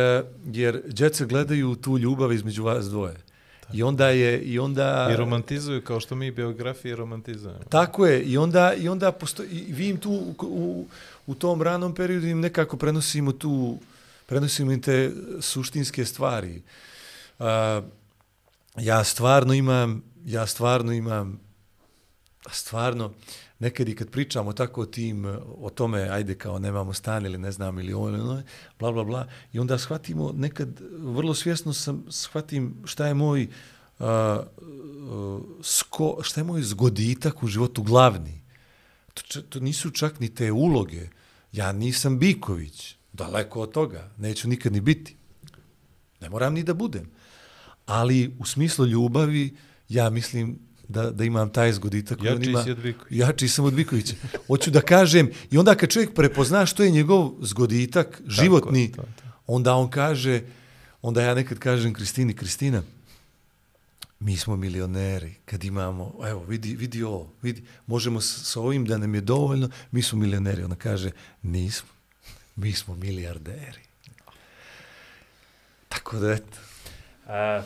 jer 0.45 0.81
djeca 0.87 1.25
gledaju 1.25 1.75
tu 1.75 1.97
ljubav 1.97 2.33
između 2.33 2.63
vas 2.63 2.85
dvoje. 2.85 3.15
I 3.73 3.83
onda 3.83 4.09
je 4.09 4.41
i 4.41 4.59
onda 4.59 5.09
I 5.13 5.15
romantizuju 5.15 5.81
kao 5.81 5.99
što 5.99 6.15
mi 6.15 6.31
biografije 6.31 6.95
romantizujemo. 6.95 7.63
Tako 7.69 8.05
je, 8.05 8.23
i 8.23 8.37
onda, 8.37 8.73
i 8.73 8.89
onda 8.89 9.11
posto, 9.11 9.43
i 9.43 9.65
vi 9.69 9.87
im 9.87 9.97
tu 9.97 10.35
u, 10.41 10.85
u 11.27 11.35
tom 11.35 11.61
ranom 11.61 11.95
periodu 11.95 12.27
im 12.27 12.39
nekako 12.39 12.77
prenosimo 12.77 13.31
tu, 13.31 13.77
prenosimo 14.25 14.71
im 14.71 14.81
te 14.81 15.11
suštinske 15.39 16.05
stvari. 16.05 16.61
Uh, 17.39 17.45
ja 18.77 19.03
stvarno 19.03 19.53
imam, 19.53 20.03
ja 20.25 20.47
stvarno 20.47 20.91
imam, 20.91 21.39
stvarno, 22.49 23.13
nekad 23.59 23.89
i 23.89 23.95
kad 23.95 24.09
pričamo 24.09 24.53
tako 24.53 24.81
o 24.81 24.85
tim, 24.85 25.25
o 25.57 25.69
tome, 25.69 26.09
ajde 26.09 26.35
kao 26.35 26.59
nemamo 26.59 26.93
stan 26.93 27.25
ili 27.25 27.37
ne 27.37 27.51
znam, 27.51 27.79
ili 27.79 27.93
ovo 27.93 28.09
ili 28.09 28.19
ono, 28.19 28.43
bla, 28.79 28.91
bla, 28.91 29.03
bla, 29.03 29.27
i 29.53 29.59
onda 29.59 29.77
shvatimo, 29.77 30.31
nekad 30.31 30.81
vrlo 30.91 31.33
svjesno 31.33 31.73
sam, 31.73 32.05
shvatim 32.09 32.75
šta 32.85 33.07
je 33.07 33.13
moj, 33.13 33.47
uh, 33.99 34.05
uh, 34.05 35.41
sko, 35.61 36.17
šta 36.21 36.39
je 36.39 36.45
moj 36.45 36.61
zgoditak 36.61 37.43
u 37.43 37.47
životu 37.47 37.83
glavni. 37.83 38.41
To, 39.13 39.41
to 39.41 39.59
nisu 39.59 39.91
čak 39.91 40.19
ni 40.19 40.35
te 40.35 40.51
uloge. 40.51 41.07
Ja 41.51 41.71
nisam 41.71 42.19
Biković, 42.19 42.95
daleko 43.13 43.61
od 43.61 43.71
toga, 43.71 44.11
neću 44.17 44.47
nikad 44.47 44.73
ni 44.73 44.81
biti. 44.81 45.15
Ne 46.21 46.29
moram 46.29 46.53
ni 46.53 46.63
da 46.63 46.73
budem. 46.73 47.09
Ali 47.85 48.35
u 48.39 48.45
smislu 48.45 48.85
ljubavi, 48.85 49.55
ja 49.91 50.09
mislim 50.09 50.59
da, 50.87 51.11
da 51.11 51.23
imam 51.23 51.49
taj 51.49 51.73
zgoditak. 51.73 52.19
koji 52.19 52.29
on 52.31 52.37
Jači 52.37 52.49
ima- 52.49 52.63
si 52.63 52.71
od 52.71 52.77
Bikovića. 52.77 53.15
Jači 53.25 53.47
sam 53.47 53.65
od 53.65 53.73
Bikovića. 53.73 54.15
Hoću 54.47 54.71
da 54.71 54.81
kažem, 54.81 55.29
i 55.51 55.57
onda 55.57 55.75
kad 55.75 55.89
čovjek 55.89 56.13
prepozna 56.13 56.65
što 56.65 56.83
je 56.83 56.91
njegov 56.91 57.31
zgoditak, 57.41 58.21
životni, 58.27 58.91
to, 58.91 59.01
to. 59.01 59.23
onda 59.47 59.73
on 59.75 59.89
kaže, 59.89 60.41
onda 61.01 61.21
ja 61.21 61.35
nekad 61.35 61.59
kažem 61.59 61.93
Kristini, 61.93 62.33
Kristina, 62.33 62.83
mi 64.19 64.37
smo 64.37 64.55
milioneri, 64.55 65.33
kad 65.45 65.63
imamo, 65.63 66.13
evo, 66.27 66.43
vidi, 66.43 66.75
vidi 66.75 67.03
ovo, 67.03 67.33
vidi, 67.41 67.63
možemo 67.87 68.21
s, 68.21 68.43
s 68.51 68.55
ovim 68.55 68.85
da 68.85 68.97
nam 68.97 69.15
je 69.15 69.21
dovoljno, 69.21 69.69
mi 69.91 70.01
smo 70.01 70.19
milioneri. 70.19 70.63
Ona 70.63 70.75
kaže, 70.75 71.11
nismo, 71.41 71.89
mi 72.55 72.73
smo 72.73 72.95
milijarderi. 72.95 73.81
Tako 75.89 76.19
da, 76.19 76.31
eto. 76.31 76.57
E, 77.27 77.61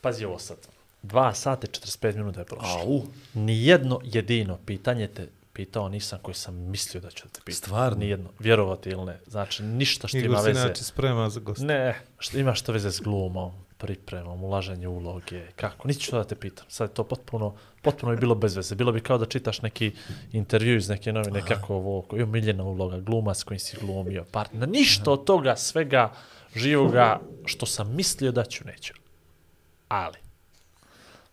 pazi 0.00 0.24
ovo 0.24 0.38
sad. 0.38 0.56
2 1.02 1.34
sata 1.34 1.66
i 1.66 1.70
45 1.70 2.16
minuta 2.16 2.40
je 2.40 2.46
prošlo. 2.46 2.80
Au. 2.80 3.02
Nijedno 3.34 4.00
jedino 4.04 4.58
pitanje 4.66 5.08
te 5.08 5.28
pitao 5.52 5.88
nisam 5.88 6.18
koji 6.22 6.34
sam 6.34 6.54
mislio 6.54 7.00
da 7.00 7.10
ću 7.10 7.24
da 7.24 7.30
te 7.30 7.40
pitam. 7.44 7.56
Stvarno? 7.56 7.98
Nijedno. 7.98 8.30
Vjerovati 8.38 8.90
ili 8.90 9.04
ne. 9.04 9.20
Znači, 9.26 9.62
ništa 9.62 10.08
što 10.08 10.18
Igor 10.18 10.30
ima 10.30 10.38
se 10.42 10.48
veze. 10.48 10.60
inače 10.60 10.84
sprema 10.84 11.30
za 11.30 11.40
gost. 11.40 11.62
Ne, 11.62 12.00
što 12.18 12.38
ima 12.38 12.54
što 12.54 12.72
veze 12.72 12.90
s 12.90 13.00
glumom, 13.00 13.52
pripremom, 13.78 14.44
ulaženje 14.44 14.88
uloge, 14.88 15.46
kako. 15.56 15.88
Niti 15.88 16.00
ću 16.00 16.16
da 16.16 16.24
te 16.24 16.34
pitam. 16.34 16.66
Sad 16.68 16.90
je 16.90 16.94
to 16.94 17.04
potpuno, 17.04 17.54
potpuno 17.82 18.12
je 18.12 18.18
bilo 18.18 18.34
bez 18.34 18.56
veze. 18.56 18.74
Bilo 18.74 18.92
bi 18.92 19.00
kao 19.00 19.18
da 19.18 19.26
čitaš 19.26 19.62
neki 19.62 19.92
intervju 20.32 20.76
iz 20.76 20.88
neke 20.88 21.12
novine, 21.12 21.42
kako 21.48 21.74
ovo, 21.74 22.02
koji 22.02 22.20
je 22.20 22.24
omiljena 22.24 22.64
uloga, 22.64 23.00
glumac 23.00 23.38
s 23.38 23.44
kojim 23.44 23.60
si 23.60 23.76
glumio, 23.80 24.24
partner. 24.24 24.68
Ništa 24.68 25.10
od 25.12 25.24
toga, 25.24 25.56
svega 25.56 26.12
živoga 26.54 27.20
što 27.44 27.66
sam 27.66 27.94
mislio 27.96 28.32
da 28.32 28.44
ću, 28.44 28.64
neću. 28.64 28.94
Ali, 29.88 30.16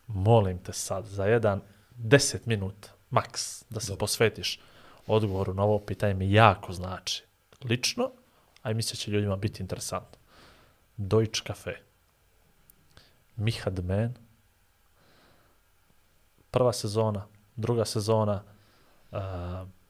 molim 0.07 0.57
te 0.57 0.73
sad 0.73 1.05
za 1.05 1.25
jedan 1.25 1.61
10 1.97 2.37
minuta, 2.45 2.89
maks, 3.09 3.63
da 3.69 3.79
se 3.79 3.97
posvetiš 3.97 4.59
odgovoru 5.07 5.53
na 5.53 5.63
ovo 5.63 5.79
pitanje 5.79 6.13
mi 6.13 6.31
jako 6.31 6.73
znači. 6.73 7.23
Lično, 7.63 8.11
a 8.61 8.71
i 8.71 8.73
mislim 8.73 8.97
će 8.97 9.11
ljudima 9.11 9.35
biti 9.35 9.63
interesantno. 9.63 10.19
Deutsche 10.97 11.43
Cafe. 11.47 11.75
Miha 13.35 13.69
Dmen. 13.69 14.13
Prva 16.51 16.73
sezona, 16.73 17.27
druga 17.55 17.85
sezona. 17.85 18.43
Uh, 19.11 19.19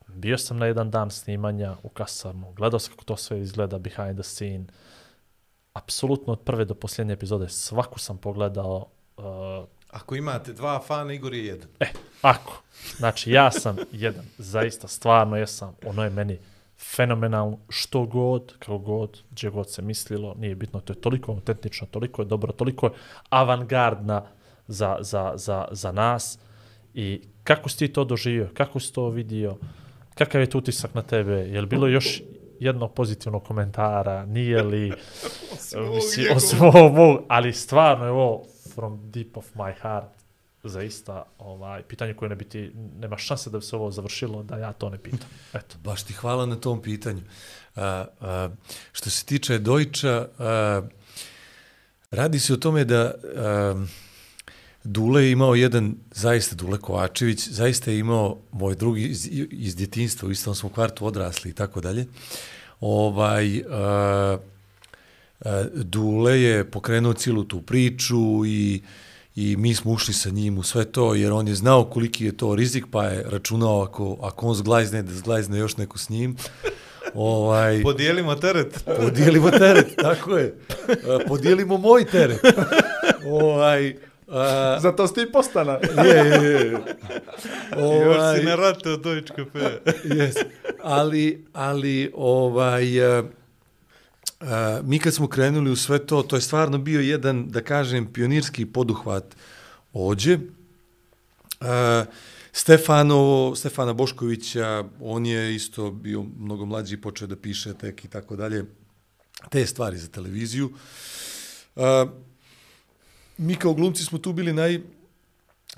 bio 0.08 0.38
sam 0.38 0.58
na 0.58 0.66
jedan 0.66 0.92
dan 0.92 1.12
snimanja 1.12 1.76
u 1.84 1.90
kasarnu. 1.90 2.54
Gledao 2.54 2.80
sam 2.80 2.94
kako 2.94 3.04
to 3.04 3.18
sve 3.18 3.42
izgleda 3.42 3.78
behind 3.78 4.16
the 4.16 4.24
scene. 4.24 4.66
Apsolutno 5.74 6.34
od 6.34 6.40
prve 6.40 6.66
do 6.66 6.76
posljednje 6.76 7.14
epizode 7.14 7.50
svaku 7.50 8.00
sam 8.00 8.18
pogledao. 8.18 8.88
Uh, 9.18 9.24
Ako 9.90 10.16
imate 10.16 10.54
dva 10.54 10.80
fana, 10.80 11.14
Igor 11.14 11.34
je 11.34 11.46
jedan. 11.46 11.68
E, 11.80 11.86
ako. 12.22 12.62
Znači, 12.98 13.32
ja 13.32 13.52
sam 13.52 13.76
jedan, 13.92 14.26
zaista, 14.38 14.88
stvarno 14.88 15.38
jesam, 15.38 15.76
ono 15.86 16.04
je 16.04 16.10
meni 16.10 16.38
fenomenalno, 16.96 17.58
što 17.70 18.06
god, 18.06 18.54
kako 18.60 18.78
god, 18.78 19.22
gdje 19.32 19.50
god 19.50 19.72
se 19.72 19.82
mislilo, 19.82 20.36
nije 20.38 20.56
bitno, 20.56 20.80
to 20.80 20.94
je 20.94 21.02
toliko 21.02 21.32
autentično, 21.32 21.88
toliko 21.92 22.22
je 22.22 22.26
dobro, 22.26 22.52
toliko 22.52 22.86
je 22.86 22.92
avangardna 23.30 24.24
za, 24.68 24.98
za, 25.00 25.34
za, 25.36 25.68
za 25.72 25.92
nas. 25.92 26.40
I 26.94 27.22
kako 27.44 27.70
si 27.70 27.78
ti 27.78 27.94
to 27.94 28.04
doživio, 28.04 28.50
kako 28.54 28.80
si 28.80 28.94
to 28.94 29.10
vidio, 29.10 29.58
kakav 30.16 30.42
je 30.42 30.50
tu 30.50 30.58
utisak 30.58 30.94
na 30.94 31.02
tebe, 31.02 31.34
je 31.34 31.62
li 31.62 31.68
bilo 31.68 31.88
još 31.88 32.22
jedno 32.60 32.88
pozitivno 32.88 33.40
komentara, 33.40 34.26
nije 34.26 34.64
li, 34.64 34.94
osim 36.36 36.62
ovog 36.62 37.20
ali 37.28 37.54
stvarno 37.54 38.06
je 38.06 38.12
ovo 38.12 38.46
from 38.78 39.12
deep 39.12 39.38
of 39.38 39.46
my 39.56 39.74
heart, 39.82 40.10
zaista 40.64 41.24
ovaj, 41.40 41.84
pitanje 41.84 42.14
koje 42.14 42.30
ne 42.30 42.36
biti, 42.36 42.72
nema 43.00 43.18
šanse 43.18 43.50
da 43.50 43.58
bi 43.58 43.66
se 43.66 43.76
ovo 43.76 43.92
završilo, 43.92 44.44
da 44.44 44.58
ja 44.58 44.74
to 44.74 44.90
ne 44.90 44.98
pitam. 44.98 45.30
Eto. 45.60 45.78
Baš 45.84 46.04
ti 46.04 46.14
hvala 46.14 46.46
na 46.46 46.56
tom 46.56 46.82
pitanju. 46.82 47.22
A, 47.76 48.06
a, 48.22 48.50
što 48.92 49.10
se 49.10 49.26
tiče 49.26 49.60
Dojča, 49.60 50.28
a, 50.40 50.82
radi 52.12 52.40
se 52.40 52.54
o 52.54 52.58
tome 52.58 52.86
da 52.86 53.14
a, 53.36 53.86
Dule 54.84 55.24
je 55.24 55.32
imao 55.32 55.56
jedan, 55.56 55.96
zaista 56.12 56.56
Dule 56.56 56.78
Kovačević, 56.78 57.50
zaista 57.50 57.92
je 57.92 58.00
imao 58.00 58.38
moj 58.52 58.76
drugi 58.76 59.04
iz, 59.04 59.28
iz 59.52 59.76
djetinstva, 59.76 60.28
u 60.28 60.32
istom 60.32 60.56
smo 60.56 60.70
kvartu 60.70 61.06
odrasli 61.06 61.52
i 61.52 61.54
tako 61.54 61.82
dalje. 61.82 62.06
Ovaj, 62.80 63.60
a, 63.60 63.64
a, 63.72 64.38
Dule 65.74 66.42
je 66.42 66.72
pokrenuo 66.72 67.14
cijelu 67.14 67.44
tu 67.44 67.62
priču 67.62 68.18
i 68.46 68.82
i 69.36 69.56
mi 69.58 69.76
smo 69.76 69.92
ušli 69.92 70.14
sa 70.14 70.30
njim 70.30 70.58
u 70.58 70.64
sve 70.64 70.86
to, 70.86 71.16
jer 71.16 71.32
on 71.32 71.48
je 71.48 71.56
znao 71.56 71.86
koliki 71.86 72.26
je 72.26 72.38
to 72.38 72.56
rizik, 72.56 72.86
pa 72.92 73.04
je 73.06 73.24
računao 73.24 73.82
ako, 73.82 74.18
ako 74.22 74.48
on 74.48 74.56
zglajzne, 74.56 75.04
da 75.04 75.14
zglajzne 75.14 75.58
još 75.58 75.78
neko 75.78 75.98
s 75.98 76.10
njim. 76.10 76.36
Ovaj, 77.14 77.82
Podijelimo 77.84 78.36
teret. 78.36 78.84
podijelimo 78.98 79.52
teret, 79.52 79.96
tako 79.96 80.38
je. 80.38 80.58
E, 80.90 81.26
Podijelimo 81.28 81.78
moj 81.78 82.06
teret. 82.06 82.40
ovaj, 83.32 83.96
a, 84.28 84.78
Zato 84.82 85.08
ste 85.08 85.22
i 85.22 85.32
postana. 85.32 85.80
je, 86.06 86.16
je, 86.16 86.52
je. 86.52 86.72
Još 86.72 86.82
Ovaj, 87.78 88.40
si 88.40 88.46
na 88.46 88.56
rate 88.56 88.90
od 88.90 89.02
Deutsche 89.02 89.36
Cafe. 89.36 89.80
yes. 90.06 90.44
ali, 90.84 91.46
ali 91.54 92.12
ovaj, 92.16 92.86
uh, 94.42 94.48
mi 94.84 95.00
kad 95.00 95.14
smo 95.14 95.28
krenuli 95.28 95.72
u 95.72 95.76
sve 95.76 96.06
to, 96.06 96.24
to 96.24 96.36
je 96.36 96.42
stvarno 96.42 96.78
bio 96.78 97.02
jedan, 97.02 97.48
da 97.50 97.62
kažem, 97.62 98.14
pionirski 98.14 98.66
poduhvat 98.66 99.36
ođe. 99.94 100.34
Eh, 100.34 100.40
uh, 101.62 102.14
Stefano, 102.58 103.54
Stefana 103.56 103.94
Boškovića, 103.94 104.84
on 105.02 105.26
je 105.26 105.56
isto 105.56 105.92
bio 105.92 106.26
mnogo 106.40 106.66
mlađi, 106.66 106.98
počeo 106.98 107.28
da 107.28 107.36
piše 107.36 107.74
tek 107.74 108.06
i 108.06 108.08
tako 108.08 108.36
dalje, 108.36 108.66
te 109.50 109.66
stvari 109.66 109.98
za 109.98 110.08
televiziju. 110.08 110.72
Uh, 111.76 111.84
mi 113.38 113.56
kao 113.56 113.74
glumci 113.74 114.04
smo 114.04 114.18
tu 114.18 114.34
bili 114.34 114.54
naj 114.54 114.80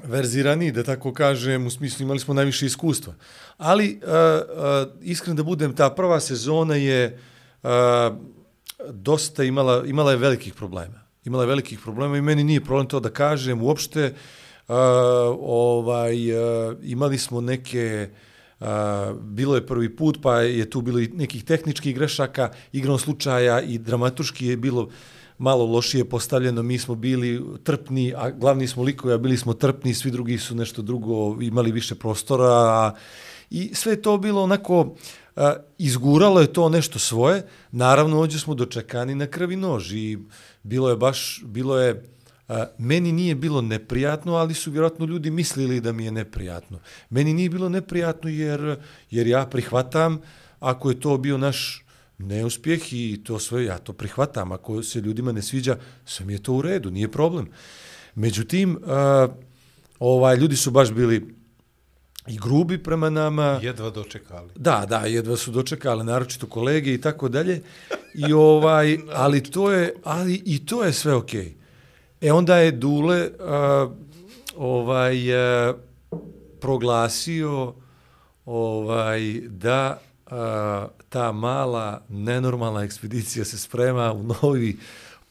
verzirani, 0.04 0.72
da 0.72 0.84
tako 0.84 1.14
kažem, 1.14 1.68
u 1.68 1.70
smislu 1.70 2.04
imali 2.04 2.20
smo 2.20 2.34
najviše 2.34 2.66
iskustva. 2.66 3.14
Ali, 3.58 4.00
uh, 4.04 4.10
uh, 4.10 5.02
iskren 5.02 5.36
da 5.36 5.44
budem, 5.44 5.76
ta 5.76 5.90
prva 5.90 6.20
sezona 6.20 6.76
je 6.76 7.20
uh, 7.64 7.70
dosta 8.90 9.43
imala, 9.43 9.85
imala 9.85 10.11
je 10.11 10.17
velikih 10.17 10.53
problema. 10.53 11.01
Imala 11.25 11.43
je 11.43 11.48
velikih 11.48 11.80
problema 11.80 12.17
i 12.17 12.22
meni 12.22 12.43
nije 12.43 12.64
problem 12.64 12.88
to 12.88 12.99
da 12.99 13.09
kažem. 13.09 13.61
Uopšte, 13.61 14.14
uh, 14.67 14.75
ovaj, 15.40 16.33
uh, 16.33 16.77
imali 16.83 17.17
smo 17.17 17.41
neke... 17.41 18.09
Uh, 18.59 18.67
bilo 19.22 19.56
je 19.56 19.66
prvi 19.66 19.95
put, 19.95 20.17
pa 20.22 20.41
je 20.41 20.69
tu 20.69 20.82
bilo 20.82 20.99
i 20.99 21.08
nekih 21.08 21.43
tehničkih 21.43 21.95
grešaka, 21.95 22.51
igrom 22.72 22.99
slučaja 22.99 23.61
i 23.61 23.77
dramaturški 23.77 24.48
je 24.48 24.58
bilo 24.58 24.90
malo 25.38 25.66
lošije 25.66 26.09
postavljeno, 26.09 26.64
mi 26.64 26.77
smo 26.80 26.95
bili 26.95 27.43
trpni, 27.64 28.14
a 28.17 28.32
glavni 28.32 28.67
smo 28.67 28.83
likovi, 28.83 29.14
a 29.14 29.17
bili 29.17 29.38
smo 29.38 29.53
trpni, 29.53 29.93
svi 29.93 30.11
drugi 30.11 30.38
su 30.38 30.56
nešto 30.56 30.82
drugo, 30.82 31.41
imali 31.41 31.72
više 31.72 31.95
prostora, 31.95 32.51
a, 32.51 32.93
i 33.49 33.72
sve 33.75 34.01
to 34.01 34.17
bilo 34.17 34.43
onako, 34.43 34.95
a, 35.40 35.56
izguralo 35.77 36.42
je 36.42 36.53
to 36.53 36.69
nešto 36.69 37.00
svoje, 37.00 37.45
naravno 37.72 38.19
ovdje 38.19 38.40
smo 38.40 38.53
dočekani 38.53 39.16
na 39.16 39.27
krvi 39.27 39.56
nož 39.56 39.93
i 39.93 40.19
bilo 40.64 40.90
je 40.90 40.95
baš, 40.95 41.42
bilo 41.45 41.80
je, 41.80 42.03
a, 42.48 42.66
meni 42.77 43.11
nije 43.11 43.35
bilo 43.35 43.61
neprijatno, 43.61 44.35
ali 44.35 44.53
su 44.53 44.72
vjerojatno 44.72 45.06
ljudi 45.06 45.32
mislili 45.32 45.82
da 45.82 45.92
mi 45.92 46.06
je 46.06 46.11
neprijatno. 46.11 46.80
Meni 47.09 47.34
nije 47.34 47.50
bilo 47.50 47.69
neprijatno 47.69 48.30
jer, 48.30 48.76
jer 49.11 49.27
ja 49.27 49.45
prihvatam, 49.45 50.22
ako 50.59 50.90
je 50.90 51.00
to 51.00 51.18
bio 51.18 51.38
naš 51.38 51.85
neuspjeh 52.18 52.93
i 52.93 53.22
to 53.24 53.40
sve, 53.40 53.66
ja 53.66 53.77
to 53.77 53.93
prihvatam. 53.93 54.51
Ako 54.51 54.84
se 54.84 55.01
ljudima 55.01 55.32
ne 55.32 55.42
sviđa, 55.42 55.77
sve 56.06 56.26
mi 56.26 56.34
je 56.34 56.43
to 56.43 56.53
u 56.53 56.61
redu, 56.61 56.92
nije 56.92 57.11
problem. 57.11 57.48
Međutim, 58.16 58.80
a, 58.85 59.27
ovaj, 60.00 60.35
ljudi 60.35 60.56
su 60.56 60.72
baš 60.72 60.92
bili 60.92 61.39
i 62.30 62.38
grubi 62.38 62.77
prema 62.77 63.09
nama. 63.09 63.59
Jedva 63.61 63.90
dočekali. 63.90 64.49
Da, 64.56 64.85
da, 64.90 64.99
jedva 64.99 65.38
su 65.38 65.51
dočekali, 65.51 66.03
naročito 66.03 66.48
kolege 66.48 66.93
i 66.93 67.01
tako 67.01 67.30
dalje. 67.30 67.61
I 68.14 68.33
ovaj, 68.33 68.98
ali 69.24 69.43
to 69.43 69.72
je, 69.72 69.93
ali 70.03 70.41
i 70.45 70.66
to 70.66 70.83
je 70.83 70.93
sve 70.93 71.16
okej. 71.16 71.45
Okay. 71.45 71.53
E 72.22 72.32
onda 72.32 72.58
je 72.58 72.72
Dule 72.72 73.30
uh, 73.30 73.91
ovaj 74.58 75.33
uh, 75.69 75.75
proglasio 76.59 77.74
ovaj 78.45 79.41
da 79.48 79.99
uh, 80.25 80.32
ta 81.09 81.32
mala, 81.32 82.01
nenormalna 82.09 82.83
ekspedicija 82.83 83.45
se 83.45 83.58
sprema 83.58 84.14
u 84.14 84.24
novi 84.24 84.77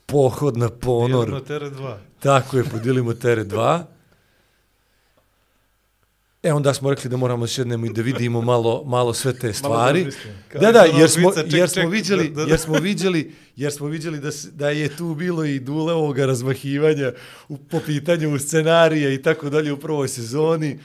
pohod 0.06 0.56
na 0.56 0.68
ponor. 0.68 1.28
Jedno 1.28 1.40
tere 1.40 1.70
dva. 1.70 1.98
Tako 2.20 2.56
je, 2.56 2.64
podijelimo 2.64 3.14
tere 3.14 3.44
dva. 3.44 3.86
E, 6.42 6.52
onda 6.52 6.74
smo 6.74 6.90
rekli 6.90 7.10
da 7.10 7.16
moramo 7.16 7.46
sjednemo 7.46 7.86
i 7.86 7.92
da 7.92 8.02
vidimo 8.02 8.40
malo, 8.40 8.84
malo 8.86 9.14
sve 9.14 9.38
te 9.38 9.52
stvari. 9.52 10.06
Da, 10.60 10.72
da, 10.72 10.80
jer 10.80 11.10
smo, 11.10 11.32
jer 11.46 11.68
smo 11.68 11.88
vidjeli, 11.88 12.34
jer 12.48 12.58
smo 12.58 12.78
vidjeli, 12.78 13.34
jer 13.56 13.72
smo 13.72 13.86
vidjeli 13.86 14.20
da, 14.20 14.30
da 14.52 14.70
je 14.70 14.96
tu 14.96 15.14
bilo 15.14 15.44
i 15.44 15.60
dule 15.60 15.92
ovoga 15.92 16.26
razmahivanja 16.26 17.12
u, 17.48 17.56
po 17.56 17.80
pitanju 17.86 18.38
scenarija 18.38 19.12
i 19.12 19.22
tako 19.22 19.50
dalje 19.50 19.72
u 19.72 19.80
prvoj 19.80 20.08
sezoni 20.08 20.78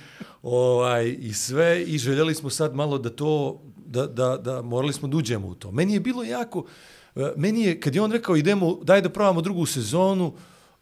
ovaj, 0.43 1.15
i 1.19 1.33
sve. 1.33 1.83
I 1.83 1.97
željeli 1.97 2.35
smo 2.35 2.49
sad 2.49 2.75
malo 2.75 2.97
da 2.97 3.09
to 3.09 3.61
da, 3.85 4.07
da, 4.07 4.37
da 4.37 4.61
morali 4.61 4.93
smo 4.93 5.07
da 5.07 5.17
uđemo 5.17 5.47
u 5.47 5.55
to. 5.55 5.71
Meni 5.71 5.93
je 5.93 5.99
bilo 5.99 6.23
jako, 6.23 6.65
e, 7.15 7.31
meni 7.35 7.63
je, 7.63 7.79
kad 7.79 7.95
je 7.95 8.01
on 8.01 8.11
rekao 8.11 8.35
idemo, 8.35 8.79
daj 8.83 9.01
da 9.01 9.09
probamo 9.09 9.41
drugu 9.41 9.65
sezonu, 9.65 10.33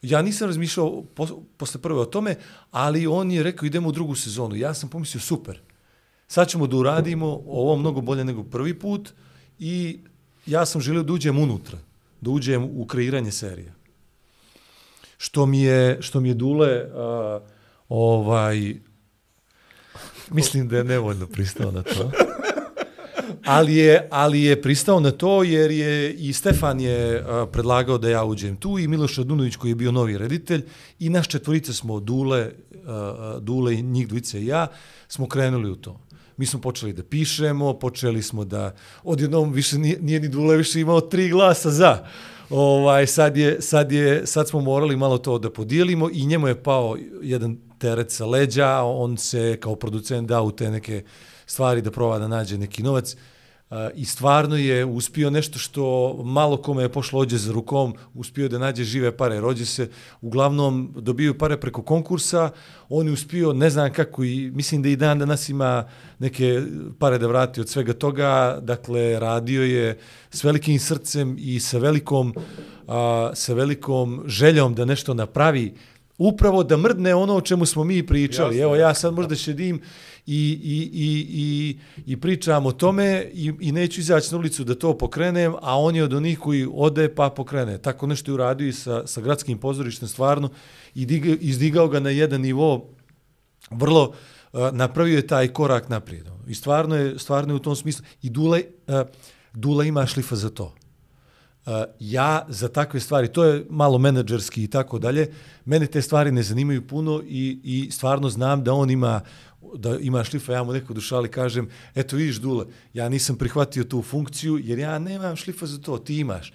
ja 0.02 0.22
nisam 0.22 0.48
razmišljao 0.48 1.04
po, 1.16 1.28
posle 1.58 1.82
prve 1.82 2.00
o 2.00 2.06
tome, 2.06 2.36
ali 2.72 3.08
on 3.08 3.32
je 3.32 3.44
rekao 3.44 3.66
idemo 3.66 3.90
u 3.90 3.92
drugu 3.92 4.16
sezonu. 4.16 4.56
Ja 4.56 4.74
sam 4.74 4.90
pomislio 4.90 5.22
super, 5.22 5.60
sad 6.28 6.50
ćemo 6.50 6.68
da 6.68 6.78
uradimo 6.78 7.42
ovo 7.48 7.76
mnogo 7.76 8.02
bolje 8.02 8.26
nego 8.26 8.44
prvi 8.44 8.80
put 8.80 9.10
i 9.60 10.00
ja 10.46 10.66
sam 10.66 10.82
želio 10.82 11.04
da 11.04 11.14
uđem 11.14 11.38
unutra, 11.38 11.78
da 12.22 12.30
uđem 12.30 12.64
u 12.64 12.86
kreiranje 12.86 13.32
serije. 13.32 13.74
Što 15.18 15.46
mi 15.46 15.62
je, 15.62 15.98
što 16.02 16.20
mi 16.20 16.28
je 16.28 16.34
Dule, 16.34 16.84
uh, 16.84 17.42
ovaj, 17.90 18.76
mislim 20.30 20.68
da 20.68 20.78
je 20.78 20.84
nevoljno 20.84 21.28
pristao 21.28 21.72
na 21.72 21.84
to 21.84 22.12
ali 23.46 23.76
je, 23.76 24.08
ali 24.12 24.44
je 24.44 24.62
pristao 24.62 25.00
na 25.00 25.12
to 25.12 25.44
jer 25.44 25.72
je 25.72 26.14
i 26.14 26.34
Stefan 26.34 26.80
je 26.80 27.22
uh, 27.22 27.50
predlagao 27.52 27.98
da 27.98 28.10
ja 28.10 28.24
uđem 28.24 28.56
tu 28.56 28.80
i 28.80 28.88
Miloš 28.88 29.18
Radunović 29.18 29.56
koji 29.56 29.72
je 29.72 29.76
bio 29.76 29.92
novi 29.92 30.18
reditelj 30.18 30.64
i 31.00 31.10
naš 31.10 31.28
četvorice 31.28 31.74
smo 31.74 32.00
Dule, 32.00 32.52
uh, 32.72 33.44
Dule 33.44 33.74
i 33.74 33.82
njih 33.82 34.08
dvice 34.08 34.42
i 34.42 34.46
ja 34.46 34.68
smo 35.08 35.28
krenuli 35.28 35.72
u 35.72 35.76
to. 35.76 36.00
Mi 36.38 36.46
smo 36.46 36.62
počeli 36.62 36.94
da 36.94 37.04
pišemo, 37.04 37.74
počeli 37.74 38.22
smo 38.22 38.46
da 38.46 38.76
odjednom 39.04 39.54
više 39.54 39.78
nije, 39.78 39.98
nije 40.02 40.20
ni 40.20 40.28
Dule 40.28 40.58
više 40.58 40.80
imao 40.80 41.02
tri 41.02 41.30
glasa 41.30 41.72
za. 41.72 42.06
Ovaj 42.50 43.08
sad 43.08 43.38
je 43.38 43.62
sad 43.62 43.92
je 43.92 44.28
sad 44.28 44.50
smo 44.50 44.62
morali 44.62 44.98
malo 44.98 45.18
to 45.18 45.40
da 45.40 45.50
podijelimo 45.50 46.10
i 46.14 46.26
njemu 46.26 46.48
je 46.48 46.64
pao 46.64 46.98
jedan 47.22 47.58
teret 47.78 48.12
sa 48.12 48.26
leđa, 48.26 48.82
on 48.84 49.18
se 49.18 49.58
kao 49.60 49.76
producent 49.76 50.28
da 50.28 50.42
u 50.42 50.52
te 50.52 50.72
neke 50.72 51.04
stvari 51.52 51.82
da 51.82 51.92
proba 51.92 52.20
da 52.20 52.28
nađe 52.28 52.58
neki 52.58 52.84
novac. 52.84 53.16
I 53.96 54.06
stvarno 54.06 54.58
je 54.58 54.86
uspio 54.86 55.30
nešto 55.30 55.60
što 55.60 56.14
malo 56.24 56.58
kome 56.58 56.84
je 56.84 56.90
pošlo 56.92 57.20
ođe 57.20 57.38
za 57.38 57.52
rukom, 57.52 57.94
uspio 58.14 58.50
da 58.50 58.60
nađe 58.60 58.84
žive 58.84 59.12
pare. 59.18 59.40
Rođe 59.40 59.66
se, 59.66 59.90
uglavnom 60.22 60.92
dobiju 60.96 61.38
pare 61.38 61.58
preko 61.58 61.82
konkursa, 61.82 62.50
on 62.90 63.08
je 63.08 63.14
uspio, 63.14 63.54
ne 63.54 63.70
znam 63.70 63.94
kako, 63.94 64.24
i 64.24 64.52
mislim 64.52 64.82
da 64.82 64.90
i 64.90 64.96
dan 64.96 65.20
danas 65.20 65.50
ima 65.50 65.88
neke 66.20 66.62
pare 67.00 67.18
da 67.18 67.28
vrati 67.28 67.62
od 67.62 67.70
svega 67.70 67.94
toga. 67.94 68.60
Dakle, 68.62 69.20
radio 69.20 69.64
je 69.64 69.98
s 70.32 70.44
velikim 70.44 70.80
srcem 70.80 71.36
i 71.40 71.60
sa 71.60 71.78
velikom, 71.78 72.36
a, 72.88 73.32
sa 73.34 73.54
velikom 73.54 74.24
željom 74.26 74.76
da 74.76 74.86
nešto 74.86 75.14
napravi, 75.14 75.74
upravo 76.18 76.64
da 76.64 76.78
mrdne 76.78 77.16
ono 77.16 77.36
o 77.36 77.42
čemu 77.42 77.66
smo 77.66 77.84
mi 77.84 78.06
pričali. 78.06 78.58
Jasne, 78.58 78.64
Evo, 78.64 78.76
ja 78.76 78.94
sad 78.94 79.14
možda 79.14 79.36
šedim 79.36 79.82
i, 80.26 80.60
i, 80.64 80.90
i, 80.94 81.28
i, 81.30 81.78
i 82.06 82.18
pričam 82.18 82.66
o 82.66 82.72
tome 82.72 83.30
i, 83.34 83.54
i 83.60 83.72
neću 83.72 84.00
izaći 84.00 84.32
na 84.32 84.38
ulicu 84.38 84.64
da 84.64 84.76
to 84.76 84.98
pokrenem, 84.98 85.54
a 85.62 85.80
on 85.80 85.96
je 85.96 86.04
od 86.04 86.14
onih 86.14 86.40
koji 86.40 86.68
ode 86.74 87.16
pa 87.16 87.30
pokrene. 87.30 87.78
Tako 87.78 88.08
nešto 88.08 88.32
je 88.32 88.34
uradio 88.34 88.68
i 88.68 88.74
sa, 88.74 89.08
sa 89.08 89.22
gradskim 89.22 89.58
pozorištem 89.58 90.08
stvarno 90.08 90.50
i 90.96 91.06
diga, 91.06 91.36
izdigao 91.40 91.88
ga 91.88 92.00
na 92.00 92.10
jedan 92.10 92.42
nivo 92.42 92.90
vrlo 93.72 94.14
uh, 94.54 94.70
napravio 94.72 95.16
je 95.16 95.28
taj 95.28 95.48
korak 95.48 95.90
naprijed. 95.90 96.28
I 96.48 96.56
stvarno 96.56 96.96
je, 96.96 97.20
stvarno 97.20 97.54
je 97.54 97.56
u 97.56 97.60
tom 97.60 97.76
smislu. 97.76 98.06
I 98.22 98.30
Dula, 98.30 98.58
uh, 98.58 98.64
eh, 98.96 99.04
Dula 99.54 99.84
ima 99.84 100.06
šlifa 100.06 100.36
za 100.36 100.50
to. 100.50 100.76
Uh, 101.66 101.74
ja 102.00 102.46
za 102.50 102.68
takve 102.68 103.00
stvari, 103.00 103.28
to 103.28 103.44
je 103.44 103.66
malo 103.70 103.98
menadžerski 103.98 104.64
i 104.64 104.68
tako 104.68 105.00
dalje, 105.00 105.34
mene 105.66 105.86
te 105.86 106.02
stvari 106.02 106.32
ne 106.32 106.44
zanimaju 106.44 106.88
puno 106.88 107.22
i, 107.26 107.60
i 107.64 107.92
stvarno 107.92 108.30
znam 108.30 108.64
da 108.64 108.74
on 108.74 108.90
ima 108.90 109.22
da 109.76 109.98
ima 110.00 110.24
šlifa, 110.24 110.54
ja 110.54 110.64
mu 110.64 110.74
neko 110.74 110.94
dušali 110.94 111.32
kažem, 111.32 111.70
eto 111.96 112.16
vidiš 112.16 112.36
Dule, 112.36 112.66
ja 112.94 113.10
nisam 113.10 113.36
prihvatio 113.36 113.84
tu 113.84 114.02
funkciju 114.02 114.58
jer 114.64 114.80
ja 114.80 115.00
nemam 115.00 115.36
šlifa 115.36 115.66
za 115.66 115.82
to, 115.82 115.98
ti 115.98 116.18
imaš. 116.18 116.54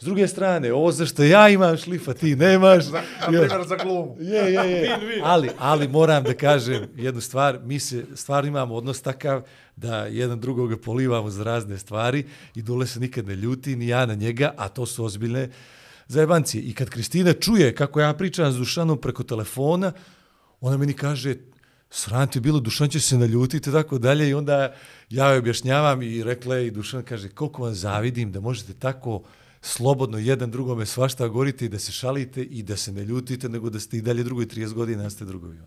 S 0.00 0.04
druge 0.04 0.28
strane, 0.28 0.72
ovo 0.72 0.92
za 0.92 1.06
što 1.06 1.22
ja 1.22 1.48
imam 1.48 1.76
šlifa, 1.76 2.14
ti 2.14 2.36
nemaš. 2.36 2.84
Za, 2.90 3.02
primjer 3.26 3.50
za 3.66 3.76
glumu. 3.76 4.16
Je, 4.20 4.52
je, 4.52 4.70
je. 4.70 4.98
Ali, 5.24 5.50
ali 5.58 5.88
moram 5.88 6.24
da 6.24 6.34
kažem 6.34 6.88
jednu 6.96 7.20
stvar, 7.20 7.58
mi 7.64 7.78
se 7.78 8.04
stvarno 8.14 8.48
imamo 8.48 8.74
odnos 8.74 9.02
takav 9.02 9.42
da 9.76 10.06
jedan 10.06 10.40
drugoga 10.40 10.76
polivamo 10.76 11.30
za 11.30 11.44
razne 11.44 11.78
stvari 11.78 12.24
i 12.54 12.62
Dule 12.62 12.86
se 12.86 13.00
nikad 13.00 13.26
ne 13.26 13.36
ljuti, 13.36 13.76
ni 13.76 13.88
ja 13.88 14.06
na 14.06 14.14
njega, 14.14 14.54
a 14.56 14.68
to 14.68 14.86
su 14.86 15.04
ozbiljne 15.04 15.48
zajebancije. 16.08 16.62
I 16.62 16.74
kad 16.74 16.90
Kristina 16.90 17.32
čuje 17.32 17.74
kako 17.74 18.00
ja 18.00 18.14
pričam 18.14 18.52
s 18.52 18.56
Dušanom 18.56 18.98
preko 18.98 19.22
telefona, 19.22 19.92
ona 20.60 20.76
meni 20.76 20.92
kaže, 20.92 21.34
sram 21.90 22.28
ti 22.28 22.38
je 22.38 22.40
bilo, 22.40 22.60
Dušan 22.60 22.88
će 22.88 23.00
se 23.00 23.18
naljutiti 23.18 23.70
i 23.70 23.72
tako 23.72 23.98
dalje 23.98 24.28
i 24.28 24.34
onda 24.34 24.74
ja 25.10 25.30
joj 25.30 25.38
objašnjavam 25.38 26.02
i 26.02 26.22
rekla 26.22 26.58
i 26.58 26.70
Dušan 26.70 27.02
kaže 27.02 27.28
koliko 27.28 27.62
vam 27.62 27.74
zavidim 27.74 28.32
da 28.32 28.40
možete 28.40 28.74
tako 28.74 29.22
slobodno 29.62 30.18
jedan 30.18 30.50
drugome 30.50 30.86
svašta 30.86 31.28
govorite 31.28 31.64
i 31.64 31.68
da 31.68 31.78
se 31.78 31.92
šalite 31.92 32.42
i 32.42 32.62
da 32.62 32.76
se 32.76 32.92
ne 32.92 33.04
ljutite, 33.04 33.48
nego 33.48 33.70
da 33.70 33.80
ste 33.80 33.96
i 33.96 34.00
dalje 34.00 34.22
drugoj 34.24 34.46
30 34.46 34.72
godina 34.72 35.10
ste 35.10 35.24
drugovi. 35.24 35.58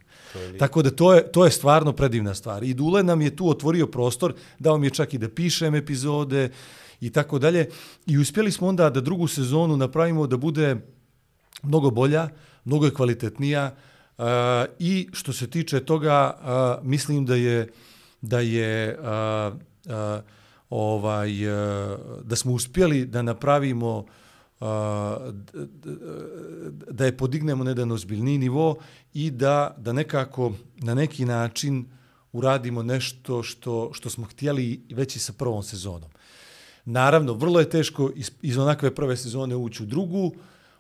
Tako 0.59 0.81
da 0.81 0.91
to 0.91 1.13
je, 1.13 1.31
to 1.31 1.45
je 1.45 1.51
stvarno 1.51 1.93
predivna 1.93 2.33
stvar. 2.33 2.63
I 2.63 2.73
Dule 2.73 3.03
nam 3.03 3.21
je 3.21 3.35
tu 3.35 3.49
otvorio 3.49 3.87
prostor, 3.87 4.33
dao 4.59 4.77
mi 4.77 4.87
je 4.87 4.91
čak 4.91 5.13
i 5.13 5.17
da 5.17 5.29
pišem 5.29 5.75
epizode 5.75 6.49
i 7.01 7.09
tako 7.09 7.39
dalje. 7.39 7.69
I 8.05 8.17
uspjeli 8.17 8.51
smo 8.51 8.67
onda 8.67 8.89
da 8.89 9.01
drugu 9.01 9.27
sezonu 9.27 9.77
napravimo 9.77 10.27
da 10.27 10.37
bude 10.37 10.77
mnogo 11.63 11.91
bolja, 11.91 12.29
mnogo 12.65 12.85
je 12.85 12.93
kvalitetnija, 12.93 13.75
a, 14.17 14.65
i 14.79 15.09
što 15.13 15.33
se 15.33 15.49
tiče 15.49 15.79
toga, 15.79 16.37
uh, 16.39 16.87
mislim 16.87 17.25
da 17.25 17.35
je 17.35 17.67
da 18.21 18.39
je 18.39 18.99
uh, 18.99 19.55
uh, 19.85 20.23
ovaj 20.69 21.47
uh, 21.47 21.99
da 22.23 22.35
smo 22.35 22.51
uspjeli 22.53 23.05
da 23.05 23.21
napravimo 23.21 23.97
uh, 23.97 24.67
da 26.91 27.05
je 27.05 27.17
podignemo 27.17 27.63
na 27.63 27.71
jedan 27.71 27.91
ozbiljni 27.91 28.37
nivo 28.37 28.75
i 29.13 29.31
da 29.31 29.75
da 29.77 29.93
nekako 29.93 30.53
na 30.77 30.93
neki 30.93 31.25
način 31.25 31.85
uradimo 32.31 32.83
nešto 32.83 33.43
što 33.43 33.89
što 33.93 34.09
smo 34.09 34.25
htjeli 34.25 34.81
već 34.89 35.15
i 35.15 35.19
sa 35.19 35.33
prvom 35.33 35.63
sezonom. 35.63 36.09
Naravno, 36.85 37.33
vrlo 37.33 37.59
je 37.59 37.69
teško 37.69 38.11
iz, 38.15 38.31
iz 38.41 38.57
onakve 38.57 38.95
prve 38.95 39.17
sezone 39.17 39.55
ući 39.55 39.83
u 39.83 39.85
drugu, 39.85 40.31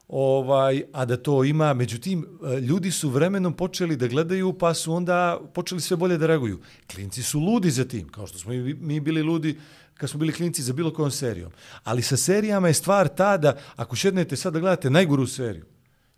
ovaj, 0.07 0.83
a 0.93 1.05
da 1.05 1.17
to 1.17 1.43
ima. 1.43 1.73
Međutim, 1.73 2.25
e, 2.43 2.59
ljudi 2.59 2.91
su 2.91 3.09
vremenom 3.09 3.53
počeli 3.53 3.95
da 3.95 4.07
gledaju, 4.07 4.53
pa 4.53 4.73
su 4.73 4.93
onda 4.93 5.41
počeli 5.53 5.81
sve 5.81 5.97
bolje 5.97 6.17
da 6.17 6.27
reaguju. 6.27 6.59
Klinci 6.93 7.23
su 7.23 7.39
ludi 7.39 7.71
za 7.71 7.85
tim, 7.85 8.09
kao 8.09 8.27
što 8.27 8.37
smo 8.37 8.53
i 8.53 8.73
mi 8.73 8.99
bili 8.99 9.21
ludi 9.21 9.59
kad 9.93 10.09
smo 10.09 10.19
bili 10.19 10.33
klinci 10.33 10.63
za 10.63 10.73
bilo 10.73 10.93
kojom 10.93 11.11
serijom. 11.11 11.51
Ali 11.83 12.01
sa 12.01 12.17
serijama 12.17 12.67
je 12.67 12.73
stvar 12.73 13.07
ta 13.07 13.37
da 13.37 13.57
ako 13.75 13.95
šednete 13.95 14.35
sad 14.35 14.53
da 14.53 14.59
gledate 14.59 14.89
najgoru 14.89 15.27
seriju, 15.27 15.65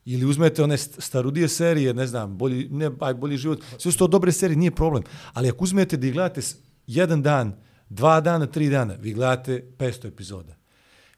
ili 0.06 0.26
uzmete 0.26 0.64
one 0.64 0.78
starudije 0.78 1.48
serije, 1.48 1.94
ne 1.94 2.08
znam, 2.08 2.38
bolji, 2.38 2.68
ne, 2.72 2.92
aj, 3.00 3.14
bolji 3.14 3.38
život, 3.38 3.64
sve 3.78 3.92
su 3.92 3.98
to 3.98 4.08
dobre 4.08 4.32
serije, 4.32 4.58
nije 4.58 4.72
problem. 4.72 5.04
Ali 5.34 5.50
ako 5.50 5.64
uzmete 5.64 5.98
da 5.98 6.08
ih 6.08 6.14
gledate 6.14 6.42
jedan 6.88 7.22
dan, 7.22 7.56
dva 7.90 8.22
dana, 8.22 8.46
tri 8.46 8.70
dana, 8.70 8.94
vi 9.00 9.14
gledate 9.14 9.64
500 9.78 10.08
epizoda. 10.08 10.56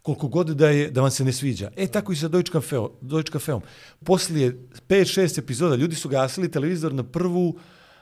Koliko 0.08 0.28
god 0.28 0.48
da 0.48 0.70
je 0.70 0.92
da 0.92 1.02
vam 1.02 1.12
se 1.12 1.24
ne 1.26 1.34
sviđa. 1.34 1.72
E, 1.76 1.88
tako 1.88 2.12
i 2.12 2.16
sa 2.16 2.28
Deutsche 2.28 2.52
Cafe, 2.52 2.78
Deutsche 3.02 3.32
Cafeom. 3.32 3.62
Poslije 4.04 4.68
5-6 4.88 5.40
epizoda 5.40 5.76
ljudi 5.76 5.96
su 5.96 6.10
gasili 6.10 6.52
televizor 6.52 6.94
na 6.94 7.04
prvu, 7.04 7.58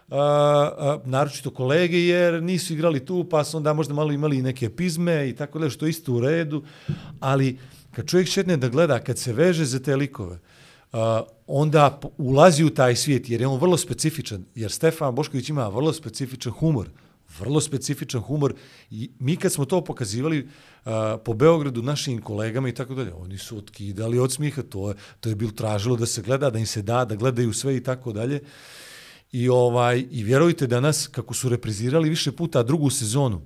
a, 0.09 0.19
a, 0.19 0.99
naročito 1.05 1.49
kolege, 1.49 1.97
jer 1.97 2.43
nisu 2.43 2.73
igrali 2.73 3.05
tu, 3.05 3.23
pa 3.29 3.43
su 3.43 3.57
onda 3.57 3.73
možda 3.73 3.93
malo 3.93 4.11
imali 4.11 4.37
i 4.37 4.41
neke 4.41 4.69
pizme 4.69 5.29
i 5.29 5.35
tako 5.35 5.59
da, 5.59 5.69
što 5.69 5.85
je 5.85 5.89
isto 5.89 6.13
u 6.13 6.19
redu. 6.19 6.63
Ali 7.19 7.57
kad 7.91 8.05
čovjek 8.05 8.27
šetne 8.27 8.57
da 8.57 8.69
gleda, 8.69 8.99
kad 8.99 9.17
se 9.17 9.33
veže 9.33 9.65
za 9.65 9.79
te 9.79 9.95
likove, 9.95 10.39
Uh, 10.93 10.99
onda 11.47 11.99
ulazi 12.17 12.63
u 12.63 12.69
taj 12.69 12.95
svijet, 12.95 13.29
jer 13.29 13.41
je 13.41 13.47
on 13.47 13.59
vrlo 13.59 13.77
specifičan, 13.77 14.45
jer 14.55 14.71
Stefan 14.71 15.15
Bošković 15.15 15.49
ima 15.49 15.67
vrlo 15.67 15.93
specifičan 15.93 16.53
humor, 16.53 16.89
vrlo 17.39 17.61
specifičan 17.61 18.21
humor 18.21 18.53
i 18.91 19.11
mi 19.19 19.35
kad 19.35 19.51
smo 19.51 19.65
to 19.65 19.83
pokazivali 19.83 20.39
uh, 20.85 20.91
po 21.25 21.33
Beogradu 21.33 21.81
našim 21.81 22.21
kolegama 22.21 22.69
i 22.69 22.73
tako 22.73 22.95
dalje, 22.95 23.13
oni 23.13 23.37
su 23.37 23.57
otkidali 23.57 24.19
od 24.19 24.31
smijeha, 24.31 24.61
to 24.61 24.89
je, 24.89 24.95
to 25.19 25.29
je 25.29 25.35
bilo 25.35 25.51
tražilo 25.51 25.95
da 25.95 26.05
se 26.05 26.21
gleda, 26.21 26.49
da 26.49 26.59
im 26.59 26.65
se 26.65 26.81
da, 26.81 27.05
da 27.05 27.15
gledaju 27.15 27.53
sve 27.53 27.77
i 27.77 27.83
tako 27.83 28.11
dalje. 28.13 28.41
I 29.31 29.49
ovaj 29.49 30.05
i 30.11 30.23
vjerujte 30.23 30.67
danas 30.67 31.07
kako 31.07 31.33
su 31.33 31.49
reprizirali 31.49 32.09
više 32.09 32.31
puta 32.31 32.63
drugu 32.63 32.89
sezonu, 32.89 33.41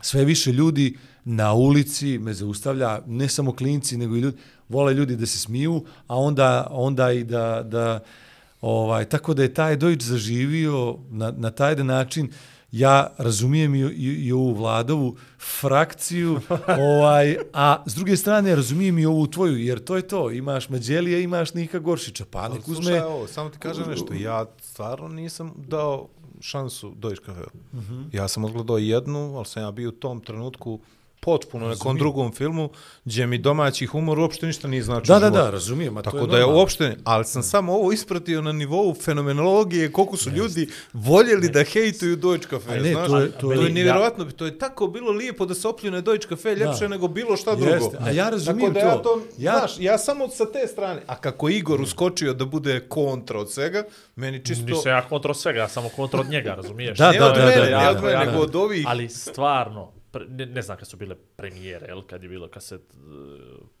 sve 0.00 0.24
više 0.24 0.52
ljudi 0.52 0.96
na 1.24 1.52
ulici 1.52 2.18
me 2.18 2.34
zaustavlja, 2.34 3.00
ne 3.06 3.28
samo 3.28 3.52
klinci, 3.52 3.96
nego 3.96 4.16
i 4.16 4.20
ljudi, 4.20 4.36
vole 4.68 4.94
ljudi 4.94 5.16
da 5.16 5.26
se 5.26 5.38
smiju, 5.38 5.84
a 6.06 6.16
onda, 6.16 6.66
onda 6.70 7.12
i 7.12 7.24
da, 7.24 7.62
da 7.62 8.00
ovaj, 8.60 9.04
tako 9.04 9.34
da 9.34 9.42
je 9.42 9.54
taj 9.54 9.76
Dojić 9.76 10.02
zaživio 10.02 10.98
na, 11.10 11.30
na 11.36 11.50
taj 11.50 11.74
način, 11.74 11.86
način, 11.86 12.30
ja 12.72 13.10
razumijem 13.18 13.74
i, 13.74 13.80
i, 13.80 14.26
i 14.26 14.32
ovu 14.32 14.54
vladovu 14.54 15.16
frakciju, 15.60 16.40
ovaj, 16.78 17.36
a 17.52 17.82
s 17.86 17.94
druge 17.94 18.16
strane 18.16 18.56
razumijem 18.56 18.98
i 18.98 19.06
ovu 19.06 19.26
tvoju, 19.26 19.56
jer 19.56 19.84
to 19.84 19.96
je 19.96 20.08
to, 20.08 20.30
imaš 20.30 20.68
Mađelija, 20.68 21.18
imaš 21.18 21.54
Nika 21.54 21.78
Goršića, 21.78 22.24
pa 22.30 22.48
nek 22.48 22.68
uzme... 22.68 22.74
slušaj, 22.74 22.98
ovo, 23.00 23.26
samo 23.26 23.50
ti 23.50 23.58
kažem 23.58 23.84
nešto, 23.88 24.14
ja 24.14 24.44
stvarno 24.60 25.08
nisam 25.08 25.52
dao 25.68 26.08
šansu 26.40 26.92
Deutsche 26.96 27.24
Cafe. 27.26 27.40
Uh 27.40 27.78
Mhm. 27.78 27.94
-huh. 27.94 28.04
Ja 28.12 28.28
sam 28.28 28.44
odgledao 28.44 28.78
jednu, 28.78 29.36
ali 29.36 29.46
sam 29.46 29.62
ja 29.62 29.70
bio 29.70 29.88
u 29.88 29.92
tom 29.92 30.20
trenutku 30.20 30.80
potpuno 31.20 31.68
nekom 31.68 31.98
drugom 31.98 32.32
filmu, 32.32 32.70
gdje 33.04 33.26
mi 33.26 33.38
domaći 33.38 33.86
humor 33.86 34.18
uopšte 34.18 34.46
ništa 34.46 34.68
nije 34.68 34.82
značio 34.82 35.14
Da, 35.14 35.20
da, 35.20 35.30
da, 35.32 35.50
razumijem, 35.50 35.96
a 35.96 36.02
to 36.02 36.04
Tako 36.04 36.16
je 36.16 36.20
da 36.22 36.36
je 36.36 36.40
normalno. 36.40 36.60
uopšte, 36.60 36.96
ali 37.04 37.24
sam 37.24 37.42
samo 37.42 37.72
ovo 37.74 37.92
ispratio 37.92 38.42
na 38.42 38.52
nivou 38.52 38.94
fenomenologije, 38.96 39.92
koliko 39.92 40.16
su 40.16 40.30
ljudi 40.30 40.68
voljeli 40.92 41.48
da 41.48 41.64
hejtuju 41.64 42.16
Deutsche 42.16 42.50
Cafe, 42.50 42.70
A 42.70 42.76
ne, 42.76 42.92
znaš? 42.92 43.06
to 43.06 43.18
je- 43.18 43.30
to 43.30 43.38
to 43.38 43.52
je- 43.52 43.58
je 43.58 43.70
nevjerovatno, 43.70 44.24
to 44.26 44.46
je 44.46 44.58
tako 44.58 44.86
bilo 44.86 45.12
lijepo 45.12 45.46
da 45.46 45.54
se 45.54 45.68
opljune 45.68 46.02
Deutsche 46.02 46.28
Cafe, 46.28 46.50
ljepše 46.50 46.80
Da. 46.80 46.88
nego 46.88 47.08
bilo 47.08 47.36
šta 47.36 47.54
drugo. 47.54 47.70
Jeste, 47.74 47.96
a 48.00 48.10
ja 48.10 48.30
razumijem 48.30 48.74
Tako 48.74 48.80
da 48.80 48.88
ja 48.88 48.94
to. 48.94 49.02
to, 49.04 49.22
Ja- 49.38 49.52
ja, 49.52 49.58
znaš, 49.58 49.72
ja 49.78 49.98
samo 49.98 50.28
sa 50.28 50.44
te 50.46 50.66
strane, 50.66 51.02
a 51.06 51.16
kako 51.16 51.48
Igor 51.50 51.80
uskočio 51.80 52.34
da 52.34 52.44
bude 52.46 52.80
kontra 52.80 53.38
od 53.38 53.52
svega, 53.52 53.84
meni 54.16 54.44
čisto... 54.44 54.64
Nisam 54.66 54.92
ja 54.92 55.02
kontra 55.02 55.30
od 55.30 55.38
svega, 55.38 55.58
ja 55.58 55.68
samo 55.68 55.88
kontra 55.88 56.20
od 56.20 56.28
njega, 56.28 56.50
razumiješ? 56.52 56.98
Da, 56.98 57.12
Ne 57.12 57.18
da, 57.18 57.24
da, 57.24 57.32
ne 57.34 57.40
da, 57.40 57.90
od 57.90 58.02
mene, 58.02 58.12
da. 58.12 58.24
nego 58.24 58.38
od 58.38 58.56
ovih. 58.56 58.84
Ali 58.86 59.08
stvarno, 59.08 59.92
pre, 60.16 60.26
ne, 60.28 60.46
ne 60.46 60.62
znam 60.62 60.78
kad 60.78 60.88
su 60.88 60.96
bile 60.96 61.14
premijere, 61.36 61.86
jel, 61.86 62.02
kad 62.02 62.22
je 62.22 62.28
bilo, 62.28 62.48
kad 62.48 62.62
se 62.62 62.74
uh, 62.74 62.80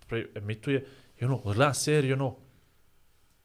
pre, 0.06 0.26
emituje, 0.34 0.86
i 1.20 1.24
ono, 1.24 1.38
gledam 1.38 1.74
seriju, 1.74 2.14
ono, 2.14 2.36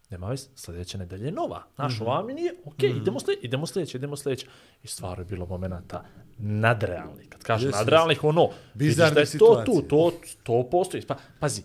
nema 0.10 0.28
vez, 0.28 0.50
sljedeća 0.56 0.98
nedelja 0.98 1.26
je 1.26 1.32
nova. 1.32 1.64
Znaš, 1.76 1.94
mm 1.94 2.04
-hmm. 2.04 2.08
ova 2.08 2.24
mi 2.24 2.34
nije, 2.34 2.54
okej, 2.66 2.90
okay, 2.90 3.02
idemo, 3.02 3.20
sljedeće, 3.20 3.48
idemo 3.48 3.68
sljedeće, 3.68 3.98
idemo 3.98 4.16
sljedeće. 4.16 4.48
I 4.84 4.88
stvarno 4.88 5.22
je 5.22 5.26
bilo 5.26 5.46
momenta 5.46 6.06
nadrealnih. 6.38 7.30
Kad 7.30 7.44
kažem 7.44 7.68
Jeste, 7.68 7.80
nadrealnih, 7.80 8.24
ono, 8.24 8.50
vidiš 8.74 8.96
da 8.96 9.04
Bizarne 9.04 9.22
je 9.22 9.38
to 9.38 9.64
tu, 9.66 9.82
to, 9.82 10.12
to 10.44 10.70
postoji. 10.72 11.06
Pa, 11.06 11.18
pazi, 11.40 11.62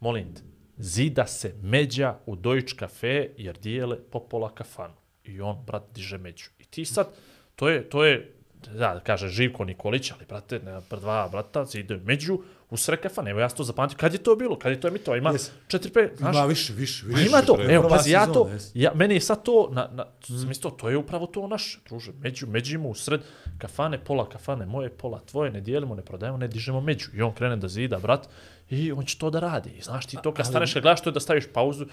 molim 0.00 0.34
te, 0.34 0.42
zida 0.76 1.26
se 1.26 1.54
međa 1.62 2.18
u 2.26 2.36
Deutsche 2.36 2.78
Cafe 2.78 3.30
jer 3.36 3.58
dijele 3.58 3.98
popola 4.10 4.54
kafanu. 4.54 4.94
I 5.24 5.40
on, 5.40 5.64
brat, 5.66 5.82
diže 5.94 6.18
među. 6.18 6.50
I 6.58 6.64
ti 6.64 6.84
sad, 6.84 7.08
to 7.56 7.68
je, 7.68 7.88
to 7.88 8.04
je, 8.04 8.39
da, 8.74 9.00
kaže 9.00 9.28
Živko 9.28 9.64
Nikolić, 9.64 10.10
ali, 10.10 10.24
brate, 10.28 10.58
ne, 10.58 10.80
pred 10.88 11.00
dva 11.00 11.28
brata 11.28 11.64
zide 11.64 12.00
među 12.04 12.38
u 12.70 12.76
sre 12.76 12.96
kafan. 12.96 13.28
Evo, 13.28 13.40
ja 13.40 13.48
sam 13.48 13.56
to 13.56 13.64
zapamtio. 13.64 13.98
Kad 13.98 14.12
je 14.12 14.18
to 14.18 14.36
bilo? 14.36 14.58
Kad 14.58 14.72
je 14.72 14.80
to 14.80 14.88
emitovao? 14.88 15.18
Ima 15.18 15.30
Jes. 15.30 15.50
4-5, 15.68 16.16
znaš? 16.16 16.36
Ima 16.36 16.44
više, 16.44 16.72
više, 16.72 17.06
više. 17.06 17.26
ima 17.26 17.42
to, 17.42 17.58
evo, 17.68 17.88
pazi, 17.88 18.10
ja 18.10 18.26
to, 18.26 18.50
ja, 18.74 18.92
meni 18.94 19.14
je 19.14 19.20
sad 19.20 19.42
to, 19.42 19.68
na, 19.72 19.88
na, 19.92 20.04
mm. 20.28 20.52
to, 20.60 20.70
to 20.70 20.90
je 20.90 20.96
upravo 20.96 21.26
to 21.26 21.46
naše, 21.46 21.78
druže, 21.88 22.12
među, 22.20 22.46
međimo 22.46 22.88
u 22.88 22.94
sred 22.94 23.20
kafane, 23.58 24.04
pola 24.04 24.28
kafane, 24.28 24.66
moje, 24.66 24.90
pola 24.90 25.20
tvoje, 25.20 25.50
ne 25.50 25.60
dijelimo, 25.60 25.94
ne 25.94 26.02
prodajemo, 26.02 26.38
ne 26.38 26.48
dižemo 26.48 26.80
među. 26.80 27.10
I 27.14 27.22
on 27.22 27.34
krene 27.34 27.56
da 27.56 27.68
zida, 27.68 27.98
brat, 27.98 28.28
i 28.70 28.92
on 28.92 29.04
će 29.04 29.18
to 29.18 29.30
da 29.30 29.40
radi. 29.40 29.70
I 29.78 29.82
znaš 29.82 30.06
ti 30.06 30.16
to, 30.22 30.34
kad 30.34 30.46
staneš, 30.46 30.72
kad 30.74 30.82
gledaš 30.82 31.00
to 31.00 31.10
je 31.10 31.14
da 31.14 31.20
staviš 31.20 31.44
pauzu, 31.52 31.86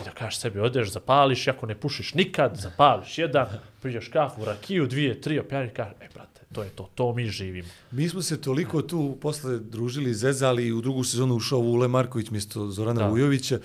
i 0.00 0.04
da 0.04 0.10
kažeš 0.10 0.38
sebi, 0.40 0.60
odeš, 0.60 0.92
zapališ, 0.92 1.48
ako 1.48 1.66
ne 1.66 1.74
pušiš 1.74 2.14
nikad, 2.14 2.56
zapališ 2.56 3.18
jedan, 3.18 3.46
piješ 3.82 4.08
kafu, 4.08 4.44
rakiju, 4.44 4.86
dvije, 4.86 5.20
tri, 5.20 5.38
opjani, 5.38 5.70
kažeš, 5.70 5.94
e, 6.00 6.08
brate, 6.14 6.40
to 6.52 6.62
je 6.62 6.70
to, 6.70 6.90
to 6.94 7.14
mi 7.14 7.28
živimo. 7.28 7.68
Mi 7.90 8.08
smo 8.08 8.22
se 8.22 8.40
toliko 8.40 8.82
tu 8.82 9.18
posle 9.20 9.58
družili, 9.58 10.14
zezali 10.14 10.66
i 10.66 10.72
u 10.72 10.80
drugu 10.80 11.04
sezonu 11.04 11.34
ušao 11.34 11.58
Ule 11.58 11.88
Marković 11.88 12.30
mjesto 12.30 12.70
Zorana 12.70 13.00
Da. 13.00 13.04
da. 13.04 13.10
Vujovića 13.10 13.58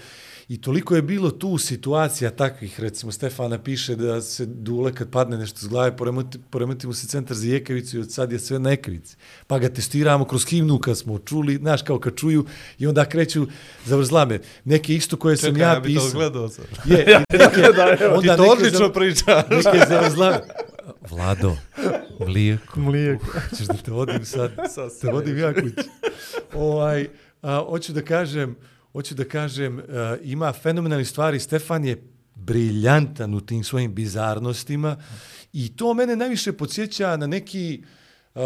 i 0.48 0.62
toliko 0.62 0.96
je 0.96 1.02
bilo 1.02 1.32
tu 1.32 1.58
situacija 1.58 2.32
takvih, 2.32 2.80
recimo 2.80 3.12
Stefana 3.12 3.58
piše 3.58 3.96
da 3.96 4.22
se 4.22 4.46
Dule 4.46 4.94
kad 4.94 5.10
padne 5.10 5.38
nešto 5.38 5.60
z 5.60 5.68
glave, 5.68 5.98
poremeti, 5.98 6.40
poremeti 6.50 6.88
mu 6.88 6.94
se 6.94 7.08
centar 7.08 7.38
za 7.38 7.48
jekavicu 7.48 7.98
i 7.98 8.02
od 8.02 8.12
sad 8.12 8.32
je 8.32 8.40
sve 8.40 8.60
na 8.60 8.70
jekavici. 8.70 9.16
Pa 9.48 9.60
ga 9.60 9.70
testiramo 9.70 10.26
kroz 10.26 10.46
himnu 10.46 10.80
kad 10.80 10.98
smo 10.98 11.20
čuli, 11.20 11.56
znaš 11.56 11.82
kao 11.82 12.00
kad 12.00 12.16
čuju 12.16 12.46
i 12.80 12.88
onda 12.88 13.06
kreću 13.06 13.48
zavrzlame. 13.86 14.40
Neke 14.66 14.96
isto 14.96 15.18
koje 15.18 15.38
sam 15.38 15.50
Čekaj, 15.50 15.62
ja, 15.62 15.74
ja 15.74 15.80
bi 15.80 15.96
to 15.96 16.02
pisao. 16.02 16.20
gledao 16.20 16.50
sad. 16.50 16.66
Je, 16.86 16.98
neke, 17.32 17.62
da, 17.76 17.96
evo, 18.00 18.22
Ti 18.22 18.30
onda 18.30 18.36
to 18.36 18.42
neke 18.42 18.52
odlično 18.52 18.80
zav- 18.80 18.94
pričaš. 18.94 19.46
Neke 19.66 19.86
zavrzlame. 19.90 20.40
Vlado, 21.10 21.56
mlijeko. 22.28 22.80
Mlijeko. 22.80 23.26
Ćeš 23.58 23.68
da 23.68 23.74
te 23.74 23.92
vodim 23.92 24.26
sad, 24.26 24.52
te 25.02 25.08
vodim 25.08 25.38
ja 25.38 25.54
kući. 25.54 25.90
Ovaj, 26.54 27.08
a, 27.42 27.66
hoću 27.70 27.94
da 27.94 28.02
kažem, 28.02 28.56
hoću 28.92 29.16
da 29.16 29.24
kažem, 29.24 29.80
e, 29.80 29.84
ima 30.24 30.54
fenomenalni 30.54 31.06
stvari, 31.06 31.40
Stefan 31.40 31.86
je 31.86 32.04
briljantan 32.36 33.34
u 33.34 33.42
tim 33.42 33.64
svojim 33.64 33.94
bizarnostima 33.94 34.98
i 35.54 35.76
to 35.76 35.94
mene 35.94 36.16
najviše 36.16 36.54
podsjeća 36.54 37.18
na 37.18 37.28
neki 37.28 37.84
Uh, 38.36 38.42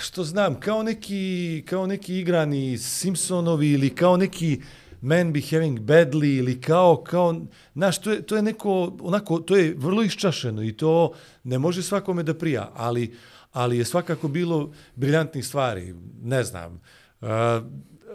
što 0.00 0.24
znam, 0.24 0.60
kao 0.60 0.82
neki, 0.82 1.64
kao 1.68 1.86
neki 1.86 2.18
igrani 2.18 2.78
Simpsonovi 2.78 3.70
ili 3.70 3.90
kao 3.90 4.16
neki 4.16 4.60
Man 5.00 5.32
Behaving 5.32 5.80
Badly 5.80 6.38
ili 6.38 6.60
kao, 6.60 7.02
kao, 7.06 7.40
znaš, 7.74 7.98
to 7.98 8.12
je, 8.12 8.22
to 8.22 8.36
je 8.36 8.42
neko, 8.42 8.96
onako, 9.00 9.38
to 9.38 9.56
je 9.56 9.74
vrlo 9.78 10.02
iščašeno 10.02 10.62
i 10.62 10.72
to 10.72 11.12
ne 11.44 11.58
može 11.58 11.82
svakome 11.82 12.22
da 12.22 12.34
prija, 12.34 12.70
ali, 12.74 13.14
ali 13.52 13.78
je 13.78 13.84
svakako 13.84 14.28
bilo 14.28 14.72
briljantnih 14.94 15.46
stvari, 15.46 15.94
ne 16.22 16.44
znam, 16.44 16.80
uh, 17.20 17.28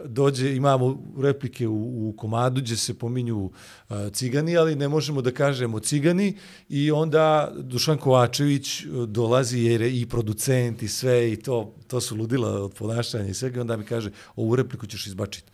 dođe, 0.04 0.56
imamo 0.56 1.02
replike 1.18 1.68
u, 1.68 2.08
u 2.08 2.14
komadu 2.16 2.60
gdje 2.60 2.76
se 2.76 2.94
pominju 2.94 3.44
uh, 3.44 3.96
cigani, 4.12 4.56
ali 4.56 4.76
ne 4.76 4.88
možemo 4.88 5.22
da 5.22 5.30
kažemo 5.30 5.80
cigani 5.80 6.36
i 6.68 6.90
onda 6.90 7.52
Dušan 7.56 7.98
Kovačević 7.98 8.84
uh, 8.84 9.08
dolazi 9.08 9.60
jer 9.60 9.80
je 9.80 10.00
i 10.00 10.06
producent 10.06 10.82
i 10.82 10.88
sve 10.88 11.32
i 11.32 11.36
to, 11.36 11.74
to 11.86 12.00
su 12.00 12.16
ludila 12.16 12.64
od 12.64 12.74
ponašanja 12.74 13.28
i 13.28 13.34
svega 13.34 13.58
i 13.58 13.60
onda 13.60 13.76
mi 13.76 13.84
kaže 13.84 14.10
ovu 14.36 14.56
repliku 14.56 14.86
ćeš 14.86 15.06
izbačiti. 15.06 15.50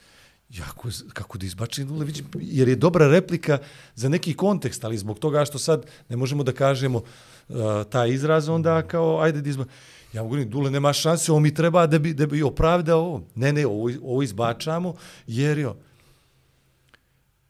jako, 0.50 0.88
kako 1.12 1.38
da 1.38 1.46
izbačim 1.46 1.86
Dule, 1.86 2.04
vidim, 2.04 2.26
jer 2.40 2.68
je 2.68 2.76
dobra 2.76 3.08
replika 3.08 3.58
za 3.94 4.08
neki 4.08 4.34
kontekst, 4.34 4.84
ali 4.84 4.98
zbog 4.98 5.18
toga 5.18 5.44
što 5.44 5.58
sad 5.58 5.86
ne 6.08 6.16
možemo 6.16 6.42
da 6.42 6.52
kažemo 6.52 6.98
uh, 6.98 7.56
taj 7.90 8.10
izraz, 8.10 8.48
onda 8.48 8.82
kao, 8.82 9.20
ajde 9.20 9.40
da 9.40 9.50
izbačim. 9.50 9.72
Ja 10.12 10.22
mu 10.22 10.28
govorim, 10.28 10.50
Dule, 10.50 10.70
nema 10.70 10.92
šanse, 10.92 11.32
ovo 11.32 11.40
mi 11.40 11.54
treba 11.54 11.86
da 11.86 11.98
bi, 11.98 12.14
da 12.14 12.26
bi 12.26 12.42
opravdao 12.42 12.98
ovo. 12.98 13.26
Ne, 13.34 13.52
ne, 13.52 13.66
ovo, 13.66 13.90
ovo 14.02 14.22
izbačamo, 14.22 14.94
jer 15.26 15.58
jo. 15.58 15.76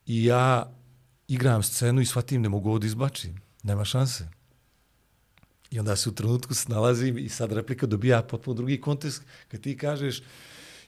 I 0.06 0.24
ja 0.24 0.72
igram 1.28 1.62
scenu 1.62 2.00
i 2.00 2.06
shvatim, 2.06 2.42
ne 2.42 2.48
mogu 2.48 2.68
ovo 2.68 2.78
da 2.78 2.86
izbačim. 2.86 3.40
Nema 3.62 3.84
šanse. 3.84 4.28
I 5.70 5.78
onda 5.78 5.96
se 5.96 6.08
u 6.08 6.12
trenutku 6.12 6.54
snalazim 6.54 7.18
i 7.18 7.28
sad 7.28 7.52
replika 7.52 7.86
dobija 7.86 8.22
potpuno 8.22 8.54
drugi 8.54 8.80
kontekst 8.80 9.22
kad 9.48 9.60
ti 9.60 9.76
kažeš 9.76 10.22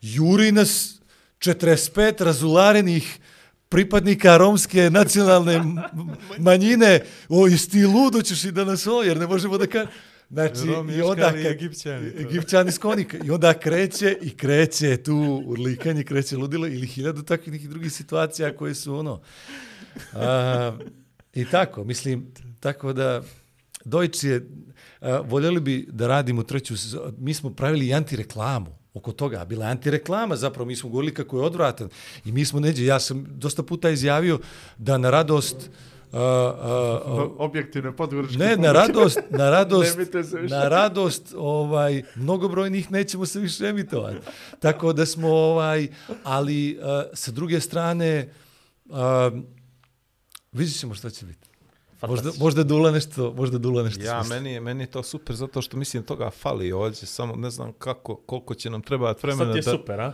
juri 0.00 0.52
nas 0.52 1.00
45 1.38 2.24
razularenih 2.24 3.18
pripadnika 3.68 4.36
romske 4.36 4.90
nacionalne 4.90 5.60
manjine, 6.38 7.00
o, 7.28 7.46
jesi 7.46 7.70
ti 7.70 7.84
ludo 7.84 8.22
ćeš 8.22 8.44
i 8.44 8.52
da 8.52 8.64
nas 8.64 8.86
ovo, 8.86 9.02
jer 9.02 9.16
ne 9.16 9.26
možemo 9.26 9.58
da 9.58 9.66
kažem. 9.66 9.88
Znači, 10.32 10.66
Romi, 10.66 10.94
i 10.94 11.02
onda 11.02 11.30
kad- 11.30 11.46
Egipćani, 11.46 12.10
to. 12.12 12.20
Egipćani 12.20 12.72
s 12.72 12.78
konika. 12.78 13.16
I 13.24 13.30
onda 13.30 13.54
kreće 13.54 14.16
i 14.22 14.30
kreće 14.30 14.96
tu 14.96 15.42
urlikanje, 15.46 16.04
kreće 16.04 16.36
ludilo 16.36 16.66
ili 16.66 16.86
hiljadu 16.86 17.22
takvih 17.22 17.52
nekih 17.52 17.68
drugih 17.68 17.92
situacija 17.92 18.56
koje 18.56 18.74
su 18.74 18.94
ono. 18.94 19.20
A, 20.12 20.76
I 21.34 21.44
tako, 21.44 21.84
mislim, 21.84 22.26
tako 22.60 22.92
da 22.92 23.22
Deutsch 23.84 24.24
je, 24.24 24.46
a, 25.00 25.20
voljeli 25.20 25.60
bi 25.60 25.88
da 25.90 26.06
radimo 26.06 26.42
treću. 26.42 26.74
Mi 27.18 27.34
smo 27.34 27.50
pravili 27.50 27.94
antireklamu 27.94 28.66
oko 28.94 29.12
toga. 29.12 29.44
Bila 29.44 29.64
je 29.66 29.70
antireklama, 29.70 30.36
zapravo 30.36 30.66
mi 30.66 30.76
smo 30.76 30.90
govorili 30.90 31.14
kako 31.14 31.38
je 31.38 31.44
odvratan. 31.44 31.88
I 32.24 32.32
mi 32.32 32.44
smo 32.44 32.60
neđe, 32.60 32.84
ja 32.84 33.00
sam 33.00 33.26
dosta 33.30 33.62
puta 33.62 33.90
izjavio 33.90 34.38
da 34.78 34.98
na 34.98 35.10
radost 35.10 35.56
a, 35.56 35.91
a, 36.12 36.18
a, 36.18 37.28
Objektivne 37.46 37.96
podgoričke 37.96 38.38
Ne, 38.38 38.56
na 38.56 38.72
radost, 38.72 39.18
na 39.30 39.50
radost, 39.50 39.98
na 40.50 40.68
radost 40.68 41.34
ovaj 41.36 42.02
mnogobrojnih 42.14 42.90
nećemo 42.90 43.26
se 43.26 43.40
više 43.40 43.66
emitovati. 43.66 44.18
Tako 44.60 44.92
da 44.92 45.06
smo 45.06 45.28
ovaj 45.28 45.88
ali 46.24 46.78
uh, 46.78 46.84
sa 47.12 47.30
druge 47.30 47.60
strane 47.60 48.32
uh, 48.86 48.96
vidjet 50.52 50.78
ćemo 50.78 50.94
šta 50.94 51.10
će 51.10 51.26
biti. 51.26 51.48
Možda, 52.08 52.30
možda 52.38 52.64
Dula 52.64 52.90
nešto, 52.90 53.34
možda 53.36 53.58
Dula 53.58 53.82
nešto 53.82 54.04
Ja, 54.04 54.24
smisli. 54.24 54.36
meni 54.36 54.52
je, 54.52 54.60
meni 54.60 54.82
je 54.82 54.90
to 54.90 55.02
super 55.02 55.36
zato 55.36 55.62
što 55.62 55.76
mislim 55.76 56.02
toga 56.02 56.30
fali 56.30 56.72
ovdje, 56.72 57.06
samo 57.06 57.36
ne 57.36 57.50
znam 57.50 57.72
kako, 57.72 58.16
koliko 58.16 58.54
će 58.54 58.70
nam 58.70 58.82
trebati 58.82 59.20
vremena 59.26 59.44
Sad 59.44 59.52
ti 59.52 59.58
je 59.58 59.72
da... 59.72 59.78
super, 59.78 60.00
a? 60.00 60.12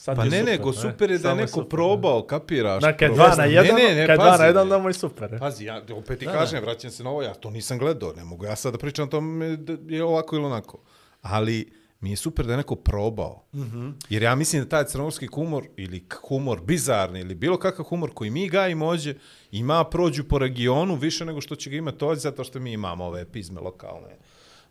Sad 0.00 0.16
Pa 0.16 0.24
ne, 0.24 0.30
super, 0.30 0.44
nego 0.44 0.72
super 0.72 1.10
je 1.10 1.18
da 1.18 1.28
je 1.28 1.34
neko 1.34 1.52
super, 1.52 1.68
probao, 1.68 2.22
kapiraš. 2.22 2.82
Da, 2.82 2.96
kad 2.96 3.14
dva 3.14 3.34
na 3.36 3.44
jedan, 3.44 3.76
ne, 3.76 3.82
ne, 3.82 3.94
ne, 3.94 4.06
kad 4.06 4.18
dva 4.18 4.36
na 4.36 4.44
jedan, 4.44 4.68
ne. 4.68 4.70
damo 4.70 4.90
i 4.90 4.92
super. 4.92 5.34
e. 5.34 5.38
Pazi, 5.38 5.64
ja 5.64 5.82
opet 5.92 6.18
ti 6.18 6.24
Da, 6.24 6.32
kažem, 6.32 6.60
da. 6.60 6.66
vraćam 6.66 6.90
se 6.90 7.04
na 7.04 7.10
ovo, 7.10 7.22
ja 7.22 7.34
to 7.34 7.50
nisam 7.50 7.78
gledao, 7.78 8.12
ne 8.12 8.24
mogu 8.24 8.44
ja 8.44 8.56
sad 8.56 8.72
da 8.72 8.78
pričam 8.78 9.04
o 9.04 9.10
tome 9.10 9.56
da 9.56 9.94
je 9.94 10.04
ovako 10.04 10.36
ili 10.36 10.44
onako. 10.44 10.78
Ali 11.22 11.72
mi 12.00 12.10
je 12.10 12.16
super 12.16 12.46
da 12.46 12.52
je 12.52 12.56
neko 12.56 12.76
probao. 12.76 13.44
Mm 13.52 13.60
-hmm. 13.60 13.92
Jer 14.08 14.22
ja 14.22 14.34
mislim 14.34 14.62
da 14.62 14.68
taj 14.68 14.84
crnogorski 14.84 15.26
humor, 15.26 15.64
ili 15.76 16.06
humor 16.28 16.60
bizarni, 16.60 17.20
ili 17.20 17.34
bilo 17.34 17.58
kakav 17.58 17.84
humor 17.84 18.10
koji 18.14 18.30
mi 18.30 18.48
gajimo 18.48 18.86
ovdje, 18.86 19.18
ima 19.50 19.84
prođu 19.84 20.24
po 20.24 20.38
regionu 20.38 20.94
više 20.94 21.24
nego 21.24 21.40
što 21.40 21.56
će 21.56 21.70
ga 21.70 21.76
imati 21.76 22.04
ovdje, 22.04 22.20
zato 22.20 22.44
što 22.44 22.60
mi 22.60 22.72
imamo 22.72 23.04
ove 23.04 23.24
pizme 23.24 23.60
lokalne. 23.60 24.16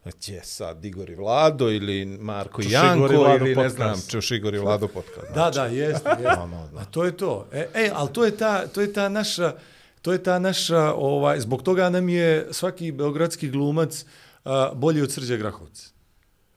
Gdje 0.06 0.44
sad, 0.44 0.86
Igor 0.86 1.10
i 1.10 1.16
Vlado, 1.16 1.70
ili 1.70 2.06
Marko 2.06 2.62
i 2.62 2.64
Čuš 2.64 2.74
Igor 2.74 2.86
Janko, 2.86 3.14
i 3.14 3.18
Vlado 3.18 3.46
ili 3.46 3.50
ne 3.50 3.56
podcast. 3.56 3.76
znam, 3.76 4.02
Čuš 4.10 4.32
Igor 4.32 4.56
i 4.56 4.58
Vlado 4.58 4.88
podcast. 4.88 5.34
Da, 5.36 5.50
da, 5.50 5.66
jeste, 5.66 6.10
jeste. 6.10 6.40
Ono, 6.40 6.68
da. 6.74 6.80
A 6.80 6.86
to 6.86 7.06
je 7.06 7.18
to. 7.18 7.48
E, 7.52 7.68
e 7.74 7.92
ali 7.94 8.14
to 8.14 8.26
je 8.26 8.38
ta, 8.38 8.68
to 8.68 8.82
je 8.82 8.94
ta 8.94 9.10
naša, 9.10 9.54
to 10.02 10.12
je 10.12 10.24
ta 10.24 10.40
naša, 10.40 10.94
ovaj, 10.94 11.40
zbog 11.40 11.64
toga 11.64 11.90
nam 11.90 12.10
je 12.10 12.48
svaki 12.52 12.92
beogradski 12.92 13.50
glumac 13.50 14.06
a, 14.46 14.72
bolji 14.76 15.02
od 15.02 15.12
Srđa 15.12 15.36
Grahovca. 15.36 15.90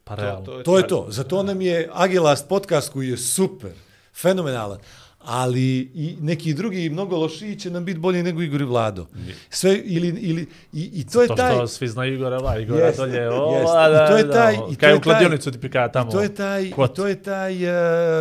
Pa 0.05 0.15
realno. 0.15 0.47
to 0.47 0.59
je 0.59 0.65
To 0.65 0.79
je 0.79 0.89
to. 0.89 1.07
Zato 1.09 1.43
nam 1.43 1.61
je 1.61 1.89
Agilast 1.93 2.49
podcast 2.49 2.93
koji 2.93 3.09
je 3.09 3.17
super, 3.17 3.73
fenomenalan, 4.15 4.79
ali 5.25 5.91
i 5.95 6.17
neki 6.21 6.55
drugi 6.55 6.91
mnogo 6.91 7.17
lošiji 7.17 7.57
će 7.57 7.71
nam 7.71 7.85
biti 7.85 7.99
bolji 7.99 8.23
nego 8.23 8.43
Igor 8.43 8.61
i 8.61 8.65
Vlado. 8.65 9.07
Sve 9.51 9.77
ili 9.85 10.09
ili 10.09 10.47
i, 10.73 10.91
i 10.95 11.07
to 11.07 11.23
je 11.23 11.29
To 11.29 11.35
taj 11.35 11.55
što 11.55 11.67
svi 11.67 11.89
znaju 11.89 12.15
Igora, 12.15 12.39
va, 12.39 12.59
Igora 12.59 12.87
Jeste, 12.87 13.03
dolje, 13.03 13.31
ova, 13.31 13.89
I 13.89 13.93
da, 13.93 14.09
to 14.09 14.17
je 14.17 14.31
taj- 14.31 14.57
da, 14.57 14.67
i 14.71 14.75
to 14.75 14.81
Kaj 14.81 14.93
je 14.93 15.01
kladionicu 15.01 15.51
ti 15.51 15.61
prikaja 15.61 15.89
tamo. 15.89 16.11
I 16.11 16.13
to 16.13 16.23
je 16.23 16.35
taj, 16.35 16.63
i 16.65 16.73
to 16.95 17.07
je 17.07 17.23
taj 17.23 17.55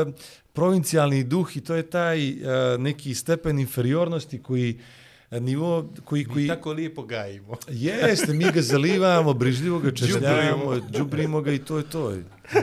uh, 0.04 0.14
provincijalni 0.54 1.24
duh 1.24 1.58
i 1.58 1.62
to 1.62 1.76
je 1.76 1.84
taj 1.84 2.30
uh, 2.32 2.38
neki 2.80 3.16
stepen 3.16 3.60
inferiornosti 3.60 4.44
koji 4.44 4.80
uh, 5.32 5.40
nivo 5.40 5.90
koji 6.06 6.26
koji 6.26 6.44
Mi 6.44 6.48
tako 6.48 6.74
lijepo 6.74 7.04
gajimo. 7.04 7.56
jeste 7.70 8.34
mi 8.34 8.52
ga 8.52 8.62
zalivamo, 8.62 9.34
brižljivo 9.34 9.80
ga 9.80 9.92
češljamo, 9.92 10.80
đubrimo 10.90 11.42
ga 11.42 11.52
i 11.52 11.60
to 11.60 11.78
je 11.78 11.84
to. 11.84 12.14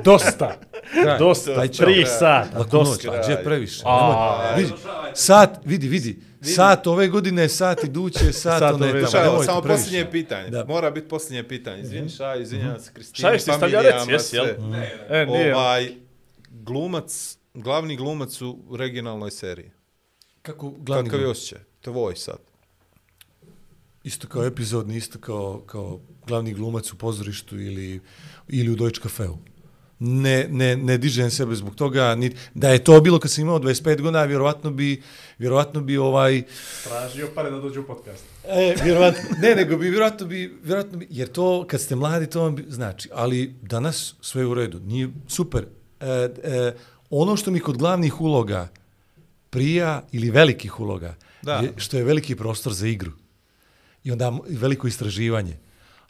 Dosta. 0.05 0.61
Kraj. 1.03 1.19
Dosta. 1.19 1.55
Taj. 1.55 1.69
Tri 1.69 2.05
sata. 2.07 2.59
Lako 2.59 2.77
noć, 2.77 2.87
Dosta. 2.89 3.13
a 3.13 3.23
gdje 3.23 3.45
previše. 3.45 3.83
A. 3.85 4.45
Nemoj, 4.51 4.63
vidi, 4.63 4.73
sat, 5.15 5.59
vidi, 5.65 5.89
vidi, 5.89 6.19
sat 6.43 6.87
ove 6.87 7.09
godine, 7.09 7.49
sat 7.49 7.85
iduće, 7.85 8.33
sat, 8.33 8.59
Sat 8.59 8.75
one 8.75 8.87
ove- 8.87 9.01
tamo. 9.01 9.11
Šaj, 9.11 9.25
nemojte 9.25 9.47
samo 9.47 9.63
posljednje 9.63 10.11
pitanje. 10.11 10.51
Da. 10.51 10.65
Mora 10.65 10.91
biti 10.91 11.09
posljednje 11.09 11.49
pitanje. 11.49 11.83
Izvini, 11.83 12.09
Šaj, 12.09 12.43
izvinjavam 12.43 12.81
se, 12.81 12.91
Kristina. 12.93 13.29
Šaj, 13.29 13.39
si 13.39 13.53
stavlja 13.53 13.81
reci, 13.81 14.11
jesi, 14.11 14.37
jel? 14.37 14.47
E, 15.09 15.27
nije. 15.27 15.57
Ovaj, 15.57 15.93
glumac, 16.51 17.39
glavni 17.55 17.97
glumac 17.97 18.43
u 18.43 18.77
regionalnoj 18.77 19.31
seriji. 19.31 19.71
Kako 20.43 20.71
glavni 20.71 21.11
Kakav 21.11 21.21
je 21.21 21.29
osjećaj? 21.29 21.59
Tvoj 21.81 22.17
sad. 22.17 22.39
Isto 24.05 24.29
kao 24.29 24.47
epizodni, 24.47 24.97
isto 24.97 25.19
kao, 25.19 25.63
kao 25.67 26.01
glavni 26.27 26.55
glumac 26.55 26.93
u 26.93 26.99
pozorištu 26.99 27.61
ili, 27.61 28.01
ili 28.49 28.71
u 28.71 28.77
Deutsche 28.77 29.03
Cafeu. 29.03 29.37
Ne, 30.01 30.47
ne, 30.51 30.77
ne 30.77 30.99
dižem 30.99 31.31
sebe 31.31 31.55
zbog 31.55 31.75
toga, 31.75 32.15
ni, 32.15 32.31
da 32.55 32.69
je 32.71 32.85
to 32.85 33.01
bilo 33.01 33.19
kad 33.19 33.31
sam 33.31 33.43
imao 33.43 33.59
25 33.59 34.01
godina, 34.01 34.25
vjerovatno 34.25 34.71
bi, 34.71 35.03
vjerovatno 35.39 35.81
bi 35.81 35.97
ovaj, 35.99 36.43
Tražio 36.85 37.29
pare 37.35 37.51
da 37.51 37.59
dođe 37.59 37.81
u 37.81 37.87
podcast. 37.87 38.25
E, 38.49 38.75
vjerovatno, 38.85 39.21
ne, 39.43 39.55
nego 39.55 39.77
bi 39.77 39.91
vjerovatno 39.91 40.27
bi, 40.27 40.59
vjerovatno 40.63 40.99
bi, 40.99 41.07
jer 41.11 41.29
to, 41.29 41.67
kad 41.67 41.81
ste 41.81 41.97
mladi, 41.97 42.27
to 42.27 42.43
vam 42.43 42.55
bi, 42.55 42.65
znači, 42.69 43.09
ali 43.13 43.55
danas 43.63 44.15
sve 44.21 44.43
je 44.43 44.47
u 44.47 44.55
redu, 44.55 44.81
nije 44.81 45.09
super. 45.29 45.67
E, 46.01 46.07
e, 46.43 46.75
ono 47.11 47.37
što 47.37 47.51
mi 47.51 47.61
kod 47.61 47.77
glavnih 47.77 48.21
uloga 48.21 48.69
prija, 49.51 50.03
ili 50.13 50.31
velikih 50.31 50.81
uloga, 50.81 51.15
Da. 51.43 51.55
je 51.55 51.73
što 51.77 51.97
je 51.97 52.05
veliki 52.05 52.35
prostor 52.37 52.73
za 52.73 52.87
igru. 52.87 53.13
I 54.05 54.13
onda 54.13 54.33
veliko 54.49 54.87
istraživanje. 54.89 55.57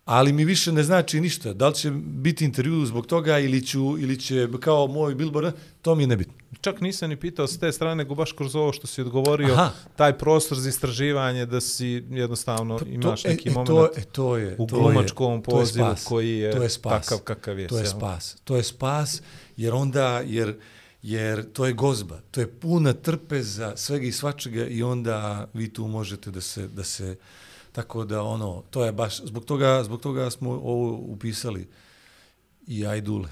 Ali 0.09 0.33
mi 0.33 0.45
više 0.45 0.73
ne 0.73 0.83
znači 0.83 1.21
ništa. 1.21 1.53
Da 1.53 1.69
li 1.69 1.75
će 1.75 1.91
biti 1.91 2.45
intervju 2.45 2.87
zbog 2.87 3.07
toga 3.07 3.39
ili, 3.39 3.67
ću, 3.67 3.99
ili 3.99 4.21
će 4.21 4.49
kao 4.61 4.87
moj 4.87 5.15
billboard, 5.15 5.55
to 5.83 5.95
mi 5.95 6.03
je 6.03 6.07
nebitno. 6.07 6.35
Čak 6.61 6.81
nisam 6.81 7.11
ni 7.11 7.17
pitao 7.17 7.47
s 7.47 7.59
te 7.59 7.73
strane, 7.73 7.95
nego 7.95 8.15
baš 8.15 8.33
kroz 8.33 8.55
ovo 8.57 8.73
što 8.73 8.87
si 8.87 9.01
odgovorio, 9.01 9.53
Aha. 9.55 9.71
taj 9.97 10.19
prostor 10.19 10.59
za 10.59 10.69
istraživanje, 10.69 11.47
da 11.47 11.61
si 11.61 12.05
jednostavno 12.11 12.81
imaš 12.87 13.23
to, 13.23 13.29
neki 13.29 13.49
e, 13.49 13.53
e, 13.53 13.55
moment 13.55 13.69
to, 13.69 14.01
e, 14.01 14.03
to 14.13 14.37
je, 14.37 14.57
u 14.59 14.67
to 14.67 14.77
je- 14.77 14.81
glumačkom 14.83 15.43
to 15.43 15.51
je 15.51 15.61
pozivu 15.61 15.87
spas. 15.87 16.05
koji 16.05 16.39
je 16.39 16.53
to 16.53 16.63
je 16.63 16.69
spas. 16.71 17.07
takav 17.07 17.19
kakav 17.19 17.59
je. 17.59 17.69
To 17.69 17.79
je 17.79 17.87
spas. 17.87 18.37
To 18.45 18.57
je 18.57 18.63
spas, 18.63 19.23
jer 19.57 19.75
onda, 19.75 20.23
jer, 20.27 20.55
jer 21.03 21.53
to 21.53 21.67
je 21.67 21.73
gozba. 21.73 22.21
To 22.31 22.41
je 22.41 22.47
puna 22.51 22.93
trpeza 22.93 23.77
svega 23.77 24.07
i 24.07 24.13
svačega 24.13 24.67
i 24.67 24.83
onda 24.83 25.49
vi 25.55 25.73
tu 25.73 25.87
možete 25.87 26.31
da 26.31 26.41
se, 26.41 26.69
da 26.69 26.85
se 26.85 27.17
tako 27.79 28.05
da 28.05 28.23
ono, 28.23 28.63
to 28.71 28.85
je 28.85 28.93
baš, 28.93 29.21
zbog 29.25 29.45
toga, 29.45 29.83
zbog 29.85 30.01
toga 30.01 30.31
smo 30.31 30.51
ovo 30.51 30.97
upisali 30.97 31.69
i 32.67 32.87
ajdule. 32.87 33.29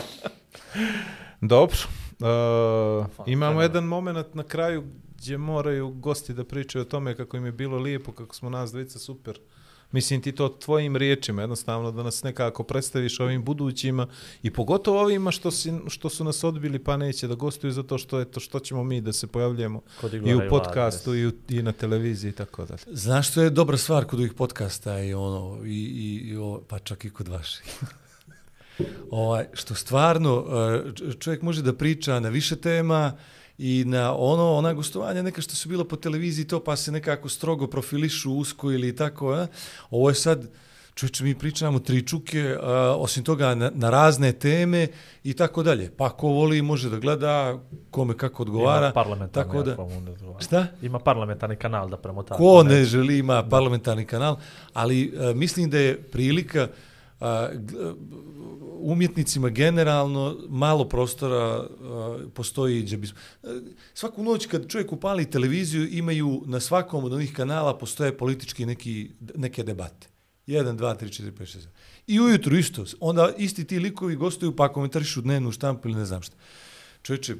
Dobro. 1.52 1.76
Uh, 2.20 3.26
imamo 3.26 3.62
jedan 3.62 3.84
moment 3.84 4.34
na 4.34 4.42
kraju 4.42 4.84
gdje 5.16 5.38
moraju 5.38 5.88
gosti 5.88 6.34
da 6.34 6.44
pričaju 6.44 6.82
o 6.82 6.84
tome 6.88 7.16
kako 7.16 7.36
im 7.36 7.46
je 7.46 7.52
bilo 7.52 7.78
lijepo, 7.78 8.12
kako 8.12 8.34
smo 8.34 8.50
nas 8.50 8.70
dvojica 8.70 8.98
super. 8.98 9.38
Mislim 9.94 10.20
ti 10.20 10.32
to 10.32 10.48
tvojim 10.48 10.96
riječima, 10.96 11.42
jednostavno 11.42 11.92
da 11.92 12.02
nas 12.02 12.22
nekako 12.22 12.62
predstaviš 12.62 13.20
ovim 13.20 13.44
budućima 13.44 14.06
i 14.42 14.50
pogotovo 14.50 15.00
ovima 15.00 15.30
što, 15.30 15.50
si, 15.50 15.72
što 15.88 16.10
su 16.10 16.24
nas 16.24 16.44
odbili 16.44 16.78
pa 16.78 16.96
neće 16.96 17.28
da 17.28 17.34
gostuju 17.34 17.72
zato 17.72 17.98
što 17.98 18.18
je 18.18 18.24
to 18.24 18.40
što 18.40 18.60
ćemo 18.60 18.84
mi 18.84 19.00
da 19.00 19.12
se 19.12 19.26
pojavljujemo 19.26 19.80
i 20.26 20.34
u 20.34 20.40
podcastu 20.50 21.14
i, 21.14 21.26
u, 21.26 21.32
i 21.48 21.62
na 21.62 21.72
televiziji 21.72 22.30
i 22.30 22.32
tako 22.32 22.64
dalje. 22.64 22.80
Znaš 22.86 23.30
što 23.30 23.42
je 23.42 23.50
dobra 23.50 23.76
stvar 23.76 24.04
kod 24.04 24.18
ovih 24.18 24.32
podcasta 24.32 25.00
i 25.00 25.14
ono, 25.14 25.64
i, 25.64 25.68
i, 25.68 26.28
i 26.28 26.36
o, 26.36 26.60
pa 26.68 26.78
čak 26.78 27.04
i 27.04 27.10
kod 27.10 27.28
vaših. 27.28 27.64
ovaj, 29.10 29.46
što 29.52 29.74
stvarno 29.74 30.44
eh, 30.48 31.14
čovjek 31.18 31.42
može 31.42 31.62
da 31.62 31.72
priča 31.72 32.20
na 32.20 32.28
više 32.28 32.56
tema 32.56 33.12
i 33.58 33.84
na 33.86 34.14
ono, 34.16 34.52
ona 34.52 34.72
gostovanja 34.72 35.22
neka 35.22 35.40
što 35.40 35.54
su 35.54 35.68
bila 35.68 35.84
po 35.84 35.96
televiziji 35.96 36.44
to 36.44 36.64
pa 36.64 36.76
se 36.76 36.92
nekako 36.92 37.28
strogo 37.28 37.66
profilišu 37.66 38.32
usko 38.32 38.72
ili 38.72 38.96
tako, 38.96 39.32
a? 39.32 39.46
ovo 39.90 40.08
je 40.08 40.14
sad 40.14 40.48
Čovječe, 40.94 41.24
mi 41.24 41.34
pričamo 41.34 41.78
tri 41.78 42.06
čuke, 42.06 42.56
a, 42.62 42.94
osim 42.98 43.24
toga 43.24 43.54
na, 43.54 43.70
na 43.74 43.90
razne 43.90 44.32
teme 44.32 44.88
i 45.24 45.34
tako 45.34 45.62
dalje. 45.62 45.90
Pa 45.96 46.10
ko 46.10 46.28
voli 46.28 46.62
može 46.62 46.90
da 46.90 46.98
gleda, 46.98 47.58
kome 47.90 48.16
kako 48.16 48.42
odgovara. 48.42 48.86
Ima 48.86 48.92
parlamentarni, 48.92 49.50
tako 49.50 49.62
da. 49.62 49.76
Šta? 50.40 50.66
Ima 50.82 50.98
parlamentarni 50.98 51.56
kanal 51.56 51.88
da 51.88 51.96
premota. 51.96 52.34
Ko 52.34 52.62
ne 52.62 52.84
želi 52.84 53.18
ima 53.18 53.42
parlamentarni 53.42 54.04
kanal, 54.04 54.36
ali 54.72 55.14
a, 55.18 55.32
mislim 55.34 55.70
da 55.70 55.78
je 55.78 56.02
prilika 56.02 56.68
a, 57.24 57.48
e, 57.52 57.58
umjetnicima 58.80 59.48
generalno 59.48 60.36
malo 60.48 60.88
prostora 60.88 61.36
a, 61.36 61.66
postoji 62.34 62.82
gdje 62.82 62.96
bi... 62.96 63.06
E, 63.06 63.48
svaku 63.94 64.22
noć 64.22 64.46
kad 64.46 64.68
čovjek 64.68 64.92
upali 64.92 65.30
televiziju 65.30 65.88
imaju 65.90 66.42
na 66.46 66.60
svakom 66.60 67.04
od 67.04 67.12
onih 67.12 67.32
kanala 67.32 67.78
postoje 67.78 68.18
politički 68.18 68.66
neki, 68.66 69.10
neke 69.34 69.62
debate. 69.62 70.08
1, 70.46 70.76
2, 70.76 70.96
3, 71.00 71.22
4, 71.22 71.32
5, 71.32 71.58
6. 71.58 71.66
I 72.06 72.20
ujutru 72.20 72.56
isto. 72.56 72.84
Onda 73.00 73.32
isti 73.38 73.64
ti 73.64 73.78
likovi 73.78 74.16
gostuju 74.16 74.56
pa 74.56 74.72
komentarišu 74.72 75.20
dnevnu 75.20 75.52
štampu 75.52 75.88
ili 75.88 75.98
ne 75.98 76.04
znam 76.04 76.22
šta. 76.22 76.36
Čovječe, 77.02 77.34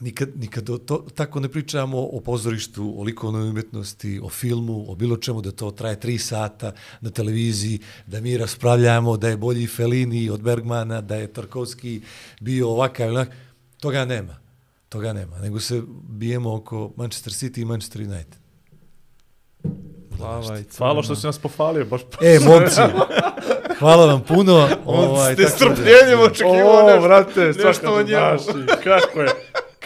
nikad, 0.00 0.28
nikad 0.36 0.70
o 0.70 0.78
to, 0.78 1.04
tako 1.14 1.40
ne 1.40 1.48
pričamo 1.48 1.98
o 2.02 2.20
pozorištu, 2.20 2.94
o 2.96 3.02
likovnoj 3.02 3.42
umjetnosti, 3.42 4.20
o 4.22 4.28
filmu, 4.28 4.84
o 4.88 4.94
bilo 4.94 5.16
čemu, 5.16 5.40
da 5.40 5.50
to 5.52 5.70
traje 5.70 6.00
tri 6.00 6.18
sata 6.18 6.72
na 7.00 7.10
televiziji, 7.10 7.78
da 8.06 8.20
mi 8.20 8.36
raspravljamo 8.36 9.16
da 9.16 9.28
je 9.28 9.36
bolji 9.36 9.66
Fellini 9.66 10.30
od 10.30 10.42
Bergmana, 10.42 11.00
da 11.00 11.16
je 11.16 11.26
Tarkovski 11.28 12.00
bio 12.40 12.68
ovakav 12.68 13.08
onak. 13.08 13.28
Toga 13.80 14.04
nema. 14.04 14.36
Toga 14.88 15.12
nema. 15.12 15.38
Nego 15.38 15.60
se 15.60 15.82
bijemo 16.00 16.54
oko 16.54 16.92
Manchester 16.96 17.32
City 17.32 17.60
i 17.60 17.64
Manchester 17.64 18.02
United. 18.02 18.34
I 20.14 20.64
Hvala 20.78 21.02
što 21.02 21.16
si 21.16 21.26
nas 21.26 21.38
pofalio, 21.38 21.84
baš 21.84 22.00
E, 22.20 22.38
momci, 22.40 22.80
hvala 23.78 24.06
vam 24.06 24.22
puno. 24.22 24.68
ovaj, 24.86 25.34
ste 25.34 25.44
strpljenjem 25.46 26.20
očekivao 26.22 26.78
O, 26.78 26.86
nešto, 26.86 27.02
brate, 27.02 27.52
nešto 27.64 27.94
o 27.94 28.02
ti 28.02 28.12
njemu. 28.12 28.38
znaš 28.38 28.54
i 28.56 28.84
kako 28.84 29.20
je, 29.20 29.28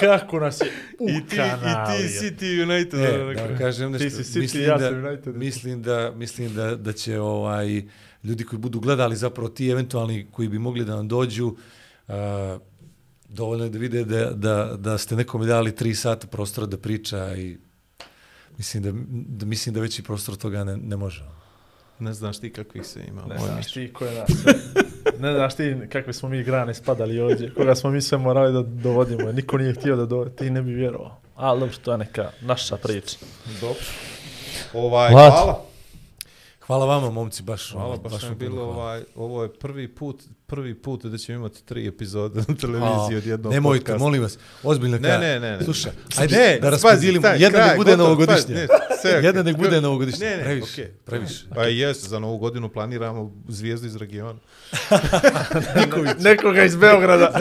kako 0.02 0.40
nas 0.40 0.60
je 0.60 0.66
I 1.00 1.26
ti, 1.28 1.36
i 1.36 2.08
ti. 2.08 2.18
City 2.20 2.62
United. 2.62 3.00
E, 3.00 3.22
ono, 3.22 3.32
da 3.32 3.58
kažem 3.58 3.92
nešto. 3.92 4.04
Ti 4.04 4.10
si 4.10 4.22
City, 4.22 4.40
mislim, 4.40 4.62
ja 4.62 4.78
da, 4.78 4.88
sam 4.88 5.04
United. 5.04 5.36
mislim 5.36 5.82
da 5.82 6.12
mislim 6.16 6.54
da 6.54 6.76
da 6.76 6.92
će 6.92 7.20
ovaj 7.20 7.82
ljudi 8.24 8.44
koji 8.44 8.60
budu 8.60 8.80
gledali 8.80 9.16
zapravo 9.16 9.48
ti 9.48 9.68
eventualni 9.68 10.26
koji 10.32 10.48
bi 10.48 10.58
mogli 10.58 10.84
da 10.84 10.94
vam 10.94 11.08
dođu 11.08 11.54
a, 12.08 12.58
dovoljno 13.28 13.64
je 13.64 13.70
da 13.70 13.78
vide 13.78 14.04
da, 14.04 14.30
da, 14.30 14.76
da 14.78 14.98
ste 14.98 15.16
nekome 15.16 15.46
dali 15.46 15.76
tri 15.76 15.94
sata 15.94 16.26
prostora 16.26 16.66
da 16.66 16.78
priča 16.78 17.36
i 17.36 17.56
mislim 18.58 18.82
da, 18.82 18.92
da 19.38 19.46
mislim 19.46 19.74
da 19.74 19.80
veći 19.80 20.02
prostor 20.02 20.36
toga 20.36 20.64
ne, 20.64 20.76
ne 20.76 20.96
može. 20.96 21.41
Ne 22.02 22.12
znaš 22.12 22.40
ti 22.40 22.52
kakvih 22.52 22.86
se 22.86 23.00
ima. 23.08 23.22
Ne 23.26 23.38
znaš 23.38 23.56
miš. 23.56 23.72
ti 23.72 23.92
ko 23.92 24.04
je 24.04 24.14
nas. 24.20 24.30
Ne 25.18 25.34
znaš 25.34 25.54
ti 25.54 25.76
kakve 25.92 26.12
smo 26.12 26.28
mi 26.28 26.42
grane 26.42 26.74
spadali 26.74 27.20
ovdje, 27.20 27.54
koga 27.54 27.74
smo 27.74 27.90
mi 27.90 28.00
sve 28.00 28.18
morali 28.18 28.52
da 28.52 28.62
dovodimo, 28.62 29.32
niko 29.32 29.58
nije 29.58 29.74
htio 29.74 29.96
da 29.96 30.06
dovodi, 30.06 30.36
ti 30.36 30.50
ne 30.50 30.62
bi 30.62 30.72
vjerovao. 30.72 31.16
Ali 31.36 31.60
dobro, 31.60 31.76
to 31.84 31.92
je 31.92 31.98
neka 31.98 32.30
naša 32.40 32.76
priča. 32.76 33.16
Dobro. 33.60 33.80
Ovaj, 34.74 35.10
Hvala. 35.10 35.30
hvala. 35.30 35.71
Hvala 36.62 36.86
vama 36.86 37.10
momci 37.10 37.42
baš 37.42 37.72
Hvala, 37.72 37.86
ovaj, 37.86 37.98
baš 38.00 38.22
nam 38.22 38.30
je 38.32 38.36
bilo 38.36 38.56
hvala. 38.56 38.70
ovaj, 38.76 39.02
ovo 39.14 39.42
je 39.42 39.52
prvi 39.52 39.88
put, 39.88 40.22
prvi 40.46 40.74
put 40.74 41.04
da 41.04 41.18
ćemo 41.18 41.38
imati 41.38 41.64
tri 41.64 41.86
epizode 41.88 42.40
na 42.40 42.54
televiziji 42.56 43.16
od 43.16 43.26
jednog 43.26 43.52
Nemojte, 43.52 43.80
podcasta. 43.80 43.98
molim 43.98 44.22
vas, 44.22 44.38
ozbiljno 44.62 44.98
Ne, 44.98 45.08
ka- 45.08 45.20
ne, 45.20 45.40
ne, 45.40 45.50
ne. 45.52 45.64
Slušaj, 45.64 45.92
Ajde, 46.18 46.36
ajde 46.36 46.58
da 46.60 46.70
raspodijelimo, 46.70 47.26
jedna 47.28 47.48
kraj, 47.50 47.68
nek 47.68 47.76
bude 47.76 47.90
gotovo, 47.90 48.08
novogodišnja. 48.08 48.54
ne, 48.54 48.66
sve 49.00 49.10
okej. 49.10 49.26
Jedna 49.26 49.42
nek 49.42 49.56
bude 49.56 49.80
novogodišnja. 49.80 50.26
Ne, 50.26 50.36
ne, 50.36 50.42
previše, 50.42 50.72
okej. 50.74 50.92
previše. 50.96 51.44
Pa 51.54 51.68
i 51.68 51.78
jes, 51.78 52.04
za 52.04 52.18
novu 52.18 52.38
godinu 52.38 52.68
planiramo 52.68 53.32
zvijezdu 53.48 53.86
iz 53.86 53.96
regiona. 53.96 54.38
Nekoga 56.20 56.64
iz 56.64 56.76
Beograda. 56.76 57.32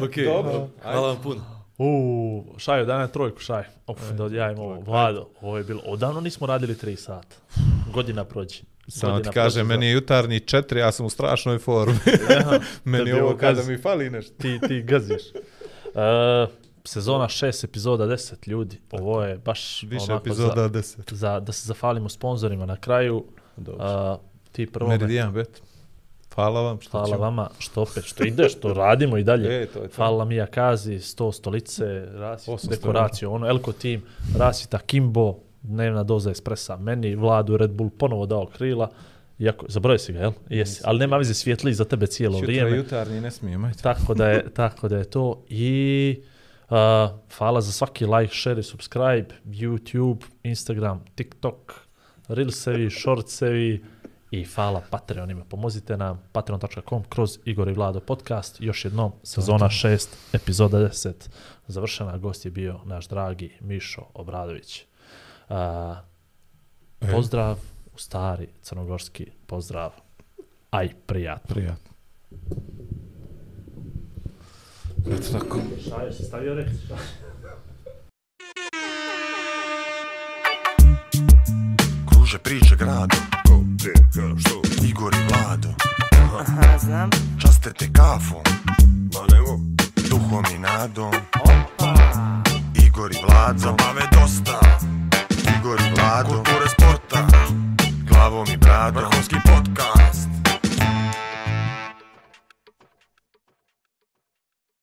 Ok, 0.00 0.16
Dobro. 0.16 0.68
hvala 0.82 1.08
vam 1.08 1.16
puno. 1.22 1.53
U, 1.78 2.44
šaju, 2.58 2.86
daj 2.86 2.98
na 2.98 3.06
trojku, 3.06 3.40
šaj. 3.40 3.64
Uf, 3.86 4.10
da 4.10 4.24
odjavim 4.24 4.58
ovo. 4.58 4.80
Vlado, 4.80 5.28
ovo 5.40 5.58
je 5.58 5.64
bilo, 5.64 5.82
odavno 5.84 6.20
nismo 6.20 6.46
radili 6.46 6.78
tri 6.78 6.96
sata. 6.96 7.36
Godina 7.92 8.24
prođe. 8.24 8.62
Samo 8.88 9.12
ti 9.12 9.16
Godina 9.16 9.32
kažem, 9.32 9.66
prođe 9.66 9.74
meni 9.74 9.86
je 9.86 9.92
jutarnji 9.92 10.40
četiri, 10.40 10.80
ja 10.80 10.92
sam 10.92 11.06
u 11.06 11.10
strašnoj 11.10 11.58
formi. 11.58 11.98
Aha, 12.40 12.58
meni 12.84 13.12
ovo 13.12 13.36
kada 13.36 13.62
mi 13.62 13.78
fali 13.78 14.10
nešto. 14.10 14.34
ti, 14.42 14.60
ti 14.68 14.82
gaziš. 14.82 15.22
Uh, 15.84 16.50
sezona 16.84 17.24
6, 17.24 17.64
epizoda 17.64 18.06
10 18.06 18.48
ljudi. 18.48 18.80
Ovo 18.90 19.22
je 19.22 19.38
baš 19.38 19.82
Više 19.82 20.04
onako 20.04 20.28
epizoda 20.28 20.52
za, 20.56 20.64
od 20.64 20.72
deset. 20.72 21.12
za, 21.12 21.40
da 21.40 21.52
se 21.52 21.66
zafalimo 21.66 22.08
sponzorima 22.08 22.66
na 22.66 22.76
kraju. 22.76 23.24
Dobro. 23.56 24.12
Uh, 24.12 24.20
ti 24.52 24.66
prvo. 24.66 24.88
Meridian 24.88 25.32
bet. 25.32 25.62
Hvala 26.34 26.60
vam 26.60 26.80
što 26.80 26.90
Hvala 26.90 27.06
ćemo. 27.06 27.18
vama 27.18 27.48
što 27.58 27.82
opet, 27.82 28.04
što 28.04 28.24
ide, 28.24 28.48
što 28.48 28.74
radimo 28.74 29.16
i 29.18 29.24
dalje. 29.24 29.48
E, 29.62 29.66
to 29.66 29.82
je 29.82 29.88
to. 29.88 29.96
Hvala 29.96 30.24
mi 30.24 30.40
Akazi, 30.40 30.94
100 30.94 31.32
stolice, 31.32 32.06
rasi, 32.12 32.50
800 32.50 32.68
dekoraciju, 32.70 33.32
ono, 33.32 33.48
Elko 33.48 33.72
Team, 33.72 34.02
Rasita 34.38 34.78
Kimbo, 34.78 35.34
dnevna 35.62 36.02
doza 36.02 36.30
espresa, 36.30 36.76
meni, 36.76 37.14
Vladu 37.14 37.56
Red 37.56 37.70
Bull 37.70 37.90
ponovo 37.90 38.26
dao 38.26 38.46
krila, 38.46 38.90
iako, 39.38 39.66
zaboravio 39.68 39.98
si 39.98 40.12
ga, 40.12 40.18
jel? 40.18 40.32
Jesi, 40.48 40.82
ali 40.84 40.98
nema 40.98 41.16
vize 41.16 41.34
svijetli 41.34 41.74
za 41.74 41.84
tebe 41.84 42.06
cijelo 42.06 42.34
Jutra 42.34 42.46
vrijeme. 42.46 42.76
jutarnji 42.76 43.20
ne 43.20 43.30
smijem, 43.30 43.64
ajde. 43.64 43.78
Tako 43.82 44.14
da 44.14 44.28
je, 44.28 44.50
tako 44.54 44.88
da 44.88 44.96
je 44.96 45.04
to. 45.04 45.44
I 45.48 46.16
uh, 46.70 46.76
hvala 47.38 47.60
za 47.60 47.72
svaki 47.72 48.06
like, 48.06 48.34
share 48.34 48.60
i 48.60 48.62
subscribe, 48.62 49.26
YouTube, 49.46 50.24
Instagram, 50.42 51.04
TikTok, 51.14 51.72
Reelsevi, 52.28 52.90
Shortsevi 52.90 53.84
i 54.34 54.44
hvala 54.44 54.82
Patreonima. 54.90 55.44
Pomozite 55.44 55.96
nam 55.96 56.22
patreon.com 56.32 57.04
kroz 57.08 57.38
Igor 57.44 57.68
i 57.68 57.72
Vlado 57.72 58.00
podcast. 58.00 58.60
Još 58.60 58.84
jednom, 58.84 59.12
sezona 59.22 59.68
6, 59.68 60.06
epizoda 60.32 60.78
10. 60.78 61.12
Završena, 61.66 62.18
gost 62.18 62.44
je 62.44 62.50
bio 62.50 62.80
naš 62.84 63.08
dragi 63.08 63.56
Mišo 63.60 64.02
Obradović. 64.14 64.84
Uh, 65.48 65.56
pozdrav 67.12 67.58
u 67.94 67.98
stari 67.98 68.48
crnogorski 68.62 69.26
pozdrav. 69.46 69.90
Aj, 70.70 70.88
prijatno. 71.06 71.54
Prijatno. 71.54 71.90
Eto 75.06 75.38
tako. 75.38 75.58
Šajer 75.88 76.14
se 76.14 76.22
stavio 76.22 76.54
reći. 76.54 76.70
kruže 82.24 82.38
priče 82.38 82.76
grado. 82.76 83.16
Ko, 83.46 83.64
ka, 84.14 84.40
što? 84.40 84.84
Igor 84.86 85.14
i 85.14 85.28
Vlado. 85.28 85.68
Aha, 86.40 86.78
znam. 86.78 87.10
Časte 87.40 87.72
te 87.72 87.92
kafom. 87.92 88.42
Ba 89.12 89.20
nemo 89.32 89.60
Duhom 90.10 90.44
i 90.54 90.58
nadom. 90.58 91.12
Opa. 91.40 91.94
Igor 92.86 93.12
i 93.12 93.16
Vlado. 93.26 93.58
Zabave 93.58 94.08
dosta. 94.12 94.60
Igor 95.58 95.80
i 95.80 95.94
Vlado. 95.94 96.28
Kulture 96.28 96.68
sporta. 96.68 97.26
Glavom 98.08 98.46
i 98.54 98.56
bradom. 98.56 99.02
Vrhovski 99.02 99.36
podcast. 99.44 99.93